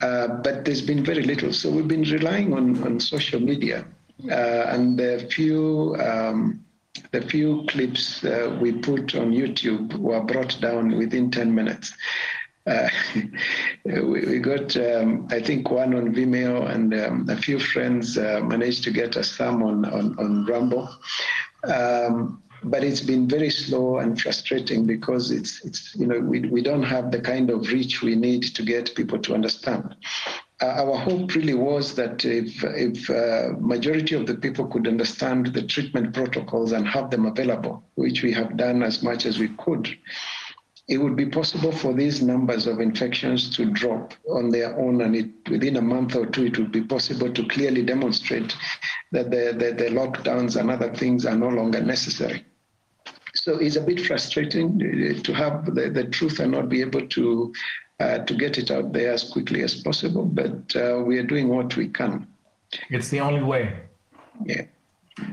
but 0.00 0.64
there's 0.64 0.82
been 0.82 1.04
very 1.04 1.22
little. 1.22 1.52
So 1.52 1.70
we've 1.70 1.88
been 1.88 2.02
relying 2.02 2.52
on, 2.54 2.82
on 2.84 3.00
social 3.00 3.40
media. 3.40 3.86
and 4.28 4.98
the 4.98 5.28
few 5.30 5.96
um, 5.96 6.64
the 7.12 7.22
few 7.22 7.64
clips 7.68 8.24
uh, 8.24 8.56
we 8.60 8.72
put 8.72 9.14
on 9.14 9.32
YouTube 9.32 9.94
were 9.96 10.22
brought 10.22 10.60
down 10.60 10.96
within 10.96 11.30
10 11.30 11.54
minutes. 11.54 11.92
Uh, 12.66 12.88
we, 13.84 14.02
we, 14.02 14.38
got, 14.38 14.76
um, 14.76 15.26
I 15.30 15.40
think, 15.40 15.70
one 15.70 15.94
on 15.94 16.14
Vimeo, 16.14 16.68
and 16.70 16.94
um, 16.94 17.26
a 17.28 17.36
few 17.36 17.58
friends 17.58 18.18
uh, 18.18 18.40
managed 18.42 18.84
to 18.84 18.90
get 18.90 19.16
a 19.16 19.24
some 19.24 19.62
on, 19.62 19.84
on, 19.86 20.18
on 20.18 20.44
Rumble. 20.44 20.88
Um, 21.64 22.42
but 22.64 22.82
it's 22.82 23.00
been 23.00 23.28
very 23.28 23.50
slow 23.50 23.98
and 23.98 24.20
frustrating 24.20 24.84
because 24.86 25.30
it's, 25.30 25.64
it's 25.64 25.94
you 25.94 26.06
know, 26.06 26.18
we, 26.18 26.40
we 26.40 26.60
don't 26.60 26.82
have 26.82 27.10
the 27.10 27.20
kind 27.20 27.50
of 27.50 27.68
reach 27.68 28.02
we 28.02 28.16
need 28.16 28.42
to 28.42 28.62
get 28.62 28.94
people 28.94 29.18
to 29.20 29.34
understand. 29.34 29.94
Uh, 30.60 30.66
our 30.66 30.96
hope 30.96 31.34
really 31.36 31.54
was 31.54 31.94
that 31.94 32.24
if, 32.24 32.64
if 32.64 33.08
uh, 33.10 33.56
majority 33.60 34.16
of 34.16 34.26
the 34.26 34.34
people 34.34 34.66
could 34.66 34.88
understand 34.88 35.46
the 35.46 35.62
treatment 35.62 36.12
protocols 36.12 36.72
and 36.72 36.88
have 36.88 37.10
them 37.10 37.26
available, 37.26 37.84
which 37.94 38.22
we 38.24 38.32
have 38.32 38.56
done 38.56 38.82
as 38.82 39.02
much 39.02 39.24
as 39.24 39.38
we 39.38 39.48
could, 39.50 39.88
it 40.88 40.98
would 40.98 41.14
be 41.14 41.26
possible 41.26 41.70
for 41.70 41.92
these 41.92 42.22
numbers 42.22 42.66
of 42.66 42.80
infections 42.80 43.54
to 43.56 43.66
drop 43.66 44.14
on 44.30 44.48
their 44.48 44.76
own 44.80 45.02
and 45.02 45.14
it, 45.14 45.28
within 45.50 45.76
a 45.76 45.82
month 45.82 46.16
or 46.16 46.26
two 46.26 46.46
it 46.46 46.58
would 46.58 46.72
be 46.72 46.82
possible 46.82 47.32
to 47.32 47.46
clearly 47.46 47.82
demonstrate 47.82 48.56
that 49.12 49.30
the, 49.30 49.54
the, 49.56 49.72
the 49.72 49.90
lockdowns 49.90 50.58
and 50.58 50.70
other 50.70 50.92
things 50.94 51.24
are 51.26 51.36
no 51.36 51.48
longer 51.48 51.80
necessary. 51.80 52.44
So 53.34 53.58
it's 53.58 53.76
a 53.76 53.82
bit 53.82 54.04
frustrating 54.06 54.80
uh, 54.80 55.22
to 55.22 55.32
have 55.34 55.72
the, 55.74 55.90
the 55.90 56.04
truth 56.04 56.40
and 56.40 56.52
not 56.52 56.68
be 56.68 56.80
able 56.80 57.06
to 57.06 57.52
uh, 58.00 58.18
to 58.18 58.34
get 58.34 58.58
it 58.58 58.70
out 58.70 58.92
there 58.92 59.12
as 59.12 59.24
quickly 59.24 59.62
as 59.62 59.74
possible. 59.74 60.24
But 60.24 60.76
uh, 60.76 61.02
we 61.04 61.18
are 61.18 61.24
doing 61.24 61.48
what 61.48 61.76
we 61.76 61.88
can. 61.88 62.26
It's 62.90 63.08
the 63.08 63.20
only 63.20 63.42
way. 63.42 63.76
Yeah. 64.44 64.62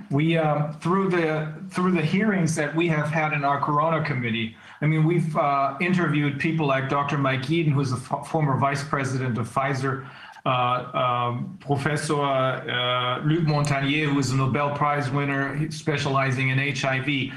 We 0.09 0.35
uh, 0.35 0.71
through 0.73 1.09
the 1.09 1.53
through 1.69 1.91
the 1.91 2.01
hearings 2.01 2.55
that 2.55 2.75
we 2.75 2.87
have 2.87 3.09
had 3.09 3.33
in 3.33 3.45
our 3.45 3.61
Corona 3.61 4.03
committee. 4.03 4.55
I 4.81 4.87
mean, 4.87 5.03
we've 5.03 5.37
uh, 5.37 5.77
interviewed 5.79 6.39
people 6.39 6.65
like 6.65 6.89
Dr. 6.89 7.19
Mike 7.19 7.49
Eden, 7.51 7.71
who's 7.71 7.91
the 7.91 7.97
former 7.97 8.57
vice 8.57 8.83
president 8.83 9.37
of 9.37 9.47
Pfizer. 9.47 10.07
Uh, 10.43 10.91
um, 10.93 11.57
Professor 11.59 12.21
uh, 12.21 13.19
Luc 13.25 13.45
Montagnier, 13.45 14.05
who 14.11 14.19
is 14.19 14.29
a 14.29 14.35
Nobel 14.35 14.75
Prize 14.75 15.09
winner 15.09 15.71
specializing 15.71 16.49
in 16.49 16.59
HIV 16.59 17.33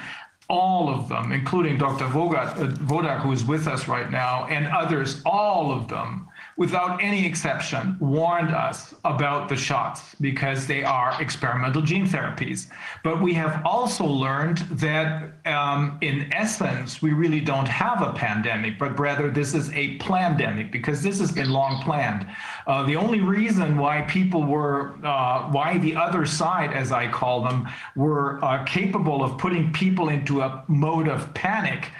all 0.48 0.88
of 0.88 1.08
them, 1.08 1.32
including 1.32 1.76
Dr. 1.76 2.06
Vodak, 2.06 2.56
uh, 2.56 2.66
Vodak, 2.84 3.20
who 3.20 3.32
is 3.32 3.44
with 3.44 3.66
us 3.66 3.86
right 3.86 4.10
now, 4.10 4.46
and 4.46 4.66
others, 4.68 5.20
all 5.26 5.72
of 5.72 5.88
them 5.88 6.27
without 6.58 7.00
any 7.00 7.24
exception, 7.24 7.96
warned 8.00 8.52
us 8.52 8.92
about 9.04 9.48
the 9.48 9.54
shots 9.54 10.16
because 10.20 10.66
they 10.66 10.82
are 10.82 11.16
experimental 11.22 11.80
gene 11.80 12.04
therapies. 12.04 12.66
But 13.04 13.22
we 13.22 13.32
have 13.34 13.64
also 13.64 14.04
learned 14.04 14.58
that 14.72 15.34
um, 15.46 15.98
in 16.00 16.32
essence, 16.32 17.00
we 17.00 17.12
really 17.12 17.40
don't 17.40 17.68
have 17.68 18.02
a 18.02 18.12
pandemic, 18.12 18.76
but 18.76 18.98
rather 18.98 19.30
this 19.30 19.54
is 19.54 19.70
a 19.70 19.98
pandemic 19.98 20.72
because 20.72 21.00
this 21.00 21.20
has 21.20 21.30
been 21.30 21.48
long 21.48 21.80
planned. 21.84 22.26
Uh, 22.66 22.82
the 22.82 22.96
only 22.96 23.20
reason 23.20 23.78
why 23.78 24.02
people 24.02 24.42
were, 24.42 24.96
uh, 25.06 25.44
why 25.52 25.78
the 25.78 25.94
other 25.94 26.26
side, 26.26 26.72
as 26.72 26.90
I 26.90 27.08
call 27.08 27.40
them, 27.40 27.68
were 27.94 28.44
uh, 28.44 28.64
capable 28.64 29.22
of 29.22 29.38
putting 29.38 29.72
people 29.72 30.08
into 30.08 30.40
a 30.40 30.64
mode 30.66 31.06
of 31.06 31.32
panic 31.34 31.92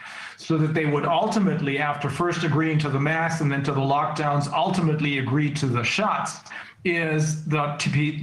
so 0.49 0.57
that 0.57 0.73
they 0.73 0.87
would 0.87 1.05
ultimately, 1.05 1.79
after 1.79 2.09
first 2.09 2.43
agreeing 2.43 2.79
to 2.79 2.89
the 2.89 2.99
masks 2.99 3.43
and 3.43 3.53
then 3.53 3.63
to 3.63 3.71
the 3.71 3.87
lockdowns, 3.95 4.51
ultimately 4.51 5.19
agree 5.19 5.53
to 5.53 5.67
the 5.67 5.85
shots 5.85 6.39
is 6.87 7.45
the, 7.45 7.61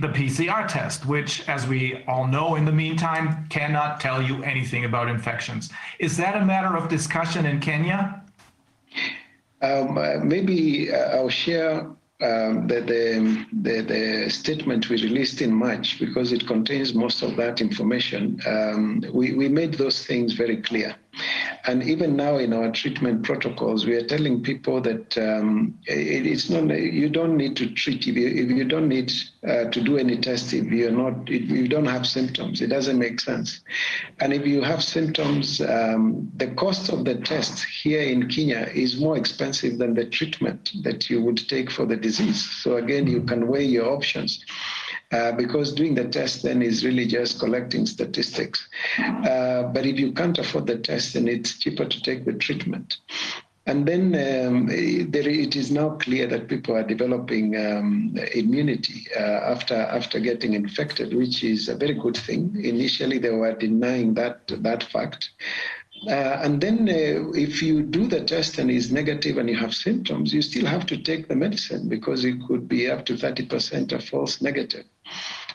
the 0.02 0.08
PCR 0.08 0.68
test, 0.68 1.06
which, 1.06 1.48
as 1.48 1.68
we 1.68 2.04
all 2.08 2.26
know 2.26 2.56
in 2.56 2.66
the 2.66 2.72
meantime, 2.72 3.46
cannot 3.50 4.00
tell 4.00 4.24
you 4.24 4.42
anything 4.42 4.86
about 4.86 5.08
infections. 5.08 5.70
Is 6.00 6.18
that 6.18 6.36
a 6.36 6.44
matter 6.44 6.76
of 6.76 6.90
discussion 6.90 7.46
in 7.46 7.60
Kenya? 7.60 8.24
Um, 9.62 9.96
uh, 9.96 10.18
maybe 10.24 10.92
uh, 10.92 11.18
I'll 11.18 11.30
share 11.30 11.82
um, 12.22 12.66
the, 12.66 12.82
the, 12.82 13.46
the, 13.62 13.82
the, 13.82 14.30
statement 14.32 14.90
we 14.90 14.96
released 15.04 15.42
in 15.42 15.54
March 15.54 16.00
because 16.00 16.32
it 16.32 16.48
contains 16.48 16.96
most 16.96 17.22
of 17.22 17.36
that 17.36 17.62
information. 17.62 18.40
Um, 18.48 19.04
we, 19.14 19.34
we 19.34 19.48
made 19.48 19.76
those 19.76 20.08
things 20.08 20.34
very 20.34 20.58
clear. 20.58 20.96
And 21.68 21.84
even 21.84 22.16
now 22.16 22.38
in 22.38 22.54
our 22.54 22.72
treatment 22.72 23.24
protocols, 23.24 23.86
we 23.86 23.94
are 23.94 24.06
telling 24.06 24.44
people 24.44 24.82
that 24.82 25.18
um, 25.18 25.78
it, 25.86 26.28
it's 26.28 26.50
not 26.50 26.70
you 26.70 27.10
don't 27.10 27.38
need 27.38 27.56
to 27.58 27.72
treat 27.72 28.08
if 28.08 28.16
you, 28.16 28.28
if 28.28 28.52
you 28.52 28.66
don't 28.66 28.88
need 28.88 29.12
uh, 29.48 29.66
to 29.66 29.82
do 29.82 29.98
any 29.98 30.18
test 30.18 30.54
if 30.54 30.66
you're 30.66 30.92
not 30.92 31.30
if 31.30 31.50
you 31.50 31.68
don't 31.68 31.86
have 31.86 32.06
symptoms. 32.06 32.62
It 32.62 32.68
doesn't 32.68 33.00
make 33.00 33.20
sense. 33.20 33.62
And 34.20 34.34
if 34.34 34.46
you 34.46 34.62
have 34.62 34.84
symptoms, 34.84 35.62
um, 35.62 36.32
the 36.36 36.48
cost 36.56 36.90
of 36.90 37.06
the 37.06 37.16
test 37.16 37.64
here 37.64 38.02
in 38.02 38.30
Kenya 38.30 38.70
is 38.74 39.00
more 39.00 39.18
expensive 39.18 39.78
than 39.78 39.94
the 39.94 40.06
treatment 40.06 40.72
that 40.84 41.10
you 41.10 41.22
would 41.22 41.38
take 41.50 41.72
for 41.72 41.86
the 41.86 41.96
disease. 41.96 42.44
So 42.64 42.78
again, 42.78 43.08
you 43.08 43.24
can 43.24 43.48
weigh 43.48 43.66
your 43.66 43.90
options. 43.92 44.44
Uh, 45.12 45.32
because 45.34 45.72
doing 45.72 45.94
the 45.94 46.06
test 46.06 46.42
then 46.44 46.62
is 46.62 46.84
really 46.84 47.06
just 47.06 47.40
collecting 47.40 47.86
statistics. 47.86 48.68
Uh, 48.98 49.64
but 49.64 49.86
if 49.86 50.00
you 50.00 50.12
can't 50.12 50.40
afford 50.40 50.66
the 50.66 50.78
test, 50.78 51.14
then 51.14 51.28
it's 51.28 51.60
cheaper 51.60 51.86
to 51.86 52.02
take 52.02 52.26
the 52.26 52.34
treatment. 52.34 52.98
And 53.68 53.88
then 53.88 54.14
um, 54.14 54.68
there, 54.68 55.28
it 55.28 55.56
is 55.56 55.72
now 55.72 55.92
clear 55.98 56.28
that 56.28 56.48
people 56.48 56.76
are 56.76 56.84
developing 56.84 57.56
um, 57.58 58.16
immunity 58.36 59.08
uh, 59.18 59.54
after 59.54 59.74
after 59.74 60.20
getting 60.20 60.54
infected, 60.54 61.16
which 61.16 61.44
is 61.44 61.68
a 61.68 61.76
very 61.76 61.96
good 61.96 62.16
thing. 62.16 62.56
Initially, 62.64 63.18
they 63.18 63.32
were 63.32 63.54
denying 63.54 64.14
that 64.16 64.42
that 64.48 64.84
fact. 64.84 65.32
Uh, 66.08 66.40
and 66.44 66.62
then 66.62 66.88
uh, 66.88 67.32
if 67.34 67.64
you 67.64 67.82
do 67.82 68.08
the 68.08 68.22
test 68.22 68.60
and 68.60 68.70
is 68.70 68.92
negative 68.92 69.38
and 69.38 69.50
you 69.50 69.56
have 69.56 69.74
symptoms, 69.74 70.34
you 70.34 70.42
still 70.42 70.66
have 70.66 70.86
to 70.86 70.98
take 70.98 71.28
the 71.28 71.36
medicine 71.36 71.90
because 71.90 72.26
it 72.26 72.36
could 72.48 72.68
be 72.68 72.90
up 72.90 73.06
to 73.06 73.14
30% 73.14 73.92
of 73.92 74.04
false 74.04 74.42
negative. 74.42 74.86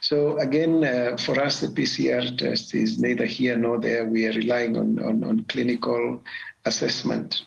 So 0.01 0.39
again, 0.39 0.83
uh, 0.83 1.17
for 1.19 1.41
us, 1.41 1.61
the 1.61 1.69
PCR 1.69 2.37
test 2.37 2.75
is 2.75 2.99
neither 2.99 3.27
here 3.27 3.57
nor 3.57 3.79
there. 3.79 4.07
We 4.07 4.27
are 4.27 4.33
relying 4.33 4.77
on, 4.77 4.99
on, 5.05 5.23
on 5.23 5.45
clinical 5.45 6.23
assessment. 6.65 7.43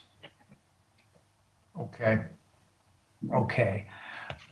Okay. 1.78 2.20
Okay. 3.34 3.88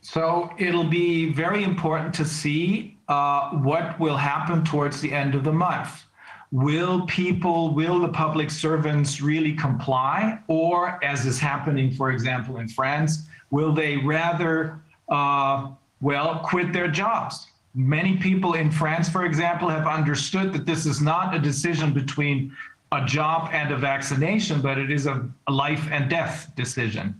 So 0.02 0.50
it'll 0.58 0.90
be 0.90 1.32
very 1.32 1.62
important 1.62 2.12
to 2.14 2.24
see 2.24 2.98
uh, 3.08 3.50
what 3.50 3.98
will 4.00 4.16
happen 4.16 4.64
towards 4.64 5.00
the 5.00 5.12
end 5.12 5.34
of 5.34 5.44
the 5.44 5.52
month 5.52 6.04
will 6.52 7.06
people, 7.06 7.74
will 7.74 7.98
the 7.98 8.08
public 8.08 8.50
servants 8.50 9.20
really 9.20 9.54
comply? 9.54 10.38
Or, 10.46 11.02
as 11.02 11.26
is 11.26 11.40
happening, 11.40 11.92
for 11.92 12.12
example, 12.12 12.58
in 12.58 12.68
France, 12.68 13.24
will 13.50 13.72
they 13.72 13.96
rather, 13.96 14.80
uh, 15.08 15.70
well, 16.00 16.40
quit 16.44 16.72
their 16.72 16.88
jobs? 16.88 17.48
Many 17.74 18.18
people 18.18 18.52
in 18.52 18.70
France, 18.70 19.08
for 19.08 19.24
example, 19.24 19.70
have 19.70 19.86
understood 19.86 20.52
that 20.52 20.66
this 20.66 20.84
is 20.84 21.00
not 21.00 21.34
a 21.34 21.38
decision 21.38 21.94
between 21.94 22.54
a 22.92 23.02
job 23.06 23.48
and 23.52 23.72
a 23.72 23.76
vaccination, 23.78 24.60
but 24.60 24.76
it 24.76 24.90
is 24.90 25.06
a, 25.06 25.26
a 25.46 25.52
life 25.52 25.88
and 25.90 26.10
death 26.10 26.52
decision. 26.54 27.18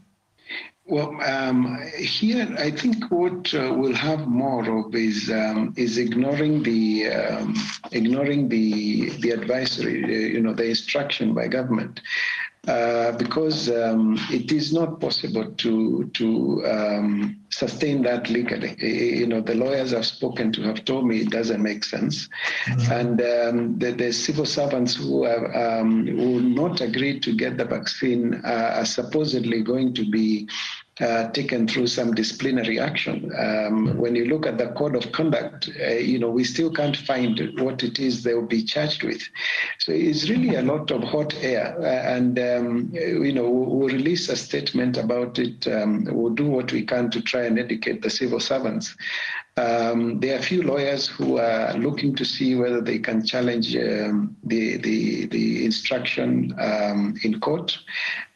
Well, 0.85 1.21
um, 1.23 1.81
here 1.97 2.55
I 2.59 2.73
think 2.73 3.05
what 3.11 3.55
uh, 3.55 3.73
we'll 3.77 3.95
have 3.95 4.27
more 4.27 4.69
of 4.81 4.95
is 4.97 5.31
um, 5.31 5.73
is 5.77 5.97
ignoring 5.97 6.65
the 6.65 7.07
um, 7.09 7.55
ignoring 7.93 8.49
the 8.49 9.11
the 9.21 9.31
advisory, 9.31 10.03
uh, 10.05 10.09
you 10.09 10.41
know, 10.41 10.53
the 10.55 10.65
instruction 10.65 11.35
by 11.35 11.47
government. 11.47 12.01
Uh, 12.69 13.11
because 13.17 13.69
um, 13.71 14.17
it 14.31 14.53
is 14.53 14.73
not 14.73 15.01
possible 15.01 15.51
to 15.57 16.09
to 16.15 16.65
um, 16.65 17.37
sustain 17.49 18.03
that 18.03 18.31
legally. 18.31 18.77
You 18.79 19.27
know, 19.27 19.41
the 19.41 19.57
lawyers 19.57 19.91
have 19.91 20.07
spoken 20.07 20.53
to 20.53 20.63
have 20.63 20.85
told 20.85 21.09
me 21.09 21.23
it 21.23 21.31
doesn't 21.31 21.61
make 21.61 21.83
sense, 21.83 22.29
mm-hmm. 22.67 22.93
and 22.93 23.21
um, 23.21 23.79
the, 23.81 23.91
the, 23.91 24.13
civil 24.13 24.47
servants 24.47 24.95
who 24.95 25.25
have 25.25 25.43
um, 25.57 26.07
who 26.07 26.41
not 26.41 26.81
agreed 26.81 27.21
to 27.25 27.35
get 27.35 27.57
the 27.57 27.65
vaccine 27.65 28.41
uh, 28.45 28.75
are 28.77 28.85
supposedly 28.85 29.61
going 29.63 29.93
to 29.95 30.09
be 30.09 30.49
uh, 31.03 31.31
taken 31.33 31.67
through 31.67 31.89
some 31.89 32.15
disciplinary 32.15 32.79
action. 32.79 33.33
Um, 33.39 33.97
when 33.99 34.15
you 34.15 34.27
look 34.27 34.47
at 34.47 34.57
the 34.57 34.69
code 34.69 34.95
of 34.95 35.11
conduct, 35.13 35.69
uh, 35.81 35.95
you 35.95 36.19
know, 36.19 36.31
we 36.31 36.45
still 36.45 36.71
can't 36.71 36.97
find 36.97 37.61
what 37.61 37.83
it 37.83 37.99
is 37.99 38.23
they 38.23 38.35
will 38.35 38.47
be 38.47 38.63
charged 38.63 39.03
with. 39.03 39.23
So 39.79 39.93
it's 39.93 40.31
really 40.31 40.55
a 40.55 40.63
lot 40.63 40.91
of 40.91 41.03
hot 41.03 41.35
air. 41.43 41.77
Uh, 41.81 42.15
and, 42.17 42.39
um, 42.39 42.91
you 42.93 43.33
know, 43.33 43.51
we'll 43.51 43.89
release 43.89 44.29
a 44.29 44.37
statement 44.37 44.97
about 44.97 45.39
it. 45.39 45.67
Um, 45.67 46.07
we'll 46.11 46.35
do 46.35 46.47
what 46.47 46.73
we 46.73 46.85
can 46.85 47.11
to 47.11 47.21
try 47.21 47.43
and 47.45 47.59
educate 47.59 48.03
the 48.03 48.11
civil 48.11 48.41
servants. 48.41 48.95
Um, 49.59 50.19
there 50.21 50.35
are 50.35 50.39
a 50.39 50.43
few 50.43 50.63
lawyers 50.63 51.07
who 51.07 51.37
are 51.37 51.75
looking 51.75 52.15
to 52.17 52.25
see 52.25 52.55
whether 52.55 52.81
they 52.81 52.99
can 52.99 53.23
challenge 53.23 53.77
um, 53.77 54.35
the, 54.45 54.79
the, 54.79 55.27
the 55.27 55.67
instruction 55.67 56.55
um, 56.59 57.15
in 57.23 57.39
court. 57.39 57.79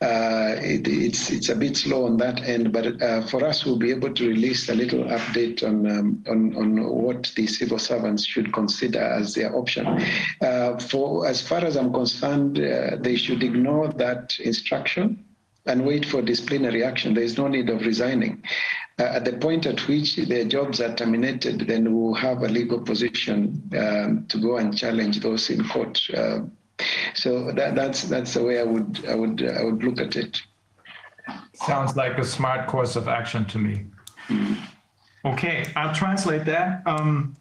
Uh, 0.02 0.56
it, 0.58 0.86
it's 0.86 1.30
it's 1.30 1.48
a 1.48 1.56
bit 1.56 1.74
slow 1.74 2.04
on 2.04 2.18
that 2.18 2.42
end, 2.42 2.70
but 2.70 3.00
uh, 3.00 3.26
for 3.28 3.46
us, 3.46 3.64
we'll 3.64 3.78
be 3.78 3.90
able 3.90 4.12
to 4.12 4.28
release 4.28 4.68
a 4.68 4.74
little 4.74 5.04
update 5.04 5.62
on 5.66 5.90
um, 5.90 6.22
on 6.28 6.54
on 6.54 6.86
what 6.86 7.32
the 7.34 7.46
civil 7.46 7.78
servants 7.78 8.26
should 8.26 8.52
consider 8.52 9.00
as 9.00 9.32
their 9.32 9.56
option. 9.56 9.86
Uh, 10.42 10.78
for 10.78 11.26
as 11.26 11.40
far 11.40 11.64
as 11.64 11.76
I'm 11.76 11.94
concerned, 11.94 12.58
uh, 12.58 12.96
they 13.00 13.16
should 13.16 13.42
ignore 13.42 13.88
that 13.94 14.38
instruction 14.38 15.25
and 15.66 15.84
wait 15.84 16.06
for 16.06 16.22
disciplinary 16.22 16.84
action. 16.84 17.14
There 17.14 17.24
is 17.24 17.36
no 17.36 17.48
need 17.48 17.68
of 17.70 17.80
resigning. 17.84 18.42
Uh, 18.98 19.04
at 19.04 19.24
the 19.24 19.34
point 19.34 19.66
at 19.66 19.86
which 19.88 20.16
their 20.16 20.44
jobs 20.44 20.80
are 20.80 20.94
terminated, 20.94 21.60
then 21.60 21.94
we'll 21.94 22.14
have 22.14 22.42
a 22.42 22.48
legal 22.48 22.80
position 22.80 23.62
um, 23.78 24.26
to 24.28 24.38
go 24.38 24.56
and 24.56 24.76
challenge 24.76 25.20
those 25.20 25.50
in 25.50 25.68
court. 25.68 26.00
Uh, 26.14 26.40
so 27.14 27.52
that, 27.52 27.74
that's 27.74 28.04
that's 28.04 28.34
the 28.34 28.42
way 28.42 28.60
I 28.60 28.62
would 28.62 29.04
I 29.08 29.14
would 29.14 29.42
I 29.42 29.64
would 29.64 29.82
look 29.82 30.00
at 30.00 30.16
it. 30.16 30.40
Sounds 31.54 31.96
like 31.96 32.18
a 32.18 32.24
smart 32.24 32.68
course 32.68 32.96
of 32.96 33.08
action 33.08 33.44
to 33.46 33.58
me. 33.58 33.86
Mm. 34.28 34.56
Okay, 35.24 35.66
I'll 35.74 35.94
translate 35.94 36.44
that. 36.44 36.82
Um, 36.86 37.36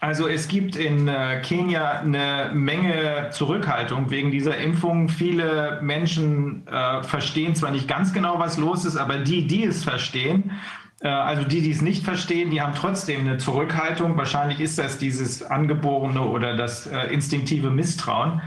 Also 0.00 0.28
es 0.28 0.48
gibt 0.48 0.76
in 0.76 1.08
äh, 1.08 1.40
Kenia 1.42 2.00
eine 2.00 2.50
Menge 2.52 3.30
Zurückhaltung 3.32 4.10
wegen 4.10 4.30
dieser 4.30 4.56
Impfung. 4.58 5.08
Viele 5.08 5.78
Menschen 5.82 6.66
äh, 6.66 7.02
verstehen 7.02 7.54
zwar 7.54 7.70
nicht 7.70 7.88
ganz 7.88 8.12
genau, 8.12 8.38
was 8.38 8.58
los 8.58 8.84
ist, 8.84 8.96
aber 8.96 9.18
die, 9.18 9.46
die 9.46 9.64
es 9.64 9.84
verstehen, 9.84 10.52
äh, 11.00 11.08
also 11.08 11.44
die, 11.44 11.62
die 11.62 11.70
es 11.70 11.80
nicht 11.80 12.04
verstehen, 12.04 12.50
die 12.50 12.60
haben 12.60 12.74
trotzdem 12.74 13.20
eine 13.20 13.38
Zurückhaltung. 13.38 14.16
Wahrscheinlich 14.16 14.60
ist 14.60 14.78
das 14.78 14.98
dieses 14.98 15.42
angeborene 15.42 16.20
oder 16.20 16.56
das 16.56 16.86
äh, 16.86 17.06
instinktive 17.06 17.70
Misstrauen 17.70 18.42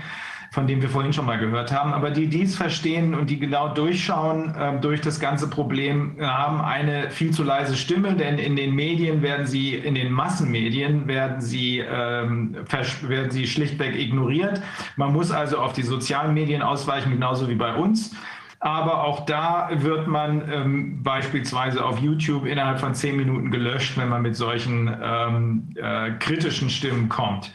von 0.52 0.68
dem 0.68 0.82
wir 0.82 0.90
vorhin 0.90 1.14
schon 1.14 1.26
mal 1.26 1.38
gehört 1.38 1.72
haben. 1.72 1.94
Aber 1.94 2.10
die, 2.10 2.28
die 2.28 2.44
es 2.44 2.56
verstehen 2.56 3.14
und 3.14 3.30
die 3.30 3.40
genau 3.40 3.74
durchschauen 3.74 4.56
äh, 4.56 4.80
durch 4.80 5.02
das 5.02 5.20
ganze 5.20 5.50
Problem, 5.50 6.18
haben 6.20 6.62
eine 6.62 7.12
viel 7.12 7.32
zu 7.32 7.44
leise 7.44 7.76
Stimme, 7.76 8.14
denn 8.16 8.38
in 8.40 8.56
den 8.56 8.74
Medien 8.74 9.22
werden 9.22 9.46
sie, 9.46 9.76
in 9.76 9.96
den 9.96 10.12
Massenmedien 10.12 11.08
werden 11.08 11.42
sie, 11.42 11.80
ähm, 11.80 12.56
werden 13.02 13.32
sie 13.32 13.48
schlichtweg 13.48 13.96
ignoriert. 13.96 14.62
Man 14.96 15.14
muss 15.14 15.32
also 15.32 15.60
auf 15.60 15.74
die 15.74 15.84
sozialen 15.84 16.34
Medien 16.34 16.62
ausweichen, 16.62 17.12
genauso 17.12 17.48
wie 17.50 17.56
bei 17.56 17.74
uns. 17.76 18.16
Aber 18.62 19.06
auch 19.06 19.26
da 19.26 19.70
wird 19.72 20.08
man 20.08 20.52
ähm, 20.52 21.04
beispielsweise 21.04 21.84
auf 21.86 22.00
YouTube 22.00 22.46
innerhalb 22.46 22.80
von 22.80 22.94
zehn 22.94 23.16
Minuten 23.16 23.52
gelöscht, 23.52 23.98
wenn 23.98 24.10
man 24.10 24.22
mit 24.22 24.36
solchen 24.36 24.94
ähm, 25.02 25.74
äh, 25.76 26.12
kritischen 26.20 26.70
Stimmen 26.70 27.08
kommt. 27.08 27.54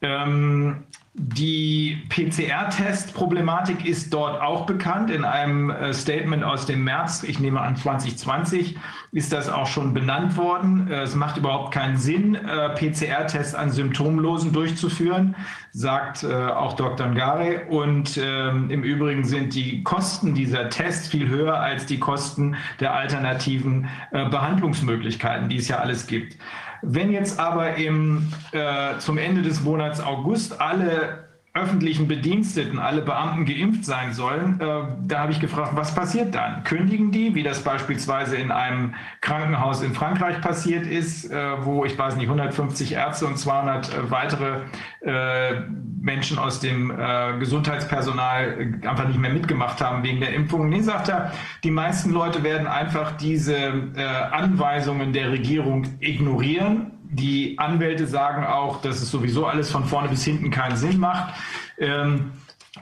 Ähm, 0.00 0.82
die 1.14 1.98
PCR-Test-Problematik 2.08 3.84
ist 3.84 4.14
dort 4.14 4.40
auch 4.40 4.64
bekannt. 4.64 5.10
In 5.10 5.26
einem 5.26 5.68
äh, 5.68 5.92
Statement 5.92 6.42
aus 6.42 6.64
dem 6.64 6.84
März, 6.84 7.22
ich 7.22 7.38
nehme 7.38 7.60
an 7.60 7.76
2020, 7.76 8.78
ist 9.12 9.30
das 9.30 9.50
auch 9.50 9.66
schon 9.66 9.92
benannt 9.92 10.38
worden. 10.38 10.90
Äh, 10.90 11.02
es 11.02 11.14
macht 11.14 11.36
überhaupt 11.36 11.74
keinen 11.74 11.98
Sinn, 11.98 12.34
äh, 12.34 12.70
PCR-Tests 12.70 13.54
an 13.54 13.70
Symptomlosen 13.70 14.54
durchzuführen, 14.54 15.36
sagt 15.72 16.24
auch 16.24 16.74
Dr. 16.74 17.06
Ngare. 17.08 17.66
Und 17.68 18.18
ähm, 18.22 18.70
im 18.70 18.82
Übrigen 18.82 19.24
sind 19.24 19.54
die 19.54 19.82
Kosten 19.82 20.34
dieser 20.34 20.68
Tests 20.68 21.08
viel 21.08 21.28
höher 21.28 21.58
als 21.60 21.86
die 21.86 21.98
Kosten 21.98 22.56
der 22.80 22.94
alternativen 22.94 23.88
Behandlungsmöglichkeiten, 24.10 25.48
die 25.48 25.56
es 25.56 25.68
ja 25.68 25.78
alles 25.78 26.06
gibt. 26.06 26.36
Wenn 26.82 27.12
jetzt 27.12 27.38
aber 27.38 27.76
im, 27.76 28.32
äh, 28.50 28.98
zum 28.98 29.16
Ende 29.16 29.42
des 29.42 29.62
Monats 29.62 30.00
August 30.00 30.60
alle 30.60 31.31
öffentlichen 31.54 32.08
Bediensteten, 32.08 32.78
alle 32.78 33.02
Beamten 33.02 33.44
geimpft 33.44 33.84
sein 33.84 34.14
sollen, 34.14 34.58
äh, 34.58 34.84
da 35.06 35.18
habe 35.18 35.32
ich 35.32 35.40
gefragt, 35.40 35.72
was 35.74 35.94
passiert 35.94 36.34
dann? 36.34 36.64
Kündigen 36.64 37.12
die, 37.12 37.34
wie 37.34 37.42
das 37.42 37.62
beispielsweise 37.62 38.36
in 38.36 38.50
einem 38.50 38.94
Krankenhaus 39.20 39.82
in 39.82 39.92
Frankreich 39.92 40.40
passiert 40.40 40.86
ist, 40.86 41.30
äh, 41.30 41.64
wo 41.64 41.84
ich 41.84 41.98
weiß 41.98 42.16
nicht, 42.16 42.28
150 42.28 42.92
Ärzte 42.92 43.26
und 43.26 43.38
200 43.38 43.88
äh, 43.92 44.10
weitere 44.10 44.60
äh, 45.02 45.60
Menschen 46.00 46.38
aus 46.38 46.60
dem 46.60 46.90
äh, 46.90 47.38
Gesundheitspersonal 47.38 48.80
einfach 48.86 49.06
nicht 49.06 49.20
mehr 49.20 49.32
mitgemacht 49.32 49.82
haben 49.82 50.02
wegen 50.04 50.20
der 50.20 50.32
Impfung. 50.32 50.70
Nee, 50.70 50.80
sagt 50.80 51.10
er, 51.10 51.32
die 51.64 51.70
meisten 51.70 52.12
Leute 52.12 52.42
werden 52.42 52.66
einfach 52.66 53.12
diese 53.18 53.56
äh, 53.56 54.04
Anweisungen 54.30 55.12
der 55.12 55.30
Regierung 55.30 55.84
ignorieren 56.00 56.91
die 57.12 57.58
Anwälte 57.58 58.06
sagen 58.06 58.44
auch, 58.44 58.80
dass 58.80 59.02
es 59.02 59.10
sowieso 59.10 59.46
alles 59.46 59.70
von 59.70 59.84
vorne 59.84 60.08
bis 60.08 60.24
hinten 60.24 60.50
keinen 60.50 60.76
Sinn 60.76 60.98
macht. 60.98 61.34
Ähm, 61.78 62.32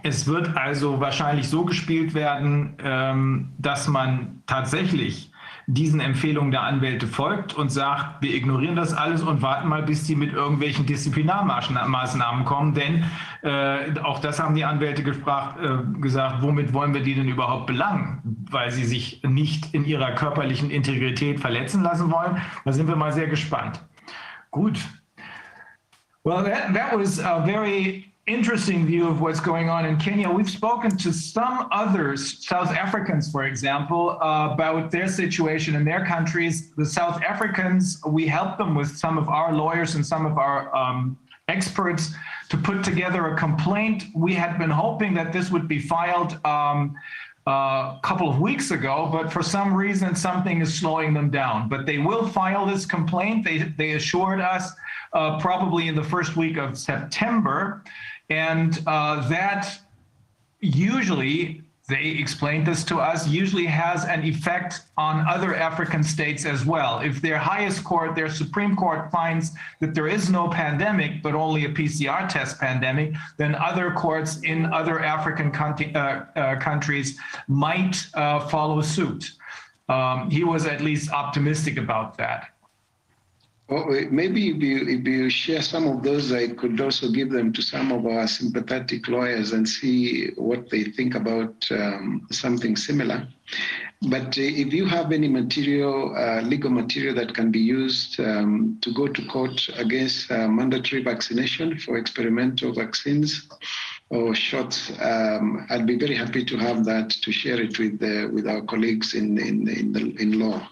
es 0.03 0.27
wird 0.27 0.57
also 0.57 1.01
wahrscheinlich 1.01 1.49
so 1.49 1.65
gespielt 1.65 2.15
werden, 2.15 2.77
ähm, 2.83 3.53
dass 3.59 3.89
man 3.89 4.43
tatsächlich 4.47 5.31
diesen 5.67 6.01
Empfehlungen 6.01 6.51
der 6.51 6.63
Anwälte 6.63 7.07
folgt 7.07 7.55
und 7.55 7.71
sagt, 7.71 8.23
wir 8.23 8.35
ignorieren 8.35 8.77
das 8.77 8.93
alles 8.93 9.23
und 9.23 9.43
warten 9.43 9.69
mal, 9.69 9.83
bis 9.83 10.07
sie 10.07 10.17
mit 10.17 10.33
irgendwelchen 10.33 10.87
Disziplinarmaßnahmen 10.87 12.45
kommen. 12.45 12.75
Denn 12.75 13.05
äh, 13.43 13.99
auch 14.01 14.19
das 14.19 14.41
haben 14.41 14.55
die 14.55 14.65
Anwälte 14.65 15.03
gefragt, 15.03 15.59
äh, 15.63 16.01
gesagt, 16.01 16.43
womit 16.43 16.73
wollen 16.73 16.95
wir 16.95 17.03
die 17.03 17.15
denn 17.15 17.29
überhaupt 17.29 17.67
belangen? 17.67 18.47
Weil 18.51 18.71
sie 18.71 18.85
sich 18.85 19.23
nicht 19.23 19.73
in 19.75 19.85
ihrer 19.85 20.13
körperlichen 20.13 20.71
Integrität 20.71 21.41
verletzen 21.41 21.83
lassen 21.83 22.11
wollen. 22.11 22.41
Da 22.65 22.73
sind 22.73 22.89
wir 22.89 22.97
mal 22.97 23.13
sehr 23.13 23.29
gespannt. 23.29 23.81
Good. 24.53 24.79
Well, 26.25 26.43
that, 26.45 26.75
that 26.75 26.97
was 26.97 27.19
a 27.19 27.43
very 27.47 28.13
interesting 28.27 28.87
view 28.87 29.09
of 29.09 29.21
what's 29.21 29.41
going 29.41 29.69
on 29.69 29.87
in 29.87 29.97
Kenya. 29.97 30.31
We've 30.31 30.51
spoken 30.51 30.97
to 30.99 31.13
some 31.13 31.69
others, 31.73 32.47
South 32.47 32.71
Africans, 32.71 33.31
for 33.31 33.45
example, 33.45 34.19
uh, 34.21 34.51
about 34.53 34.91
their 34.91 35.09
situation 35.09 35.75
in 35.75 35.85
their 35.85 36.05
countries. 36.05 36.71
The 36.77 36.87
South 36.87 37.23
Africans, 37.23 38.01
we 38.07 38.27
helped 38.27 38.59
them 38.59 38.75
with 38.75 38.97
some 38.97 39.19
of 39.19 39.29
our 39.29 39.53
lawyers 39.53 39.95
and 39.95 40.07
some 40.07 40.27
of 40.27 40.39
our 40.39 40.75
um, 40.77 41.19
experts 41.49 42.13
to 42.51 42.57
put 42.57 42.85
together 42.85 43.27
a 43.29 43.37
complaint. 43.37 44.05
We 44.15 44.35
had 44.35 44.59
been 44.59 44.71
hoping 44.71 45.15
that 45.15 45.33
this 45.33 45.51
would 45.51 45.67
be 45.67 45.81
filed. 45.81 46.45
Um, 46.45 46.95
a 47.51 48.01
couple 48.03 48.31
of 48.31 48.41
weeks 48.41 48.71
ago, 48.71 49.09
but 49.11 49.33
for 49.33 49.43
some 49.43 49.75
reason, 49.75 50.15
something 50.15 50.61
is 50.61 50.73
slowing 50.73 51.13
them 51.13 51.31
down. 51.31 51.69
But 51.69 51.87
they 51.87 51.99
will 51.99 52.27
file 52.29 52.67
this 52.67 52.87
complaint. 52.87 53.45
They, 53.45 53.59
they 53.77 53.93
assured 53.93 54.41
us 54.41 54.73
uh, 55.13 55.39
probably 55.41 55.89
in 55.89 55.95
the 55.95 56.05
first 56.05 56.37
week 56.37 56.57
of 56.57 56.79
September. 56.79 57.83
And 58.29 58.81
uh, 58.87 59.29
that 59.29 59.79
usually 60.61 61.63
they 61.91 62.07
explained 62.25 62.67
this 62.67 62.85
to 62.85 62.99
us, 62.99 63.29
usually 63.29 63.67
has 63.67 64.05
an 64.05 64.23
effect 64.25 64.83
on 64.97 65.27
other 65.29 65.55
African 65.55 66.03
states 66.03 66.45
as 66.45 66.65
well. 66.65 67.01
If 67.01 67.21
their 67.21 67.39
highest 67.39 67.85
court, 67.85 68.15
their 68.15 68.31
Supreme 68.31 68.77
Court 68.77 69.11
finds 69.11 69.53
that 69.81 69.95
there 69.95 70.07
is 70.07 70.31
no 70.31 70.49
pandemic, 70.49 71.23
but 71.23 71.35
only 71.35 71.65
a 71.65 71.69
PCR 71.69 72.29
test 72.29 72.61
pandemic, 72.61 73.15
then 73.37 73.55
other 73.57 73.91
courts 73.91 74.41
in 74.43 74.67
other 74.73 75.01
African 75.01 75.51
country, 75.51 75.95
uh, 75.95 76.23
uh, 76.37 76.61
countries 76.61 77.19
might 77.49 78.07
uh, 78.15 78.49
follow 78.49 78.81
suit. 78.81 79.33
um, 79.91 80.31
he 80.31 80.45
was 80.45 80.67
at 80.67 80.81
least 80.81 81.11
optimistic 81.11 81.77
about 81.77 82.17
that. 82.17 82.51
Well, 83.71 83.87
maybe 84.11 84.49
if 84.51 84.61
you, 84.61 84.89
if 84.89 85.07
you 85.07 85.31
share 85.31 85.63
some 85.63 85.87
of 85.87 86.03
those, 86.03 86.33
I 86.33 86.49
could 86.49 86.81
also 86.81 87.09
give 87.09 87.31
them 87.31 87.53
to 87.53 87.63
some 87.63 87.93
of 87.93 88.05
our 88.05 88.27
sympathetic 88.27 89.07
lawyers 89.07 89.53
and 89.53 89.69
see 89.69 90.31
what 90.31 90.69
they 90.71 90.85
think 90.85 91.15
about 91.15 91.55
um, 91.71 92.27
something 92.33 92.75
similar. 92.75 93.29
But 94.09 94.37
uh, 94.37 94.43
if 94.43 94.73
you 94.73 94.87
have 94.87 95.13
any 95.13 95.29
material, 95.29 96.17
uh, 96.17 96.41
legal 96.41 96.71
material 96.71 97.15
that 97.15 97.33
can 97.33 97.53
be 97.53 97.61
used 97.61 98.19
um, 98.19 98.77
to 98.81 98.93
go 98.93 99.07
to 99.07 99.27
court 99.27 99.69
against 99.77 100.33
uh, 100.33 100.49
mandatory 100.49 101.05
vaccination 101.05 101.79
for 101.79 101.97
experimental 101.97 102.73
vaccines 102.73 103.49
or 104.09 104.35
shots, 104.35 104.91
um, 105.01 105.65
I'd 105.71 105.87
be 105.87 105.97
very 105.97 106.17
happy 106.17 106.45
to 106.45 106.57
have 106.57 106.85
that 106.87 107.11
to 107.11 107.31
share 107.31 107.61
it 107.61 107.79
with 107.79 108.01
with 108.33 108.49
our 108.49 108.63
colleagues 108.63 109.15
in 109.15 109.39
in 109.39 109.69
in, 109.69 109.93
the, 109.93 110.01
in 110.21 110.41
law. 110.41 110.69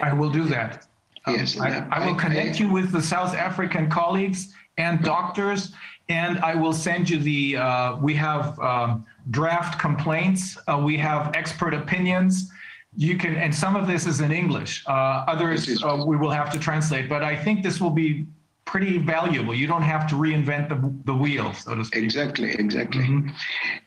I 0.00 0.14
will 0.14 0.30
do 0.30 0.44
that. 0.44 0.86
Yes, 1.26 1.58
um, 1.58 1.66
I, 1.66 1.86
I, 1.90 2.06
will 2.06 2.14
connect 2.14 2.56
I, 2.56 2.64
you 2.64 2.70
with 2.70 2.92
the 2.92 3.02
South 3.02 3.34
African 3.34 3.90
colleagues 3.90 4.54
and 4.78 5.02
doctors, 5.02 5.72
and 6.08 6.38
I 6.38 6.54
will 6.54 6.72
send 6.72 7.08
you 7.10 7.18
the. 7.18 7.56
Uh, 7.56 7.96
we 7.96 8.14
have 8.14 8.58
um, 8.58 9.04
draft 9.30 9.78
complaints. 9.78 10.56
Uh, 10.66 10.80
we 10.82 10.96
have 10.96 11.34
expert 11.34 11.74
opinions. 11.74 12.50
You 12.96 13.16
can, 13.16 13.36
and 13.36 13.54
some 13.54 13.76
of 13.76 13.86
this 13.86 14.06
is 14.06 14.20
in 14.20 14.32
English. 14.32 14.84
Uh, 14.86 15.24
others 15.28 15.82
uh, 15.82 16.02
we 16.04 16.16
will 16.16 16.30
have 16.30 16.50
to 16.52 16.58
translate. 16.58 17.08
But 17.08 17.22
I 17.22 17.36
think 17.36 17.62
this 17.62 17.80
will 17.80 17.90
be 17.90 18.26
pretty 18.70 18.98
valuable. 18.98 19.52
You 19.52 19.66
don't 19.66 19.82
have 19.82 20.06
to 20.10 20.14
reinvent 20.14 20.68
the, 20.68 20.78
the 21.04 21.12
wheel, 21.12 21.52
so 21.54 21.74
to 21.74 21.84
speak. 21.84 22.04
Exactly, 22.04 22.52
exactly. 22.52 23.02
Mm-hmm. 23.02 23.30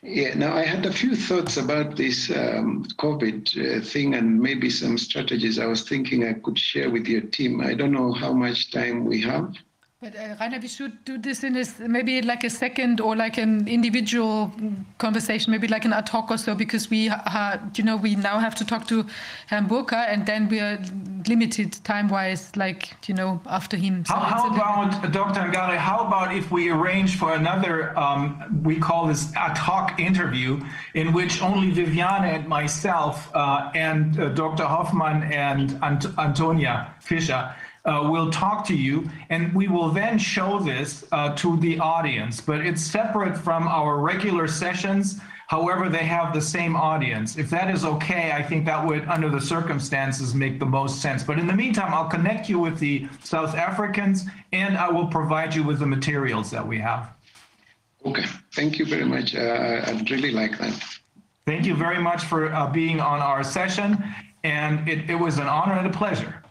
Yeah. 0.02 0.34
Now, 0.34 0.54
I 0.54 0.64
had 0.64 0.84
a 0.84 0.92
few 0.92 1.16
thoughts 1.16 1.56
about 1.56 1.96
this 1.96 2.30
um, 2.30 2.84
COVID 2.98 3.42
uh, 3.56 3.82
thing 3.82 4.14
and 4.14 4.38
maybe 4.38 4.68
some 4.68 4.98
strategies 4.98 5.58
I 5.58 5.64
was 5.64 5.88
thinking 5.88 6.26
I 6.26 6.34
could 6.34 6.58
share 6.58 6.90
with 6.90 7.06
your 7.06 7.22
team. 7.22 7.62
I 7.62 7.72
don't 7.72 7.92
know 7.92 8.12
how 8.12 8.34
much 8.34 8.72
time 8.72 9.06
we 9.06 9.22
have. 9.22 9.54
But 10.04 10.16
uh, 10.16 10.36
Rainer, 10.38 10.58
we 10.60 10.68
should 10.68 11.02
do 11.06 11.16
this 11.16 11.44
in 11.44 11.56
a, 11.56 11.64
maybe 11.88 12.20
like 12.20 12.44
a 12.44 12.50
second 12.50 13.00
or 13.00 13.16
like 13.16 13.38
an 13.38 13.66
individual 13.66 14.52
conversation, 14.98 15.50
maybe 15.50 15.66
like 15.66 15.86
an 15.86 15.94
ad 15.94 16.10
hoc 16.10 16.30
or 16.30 16.36
so, 16.36 16.54
because 16.54 16.90
we, 16.90 17.08
uh, 17.08 17.56
you 17.74 17.84
know, 17.84 17.96
we 17.96 18.14
now 18.14 18.38
have 18.38 18.54
to 18.56 18.66
talk 18.66 18.86
to 18.88 19.06
Herrn 19.46 19.66
Burka, 19.66 19.96
and 19.96 20.26
then 20.26 20.50
we're 20.50 20.78
limited 21.26 21.82
time-wise, 21.84 22.54
like 22.54 22.94
you 23.08 23.14
know, 23.14 23.40
after 23.46 23.78
him. 23.78 24.04
So 24.04 24.14
how, 24.14 24.50
how 24.50 24.54
about 24.54 25.10
Dr. 25.10 25.40
Ngare? 25.40 25.78
How 25.78 26.06
about 26.06 26.34
if 26.34 26.50
we 26.50 26.68
arrange 26.68 27.16
for 27.16 27.32
another? 27.32 27.98
Um, 27.98 28.60
we 28.62 28.76
call 28.78 29.06
this 29.06 29.34
ad 29.34 29.56
hoc 29.56 29.98
interview, 29.98 30.60
in 30.92 31.14
which 31.14 31.40
only 31.40 31.72
Viviane 31.72 32.24
and 32.24 32.46
myself 32.46 33.34
uh, 33.34 33.70
and 33.74 34.20
uh, 34.20 34.28
Dr. 34.34 34.64
Hoffman 34.64 35.22
and 35.32 35.82
Ant 35.82 36.04
Antonia 36.18 36.94
Fischer 37.00 37.54
uh, 37.84 38.08
will 38.10 38.30
talk 38.30 38.66
to 38.66 38.74
you 38.74 39.08
and 39.30 39.54
we 39.54 39.68
will 39.68 39.90
then 39.90 40.18
show 40.18 40.58
this 40.58 41.04
uh, 41.12 41.34
to 41.36 41.56
the 41.58 41.78
audience, 41.78 42.40
but 42.40 42.60
it's 42.60 42.82
separate 42.82 43.36
from 43.36 43.68
our 43.68 43.98
regular 43.98 44.48
sessions. 44.48 45.20
However, 45.48 45.90
they 45.90 46.04
have 46.04 46.32
the 46.32 46.40
same 46.40 46.74
audience. 46.74 47.36
If 47.36 47.50
that 47.50 47.70
is 47.70 47.84
okay, 47.84 48.32
I 48.32 48.42
think 48.42 48.64
that 48.64 48.84
would, 48.84 49.06
under 49.06 49.28
the 49.28 49.40
circumstances, 49.40 50.34
make 50.34 50.58
the 50.58 50.66
most 50.66 51.02
sense. 51.02 51.22
But 51.22 51.38
in 51.38 51.46
the 51.46 51.52
meantime, 51.52 51.92
I'll 51.92 52.08
connect 52.08 52.48
you 52.48 52.58
with 52.58 52.78
the 52.78 53.06
South 53.22 53.54
Africans 53.54 54.24
and 54.52 54.78
I 54.78 54.88
will 54.90 55.06
provide 55.06 55.54
you 55.54 55.62
with 55.62 55.78
the 55.78 55.86
materials 55.86 56.50
that 56.50 56.66
we 56.66 56.78
have. 56.78 57.10
Okay, 58.06 58.24
thank 58.54 58.78
you 58.78 58.86
very 58.86 59.04
much. 59.04 59.34
Uh, 59.34 59.84
I'd 59.86 60.10
really 60.10 60.30
like 60.30 60.58
that. 60.58 60.82
Thank 61.46 61.66
you 61.66 61.74
very 61.74 62.00
much 62.00 62.24
for 62.24 62.52
uh, 62.52 62.70
being 62.70 63.00
on 63.00 63.20
our 63.20 63.44
session. 63.44 64.02
And 64.44 64.88
it, 64.88 65.10
it 65.10 65.14
was 65.14 65.38
an 65.38 65.46
honor 65.46 65.74
and 65.74 65.86
a 65.86 65.90
pleasure. 65.90 66.43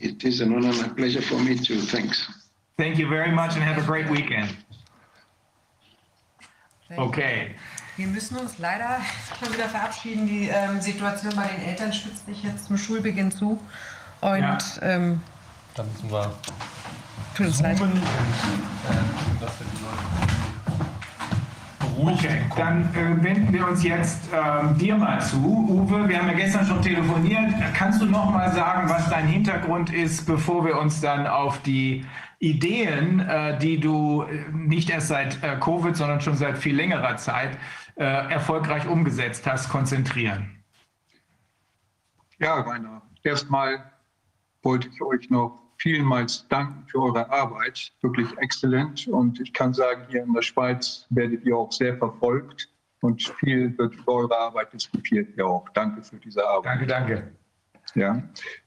It 0.00 0.24
is 0.24 0.40
an 0.40 0.52
honor 0.54 0.70
and 0.70 0.92
a 0.92 0.94
pleasure 0.94 1.22
for 1.22 1.38
me 1.40 1.56
too. 1.56 1.80
Thanks. 1.80 2.28
Thank 2.76 2.98
you 2.98 3.08
very 3.08 3.32
much 3.32 3.54
and 3.54 3.62
have 3.62 3.78
a 3.78 3.86
great 3.86 4.08
weekend. 4.08 4.56
Okay. 6.96 7.54
Wir 7.96 8.06
müssen 8.06 8.36
uns 8.38 8.58
leider 8.58 9.00
schon 9.38 9.52
wieder 9.52 9.68
verabschieden. 9.68 10.26
Die 10.26 10.48
ähm, 10.48 10.80
Situation 10.80 11.34
bei 11.34 11.48
den 11.48 11.60
Eltern 11.62 11.92
spitzt 11.92 12.26
sich 12.26 12.42
jetzt 12.44 12.66
zum 12.66 12.78
Schulbeginn 12.78 13.32
zu. 13.32 13.60
Und 14.20 14.38
ja. 14.40 14.58
ähm, 14.82 15.20
da 15.74 15.82
müssen 15.82 16.10
wir 16.10 16.32
tut 17.34 17.46
uns 17.46 17.60
leid. 17.60 17.80
Und, 17.80 17.96
äh, 17.96 18.00
Okay, 21.98 22.42
dann 22.56 22.94
äh, 22.94 23.24
wenden 23.24 23.52
wir 23.52 23.66
uns 23.66 23.82
jetzt 23.82 24.32
äh, 24.32 24.74
dir 24.74 24.96
mal 24.96 25.20
zu. 25.20 25.36
Uwe, 25.36 26.08
wir 26.08 26.18
haben 26.18 26.28
ja 26.28 26.34
gestern 26.34 26.64
schon 26.64 26.80
telefoniert. 26.80 27.52
Kannst 27.74 28.00
du 28.00 28.06
noch 28.06 28.30
mal 28.30 28.52
sagen, 28.52 28.88
was 28.88 29.10
dein 29.10 29.26
Hintergrund 29.26 29.92
ist, 29.92 30.24
bevor 30.24 30.64
wir 30.64 30.78
uns 30.78 31.00
dann 31.00 31.26
auf 31.26 31.60
die 31.62 32.04
Ideen, 32.38 33.18
äh, 33.18 33.58
die 33.58 33.80
du 33.80 34.22
äh, 34.22 34.44
nicht 34.52 34.90
erst 34.90 35.08
seit 35.08 35.42
äh, 35.42 35.56
Covid, 35.58 35.96
sondern 35.96 36.20
schon 36.20 36.36
seit 36.36 36.56
viel 36.56 36.76
längerer 36.76 37.16
Zeit 37.16 37.58
äh, 37.96 38.04
erfolgreich 38.04 38.86
umgesetzt 38.86 39.44
hast, 39.48 39.68
konzentrieren? 39.68 40.62
Ja, 42.38 42.60
Rainer, 42.60 43.02
erstmal 43.24 43.90
wollte 44.62 44.88
ich 44.88 45.02
euch 45.02 45.30
noch 45.30 45.67
vielmals 45.78 46.46
danken 46.48 46.84
für 46.88 47.00
eure 47.02 47.30
Arbeit. 47.30 47.92
Wirklich 48.02 48.28
exzellent. 48.38 49.06
Und 49.08 49.40
ich 49.40 49.52
kann 49.52 49.72
sagen, 49.72 50.02
hier 50.10 50.22
in 50.22 50.32
der 50.32 50.42
Schweiz 50.42 51.06
werdet 51.10 51.44
ihr 51.44 51.56
auch 51.56 51.72
sehr 51.72 51.96
verfolgt 51.96 52.68
und 53.00 53.22
viel 53.40 53.76
wird 53.78 53.94
über 53.94 54.12
eure 54.12 54.38
Arbeit 54.38 54.72
diskutiert 54.72 55.28
hier 55.34 55.46
auch. 55.46 55.68
Danke 55.70 56.02
für 56.02 56.16
diese 56.16 56.46
Arbeit. 56.46 56.80
Danke, 56.80 56.86
danke. 56.86 57.32
Ja. 57.94 58.22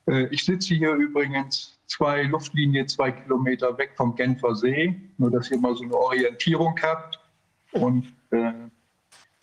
Äh, 0.07 0.27
ich 0.27 0.45
sitze 0.45 0.73
hier 0.73 0.93
übrigens 0.93 1.79
zwei 1.87 2.23
Luftlinien, 2.23 2.87
zwei 2.87 3.11
Kilometer 3.11 3.77
weg 3.77 3.91
vom 3.95 4.15
Genfer 4.15 4.55
See, 4.55 4.99
nur 5.17 5.29
dass 5.31 5.51
ihr 5.51 5.59
mal 5.59 5.75
so 5.75 5.83
eine 5.83 5.95
Orientierung 5.95 6.75
habt. 6.81 7.19
Und 7.73 8.13
äh, 8.31 8.53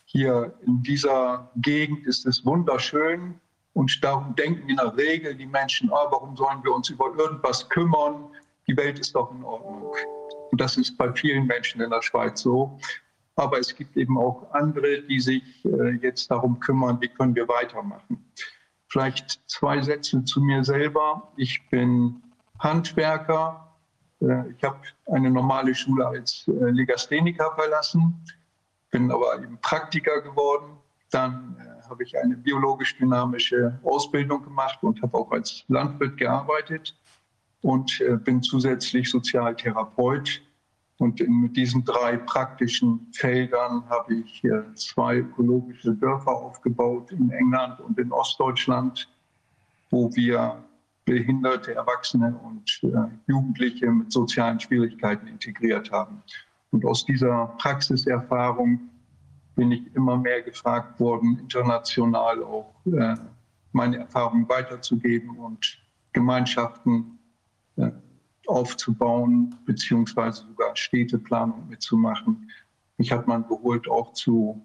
hier 0.06 0.54
in 0.66 0.82
dieser 0.82 1.50
Gegend 1.56 2.06
ist 2.06 2.26
es 2.26 2.44
wunderschön. 2.44 3.34
Und 3.78 4.02
darum 4.02 4.34
denken 4.34 4.68
in 4.68 4.76
der 4.76 4.96
Regel 4.96 5.36
die 5.36 5.46
Menschen, 5.46 5.88
oh, 5.92 6.10
warum 6.10 6.36
sollen 6.36 6.64
wir 6.64 6.74
uns 6.74 6.90
über 6.90 7.14
irgendwas 7.16 7.68
kümmern? 7.68 8.24
Die 8.66 8.76
Welt 8.76 8.98
ist 8.98 9.14
doch 9.14 9.30
in 9.30 9.44
Ordnung. 9.44 9.94
Und 10.50 10.60
das 10.60 10.76
ist 10.76 10.98
bei 10.98 11.12
vielen 11.12 11.46
Menschen 11.46 11.80
in 11.80 11.90
der 11.90 12.02
Schweiz 12.02 12.40
so. 12.40 12.76
Aber 13.36 13.60
es 13.60 13.72
gibt 13.76 13.96
eben 13.96 14.18
auch 14.18 14.52
andere, 14.52 15.02
die 15.02 15.20
sich 15.20 15.64
äh, 15.64 15.90
jetzt 16.02 16.28
darum 16.28 16.58
kümmern, 16.58 17.00
wie 17.00 17.06
können 17.06 17.36
wir 17.36 17.46
weitermachen. 17.46 18.32
Vielleicht 18.88 19.40
zwei 19.46 19.80
Sätze 19.80 20.24
zu 20.24 20.40
mir 20.40 20.64
selber. 20.64 21.32
Ich 21.36 21.70
bin 21.70 22.20
Handwerker. 22.58 23.76
Äh, 24.20 24.50
ich 24.56 24.64
habe 24.64 24.80
eine 25.06 25.30
normale 25.30 25.72
Schule 25.72 26.04
als 26.04 26.48
äh, 26.48 26.50
Legastheniker 26.50 27.54
verlassen, 27.54 28.24
bin 28.90 29.12
aber 29.12 29.40
eben 29.40 29.56
Praktiker 29.60 30.20
geworden. 30.20 30.78
Dann 31.12 31.56
habe 31.88 32.02
ich 32.04 32.16
eine 32.18 32.36
biologisch-dynamische 32.36 33.78
Ausbildung 33.82 34.42
gemacht 34.42 34.78
und 34.82 35.00
habe 35.02 35.16
auch 35.16 35.30
als 35.30 35.64
Landwirt 35.68 36.16
gearbeitet 36.16 36.96
und 37.62 38.00
äh, 38.00 38.16
bin 38.16 38.42
zusätzlich 38.42 39.10
Sozialtherapeut. 39.10 40.42
Und 40.98 41.20
mit 41.28 41.56
diesen 41.56 41.84
drei 41.84 42.16
praktischen 42.16 43.06
Feldern 43.12 43.88
habe 43.88 44.14
ich 44.14 44.42
zwei 44.74 45.18
ökologische 45.18 45.94
Dörfer 45.94 46.32
aufgebaut 46.32 47.12
in 47.12 47.30
England 47.30 47.78
und 47.78 47.96
in 48.00 48.10
Ostdeutschland, 48.10 49.08
wo 49.90 50.10
wir 50.16 50.60
behinderte 51.08 51.74
Erwachsene 51.74 52.38
und 52.44 52.80
äh, 52.82 53.08
Jugendliche 53.26 53.90
mit 53.90 54.12
sozialen 54.12 54.60
Schwierigkeiten 54.60 55.26
integriert 55.26 55.90
haben. 55.90 56.22
Und 56.70 56.84
aus 56.84 57.06
dieser 57.06 57.46
Praxiserfahrung 57.58 58.87
bin 59.58 59.72
ich 59.72 59.92
immer 59.96 60.16
mehr 60.16 60.40
gefragt 60.40 61.00
worden, 61.00 61.36
international 61.40 62.44
auch 62.44 62.72
äh, 62.86 63.16
meine 63.72 63.96
Erfahrungen 63.96 64.48
weiterzugeben 64.48 65.36
und 65.36 65.82
Gemeinschaften 66.12 67.18
äh, 67.74 67.90
aufzubauen, 68.46 69.56
beziehungsweise 69.66 70.46
sogar 70.46 70.76
Städteplanung 70.76 71.68
mitzumachen. 71.68 72.48
Mich 72.98 73.10
hat 73.10 73.26
man 73.26 73.48
geholt 73.48 73.88
auch 73.88 74.12
zu 74.12 74.62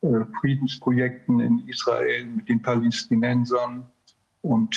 äh, 0.00 0.08
Friedensprojekten 0.40 1.38
in 1.38 1.68
Israel 1.68 2.26
mit 2.26 2.48
den 2.48 2.60
Palästinensern 2.60 3.86
und 4.40 4.76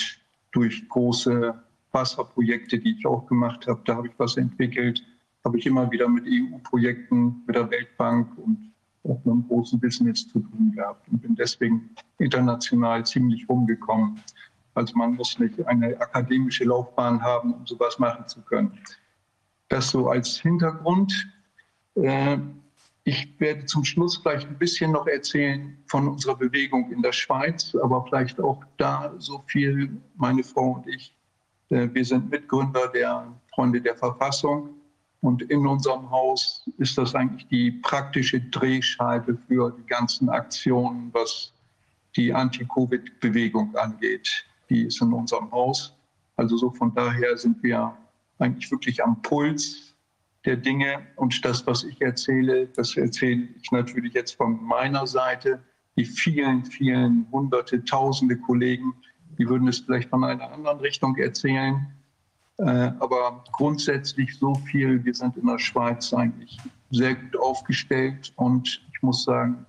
durch 0.52 0.88
große 0.88 1.60
Wasserprojekte, 1.90 2.78
die 2.78 2.96
ich 2.96 3.04
auch 3.04 3.26
gemacht 3.26 3.66
habe, 3.66 3.82
da 3.84 3.96
habe 3.96 4.06
ich 4.06 4.14
was 4.16 4.36
entwickelt, 4.36 5.02
habe 5.44 5.58
ich 5.58 5.66
immer 5.66 5.90
wieder 5.90 6.08
mit 6.08 6.24
EU-Projekten, 6.24 7.42
mit 7.48 7.56
der 7.56 7.68
Weltbank 7.68 8.38
und 8.38 8.65
mit 9.06 9.26
einem 9.26 9.46
großen 9.46 9.80
Business 9.80 10.26
zu 10.28 10.40
tun 10.40 10.72
gehabt 10.74 11.08
und 11.08 11.22
bin 11.22 11.34
deswegen 11.34 11.90
international 12.18 13.04
ziemlich 13.04 13.48
rumgekommen. 13.48 14.20
Also 14.74 14.96
man 14.96 15.14
muss 15.14 15.38
nicht 15.38 15.64
eine 15.66 15.98
akademische 16.00 16.64
Laufbahn 16.64 17.22
haben, 17.22 17.54
um 17.54 17.66
sowas 17.66 17.98
machen 17.98 18.26
zu 18.28 18.42
können. 18.42 18.78
Das 19.68 19.90
so 19.90 20.08
als 20.08 20.38
Hintergrund. 20.38 21.32
Äh, 21.94 22.38
ich 23.04 23.38
werde 23.38 23.64
zum 23.66 23.84
Schluss 23.84 24.16
vielleicht 24.16 24.48
ein 24.48 24.58
bisschen 24.58 24.90
noch 24.90 25.06
erzählen 25.06 25.78
von 25.86 26.08
unserer 26.08 26.36
Bewegung 26.36 26.90
in 26.90 27.02
der 27.02 27.12
Schweiz, 27.12 27.74
aber 27.80 28.04
vielleicht 28.04 28.40
auch 28.40 28.64
da 28.78 29.14
so 29.18 29.44
viel, 29.46 29.96
meine 30.16 30.42
Frau 30.42 30.72
und 30.72 30.88
ich. 30.88 31.14
Äh, 31.70 31.88
wir 31.92 32.04
sind 32.04 32.30
Mitgründer 32.30 32.88
der 32.88 33.32
Freunde 33.54 33.80
der 33.80 33.96
Verfassung 33.96 34.70
und 35.20 35.42
in 35.42 35.66
unserem 35.66 36.10
Haus 36.10 36.68
ist 36.78 36.98
das 36.98 37.14
eigentlich 37.14 37.48
die 37.48 37.70
praktische 37.70 38.40
Drehscheibe 38.40 39.38
für 39.48 39.70
die 39.72 39.86
ganzen 39.86 40.28
Aktionen, 40.28 41.10
was 41.12 41.52
die 42.16 42.32
Anti-Covid-Bewegung 42.32 43.74
angeht. 43.76 44.46
Die 44.70 44.86
ist 44.86 45.00
in 45.00 45.12
unserem 45.12 45.50
Haus. 45.50 45.96
Also 46.36 46.56
so 46.56 46.70
von 46.70 46.94
daher 46.94 47.36
sind 47.36 47.62
wir 47.62 47.96
eigentlich 48.38 48.70
wirklich 48.70 49.02
am 49.02 49.20
Puls 49.22 49.94
der 50.44 50.56
Dinge. 50.56 51.06
Und 51.16 51.44
das, 51.44 51.66
was 51.66 51.84
ich 51.84 52.00
erzähle, 52.00 52.68
das 52.68 52.96
erzähle 52.96 53.48
ich 53.60 53.70
natürlich 53.72 54.14
jetzt 54.14 54.36
von 54.36 54.62
meiner 54.62 55.06
Seite. 55.06 55.62
Die 55.96 56.04
vielen, 56.04 56.64
vielen 56.64 57.26
hunderte, 57.32 57.84
tausende 57.84 58.36
Kollegen, 58.36 58.94
die 59.38 59.48
würden 59.48 59.68
es 59.68 59.80
vielleicht 59.80 60.10
von 60.10 60.24
einer 60.24 60.52
anderen 60.52 60.78
Richtung 60.80 61.16
erzählen. 61.16 61.86
Äh, 62.58 62.92
aber 63.00 63.44
grundsätzlich 63.52 64.38
so 64.38 64.54
viel, 64.54 65.04
wir 65.04 65.14
sind 65.14 65.36
in 65.36 65.46
der 65.46 65.58
Schweiz 65.58 66.12
eigentlich 66.14 66.58
sehr 66.90 67.14
gut 67.14 67.36
aufgestellt 67.38 68.32
und 68.36 68.82
ich 68.92 69.02
muss 69.02 69.24
sagen, 69.24 69.66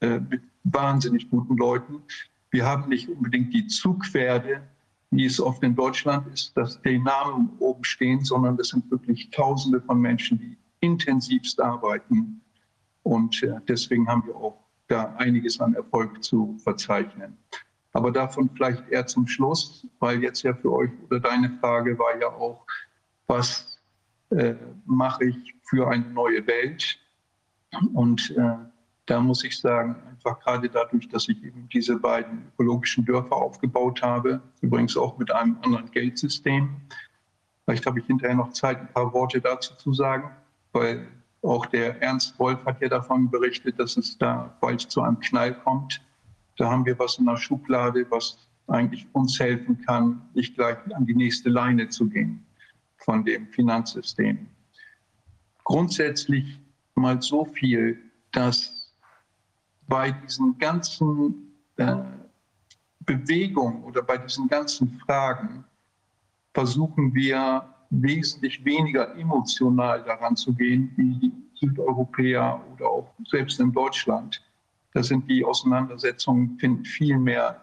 äh, 0.00 0.20
mit 0.20 0.42
wahnsinnig 0.64 1.30
guten 1.30 1.56
Leuten. 1.56 2.02
Wir 2.50 2.66
haben 2.66 2.88
nicht 2.88 3.08
unbedingt 3.08 3.54
die 3.54 3.66
Zugpferde, 3.66 4.62
wie 5.10 5.24
es 5.24 5.40
oft 5.40 5.62
in 5.62 5.74
Deutschland 5.74 6.26
ist, 6.32 6.56
dass 6.56 6.80
die 6.82 6.98
Namen 6.98 7.50
oben 7.58 7.84
stehen, 7.84 8.24
sondern 8.24 8.56
das 8.56 8.68
sind 8.68 8.90
wirklich 8.90 9.30
Tausende 9.30 9.80
von 9.80 10.00
Menschen, 10.00 10.38
die 10.38 10.56
intensivst 10.80 11.60
arbeiten. 11.60 12.40
Und 13.02 13.42
äh, 13.42 13.54
deswegen 13.68 14.06
haben 14.08 14.26
wir 14.26 14.36
auch 14.36 14.58
da 14.88 15.14
einiges 15.16 15.60
an 15.60 15.74
Erfolg 15.74 16.22
zu 16.22 16.56
verzeichnen. 16.58 17.36
Aber 17.96 18.12
davon 18.12 18.50
vielleicht 18.54 18.86
eher 18.90 19.06
zum 19.06 19.26
Schluss, 19.26 19.86
weil 20.00 20.22
jetzt 20.22 20.42
ja 20.42 20.52
für 20.52 20.70
euch 20.70 20.90
oder 21.06 21.18
deine 21.18 21.56
Frage 21.60 21.98
war 21.98 22.20
ja 22.20 22.28
auch, 22.28 22.66
was 23.26 23.80
äh, 24.28 24.54
mache 24.84 25.24
ich 25.24 25.54
für 25.62 25.88
eine 25.88 26.04
neue 26.10 26.46
Welt? 26.46 26.98
Und 27.94 28.36
äh, 28.36 28.56
da 29.06 29.20
muss 29.20 29.44
ich 29.44 29.58
sagen, 29.58 29.96
einfach 30.10 30.38
gerade 30.40 30.68
dadurch, 30.68 31.08
dass 31.08 31.26
ich 31.30 31.42
eben 31.42 31.70
diese 31.72 31.96
beiden 31.96 32.44
ökologischen 32.52 33.06
Dörfer 33.06 33.36
aufgebaut 33.36 34.02
habe, 34.02 34.42
übrigens 34.60 34.94
auch 34.98 35.16
mit 35.16 35.32
einem 35.32 35.56
anderen 35.62 35.90
Geldsystem. 35.90 36.68
Vielleicht 37.64 37.86
habe 37.86 38.00
ich 38.00 38.04
hinterher 38.04 38.36
noch 38.36 38.52
Zeit, 38.52 38.78
ein 38.78 38.92
paar 38.92 39.10
Worte 39.14 39.40
dazu 39.40 39.74
zu 39.74 39.94
sagen, 39.94 40.32
weil 40.72 41.08
auch 41.40 41.64
der 41.64 42.02
Ernst 42.02 42.38
Wolf 42.38 42.62
hat 42.66 42.82
ja 42.82 42.90
davon 42.90 43.30
berichtet, 43.30 43.80
dass 43.80 43.96
es 43.96 44.18
da 44.18 44.54
bald 44.60 44.82
zu 44.82 45.00
einem 45.00 45.18
Knall 45.20 45.54
kommt. 45.54 46.02
Da 46.56 46.70
haben 46.70 46.86
wir 46.86 46.98
was 46.98 47.18
in 47.18 47.26
der 47.26 47.36
Schublade, 47.36 48.06
was 48.10 48.48
eigentlich 48.68 49.06
uns 49.12 49.38
helfen 49.38 49.80
kann, 49.86 50.22
nicht 50.34 50.54
gleich 50.56 50.78
an 50.94 51.06
die 51.06 51.14
nächste 51.14 51.50
Leine 51.50 51.88
zu 51.88 52.08
gehen 52.08 52.44
von 52.98 53.24
dem 53.24 53.46
Finanzsystem. 53.48 54.48
Grundsätzlich 55.64 56.58
mal 56.94 57.20
so 57.20 57.44
viel, 57.44 57.98
dass 58.32 58.92
bei 59.86 60.10
diesen 60.10 60.58
ganzen 60.58 61.52
äh, 61.76 61.96
Bewegungen 63.00 63.84
oder 63.84 64.02
bei 64.02 64.18
diesen 64.18 64.48
ganzen 64.48 64.98
Fragen 65.00 65.64
versuchen 66.54 67.14
wir 67.14 67.72
wesentlich 67.90 68.64
weniger 68.64 69.14
emotional 69.16 70.02
daran 70.02 70.34
zu 70.36 70.52
gehen 70.52 70.92
wie 70.96 71.32
Südeuropäer 71.54 72.60
oder 72.72 72.88
auch 72.88 73.14
selbst 73.28 73.60
in 73.60 73.72
Deutschland. 73.72 74.42
Da 74.96 75.02
sind 75.02 75.28
die 75.28 75.44
Auseinandersetzungen 75.44 76.58
finden 76.58 76.86
viel 76.86 77.18
mehr 77.18 77.62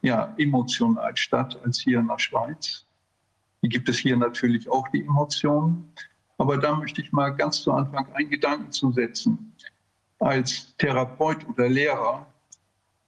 ja, 0.00 0.34
emotional 0.38 1.16
statt 1.16 1.56
als 1.62 1.78
hier 1.78 2.00
in 2.00 2.08
der 2.08 2.18
Schweiz. 2.18 2.84
Hier 3.60 3.70
gibt 3.70 3.88
es 3.88 3.98
hier 3.98 4.16
natürlich 4.16 4.68
auch 4.68 4.88
die 4.88 5.04
Emotionen. 5.04 5.92
Aber 6.38 6.58
da 6.58 6.74
möchte 6.74 7.00
ich 7.00 7.12
mal 7.12 7.30
ganz 7.30 7.62
zu 7.62 7.70
Anfang 7.70 8.12
einen 8.14 8.28
Gedanken 8.28 8.72
zu 8.72 8.90
setzen. 8.90 9.54
Als 10.18 10.76
Therapeut 10.78 11.48
oder 11.48 11.68
Lehrer, 11.68 12.26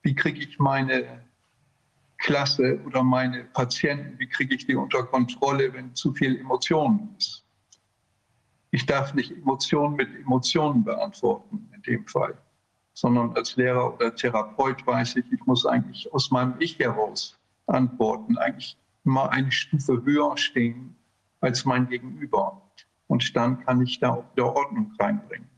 wie 0.02 0.15
kriege 0.15 0.39
ich 0.39 0.61
meine 0.61 1.24
Klasse 2.19 2.78
oder 2.86 3.02
meine 3.02 3.47
Patienten, 3.47 4.16
wie 4.20 4.28
kriege 4.28 4.55
ich 4.55 4.65
die 4.65 4.77
unter 4.77 5.02
Kontrolle, 5.02 5.73
wenn 5.73 5.93
zu 5.97 6.15
viel 6.15 6.39
Emotionen 6.39 7.16
ist? 7.19 7.44
Ich 8.70 8.86
darf 8.86 9.12
nicht 9.12 9.32
Emotionen 9.32 9.97
mit 9.97 10.15
Emotionen 10.20 10.85
beantworten 10.85 11.69
in 11.74 11.82
dem 11.82 12.06
Fall 12.06 12.39
sondern 12.94 13.36
als 13.36 13.56
Lehrer 13.56 13.92
oder 13.94 14.14
Therapeut 14.14 14.86
weiß 14.86 15.16
ich, 15.16 15.24
ich 15.30 15.44
muss 15.46 15.66
eigentlich 15.66 16.10
aus 16.14 16.30
meinem 16.30 16.54
Ich 16.60 16.78
heraus 16.78 17.38
antworten, 17.66 18.38
eigentlich 18.38 18.78
immer 19.04 19.30
eine 19.30 19.52
Stufe 19.52 20.02
höher 20.04 20.36
stehen 20.36 20.94
als 21.40 21.64
mein 21.64 21.88
Gegenüber. 21.88 22.62
Und 23.08 23.34
dann 23.36 23.58
kann 23.64 23.82
ich 23.82 23.98
da 24.00 24.14
auch 24.14 24.24
wieder 24.32 24.54
Ordnung 24.54 24.92
reinbringen. 24.98 25.48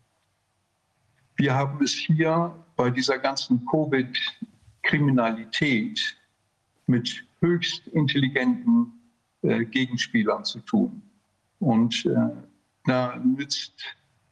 Wir 1.37 1.55
haben 1.55 1.85
es 1.85 1.93
hier 1.93 2.53
bei 2.75 2.91
dieser 2.91 3.19
ganzen 3.19 3.65
Covid-Kriminalität 3.67 6.17
mit 6.87 7.25
höchst 7.41 7.87
intelligenten 7.89 8.95
äh, 9.43 9.67
Gegenspielern 9.67 10.43
zu 10.45 10.61
tun. 10.61 11.03
Und 11.59 12.07
äh, 12.07 12.31
da 12.85 13.17
nützt 13.17 13.75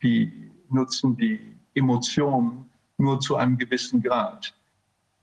die, 0.02 0.50
nutzen 0.70 1.14
die 1.16 1.58
Emotionen 1.74 2.70
nur 2.98 3.20
zu 3.20 3.36
einem 3.36 3.58
gewissen 3.58 4.02
Grad. 4.02 4.54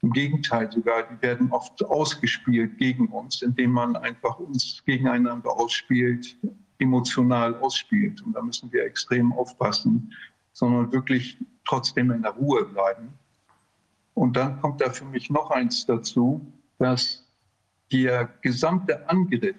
Im 0.01 0.11
Gegenteil 0.11 0.71
sogar, 0.71 1.03
die 1.03 1.21
werden 1.21 1.51
oft 1.51 1.83
ausgespielt 1.85 2.77
gegen 2.77 3.07
uns, 3.07 3.41
indem 3.41 3.71
man 3.71 3.95
einfach 3.95 4.39
uns 4.39 4.81
gegeneinander 4.85 5.51
ausspielt, 5.51 6.35
emotional 6.79 7.55
ausspielt. 7.59 8.21
Und 8.23 8.33
da 8.33 8.41
müssen 8.41 8.71
wir 8.71 8.83
extrem 8.83 9.31
aufpassen, 9.33 10.11
sondern 10.53 10.91
wirklich 10.91 11.37
trotzdem 11.65 12.11
in 12.11 12.23
der 12.23 12.31
Ruhe 12.31 12.65
bleiben. 12.65 13.13
Und 14.15 14.35
dann 14.35 14.59
kommt 14.59 14.81
da 14.81 14.89
für 14.89 15.05
mich 15.05 15.29
noch 15.29 15.51
eins 15.51 15.85
dazu, 15.85 16.45
dass 16.79 17.23
der 17.91 18.29
gesamte 18.41 19.07
Angriff, 19.09 19.55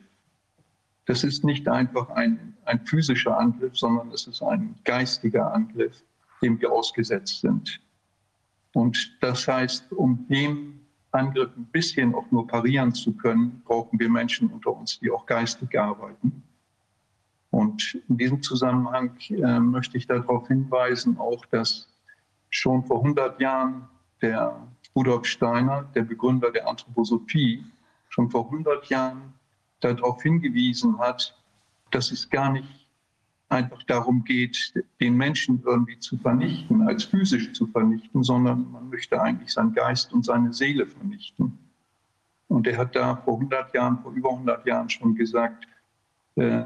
das 1.06 1.24
ist 1.24 1.44
nicht 1.44 1.68
einfach 1.68 2.08
ein, 2.10 2.56
ein 2.64 2.84
physischer 2.86 3.38
Angriff, 3.38 3.76
sondern 3.76 4.10
es 4.10 4.26
ist 4.26 4.42
ein 4.42 4.74
geistiger 4.84 5.52
Angriff, 5.54 6.02
dem 6.42 6.60
wir 6.60 6.72
ausgesetzt 6.72 7.40
sind. 7.40 7.80
Und 8.74 9.16
das 9.20 9.46
heißt, 9.46 9.92
um 9.92 10.26
dem 10.28 10.80
Angriff 11.10 11.50
ein 11.56 11.66
bisschen 11.66 12.14
auch 12.14 12.30
nur 12.30 12.46
parieren 12.46 12.94
zu 12.94 13.12
können, 13.12 13.62
brauchen 13.64 13.98
wir 13.98 14.08
Menschen 14.08 14.50
unter 14.50 14.74
uns, 14.74 14.98
die 14.98 15.10
auch 15.10 15.26
geistig 15.26 15.78
arbeiten. 15.78 16.42
Und 17.50 17.98
in 18.08 18.16
diesem 18.16 18.42
Zusammenhang 18.42 19.14
äh, 19.28 19.60
möchte 19.60 19.98
ich 19.98 20.06
darauf 20.06 20.48
hinweisen, 20.48 21.18
auch 21.18 21.44
dass 21.46 21.86
schon 22.48 22.82
vor 22.84 22.98
100 22.98 23.38
Jahren 23.40 23.88
der 24.22 24.66
Rudolf 24.96 25.26
Steiner, 25.26 25.84
der 25.94 26.02
Begründer 26.02 26.50
der 26.50 26.66
Anthroposophie, 26.66 27.64
schon 28.08 28.30
vor 28.30 28.46
100 28.46 28.86
Jahren 28.86 29.34
darauf 29.80 30.22
hingewiesen 30.22 30.98
hat, 30.98 31.36
dass 31.90 32.10
es 32.10 32.30
gar 32.30 32.52
nicht 32.52 32.81
einfach 33.52 33.82
darum 33.84 34.24
geht, 34.24 34.74
den 35.00 35.16
Menschen 35.16 35.62
irgendwie 35.64 35.98
zu 35.98 36.16
vernichten, 36.16 36.82
als 36.88 37.04
physisch 37.04 37.52
zu 37.52 37.66
vernichten, 37.66 38.22
sondern 38.22 38.70
man 38.72 38.88
möchte 38.88 39.20
eigentlich 39.20 39.52
seinen 39.52 39.74
Geist 39.74 40.12
und 40.12 40.24
seine 40.24 40.52
Seele 40.52 40.86
vernichten. 40.86 41.58
Und 42.48 42.66
er 42.66 42.78
hat 42.78 42.96
da 42.96 43.16
vor 43.16 43.34
100 43.34 43.74
Jahren, 43.74 43.98
vor 44.02 44.12
über 44.12 44.30
100 44.30 44.66
Jahren 44.66 44.88
schon 44.88 45.14
gesagt, 45.14 45.66
äh, 46.36 46.64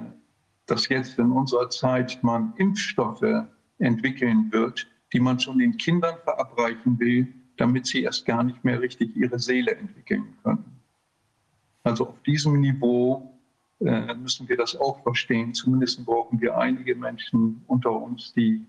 dass 0.67 0.89
jetzt 0.89 1.19
in 1.19 1.31
unserer 1.31 1.71
Zeit 1.71 2.23
man 2.23 2.55
Impfstoffe 2.57 3.47
entwickeln 3.79 4.51
wird, 4.53 4.87
die 5.13 5.21
man 5.21 5.39
schon 5.39 5.59
den 5.59 5.77
Kindern 5.77 6.17
verabreichen 6.25 6.99
will, 6.99 7.33
damit 7.57 7.87
sie 7.87 8.03
erst 8.03 8.27
gar 8.27 8.43
nicht 8.43 8.65
mehr 8.65 8.81
richtig 8.81 9.15
ihre 9.17 9.39
Seele 9.39 9.77
entwickeln 9.77 10.37
können. 10.43 10.81
Also 11.85 12.09
auf 12.09 12.23
diesem 12.23 12.61
Niveau 12.61 13.36
äh, 13.81 14.15
müssen 14.15 14.49
wir 14.49 14.57
das 14.57 14.77
auch 14.77 15.03
verstehen. 15.03 15.53
Zumindest 15.53 16.05
brauchen 16.05 16.41
wir 16.41 16.57
einige 16.57 16.95
Menschen 16.95 17.63
unter 17.67 17.93
uns, 17.93 18.33
die 18.33 18.65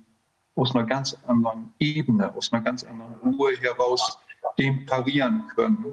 aus 0.55 0.75
einer 0.75 0.85
ganz 0.85 1.15
anderen 1.27 1.73
Ebene, 1.79 2.33
aus 2.35 2.51
einer 2.51 2.63
ganz 2.63 2.83
anderen 2.83 3.13
Ruhe 3.15 3.55
heraus 3.57 4.19
dem 4.57 4.85
parieren 4.85 5.47
können. 5.55 5.85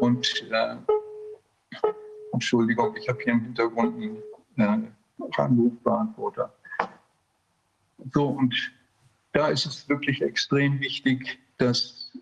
Und 0.00 0.26
äh, 0.50 0.76
Entschuldigung, 2.32 2.96
ich 2.96 3.08
habe 3.08 3.22
hier 3.22 3.34
im 3.34 3.42
Hintergrund 3.42 4.20
einen 4.56 4.86
äh, 4.86 5.40
Anrufbeantworter. 5.40 6.52
So, 8.12 8.28
und 8.28 8.54
da 9.32 9.48
ist 9.48 9.66
es 9.66 9.88
wirklich 9.88 10.22
extrem 10.22 10.80
wichtig, 10.80 11.38
dass, 11.58 12.12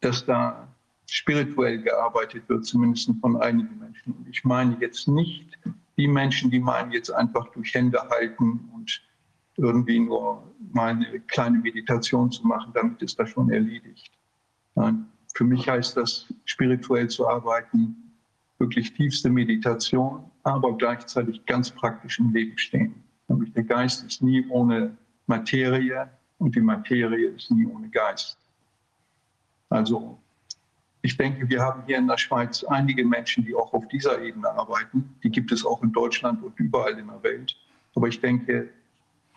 dass 0.00 0.24
da 0.24 0.68
spirituell 1.12 1.82
gearbeitet 1.82 2.48
wird, 2.48 2.64
zumindest 2.64 3.10
von 3.20 3.36
einigen 3.36 3.78
Menschen. 3.78 4.14
Und 4.14 4.26
ich 4.30 4.44
meine 4.44 4.78
jetzt 4.80 5.06
nicht 5.08 5.58
die 5.98 6.08
Menschen, 6.08 6.50
die 6.50 6.58
meinen 6.58 6.90
jetzt 6.90 7.10
einfach 7.10 7.50
durch 7.52 7.74
Hände 7.74 8.00
halten 8.08 8.70
und 8.72 9.02
irgendwie 9.58 10.00
nur 10.00 10.42
mal 10.72 10.94
eine 10.94 11.20
kleine 11.20 11.58
Meditation 11.58 12.32
zu 12.32 12.46
machen, 12.46 12.72
damit 12.72 13.02
ist 13.02 13.18
das 13.18 13.28
schon 13.28 13.50
erledigt. 13.50 14.10
Nein, 14.74 15.06
für 15.34 15.44
mich 15.44 15.68
heißt 15.68 15.98
das, 15.98 16.32
spirituell 16.46 17.08
zu 17.08 17.28
arbeiten, 17.28 17.94
wirklich 18.58 18.94
tiefste 18.94 19.28
Meditation, 19.28 20.24
aber 20.44 20.74
gleichzeitig 20.78 21.44
ganz 21.44 21.70
praktisch 21.70 22.20
im 22.20 22.32
Leben 22.32 22.56
stehen. 22.56 23.04
Nämlich 23.28 23.52
der 23.52 23.64
Geist 23.64 24.02
ist 24.06 24.22
nie 24.22 24.46
ohne 24.48 24.96
Materie 25.26 26.08
und 26.38 26.56
die 26.56 26.62
Materie 26.62 27.28
ist 27.28 27.50
nie 27.50 27.66
ohne 27.66 27.90
Geist. 27.90 28.38
Also 29.68 30.21
ich 31.02 31.16
denke, 31.16 31.48
wir 31.48 31.60
haben 31.60 31.82
hier 31.86 31.98
in 31.98 32.06
der 32.06 32.16
Schweiz 32.16 32.62
einige 32.64 33.04
Menschen, 33.04 33.44
die 33.44 33.54
auch 33.54 33.72
auf 33.72 33.86
dieser 33.88 34.22
Ebene 34.22 34.48
arbeiten. 34.48 35.16
Die 35.24 35.30
gibt 35.30 35.50
es 35.50 35.66
auch 35.66 35.82
in 35.82 35.92
Deutschland 35.92 36.42
und 36.44 36.58
überall 36.60 36.96
in 36.96 37.08
der 37.08 37.22
Welt. 37.24 37.56
Aber 37.96 38.06
ich 38.06 38.20
denke, 38.20 38.70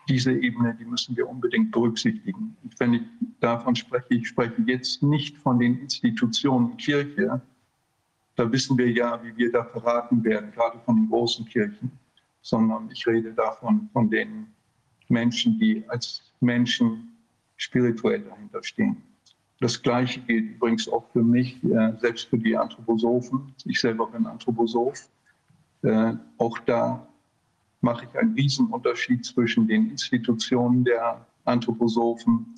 diese 0.07 0.31
Ebene, 0.31 0.75
die 0.79 0.85
müssen 0.85 1.17
wir 1.17 1.27
unbedingt 1.27 1.71
berücksichtigen. 1.71 2.55
Und 2.63 2.79
wenn 2.79 2.93
ich 2.93 3.01
davon 3.39 3.75
spreche, 3.75 4.13
ich 4.13 4.27
spreche 4.27 4.61
jetzt 4.67 5.01
nicht 5.01 5.37
von 5.37 5.57
den 5.57 5.79
Institutionen 5.79 6.77
Kirche. 6.77 7.41
Da 8.35 8.51
wissen 8.51 8.77
wir 8.77 8.91
ja, 8.91 9.19
wie 9.23 9.35
wir 9.35 9.51
da 9.51 9.63
verraten 9.63 10.23
werden, 10.23 10.51
gerade 10.51 10.77
von 10.85 10.97
den 10.97 11.09
großen 11.09 11.45
Kirchen, 11.45 11.91
sondern 12.41 12.91
ich 12.91 13.07
rede 13.07 13.33
davon 13.33 13.89
von 13.91 14.09
den 14.09 14.47
Menschen, 15.07 15.57
die 15.57 15.83
als 15.87 16.31
Menschen 16.41 17.17
spirituell 17.57 18.21
dahinter 18.21 18.61
stehen. 18.61 19.01
Das 19.59 19.81
Gleiche 19.81 20.21
gilt 20.21 20.55
übrigens 20.55 20.87
auch 20.89 21.05
für 21.13 21.23
mich, 21.23 21.63
äh, 21.63 21.93
selbst 21.99 22.27
für 22.27 22.37
die 22.37 22.57
Anthroposophen. 22.57 23.53
Ich 23.65 23.79
selber 23.79 24.07
bin 24.07 24.25
Anthroposoph. 24.25 25.07
Äh, 25.83 26.15
auch 26.37 26.59
da 26.59 27.07
mache 27.81 28.05
ich 28.05 28.17
einen 28.19 28.33
Riesenunterschied 28.33 29.25
zwischen 29.25 29.67
den 29.67 29.91
Institutionen 29.91 30.83
der 30.83 31.25
Anthroposophen 31.45 32.53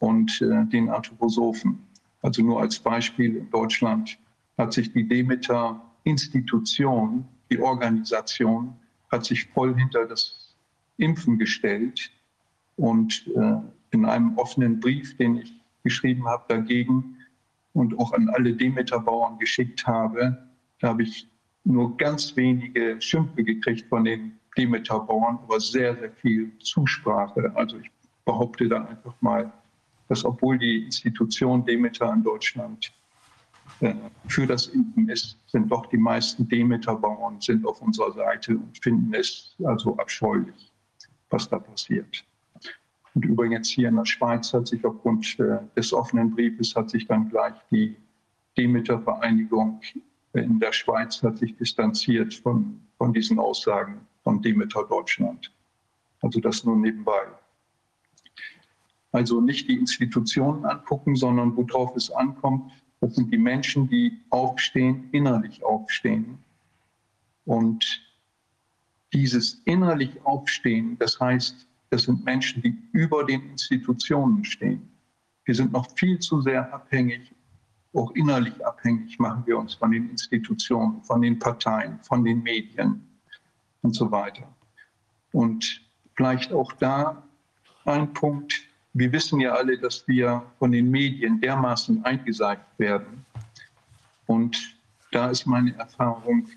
und 0.00 0.40
äh, 0.40 0.64
den 0.66 0.88
Anthroposophen. 0.88 1.78
Also 2.22 2.42
nur 2.42 2.60
als 2.60 2.78
Beispiel 2.78 3.36
in 3.36 3.50
Deutschland 3.50 4.18
hat 4.56 4.72
sich 4.72 4.92
die 4.92 5.06
Demeter-Institution, 5.06 7.28
die 7.50 7.60
Organisation, 7.60 8.74
hat 9.10 9.26
sich 9.26 9.44
voll 9.46 9.74
hinter 9.74 10.06
das 10.06 10.54
Impfen 10.98 11.38
gestellt 11.38 12.12
und 12.76 13.26
in 13.90 14.04
einem 14.04 14.36
offenen 14.36 14.80
Brief, 14.80 15.16
den 15.16 15.38
ich 15.38 15.59
geschrieben 15.82 16.26
habe 16.26 16.44
dagegen 16.48 17.16
und 17.72 17.98
auch 17.98 18.12
an 18.12 18.28
alle 18.30 18.54
Demeter-Bauern 18.54 19.38
geschickt 19.38 19.86
habe, 19.86 20.50
da 20.80 20.88
habe 20.88 21.02
ich 21.02 21.28
nur 21.64 21.96
ganz 21.96 22.34
wenige 22.36 23.00
Schimpfe 23.00 23.44
gekriegt 23.44 23.88
von 23.88 24.04
den 24.04 24.38
Demeter-Bauern, 24.56 25.38
aber 25.42 25.60
sehr, 25.60 25.96
sehr 25.96 26.12
viel 26.12 26.58
Zusprache. 26.58 27.52
Also 27.54 27.78
ich 27.78 27.90
behaupte 28.24 28.68
dann 28.68 28.86
einfach 28.86 29.14
mal, 29.20 29.52
dass 30.08 30.24
obwohl 30.24 30.58
die 30.58 30.84
Institution 30.84 31.64
Demeter 31.64 32.12
in 32.12 32.24
Deutschland 32.24 32.92
äh, 33.80 33.94
für 34.28 34.46
das 34.46 34.66
Impfen 34.68 35.08
ist, 35.08 35.38
sind 35.46 35.70
doch 35.70 35.86
die 35.86 35.96
meisten 35.96 36.48
Demeter-Bauern 36.48 37.40
sind 37.40 37.64
auf 37.66 37.80
unserer 37.80 38.12
Seite 38.12 38.56
und 38.56 38.76
finden 38.82 39.14
es 39.14 39.54
also 39.64 39.96
abscheulich, 39.98 40.72
was 41.30 41.48
da 41.48 41.58
passiert. 41.58 42.24
Und 43.14 43.24
übrigens 43.24 43.68
hier 43.68 43.88
in 43.88 43.96
der 43.96 44.06
Schweiz 44.06 44.52
hat 44.52 44.68
sich 44.68 44.84
aufgrund 44.84 45.38
äh, 45.40 45.58
des 45.76 45.92
offenen 45.92 46.30
Briefes 46.30 46.74
hat 46.76 46.90
sich 46.90 47.06
dann 47.06 47.28
gleich 47.28 47.54
die 47.70 47.96
Demeter-Vereinigung 48.56 49.80
in 50.32 50.60
der 50.60 50.72
Schweiz 50.72 51.22
hat 51.22 51.38
sich 51.38 51.56
distanziert 51.56 52.34
von, 52.34 52.80
von 52.98 53.12
diesen 53.12 53.38
Aussagen 53.38 54.06
von 54.22 54.40
Demeter 54.40 54.84
Deutschland. 54.84 55.52
Also 56.20 56.40
das 56.40 56.64
nur 56.64 56.76
nebenbei. 56.76 57.26
Also 59.12 59.40
nicht 59.40 59.68
die 59.68 59.76
Institutionen 59.76 60.64
angucken, 60.64 61.16
sondern 61.16 61.56
worauf 61.56 61.96
es 61.96 62.10
ankommt, 62.12 62.70
das 63.00 63.16
sind 63.16 63.32
die 63.32 63.38
Menschen, 63.38 63.88
die 63.88 64.20
aufstehen, 64.30 65.08
innerlich 65.10 65.64
aufstehen. 65.64 66.38
Und 67.44 68.02
dieses 69.12 69.62
innerlich 69.64 70.24
Aufstehen, 70.24 70.96
das 70.98 71.18
heißt, 71.18 71.66
das 71.90 72.04
sind 72.04 72.24
Menschen, 72.24 72.62
die 72.62 72.76
über 72.92 73.24
den 73.24 73.50
Institutionen 73.50 74.44
stehen. 74.44 74.88
Wir 75.44 75.54
sind 75.54 75.72
noch 75.72 75.90
viel 75.96 76.18
zu 76.20 76.40
sehr 76.40 76.72
abhängig, 76.72 77.34
auch 77.92 78.12
innerlich 78.12 78.64
abhängig 78.64 79.18
machen 79.18 79.42
wir 79.46 79.58
uns 79.58 79.74
von 79.74 79.90
den 79.90 80.10
Institutionen, 80.10 81.02
von 81.02 81.22
den 81.22 81.38
Parteien, 81.38 81.98
von 82.02 82.24
den 82.24 82.42
Medien 82.42 83.04
und 83.82 83.94
so 83.94 84.10
weiter. 84.12 84.46
Und 85.32 85.82
vielleicht 86.14 86.52
auch 86.52 86.72
da 86.74 87.22
ein 87.84 88.12
Punkt. 88.12 88.62
Wir 88.92 89.10
wissen 89.12 89.40
ja 89.40 89.54
alle, 89.54 89.76
dass 89.78 90.06
wir 90.06 90.44
von 90.58 90.70
den 90.70 90.90
Medien 90.90 91.40
dermaßen 91.40 92.04
eingesagt 92.04 92.78
werden. 92.78 93.24
Und 94.26 94.76
da 95.10 95.30
ist 95.30 95.46
meine 95.46 95.74
Erfahrung, 95.76 96.48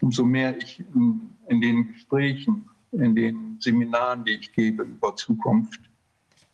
umso 0.00 0.24
mehr 0.24 0.56
ich 0.56 0.78
in, 0.94 1.34
in 1.48 1.60
den 1.60 1.92
Gesprächen 1.92 2.68
in 3.00 3.14
den 3.14 3.56
Seminaren, 3.60 4.24
die 4.24 4.32
ich 4.32 4.52
gebe 4.52 4.82
über 4.82 5.14
Zukunft, 5.16 5.80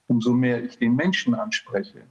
umso 0.07 0.33
mehr 0.33 0.63
ich 0.63 0.79
den 0.79 0.95
Menschen 0.95 1.35
anspreche, 1.35 2.03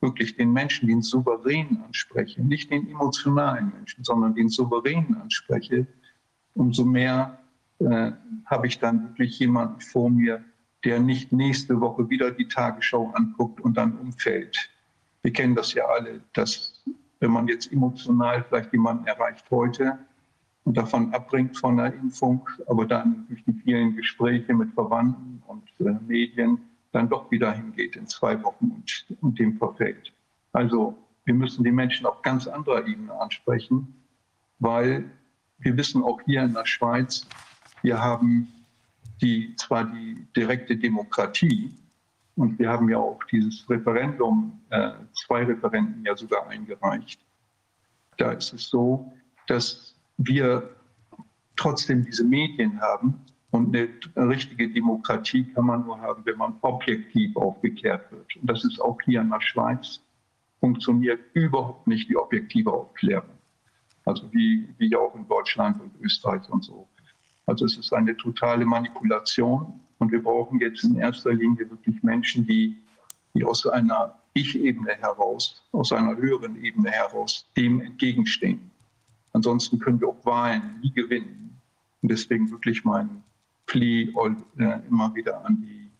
wirklich 0.00 0.36
den 0.36 0.52
Menschen, 0.52 0.88
den 0.88 1.02
Souveränen 1.02 1.82
anspreche, 1.82 2.42
nicht 2.42 2.70
den 2.70 2.88
emotionalen 2.88 3.72
Menschen, 3.74 4.04
sondern 4.04 4.34
den 4.34 4.48
Souveränen 4.48 5.16
anspreche, 5.16 5.86
umso 6.54 6.84
mehr 6.84 7.38
äh, 7.78 8.12
habe 8.46 8.66
ich 8.66 8.78
dann 8.78 9.08
wirklich 9.08 9.38
jemanden 9.38 9.80
vor 9.80 10.10
mir, 10.10 10.44
der 10.84 10.98
nicht 10.98 11.32
nächste 11.32 11.80
Woche 11.80 12.08
wieder 12.08 12.30
die 12.30 12.48
Tagesschau 12.48 13.10
anguckt 13.14 13.60
und 13.60 13.76
dann 13.76 13.98
umfällt. 13.98 14.70
Wir 15.22 15.32
kennen 15.32 15.54
das 15.54 15.74
ja 15.74 15.84
alle, 15.84 16.22
dass 16.32 16.82
wenn 17.20 17.30
man 17.30 17.48
jetzt 17.48 17.70
emotional 17.70 18.42
vielleicht 18.48 18.72
jemanden 18.72 19.06
erreicht 19.06 19.44
heute, 19.50 19.98
und 20.64 20.76
davon 20.76 21.12
abbringt 21.14 21.56
von 21.56 21.76
der 21.76 21.94
Impfung, 21.94 22.48
aber 22.66 22.86
dann 22.86 23.26
durch 23.28 23.42
die 23.44 23.52
vielen 23.52 23.96
Gespräche 23.96 24.54
mit 24.54 24.72
Verwandten 24.74 25.42
und 25.46 25.68
äh, 25.80 25.98
Medien 26.06 26.60
dann 26.92 27.08
doch 27.08 27.30
wieder 27.30 27.52
hingeht 27.52 27.96
in 27.96 28.06
zwei 28.06 28.42
Wochen 28.42 28.70
und, 28.70 29.06
und 29.20 29.38
dem 29.38 29.56
verfällt. 29.56 30.12
Also 30.52 30.96
wir 31.24 31.34
müssen 31.34 31.64
die 31.64 31.72
Menschen 31.72 32.06
auf 32.06 32.22
ganz 32.22 32.46
anderer 32.46 32.86
Ebene 32.86 33.12
ansprechen, 33.14 33.94
weil 34.58 35.10
wir 35.58 35.76
wissen 35.76 36.02
auch 36.02 36.20
hier 36.22 36.42
in 36.42 36.54
der 36.54 36.66
Schweiz, 36.66 37.26
wir 37.82 38.00
haben 38.00 38.48
die, 39.20 39.54
zwar 39.56 39.84
die 39.84 40.26
direkte 40.36 40.76
Demokratie 40.76 41.72
und 42.36 42.58
wir 42.58 42.70
haben 42.70 42.88
ja 42.88 42.98
auch 42.98 43.22
dieses 43.30 43.68
Referendum, 43.68 44.60
äh, 44.70 44.92
zwei 45.12 45.44
Referenden 45.44 46.04
ja 46.04 46.16
sogar 46.16 46.48
eingereicht. 46.48 47.20
Da 48.16 48.32
ist 48.32 48.52
es 48.52 48.68
so, 48.68 49.12
dass 49.46 49.89
wir 50.20 50.68
trotzdem 51.56 52.04
diese 52.04 52.24
Medien 52.24 52.80
haben. 52.80 53.20
Und 53.50 53.74
eine 53.74 54.28
richtige 54.28 54.70
Demokratie 54.70 55.44
kann 55.52 55.66
man 55.66 55.84
nur 55.84 56.00
haben, 56.00 56.24
wenn 56.24 56.38
man 56.38 56.54
objektiv 56.60 57.36
aufgeklärt 57.36 58.10
wird. 58.12 58.36
Und 58.36 58.48
das 58.48 58.64
ist 58.64 58.80
auch 58.80 58.98
hier 59.04 59.22
in 59.22 59.30
der 59.30 59.40
Schweiz, 59.40 60.00
funktioniert 60.60 61.20
überhaupt 61.32 61.86
nicht 61.86 62.08
die 62.08 62.16
objektive 62.16 62.72
Aufklärung. 62.72 63.38
Also 64.04 64.32
wie, 64.32 64.68
wie 64.78 64.94
auch 64.94 65.14
in 65.16 65.26
Deutschland 65.26 65.80
und 65.80 65.92
Österreich 66.00 66.48
und 66.48 66.62
so. 66.62 66.88
Also 67.46 67.64
es 67.64 67.76
ist 67.76 67.92
eine 67.92 68.16
totale 68.16 68.64
Manipulation. 68.64 69.80
Und 69.98 70.12
wir 70.12 70.22
brauchen 70.22 70.60
jetzt 70.60 70.84
in 70.84 70.96
erster 70.96 71.32
Linie 71.32 71.68
wirklich 71.68 72.02
Menschen, 72.02 72.46
die, 72.46 72.76
die 73.34 73.44
aus 73.44 73.66
einer 73.66 74.18
Ich-Ebene 74.34 74.92
heraus, 74.92 75.62
aus 75.72 75.92
einer 75.92 76.16
höheren 76.16 76.62
Ebene 76.62 76.90
heraus 76.90 77.50
dem 77.56 77.80
entgegenstehen. 77.80 78.70
Ansonsten 79.32 79.78
können 79.78 80.00
wir 80.00 80.08
auch 80.08 80.24
Wahlen 80.24 80.80
nie 80.82 80.92
gewinnen. 80.92 81.60
Und 82.02 82.10
deswegen 82.10 82.50
wirklich 82.50 82.84
mein 82.84 83.22
Plea 83.66 84.12
äh, 84.58 84.80
immer 84.88 85.14
wieder 85.14 85.44
an 85.44 85.60
die 85.60 85.90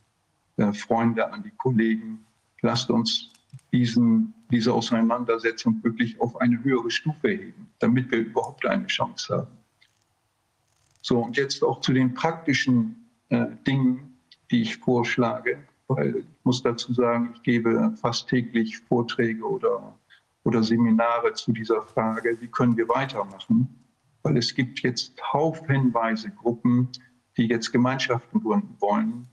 äh, 0.63 0.73
Freunde, 0.73 1.33
an 1.33 1.43
die 1.43 1.53
Kollegen, 1.57 2.25
lasst 2.63 2.91
uns 2.91 3.31
diesen, 3.73 4.35
diese 4.51 4.73
Auseinandersetzung 4.73 5.83
wirklich 5.83 6.21
auf 6.21 6.41
eine 6.41 6.63
höhere 6.63 6.91
Stufe 6.91 7.29
heben, 7.29 7.69
damit 7.79 8.11
wir 8.11 8.19
überhaupt 8.19 8.67
eine 8.67 8.87
Chance 8.87 9.37
haben. 9.37 9.59
So, 11.03 11.19
und 11.19 11.37
jetzt 11.37 11.63
auch 11.63 11.81
zu 11.81 11.93
den 11.93 12.13
praktischen 12.15 13.09
äh, 13.29 13.47
Dingen, 13.67 14.19
die 14.51 14.63
ich 14.63 14.77
vorschlage, 14.77 15.59
weil 15.89 16.17
ich 16.17 16.27
muss 16.45 16.63
dazu 16.63 16.93
sagen, 16.93 17.33
ich 17.35 17.43
gebe 17.43 17.93
fast 18.01 18.29
täglich 18.29 18.79
Vorträge 18.79 19.49
oder 19.49 19.95
oder 20.45 20.63
Seminare 20.63 21.33
zu 21.35 21.53
dieser 21.53 21.83
Frage, 21.83 22.37
wie 22.41 22.49
können 22.49 22.77
wir 22.77 22.89
weitermachen? 22.89 23.69
Weil 24.23 24.37
es 24.37 24.55
gibt 24.55 24.81
jetzt 24.81 25.21
haufenweise 25.33 26.31
Gruppen, 26.31 26.89
die 27.37 27.47
jetzt 27.47 27.73
Gemeinschaften 27.73 28.41
gründen 28.41 28.77
wollen, 28.81 29.29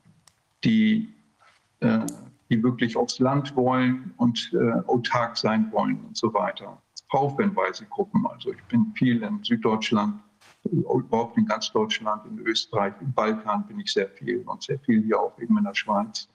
die, 0.63 1.13
äh, 1.79 2.05
die 2.49 2.63
wirklich 2.63 2.95
aufs 2.95 3.19
Land 3.19 3.55
wollen 3.55 4.13
und 4.17 4.51
äh, 4.53 4.71
autark 4.87 5.37
sein 5.37 5.71
wollen 5.71 5.99
und 6.05 6.17
so 6.17 6.33
weiter. 6.33 6.81
Haufenweise 7.11 7.85
Gruppen. 7.85 8.25
Also 8.27 8.51
ich 8.51 8.63
bin 8.65 8.93
viel 8.95 9.23
in 9.23 9.43
Süddeutschland 9.43 10.21
überhaupt 10.71 11.37
in 11.37 11.45
ganz 11.45 11.71
Deutschland, 11.71 12.25
in 12.25 12.39
Österreich, 12.39 12.93
im 13.01 13.13
Balkan 13.13 13.65
bin 13.67 13.79
ich 13.79 13.91
sehr 13.91 14.09
viel 14.09 14.39
und 14.39 14.63
sehr 14.63 14.79
viel 14.79 15.03
hier 15.03 15.19
auch 15.19 15.37
eben 15.39 15.57
in 15.57 15.63
der 15.63 15.75
Schweiz. 15.75 16.27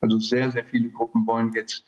Also 0.00 0.18
sehr, 0.18 0.50
sehr 0.50 0.64
viele 0.64 0.90
Gruppen 0.90 1.26
wollen 1.26 1.52
jetzt 1.52 1.84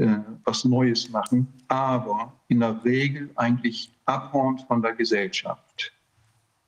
äh, 0.00 0.18
was 0.44 0.64
Neues 0.64 1.10
machen, 1.10 1.46
aber 1.68 2.32
in 2.48 2.60
der 2.60 2.82
Regel 2.84 3.30
eigentlich 3.36 3.92
abhauen 4.06 4.58
von 4.58 4.80
der 4.80 4.94
Gesellschaft. 4.94 5.92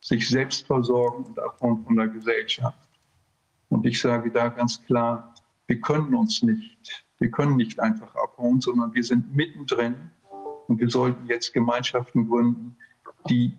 Sich 0.00 0.28
selbst 0.28 0.66
versorgen 0.66 1.24
und 1.24 1.38
abhauen 1.38 1.82
von 1.84 1.96
der 1.96 2.08
Gesellschaft. 2.08 2.88
Und 3.70 3.86
ich 3.86 4.00
sage 4.00 4.30
da 4.30 4.48
ganz 4.48 4.84
klar, 4.84 5.34
wir 5.66 5.80
können 5.80 6.14
uns 6.14 6.42
nicht, 6.42 7.06
wir 7.20 7.30
können 7.30 7.56
nicht 7.56 7.80
einfach 7.80 8.14
abhauen, 8.16 8.60
sondern 8.60 8.92
wir 8.92 9.02
sind 9.02 9.34
mittendrin 9.34 10.10
und 10.68 10.78
wir 10.78 10.90
sollten 10.90 11.26
jetzt 11.26 11.54
Gemeinschaften 11.54 12.28
gründen, 12.28 12.76
die 13.30 13.56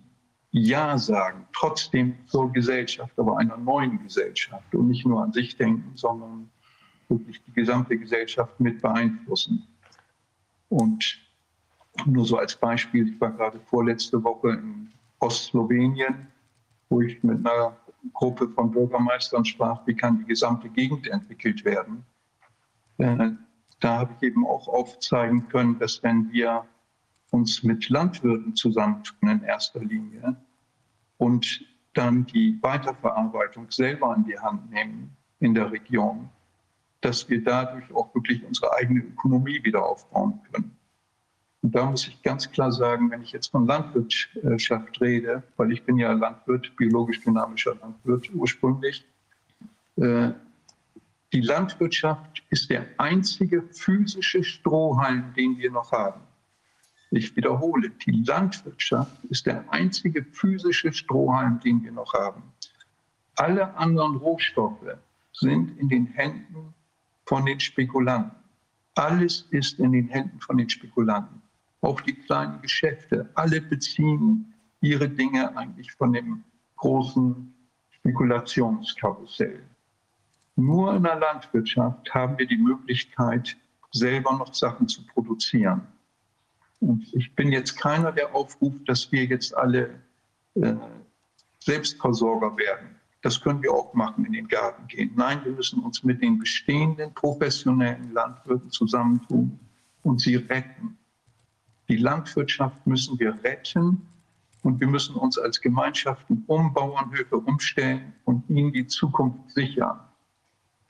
Ja 0.52 1.00
sagen, 1.00 1.48
trotzdem 1.54 2.16
zur 2.28 2.52
Gesellschaft, 2.52 3.18
aber 3.18 3.40
einer 3.40 3.58
neuen 3.58 4.04
Gesellschaft 4.04 4.76
und 4.76 4.90
nicht 4.90 5.06
nur 5.06 5.24
an 5.24 5.34
sich 5.34 5.58
denken, 5.58 5.94
sondern 5.96 6.52
wirklich 7.10 7.44
die 7.44 7.54
gesamte 7.54 7.98
Gesellschaft 7.98 8.60
mit 8.60 8.82
beeinflussen. 8.82 9.68
Und 10.70 11.20
nur 12.06 12.26
so 12.26 12.38
als 12.38 12.56
Beispiel, 12.56 13.10
ich 13.10 13.22
war 13.22 13.32
gerade 13.32 13.60
vorletzte 13.60 14.24
Woche 14.24 14.54
in 14.54 14.92
Ostslowenien, 15.20 16.28
wo 16.90 17.02
ich 17.02 17.22
mit 17.24 17.46
einer 17.46 17.78
Gruppe 18.14 18.50
von 18.50 18.72
Bürgermeistern 18.72 19.46
sprach, 19.46 19.86
wie 19.88 19.96
kann 19.96 20.20
die 20.20 20.26
gesamte 20.26 20.70
Gegend 20.70 21.08
entwickelt 21.08 21.64
werden. 21.64 22.06
Äh, 22.98 23.32
da 23.80 24.00
habe 24.00 24.14
ich 24.18 24.28
eben 24.28 24.46
auch 24.46 24.68
aufzeigen 24.68 25.48
können, 25.50 25.80
dass 25.80 26.02
wenn 26.04 26.32
wir 26.32 26.66
uns 27.32 27.64
mit 27.64 27.90
Landwirten 27.90 28.56
zusammentun 28.56 29.30
in 29.30 29.44
erster 29.44 29.80
Linie 29.80 30.36
und 31.18 31.66
dann 31.94 32.26
die 32.26 32.58
Weiterverarbeitung 32.62 33.70
selber 33.72 34.16
in 34.16 34.26
die 34.26 34.38
Hand 34.38 34.70
nehmen 34.72 35.16
in 35.40 35.54
der 35.54 35.72
Region, 35.72 36.30
dass 37.04 37.30
wir 37.30 37.44
dadurch 37.44 37.94
auch 37.94 38.16
wirklich 38.16 38.44
unsere 38.46 38.74
eigene 38.74 39.02
Ökonomie 39.02 39.62
wieder 39.64 39.86
aufbauen 39.86 40.40
können. 40.52 40.78
Und 41.62 41.76
da 41.76 41.86
muss 41.86 42.08
ich 42.08 42.22
ganz 42.24 42.50
klar 42.50 42.72
sagen, 42.72 43.12
wenn 43.12 43.22
ich 43.22 43.34
jetzt 43.34 43.52
von 43.52 43.68
Landwirtschaft 43.68 45.02
rede, 45.02 45.44
weil 45.58 45.72
ich 45.74 45.84
bin 45.84 45.98
ja 45.98 46.14
Landwirt, 46.14 46.76
biologisch 46.78 47.22
dynamischer 47.22 47.76
Landwirt 47.76 48.34
ursprünglich, 48.34 49.06
äh, 49.98 50.32
die 51.34 51.42
Landwirtschaft 51.42 52.44
ist 52.50 52.70
der 52.70 52.86
einzige 52.98 53.64
physische 53.64 54.44
Strohhalm, 54.44 55.34
den 55.36 55.58
wir 55.58 55.72
noch 55.72 55.92
haben. 55.92 56.22
Ich 57.12 57.36
wiederhole, 57.36 57.90
die 57.90 58.24
Landwirtschaft 58.24 59.24
ist 59.26 59.46
der 59.46 59.66
einzige 59.72 60.24
physische 60.24 60.94
Strohhalm, 60.94 61.60
den 61.60 61.84
wir 61.84 61.92
noch 61.92 62.14
haben. 62.14 62.44
Alle 63.36 63.76
anderen 63.76 64.16
Rohstoffe 64.16 64.98
sind 65.32 65.78
in 65.80 65.90
den 65.90 66.06
Händen 66.08 66.74
von 67.26 67.46
den 67.46 67.60
Spekulanten. 67.60 68.38
Alles 68.96 69.48
ist 69.52 69.80
in 69.80 69.92
den 69.92 70.08
Händen 70.08 70.40
von 70.40 70.58
den 70.58 70.70
Spekulanten. 70.70 71.42
Auch 71.82 72.00
die 72.02 72.14
kleinen 72.14 72.62
Geschäfte, 72.62 73.30
alle 73.36 73.62
beziehen 73.62 74.54
ihre 74.82 75.10
Dinge 75.10 75.56
eigentlich 75.58 75.92
von 75.94 76.14
dem 76.14 76.44
großen 76.78 77.54
Spekulationskarussell. 77.92 79.64
Nur 80.56 80.96
in 80.96 81.04
der 81.04 81.16
Landwirtschaft 81.16 82.14
haben 82.14 82.38
wir 82.38 82.46
die 82.46 82.58
Möglichkeit, 82.58 83.58
selber 83.92 84.38
noch 84.38 84.54
Sachen 84.54 84.88
zu 84.88 85.06
produzieren. 85.08 85.88
Und 86.80 87.12
ich 87.14 87.34
bin 87.36 87.52
jetzt 87.52 87.78
keiner, 87.78 88.12
der 88.12 88.36
aufruft, 88.36 88.88
dass 88.88 89.12
wir 89.12 89.26
jetzt 89.26 89.56
alle 89.56 90.02
äh, 90.56 90.76
Selbstversorger 91.60 92.58
werden. 92.58 93.00
Das 93.24 93.40
können 93.40 93.64
wir 93.64 93.72
auch 93.72 93.94
machen, 93.94 94.26
in 94.26 94.34
den 94.34 94.50
Garten 94.50 94.86
gehen. 94.88 95.14
Nein, 95.16 95.40
wir 95.46 95.54
müssen 95.54 95.82
uns 95.82 96.04
mit 96.04 96.22
den 96.22 96.38
bestehenden 96.38 97.14
professionellen 97.14 98.12
Landwirten 98.12 98.70
zusammentun 98.70 99.58
und 100.02 100.20
sie 100.20 100.36
retten. 100.36 100.98
Die 101.88 101.96
Landwirtschaft 101.96 102.86
müssen 102.86 103.18
wir 103.20 103.42
retten 103.46 104.02
und 104.62 104.82
wir 104.82 104.88
müssen 104.88 105.16
uns 105.16 105.38
als 105.38 105.62
Gemeinschaften 105.62 106.44
um 106.48 106.74
Bauernhöfe 106.74 107.38
umstellen 107.38 108.14
und 108.26 108.50
ihnen 108.50 108.74
die 108.74 108.88
Zukunft 108.88 109.52
sichern. 109.52 110.02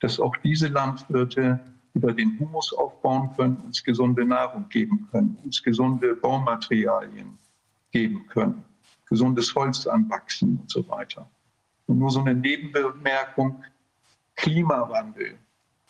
Dass 0.00 0.18
auch 0.18 0.36
diese 0.38 0.66
Landwirte 0.66 1.60
über 1.94 2.12
den 2.12 2.36
Humus 2.40 2.72
aufbauen 2.72 3.30
können, 3.36 3.58
uns 3.58 3.84
gesunde 3.84 4.24
Nahrung 4.24 4.68
geben 4.70 5.06
können, 5.12 5.38
uns 5.44 5.62
gesunde 5.62 6.16
Baumaterialien 6.16 7.38
geben 7.92 8.26
können, 8.26 8.64
gesundes 9.06 9.54
Holz 9.54 9.86
anwachsen 9.86 10.58
und 10.60 10.68
so 10.68 10.88
weiter. 10.88 11.30
Und 11.86 11.98
nur 11.98 12.10
so 12.10 12.20
eine 12.20 12.34
Nebenbemerkung, 12.34 13.62
Klimawandel. 14.36 15.38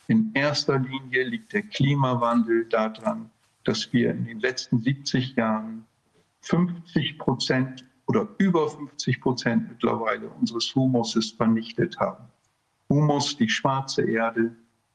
In 0.09 0.33
erster 0.35 0.79
Linie 0.79 1.25
liegt 1.25 1.53
der 1.53 1.63
Klimawandel 1.63 2.67
daran, 2.69 3.31
dass 3.65 3.93
wir 3.93 4.11
in 4.11 4.27
den 4.27 4.41
letzten 4.41 4.83
70 4.83 5.37
Jahren 5.37 5.87
50 6.43 7.19
Prozent 7.19 7.85
oder 8.07 8.29
über 8.39 8.69
50 8.69 9.21
Prozent 9.21 9.69
mittlerweile 9.69 10.29
unseres 10.29 10.75
Humuses 10.75 11.31
vernichtet 11.31 11.99
haben. 11.99 12.25
Humus, 12.91 13.37
die 13.37 13.49
schwarze 13.49 14.03
Erde, 14.03 14.55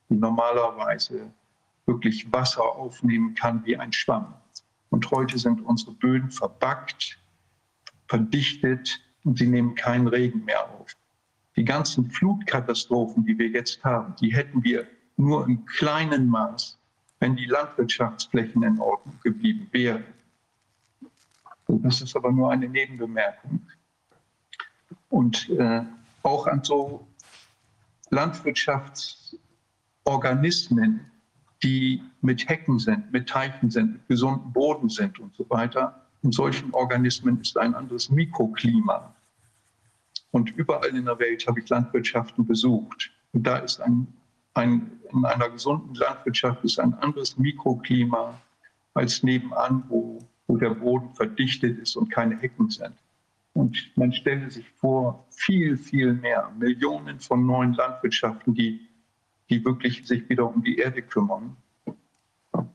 die 0.10 0.16
normalerweise 0.16 1.32
wirklich 1.88 2.32
Wasser 2.32 2.64
aufnehmen 2.64 3.34
kann 3.34 3.66
wie 3.66 3.76
ein 3.76 3.92
Schwamm. 3.92 4.36
Und 4.92 5.10
heute 5.10 5.40
sind 5.40 5.62
unsere 5.62 5.94
Böden 5.94 6.30
verbackt, 6.30 7.18
verdichtet 8.08 9.02
und 9.30 9.38
sie 9.38 9.46
nehmen 9.46 9.76
keinen 9.76 10.08
Regen 10.08 10.44
mehr 10.46 10.68
auf. 10.72 10.88
Die 11.56 11.64
ganzen 11.64 12.10
Flutkatastrophen, 12.10 13.24
die 13.24 13.38
wir 13.38 13.50
jetzt 13.50 13.84
haben, 13.84 14.16
die 14.20 14.34
hätten 14.34 14.64
wir 14.64 14.88
nur 15.18 15.46
im 15.46 15.64
kleinen 15.68 16.28
Maß, 16.28 16.80
wenn 17.20 17.36
die 17.36 17.46
Landwirtschaftsflächen 17.46 18.64
in 18.64 18.80
Ordnung 18.80 19.20
geblieben 19.24 19.68
wären. 19.72 20.04
Das 21.68 22.02
ist 22.02 22.16
aber 22.16 22.32
nur 22.32 22.52
eine 22.52 22.68
Nebenbemerkung. 22.68 23.62
Und 25.10 25.48
äh, 25.52 25.84
auch 26.24 26.48
an 26.48 26.64
so 26.64 27.08
Landwirtschafts 28.10 29.38
Organismen, 30.06 31.02
die 31.62 32.02
mit 32.22 32.50
Hecken 32.50 32.80
sind, 32.80 33.12
mit 33.12 33.30
Teichen 33.30 33.70
sind, 33.70 33.92
mit 33.94 34.08
gesundem 34.08 34.52
Boden 34.54 34.90
sind 34.90 35.20
und 35.20 35.36
so 35.36 35.48
weiter. 35.52 36.04
In 36.24 36.32
solchen 36.32 36.74
Organismen 36.74 37.40
ist 37.42 37.60
ein 37.60 37.76
anderes 37.76 38.10
Mikroklima. 38.10 39.14
Und 40.32 40.52
überall 40.52 40.96
in 40.96 41.06
der 41.06 41.20
Welt 41.20 41.46
habe 41.48 41.60
ich 41.60 41.70
Landwirtschaften 41.70 42.46
besucht. 42.46 43.12
Und 43.34 43.46
da 43.46 43.58
ist 43.58 43.82
ein, 43.82 44.08
ein, 44.54 45.00
in 45.12 45.26
einer 45.26 45.50
gesunden 45.50 45.96
Landwirtschaft 45.96 46.64
ist 46.64 46.80
ein 46.80 46.94
anderes 46.96 47.38
Mikroklima 47.38 48.40
als 48.94 49.24
nebenan, 49.24 49.84
wo, 49.88 50.20
wo 50.48 50.58
der 50.58 50.72
Boden 50.72 51.14
verdichtet 51.14 51.80
ist 51.80 51.96
und 51.96 52.10
keine 52.12 52.38
Hecken 52.38 52.70
sind. 52.70 52.94
Und 53.54 53.92
man 53.96 54.14
stelle 54.14 54.50
sich 54.50 54.70
vor, 54.70 55.26
viel, 55.32 55.78
viel 55.78 56.14
mehr, 56.14 56.52
Millionen 56.58 57.20
von 57.20 57.46
neuen 57.46 57.74
Landwirtschaften, 57.74 58.54
die 58.54 58.90
die 59.50 59.64
wirklich 59.66 60.06
sich 60.08 60.28
wieder 60.30 60.48
um 60.48 60.64
die 60.64 60.78
Erde 60.78 61.02
kümmern, 61.02 61.58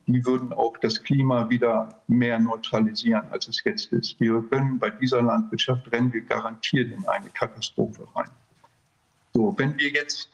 die 0.07 0.25
würden 0.25 0.53
auch 0.53 0.77
das 0.77 1.01
Klima 1.01 1.49
wieder 1.49 2.01
mehr 2.07 2.39
neutralisieren, 2.39 3.23
als 3.31 3.47
es 3.47 3.63
jetzt 3.63 3.91
ist. 3.91 4.19
Wir 4.19 4.41
können 4.49 4.79
bei 4.79 4.89
dieser 4.89 5.21
Landwirtschaft 5.21 5.91
rennen 5.91 6.13
wir 6.13 6.21
garantiert 6.21 6.91
in 6.91 7.05
eine 7.07 7.29
Katastrophe 7.29 8.07
rein. 8.15 8.29
So, 9.33 9.53
wenn 9.57 9.77
wir 9.77 9.89
jetzt 9.89 10.29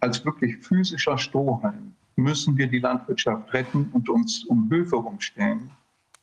als 0.00 0.24
wirklich 0.24 0.56
physischer 0.58 1.18
Strohhalm 1.18 1.94
müssen 2.18 2.56
wir 2.56 2.66
die 2.66 2.80
Landwirtschaft 2.80 3.52
retten 3.52 3.88
und 3.92 4.08
uns 4.08 4.44
um 4.44 4.68
Höfe 4.70 4.96
rumstellen. 4.96 5.70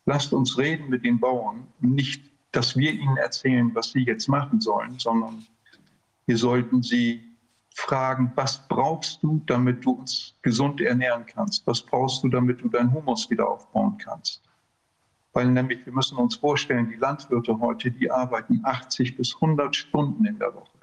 Lasst 0.05 0.33
uns 0.33 0.57
reden 0.57 0.89
mit 0.89 1.05
den 1.05 1.19
Bauern. 1.19 1.67
Nicht, 1.79 2.21
dass 2.51 2.75
wir 2.75 2.91
ihnen 2.91 3.17
erzählen, 3.17 3.73
was 3.73 3.91
sie 3.91 4.03
jetzt 4.03 4.27
machen 4.27 4.59
sollen, 4.59 4.99
sondern 4.99 5.45
wir 6.27 6.37
sollten 6.37 6.83
sie 6.83 7.23
fragen, 7.75 8.31
was 8.35 8.65
brauchst 8.67 9.21
du, 9.21 9.41
damit 9.45 9.83
du 9.85 9.91
uns 9.91 10.33
gesund 10.41 10.79
ernähren 10.79 11.25
kannst? 11.25 11.67
Was 11.67 11.81
brauchst 11.81 12.23
du, 12.23 12.29
damit 12.29 12.61
du 12.61 12.69
deinen 12.69 12.91
Humus 12.91 13.29
wieder 13.29 13.47
aufbauen 13.47 13.97
kannst? 13.97 14.41
Weil 15.33 15.47
nämlich, 15.47 15.85
wir 15.85 15.91
müssen 15.91 16.17
uns 16.17 16.35
vorstellen, 16.35 16.89
die 16.89 16.95
Landwirte 16.95 17.59
heute, 17.59 17.91
die 17.91 18.09
arbeiten 18.09 18.61
80 18.63 19.17
bis 19.17 19.35
100 19.35 19.75
Stunden 19.75 20.25
in 20.25 20.39
der 20.39 20.55
Woche. 20.55 20.79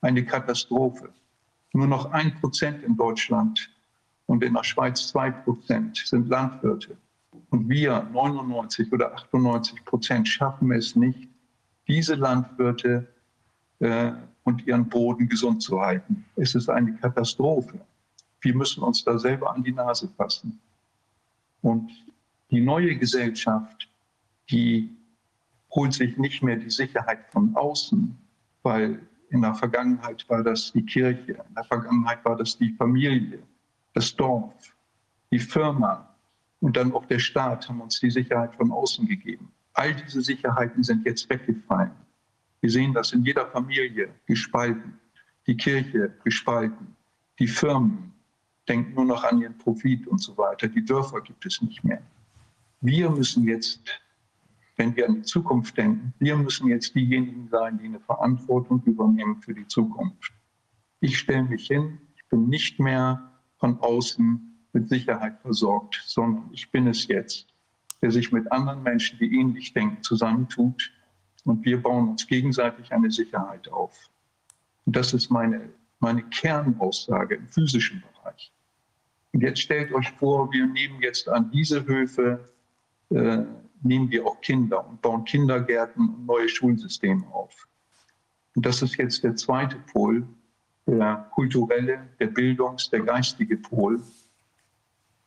Eine 0.00 0.24
Katastrophe. 0.24 1.12
Nur 1.74 1.86
noch 1.86 2.10
ein 2.12 2.34
Prozent 2.40 2.82
in 2.82 2.96
Deutschland 2.96 3.70
und 4.24 4.42
in 4.42 4.54
der 4.54 4.64
Schweiz 4.64 5.08
zwei 5.08 5.30
Prozent 5.30 5.98
sind 5.98 6.28
Landwirte. 6.28 6.96
Und 7.50 7.68
wir, 7.68 8.02
99 8.10 8.90
oder 8.90 9.14
98 9.14 9.84
Prozent, 9.84 10.26
schaffen 10.26 10.72
es 10.72 10.96
nicht, 10.96 11.28
diese 11.86 12.14
Landwirte 12.14 13.06
äh, 13.80 14.12
und 14.46 14.64
ihren 14.64 14.88
Boden 14.88 15.28
gesund 15.28 15.60
zu 15.60 15.80
halten. 15.80 16.24
Es 16.36 16.54
ist 16.54 16.70
eine 16.70 16.94
Katastrophe. 16.94 17.80
Wir 18.40 18.54
müssen 18.54 18.82
uns 18.84 19.02
da 19.02 19.18
selber 19.18 19.52
an 19.52 19.64
die 19.64 19.72
Nase 19.72 20.08
fassen. 20.16 20.60
Und 21.62 21.90
die 22.52 22.60
neue 22.60 22.96
Gesellschaft, 22.96 23.88
die 24.48 24.96
holt 25.74 25.92
sich 25.92 26.16
nicht 26.16 26.44
mehr 26.44 26.54
die 26.56 26.70
Sicherheit 26.70 27.28
von 27.32 27.56
außen, 27.56 28.16
weil 28.62 29.00
in 29.30 29.42
der 29.42 29.54
Vergangenheit 29.54 30.24
war 30.28 30.44
das 30.44 30.72
die 30.72 30.86
Kirche, 30.86 31.32
in 31.32 31.54
der 31.54 31.64
Vergangenheit 31.64 32.24
war 32.24 32.36
das 32.36 32.56
die 32.56 32.70
Familie, 32.74 33.40
das 33.94 34.14
Dorf, 34.14 34.76
die 35.32 35.40
Firma 35.40 36.08
und 36.60 36.76
dann 36.76 36.92
auch 36.92 37.06
der 37.06 37.18
Staat 37.18 37.68
haben 37.68 37.80
uns 37.80 37.98
die 37.98 38.10
Sicherheit 38.10 38.54
von 38.54 38.70
außen 38.70 39.08
gegeben. 39.08 39.50
All 39.72 39.92
diese 39.92 40.22
Sicherheiten 40.22 40.84
sind 40.84 41.04
jetzt 41.04 41.28
weggefallen. 41.28 42.05
Wir 42.66 42.72
sehen 42.72 42.94
das 42.94 43.12
in 43.12 43.24
jeder 43.24 43.46
Familie 43.46 44.12
gespalten, 44.26 44.98
die 45.46 45.56
Kirche 45.56 46.12
gespalten, 46.24 46.96
die 47.38 47.46
Firmen 47.46 48.12
denken 48.68 48.92
nur 48.94 49.04
noch 49.04 49.22
an 49.22 49.40
ihren 49.40 49.56
Profit 49.56 50.04
und 50.08 50.18
so 50.18 50.36
weiter. 50.36 50.66
Die 50.66 50.84
Dörfer 50.84 51.20
gibt 51.20 51.46
es 51.46 51.62
nicht 51.62 51.84
mehr. 51.84 52.02
Wir 52.80 53.08
müssen 53.08 53.46
jetzt, 53.46 53.88
wenn 54.74 54.96
wir 54.96 55.06
an 55.06 55.14
die 55.14 55.22
Zukunft 55.22 55.76
denken, 55.76 56.12
wir 56.18 56.36
müssen 56.36 56.66
jetzt 56.66 56.92
diejenigen 56.96 57.46
sein, 57.50 57.78
die 57.78 57.84
eine 57.84 58.00
Verantwortung 58.00 58.82
übernehmen 58.84 59.40
für 59.40 59.54
die 59.54 59.68
Zukunft. 59.68 60.32
Ich 60.98 61.20
stelle 61.20 61.44
mich 61.44 61.68
hin, 61.68 62.00
ich 62.16 62.28
bin 62.30 62.48
nicht 62.48 62.80
mehr 62.80 63.30
von 63.58 63.78
außen 63.78 64.66
mit 64.72 64.88
Sicherheit 64.88 65.40
versorgt, 65.40 66.02
sondern 66.04 66.48
ich 66.50 66.68
bin 66.72 66.88
es 66.88 67.06
jetzt 67.06 67.46
der 68.02 68.10
sich 68.10 68.32
mit 68.32 68.50
anderen 68.52 68.82
Menschen, 68.82 69.18
die 69.18 69.38
ähnlich 69.38 69.72
denken, 69.72 70.02
zusammentut. 70.02 70.92
Und 71.46 71.64
wir 71.64 71.80
bauen 71.80 72.08
uns 72.08 72.26
gegenseitig 72.26 72.92
eine 72.92 73.10
Sicherheit 73.10 73.68
auf. 73.68 74.10
Und 74.84 74.96
das 74.96 75.14
ist 75.14 75.30
meine, 75.30 75.70
meine 76.00 76.24
Kernaussage 76.24 77.36
im 77.36 77.48
physischen 77.48 78.02
Bereich. 78.02 78.52
Und 79.32 79.42
jetzt 79.42 79.60
stellt 79.60 79.92
euch 79.92 80.10
vor, 80.12 80.52
wir 80.52 80.66
nehmen 80.66 81.00
jetzt 81.00 81.28
an 81.28 81.50
diese 81.52 81.86
Höfe, 81.86 82.52
äh, 83.10 83.44
nehmen 83.80 84.10
wir 84.10 84.26
auch 84.26 84.40
Kinder 84.40 84.88
und 84.88 85.00
bauen 85.00 85.24
Kindergärten 85.24 86.08
und 86.08 86.26
neue 86.26 86.48
Schulsysteme 86.48 87.24
auf. 87.32 87.68
Und 88.56 88.66
das 88.66 88.82
ist 88.82 88.96
jetzt 88.96 89.22
der 89.22 89.36
zweite 89.36 89.76
Pol, 89.92 90.26
der 90.86 91.30
kulturelle, 91.32 92.08
der 92.18 92.26
Bildungs-, 92.26 92.90
der 92.90 93.00
geistige 93.02 93.56
Pol. 93.56 94.02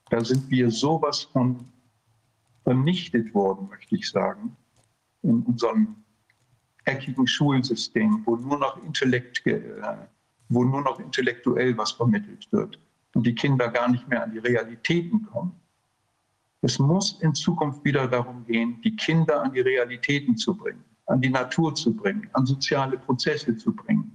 Da 0.09 0.23
sind 0.23 0.49
wir 0.49 0.69
sowas 0.69 1.23
von 1.23 1.65
vernichtet 2.63 3.33
worden, 3.33 3.69
möchte 3.69 3.95
ich 3.95 4.09
sagen, 4.09 4.57
in 5.21 5.43
unserem 5.43 5.95
eckigen 6.89 7.27
Schulsystem, 7.27 8.21
wo 8.25 8.35
nur 8.35 8.57
noch, 8.57 8.83
Intellekt, 8.83 9.45
äh, 9.45 9.61
wo 10.49 10.63
nur 10.63 10.81
noch 10.81 10.99
intellektuell 10.99 11.77
was 11.77 11.91
vermittelt 11.91 12.47
wird 12.51 12.79
und 13.13 13.25
die 13.25 13.35
Kinder 13.35 13.69
gar 13.69 13.89
nicht 13.89 14.07
mehr 14.07 14.23
an 14.23 14.31
die 14.31 14.39
Realitäten 14.39 15.25
kommen. 15.25 15.51
Es 16.61 16.77
muss 16.79 17.19
in 17.21 17.33
Zukunft 17.33 17.85
wieder 17.85 18.07
darum 18.07 18.45
gehen, 18.45 18.81
die 18.81 18.95
Kinder 18.95 19.43
an 19.43 19.53
die 19.53 19.61
Realitäten 19.61 20.35
zu 20.35 20.55
bringen, 20.55 20.83
an 21.05 21.21
die 21.21 21.29
Natur 21.29 21.73
zu 21.73 21.95
bringen, 21.95 22.29
an 22.33 22.45
soziale 22.45 22.97
Prozesse 22.97 23.55
zu 23.55 23.73
bringen. 23.73 24.11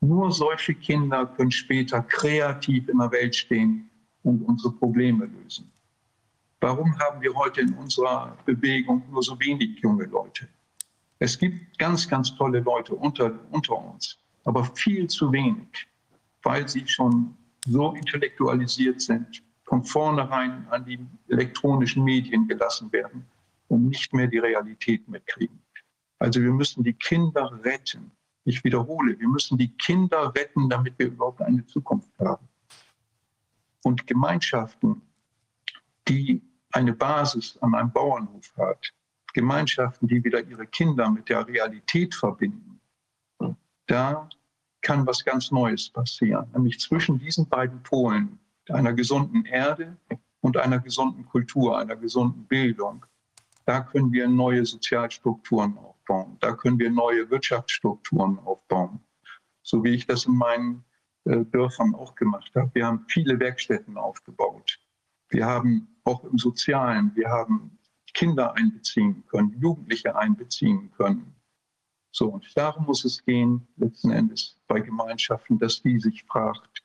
Nur 0.00 0.30
solche 0.30 0.74
Kinder 0.74 1.26
können 1.26 1.50
später 1.50 2.02
kreativ 2.02 2.88
in 2.88 2.98
der 2.98 3.10
Welt 3.10 3.34
stehen 3.34 3.88
und 4.22 4.42
unsere 4.42 4.74
Probleme 4.74 5.24
lösen. 5.24 5.70
Warum 6.60 6.98
haben 6.98 7.20
wir 7.22 7.34
heute 7.34 7.62
in 7.62 7.74
unserer 7.74 8.36
Bewegung 8.44 9.02
nur 9.10 9.22
so 9.22 9.38
wenig 9.40 9.78
junge 9.80 10.04
Leute? 10.04 10.48
Es 11.24 11.38
gibt 11.38 11.78
ganz, 11.78 12.06
ganz 12.06 12.36
tolle 12.36 12.60
Leute 12.60 12.94
unter, 12.94 13.32
unter 13.50 13.78
uns, 13.78 14.18
aber 14.44 14.62
viel 14.62 15.06
zu 15.06 15.32
wenig, 15.32 15.88
weil 16.42 16.68
sie 16.68 16.86
schon 16.86 17.34
so 17.66 17.94
intellektualisiert 17.94 19.00
sind, 19.00 19.42
von 19.64 19.82
vornherein 19.82 20.68
an 20.68 20.84
die 20.84 20.98
elektronischen 21.28 22.04
Medien 22.04 22.46
gelassen 22.46 22.92
werden 22.92 23.24
und 23.68 23.88
nicht 23.88 24.12
mehr 24.12 24.26
die 24.26 24.36
Realität 24.36 25.08
mitkriegen. 25.08 25.58
Also 26.18 26.42
wir 26.42 26.52
müssen 26.52 26.84
die 26.84 26.92
Kinder 26.92 27.58
retten. 27.64 28.10
Ich 28.44 28.62
wiederhole, 28.62 29.18
wir 29.18 29.28
müssen 29.28 29.56
die 29.56 29.74
Kinder 29.78 30.30
retten, 30.34 30.68
damit 30.68 30.98
wir 30.98 31.06
überhaupt 31.06 31.40
eine 31.40 31.64
Zukunft 31.64 32.10
haben. 32.18 32.46
Und 33.82 34.06
Gemeinschaften, 34.06 35.00
die 36.06 36.42
eine 36.72 36.92
Basis 36.92 37.56
an 37.62 37.74
einem 37.74 37.90
Bauernhof 37.90 38.52
hat, 38.58 38.92
Gemeinschaften, 39.34 40.08
die 40.08 40.24
wieder 40.24 40.42
ihre 40.42 40.66
Kinder 40.66 41.10
mit 41.10 41.28
der 41.28 41.46
Realität 41.46 42.14
verbinden, 42.14 42.80
da 43.86 44.28
kann 44.80 45.06
was 45.06 45.24
ganz 45.24 45.50
Neues 45.50 45.90
passieren, 45.90 46.46
nämlich 46.54 46.78
zwischen 46.78 47.18
diesen 47.18 47.48
beiden 47.48 47.82
Polen, 47.82 48.38
einer 48.68 48.92
gesunden 48.92 49.44
Erde 49.44 49.96
und 50.40 50.56
einer 50.56 50.78
gesunden 50.78 51.26
Kultur, 51.26 51.78
einer 51.78 51.96
gesunden 51.96 52.44
Bildung. 52.44 53.04
Da 53.66 53.80
können 53.80 54.12
wir 54.12 54.28
neue 54.28 54.64
Sozialstrukturen 54.64 55.76
aufbauen, 55.78 56.36
da 56.40 56.52
können 56.52 56.78
wir 56.78 56.90
neue 56.90 57.28
Wirtschaftsstrukturen 57.30 58.38
aufbauen, 58.38 59.00
so 59.62 59.82
wie 59.82 59.90
ich 59.90 60.06
das 60.06 60.26
in 60.26 60.36
meinen 60.36 60.84
äh, 61.24 61.44
Dörfern 61.46 61.94
auch 61.94 62.14
gemacht 62.14 62.52
habe. 62.54 62.70
Wir 62.74 62.86
haben 62.86 63.04
viele 63.08 63.40
Werkstätten 63.40 63.96
aufgebaut. 63.96 64.78
Wir 65.30 65.46
haben 65.46 65.88
auch 66.04 66.22
im 66.24 66.38
Sozialen, 66.38 67.10
wir 67.14 67.30
haben 67.30 67.78
Kinder 68.14 68.54
einbeziehen 68.54 69.24
können, 69.26 69.58
Jugendliche 69.60 70.16
einbeziehen 70.16 70.90
können. 70.92 71.34
So, 72.12 72.28
und 72.28 72.46
darum 72.56 72.86
muss 72.86 73.04
es 73.04 73.24
gehen, 73.24 73.66
letzten 73.76 74.12
Endes 74.12 74.56
bei 74.68 74.80
Gemeinschaften, 74.80 75.58
dass 75.58 75.82
die 75.82 75.98
sich 75.98 76.24
fragt, 76.24 76.82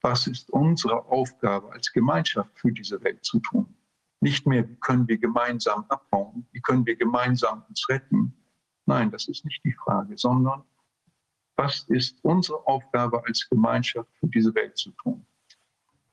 was 0.00 0.28
ist 0.28 0.50
unsere 0.50 1.04
Aufgabe 1.06 1.72
als 1.72 1.92
Gemeinschaft 1.92 2.56
für 2.56 2.70
diese 2.72 3.02
Welt 3.02 3.24
zu 3.24 3.40
tun? 3.40 3.74
Nicht 4.20 4.46
mehr, 4.46 4.68
wie 4.68 4.76
können 4.76 5.08
wir 5.08 5.18
gemeinsam 5.18 5.84
abbauen, 5.88 6.46
wie 6.52 6.60
können 6.60 6.86
wir 6.86 6.96
gemeinsam 6.96 7.64
uns 7.68 7.88
retten. 7.88 8.32
Nein, 8.86 9.10
das 9.10 9.26
ist 9.28 9.44
nicht 9.44 9.64
die 9.64 9.72
Frage, 9.72 10.16
sondern 10.16 10.62
was 11.56 11.82
ist 11.88 12.22
unsere 12.22 12.64
Aufgabe 12.66 13.24
als 13.26 13.48
Gemeinschaft 13.48 14.10
für 14.20 14.28
diese 14.28 14.54
Welt 14.54 14.76
zu 14.78 14.92
tun? 14.92 15.26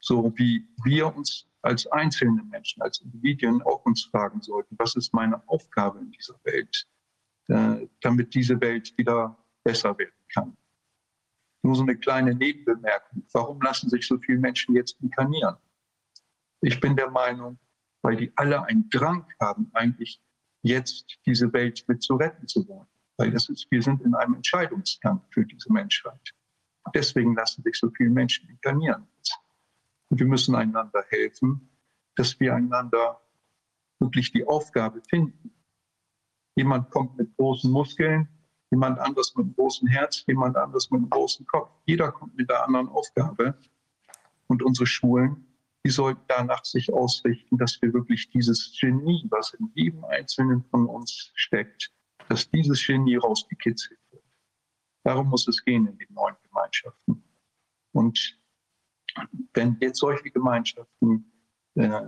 So 0.05 0.31
wie 0.35 0.67
wir 0.83 1.15
uns 1.15 1.47
als 1.63 1.87
einzelne 1.87 2.43
Menschen, 2.43 2.83
als 2.83 3.01
Individuen 3.01 3.63
auch 3.63 3.83
uns 3.85 4.03
fragen 4.03 4.39
sollten, 4.39 4.75
was 4.77 4.95
ist 4.95 5.11
meine 5.15 5.41
Aufgabe 5.47 5.97
in 5.97 6.11
dieser 6.11 6.35
Welt, 6.43 6.87
äh, 7.47 7.87
damit 8.01 8.35
diese 8.35 8.61
Welt 8.61 8.95
wieder 8.99 9.35
besser 9.63 9.97
werden 9.97 10.13
kann. 10.31 10.55
Nur 11.63 11.73
so 11.73 11.81
eine 11.81 11.97
kleine 11.97 12.35
Nebenbemerkung. 12.35 13.25
Warum 13.33 13.59
lassen 13.61 13.89
sich 13.89 14.05
so 14.05 14.19
viele 14.19 14.37
Menschen 14.37 14.75
jetzt 14.75 14.95
inkarnieren? 15.01 15.55
Ich 16.61 16.79
bin 16.79 16.95
der 16.95 17.09
Meinung, 17.09 17.57
weil 18.03 18.15
die 18.15 18.31
alle 18.35 18.63
einen 18.63 18.87
Drang 18.91 19.25
haben, 19.41 19.71
eigentlich 19.73 20.21
jetzt 20.61 21.17
diese 21.25 21.51
Welt 21.51 21.83
mit 21.87 22.03
zu 22.03 22.15
retten 22.15 22.47
zu 22.47 22.67
wollen. 22.67 22.87
Weil 23.17 23.31
das 23.31 23.49
ist, 23.49 23.65
wir 23.71 23.81
sind 23.81 24.03
in 24.03 24.13
einem 24.13 24.35
Entscheidungskampf 24.35 25.23
für 25.31 25.45
diese 25.45 25.73
Menschheit. 25.73 26.31
Deswegen 26.93 27.33
lassen 27.33 27.63
sich 27.63 27.75
so 27.75 27.89
viele 27.97 28.11
Menschen 28.11 28.47
inkarnieren. 28.47 29.07
Und 30.09 30.19
wir 30.19 30.27
müssen 30.27 30.55
einander 30.55 31.03
helfen, 31.09 31.69
dass 32.15 32.39
wir 32.39 32.55
einander 32.55 33.21
wirklich 33.99 34.31
die 34.31 34.45
Aufgabe 34.45 35.01
finden. 35.09 35.51
Jemand 36.55 36.89
kommt 36.91 37.17
mit 37.17 37.35
großen 37.37 37.71
Muskeln, 37.71 38.29
jemand 38.71 38.99
anderes 38.99 39.35
mit 39.35 39.45
einem 39.45 39.55
großen 39.55 39.87
Herz, 39.87 40.23
jemand 40.27 40.55
anderes 40.57 40.89
mit 40.91 40.99
einem 40.99 41.09
großen 41.09 41.45
Kopf. 41.45 41.71
Jeder 41.85 42.11
kommt 42.11 42.35
mit 42.35 42.49
einer 42.49 42.63
anderen 42.63 42.87
Aufgabe. 42.89 43.57
Und 44.47 44.63
unsere 44.63 44.85
Schulen, 44.85 45.47
die 45.83 45.89
sollten 45.89 46.21
danach 46.27 46.63
sich 46.65 46.93
ausrichten, 46.93 47.57
dass 47.57 47.81
wir 47.81 47.93
wirklich 47.93 48.29
dieses 48.29 48.77
Genie, 48.79 49.25
was 49.29 49.53
in 49.53 49.71
jedem 49.73 50.03
Einzelnen 50.05 50.63
von 50.65 50.87
uns 50.87 51.31
steckt, 51.35 51.91
dass 52.29 52.49
dieses 52.49 52.85
Genie 52.85 53.17
rausgekitzelt 53.17 53.99
wird. 54.11 54.23
Darum 55.03 55.29
muss 55.29 55.47
es 55.47 55.63
gehen 55.63 55.87
in 55.87 55.97
den 55.97 56.13
neuen 56.13 56.35
Gemeinschaften. 56.43 57.23
Und 57.91 58.39
wenn 59.53 59.77
jetzt 59.79 59.99
solche 59.99 60.29
Gemeinschaften 60.29 61.31
äh, 61.75 62.01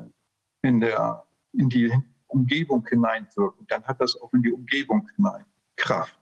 in, 0.62 0.80
der, 0.80 1.26
in 1.54 1.70
die 1.70 1.92
Umgebung 2.28 2.86
hineinwirken, 2.88 3.66
dann 3.68 3.84
hat 3.84 4.02
das 4.02 4.20
auch 4.22 4.34
in 4.34 4.44
die 4.44 4.52
Umgebung 4.52 5.08
hinein 5.16 5.46
Kraft. 5.76 6.18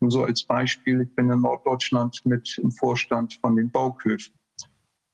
Nur 0.00 0.10
so 0.10 0.24
als 0.24 0.44
Beispiel, 0.44 1.02
ich 1.02 1.14
bin 1.14 1.30
in 1.30 1.40
Norddeutschland 1.40 2.24
mit 2.26 2.58
im 2.58 2.70
Vorstand 2.70 3.34
von 3.34 3.56
den 3.56 3.70
Bauköfen. 3.70 4.34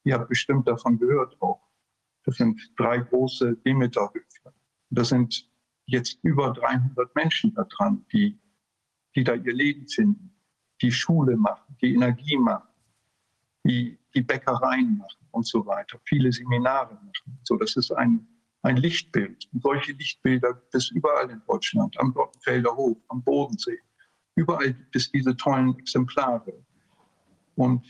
Ihr 0.04 0.14
habt 0.14 0.28
bestimmt 0.28 0.66
davon 0.66 0.98
gehört 0.98 1.40
auch. 1.40 1.60
Das 2.24 2.36
sind 2.36 2.72
drei 2.76 2.98
große 2.98 3.56
Demeterhöfe. 3.58 4.52
Das 4.90 5.08
sind 5.08 5.48
jetzt 5.86 6.18
über 6.22 6.52
300 6.52 7.14
Menschen 7.14 7.54
da 7.54 7.64
dran, 7.64 8.04
die, 8.12 8.38
die 9.14 9.24
da 9.24 9.34
ihr 9.34 9.52
Leben 9.52 9.86
finden, 9.88 10.34
die 10.80 10.92
Schule 10.92 11.36
machen, 11.36 11.76
die 11.80 11.94
Energie 11.94 12.36
machen, 12.36 12.68
die 13.64 13.98
die 14.14 14.22
Bäckereien 14.22 14.98
machen 14.98 15.26
und 15.30 15.46
so 15.46 15.64
weiter, 15.66 15.98
viele 16.04 16.32
Seminare 16.32 16.94
machen. 16.94 17.38
So, 17.44 17.56
das 17.56 17.76
ist 17.76 17.90
ein, 17.92 18.26
ein 18.62 18.76
Lichtbild. 18.76 19.48
Und 19.52 19.62
solche 19.62 19.92
Lichtbilder 19.92 20.54
gibt 20.54 20.74
es 20.74 20.90
überall 20.90 21.30
in 21.30 21.42
Deutschland, 21.46 21.98
am 21.98 22.12
Dortfelder 22.12 22.74
Hof, 22.76 22.98
am 23.08 23.22
Bodensee. 23.22 23.78
Überall 24.34 24.72
gibt 24.72 24.96
es 24.96 25.10
diese 25.10 25.36
tollen 25.36 25.78
Exemplare. 25.78 26.52
Und, 27.56 27.84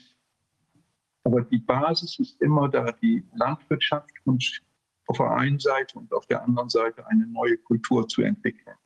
aber 1.25 1.43
die 1.43 1.59
Basis 1.59 2.19
ist 2.19 2.41
immer 2.41 2.69
da, 2.69 2.93
die 2.93 3.25
Landwirtschaft 3.35 4.11
und 4.25 4.63
auf 5.07 5.19
der 5.19 5.31
einen 5.31 5.59
Seite 5.59 5.99
und 5.99 6.13
auf 6.13 6.27
der 6.27 6.43
anderen 6.43 6.69
Seite 6.69 7.07
eine 7.07 7.27
neue 7.27 7.59
Kultur 7.59 8.09
zu 8.09 8.23
entwickeln. 8.23 8.77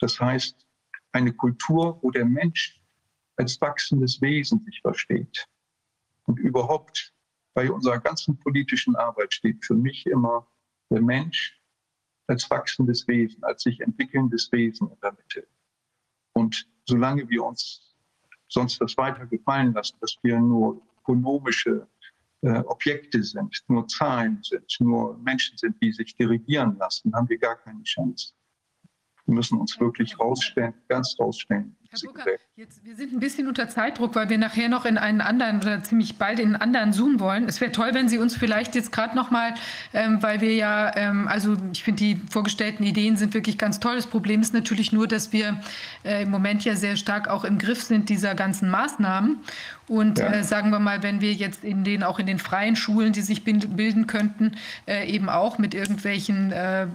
Das 0.00 0.20
heißt, 0.20 0.66
eine 1.12 1.32
Kultur, 1.32 1.98
wo 2.02 2.10
der 2.10 2.24
Mensch 2.24 2.80
als 3.36 3.60
wachsendes 3.60 4.20
Wesen 4.20 4.64
sich 4.64 4.80
versteht. 4.80 5.48
Und 6.26 6.38
überhaupt 6.38 7.12
bei 7.54 7.70
unserer 7.70 7.98
ganzen 7.98 8.38
politischen 8.38 8.96
Arbeit 8.96 9.32
steht 9.34 9.64
für 9.64 9.74
mich 9.74 10.06
immer 10.06 10.46
der 10.90 11.02
Mensch 11.02 11.60
als 12.26 12.48
wachsendes 12.50 13.06
Wesen, 13.06 13.42
als 13.44 13.62
sich 13.62 13.80
entwickelndes 13.80 14.50
Wesen 14.52 14.90
in 14.90 15.00
der 15.00 15.12
Mitte. 15.12 15.46
Und 16.32 16.68
solange 16.86 17.28
wir 17.28 17.44
uns 17.44 17.94
sonst 18.48 18.80
das 18.80 18.96
weiter 18.96 19.26
gefallen 19.26 19.72
lassen, 19.72 19.96
dass 20.00 20.16
wir 20.22 20.38
nur 20.40 20.80
ökonomische 21.00 21.86
äh, 22.42 22.60
Objekte 22.60 23.22
sind, 23.22 23.62
nur 23.68 23.86
Zahlen 23.88 24.42
sind, 24.42 24.76
nur 24.80 25.18
Menschen 25.18 25.56
sind, 25.58 25.80
die 25.82 25.92
sich 25.92 26.14
dirigieren 26.16 26.76
lassen, 26.78 27.14
haben 27.14 27.28
wir 27.28 27.38
gar 27.38 27.56
keine 27.56 27.82
Chance. 27.82 28.32
Wir 29.26 29.34
müssen 29.34 29.58
uns 29.58 29.78
wirklich 29.80 30.18
rausstellen, 30.18 30.74
ganz 30.88 31.16
rausstellen. 31.18 31.76
Herr 31.94 32.12
Burka, 32.12 32.30
jetzt, 32.56 32.84
wir 32.84 32.96
sind 32.96 33.12
ein 33.12 33.20
bisschen 33.20 33.46
unter 33.46 33.68
Zeitdruck, 33.68 34.14
weil 34.14 34.28
wir 34.28 34.38
nachher 34.38 34.68
noch 34.68 34.84
in 34.84 34.98
einen 34.98 35.20
anderen 35.20 35.58
oder 35.58 35.82
ziemlich 35.82 36.16
bald 36.18 36.40
in 36.40 36.54
einen 36.54 36.56
anderen 36.56 36.92
Zoom 36.92 37.20
wollen. 37.20 37.44
Es 37.48 37.60
wäre 37.60 37.70
toll, 37.70 37.90
wenn 37.92 38.08
Sie 38.08 38.18
uns 38.18 38.36
vielleicht 38.36 38.74
jetzt 38.74 38.90
gerade 38.90 39.14
noch 39.14 39.30
mal, 39.30 39.54
ähm, 39.92 40.22
weil 40.22 40.40
wir 40.40 40.54
ja, 40.54 40.94
ähm, 40.96 41.28
also 41.28 41.56
ich 41.72 41.84
finde, 41.84 42.02
die 42.02 42.20
vorgestellten 42.30 42.84
Ideen 42.84 43.16
sind 43.16 43.34
wirklich 43.34 43.58
ganz 43.58 43.80
toll. 43.80 43.96
Das 43.96 44.06
Problem 44.06 44.40
ist 44.40 44.54
natürlich 44.54 44.92
nur, 44.92 45.06
dass 45.06 45.32
wir 45.32 45.60
äh, 46.04 46.22
im 46.22 46.30
Moment 46.30 46.64
ja 46.64 46.74
sehr 46.74 46.96
stark 46.96 47.28
auch 47.28 47.44
im 47.44 47.58
Griff 47.58 47.82
sind 47.82 48.08
dieser 48.08 48.34
ganzen 48.34 48.70
Maßnahmen. 48.70 49.38
Und 49.86 50.18
ja. 50.18 50.32
äh, 50.32 50.42
sagen 50.42 50.70
wir 50.70 50.78
mal, 50.78 51.02
wenn 51.02 51.20
wir 51.20 51.34
jetzt 51.34 51.62
in 51.62 51.84
den, 51.84 52.02
auch 52.02 52.18
in 52.18 52.26
den 52.26 52.38
freien 52.38 52.74
Schulen, 52.74 53.12
die 53.12 53.20
sich 53.20 53.44
bilden 53.44 54.06
könnten, 54.06 54.52
äh, 54.86 55.06
eben 55.06 55.28
auch 55.28 55.58
mit 55.58 55.74
irgendwelchen 55.74 56.52
äh, 56.52 56.86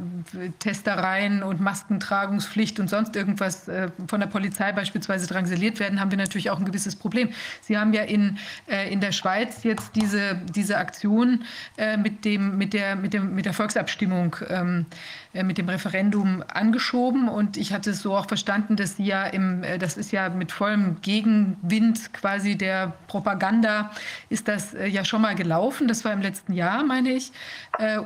Testereien 0.57 1.43
und 1.43 1.61
Maskentragungspflicht 1.61 2.79
und 2.79 2.89
sonst 2.89 3.15
irgendwas 3.15 3.67
äh, 3.67 3.89
von 4.07 4.19
der 4.19 4.27
Polizei 4.27 4.71
beispielsweise 4.71 4.88
drangsaliert 4.93 5.79
werden, 5.79 5.99
haben 5.99 6.11
wir 6.11 6.17
natürlich 6.17 6.49
auch 6.49 6.59
ein 6.59 6.65
gewisses 6.65 6.95
Problem. 6.95 7.29
Sie 7.61 7.77
haben 7.77 7.93
ja 7.93 8.03
in, 8.03 8.37
äh, 8.67 8.91
in 8.91 9.01
der 9.01 9.11
Schweiz 9.11 9.63
jetzt 9.63 9.95
diese, 9.95 10.35
diese 10.55 10.77
Aktion 10.77 11.43
äh, 11.77 11.97
mit, 11.97 12.25
dem, 12.25 12.57
mit, 12.57 12.73
der, 12.73 12.95
mit, 12.95 13.13
dem, 13.13 13.35
mit 13.35 13.45
der 13.45 13.53
Volksabstimmung 13.53 14.35
ähm, 14.49 14.85
äh, 15.31 15.43
mit 15.43 15.59
dem 15.59 15.69
Referendum 15.69 16.43
angeschoben. 16.51 17.29
Und 17.29 17.55
ich 17.55 17.71
hatte 17.71 17.91
es 17.91 18.01
so 18.01 18.15
auch 18.15 18.27
verstanden, 18.27 18.75
dass 18.75 18.95
Sie 18.95 19.05
ja 19.05 19.25
im, 19.27 19.63
äh, 19.63 19.77
das 19.77 19.95
ist 19.95 20.11
ja 20.11 20.27
mit 20.29 20.51
vollem 20.51 21.01
Gegenwind 21.01 22.13
quasi 22.13 22.57
der 22.57 22.93
Propaganda, 23.05 23.91
ist 24.29 24.47
das 24.47 24.73
äh, 24.73 24.87
ja 24.87 25.05
schon 25.05 25.21
mal 25.21 25.35
gelaufen. 25.35 25.87
Das 25.87 26.03
war 26.03 26.13
im 26.13 26.21
letzten 26.21 26.53
Jahr, 26.53 26.83
meine 26.83 27.11
ich. 27.11 27.31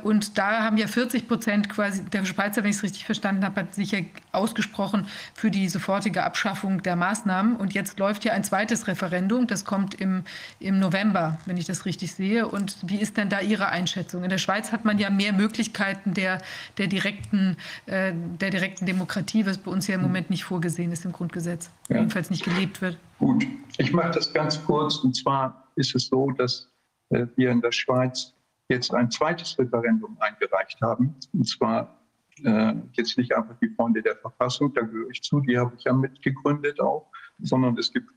Und 0.02 0.38
da 0.38 0.62
haben 0.62 0.76
ja 0.76 0.86
40 0.86 1.26
Prozent 1.26 1.68
quasi, 1.68 2.04
der 2.04 2.24
Schweizer, 2.24 2.62
wenn 2.62 2.70
ich 2.70 2.76
es 2.76 2.82
richtig 2.82 3.06
verstanden 3.06 3.44
habe, 3.44 3.62
hat 3.62 3.74
sich 3.74 3.90
ja 3.90 4.00
ausgesprochen 4.34 5.06
für 5.34 5.50
die 5.50 5.68
sofortige 5.68 6.24
Abschaffung 6.24 6.82
der 6.82 6.96
Maßnahmen. 6.96 7.56
Und 7.56 7.74
jetzt 7.74 7.98
läuft 7.98 8.24
ja 8.24 8.32
ein 8.32 8.44
zweites 8.44 8.86
Referendum. 8.86 9.46
Das 9.46 9.64
kommt 9.64 9.94
im, 9.94 10.24
im 10.60 10.78
November, 10.78 11.38
wenn 11.46 11.56
ich 11.56 11.66
das 11.66 11.84
richtig 11.84 12.14
sehe. 12.14 12.46
Und 12.48 12.76
wie 12.82 13.00
ist 13.00 13.16
denn 13.16 13.28
da 13.28 13.40
Ihre 13.40 13.68
Einschätzung? 13.68 14.24
In 14.24 14.30
der 14.30 14.38
Schweiz 14.38 14.72
hat 14.72 14.84
man 14.84 14.98
ja 14.98 15.10
mehr 15.10 15.32
Möglichkeiten 15.32 16.14
der, 16.14 16.40
der 16.78 16.86
direkten 16.86 17.56
äh, 17.86 18.12
der 18.14 18.50
direkten 18.50 18.86
Demokratie, 18.86 19.46
was 19.46 19.58
bei 19.58 19.70
uns 19.70 19.86
ja 19.86 19.94
im 19.94 20.02
Moment 20.02 20.30
nicht 20.30 20.44
vorgesehen 20.44 20.92
ist 20.92 21.04
im 21.04 21.12
Grundgesetz, 21.12 21.70
ja. 21.88 21.96
jedenfalls 21.96 22.30
nicht 22.30 22.44
gelebt 22.44 22.80
wird. 22.80 22.98
Gut, 23.18 23.46
ich 23.78 23.92
mache 23.92 24.10
das 24.10 24.32
ganz 24.32 24.62
kurz. 24.64 24.96
Und 24.98 25.14
zwar 25.14 25.68
ist 25.76 25.94
es 25.94 26.06
so, 26.06 26.30
dass 26.32 26.70
äh, 27.10 27.26
wir 27.36 27.50
in 27.50 27.60
der 27.60 27.72
Schweiz 27.72 28.34
jetzt 28.68 28.94
ein 28.94 29.10
zweites 29.10 29.58
Referendum 29.58 30.16
eingereicht 30.20 30.80
haben. 30.82 31.14
Und 31.32 31.48
zwar 31.48 31.98
äh, 32.42 32.74
jetzt 32.92 33.16
nicht 33.18 33.34
einfach 33.34 33.56
die 33.60 33.68
Freunde 33.70 34.02
der 34.02 34.16
Verfassung, 34.16 34.72
da 34.74 34.82
gehöre 34.82 35.10
ich 35.10 35.22
zu, 35.22 35.40
die 35.40 35.58
habe 35.58 35.74
ich 35.76 35.84
ja 35.84 35.92
mitgegründet 35.92 36.80
auch, 36.80 37.10
sondern 37.38 37.76
es 37.78 37.92
gibt 37.92 38.10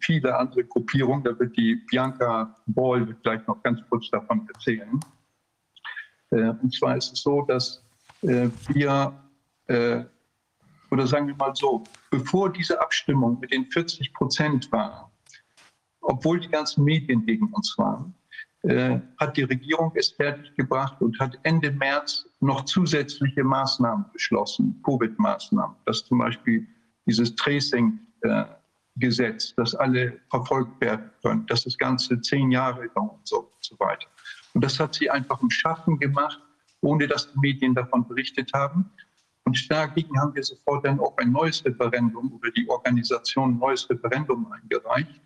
viele 0.00 0.36
andere 0.36 0.64
Gruppierungen. 0.64 1.24
Da 1.24 1.38
wird 1.38 1.56
die 1.56 1.76
Bianca 1.90 2.54
Ball 2.66 3.06
gleich 3.22 3.46
noch 3.46 3.62
ganz 3.62 3.80
kurz 3.88 4.10
davon 4.10 4.46
erzählen. 4.54 5.00
Äh, 6.30 6.50
und 6.50 6.74
zwar 6.74 6.96
ist 6.96 7.12
es 7.12 7.22
so, 7.22 7.42
dass 7.42 7.84
äh, 8.22 8.48
wir, 8.68 9.12
äh, 9.66 10.04
oder 10.90 11.06
sagen 11.06 11.26
wir 11.26 11.36
mal 11.36 11.54
so, 11.54 11.84
bevor 12.10 12.52
diese 12.52 12.80
Abstimmung 12.80 13.38
mit 13.40 13.52
den 13.52 13.66
40 13.66 14.12
Prozent 14.14 14.70
war, 14.72 15.10
obwohl 16.00 16.40
die 16.40 16.48
ganzen 16.48 16.84
Medien 16.84 17.24
gegen 17.24 17.52
uns 17.52 17.74
waren, 17.78 18.14
äh, 18.64 18.98
hat 19.18 19.36
die 19.36 19.42
Regierung 19.42 19.92
es 19.94 20.12
fertiggebracht 20.12 21.02
und 21.02 21.20
hat 21.20 21.38
Ende 21.42 21.70
März 21.70 22.26
noch 22.40 22.64
zusätzliche 22.64 23.44
Maßnahmen 23.44 24.06
beschlossen, 24.12 24.80
Covid-Maßnahmen, 24.84 25.76
dass 25.84 26.02
zum 26.04 26.16
Beispiel 26.18 26.66
dieses 27.06 27.34
Tracing-Gesetz, 27.34 29.54
dass 29.56 29.74
alle 29.74 30.18
verfolgt 30.30 30.80
werden 30.80 31.10
können, 31.22 31.44
dass 31.46 31.64
das 31.64 31.76
Ganze 31.76 32.18
zehn 32.22 32.50
Jahre 32.50 32.88
dauert 32.94 33.18
und 33.18 33.28
so, 33.28 33.40
und 33.40 33.50
so 33.60 33.78
weiter. 33.78 34.06
Und 34.54 34.64
das 34.64 34.80
hat 34.80 34.94
sie 34.94 35.10
einfach 35.10 35.42
im 35.42 35.50
Schaffen 35.50 35.98
gemacht, 35.98 36.40
ohne 36.80 37.06
dass 37.06 37.30
die 37.32 37.38
Medien 37.38 37.74
davon 37.74 38.08
berichtet 38.08 38.50
haben. 38.54 38.90
Und 39.44 39.70
dagegen 39.70 40.18
haben 40.18 40.34
wir 40.34 40.42
sofort 40.42 40.86
dann 40.86 40.98
auch 41.00 41.14
ein 41.18 41.32
neues 41.32 41.62
Referendum 41.64 42.32
oder 42.32 42.50
die 42.52 42.66
Organisation 42.70 43.56
ein 43.56 43.58
neues 43.58 43.90
Referendum 43.90 44.50
eingereicht. 44.50 45.20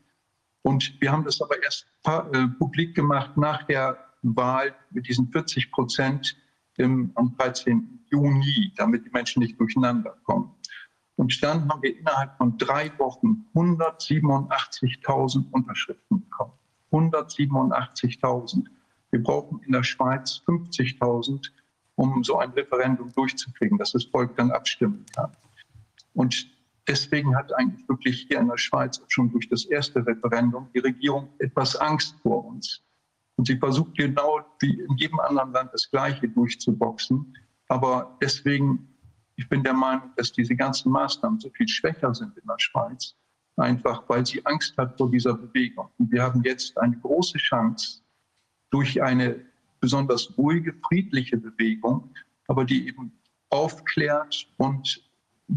Und 0.69 1.01
wir 1.01 1.11
haben 1.11 1.25
das 1.25 1.41
aber 1.41 1.63
erst 1.63 1.87
äh, 2.05 2.47
publik 2.59 2.95
gemacht 2.95 3.39
nach 3.39 3.63
der 3.63 3.97
Wahl 4.21 4.75
mit 4.91 5.09
diesen 5.09 5.33
40 5.33 5.73
Prozent 5.73 6.37
im, 6.77 7.11
am 7.15 7.35
13. 7.39 8.05
Juni, 8.11 8.75
damit 8.77 9.07
die 9.07 9.11
Menschen 9.11 9.41
nicht 9.41 9.59
durcheinander 9.59 10.15
kommen. 10.25 10.55
Und 11.17 11.43
dann 11.43 11.67
haben 11.71 11.81
wir 11.83 11.99
innerhalb 11.99 12.37
von 12.37 12.59
drei 12.59 12.93
Wochen 12.99 13.47
187.000 13.55 15.51
Unterschriften 15.53 16.21
bekommen. 16.21 16.53
187.000. 16.93 18.67
Wir 19.11 19.23
brauchen 19.23 19.63
in 19.63 19.73
der 19.73 19.85
Schweiz 19.85 20.43
50.000, 20.47 21.49
um 21.95 22.23
so 22.23 22.41
ein 22.41 22.51
Referendum 22.51 23.11
durchzukriegen, 23.15 23.79
dass 23.79 23.93
das 23.93 24.05
Volk 24.05 24.37
dann 24.37 24.51
abstimmen 24.51 25.07
kann. 25.17 25.35
Und 26.13 26.58
deswegen 26.89 27.37
hat 27.37 27.53
eigentlich 27.55 27.89
wirklich 27.89 28.27
hier 28.29 28.41
in 28.41 28.49
der 28.49 28.59
Schweiz 28.59 29.01
schon 29.09 29.31
durch 29.31 29.49
das 29.49 29.67
erste 29.67 30.05
Referendum 30.05 30.69
die 30.75 30.81
Regierung 30.81 31.29
etwas 31.39 31.77
Angst 31.77 32.17
vor 32.23 32.45
uns. 32.47 32.83
Und 33.37 33.47
sie 33.47 33.57
versucht 33.57 33.97
genau 33.97 34.41
wie 34.61 34.81
in 34.81 34.97
jedem 34.97 35.21
anderen 35.21 35.53
Land 35.53 35.71
das 35.73 35.89
Gleiche 35.91 36.29
durchzuboxen. 36.29 37.35
Aber 37.69 38.19
deswegen, 38.21 38.89
ich 39.37 39.49
bin 39.49 39.63
der 39.63 39.75
Meinung, 39.75 40.11
dass 40.17 40.33
diese 40.33 40.57
ganzen 40.57 40.91
Maßnahmen 40.91 41.39
so 41.39 41.51
viel 41.51 41.69
schwächer 41.69 42.13
sind 42.15 42.37
in 42.37 42.47
der 42.49 42.59
Schweiz, 42.59 43.15
einfach 43.57 44.09
weil 44.09 44.27
sie 44.27 44.45
Angst 44.47 44.77
hat 44.77 44.97
vor 44.97 45.11
dieser 45.11 45.35
Bewegung. 45.35 45.91
Und 45.99 46.11
wir 46.11 46.23
haben 46.23 46.43
jetzt 46.43 46.77
eine 46.79 46.99
große 46.99 47.39
Chance, 47.39 48.03
durch 48.71 49.01
eine 49.01 49.47
besonders 49.81 50.37
ruhige, 50.37 50.75
friedliche 50.89 51.37
Bewegung, 51.37 52.13
aber 52.49 52.65
die 52.65 52.89
eben 52.89 53.13
aufklärt 53.51 54.47
und 54.57 55.08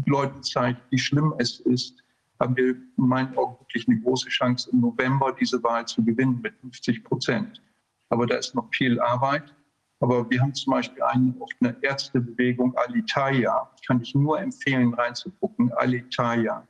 Leuten 0.06 0.42
zeigt, 0.42 0.80
wie 0.90 0.98
schlimm 0.98 1.34
es 1.38 1.60
ist, 1.60 2.02
haben 2.40 2.56
wir 2.56 2.70
in 2.70 2.90
meinen 2.96 3.36
Augen 3.36 3.58
wirklich 3.60 3.86
eine 3.88 4.00
große 4.00 4.28
Chance, 4.28 4.70
im 4.72 4.80
November 4.80 5.32
diese 5.38 5.62
Wahl 5.62 5.86
zu 5.86 6.04
gewinnen 6.04 6.40
mit 6.42 6.54
50 6.60 7.04
Prozent. 7.04 7.62
Aber 8.08 8.26
da 8.26 8.36
ist 8.36 8.54
noch 8.54 8.68
viel 8.74 9.00
Arbeit. 9.00 9.54
Aber 10.00 10.28
wir 10.28 10.40
haben 10.40 10.52
zum 10.52 10.72
Beispiel 10.72 11.00
eine, 11.04 11.32
eine 11.60 11.76
Ärztebewegung, 11.80 12.76
Alitalia, 12.76 13.70
kann 13.86 14.00
ich 14.00 14.14
nur 14.16 14.40
empfehlen, 14.40 14.92
reinzugucken, 14.94 15.72
Alitalia. 15.74 16.66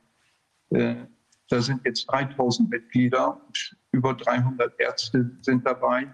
Äh, 0.69 1.07
da 1.49 1.61
sind 1.61 1.81
jetzt 1.83 2.05
3000 2.11 2.69
Mitglieder, 2.69 3.41
über 3.91 4.13
300 4.13 4.79
Ärzte 4.79 5.31
sind 5.41 5.65
dabei. 5.65 6.07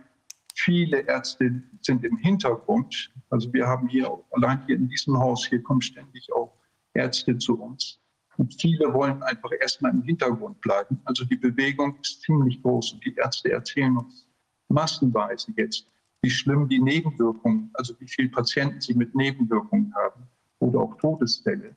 Viele 0.56 1.02
Ärzte 1.02 1.62
sind 1.82 2.06
im 2.06 2.18
Hintergrund. 2.18 3.12
Also 3.30 3.52
wir 3.52 3.68
haben 3.68 3.90
hier, 3.90 4.10
allein 4.32 4.66
hier 4.66 4.78
in 4.78 4.88
diesem 4.88 5.18
Haus, 5.18 5.46
hier 5.46 5.62
kommen 5.62 5.82
ständig 5.82 6.32
auch 6.34 6.59
Ärzte 7.00 7.38
zu 7.38 7.60
uns. 7.62 8.00
Und 8.38 8.54
viele 8.62 8.94
wollen 8.94 9.22
einfach 9.24 9.52
erstmal 9.60 9.92
im 9.92 10.04
Hintergrund 10.04 10.62
bleiben. 10.62 11.02
Also 11.06 11.26
die 11.26 11.36
Bewegung 11.36 11.98
ist 12.02 12.22
ziemlich 12.22 12.62
groß 12.62 12.94
und 12.94 13.06
die 13.06 13.16
Ärzte 13.16 13.52
erzählen 13.52 13.98
uns 13.98 14.26
massenweise 14.70 15.52
jetzt, 15.58 15.88
wie 16.22 16.30
schlimm 16.30 16.68
die 16.68 16.80
Nebenwirkungen, 16.80 17.70
also 17.74 17.94
wie 18.00 18.08
viele 18.08 18.30
Patienten 18.30 18.82
sie 18.82 18.94
mit 18.94 19.16
Nebenwirkungen 19.16 19.94
haben 19.96 20.28
oder 20.60 20.80
auch 20.80 20.96
Todesfälle. 20.98 21.76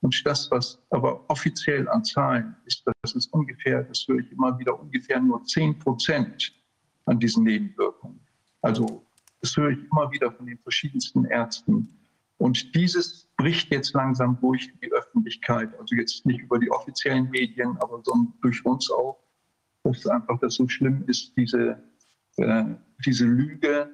Und 0.00 0.14
das, 0.24 0.50
was 0.50 0.78
aber 0.90 1.28
offiziell 1.28 1.88
an 1.88 2.04
Zahlen 2.04 2.54
ist, 2.64 2.84
das 3.02 3.14
ist 3.14 3.32
ungefähr, 3.32 3.82
das 3.82 4.06
höre 4.06 4.20
ich 4.20 4.30
immer 4.30 4.58
wieder, 4.58 4.78
ungefähr 4.78 5.20
nur 5.20 5.44
10 5.44 5.78
Prozent 5.78 6.54
an 7.06 7.18
diesen 7.18 7.44
Nebenwirkungen. 7.44 8.20
Also 8.62 9.04
das 9.40 9.56
höre 9.56 9.70
ich 9.70 9.78
immer 9.90 10.10
wieder 10.12 10.30
von 10.32 10.46
den 10.46 10.58
verschiedensten 10.58 11.24
Ärzten. 11.24 11.88
Und 12.38 12.74
dieses 12.74 13.27
bricht 13.38 13.70
jetzt 13.70 13.94
langsam 13.94 14.38
durch 14.40 14.70
die 14.82 14.92
Öffentlichkeit. 14.92 15.70
Also 15.78 15.94
jetzt 15.94 16.26
nicht 16.26 16.40
über 16.40 16.58
die 16.58 16.70
offiziellen 16.70 17.30
Medien, 17.30 17.76
aber 17.78 18.02
sondern 18.04 18.34
durch 18.42 18.64
uns 18.66 18.90
auch, 18.90 19.16
dass 19.84 20.06
einfach 20.06 20.38
das 20.40 20.54
so 20.54 20.68
schlimm 20.68 21.04
ist, 21.06 21.34
diese, 21.36 21.82
äh, 22.36 22.64
diese 23.06 23.24
Lüge, 23.24 23.90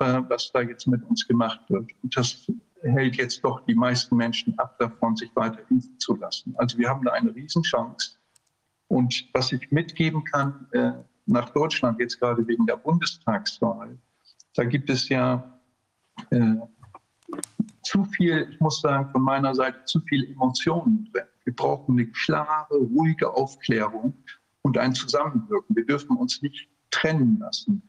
äh, 0.00 0.20
was 0.28 0.50
da 0.52 0.60
jetzt 0.60 0.86
mit 0.88 1.02
uns 1.04 1.26
gemacht 1.26 1.60
wird. 1.68 1.90
Und 2.02 2.16
das 2.16 2.50
hält 2.82 3.16
jetzt 3.16 3.42
doch 3.44 3.60
die 3.66 3.74
meisten 3.74 4.16
Menschen 4.16 4.58
ab 4.58 4.76
davon, 4.78 5.16
sich 5.16 5.34
weiter 5.34 5.60
impfen 5.70 5.98
zu 5.98 6.16
lassen. 6.16 6.54
Also 6.58 6.76
wir 6.76 6.88
haben 6.88 7.04
da 7.04 7.12
eine 7.12 7.34
Riesenchance. 7.34 8.18
Und 8.88 9.28
was 9.32 9.52
ich 9.52 9.70
mitgeben 9.70 10.24
kann 10.24 10.66
äh, 10.72 10.92
nach 11.26 11.50
Deutschland 11.50 12.00
jetzt 12.00 12.18
gerade 12.18 12.46
wegen 12.48 12.66
der 12.66 12.76
Bundestagswahl, 12.76 13.96
da 14.54 14.64
gibt 14.64 14.90
es 14.90 15.08
ja 15.08 15.60
äh, 16.30 16.54
zu 17.88 18.04
viel, 18.04 18.48
ich 18.52 18.60
muss 18.60 18.80
sagen, 18.80 19.10
von 19.10 19.22
meiner 19.22 19.54
Seite 19.54 19.82
zu 19.86 20.00
viel 20.00 20.30
Emotionen 20.30 21.08
drin. 21.10 21.24
Wir 21.44 21.56
brauchen 21.56 21.92
eine 21.92 22.06
klare, 22.08 22.76
ruhige 22.76 23.32
Aufklärung 23.32 24.12
und 24.62 24.76
ein 24.76 24.94
Zusammenwirken. 24.94 25.74
Wir 25.74 25.86
dürfen 25.86 26.16
uns 26.16 26.42
nicht 26.42 26.68
trennen 26.90 27.38
lassen. 27.38 27.82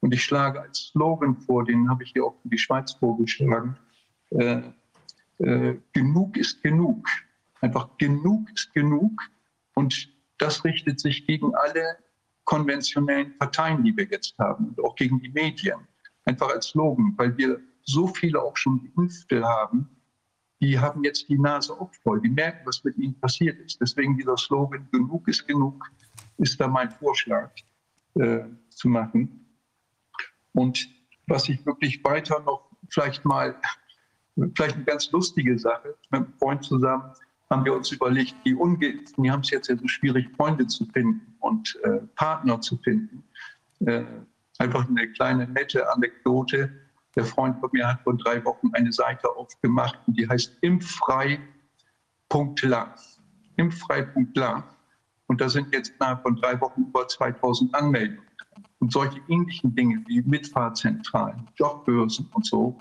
Und 0.00 0.12
ich 0.12 0.24
schlage 0.24 0.60
als 0.60 0.88
Slogan 0.88 1.36
vor, 1.36 1.64
den 1.64 1.88
habe 1.88 2.02
ich 2.02 2.10
hier 2.12 2.24
auch 2.24 2.34
für 2.42 2.48
die 2.48 2.58
Schweiz 2.58 2.92
vorgeschlagen, 2.92 3.76
äh, 4.30 4.62
äh, 5.38 5.76
genug 5.92 6.36
ist 6.36 6.60
genug. 6.62 7.06
Einfach 7.60 7.88
genug 7.98 8.50
ist 8.52 8.74
genug. 8.74 9.20
Und 9.74 10.10
das 10.38 10.64
richtet 10.64 10.98
sich 10.98 11.26
gegen 11.26 11.54
alle 11.54 11.96
konventionellen 12.44 13.38
Parteien, 13.38 13.84
die 13.84 13.96
wir 13.96 14.06
jetzt 14.06 14.36
haben 14.38 14.68
und 14.68 14.84
auch 14.84 14.96
gegen 14.96 15.20
die 15.20 15.30
Medien. 15.30 15.78
Einfach 16.24 16.50
als 16.50 16.66
Slogan, 16.66 17.14
weil 17.16 17.36
wir 17.36 17.60
so 17.84 18.06
viele 18.08 18.42
auch 18.42 18.56
schon 18.56 18.90
Geimpfte 18.94 19.44
haben, 19.44 19.88
die 20.60 20.78
haben 20.78 21.04
jetzt 21.04 21.28
die 21.28 21.38
Nase 21.38 21.72
auch 21.78 21.92
voll. 22.02 22.20
Die 22.22 22.30
merken, 22.30 22.60
was 22.64 22.82
mit 22.84 22.96
ihnen 22.96 23.18
passiert 23.20 23.58
ist. 23.60 23.80
Deswegen 23.80 24.16
dieser 24.16 24.36
Slogan, 24.36 24.88
genug 24.90 25.28
ist 25.28 25.46
genug, 25.46 25.84
ist 26.38 26.58
da 26.60 26.68
mein 26.68 26.90
Vorschlag 26.90 27.50
äh, 28.14 28.44
zu 28.70 28.88
machen. 28.88 29.46
Und 30.52 30.88
was 31.26 31.48
ich 31.48 31.64
wirklich 31.66 32.02
weiter 32.04 32.40
noch 32.40 32.70
vielleicht 32.88 33.24
mal, 33.24 33.56
vielleicht 34.56 34.76
eine 34.76 34.84
ganz 34.84 35.10
lustige 35.10 35.58
Sache, 35.58 35.96
mit 36.10 36.22
einem 36.22 36.32
Freund 36.38 36.64
zusammen 36.64 37.12
haben 37.50 37.64
wir 37.64 37.74
uns 37.74 37.92
überlegt, 37.92 38.34
die 38.44 38.54
Ungeimpften, 38.54 39.22
die 39.22 39.30
haben 39.30 39.40
es 39.40 39.50
jetzt 39.50 39.68
ja 39.68 39.76
so 39.76 39.86
schwierig, 39.86 40.28
Freunde 40.36 40.66
zu 40.66 40.86
finden 40.86 41.36
und 41.40 41.78
äh, 41.84 41.98
Partner 42.16 42.60
zu 42.60 42.78
finden. 42.78 43.22
Äh, 43.80 44.04
einfach 44.58 44.88
eine 44.88 45.08
kleine 45.12 45.46
nette 45.46 45.90
Anekdote. 45.92 46.72
Der 47.16 47.24
Freund 47.24 47.58
von 47.60 47.70
mir 47.72 47.86
hat 47.86 48.02
vor 48.02 48.16
drei 48.16 48.44
Wochen 48.44 48.70
eine 48.72 48.92
Seite 48.92 49.28
aufgemacht, 49.36 49.98
die 50.06 50.28
heißt 50.28 50.58
impffrei.la. 50.62 51.38
Impffrei.la. 53.56 54.64
Und 55.26 55.40
da 55.40 55.48
sind 55.48 55.72
jetzt 55.72 55.92
innerhalb 55.96 56.22
von 56.22 56.36
drei 56.36 56.60
Wochen 56.60 56.82
über 56.82 57.06
2000 57.06 57.74
Anmeldungen. 57.74 58.28
Und 58.80 58.92
solche 58.92 59.20
ähnlichen 59.28 59.74
Dinge 59.74 60.02
wie 60.06 60.20
Mitfahrzentralen, 60.22 61.48
Jobbörsen 61.56 62.28
und 62.34 62.44
so 62.44 62.78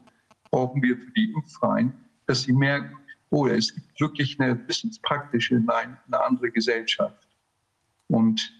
brauchen 0.52 0.82
wir 0.82 0.98
für 0.98 1.12
die 1.12 1.32
Impffreien, 1.32 1.94
dass 2.26 2.42
sie 2.44 2.54
merken, 2.54 2.98
oh, 3.30 3.48
es 3.48 3.74
gibt 3.74 4.00
wirklich 4.00 4.40
eine 4.40 4.68
wissenspraktische, 4.68 5.56
nein, 5.56 5.98
eine 6.08 6.24
andere 6.24 6.52
Gesellschaft. 6.52 7.28
Und 8.08 8.54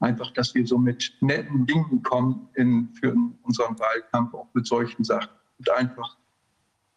einfach, 0.00 0.32
dass 0.32 0.54
wir 0.54 0.66
so 0.66 0.78
mit 0.78 1.16
netten 1.20 1.66
Dingen 1.66 2.02
kommen 2.02 2.48
in, 2.54 2.88
für 2.94 3.14
unseren 3.42 3.78
Wahlkampf, 3.78 4.34
auch 4.34 4.48
mit 4.54 4.66
solchen 4.66 5.04
Sachen. 5.04 5.30
Und 5.58 5.70
einfach 5.70 6.16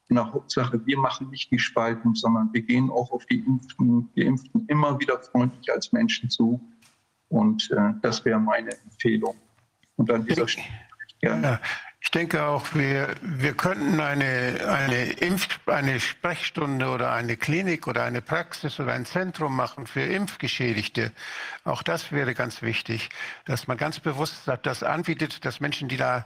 in 0.10 0.16
der 0.16 0.32
Hauptsache, 0.32 0.86
wir 0.86 0.98
machen 0.98 1.30
nicht 1.30 1.52
die 1.52 1.60
Spaltung, 1.60 2.16
sondern 2.16 2.52
wir 2.54 2.62
gehen 2.62 2.90
auch 2.90 3.12
auf 3.12 3.26
die 3.26 3.40
Impften, 3.40 4.10
die 4.16 4.24
Impften 4.24 4.66
immer 4.68 5.00
wieder 5.00 5.20
freundlich 5.20 5.72
als 5.72 5.92
Menschen 5.92 6.30
zu. 6.30 6.62
Und 7.30 7.70
äh, 7.72 7.94
das 8.02 8.24
wäre 8.26 8.40
meine 8.40 8.72
Empfehlung. 8.72 9.36
Und 9.96 10.10
an 10.12 10.26
dieser 10.26 10.48
Stelle 10.48 10.68
gerne. 11.24 11.60
Ich 12.04 12.12
denke 12.12 12.44
auch, 12.44 12.66
wir, 12.74 13.16
wir 13.22 13.54
könnten 13.54 14.02
eine, 14.02 14.60
eine, 14.68 15.14
Impf-, 15.14 15.58
eine 15.66 16.02
Sprechstunde 16.02 16.90
oder 16.90 17.14
eine 17.14 17.38
Klinik 17.38 17.88
oder 17.88 18.04
eine 18.04 18.22
Praxis 18.22 18.78
oder 18.78 18.92
ein 18.92 19.06
Zentrum 19.06 19.56
machen 19.56 19.88
für 19.88 20.02
Impfgeschädigte. 20.02 21.14
Auch 21.64 21.82
das 21.82 22.12
wäre 22.12 22.34
ganz 22.34 22.62
wichtig, 22.62 23.08
dass 23.46 23.68
man 23.68 23.78
ganz 23.78 24.02
bewusst 24.02 24.52
das 24.64 24.84
anbietet, 24.84 25.46
dass 25.46 25.62
Menschen, 25.62 25.88
die 25.88 25.96
da 25.96 26.26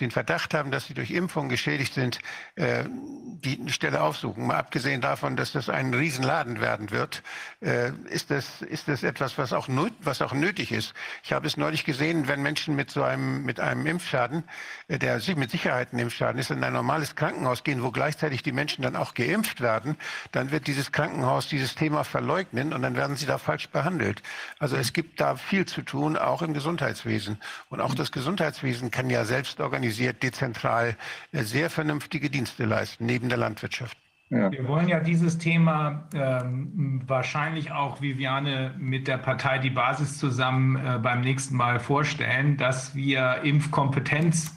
den 0.00 0.10
Verdacht 0.10 0.54
haben, 0.54 0.70
dass 0.70 0.86
sie 0.86 0.94
durch 0.94 1.10
Impfung 1.10 1.48
geschädigt 1.48 1.94
sind, 1.94 2.18
äh, 2.54 2.84
die 2.86 3.60
Stelle 3.68 4.02
aufsuchen. 4.02 4.46
Mal 4.46 4.56
abgesehen 4.56 5.00
davon, 5.00 5.36
dass 5.36 5.52
das 5.52 5.68
ein 5.68 5.92
Riesenladen 5.92 6.60
werden 6.60 6.90
wird, 6.90 7.22
äh, 7.60 7.90
ist, 8.10 8.30
das, 8.30 8.62
ist 8.62 8.88
das 8.88 9.02
etwas, 9.02 9.38
was 9.38 9.52
auch, 9.52 9.68
was 10.00 10.22
auch 10.22 10.32
nötig 10.32 10.72
ist. 10.72 10.94
Ich 11.24 11.32
habe 11.32 11.46
es 11.46 11.56
neulich 11.56 11.84
gesehen, 11.84 12.28
wenn 12.28 12.42
Menschen 12.42 12.76
mit 12.76 12.90
so 12.90 13.02
einem, 13.02 13.44
mit 13.44 13.58
einem 13.60 13.86
Impfschaden, 13.86 14.44
äh, 14.88 14.98
der 14.98 15.15
mit 15.36 15.50
Sicherheit 15.50 15.92
ein 15.92 15.98
Impfschaden 15.98 16.40
ist, 16.40 16.50
in 16.50 16.62
ein 16.62 16.72
normales 16.72 17.16
Krankenhaus 17.16 17.64
gehen, 17.64 17.82
wo 17.82 17.90
gleichzeitig 17.90 18.42
die 18.42 18.52
Menschen 18.52 18.82
dann 18.82 18.96
auch 18.96 19.14
geimpft 19.14 19.60
werden, 19.60 19.96
dann 20.32 20.50
wird 20.50 20.66
dieses 20.66 20.92
Krankenhaus 20.92 21.48
dieses 21.48 21.74
Thema 21.74 22.04
verleugnen 22.04 22.72
und 22.72 22.82
dann 22.82 22.96
werden 22.96 23.16
sie 23.16 23.26
da 23.26 23.38
falsch 23.38 23.68
behandelt. 23.68 24.22
Also 24.58 24.76
es 24.76 24.92
gibt 24.92 25.20
da 25.20 25.36
viel 25.36 25.66
zu 25.66 25.82
tun, 25.82 26.16
auch 26.16 26.42
im 26.42 26.54
Gesundheitswesen. 26.54 27.38
Und 27.68 27.80
auch 27.80 27.94
das 27.94 28.12
Gesundheitswesen 28.12 28.90
kann 28.90 29.10
ja 29.10 29.24
selbst 29.24 29.60
organisiert, 29.60 30.22
dezentral 30.22 30.96
äh, 31.32 31.42
sehr 31.42 31.70
vernünftige 31.70 32.30
Dienste 32.30 32.64
leisten, 32.64 33.06
neben 33.06 33.28
der 33.28 33.38
Landwirtschaft. 33.38 33.98
Ja. 34.28 34.50
Wir 34.50 34.66
wollen 34.66 34.88
ja 34.88 34.98
dieses 34.98 35.38
Thema 35.38 36.08
ähm, 36.12 37.02
wahrscheinlich 37.06 37.70
auch, 37.70 38.00
Viviane, 38.00 38.74
mit 38.76 39.06
der 39.06 39.18
Partei 39.18 39.58
Die 39.58 39.70
Basis 39.70 40.18
zusammen 40.18 40.76
äh, 40.76 40.98
beim 40.98 41.20
nächsten 41.20 41.56
Mal 41.56 41.78
vorstellen, 41.78 42.56
dass 42.56 42.96
wir 42.96 43.42
Impfkompetenz 43.44 44.56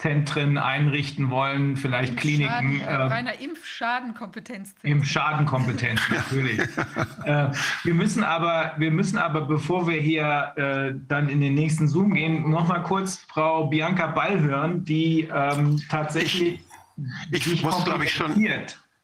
Zentren 0.00 0.56
einrichten 0.56 1.28
wollen, 1.30 1.76
vielleicht 1.76 2.16
Kliniken. 2.16 2.80
Schaden, 2.80 2.80
äh, 2.80 2.94
reiner 2.94 3.38
Impfschadenkompetenz. 3.38 4.74
Impfschadenkompetenz, 4.82 6.00
natürlich. 6.10 6.58
äh, 7.24 7.48
wir 7.84 7.94
müssen 7.94 8.24
aber, 8.24 8.72
wir 8.78 8.90
müssen 8.90 9.18
aber, 9.18 9.42
bevor 9.42 9.86
wir 9.86 10.00
hier 10.00 10.52
äh, 10.56 10.94
dann 11.08 11.28
in 11.28 11.42
den 11.42 11.54
nächsten 11.54 11.86
Zoom 11.86 12.14
gehen, 12.14 12.48
noch 12.48 12.66
mal 12.66 12.82
kurz 12.82 13.26
Frau 13.28 13.66
Bianca 13.66 14.06
Ball 14.06 14.40
hören, 14.40 14.84
die 14.84 15.28
ähm, 15.32 15.82
tatsächlich 15.90 16.60
ich, 17.30 17.52
ich 17.52 17.62
muss, 17.62 17.84
glaube 17.84 18.04
ich, 18.04 18.12
schon. 18.12 18.46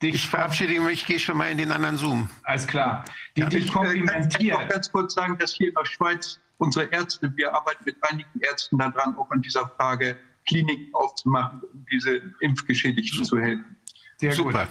Ich 0.02 0.28
verabschiede 0.28 0.78
mich, 0.80 1.00
ich 1.00 1.06
gehe 1.06 1.18
schon 1.18 1.36
mal 1.36 1.50
in 1.50 1.58
den 1.58 1.72
anderen 1.72 1.96
Zoom. 1.96 2.28
Alles 2.42 2.66
klar. 2.66 3.04
Die 3.36 3.40
ja, 3.40 3.48
dich 3.48 3.72
komplimentiert. 3.72 4.42
Ich 4.42 4.50
kann 4.50 4.68
ganz 4.68 4.92
kurz 4.92 5.14
sagen, 5.14 5.38
dass 5.38 5.54
hier 5.54 5.68
in 5.68 5.74
der 5.74 5.86
Schweiz 5.86 6.38
unsere 6.58 6.86
Ärzte, 6.86 7.32
wir 7.36 7.54
arbeiten 7.54 7.82
mit 7.84 7.96
einigen 8.02 8.40
Ärzten 8.40 8.78
daran, 8.78 9.16
auch 9.16 9.30
an 9.30 9.42
dieser 9.42 9.68
Frage 9.76 10.16
Kliniken 10.46 10.94
aufzumachen, 10.94 11.60
um 11.72 11.84
diese 11.90 12.22
Impfgeschädigten 12.40 13.24
zu 13.24 13.38
helfen. 13.38 13.76
Sehr 14.18 14.32
Super. 14.32 14.66
Gut. 14.66 14.68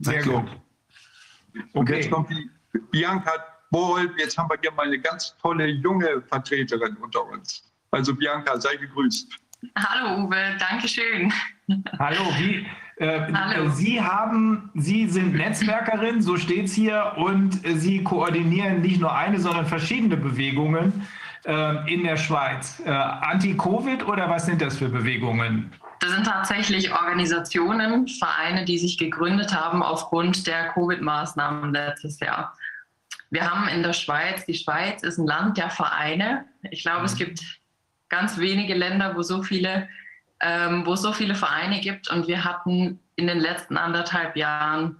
Sehr 0.00 0.22
gut. 0.22 0.44
Und 1.72 1.82
okay. 1.82 1.96
jetzt 1.96 2.10
kommt 2.10 2.30
die 2.30 2.50
Bianca 2.90 3.32
Bohl. 3.70 4.14
Jetzt 4.18 4.36
haben 4.36 4.48
wir 4.50 4.58
hier 4.60 4.72
mal 4.72 4.86
eine 4.86 4.98
ganz 4.98 5.36
tolle 5.38 5.66
junge 5.66 6.22
Vertreterin 6.22 6.96
unter 6.96 7.24
uns. 7.26 7.72
Also 7.90 8.14
Bianca, 8.14 8.58
sei 8.60 8.76
gegrüßt. 8.76 9.38
Hallo 9.76 10.24
Uwe, 10.24 10.56
danke 10.58 10.88
schön. 10.88 11.32
Hallo, 11.98 12.20
wie, 12.38 12.66
äh, 12.96 13.32
Hallo. 13.32 13.70
Sie 13.70 14.00
haben, 14.00 14.70
Sie 14.74 15.08
sind 15.08 15.34
Netzwerkerin, 15.34 16.20
so 16.20 16.36
steht 16.36 16.66
es 16.66 16.74
hier, 16.74 17.14
und 17.16 17.60
Sie 17.78 18.02
koordinieren 18.02 18.80
nicht 18.80 19.00
nur 19.00 19.14
eine, 19.14 19.38
sondern 19.38 19.66
verschiedene 19.66 20.16
Bewegungen 20.16 20.92
äh, 20.92 21.21
in 21.44 22.04
der 22.04 22.16
Schweiz. 22.16 22.80
Äh, 22.84 22.90
Anti-Covid 22.90 24.06
oder 24.06 24.28
was 24.28 24.46
sind 24.46 24.62
das 24.62 24.78
für 24.78 24.88
Bewegungen? 24.88 25.72
Das 26.02 26.10
sind 26.10 26.24
tatsächlich 26.24 26.92
Organisationen, 26.92 28.08
Vereine, 28.08 28.64
die 28.64 28.76
sich 28.76 28.98
gegründet 28.98 29.54
haben 29.54 29.84
aufgrund 29.84 30.48
der 30.48 30.70
Covid-Maßnahmen 30.70 31.72
letztes 31.72 32.18
Jahr. 32.18 32.56
Wir 33.30 33.48
haben 33.48 33.68
in 33.68 33.84
der 33.84 33.92
Schweiz, 33.92 34.44
die 34.46 34.54
Schweiz 34.54 35.04
ist 35.04 35.18
ein 35.18 35.26
Land 35.26 35.58
der 35.58 35.70
Vereine. 35.70 36.44
Ich 36.70 36.82
glaube, 36.82 37.00
mhm. 37.00 37.04
es 37.04 37.14
gibt 37.14 37.40
ganz 38.08 38.36
wenige 38.38 38.74
Länder, 38.74 39.14
wo 39.14 39.22
so 39.22 39.44
viele, 39.44 39.88
ähm, 40.40 40.84
wo 40.84 40.94
es 40.94 41.02
so 41.02 41.12
viele 41.12 41.36
Vereine 41.36 41.80
gibt. 41.80 42.10
Und 42.10 42.26
wir 42.26 42.44
hatten 42.44 42.98
in 43.14 43.28
den 43.28 43.38
letzten 43.38 43.76
anderthalb 43.76 44.36
Jahren 44.36 44.98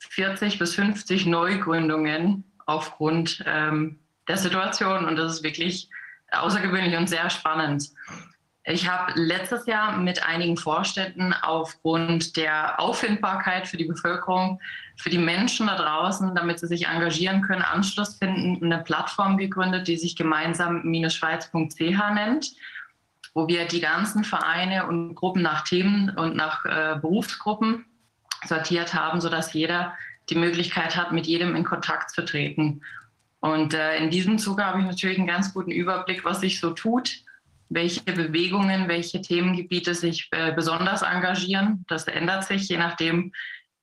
40 0.00 0.58
bis 0.58 0.74
50 0.74 1.26
Neugründungen 1.26 2.42
aufgrund 2.66 3.44
ähm, 3.46 3.99
der 4.30 4.38
Situation 4.38 5.06
und 5.06 5.16
das 5.16 5.34
ist 5.34 5.42
wirklich 5.42 5.88
außergewöhnlich 6.30 6.96
und 6.96 7.08
sehr 7.08 7.28
spannend. 7.30 7.90
Ich 8.62 8.88
habe 8.88 9.12
letztes 9.16 9.66
Jahr 9.66 9.96
mit 9.96 10.24
einigen 10.24 10.56
Vorständen 10.56 11.32
aufgrund 11.32 12.36
der 12.36 12.78
Auffindbarkeit 12.78 13.66
für 13.66 13.76
die 13.76 13.86
Bevölkerung, 13.86 14.60
für 14.96 15.10
die 15.10 15.18
Menschen 15.18 15.66
da 15.66 15.74
draußen, 15.74 16.32
damit 16.36 16.60
sie 16.60 16.68
sich 16.68 16.86
engagieren 16.86 17.42
können, 17.42 17.62
Anschluss 17.62 18.18
finden, 18.18 18.62
eine 18.62 18.84
Plattform 18.84 19.36
gegründet, 19.36 19.88
die 19.88 19.96
sich 19.96 20.14
gemeinsam-schweiz.ch 20.14 22.14
nennt, 22.14 22.52
wo 23.34 23.48
wir 23.48 23.66
die 23.66 23.80
ganzen 23.80 24.22
Vereine 24.22 24.86
und 24.86 25.16
Gruppen 25.16 25.42
nach 25.42 25.64
Themen 25.64 26.10
und 26.10 26.36
nach 26.36 26.64
äh, 26.66 26.96
Berufsgruppen 27.00 27.84
sortiert 28.44 28.94
haben, 28.94 29.20
sodass 29.20 29.52
jeder 29.52 29.94
die 30.28 30.36
Möglichkeit 30.36 30.96
hat, 30.96 31.10
mit 31.10 31.26
jedem 31.26 31.56
in 31.56 31.64
Kontakt 31.64 32.10
zu 32.10 32.24
treten. 32.24 32.82
Und 33.40 33.74
äh, 33.74 33.96
in 33.96 34.10
diesem 34.10 34.38
Zuge 34.38 34.64
habe 34.64 34.80
ich 34.80 34.86
natürlich 34.86 35.18
einen 35.18 35.26
ganz 35.26 35.52
guten 35.52 35.70
Überblick, 35.70 36.24
was 36.24 36.40
sich 36.40 36.60
so 36.60 36.70
tut. 36.70 37.22
welche 37.72 38.02
Bewegungen, 38.02 38.88
welche 38.88 39.22
Themengebiete 39.22 39.94
sich 39.94 40.28
äh, 40.32 40.52
besonders 40.52 41.02
engagieren. 41.02 41.84
Das 41.86 42.08
ändert 42.08 42.44
sich 42.44 42.68
je 42.68 42.76
nachdem, 42.76 43.32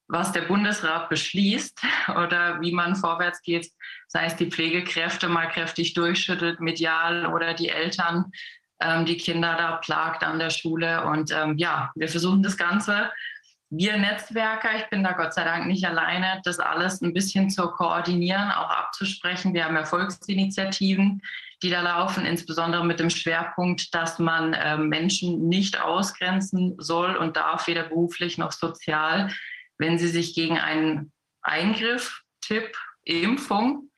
was 0.09 0.33
der 0.33 0.41
Bundesrat 0.41 1.09
beschließt 1.09 1.81
oder 2.09 2.59
wie 2.61 2.73
man 2.73 2.95
vorwärts 2.95 3.41
geht, 3.41 3.71
sei 4.07 4.25
es 4.25 4.35
die 4.35 4.51
Pflegekräfte 4.51 5.29
mal 5.29 5.47
kräftig 5.47 5.93
durchschüttelt, 5.93 6.59
medial 6.59 7.25
oder 7.27 7.53
die 7.53 7.69
Eltern, 7.69 8.31
ähm, 8.81 9.05
die 9.05 9.17
Kinder 9.17 9.55
da 9.57 9.77
plagt 9.77 10.23
an 10.23 10.39
der 10.39 10.49
Schule. 10.49 11.05
Und 11.05 11.31
ähm, 11.31 11.57
ja, 11.57 11.91
wir 11.95 12.09
versuchen 12.09 12.43
das 12.43 12.57
Ganze, 12.57 13.09
wir 13.69 13.97
Netzwerker, 13.97 14.77
ich 14.77 14.89
bin 14.89 15.03
da 15.03 15.11
Gott 15.11 15.33
sei 15.33 15.43
Dank 15.43 15.67
nicht 15.67 15.85
alleine, 15.85 16.41
das 16.43 16.59
alles 16.59 17.01
ein 17.01 17.13
bisschen 17.13 17.49
zu 17.49 17.67
koordinieren, 17.67 18.51
auch 18.51 18.69
abzusprechen. 18.69 19.53
Wir 19.53 19.65
haben 19.65 19.75
Erfolgsinitiativen, 19.75 21.21
die 21.63 21.69
da 21.69 21.81
laufen, 21.81 22.25
insbesondere 22.25 22.85
mit 22.85 22.99
dem 22.99 23.09
Schwerpunkt, 23.09 23.93
dass 23.93 24.19
man 24.19 24.53
äh, 24.53 24.77
Menschen 24.77 25.49
nicht 25.49 25.81
ausgrenzen 25.81 26.75
soll 26.77 27.15
und 27.15 27.35
darf, 27.35 27.67
weder 27.67 27.83
beruflich 27.83 28.37
noch 28.37 28.51
sozial 28.51 29.31
wenn 29.77 29.97
sie 29.97 30.07
sich 30.07 30.33
gegen 30.33 30.57
einen 30.57 31.11
Eingriff, 31.41 32.21
Tipp, 32.41 32.77
Impfung 33.03 33.89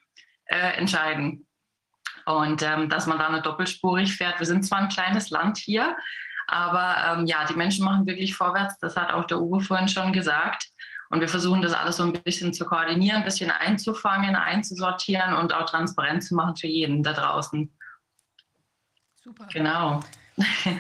äh, 0.46 0.78
entscheiden. 0.78 1.48
Und 2.26 2.62
ähm, 2.62 2.90
dass 2.90 3.08
man 3.08 3.18
da 3.18 3.30
nicht 3.30 3.46
doppelspurig 3.46 4.16
fährt. 4.16 4.40
Wir 4.40 4.46
sind 4.46 4.64
zwar 4.64 4.80
ein 4.80 4.90
kleines 4.90 5.30
Land 5.30 5.58
hier, 5.58 5.98
aber 6.52 7.20
ähm, 7.20 7.26
ja, 7.26 7.46
die 7.46 7.54
Menschen 7.54 7.86
machen 7.86 8.08
wirklich 8.08 8.36
vorwärts. 8.36 8.78
Das 8.80 8.96
hat 8.96 9.14
auch 9.14 9.26
der 9.26 9.40
Uwe 9.40 9.62
vorhin 9.62 9.88
schon 9.88 10.14
gesagt. 10.14 10.70
Und 11.10 11.22
wir 11.22 11.28
versuchen 11.28 11.62
das 11.62 11.74
alles 11.74 11.98
so 11.98 12.04
ein 12.04 12.14
bisschen 12.14 12.54
zu 12.54 12.66
koordinieren, 12.66 13.18
ein 13.18 13.26
bisschen 13.26 13.50
einzufangen, 13.50 14.36
einzusortieren 14.36 15.34
und 15.34 15.54
auch 15.54 15.70
transparent 15.70 16.24
zu 16.24 16.36
machen 16.36 16.56
für 16.56 16.68
jeden 16.68 17.02
da 17.02 17.14
draußen. 17.14 17.72
Super. 19.24 19.48
Genau. 19.52 20.02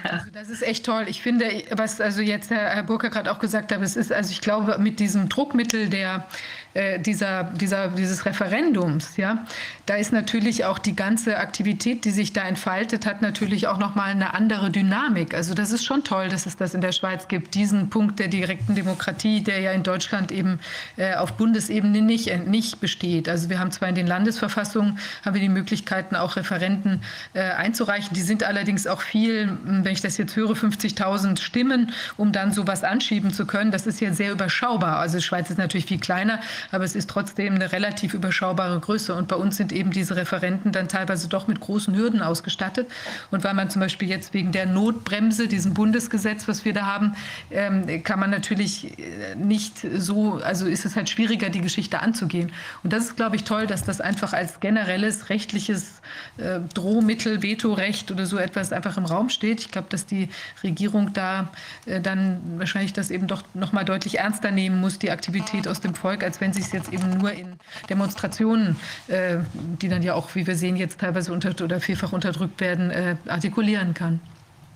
Also 0.03 0.31
das 0.31 0.49
ist 0.49 0.61
echt 0.61 0.85
toll. 0.85 1.05
Ich 1.09 1.21
finde, 1.21 1.63
was 1.71 1.99
also 1.99 2.21
jetzt 2.21 2.49
Herr 2.49 2.81
Burker 2.83 3.09
gerade 3.09 3.29
auch 3.29 3.39
gesagt 3.39 3.73
hat, 3.73 3.81
es 3.81 3.97
ist, 3.97 4.11
also 4.11 4.31
ich 4.31 4.39
glaube, 4.39 4.77
mit 4.77 4.99
diesem 4.99 5.27
Druckmittel 5.27 5.89
der 5.89 6.27
äh, 6.73 6.99
dieser, 6.99 7.43
dieser, 7.45 7.87
dieses 7.89 8.25
Referendums, 8.25 9.17
ja, 9.17 9.45
da 9.85 9.95
ist 9.95 10.13
natürlich 10.13 10.65
auch 10.65 10.77
die 10.77 10.95
ganze 10.95 11.37
Aktivität, 11.37 12.05
die 12.05 12.11
sich 12.11 12.31
da 12.31 12.43
entfaltet, 12.43 13.07
hat 13.07 13.23
natürlich 13.23 13.67
auch 13.67 13.79
nochmal 13.79 14.11
eine 14.11 14.35
andere 14.35 14.69
Dynamik. 14.69 15.33
Also 15.33 15.55
das 15.55 15.71
ist 15.71 15.83
schon 15.83 16.03
toll, 16.03 16.29
dass 16.29 16.45
es 16.45 16.57
das 16.57 16.75
in 16.75 16.81
der 16.81 16.91
Schweiz 16.91 17.27
gibt, 17.27 17.55
diesen 17.55 17.89
Punkt 17.89 18.19
der 18.19 18.27
direkten 18.27 18.75
Demokratie, 18.75 19.41
der 19.41 19.61
ja 19.61 19.71
in 19.71 19.81
Deutschland 19.81 20.31
eben 20.31 20.59
äh, 20.97 21.15
auf 21.15 21.33
Bundesebene 21.33 22.03
nicht, 22.03 22.27
äh, 22.27 22.37
nicht 22.37 22.79
besteht. 22.79 23.27
Also 23.27 23.49
wir 23.49 23.59
haben 23.59 23.71
zwar 23.71 23.89
in 23.89 23.95
den 23.95 24.05
Landesverfassungen 24.05 24.99
haben 25.25 25.33
wir 25.33 25.41
die 25.41 25.49
Möglichkeiten, 25.49 26.15
auch 26.15 26.35
Referenten 26.35 27.01
äh, 27.33 27.41
einzureichen. 27.41 28.13
Die 28.13 28.21
sind 28.21 28.43
allerdings 28.43 28.85
auch 28.85 29.01
viel, 29.01 29.57
wenn 29.63 29.91
ich 29.91 30.01
das 30.01 30.17
jetzt 30.17 30.35
höre, 30.35 30.51
50.000 30.51 31.41
Stimmen, 31.41 31.93
um 32.15 32.31
dann 32.31 32.53
sowas 32.53 32.83
anschieben 32.83 33.33
zu 33.33 33.47
können. 33.47 33.71
Das 33.71 33.87
ist 33.87 34.01
ja 34.01 34.13
sehr 34.13 34.31
überschaubar. 34.31 34.99
Also 34.99 35.17
die 35.17 35.23
Schweiz 35.23 35.49
ist 35.49 35.57
natürlich 35.57 35.87
viel 35.87 35.99
kleiner, 35.99 36.39
aber 36.71 36.83
es 36.83 36.95
ist 36.95 37.09
trotzdem 37.09 37.55
eine 37.55 37.71
relativ 37.71 38.13
überschaubare 38.13 38.79
Größe. 38.79 39.13
Und 39.13 39.27
bei 39.27 39.35
uns 39.35 39.57
sind 39.57 39.71
eben 39.71 39.91
diese 39.91 40.15
Referenten 40.15 40.71
dann 40.71 40.87
teilweise 40.87 41.27
doch 41.27 41.47
mit 41.47 41.59
großen 41.59 41.95
Hürden 41.95 42.21
ausgestattet. 42.21 42.87
Und 43.31 43.43
weil 43.43 43.53
man 43.53 43.69
zum 43.69 43.81
Beispiel 43.81 44.09
jetzt 44.09 44.33
wegen 44.33 44.51
der 44.51 44.65
Notbremse, 44.65 45.47
diesem 45.47 45.73
Bundesgesetz, 45.73 46.47
was 46.47 46.65
wir 46.65 46.73
da 46.73 46.85
haben, 46.85 47.15
ähm, 47.51 48.03
kann 48.03 48.19
man 48.19 48.29
natürlich 48.29 48.97
äh, 48.99 49.35
nicht 49.35 49.79
so, 49.97 50.35
also 50.43 50.65
ist 50.65 50.85
es 50.85 50.95
halt 50.95 51.09
schwieriger, 51.09 51.49
die 51.49 51.61
Geschichte 51.61 52.01
anzugehen. 52.01 52.51
Und 52.83 52.93
das 52.93 53.05
ist, 53.05 53.15
glaube 53.15 53.35
ich, 53.35 53.43
toll, 53.43 53.67
dass 53.67 53.83
das 53.83 54.01
einfach 54.01 54.33
als 54.33 54.59
generelles 54.59 55.29
rechtliches 55.29 56.01
äh, 56.37 56.59
Drohmittel, 56.73 57.41
Vetorecht 57.41 58.11
oder 58.11 58.25
so 58.25 58.37
etwas 58.37 58.71
einfach 58.71 58.97
im 58.97 59.05
Raum 59.05 59.29
steht. 59.29 59.61
Ich 59.61 59.71
glaube, 59.71 59.87
dass 59.89 60.05
die 60.05 60.29
Regierung 60.63 61.13
da 61.13 61.49
äh, 61.85 62.01
dann 62.01 62.41
wahrscheinlich 62.57 62.93
das 62.93 63.11
eben 63.11 63.27
doch 63.27 63.43
noch 63.53 63.71
mal 63.71 63.85
deutlich 63.85 64.19
ernster 64.19 64.51
nehmen 64.51 64.79
muss, 64.79 64.99
die 64.99 65.11
Aktivität 65.11 65.67
aus 65.67 65.81
dem 65.81 65.95
Volk, 65.95 66.23
als 66.23 66.41
wenn 66.41 66.48
sie 66.53 66.61
es 66.61 66.71
jetzt 66.71 66.91
eben 66.91 67.17
nur 67.17 67.31
in 67.31 67.59
Demonstrationen, 67.89 68.75
äh, 69.07 69.37
die 69.81 69.89
dann 69.89 70.03
ja 70.03 70.13
auch, 70.13 70.33
wie 70.35 70.45
wir 70.45 70.55
sehen, 70.55 70.75
jetzt 70.75 70.99
teilweise 70.99 71.33
unter 71.33 71.49
oder 71.63 71.79
vielfach 71.79 72.11
unterdrückt 72.11 72.59
werden, 72.61 72.91
äh, 72.91 73.15
artikulieren 73.27 73.93
kann. 73.93 74.19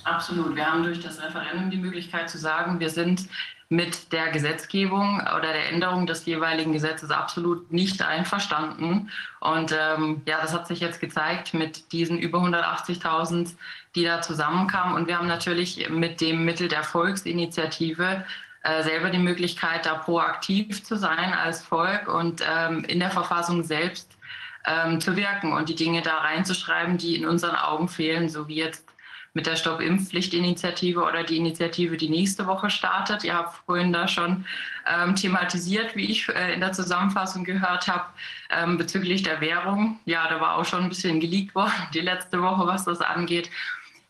Absolut. 0.04 0.56
Wir 0.56 0.70
haben 0.70 0.84
durch 0.84 1.00
das 1.00 1.22
Referendum 1.22 1.70
die 1.70 1.78
Möglichkeit 1.78 2.30
zu 2.30 2.38
sagen, 2.38 2.80
wir 2.80 2.90
sind 2.90 3.28
mit 3.70 4.12
der 4.12 4.30
Gesetzgebung 4.30 5.20
oder 5.22 5.54
der 5.54 5.72
Änderung 5.72 6.06
des 6.06 6.26
jeweiligen 6.26 6.74
Gesetzes 6.74 7.10
absolut 7.10 7.72
nicht 7.72 8.02
einverstanden. 8.04 9.10
Und 9.40 9.72
ähm, 9.72 10.22
ja, 10.26 10.42
das 10.42 10.54
hat 10.54 10.68
sich 10.68 10.80
jetzt 10.80 11.00
gezeigt 11.00 11.54
mit 11.54 11.92
diesen 11.92 12.20
über 12.20 12.40
180.000, 12.40 13.56
die 13.96 14.04
da 14.04 14.22
zusammenkamen. 14.22 14.96
Und 14.96 15.08
wir 15.08 15.18
haben 15.18 15.28
natürlich 15.28 15.90
mit 15.90 16.22
dem 16.22 16.46
Mittel 16.46 16.68
der 16.68 16.84
Volksinitiative 16.84 18.26
äh, 18.64 18.84
selber 18.84 19.10
die 19.10 19.20
Möglichkeit, 19.20 19.86
da 19.86 19.96
proaktiv 19.96 20.84
zu 20.84 20.96
sein 20.96 21.34
als 21.34 21.62
Volk 21.62 22.08
und 22.08 22.42
ähm, 22.50 22.84
in 22.86 23.00
der 23.00 23.12
Verfassung 23.12 23.64
selbst 23.64 24.18
ähm, 24.66 25.02
zu 25.02 25.16
wirken 25.16 25.54
und 25.54 25.70
die 25.70 25.76
Dinge 25.76 26.02
da 26.02 26.18
reinzuschreiben, 26.18 26.98
die 26.98 27.16
in 27.16 27.28
unseren 27.28 27.56
Augen 27.56 27.90
fehlen, 27.90 28.30
so 28.30 28.48
wie 28.48 28.56
jetzt 28.56 28.88
mit 29.34 29.48
der 29.48 29.56
Stopp-Impfpflicht-Initiative 29.56 31.04
oder 31.04 31.24
die 31.24 31.38
Initiative, 31.38 31.98
die 31.98 32.10
nächste 32.10 32.46
Woche 32.46 32.70
startet. 32.70 33.24
Ihr 33.24 33.34
habt 33.34 33.66
vorhin 33.66 33.92
da 33.92 34.08
schon 34.08 34.46
ähm, 34.88 35.16
thematisiert, 35.16 35.96
wie 35.96 36.12
ich 36.12 36.30
äh, 36.30 36.54
in 36.54 36.60
der 36.60 36.72
Zusammenfassung 36.72 37.44
gehört 37.44 37.88
habe, 37.88 38.06
ähm, 38.52 38.78
bezüglich 38.78 39.24
der 39.24 39.42
Währung. 39.42 40.00
Ja, 40.06 40.28
da 40.30 40.40
war 40.40 40.58
auch 40.58 40.66
schon 40.66 40.84
ein 40.84 40.90
bisschen 40.90 41.20
geleakt 41.20 41.56
worden, 41.56 41.74
die 41.94 42.02
letzte 42.02 42.42
Woche, 42.42 42.68
was 42.68 42.86
das 42.86 43.02
angeht. 43.02 43.50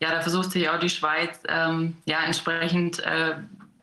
Ja, 0.00 0.10
da 0.10 0.20
versucht 0.20 0.50
sich 0.50 0.68
auch 0.68 0.78
die 0.78 0.90
Schweiz 0.90 1.40
ähm, 1.48 1.96
ja 2.04 2.22
entsprechend 2.24 2.98
äh, 3.00 3.36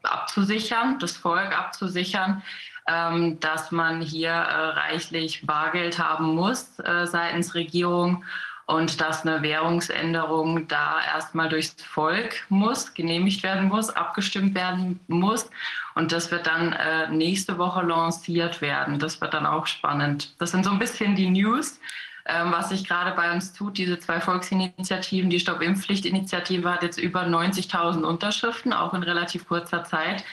abzusichern, 0.04 1.00
das 1.00 1.18
Volk 1.18 1.58
abzusichern, 1.58 2.44
ähm, 2.88 3.40
dass 3.40 3.72
man 3.72 4.02
hier 4.02 4.32
äh, 4.32 4.66
reichlich 4.70 5.46
Bargeld 5.46 6.00
haben 6.00 6.36
muss 6.36 6.80
äh, 6.80 7.06
seitens 7.06 7.54
Regierung 7.54 8.24
und 8.66 9.02
dass 9.02 9.26
eine 9.26 9.42
Währungsänderung 9.42 10.68
da 10.68 11.02
erstmal 11.14 11.50
durchs 11.50 11.76
Volk 11.84 12.46
muss, 12.50 12.94
genehmigt 12.94 13.44
werden 13.44 13.68
muss, 13.68 13.90
abgestimmt 13.90 14.56
werden 14.56 15.00
muss. 15.08 15.50
Und 15.94 16.12
das 16.12 16.32
wird 16.32 16.48
dann 16.48 16.74
äh, 16.74 17.10
nächste 17.10 17.58
Woche 17.58 17.82
lanciert 17.82 18.62
werden. 18.62 18.98
Das 18.98 19.20
wird 19.20 19.34
dann 19.34 19.46
auch 19.46 19.68
spannend. 19.68 20.34
Das 20.40 20.52
sind 20.52 20.64
so 20.64 20.72
ein 20.72 20.80
bisschen 20.80 21.16
die 21.16 21.30
News. 21.30 21.80
Ähm, 22.26 22.52
was 22.52 22.70
sich 22.70 22.88
gerade 22.88 23.16
bei 23.16 23.32
uns 23.32 23.54
tut. 23.54 23.78
Diese 23.78 24.00
zwei 24.00 24.22
Volksinitiativen, 24.22 25.30
die 25.30 25.40
Stopp-Impfpflicht-Initiative 25.40 26.72
hat 26.72 26.84
jetzt 26.84 27.00
über 27.00 27.24
90.000 27.24 28.04
Unterschriften, 28.04 28.74
auch 28.74 28.94
in 28.94 29.04
relativ 29.04 29.48
kurzer 29.48 29.84
Zeit. 29.84 30.24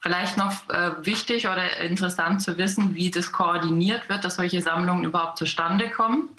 Vielleicht 0.00 0.36
noch 0.36 0.68
äh, 0.70 0.92
wichtig 1.04 1.46
oder 1.46 1.78
interessant 1.78 2.42
zu 2.42 2.58
wissen, 2.58 2.94
wie 2.94 3.10
das 3.10 3.32
koordiniert 3.32 4.08
wird, 4.08 4.24
dass 4.24 4.36
solche 4.36 4.60
Sammlungen 4.60 5.04
überhaupt 5.04 5.38
zustande 5.38 5.88
kommen. 5.90 6.30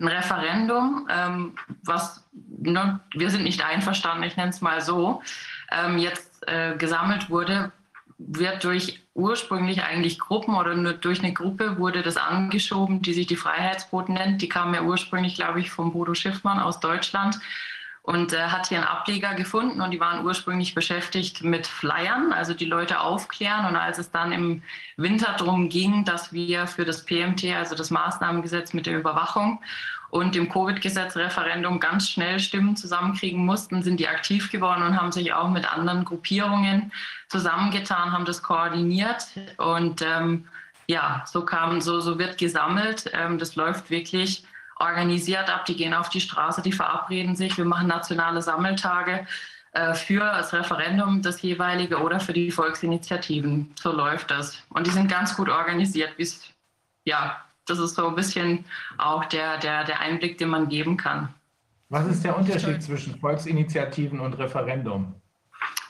Ein 0.00 0.08
Referendum, 0.08 1.08
ähm, 1.10 1.54
was 1.82 2.24
ne, 2.32 3.00
wir 3.12 3.30
sind 3.30 3.44
nicht 3.44 3.64
einverstanden, 3.64 4.24
ich 4.24 4.36
nenne 4.36 4.50
es 4.50 4.60
mal 4.60 4.80
so, 4.80 5.22
ähm, 5.70 5.98
jetzt 5.98 6.46
äh, 6.48 6.76
gesammelt 6.76 7.28
wurde, 7.28 7.70
wird 8.18 8.64
durch 8.64 9.03
ursprünglich 9.14 9.82
eigentlich 9.82 10.18
Gruppen 10.18 10.56
oder 10.56 10.74
nur 10.74 10.92
durch 10.92 11.20
eine 11.20 11.32
Gruppe 11.32 11.78
wurde 11.78 12.02
das 12.02 12.16
angeschoben, 12.16 13.00
die 13.00 13.14
sich 13.14 13.26
die 13.26 13.36
Freiheitsboten 13.36 14.14
nennt. 14.14 14.42
Die 14.42 14.48
kam 14.48 14.74
ja 14.74 14.82
ursprünglich, 14.82 15.36
glaube 15.36 15.60
ich, 15.60 15.70
von 15.70 15.92
Bodo 15.92 16.14
Schiffmann 16.14 16.58
aus 16.58 16.80
Deutschland 16.80 17.38
und 18.02 18.34
äh, 18.34 18.42
hat 18.48 18.66
hier 18.68 18.78
einen 18.78 18.86
Ableger 18.86 19.32
gefunden 19.34 19.80
und 19.80 19.90
die 19.90 19.98
waren 19.98 20.26
ursprünglich 20.26 20.74
beschäftigt 20.74 21.42
mit 21.42 21.66
Flyern, 21.66 22.34
also 22.34 22.52
die 22.52 22.66
Leute 22.66 23.00
aufklären. 23.00 23.64
Und 23.64 23.76
als 23.76 23.98
es 23.98 24.10
dann 24.10 24.30
im 24.32 24.62
Winter 24.98 25.34
darum 25.38 25.70
ging, 25.70 26.04
dass 26.04 26.30
wir 26.30 26.66
für 26.66 26.84
das 26.84 27.06
PMT, 27.06 27.54
also 27.56 27.74
das 27.74 27.90
Maßnahmengesetz 27.90 28.74
mit 28.74 28.84
der 28.84 28.98
Überwachung 28.98 29.60
und 30.14 30.36
dem 30.36 30.48
Covid-Gesetz-Referendum 30.48 31.80
ganz 31.80 32.08
schnell 32.08 32.38
Stimmen 32.38 32.76
zusammenkriegen 32.76 33.44
mussten, 33.44 33.82
sind 33.82 33.98
die 33.98 34.06
aktiv 34.06 34.52
geworden 34.52 34.84
und 34.84 34.96
haben 34.96 35.10
sich 35.10 35.32
auch 35.32 35.50
mit 35.50 35.68
anderen 35.70 36.04
Gruppierungen 36.04 36.92
zusammengetan, 37.28 38.12
haben 38.12 38.24
das 38.24 38.40
koordiniert 38.40 39.26
und 39.56 40.02
ähm, 40.02 40.46
ja, 40.86 41.24
so 41.26 41.44
kam, 41.44 41.80
so, 41.80 41.98
so 41.98 42.16
wird 42.16 42.38
gesammelt. 42.38 43.10
Ähm, 43.12 43.38
das 43.38 43.56
läuft 43.56 43.90
wirklich 43.90 44.44
organisiert 44.76 45.50
ab. 45.50 45.64
Die 45.64 45.74
gehen 45.74 45.94
auf 45.94 46.10
die 46.10 46.20
Straße, 46.20 46.62
die 46.62 46.70
verabreden 46.70 47.34
sich. 47.34 47.56
Wir 47.58 47.64
machen 47.64 47.88
nationale 47.88 48.40
Sammeltage 48.40 49.26
äh, 49.72 49.94
für 49.94 50.20
das 50.20 50.52
Referendum, 50.52 51.22
das 51.22 51.42
jeweilige 51.42 52.00
oder 52.00 52.20
für 52.20 52.32
die 52.32 52.52
Volksinitiativen. 52.52 53.72
So 53.74 53.90
läuft 53.90 54.30
das. 54.30 54.62
Und 54.68 54.86
die 54.86 54.92
sind 54.92 55.10
ganz 55.10 55.34
gut 55.34 55.48
organisiert, 55.48 56.12
ja, 57.04 57.43
das 57.66 57.78
ist 57.78 57.94
so 57.94 58.08
ein 58.08 58.14
bisschen 58.14 58.64
auch 58.98 59.24
der, 59.26 59.58
der, 59.58 59.84
der 59.84 60.00
Einblick, 60.00 60.38
den 60.38 60.48
man 60.48 60.68
geben 60.68 60.96
kann. 60.96 61.28
Was 61.88 62.06
ist 62.06 62.24
der 62.24 62.36
Unterschied 62.36 62.82
zwischen 62.82 63.18
Volksinitiativen 63.18 64.20
und 64.20 64.34
Referendum? 64.34 65.14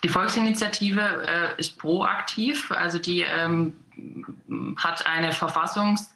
Die 0.03 0.09
Volksinitiative 0.09 1.01
äh, 1.01 1.61
ist 1.61 1.79
proaktiv, 1.79 2.71
also 2.71 2.99
die 2.99 3.23
ähm, 3.23 3.75
hat 4.77 5.07
eine 5.07 5.33
Verfassungsänderung 5.33 6.15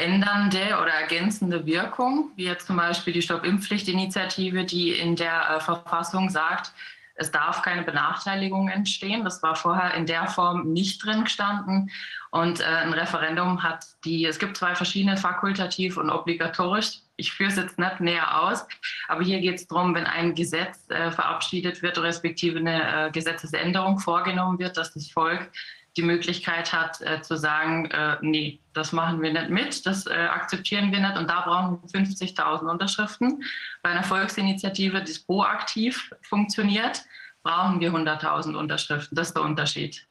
ändernde 0.00 0.78
oder 0.80 0.92
ergänzende 0.92 1.66
Wirkung, 1.66 2.30
wie 2.36 2.44
jetzt 2.44 2.66
zum 2.66 2.76
Beispiel 2.76 3.12
die 3.12 3.22
Stopp-Impfpflicht-Initiative, 3.22 4.64
die 4.64 4.92
in 4.92 5.16
der 5.16 5.50
äh, 5.50 5.60
Verfassung 5.60 6.30
sagt, 6.30 6.72
es 7.14 7.30
darf 7.30 7.62
keine 7.62 7.82
Benachteiligung 7.82 8.68
entstehen. 8.68 9.24
Das 9.24 9.42
war 9.42 9.54
vorher 9.54 9.94
in 9.94 10.06
der 10.06 10.26
Form 10.28 10.72
nicht 10.72 11.04
drin 11.04 11.24
gestanden. 11.24 11.90
Und 12.30 12.60
äh, 12.60 12.64
ein 12.64 12.92
Referendum 12.92 13.62
hat 13.62 13.84
die, 14.04 14.24
es 14.24 14.38
gibt 14.38 14.56
zwei 14.56 14.74
verschiedene, 14.74 15.16
fakultativ 15.16 15.96
und 15.96 16.10
obligatorisch. 16.10 17.00
Ich 17.16 17.32
führe 17.32 17.50
es 17.50 17.56
jetzt 17.56 17.78
nicht 17.78 18.00
näher 18.00 18.42
aus, 18.42 18.66
aber 19.08 19.22
hier 19.22 19.40
geht 19.40 19.56
es 19.56 19.66
darum, 19.66 19.94
wenn 19.94 20.06
ein 20.06 20.34
Gesetz 20.34 20.88
äh, 20.88 21.10
verabschiedet 21.10 21.82
wird, 21.82 21.98
respektive 21.98 22.60
eine 22.60 23.08
äh, 23.08 23.10
Gesetzesänderung 23.10 23.98
vorgenommen 23.98 24.58
wird, 24.58 24.76
dass 24.76 24.94
das 24.94 25.10
Volk 25.10 25.50
die 25.96 26.02
Möglichkeit 26.02 26.72
hat 26.72 27.00
äh, 27.00 27.20
zu 27.20 27.36
sagen, 27.36 27.86
äh, 27.86 28.16
nee, 28.20 28.60
das 28.72 28.92
machen 28.92 29.20
wir 29.22 29.32
nicht 29.32 29.50
mit, 29.50 29.86
das 29.86 30.06
äh, 30.06 30.12
akzeptieren 30.12 30.92
wir 30.92 31.00
nicht 31.00 31.18
und 31.18 31.28
da 31.28 31.40
brauchen 31.40 31.80
wir 31.82 32.00
50.000 32.00 32.70
Unterschriften. 32.70 33.42
Bei 33.82 33.90
einer 33.90 34.04
Volksinitiative, 34.04 35.02
die 35.02 35.18
proaktiv 35.26 36.14
funktioniert, 36.22 37.02
brauchen 37.42 37.80
wir 37.80 37.92
100.000 37.92 38.54
Unterschriften. 38.54 39.16
Das 39.16 39.28
ist 39.28 39.34
der 39.34 39.42
Unterschied. 39.42 40.06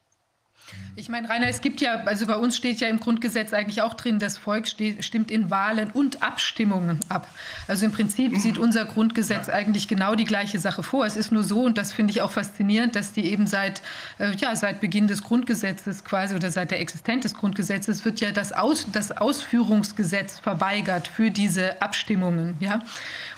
Ich 0.96 1.08
meine, 1.08 1.28
Rainer, 1.30 1.48
es 1.48 1.60
gibt 1.60 1.80
ja, 1.80 2.02
also 2.04 2.26
bei 2.26 2.36
uns 2.36 2.56
steht 2.56 2.80
ja 2.80 2.88
im 2.88 3.00
Grundgesetz 3.00 3.52
eigentlich 3.54 3.80
auch 3.80 3.94
drin, 3.94 4.18
das 4.18 4.36
Volk 4.36 4.68
steht, 4.68 5.02
stimmt 5.04 5.30
in 5.30 5.48
Wahlen 5.48 5.90
und 5.92 6.22
Abstimmungen 6.22 7.00
ab. 7.08 7.26
Also 7.68 7.86
im 7.86 7.92
Prinzip 7.92 8.36
sieht 8.36 8.58
unser 8.58 8.84
Grundgesetz 8.84 9.48
eigentlich 9.48 9.88
genau 9.88 10.14
die 10.14 10.24
gleiche 10.24 10.58
Sache 10.58 10.82
vor. 10.82 11.06
Es 11.06 11.16
ist 11.16 11.32
nur 11.32 11.42
so, 11.42 11.62
und 11.62 11.78
das 11.78 11.92
finde 11.92 12.10
ich 12.10 12.20
auch 12.20 12.32
faszinierend, 12.32 12.96
dass 12.96 13.12
die 13.12 13.24
eben 13.30 13.46
seit, 13.46 13.80
äh, 14.18 14.34
ja, 14.36 14.54
seit 14.56 14.80
Beginn 14.80 15.06
des 15.06 15.22
Grundgesetzes 15.22 16.04
quasi 16.04 16.34
oder 16.34 16.50
seit 16.50 16.70
der 16.70 16.80
Existenz 16.80 17.22
des 17.22 17.34
Grundgesetzes 17.34 18.04
wird 18.04 18.20
ja 18.20 18.32
das, 18.32 18.52
Aus, 18.52 18.86
das 18.92 19.10
Ausführungsgesetz 19.12 20.40
verweigert 20.40 21.08
für 21.08 21.30
diese 21.30 21.80
Abstimmungen. 21.80 22.56
Ja? 22.60 22.80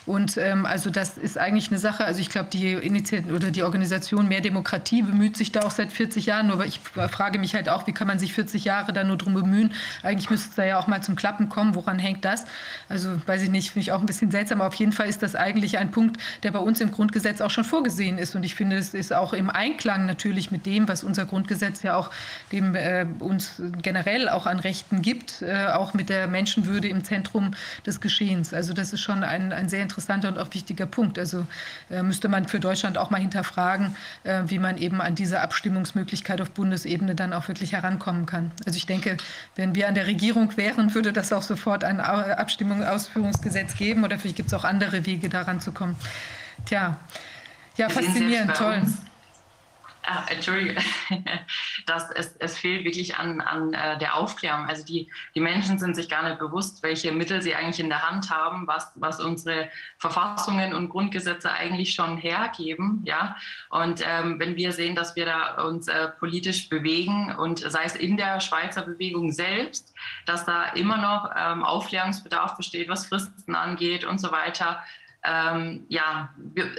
Und 0.04 0.36
ähm, 0.36 0.66
also 0.66 0.90
das 0.90 1.16
ist 1.16 1.38
eigentlich 1.38 1.68
eine 1.68 1.78
Sache, 1.78 2.04
also 2.04 2.20
ich 2.20 2.28
glaube, 2.28 2.48
die 2.52 2.72
Initiative 2.72 3.34
oder 3.34 3.50
die 3.50 3.62
Organisation 3.62 4.26
Mehr 4.28 4.40
Demokratie 4.40 5.02
bemüht 5.02 5.36
sich 5.36 5.52
da 5.52 5.60
auch 5.60 5.70
seit 5.70 5.92
40 5.92 6.26
Jahren, 6.26 6.48
nur 6.48 6.64
ich 6.64 6.80
frage 6.80 7.38
mich 7.38 7.54
halt 7.54 7.68
auch, 7.68 7.86
wie 7.86 7.92
kann 7.92 8.08
man 8.08 8.18
sich 8.18 8.32
40 8.32 8.64
Jahre 8.64 8.92
da 8.92 9.04
nur 9.04 9.16
drum 9.16 9.34
bemühen? 9.34 9.72
Eigentlich 10.02 10.28
müsste 10.28 10.48
es 10.50 10.54
da 10.56 10.64
ja 10.64 10.78
auch 10.78 10.88
mal 10.88 11.02
zum 11.02 11.14
Klappen 11.14 11.48
kommen. 11.48 11.74
Woran 11.74 11.98
hängt 11.98 12.24
das? 12.24 12.44
Also 12.88 13.10
weiß 13.26 13.42
ich 13.42 13.50
nicht, 13.50 13.70
finde 13.70 13.82
ich 13.82 13.92
auch 13.92 14.00
ein 14.00 14.06
bisschen 14.06 14.30
seltsam, 14.30 14.60
aber 14.60 14.68
auf 14.68 14.74
jeden 14.74 14.92
Fall 14.92 15.08
ist 15.08 15.22
das 15.22 15.36
eigentlich 15.36 15.78
ein 15.78 15.90
Punkt, 15.90 16.20
der 16.42 16.50
bei 16.50 16.58
uns 16.58 16.80
im 16.80 16.90
Grundgesetz 16.90 17.40
auch 17.40 17.50
schon 17.50 17.64
vorgesehen 17.64 18.18
ist. 18.18 18.34
Und 18.34 18.42
ich 18.42 18.54
finde, 18.54 18.76
es 18.76 18.94
ist 18.94 19.12
auch 19.12 19.32
im 19.32 19.50
Einklang 19.50 20.06
natürlich 20.06 20.50
mit 20.50 20.66
dem, 20.66 20.88
was 20.88 21.04
unser 21.04 21.26
Grundgesetz 21.26 21.82
ja 21.82 21.96
auch 21.96 22.10
dem 22.50 22.74
äh, 22.74 23.06
uns 23.20 23.62
generell 23.80 24.28
auch 24.28 24.46
an 24.46 24.58
Rechten 24.58 25.02
gibt, 25.02 25.42
äh, 25.42 25.66
auch 25.66 25.94
mit 25.94 26.08
der 26.08 26.26
Menschenwürde 26.26 26.88
im 26.88 27.04
Zentrum 27.04 27.52
des 27.86 28.00
Geschehens. 28.00 28.52
Also 28.52 28.72
das 28.72 28.92
ist 28.92 29.00
schon 29.00 29.22
ein, 29.22 29.52
ein 29.52 29.68
sehr 29.68 29.82
interessanter 29.92 30.28
und 30.28 30.38
auch 30.38 30.52
wichtiger 30.52 30.86
Punkt. 30.86 31.18
Also 31.18 31.46
äh, 31.90 32.02
müsste 32.02 32.28
man 32.28 32.48
für 32.48 32.60
Deutschland 32.60 32.98
auch 32.98 33.10
mal 33.10 33.20
hinterfragen, 33.20 33.96
äh, 34.24 34.42
wie 34.46 34.58
man 34.58 34.78
eben 34.78 35.00
an 35.00 35.14
diese 35.14 35.40
Abstimmungsmöglichkeit 35.40 36.40
auf 36.40 36.50
Bundesebene 36.50 37.14
dann 37.14 37.32
auch 37.32 37.48
wirklich 37.48 37.72
herankommen 37.72 38.26
kann. 38.26 38.50
Also 38.66 38.76
ich 38.76 38.86
denke, 38.86 39.16
wenn 39.56 39.74
wir 39.74 39.88
an 39.88 39.94
der 39.94 40.06
Regierung 40.06 40.56
wären, 40.56 40.94
würde 40.94 41.12
das 41.12 41.32
auch 41.32 41.42
sofort 41.42 41.84
ein 41.84 42.00
Abstimmungsausführungsgesetz 42.00 43.76
geben 43.76 44.04
oder 44.04 44.18
vielleicht 44.18 44.36
gibt 44.36 44.48
es 44.48 44.54
auch 44.54 44.64
andere 44.64 45.06
Wege, 45.06 45.28
daran 45.28 45.60
zu 45.60 45.72
kommen. 45.72 45.96
Tja, 46.64 46.96
ja, 47.76 47.88
faszinierend, 47.88 48.54
toll. 48.54 48.80
Uns 48.82 49.11
Ah, 50.04 50.24
Entschuldige, 50.28 50.74
das, 51.86 52.10
es, 52.10 52.34
es 52.38 52.58
fehlt 52.58 52.84
wirklich 52.84 53.16
an, 53.16 53.40
an 53.40 53.72
äh, 53.72 53.96
der 53.98 54.16
Aufklärung. 54.16 54.66
Also 54.66 54.84
die, 54.84 55.08
die 55.36 55.40
Menschen 55.40 55.78
sind 55.78 55.94
sich 55.94 56.08
gar 56.08 56.28
nicht 56.28 56.40
bewusst, 56.40 56.82
welche 56.82 57.12
Mittel 57.12 57.40
sie 57.40 57.54
eigentlich 57.54 57.78
in 57.78 57.88
der 57.88 58.08
Hand 58.08 58.28
haben, 58.28 58.66
was, 58.66 58.90
was 58.96 59.20
unsere 59.20 59.70
Verfassungen 59.98 60.74
und 60.74 60.88
Grundgesetze 60.88 61.52
eigentlich 61.52 61.94
schon 61.94 62.16
hergeben. 62.16 63.02
Ja? 63.04 63.36
Und 63.70 64.02
ähm, 64.04 64.40
wenn 64.40 64.56
wir 64.56 64.72
sehen, 64.72 64.96
dass 64.96 65.14
wir 65.14 65.26
da 65.26 65.62
uns 65.62 65.86
äh, 65.86 66.08
politisch 66.08 66.68
bewegen 66.68 67.36
und 67.36 67.60
sei 67.60 67.84
es 67.84 67.94
in 67.94 68.16
der 68.16 68.40
Schweizer 68.40 68.82
Bewegung 68.82 69.30
selbst, 69.30 69.94
dass 70.26 70.44
da 70.44 70.70
immer 70.72 70.96
noch 70.96 71.30
ähm, 71.36 71.62
Aufklärungsbedarf 71.62 72.56
besteht, 72.56 72.88
was 72.88 73.06
Fristen 73.06 73.54
angeht 73.54 74.04
und 74.04 74.20
so 74.20 74.32
weiter, 74.32 74.82
ähm, 75.24 75.84
ja, 75.88 76.30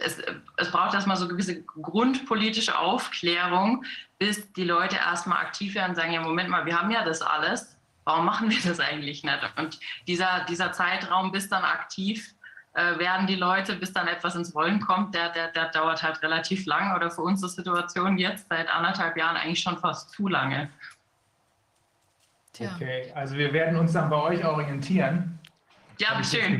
es, 0.03 0.21
es 0.57 0.71
braucht 0.71 0.93
erstmal 0.93 1.17
so 1.17 1.27
gewisse 1.27 1.63
grundpolitische 1.63 2.77
Aufklärung, 2.77 3.85
bis 4.19 4.51
die 4.53 4.65
Leute 4.65 4.97
erstmal 4.97 5.39
aktiv 5.39 5.75
werden 5.75 5.91
und 5.91 5.95
sagen, 5.95 6.11
ja, 6.11 6.21
Moment 6.21 6.49
mal, 6.49 6.65
wir 6.65 6.79
haben 6.79 6.91
ja 6.91 7.05
das 7.05 7.21
alles, 7.21 7.77
warum 8.03 8.25
machen 8.25 8.49
wir 8.49 8.59
das 8.63 8.79
eigentlich 8.79 9.23
nicht? 9.23 9.39
Und 9.57 9.79
dieser, 10.07 10.45
dieser 10.49 10.73
Zeitraum, 10.73 11.31
bis 11.31 11.47
dann 11.47 11.63
aktiv 11.63 12.33
äh, 12.73 12.97
werden 12.97 13.27
die 13.27 13.35
Leute, 13.35 13.75
bis 13.75 13.93
dann 13.93 14.07
etwas 14.07 14.35
ins 14.35 14.53
Rollen 14.53 14.81
kommt, 14.81 15.15
der, 15.15 15.29
der, 15.29 15.49
der 15.49 15.69
dauert 15.69 16.03
halt 16.03 16.21
relativ 16.21 16.65
lang 16.65 16.95
oder 16.95 17.11
für 17.11 17.21
unsere 17.21 17.49
Situation 17.49 18.17
jetzt 18.17 18.49
seit 18.49 18.69
anderthalb 18.69 19.15
Jahren 19.15 19.37
eigentlich 19.37 19.61
schon 19.61 19.77
fast 19.77 20.11
zu 20.11 20.27
lange. 20.27 20.69
Okay, 22.59 23.11
also 23.15 23.35
wir 23.35 23.51
werden 23.51 23.79
uns 23.79 23.93
dann 23.93 24.09
bei 24.09 24.17
euch 24.17 24.45
orientieren. 24.45 25.39
Ja, 25.99 26.23
schön. 26.23 26.59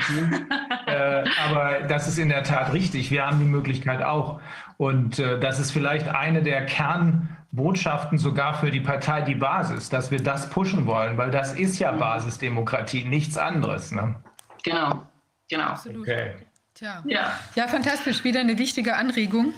äh, 0.88 1.24
aber 1.48 1.82
das 1.88 2.08
ist 2.08 2.18
in 2.18 2.30
der 2.30 2.44
Tat 2.44 2.74
richtig. 2.74 3.12
Wir 3.12 3.26
haben 3.26 3.40
die 3.40 3.46
Möglichkeit 3.46 4.04
auch. 4.04 4.40
Und 4.78 5.20
äh, 5.20 5.40
das 5.40 5.60
ist 5.60 5.72
vielleicht 5.72 6.08
eine 6.08 6.42
der 6.44 6.66
Kernbotschaften 6.66 8.18
sogar 8.18 8.56
für 8.56 8.72
die 8.72 8.82
Partei 8.82 9.22
Die 9.22 9.36
Basis, 9.36 9.90
dass 9.90 10.12
wir 10.12 10.22
das 10.22 10.50
pushen 10.50 10.86
wollen, 10.86 11.18
weil 11.18 11.32
das 11.32 11.54
ist 11.54 11.80
ja 11.80 11.92
Basisdemokratie, 11.92 13.06
nichts 13.06 13.38
anderes. 13.38 13.92
Ne? 13.92 14.16
Genau, 14.64 15.04
genau. 15.50 15.64
Absolut. 15.64 16.02
Okay. 16.02 16.34
Tja. 16.74 17.04
Ja. 17.06 17.40
ja, 17.54 17.68
fantastisch. 17.68 18.24
Wieder 18.24 18.40
eine 18.40 18.58
wichtige 18.58 18.96
Anregung. 18.96 19.54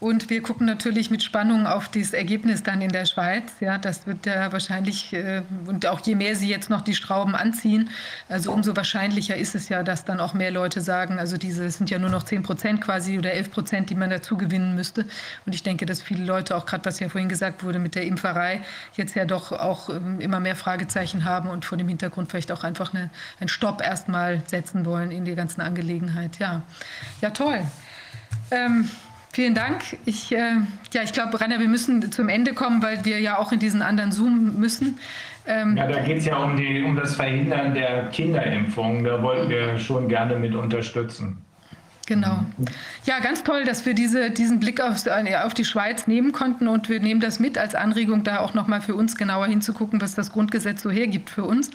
Und 0.00 0.28
wir 0.28 0.42
gucken 0.42 0.66
natürlich 0.66 1.10
mit 1.10 1.22
Spannung 1.22 1.66
auf 1.66 1.88
das 1.88 2.12
Ergebnis 2.12 2.62
dann 2.62 2.82
in 2.82 2.90
der 2.90 3.06
Schweiz. 3.06 3.52
Ja, 3.60 3.78
das 3.78 4.06
wird 4.06 4.26
ja 4.26 4.52
wahrscheinlich, 4.52 5.12
äh, 5.12 5.42
und 5.66 5.86
auch 5.86 6.00
je 6.00 6.14
mehr 6.14 6.36
sie 6.36 6.48
jetzt 6.48 6.68
noch 6.68 6.82
die 6.82 6.94
Schrauben 6.94 7.34
anziehen, 7.34 7.88
also 8.28 8.52
umso 8.52 8.76
wahrscheinlicher 8.76 9.36
ist 9.36 9.54
es 9.54 9.68
ja, 9.68 9.82
dass 9.82 10.04
dann 10.04 10.20
auch 10.20 10.34
mehr 10.34 10.50
Leute 10.50 10.80
sagen, 10.80 11.18
also 11.18 11.38
diese 11.38 11.70
sind 11.70 11.90
ja 11.90 11.98
nur 11.98 12.10
noch 12.10 12.24
10 12.24 12.42
Prozent 12.42 12.80
quasi 12.80 13.18
oder 13.18 13.32
11 13.32 13.50
Prozent, 13.50 13.90
die 13.90 13.94
man 13.94 14.10
dazu 14.10 14.36
gewinnen 14.36 14.74
müsste. 14.74 15.06
Und 15.46 15.54
ich 15.54 15.62
denke, 15.62 15.86
dass 15.86 16.02
viele 16.02 16.24
Leute, 16.24 16.56
auch 16.56 16.66
gerade 16.66 16.84
was 16.84 17.00
ja 17.00 17.08
vorhin 17.08 17.28
gesagt 17.28 17.62
wurde 17.62 17.78
mit 17.78 17.94
der 17.94 18.04
Impferei, 18.04 18.62
jetzt 18.96 19.14
ja 19.14 19.24
doch 19.24 19.52
auch 19.52 19.88
ähm, 19.88 20.20
immer 20.20 20.40
mehr 20.40 20.56
Fragezeichen 20.56 21.24
haben 21.24 21.48
und 21.48 21.64
vor 21.64 21.78
dem 21.78 21.88
Hintergrund 21.88 22.30
vielleicht 22.30 22.52
auch 22.52 22.64
einfach 22.64 22.92
eine, 22.92 23.10
einen 23.40 23.48
Stopp 23.48 23.80
erstmal 23.80 24.42
setzen 24.46 24.84
wollen 24.84 25.12
in 25.12 25.24
die 25.24 25.34
ganzen 25.34 25.60
Angelegenheit. 25.60 26.38
Ja, 26.38 26.62
ja 27.20 27.30
toll. 27.30 27.62
Ähm, 28.50 28.90
Vielen 29.34 29.56
Dank. 29.56 29.82
Ich, 30.04 30.30
äh, 30.30 30.58
ja, 30.92 31.02
ich 31.02 31.12
glaube, 31.12 31.40
Rainer, 31.40 31.58
wir 31.58 31.66
müssen 31.66 32.12
zum 32.12 32.28
Ende 32.28 32.54
kommen, 32.54 32.80
weil 32.84 33.04
wir 33.04 33.18
ja 33.18 33.36
auch 33.36 33.50
in 33.50 33.58
diesen 33.58 33.82
anderen 33.82 34.12
Zoom 34.12 34.60
müssen. 34.60 35.00
Ähm, 35.44 35.76
ja, 35.76 35.88
da 35.88 35.98
geht 36.02 36.18
es 36.18 36.26
ja 36.26 36.36
um, 36.36 36.56
die, 36.56 36.84
um 36.84 36.94
das 36.94 37.16
Verhindern 37.16 37.74
der 37.74 38.10
Kinderimpfung. 38.10 39.02
Da 39.02 39.20
wollten 39.20 39.50
wir 39.50 39.76
schon 39.80 40.08
gerne 40.08 40.36
mit 40.38 40.54
unterstützen. 40.54 41.36
Genau. 42.06 42.44
Ja, 43.06 43.18
ganz 43.18 43.42
toll, 43.42 43.64
dass 43.64 43.84
wir 43.84 43.94
diese, 43.94 44.30
diesen 44.30 44.60
Blick 44.60 44.80
auf, 44.80 45.04
auf 45.44 45.54
die 45.54 45.64
Schweiz 45.64 46.06
nehmen 46.06 46.30
konnten 46.30 46.68
und 46.68 46.88
wir 46.88 47.00
nehmen 47.00 47.20
das 47.20 47.40
mit 47.40 47.58
als 47.58 47.74
Anregung, 47.74 48.22
da 48.22 48.38
auch 48.38 48.54
nochmal 48.54 48.82
für 48.82 48.94
uns 48.94 49.16
genauer 49.16 49.46
hinzugucken, 49.46 50.00
was 50.00 50.14
das 50.14 50.30
Grundgesetz 50.30 50.80
so 50.80 50.92
hergibt 50.92 51.28
für 51.28 51.42
uns. 51.42 51.72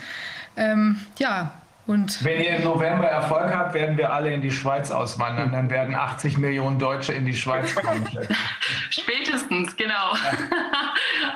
Ähm, 0.56 1.02
ja, 1.18 1.52
und 1.90 2.24
Wenn 2.24 2.40
ihr 2.40 2.58
im 2.58 2.66
November 2.66 3.08
Erfolg 3.08 3.52
habt, 3.52 3.74
werden 3.74 3.98
wir 3.98 4.14
alle 4.14 4.32
in 4.32 4.42
die 4.42 4.52
Schweiz 4.52 4.92
auswandern. 4.92 5.52
Dann 5.52 5.72
werden 5.72 5.96
80 5.96 6.38
Millionen 6.38 6.78
Deutsche 6.78 7.14
in 7.14 7.26
die 7.26 7.36
Schweiz 7.36 7.74
kommen. 7.74 8.08
Spätestens, 8.92 9.76
genau. 9.76 10.14
Ja. 10.14 10.32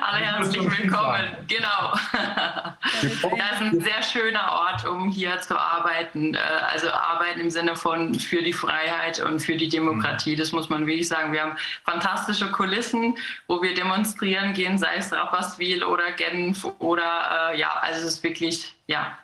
alle 0.00 0.24
herzlich 0.24 0.78
willkommen. 0.78 1.36
Genau. 1.48 1.94
Das 3.02 3.60
ist 3.60 3.60
ein 3.60 3.80
sehr 3.80 4.02
schöner 4.02 4.52
Ort, 4.52 4.86
um 4.86 5.10
hier 5.10 5.40
zu 5.40 5.58
arbeiten. 5.58 6.34
Äh, 6.34 6.38
also 6.72 6.90
arbeiten 6.90 7.40
im 7.40 7.50
Sinne 7.50 7.74
von 7.76 8.14
für 8.14 8.42
die 8.42 8.52
Freiheit 8.52 9.20
und 9.20 9.40
für 9.40 9.56
die 9.56 9.68
Demokratie. 9.68 10.36
Das 10.36 10.52
muss 10.52 10.68
man 10.68 10.86
wirklich 10.86 11.08
sagen. 11.08 11.32
Wir 11.32 11.42
haben 11.42 11.56
fantastische 11.84 12.50
Kulissen, 12.52 13.16
wo 13.48 13.60
wir 13.62 13.74
demonstrieren 13.74 14.52
gehen, 14.52 14.78
sei 14.78 14.96
es 14.96 15.12
Rapperswil 15.12 15.82
oder 15.82 16.12
Genf 16.12 16.64
oder 16.78 17.52
äh, 17.52 17.58
ja, 17.58 17.72
also 17.80 18.00
es 18.00 18.14
ist 18.14 18.22
wirklich, 18.22 18.74
ja, 18.86 19.18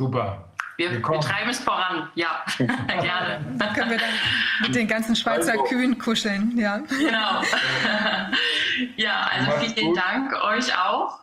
Super. 0.00 0.46
Wir, 0.78 0.92
wir, 0.92 1.06
wir, 1.06 1.20
treiben 1.20 1.50
es 1.50 1.60
voran, 1.60 2.08
ja, 2.14 2.42
gerne. 2.56 3.44
Dann 3.58 3.74
können 3.74 3.90
wir 3.90 3.98
dann 3.98 4.08
mit 4.62 4.74
den 4.74 4.88
ganzen 4.88 5.14
Schweizer 5.14 5.52
also. 5.52 5.64
Kühen 5.64 5.98
kuscheln, 5.98 6.56
ja. 6.56 6.78
Genau. 6.78 7.42
ja, 8.96 9.28
also 9.30 9.50
vielen 9.58 9.88
gut. 9.88 9.98
Dank 9.98 10.42
euch 10.42 10.74
auch. 10.74 11.18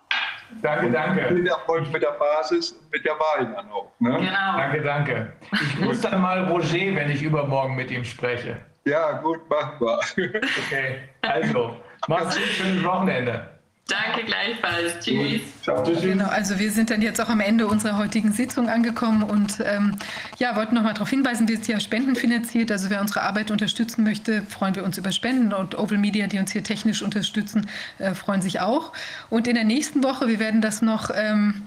Danke, 0.61 0.91
danke. 0.91 1.27
Viel 1.27 1.47
Erfolg 1.47 1.91
mit 1.91 2.03
der 2.03 2.11
Basis 2.19 2.73
und 2.73 2.91
mit 2.91 3.03
der 3.03 3.13
Wahl 3.13 3.51
dann 3.51 3.67
auch. 3.71 3.91
Ne? 3.97 4.11
Genau. 4.11 4.57
Danke, 4.57 4.81
danke. 4.83 5.33
Ich 5.51 5.81
grüße 5.81 6.03
dann 6.03 6.21
mal 6.21 6.43
Roger, 6.43 6.95
wenn 6.95 7.09
ich 7.09 7.23
übermorgen 7.23 7.75
mit 7.75 7.89
ihm 7.89 8.05
spreche. 8.05 8.57
Ja, 8.85 9.13
gut, 9.13 9.39
machbar. 9.49 10.01
Okay, 10.15 11.09
also, 11.23 11.77
mach's 12.07 12.35
gut, 12.35 12.45
schönes 12.45 12.83
Wochenende. 12.83 13.56
Danke 13.87 14.25
gleichfalls. 14.25 14.99
Tschüss. 14.99 15.41
Ciao. 15.63 15.83
Genau, 15.83 16.27
also 16.27 16.59
wir 16.59 16.71
sind 16.71 16.89
dann 16.89 17.01
jetzt 17.01 17.21
auch 17.21 17.29
am 17.29 17.39
Ende 17.39 17.67
unserer 17.67 17.97
heutigen 17.97 18.33
Sitzung 18.33 18.67
angekommen 18.67 19.23
und 19.23 19.59
ähm, 19.63 19.95
ja, 20.39 20.57
wollten 20.57 20.75
noch 20.75 20.83
mal 20.83 20.93
darauf 20.93 21.09
hinweisen, 21.09 21.47
wir 21.47 21.55
sind 21.55 21.67
ja 21.69 21.79
spendenfinanziert. 21.79 22.69
Also 22.69 22.89
wer 22.89 22.99
unsere 22.99 23.21
Arbeit 23.21 23.49
unterstützen 23.49 24.03
möchte, 24.03 24.43
freuen 24.43 24.75
wir 24.75 24.83
uns 24.83 24.97
über 24.97 25.13
Spenden 25.13 25.53
und 25.53 25.77
Oval 25.77 25.97
Media, 25.97 26.27
die 26.27 26.37
uns 26.37 26.51
hier 26.51 26.63
technisch 26.63 27.01
unterstützen, 27.01 27.67
äh, 27.99 28.13
freuen 28.13 28.41
sich 28.41 28.59
auch. 28.59 28.91
Und 29.29 29.47
in 29.47 29.55
der 29.55 29.63
nächsten 29.63 30.03
Woche, 30.03 30.27
wir 30.27 30.39
werden 30.39 30.59
das 30.59 30.81
noch 30.81 31.09
ähm, 31.15 31.63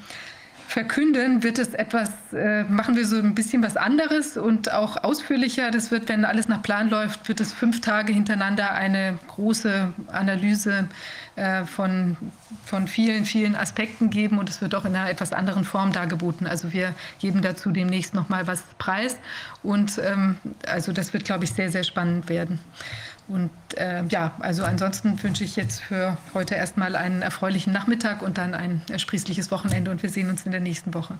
verkünden, 0.70 1.42
wird 1.42 1.58
es 1.58 1.74
etwas, 1.74 2.10
äh, 2.32 2.62
machen 2.62 2.96
wir 2.96 3.04
so 3.04 3.16
ein 3.16 3.34
bisschen 3.34 3.62
was 3.62 3.76
anderes 3.76 4.36
und 4.36 4.72
auch 4.72 5.02
ausführlicher. 5.02 5.70
Das 5.72 5.90
wird, 5.90 6.08
wenn 6.08 6.24
alles 6.24 6.46
nach 6.46 6.62
Plan 6.62 6.90
läuft, 6.90 7.28
wird 7.28 7.40
es 7.40 7.52
fünf 7.52 7.80
Tage 7.80 8.12
hintereinander 8.12 8.72
eine 8.72 9.18
große 9.26 9.92
Analyse 10.12 10.88
äh, 11.40 11.64
von, 11.64 12.18
von 12.66 12.86
vielen, 12.86 13.24
vielen 13.24 13.56
Aspekten 13.56 14.10
geben 14.10 14.38
und 14.38 14.50
es 14.50 14.60
wird 14.60 14.74
auch 14.74 14.84
in 14.84 14.94
einer 14.94 15.08
etwas 15.08 15.32
anderen 15.32 15.64
Form 15.64 15.90
dargeboten. 15.90 16.46
Also 16.46 16.74
wir 16.74 16.94
geben 17.18 17.40
dazu 17.40 17.70
demnächst 17.70 18.12
noch 18.12 18.28
mal 18.28 18.46
was 18.46 18.62
preis 18.76 19.16
und 19.62 19.98
ähm, 20.04 20.36
also 20.66 20.92
das 20.92 21.14
wird, 21.14 21.24
glaube 21.24 21.44
ich, 21.44 21.52
sehr, 21.54 21.70
sehr 21.70 21.82
spannend 21.82 22.28
werden. 22.28 22.58
Und 23.26 23.50
äh, 23.76 24.04
ja, 24.10 24.34
also 24.40 24.64
ansonsten 24.64 25.22
wünsche 25.22 25.42
ich 25.42 25.56
jetzt 25.56 25.80
für 25.80 26.18
heute 26.34 26.56
erstmal 26.56 26.94
einen 26.94 27.22
erfreulichen 27.22 27.72
Nachmittag 27.72 28.20
und 28.20 28.36
dann 28.36 28.52
ein 28.52 28.82
ersprießliches 28.90 29.50
Wochenende 29.50 29.90
und 29.90 30.02
wir 30.02 30.10
sehen 30.10 30.28
uns 30.28 30.44
in 30.44 30.52
der 30.52 30.60
nächsten 30.60 30.92
Woche. 30.92 31.14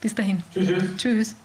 Bis 0.00 0.14
dahin. 0.14 0.42
Tschüss. 0.54 0.96
Tschüss. 0.96 1.36